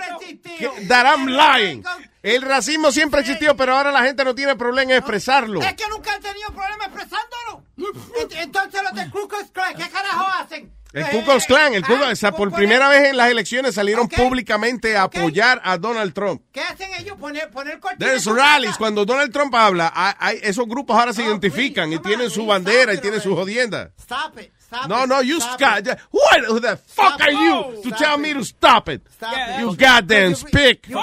that 0.88 1.06
I'm 1.06 1.26
lying. 1.26 1.84
El 2.22 2.42
racismo 2.42 2.90
siempre 2.90 3.20
existió, 3.20 3.56
pero 3.56 3.76
ahora 3.76 3.92
la 3.92 4.02
gente 4.02 4.24
no 4.24 4.34
tiene 4.34 4.56
problema 4.56 4.90
en 4.92 4.98
expresarlo. 4.98 5.60
Es 5.62 5.74
que 5.74 5.84
nunca 5.88 6.12
han 6.14 6.20
tenido 6.20 6.48
problema 6.52 6.84
expresándolo. 6.86 7.64
Ent- 7.78 8.32
Entonces 8.42 8.82
los 8.82 8.92
de 8.94 9.10
Klux 9.10 9.50
Klan, 9.52 9.74
¿qué 9.76 9.88
carajo 9.88 10.26
hacen? 10.40 10.72
El 10.92 11.04
Ku 11.10 11.22
Klux 11.22 11.44
Klan, 11.46 11.74
el 11.74 11.84
Ku 11.84 11.92
Klux- 11.94 12.12
o 12.12 12.16
sea, 12.16 12.32
por 12.32 12.50
primera 12.52 12.88
vez 12.88 13.10
en 13.10 13.16
las 13.16 13.30
elecciones 13.30 13.74
salieron 13.74 14.08
públicamente 14.08 14.96
a 14.96 15.02
apoyar 15.02 15.60
a 15.62 15.76
Donald 15.76 16.14
Trump. 16.14 16.42
¿Qué 16.50 16.60
hacen 16.62 16.88
ellos? 16.98 17.16
Poner, 17.18 17.50
poner 17.50 17.78
cortinas 17.78 17.98
There's 17.98 18.24
rallies. 18.26 18.68
casa. 18.70 18.78
Cuando 18.78 19.04
Donald 19.04 19.32
Trump 19.32 19.54
habla, 19.54 19.92
hay- 19.94 20.14
hay- 20.18 20.40
esos 20.42 20.66
grupos 20.66 20.96
ahora 20.98 21.12
se 21.12 21.22
identifican 21.22 21.92
y 21.92 21.98
tienen 21.98 22.30
su 22.30 22.46
bandera 22.46 22.94
y 22.94 22.98
tienen 22.98 23.20
su 23.20 23.34
jodienda. 23.36 23.90
Stop 24.00 24.38
it. 24.40 24.50
Stop 24.62 24.86
No, 24.86 25.04
it, 25.04 25.08
no, 25.08 25.22
you 25.22 25.36
stop 25.40 25.78
it. 25.78 25.88
What 26.10 26.44
who 26.48 26.60
the 26.60 26.76
fuck 26.76 27.14
Stop 27.14 27.20
are 27.22 27.32
you 27.32 27.82
to 27.82 27.88
Stop 27.88 27.98
tell 27.98 28.14
it. 28.14 28.20
me 28.20 28.34
to 28.34 28.44
stop 28.44 28.88
it? 28.88 29.02
Stop 29.14 29.32
it. 29.32 29.60
You 29.60 29.74
goddamn 29.76 30.34
spick. 30.34 30.88
You- 30.88 30.94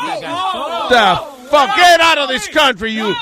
The 0.90 1.20
fuck, 1.50 1.76
get 1.76 2.00
out 2.02 2.18
of 2.20 2.30
this 2.30 2.48
country, 2.48 2.92
you, 2.94 3.16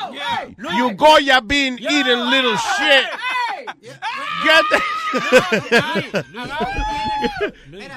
you 0.58 0.92
Goya 0.95 1.42
bean 1.42 1.77
eating 1.80 2.19
little 2.30 2.58
shit. 2.58 3.06
Get 4.43 4.64
the, 4.69 4.82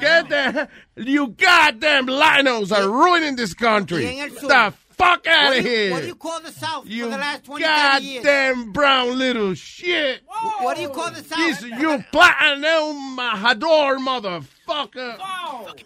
get 0.01 0.29
the, 0.29 0.69
you 0.97 1.29
goddamn 1.29 2.07
linos 2.07 2.71
are 2.77 2.89
ruining 2.89 3.37
this 3.37 3.55
country. 3.55 4.05
Y 4.05 4.11
en 4.13 4.31
el 4.31 4.37
sur. 4.39 4.49
The 4.49 4.73
fuck 4.91 5.27
out 5.27 5.51
of 5.57 5.57
you- 5.57 5.63
here. 5.71 5.91
What 5.93 6.01
do 6.03 6.07
you 6.09 6.15
call 6.15 6.41
the 6.41 6.53
South 6.53 6.87
You 6.87 7.05
for 7.05 7.11
the 7.11 7.19
last 7.19 7.45
20, 7.45 7.65
years? 7.65 8.23
goddamn 8.25 8.73
brown 8.73 9.19
little 9.19 9.55
shit. 9.55 10.23
What 10.61 10.77
do 10.77 10.83
you 10.83 10.89
call 10.91 11.11
the 11.11 11.23
South? 11.25 11.39
This, 11.39 11.63
you 11.63 12.05
platinum 12.13 13.17
hador 13.19 13.99
motherfucker. 13.99 15.19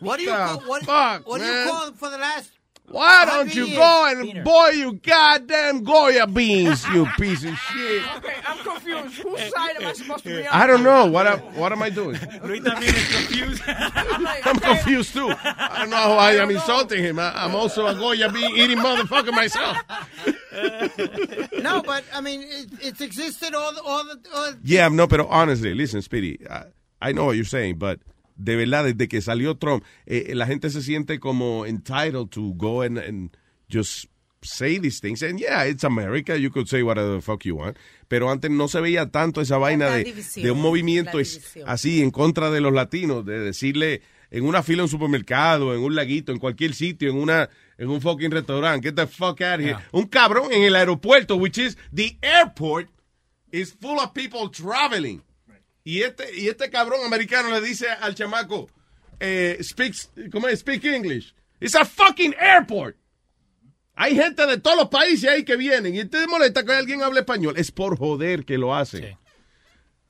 What 0.00 0.18
do 0.18 0.24
you 0.24 0.30
call 0.30 0.60
what, 0.60 0.82
fuck, 0.84 1.26
what 1.26 1.38
do 1.40 1.44
you 1.44 1.70
call 1.70 1.92
for 1.92 2.10
the 2.10 2.18
last 2.18 2.50
Why 2.90 3.24
don't 3.24 3.54
you 3.54 3.68
go 3.76 4.06
and 4.08 4.42
boil 4.42 4.72
you 4.72 4.94
goddamn 4.94 5.84
Goya 5.84 6.26
beans, 6.26 6.84
you 6.88 7.06
piece 7.18 7.44
of 7.44 7.54
shit? 7.56 8.16
Okay, 8.16 8.34
I'm 8.44 8.58
confused. 8.58 9.14
Whose 9.22 9.40
side 9.40 9.76
am 9.76 9.86
I 9.86 9.92
supposed 9.92 10.24
to 10.24 10.30
be 10.30 10.46
on? 10.46 10.52
I 10.52 10.66
don't 10.66 10.82
know. 10.82 11.06
What 11.06 11.28
am, 11.28 11.38
what 11.54 11.70
am 11.70 11.82
I 11.82 11.90
doing? 11.90 12.18
Luis 12.42 12.60
también 12.62 12.92
es 12.94 13.14
confused. 13.14 13.62
I'm 13.68 14.58
confused 14.58 15.12
too. 15.14 15.32
I 15.44 15.76
don't 15.80 15.90
know 15.90 16.16
why 16.16 16.36
I'm 16.36 16.50
insulting 16.50 17.04
him. 17.04 17.20
I, 17.20 17.32
I'm 17.44 17.54
also 17.54 17.86
a 17.86 17.94
Goya 17.94 18.28
bean 18.32 18.56
eating 18.56 18.78
motherfucker 18.78 19.32
myself. 19.32 19.76
No, 21.62 21.82
but 21.82 22.02
I 22.12 22.20
mean 22.20 22.42
it, 22.42 22.66
it's 22.82 23.00
existed 23.00 23.54
all 23.54 23.72
the 23.72 23.82
all 23.82 24.02
the 24.04 24.18
all, 24.34 24.52
Yeah, 24.64 24.88
no, 24.88 25.06
pero 25.06 25.28
honestly, 25.28 25.74
listen, 25.74 26.02
Speedy, 26.02 26.40
I, 26.50 26.64
I 27.00 27.12
know 27.12 27.26
what 27.26 27.36
you're 27.36 27.44
saying, 27.44 27.76
but 27.78 28.00
de 28.40 28.56
verdad, 28.56 28.84
desde 28.84 29.08
que 29.08 29.20
salió 29.20 29.56
Trump, 29.56 29.84
eh, 30.06 30.32
la 30.34 30.46
gente 30.46 30.70
se 30.70 30.82
siente 30.82 31.20
como 31.20 31.66
entitled 31.66 32.30
to 32.30 32.52
go 32.56 32.82
and, 32.82 32.98
and 32.98 33.36
just 33.70 34.06
say 34.42 34.78
these 34.78 35.00
things. 35.00 35.22
And 35.22 35.38
yeah, 35.38 35.66
it's 35.66 35.84
America, 35.84 36.36
you 36.36 36.50
could 36.50 36.66
say 36.66 36.82
whatever 36.82 37.16
the 37.16 37.22
fuck 37.22 37.44
you 37.44 37.56
want. 37.56 37.76
Pero 38.08 38.30
antes 38.30 38.50
no 38.50 38.68
se 38.68 38.80
veía 38.80 39.10
tanto 39.10 39.40
esa 39.40 39.58
vaina 39.58 39.90
de, 39.90 40.04
división, 40.04 40.44
de 40.44 40.50
un 40.50 40.60
movimiento 40.60 41.18
así 41.66 42.02
en 42.02 42.10
contra 42.10 42.50
de 42.50 42.60
los 42.60 42.72
latinos, 42.72 43.24
de 43.24 43.38
decirle 43.38 44.02
en 44.30 44.44
una 44.44 44.62
fila 44.62 44.78
en 44.78 44.84
un 44.84 44.88
supermercado, 44.88 45.74
en 45.74 45.80
un 45.80 45.94
laguito, 45.94 46.32
en 46.32 46.38
cualquier 46.38 46.74
sitio, 46.74 47.10
en 47.10 47.16
una 47.16 47.50
en 47.78 47.88
un 47.88 48.00
fucking 48.00 48.30
restaurante, 48.30 48.88
get 48.88 48.94
the 48.94 49.06
fuck 49.06 49.40
out 49.40 49.58
of 49.58 49.66
here. 49.66 49.76
Un 49.92 50.06
cabrón 50.06 50.52
en 50.52 50.62
el 50.62 50.76
aeropuerto, 50.76 51.36
which 51.36 51.58
is 51.58 51.76
the 51.94 52.16
airport, 52.20 52.88
is 53.50 53.72
full 53.72 53.98
of 53.98 54.12
people 54.12 54.48
traveling. 54.50 55.22
Y 55.90 56.02
este, 56.02 56.24
y 56.38 56.46
este 56.48 56.70
cabrón 56.70 57.00
americano 57.04 57.50
le 57.50 57.60
dice 57.60 57.88
al 57.88 58.14
chamaco, 58.14 58.68
eh, 59.18 59.58
speaks, 59.62 60.10
¿cómo 60.30 60.46
es? 60.48 60.60
Speak 60.60 60.84
English. 60.84 61.34
It's 61.60 61.74
a 61.74 61.84
fucking 61.84 62.34
airport. 62.38 62.96
Hay 63.96 64.14
gente 64.14 64.46
de 64.46 64.58
todos 64.58 64.76
los 64.76 64.88
países 64.88 65.28
ahí 65.28 65.44
que 65.44 65.56
vienen 65.56 65.94
y 65.96 66.04
te 66.04 66.26
molesta 66.26 66.64
que 66.64 66.72
alguien 66.72 67.02
hable 67.02 67.20
español. 67.20 67.54
Es 67.56 67.70
por 67.72 67.98
joder 67.98 68.44
que 68.44 68.56
lo 68.56 68.74
hacen. 68.74 69.18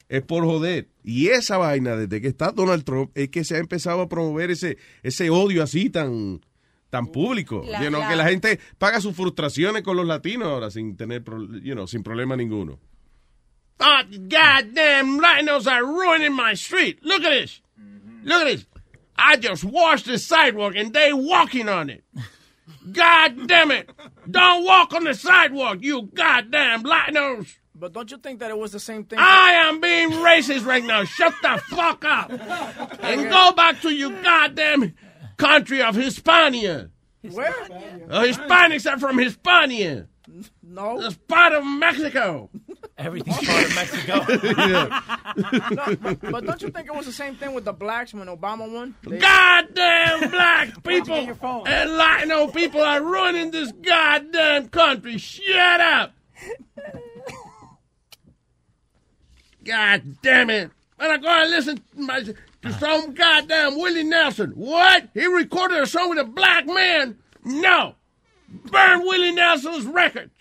Es 0.09 0.23
por 0.23 0.45
joder. 0.45 0.89
Y 1.03 1.29
esa 1.29 1.57
vaina, 1.57 1.97
desde 1.97 2.21
que 2.21 2.29
está 2.29 2.53
Donald 2.53 2.85
Trump, 2.85 3.11
es 3.15 3.31
que 3.31 3.43
se 3.45 3.57
ha 3.57 3.59
empezado 3.59 4.03
a 4.03 4.09
promover 4.09 4.51
ese, 4.51 4.77
ese 5.03 5.31
odio 5.31 5.63
así 5.63 5.89
tan, 5.89 6.41
tan 6.91 7.07
público. 7.07 7.65
La- 7.67 7.83
You 7.83 7.89
know, 7.89 8.01
la- 8.01 8.09
Que 8.11 8.17
la 8.17 8.29
gente 8.29 8.61
paga 8.79 9.01
sus 9.01 9.17
frustraciones 9.17 9.83
con 9.83 9.97
los 9.97 10.07
latinos 10.07 10.49
ahora 10.49 10.71
sin 10.71 10.97
tener, 10.97 11.25
pro- 11.25 11.43
you 11.61 11.73
know, 11.75 11.87
sin 11.89 12.03
problema 12.03 12.37
ninguno. 12.37 12.79
Oh, 13.81 14.03
goddamn 14.29 15.19
rhinos 15.19 15.67
are 15.67 15.85
ruining 15.85 16.35
my 16.35 16.55
street. 16.55 17.01
Look 17.03 17.23
at 17.23 17.31
this. 17.31 17.61
Look 18.23 18.43
at 18.43 18.45
this. 18.45 18.67
I 19.17 19.37
just 19.37 19.65
washed 19.65 20.07
the 20.07 20.19
sidewalk 20.19 20.75
and 20.77 20.93
they 20.93 21.13
walking 21.13 21.69
on 21.69 21.91
it. 21.91 22.05
God 22.93 23.47
damn 23.47 23.71
it. 23.71 23.91
Don't 24.31 24.65
walk 24.65 24.93
on 24.95 25.05
the 25.05 25.15
sidewalk, 25.15 25.79
you 25.81 26.11
goddamn 26.15 26.83
rhinos. 26.83 27.57
But 27.75 27.93
don't 27.95 28.11
you 28.11 28.19
think 28.19 28.41
that 28.41 28.51
it 28.51 28.59
was 28.59 28.73
the 28.73 28.81
same 28.81 29.05
thing? 29.05 29.19
I 29.19 29.53
am 29.67 29.81
being 29.81 30.11
racist 30.11 30.67
right 30.67 30.85
now. 30.85 31.05
Shut 31.05 31.35
the 31.43 31.63
fuck 31.69 32.05
up. 32.05 32.31
And 33.03 33.31
go 33.31 33.53
back 33.53 33.81
to 33.83 33.91
your 33.91 34.11
goddamn 34.23 34.95
country 35.39 35.83
of 35.83 35.95
Hispania. 35.95 36.91
Where? 37.23 37.55
Uh, 38.11 38.23
Hispanics 38.25 38.91
are 38.91 38.99
from 38.99 39.19
Hispania. 39.19 40.09
No. 40.63 41.01
It's 41.01 41.17
part 41.17 41.53
of 41.55 41.65
Mexico. 41.65 42.51
Everything's 43.01 43.47
part 43.49 43.65
of 43.65 43.75
Mexico. 43.75 44.91
No, 45.71 45.97
but, 45.97 46.21
but 46.21 46.45
don't 46.45 46.61
you 46.61 46.71
think 46.71 46.87
it 46.89 46.95
was 46.95 47.07
the 47.07 47.13
same 47.13 47.35
thing 47.37 47.55
with 47.55 47.65
the 47.65 47.73
blacks 47.73 48.13
when 48.13 48.27
Obama 48.27 48.71
won? 48.71 48.95
They- 49.03 49.19
Goddamn 49.19 50.31
black 50.31 50.69
people 50.85 51.17
get 51.17 51.27
your 51.27 51.35
phone? 51.37 51.67
and 51.67 51.97
Latino 51.97 52.49
people 52.49 52.81
are 52.83 53.03
ruining 53.03 53.51
this 53.53 53.73
goddamn 53.73 54.69
country. 54.69 55.19
Shut 55.19 55.81
up. 55.81 56.13
God 59.65 60.17
damn 60.23 60.51
it. 60.51 60.71
When 60.97 61.11
I 61.11 61.17
go 61.17 61.29
and 61.29 61.51
listen 61.51 61.77
to, 61.77 61.83
my, 61.97 62.21
to 62.23 62.73
some 62.79 63.15
goddamn 63.15 63.79
Willie 63.79 64.05
Nelson. 64.05 64.51
What? 64.51 65.09
He 65.15 65.27
recorded 65.27 65.79
a 65.83 65.87
song 65.87 66.11
with 66.11 66.19
a 66.19 66.25
black 66.25 66.67
man? 66.67 67.19
No. 67.45 67.95
Burn 68.49 69.01
Willie 69.03 69.33
Nelson's 69.33 69.87
records. 69.87 70.33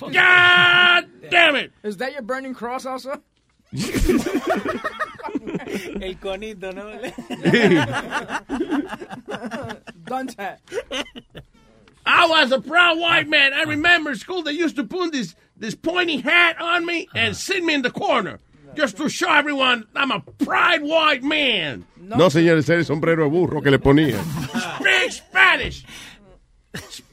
God 0.12 1.06
damn 1.30 1.56
it. 1.56 1.72
Is 1.82 1.96
that 1.98 2.12
your 2.12 2.22
burning 2.22 2.54
cross 2.54 2.86
also? 2.86 3.22
El 6.00 6.14
conito, 6.20 6.72
¿no? 6.72 6.92
Dunce 10.04 10.34
hat. 10.38 10.60
I 12.06 12.26
was 12.28 12.52
a 12.52 12.60
proud 12.60 12.98
white 12.98 13.28
man. 13.28 13.52
I 13.52 13.62
remember 13.64 14.10
in 14.10 14.16
school 14.16 14.42
they 14.42 14.52
used 14.52 14.76
to 14.76 14.84
put 14.84 15.12
this 15.12 15.34
this 15.56 15.74
pointy 15.74 16.18
hat 16.18 16.60
on 16.60 16.86
me 16.86 17.08
and 17.14 17.30
uh-huh. 17.30 17.34
sit 17.34 17.64
me 17.64 17.74
in 17.74 17.82
the 17.82 17.90
corner 17.90 18.38
just 18.76 18.96
to 18.98 19.08
show 19.08 19.32
everyone 19.32 19.86
I'm 19.96 20.12
a 20.12 20.20
proud 20.20 20.82
white 20.82 21.24
man. 21.24 21.84
No, 21.96 22.28
señores, 22.28 22.68
era 22.68 22.78
el 22.78 22.84
sombrero 22.84 23.24
de 23.24 23.30
burro 23.30 23.60
que 23.60 23.70
le 23.70 23.78
ponía. 23.78 24.22
Speak 24.78 25.10
Spanish. 25.10 25.84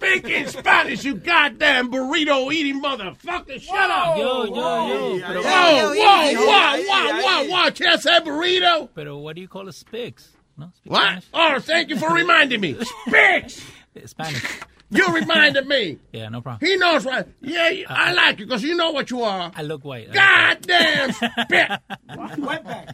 Speaking 0.04 0.48
Spanish, 0.48 1.04
you 1.06 1.16
goddamn 1.16 1.90
burrito 1.92 2.52
eating 2.54 2.82
motherfucker. 2.82 3.62
Shut 3.62 3.74
up. 3.90 4.18
Yo, 4.18 4.44
yo, 4.46 4.52
yo. 4.54 5.20
Pero, 5.26 5.42
Whoa, 5.42 5.94
whoa, 5.94 6.34
whoa, 6.34 6.84
whoa, 6.84 7.22
whoa, 7.22 7.48
whoa. 7.64 7.72
Can 7.72 7.88
I 7.88 7.96
say 7.96 8.20
burrito? 8.20 8.90
pero 8.94 9.18
what 9.18 9.36
do 9.36 9.42
you 9.42 9.48
call 9.48 9.68
a 9.68 9.72
Spix? 9.72 10.28
No? 10.58 10.70
Speak 10.76 10.92
What? 10.92 11.24
Oh, 11.34 11.60
thank 11.60 11.90
you 11.90 11.98
for 11.98 12.14
reminding 12.14 12.60
me. 12.62 12.74
Spix. 13.08 13.62
Spanish. 14.06 14.10
Spanish. 14.10 14.60
You 14.92 15.08
reminded 15.12 15.68
me. 15.68 15.98
Yeah, 16.12 16.30
no 16.30 16.42
problem. 16.42 16.68
He 16.70 16.76
knows 16.78 17.04
what. 17.06 17.28
Yeah, 17.42 17.70
you- 17.70 17.86
I 17.90 18.14
like 18.14 18.40
you 18.40 18.46
because 18.46 18.62
you 18.62 18.76
know 18.76 18.92
what 18.92 19.10
you 19.10 19.24
are. 19.24 19.52
I 19.56 19.64
look 19.64 19.84
white. 19.84 20.12
Goddamn 20.14 21.14
spit. 21.14 21.72
Wetback. 22.10 22.94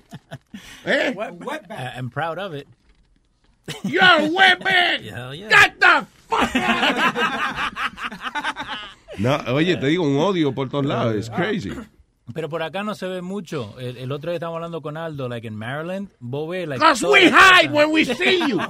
Eh? 0.85 1.13
Wetback. 1.13 1.71
I- 1.71 1.93
I'm 1.97 2.09
proud 2.09 2.37
of 2.39 2.53
it. 2.53 2.67
You're 3.83 4.01
a. 4.03 5.01
Hell 5.01 5.33
yeah. 5.35 5.49
Get 5.49 5.79
the 5.79 6.05
fuck 6.27 6.49
No, 9.17 9.37
oye, 9.53 9.75
te 9.77 9.87
digo, 9.87 10.03
un 10.03 10.17
odio 10.17 10.53
por 10.53 10.69
todos 10.69 10.85
lados. 10.85 11.15
It's 11.15 11.29
crazy. 11.29 11.71
Pero 12.33 12.47
por 12.47 12.61
acá 12.61 12.83
no 12.83 12.93
se 12.93 13.07
ve 13.07 13.21
mucho. 13.23 13.75
El, 13.79 13.97
el 13.97 14.11
otro 14.11 14.29
día 14.29 14.35
estábamos 14.35 14.57
hablando 14.57 14.81
con 14.83 14.97
Aldo, 14.97 15.27
like 15.27 15.47
en 15.47 15.55
Maryland, 15.55 16.09
vos 16.19 16.47
ves, 16.49 16.67
like... 16.67 16.79
Because 16.79 17.03
we 17.05 17.21
hide 17.27 17.71
when 17.71 17.89
we 17.91 18.05
see 18.05 18.39
you. 18.47 18.59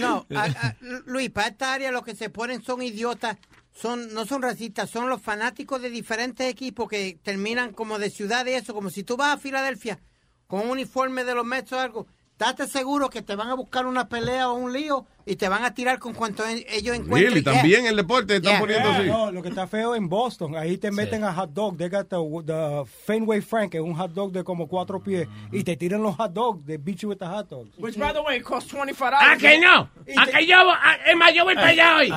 No, 0.00 0.26
a- 0.34 0.44
a- 0.44 0.76
Luis, 1.06 1.30
para 1.30 1.48
esta 1.48 1.72
área 1.74 1.90
los 1.92 2.02
que 2.04 2.14
se 2.14 2.30
ponen 2.30 2.62
son 2.62 2.82
idiotas, 2.82 3.36
son 3.72 4.12
no 4.14 4.24
son 4.26 4.42
racistas, 4.42 4.90
son 4.90 5.08
los 5.08 5.20
fanáticos 5.22 5.80
de 5.82 5.90
diferentes 5.90 6.48
equipos 6.48 6.88
que 6.88 7.18
terminan 7.22 7.72
como 7.72 7.98
de 7.98 8.10
ciudad 8.10 8.46
y 8.46 8.50
eso, 8.52 8.74
como 8.74 8.90
si 8.90 9.04
tú 9.04 9.16
vas 9.16 9.34
a 9.34 9.38
Filadelfia 9.38 9.98
con 10.46 10.60
un 10.60 10.70
uniforme 10.70 11.24
de 11.24 11.34
los 11.34 11.44
Mets 11.44 11.72
o 11.72 11.80
algo, 11.80 12.06
date 12.38 12.66
seguro 12.66 13.10
que 13.10 13.22
te 13.22 13.36
van 13.36 13.48
a 13.48 13.54
buscar 13.54 13.86
una 13.86 14.08
pelea 14.08 14.50
o 14.50 14.54
un 14.54 14.72
lío 14.72 15.06
y 15.28 15.34
te 15.36 15.48
van 15.48 15.64
a 15.64 15.74
tirar 15.74 15.98
con 15.98 16.14
cuanto 16.14 16.44
ellos 16.46 16.94
encuentren. 16.96 17.24
Really, 17.24 17.42
también 17.42 17.84
el 17.86 17.96
deporte 17.96 18.36
están 18.36 18.52
Yeah. 18.52 18.60
poniendo 18.60 18.88
así. 18.90 19.06
No, 19.08 19.32
lo 19.32 19.42
que 19.42 19.48
está 19.48 19.66
feo 19.66 19.96
en 19.96 20.08
Boston, 20.08 20.56
ahí 20.56 20.78
te 20.78 20.92
meten 20.92 21.24
a 21.24 21.32
hot 21.34 21.50
dog. 21.50 21.76
They 21.76 21.88
got 21.88 22.08
the, 22.08 22.16
the 22.46 22.84
Fenway 23.04 23.40
Frank, 23.40 23.72
que 23.72 23.78
es 23.78 23.82
un 23.82 23.94
hot 23.94 24.12
dog 24.12 24.30
de 24.30 24.44
como 24.44 24.68
cuatro 24.68 25.02
pies, 25.02 25.26
y 25.50 25.64
te 25.64 25.76
tiran 25.76 26.00
los 26.02 26.14
hot 26.14 26.32
dogs. 26.32 26.64
They 26.64 26.76
beat 26.76 26.98
you 27.00 27.08
with 27.08 27.18
the 27.18 27.26
hot 27.26 27.48
dogs. 27.50 27.70
Which, 27.76 27.98
by 27.98 28.12
the 28.12 28.22
way, 28.22 28.40
costs 28.40 28.72
$25. 28.72 29.12
¿A 29.20 29.36
que 29.36 29.58
no? 29.58 29.90
¿A 30.16 30.26
que 30.26 30.46
yo? 30.46 30.70
a- 30.70 30.94
Es 31.04 31.16
más, 31.16 31.34
yo 31.34 31.42
voy 31.44 31.56
para 31.56 31.68
allá 31.68 31.96
hoy. 31.96 32.10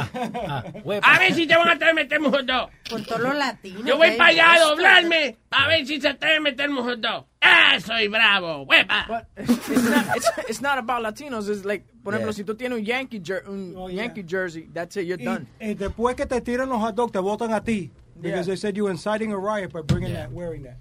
A 1.02 1.20
ver 1.20 1.34
si 1.34 1.48
te 1.48 1.56
van 1.58 1.70
a 1.70 1.78
traer 1.80 1.96
meter 1.96 2.20
un 2.22 2.32
hot 2.32 2.46
dog. 2.46 2.70
Con 2.90 3.04
todos 3.06 3.22
los 3.22 3.36
latinos. 3.36 3.84
Yo 3.86 3.98
voy 3.98 4.12
que 4.12 4.18
para 4.18 4.30
allá 4.30 4.54
a 4.54 4.60
doblarme 4.60 5.38
a 5.52 5.68
ver 5.68 5.86
si 5.88 6.00
se 6.00 6.14
trae 6.14 6.40
meter 6.40 6.70
un 6.70 6.78
hot 6.84 7.00
dog. 7.00 7.26
¡Ah, 7.42 7.80
soy 7.80 8.08
bravo! 8.10 8.66
¡Huepa! 8.66 9.26
It's 9.38 9.70
not, 9.90 10.16
it's, 10.18 10.32
it's 10.50 10.62
not 10.62 10.78
about 10.78 11.02
Latinos. 11.02 11.48
It's 11.50 11.64
like, 11.64 11.86
por 12.04 12.14
ejemplo, 12.14 12.32
Yeah. 12.32 12.34
si 12.34 12.44
tú 12.44 12.56
tienes 12.56 12.78
un 12.80 12.86
Yankee, 12.86 13.20
jer- 13.20 13.48
un 13.48 13.92
Yankee 13.92 14.24
jersey, 14.28 14.70
that's 14.74 14.96
it, 14.98 15.06
you're 15.06 15.22
Y, 15.22 15.26
done. 15.26 15.48
y 15.60 15.74
después 15.76 16.16
que 16.16 16.26
te 16.26 16.40
tiran 16.42 16.70
los 16.70 16.80
hot 16.80 16.96
dogs, 16.96 17.12
te 17.12 17.20
votan 17.20 17.54
a 17.54 17.62
ti. 17.64 17.92
Because 18.22 18.48
Yeah. 18.48 18.54
they 18.54 18.58
said 18.58 18.76
you're 18.76 18.92
inciting 18.92 19.32
a 19.32 19.38
riot 19.38 19.72
by 19.72 19.82
bringing 19.82 20.14
that, 20.14 20.32
wearing 20.32 20.64
that. 20.64 20.78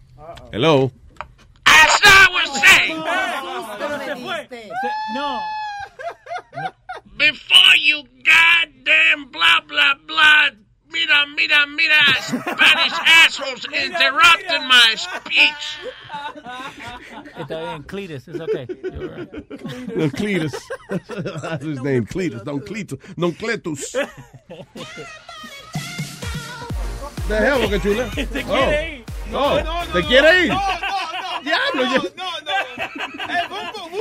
Hello. 0.52 0.90
That's 1.64 2.00
not 2.04 2.32
what 2.32 2.48
I'm 2.48 2.54
saying. 2.54 2.96
No. 5.14 5.38
Before 7.16 7.74
you 7.76 8.04
goddamn 8.24 9.30
blah, 9.30 9.60
blah, 9.66 9.94
blah. 10.06 10.50
Mira, 10.90 11.26
mira, 11.36 11.66
mira, 11.66 12.02
Spanish 12.22 12.92
assholes 13.06 13.64
interrupting 13.66 14.66
my 14.66 14.94
speech. 14.96 15.78
Está 17.36 17.48
bien, 17.48 17.82
Cletus, 17.84 18.28
it's 18.28 18.40
okay. 18.40 18.66
You're 18.82 19.08
right. 19.10 19.32
No, 19.96 20.08
Cletus. 20.08 20.54
That's 21.42 21.64
his 21.64 21.82
name, 21.82 22.06
Cletus. 22.06 22.44
Don 22.44 22.60
Cletus. 22.60 22.98
Don 23.16 23.32
Cletus. 23.32 23.94
The 27.28 27.36
hell, 27.36 27.60
Boca 27.60 27.78
Chula? 27.78 28.08
Te 28.10 28.42
Oh. 28.46 28.97
Quiere 29.30 29.60
ir. 29.60 29.66
Oh, 29.66 29.92
¿te 29.92 30.02
quiere 30.04 30.46
ir? 30.46 30.52
Diablo, 31.44 31.94
yo- 31.94 32.02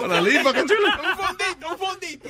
Para 0.01 0.21
la 0.21 0.43
Boca 0.43 0.63
Chula. 0.65 0.99
Un 1.03 1.17
fondito, 1.17 1.71
un 1.71 1.77
fondito. 1.77 2.29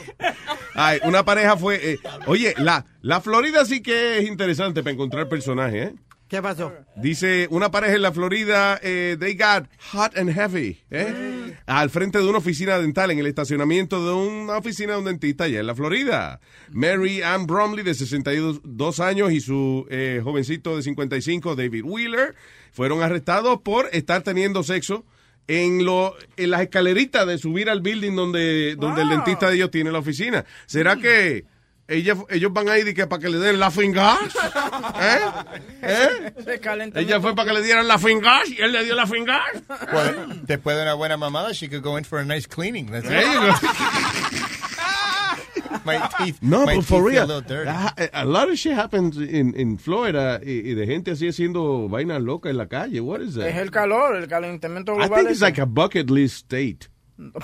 Ay, 0.73 0.99
una 1.03 1.23
pareja 1.23 1.57
fue. 1.57 1.91
eh, 1.93 1.99
oye, 2.25 2.53
la, 2.57 2.85
la 3.01 3.21
Florida 3.21 3.65
sí 3.65 3.81
que 3.81 4.19
es 4.19 4.27
interesante 4.27 4.83
para 4.83 4.93
encontrar 4.93 5.27
personajes, 5.29 5.89
¿eh? 5.89 5.95
¿Qué 6.27 6.41
pasó? 6.41 6.73
Dice, 6.97 7.47
una 7.51 7.71
pareja 7.71 7.95
en 7.95 8.01
la 8.01 8.11
Florida, 8.11 8.77
eh, 8.83 9.15
they 9.17 9.33
got 9.37 9.65
hot 9.93 10.17
and 10.17 10.29
heavy, 10.33 10.77
¿eh? 10.91 11.53
Al 11.67 11.89
frente 11.89 12.17
de 12.19 12.25
una 12.27 12.39
oficina 12.39 12.77
dental, 12.79 13.11
en 13.11 13.19
el 13.19 13.27
estacionamiento 13.27 14.05
de 14.05 14.13
una 14.13 14.57
oficina 14.57 14.93
de 14.93 14.99
un 14.99 15.05
dentista 15.05 15.45
allá 15.45 15.61
en 15.61 15.67
la 15.67 15.73
Florida. 15.75 16.41
Mary 16.71 17.21
Ann 17.21 17.47
Bromley, 17.47 17.81
de 17.85 17.93
62 17.93 18.99
años, 18.99 19.31
y 19.31 19.39
su 19.39 19.87
eh, 19.89 20.19
jovencito 20.21 20.75
de 20.75 20.83
55, 20.83 21.55
David 21.55 21.83
Wheeler, 21.85 22.35
fueron 22.77 23.01
arrestados 23.01 23.59
por 23.63 23.89
estar 23.91 24.21
teniendo 24.21 24.61
sexo 24.61 25.03
en, 25.47 25.83
lo, 25.83 26.15
en 26.37 26.51
las 26.51 26.61
escaleritas 26.61 27.25
de 27.25 27.39
subir 27.39 27.71
al 27.71 27.81
building 27.81 28.15
donde, 28.15 28.75
donde 28.75 29.01
el 29.01 29.09
dentista 29.09 29.49
de 29.49 29.55
ellos 29.55 29.71
tiene 29.71 29.91
la 29.91 29.97
oficina. 29.97 30.45
¿Será 30.67 30.95
que 30.95 31.45
ella, 31.87 32.15
ellos 32.29 32.53
van 32.53 32.69
ahí 32.69 32.83
de 32.83 32.93
que 32.93 33.07
para 33.07 33.19
que 33.19 33.29
le 33.29 33.39
den 33.39 33.59
la 33.59 33.71
fingas? 33.71 34.19
¿Eh? 35.01 35.19
¿Eh? 35.81 36.33
Ella 36.93 37.19
fue 37.19 37.33
para 37.35 37.49
que 37.49 37.55
le 37.57 37.63
dieran 37.63 37.87
la 37.87 37.97
fingas 37.97 38.47
y 38.47 38.61
él 38.61 38.71
le 38.71 38.83
dio 38.83 38.93
la 38.93 39.07
fingas. 39.07 39.41
Well, 39.91 40.41
después 40.43 40.77
de 40.77 40.83
una 40.83 40.93
buena 40.93 41.17
mamada, 41.17 41.53
she 41.53 41.67
could 41.67 41.81
go 41.81 41.97
in 41.97 42.05
for 42.05 42.19
a 42.19 42.25
nice 42.25 42.47
cleaning. 42.47 42.91
That's 42.91 43.07
There 43.09 43.21
it. 43.21 43.33
you 43.33 43.39
go. 45.71 45.76
My 45.87 46.07
teeth, 46.19 46.37
No, 46.41 46.65
my 46.65 46.75
but 46.75 46.83
for 46.85 47.01
teeth 47.01 47.15
feel 47.15 47.25
real, 47.27 47.31
a 47.31 47.41
dirty. 47.41 47.69
a, 47.69 48.09
a 48.13 48.25
lot 48.25 48.49
of 48.49 48.57
shit 48.57 48.73
happens 48.73 49.17
in, 49.17 49.55
in 49.59 49.77
Florida 49.79 50.39
y, 50.43 50.51
y 50.71 50.73
de 50.75 50.85
gente 50.85 51.11
así 51.11 51.27
haciendo 51.27 51.89
vainas 51.89 52.21
locas 52.21 52.51
en 52.51 52.57
la 52.57 52.67
calle. 52.67 52.99
What 53.01 53.21
is 53.21 53.33
that? 53.35 53.47
Es 53.47 53.55
el 53.57 53.71
calor, 53.71 54.15
el 54.17 54.27
calentamiento 54.27 54.93
I 54.93 54.97
global. 54.97 55.17
think 55.19 55.31
it's 55.31 55.41
like 55.41 55.59
a 55.59 55.65
bucket 55.65 56.09
list 56.11 56.35
state. 56.45 56.87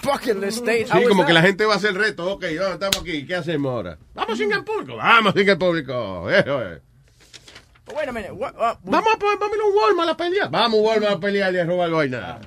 bucket 0.04 0.38
list 0.38 0.60
state. 0.60 0.86
Sí, 0.88 1.04
como 1.08 1.26
que 1.26 1.34
la 1.34 1.42
gente 1.42 1.66
va 1.66 1.74
a 1.74 1.78
hacer 1.78 1.96
reto. 1.96 2.34
Ok, 2.34 2.44
oh, 2.62 2.74
estamos 2.74 3.00
aquí. 3.02 3.26
¿Qué 3.26 3.34
hacemos 3.36 3.72
ahora? 3.72 3.98
Vamos 4.14 4.38
sin 4.38 4.52
el 4.52 4.64
público. 4.64 4.98
Vamos 4.98 5.34
sin 5.36 5.50
el 5.50 5.58
público. 5.58 6.30
Eh, 6.30 6.44
eh. 6.46 6.80
Wait 7.96 8.08
a 8.08 8.12
minute. 8.12 8.32
What, 8.34 8.54
what- 8.56 8.78
Vamos 8.84 9.14
a 9.16 9.18
poner 9.18 9.58
un 9.66 9.76
Walmart 9.76 10.10
a 10.12 10.18
pelear. 10.18 10.50
Vamos 10.52 10.78
a 10.78 10.82
un 10.82 10.86
Walmart 10.88 11.14
a 11.16 11.20
pelear 11.20 11.54
y 11.54 11.58
a 11.58 11.66
robar 11.66 11.90
vaina. 11.92 12.40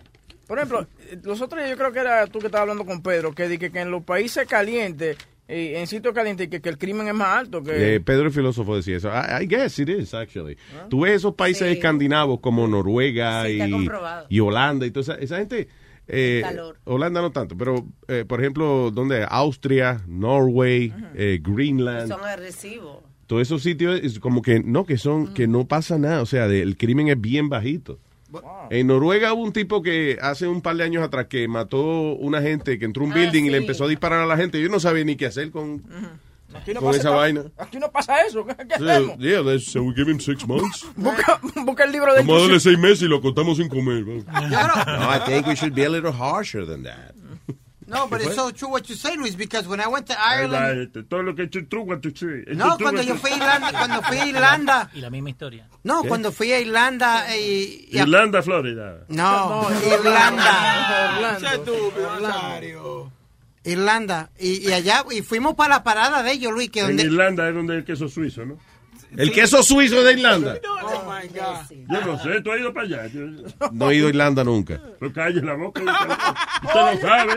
Por 0.47 0.59
ejemplo, 0.59 0.87
los 1.25 1.41
otros 1.43 1.59
días 1.61 1.71
yo 1.71 1.77
creo 1.77 1.93
que 1.93 1.99
era 1.99 2.27
tú 2.29 2.39
que 2.39 2.47
estabas 2.47 2.63
hablando 2.63 2.87
con 2.87 3.03
Pedro, 3.03 3.35
que, 3.35 3.49
di 3.49 3.59
que, 3.59 3.73
que 3.73 3.81
en 3.81 3.91
los 3.91 4.05
países 4.05 4.47
calientes, 4.47 5.17
eh, 5.49 5.75
en 5.81 5.87
sitios 5.87 6.13
calientes, 6.15 6.49
que, 6.49 6.61
que 6.61 6.69
el 6.69 6.79
crimen 6.79 7.07
es 7.09 7.15
más 7.15 7.29
alto. 7.39 7.63
que 7.63 7.95
Eh, 7.97 8.01
Pedro 8.01 8.25
el 8.27 8.33
filósofo 8.33 8.75
decía 8.77 8.97
eso. 8.97 9.09
I, 9.11 9.45
I 9.45 9.47
guess 9.47 9.79
it 9.79 9.89
is, 9.89 10.13
actually. 10.15 10.57
Tú 10.91 11.01
ves 11.03 11.13
esos 11.17 11.35
países 11.35 11.69
escandinavos 11.75 12.41
como 12.41 12.67
Noruega 12.67 13.45
Sí, 13.47 13.59
y, 13.61 13.89
y 14.37 14.41
Holanda 14.41 14.87
y 14.87 14.91
toda 14.91 15.15
esa, 15.15 15.15
esa 15.23 15.37
gente. 15.39 15.69
eh, 16.09 16.41
calor. 16.43 16.79
Holanda 16.85 17.21
no 17.21 17.31
tanto, 17.33 17.57
pero 17.57 17.87
eh, 18.09 18.25
por 18.27 18.41
ejemplo, 18.41 18.91
donde 18.93 19.27
Austria, 19.29 20.03
Norway, 20.07 20.93
eh, 21.15 21.41
Greenland, 21.43 22.09
Son 22.09 22.25
agresivos. 22.25 22.99
todos 23.27 23.43
esos 23.43 23.63
sitios 23.63 24.01
es 24.03 24.19
como 24.21 24.43
que 24.43 24.61
no, 24.61 24.85
que 24.85 24.99
son, 24.99 25.33
que 25.35 25.47
no 25.49 25.67
pasa 25.67 25.99
nada. 25.99 26.23
O 26.23 26.27
sea, 26.27 26.47
de- 26.49 26.63
el 26.63 26.77
crimen 26.77 27.09
es 27.09 27.21
bien 27.21 27.49
bajito. 27.49 27.99
En 28.71 28.87
Noruega 28.87 29.33
hubo 29.33 29.43
un 29.43 29.53
tipo 29.53 29.83
que 29.83 30.19
hace 30.21 30.47
un 30.47 30.61
par 30.63 30.77
de 30.77 30.85
años 30.85 31.03
atrás 31.05 31.27
que 31.29 31.47
mató 31.49 31.81
una 31.83 32.41
gente 32.43 32.79
que 32.79 32.85
entró 32.85 33.03
a 33.05 33.07
un 33.07 33.13
Ah, 33.13 33.17
building 33.17 33.45
y 33.45 33.51
le 33.51 33.59
sí. 33.59 33.65
empezó 33.65 33.85
a 33.85 33.89
disparar 33.89 34.21
a 34.21 34.27
la 34.27 34.37
gente. 34.37 34.61
Yo 34.61 34.69
no 34.69 34.81
sabía 34.81 35.05
ni 35.05 35.17
qué 35.17 35.27
hacer 35.27 35.51
con, 35.51 35.83
aquí 36.55 36.73
no 36.75 36.81
con 36.81 36.89
pasa 36.91 36.99
esa 36.99 37.09
nada. 37.11 37.21
vaina. 37.21 37.43
Aquí 37.59 37.79
no 37.79 37.91
pasa 37.91 38.21
eso. 38.23 38.45
¿Qué, 38.47 38.53
hacemos? 38.75 39.19
yeah, 39.19 39.59
so 39.59 39.83
we 39.83 39.95
give 39.95 40.11
him 40.11 40.19
six 40.21 40.47
months. 40.47 40.87
Busca, 40.97 41.41
busca 41.65 41.85
el 41.85 41.93
libro 41.93 42.13
de 42.15 42.21
Vamos 42.21 42.39
a 42.39 42.43
darle 42.47 42.61
seis 42.61 42.79
meses 42.79 43.03
y 43.03 43.09
lo 43.09 43.21
contamos 43.21 43.57
sin 43.59 43.69
comer. 43.69 44.05
No, 44.27 45.11
I 45.11 45.21
think 45.27 45.47
we 45.47 45.55
should 45.55 45.75
be 45.75 45.85
a 45.85 45.89
little 45.91 46.13
harsher 46.13 46.65
than 46.67 46.83
that. 46.85 47.15
No, 47.87 48.09
but 48.09 48.21
¿Qué 48.21 48.27
it's 48.27 48.35
so 48.35 48.51
true 48.51 48.69
what 48.69 48.83
you 48.89 48.97
say, 48.97 49.17
Luis, 49.17 49.37
because 49.37 49.69
when 49.69 49.81
I 49.81 49.87
went 49.87 50.07
to 50.07 50.15
Ireland... 50.19 50.81
este, 50.81 51.03
todo 51.05 51.23
lo 51.23 51.35
que 51.37 51.45
es 51.45 51.51
true, 51.69 51.83
what 51.83 52.01
you 52.03 52.11
say. 52.15 52.45
No, 52.55 52.77
cuando 52.79 53.01
yo 53.03 53.15
fui 53.17 53.31
a 53.31 53.37
Irlanda, 53.37 53.71
cuando 53.73 54.03
fui 54.03 54.19
a 54.19 54.27
Irlanda... 54.31 54.91
Y 54.93 55.01
la 55.01 55.11
misma 55.11 55.31
historia. 55.31 55.69
No, 55.85 56.03
¿Qué? 56.03 56.09
cuando 56.09 56.33
fui 56.33 56.53
a 56.53 56.59
Irlanda 56.61 57.37
y... 57.37 57.89
y 57.91 57.99
a- 57.99 58.03
Irlanda, 58.03 58.43
Florida. 58.43 59.05
No, 59.09 59.69
Irlanda. 59.87 61.39
Irlanda. 63.65 64.31
Y, 64.39 64.69
y 64.69 64.73
allá, 64.73 65.05
y 65.11 65.23
fuimos 65.23 65.55
para 65.55 65.77
la 65.77 65.83
parada 65.85 66.23
de 66.23 66.33
ellos, 66.33 66.53
Luis, 66.53 66.71
que 66.71 66.81
En 66.81 66.89
donde... 66.89 67.03
Irlanda 67.05 67.49
es 67.49 67.55
donde 67.55 67.77
el 67.77 67.85
queso 67.85 68.09
suizo, 68.09 68.45
¿no? 68.47 68.59
El 69.17 69.33
queso 69.33 69.63
suizo 69.63 70.03
de 70.03 70.13
Irlanda. 70.15 70.59
Oh, 70.83 71.05
my 71.05 71.29
God. 71.29 71.71
Yo 71.89 72.01
no 72.07 72.23
sé, 72.23 72.41
tú 72.43 72.53
has 72.53 72.61
ido 72.61 72.73
para 72.73 72.87
allá. 72.87 73.03
No 73.73 73.91
he 73.91 73.97
ido 73.97 74.07
a 74.07 74.11
Irlanda 74.11 74.45
nunca. 74.45 74.81
Pero 74.99 75.13
calle 75.13 75.41
la 75.43 75.55
boca. 75.55 75.81
Usted 75.81 76.81
lo 76.81 77.01
sabe. 77.01 77.35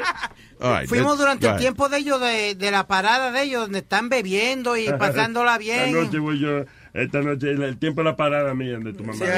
Right, 0.59 0.89
Fuimos 0.89 1.17
durante 1.17 1.47
el 1.47 1.57
tiempo 1.57 1.87
de 1.87 1.97
ellos, 1.99 2.19
de, 2.19 2.53
de 2.55 2.71
la 2.71 2.85
parada 2.85 3.31
de 3.31 3.43
ellos, 3.43 3.61
donde 3.61 3.79
están 3.79 4.09
bebiendo 4.09 4.75
y 4.75 4.91
pasándola 4.99 5.57
bien. 5.57 5.93
noche 5.93 6.19
voy 6.19 6.39
yo. 6.39 6.65
Esta 6.93 7.21
noche, 7.21 7.51
el, 7.51 7.61
el 7.61 7.77
tiempo 7.77 8.01
de 8.01 8.05
la 8.05 8.15
parada 8.15 8.53
mía 8.55 8.77
de 8.79 8.93
tu 8.93 9.03
mamá. 9.03 9.13
Señor, 9.13 9.33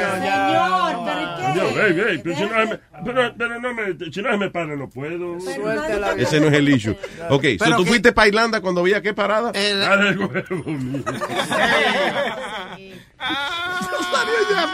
¿pero 1.05 1.55
Yo, 1.55 1.63
hey, 1.75 2.03
hey, 2.07 2.21
pero 2.23 2.35
si 2.37 2.41
no 2.43 2.49
se 2.49 2.65
me, 2.65 2.79
pero, 3.03 3.33
pero 3.37 3.59
no 3.59 3.73
me, 3.73 4.11
si 4.11 4.21
no 4.21 4.31
se 4.31 4.37
me 4.37 4.49
para, 4.49 4.75
no 4.75 4.89
puedo. 4.89 5.37
Ese 6.17 6.39
no 6.39 6.47
es 6.47 6.53
el 6.53 6.69
issue. 6.69 6.95
Ok, 7.29 7.43
so 7.57 7.65
Pero 7.65 7.75
tú 7.77 7.83
que- 7.83 7.89
fuiste 7.89 8.11
para 8.13 8.27
Irlanda 8.29 8.61
cuando 8.61 8.81
había 8.81 9.01
qué 9.01 9.13
parada? 9.13 9.51
El- 9.53 9.79
Dale 9.79 10.09
el 10.09 10.19
huevo, 10.19 10.63
mío. 10.71 11.03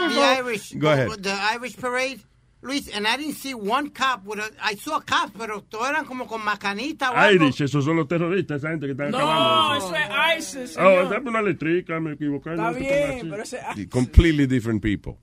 the 0.08 0.20
Irish, 0.40 0.74
Go 0.78 0.88
ahead. 0.90 1.08
the 1.20 1.30
Irish 1.54 1.76
parade, 1.76 2.20
Luis, 2.60 2.88
and 2.92 3.06
I 3.06 3.16
didn't 3.16 3.36
see 3.36 3.54
one 3.54 3.90
cop 3.90 4.24
with 4.24 4.40
a, 4.40 4.50
I 4.60 4.74
saw 4.76 4.98
cops, 5.00 5.32
pero 5.38 5.62
todos 5.62 5.88
eran 5.90 6.04
como 6.04 6.26
con 6.26 6.42
macanita 6.44 7.10
o 7.12 7.14
algo. 7.14 7.44
Irish, 7.44 7.60
esos 7.62 7.84
son 7.84 7.96
los 7.96 8.08
terroristas, 8.08 8.58
esa 8.58 8.70
gente 8.70 8.86
que 8.86 8.92
están 8.92 9.12
No, 9.12 9.18
acabando. 9.18 9.86
eso 9.86 9.94
es 9.94 10.38
ISIS, 10.38 10.76
Oh, 10.76 10.82
señor. 10.90 11.08
dame 11.10 11.30
una 11.30 11.42
letrica, 11.42 12.00
me 12.00 12.14
equivoqué. 12.14 12.50
Está 12.50 12.72
no 12.72 12.74
bien, 12.78 13.30
pero 13.30 13.42
ese 13.44 13.60
Y 13.76 13.86
Completely 13.86 14.46
different 14.46 14.82
people. 14.82 15.14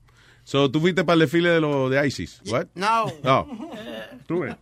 So 0.44 0.70
tú 0.70 0.80
fuiste 0.80 1.04
para 1.04 1.14
el 1.14 1.20
desfile 1.20 1.50
de 1.50 1.60
los 1.60 1.90
de 1.90 2.06
ISIS. 2.06 2.40
What? 2.46 2.68
No. 2.74 3.04
Oh. 3.24 3.46
Tú 4.26 4.40
ves. 4.40 4.56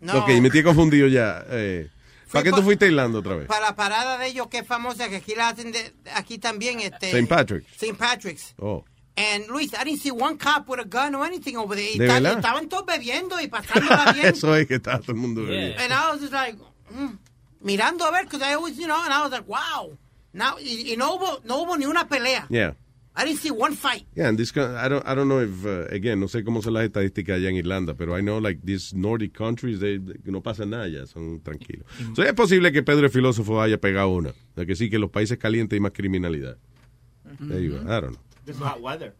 No. 0.00 0.18
Ok, 0.18 0.28
me 0.40 0.48
estoy 0.48 0.62
confundido 0.62 1.08
ya. 1.08 1.44
Eh, 1.48 1.88
¿Para 2.30 2.44
qué 2.44 2.50
pa- 2.50 2.56
tú 2.58 2.62
fuiste 2.62 2.84
a 2.84 2.88
Irlanda 2.88 3.18
otra 3.18 3.34
vez? 3.34 3.46
Para 3.48 3.62
la 3.68 3.74
parada 3.74 4.18
de 4.18 4.28
ellos 4.28 4.46
que 4.46 4.58
es 4.58 4.66
famosa, 4.66 5.08
que 5.08 5.16
aquí 5.16 5.34
la 5.34 5.48
hacen 5.48 5.72
de, 5.72 5.94
aquí 6.14 6.38
también. 6.38 6.78
Este, 6.80 7.06
St. 7.10 7.26
Patrick's. 7.26 7.72
St. 7.72 7.94
Patrick's. 7.98 8.54
Oh. 8.58 8.84
And 9.16 9.48
Luis, 9.48 9.74
I 9.74 9.84
didn't 9.84 10.00
see 10.00 10.10
one 10.10 10.38
cop 10.38 10.68
with 10.68 10.80
a 10.80 10.84
gun 10.84 11.14
or 11.14 11.24
anything 11.24 11.56
over 11.56 11.74
there. 11.74 11.98
¿De 11.98 12.06
verdad? 12.06 12.38
estaban 12.38 12.68
todos 12.68 12.86
bebiendo 12.86 13.40
y 13.40 13.48
pasándola 13.48 14.12
bien. 14.14 14.26
Eso 14.26 14.54
es 14.54 14.66
que 14.66 14.76
está 14.76 14.98
todo 14.98 15.12
el 15.12 15.18
mundo 15.18 15.42
bebiendo. 15.42 15.78
And 15.78 15.92
I 15.92 16.10
was 16.12 16.20
just 16.20 16.32
like, 16.32 16.56
mm, 16.90 17.18
mirando 17.62 18.06
a 18.06 18.12
ver, 18.12 18.24
because 18.24 18.42
I 18.42 18.54
always, 18.54 18.78
you 18.78 18.86
know, 18.86 19.02
and 19.02 19.12
I 19.12 19.22
was 19.22 19.30
like, 19.30 19.46
wow. 19.48 19.90
Now, 20.32 20.56
y, 20.58 20.92
y 20.92 20.96
no, 20.96 21.16
hubo, 21.16 21.44
no 21.44 21.64
hubo 21.64 21.76
ni 21.76 21.86
una 21.86 22.08
pelea. 22.08 22.46
Yeah. 22.48 22.74
I 23.14 23.24
didn't 23.24 23.40
see 23.40 23.50
one 23.50 23.74
fight. 23.74 24.06
Yeah, 24.14 24.28
and 24.28 24.38
this, 24.38 24.56
I 24.56 24.88
don't, 24.88 25.04
I 25.06 25.14
don't 25.14 25.28
know 25.28 25.40
if, 25.40 25.66
uh, 25.66 25.86
again, 25.90 26.20
no 26.20 26.26
sé 26.26 26.44
cómo 26.44 26.62
son 26.62 26.74
las 26.74 26.84
estadísticas 26.84 27.36
allá 27.36 27.48
en 27.48 27.56
Irlanda, 27.56 27.94
pero 27.94 28.16
I 28.16 28.22
know 28.22 28.38
like 28.38 28.60
these 28.64 28.94
Nordic 28.94 29.34
countries, 29.34 29.80
they, 29.80 29.98
no 30.24 30.40
pasa 30.40 30.64
nada 30.64 30.88
ya, 30.88 31.06
son 31.06 31.40
tranquilos. 31.40 31.84
So, 32.14 32.22
es 32.22 32.32
posible 32.32 32.70
que 32.72 32.82
Pedro 32.84 33.06
el 33.06 33.10
filósofo 33.10 33.60
haya 33.60 33.78
pegado 33.78 34.08
una, 34.10 34.32
de 34.54 34.64
que 34.64 34.76
sí, 34.76 34.88
que 34.88 34.96
en 34.96 35.02
los 35.02 35.10
países 35.10 35.38
calientes 35.38 35.76
hay 35.76 35.80
más 35.80 35.92
criminalidad. 35.92 36.56
There 37.40 37.60
you 37.60 37.72
go. 37.72 37.82
I 37.82 38.00
don't 38.00 38.12
know. 38.12 38.20
Just 38.50 38.62
hot 38.62 38.80
weather. 38.80 39.14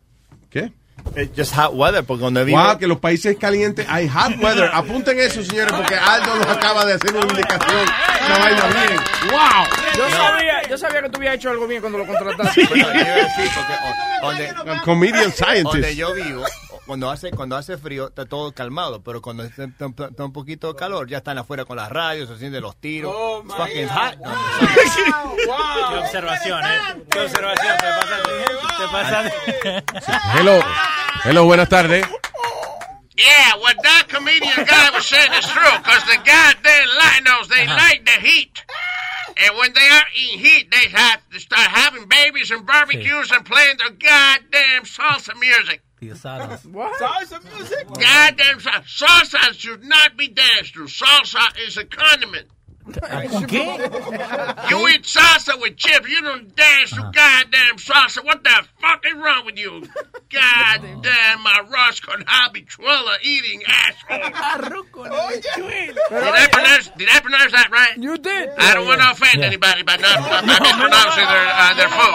¿Qué? 0.50 0.72
It's 1.16 1.34
just 1.34 1.54
hot 1.54 1.72
weather, 1.74 2.04
porque 2.04 2.20
cuando 2.20 2.44
vivo... 2.44 2.58
Wow, 2.62 2.76
que 2.78 2.86
los 2.86 2.98
países 2.98 3.36
calientes 3.38 3.86
hay 3.88 4.06
hot 4.08 4.36
weather. 4.42 4.70
Apunten 4.74 5.18
eso, 5.18 5.42
señores, 5.42 5.72
porque 5.72 5.94
Aldo 5.94 6.34
nos 6.36 6.46
acaba 6.48 6.84
de 6.84 6.92
hacer 6.94 7.16
una 7.16 7.26
indicación. 7.26 7.86
Una 8.26 8.38
vaina 8.38 8.66
bien. 8.66 9.00
¡Wow! 9.30 9.64
Yo 9.96 10.10
sabía, 10.10 10.62
yo 10.68 10.76
sabía 10.78 11.02
que 11.02 11.08
tú 11.08 11.18
habías 11.18 11.34
hecho 11.36 11.50
algo 11.50 11.66
bien 11.66 11.80
cuando 11.80 11.98
lo 11.98 12.06
contrataste. 12.06 12.66
Bueno, 12.66 12.84
yo 12.92 13.00
iba 13.00 13.10
a 13.12 13.14
decir, 13.14 13.50
porque 13.54 13.72
o- 13.72 14.26
donde, 14.26 14.80
Comedian 14.84 15.32
scientist. 15.32 15.64
donde 15.72 15.96
yo 15.96 16.12
vivo, 16.14 16.44
cuando 16.90 17.08
hace, 17.08 17.30
cuando 17.30 17.56
hace 17.56 17.78
frío 17.78 18.08
está 18.08 18.26
todo 18.26 18.50
calmado, 18.52 19.00
pero 19.04 19.22
cuando 19.22 19.44
está, 19.44 19.62
está- 19.62 19.86
está 20.08 20.24
un 20.24 20.32
poquito 20.32 20.72
de 20.72 20.74
calor, 20.76 21.08
ya 21.08 21.18
están 21.18 21.38
afuera 21.38 21.64
con 21.64 21.76
las 21.76 21.88
radios, 21.88 22.28
haciendo 22.28 22.60
los 22.60 22.80
tiros. 22.80 23.12
Oh, 23.16 23.44
It's 23.44 23.54
fucking 23.54 23.88
hot. 23.88 24.16
Qué 25.36 25.96
observación, 25.98 26.60
¿eh? 26.64 26.78
Qué 27.08 27.20
observación. 27.20 27.76
Te 27.76 27.86
pasaste. 27.86 28.32
Te 28.76 28.88
pasaste. 28.88 29.84
Hello. 30.38 30.60
Hello, 31.22 31.44
buenas 31.44 31.68
tardes. 31.68 32.04
Yeah, 33.16 33.54
what 33.60 33.76
that 33.84 34.08
comedian 34.08 34.66
guy 34.66 34.90
was 34.92 35.06
saying 35.06 35.30
is 35.38 35.46
true, 35.46 35.78
because 35.78 36.04
the 36.06 36.16
goddamn 36.16 36.88
Latinos, 36.98 37.46
they 37.48 37.66
like 37.68 38.04
the 38.04 38.18
heat. 38.20 38.64
And 39.36 39.56
when 39.58 39.72
they 39.74 39.88
are 39.88 40.06
in 40.16 40.40
heat, 40.40 40.72
they 40.72 40.88
have 40.90 41.20
to 41.30 41.38
start 41.38 41.68
having 41.70 42.08
babies 42.08 42.50
and 42.50 42.66
barbecues 42.66 43.30
and 43.30 43.44
playing 43.44 43.76
their 43.78 43.90
goddamn 43.90 44.82
salsa 44.82 45.38
music. 45.38 45.82
What? 46.72 46.98
Salsa 47.00 47.44
music? 47.56 47.86
Goddamn 47.88 48.58
salsa. 48.58 49.04
Salsa 49.04 49.52
should 49.52 49.84
not 49.84 50.16
be 50.16 50.28
danced 50.28 50.74
to. 50.74 50.80
Salsa 50.84 51.46
is 51.66 51.76
a 51.76 51.84
condiment. 51.84 52.46
¿Qué? 52.90 54.70
You 54.70 54.88
eat 54.88 55.02
salsa 55.02 55.60
with 55.60 55.76
chips. 55.76 56.08
You 56.08 56.22
don't 56.22 56.54
dance 56.56 56.90
to 56.90 57.02
goddamn 57.12 57.76
salsa. 57.76 58.24
What 58.24 58.42
the 58.42 58.64
fuck 58.80 59.04
is 59.06 59.12
wrong 59.14 59.44
with 59.44 59.58
you? 59.58 59.82
Goddamn, 60.30 61.42
my 61.42 61.60
Roscoe 61.70 62.12
habichuela 62.24 63.16
eating 63.22 63.62
asshole. 63.66 64.18
Did 66.10 66.22
I 66.22 66.48
pronounce? 66.50 66.88
Did 66.96 67.08
I 67.10 67.20
pronounce 67.20 67.52
that 67.52 67.68
right? 67.70 67.96
You 67.98 68.16
did. 68.16 68.48
I 68.58 68.74
don't 68.74 68.86
want 68.86 69.00
to 69.02 69.10
offend 69.10 69.42
anybody 69.44 69.82
by 69.82 69.96
not 69.96 70.18
by 70.18 70.40
mispronouncing 70.46 71.26
their 71.26 71.46
uh, 71.46 71.74
their 71.74 71.88
food. 71.88 72.14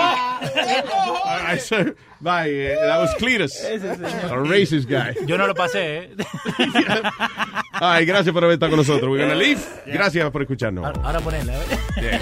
I 1.28 1.58
said, 1.60 1.96
bye. 2.26 2.50
eh, 2.50 2.76
that 2.76 3.00
was 3.00 3.14
Cletus. 3.16 3.64
A 4.32 4.36
racist 4.44 4.90
guy. 4.90 5.16
Yo 5.26 5.38
no 5.38 5.48
lo 5.48 5.54
pasé, 5.54 5.98
¿eh? 5.98 6.10
Ay, 7.74 8.06
gracias 8.06 8.34
por 8.34 8.44
haber 8.44 8.56
estado 8.56 8.72
con 8.72 8.80
nosotros. 8.80 9.10
We're 9.10 9.24
gonna 9.24 9.36
leave. 9.36 9.62
Gracias 9.86 10.30
por 10.32 10.42
escucharnos. 10.42 10.86
Ahora 11.04 11.20
ponela, 11.20 11.54
¿eh? 11.54 12.20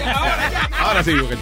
Ahora 0.78 1.02
sí, 1.02 1.14
Boca. 1.14 1.36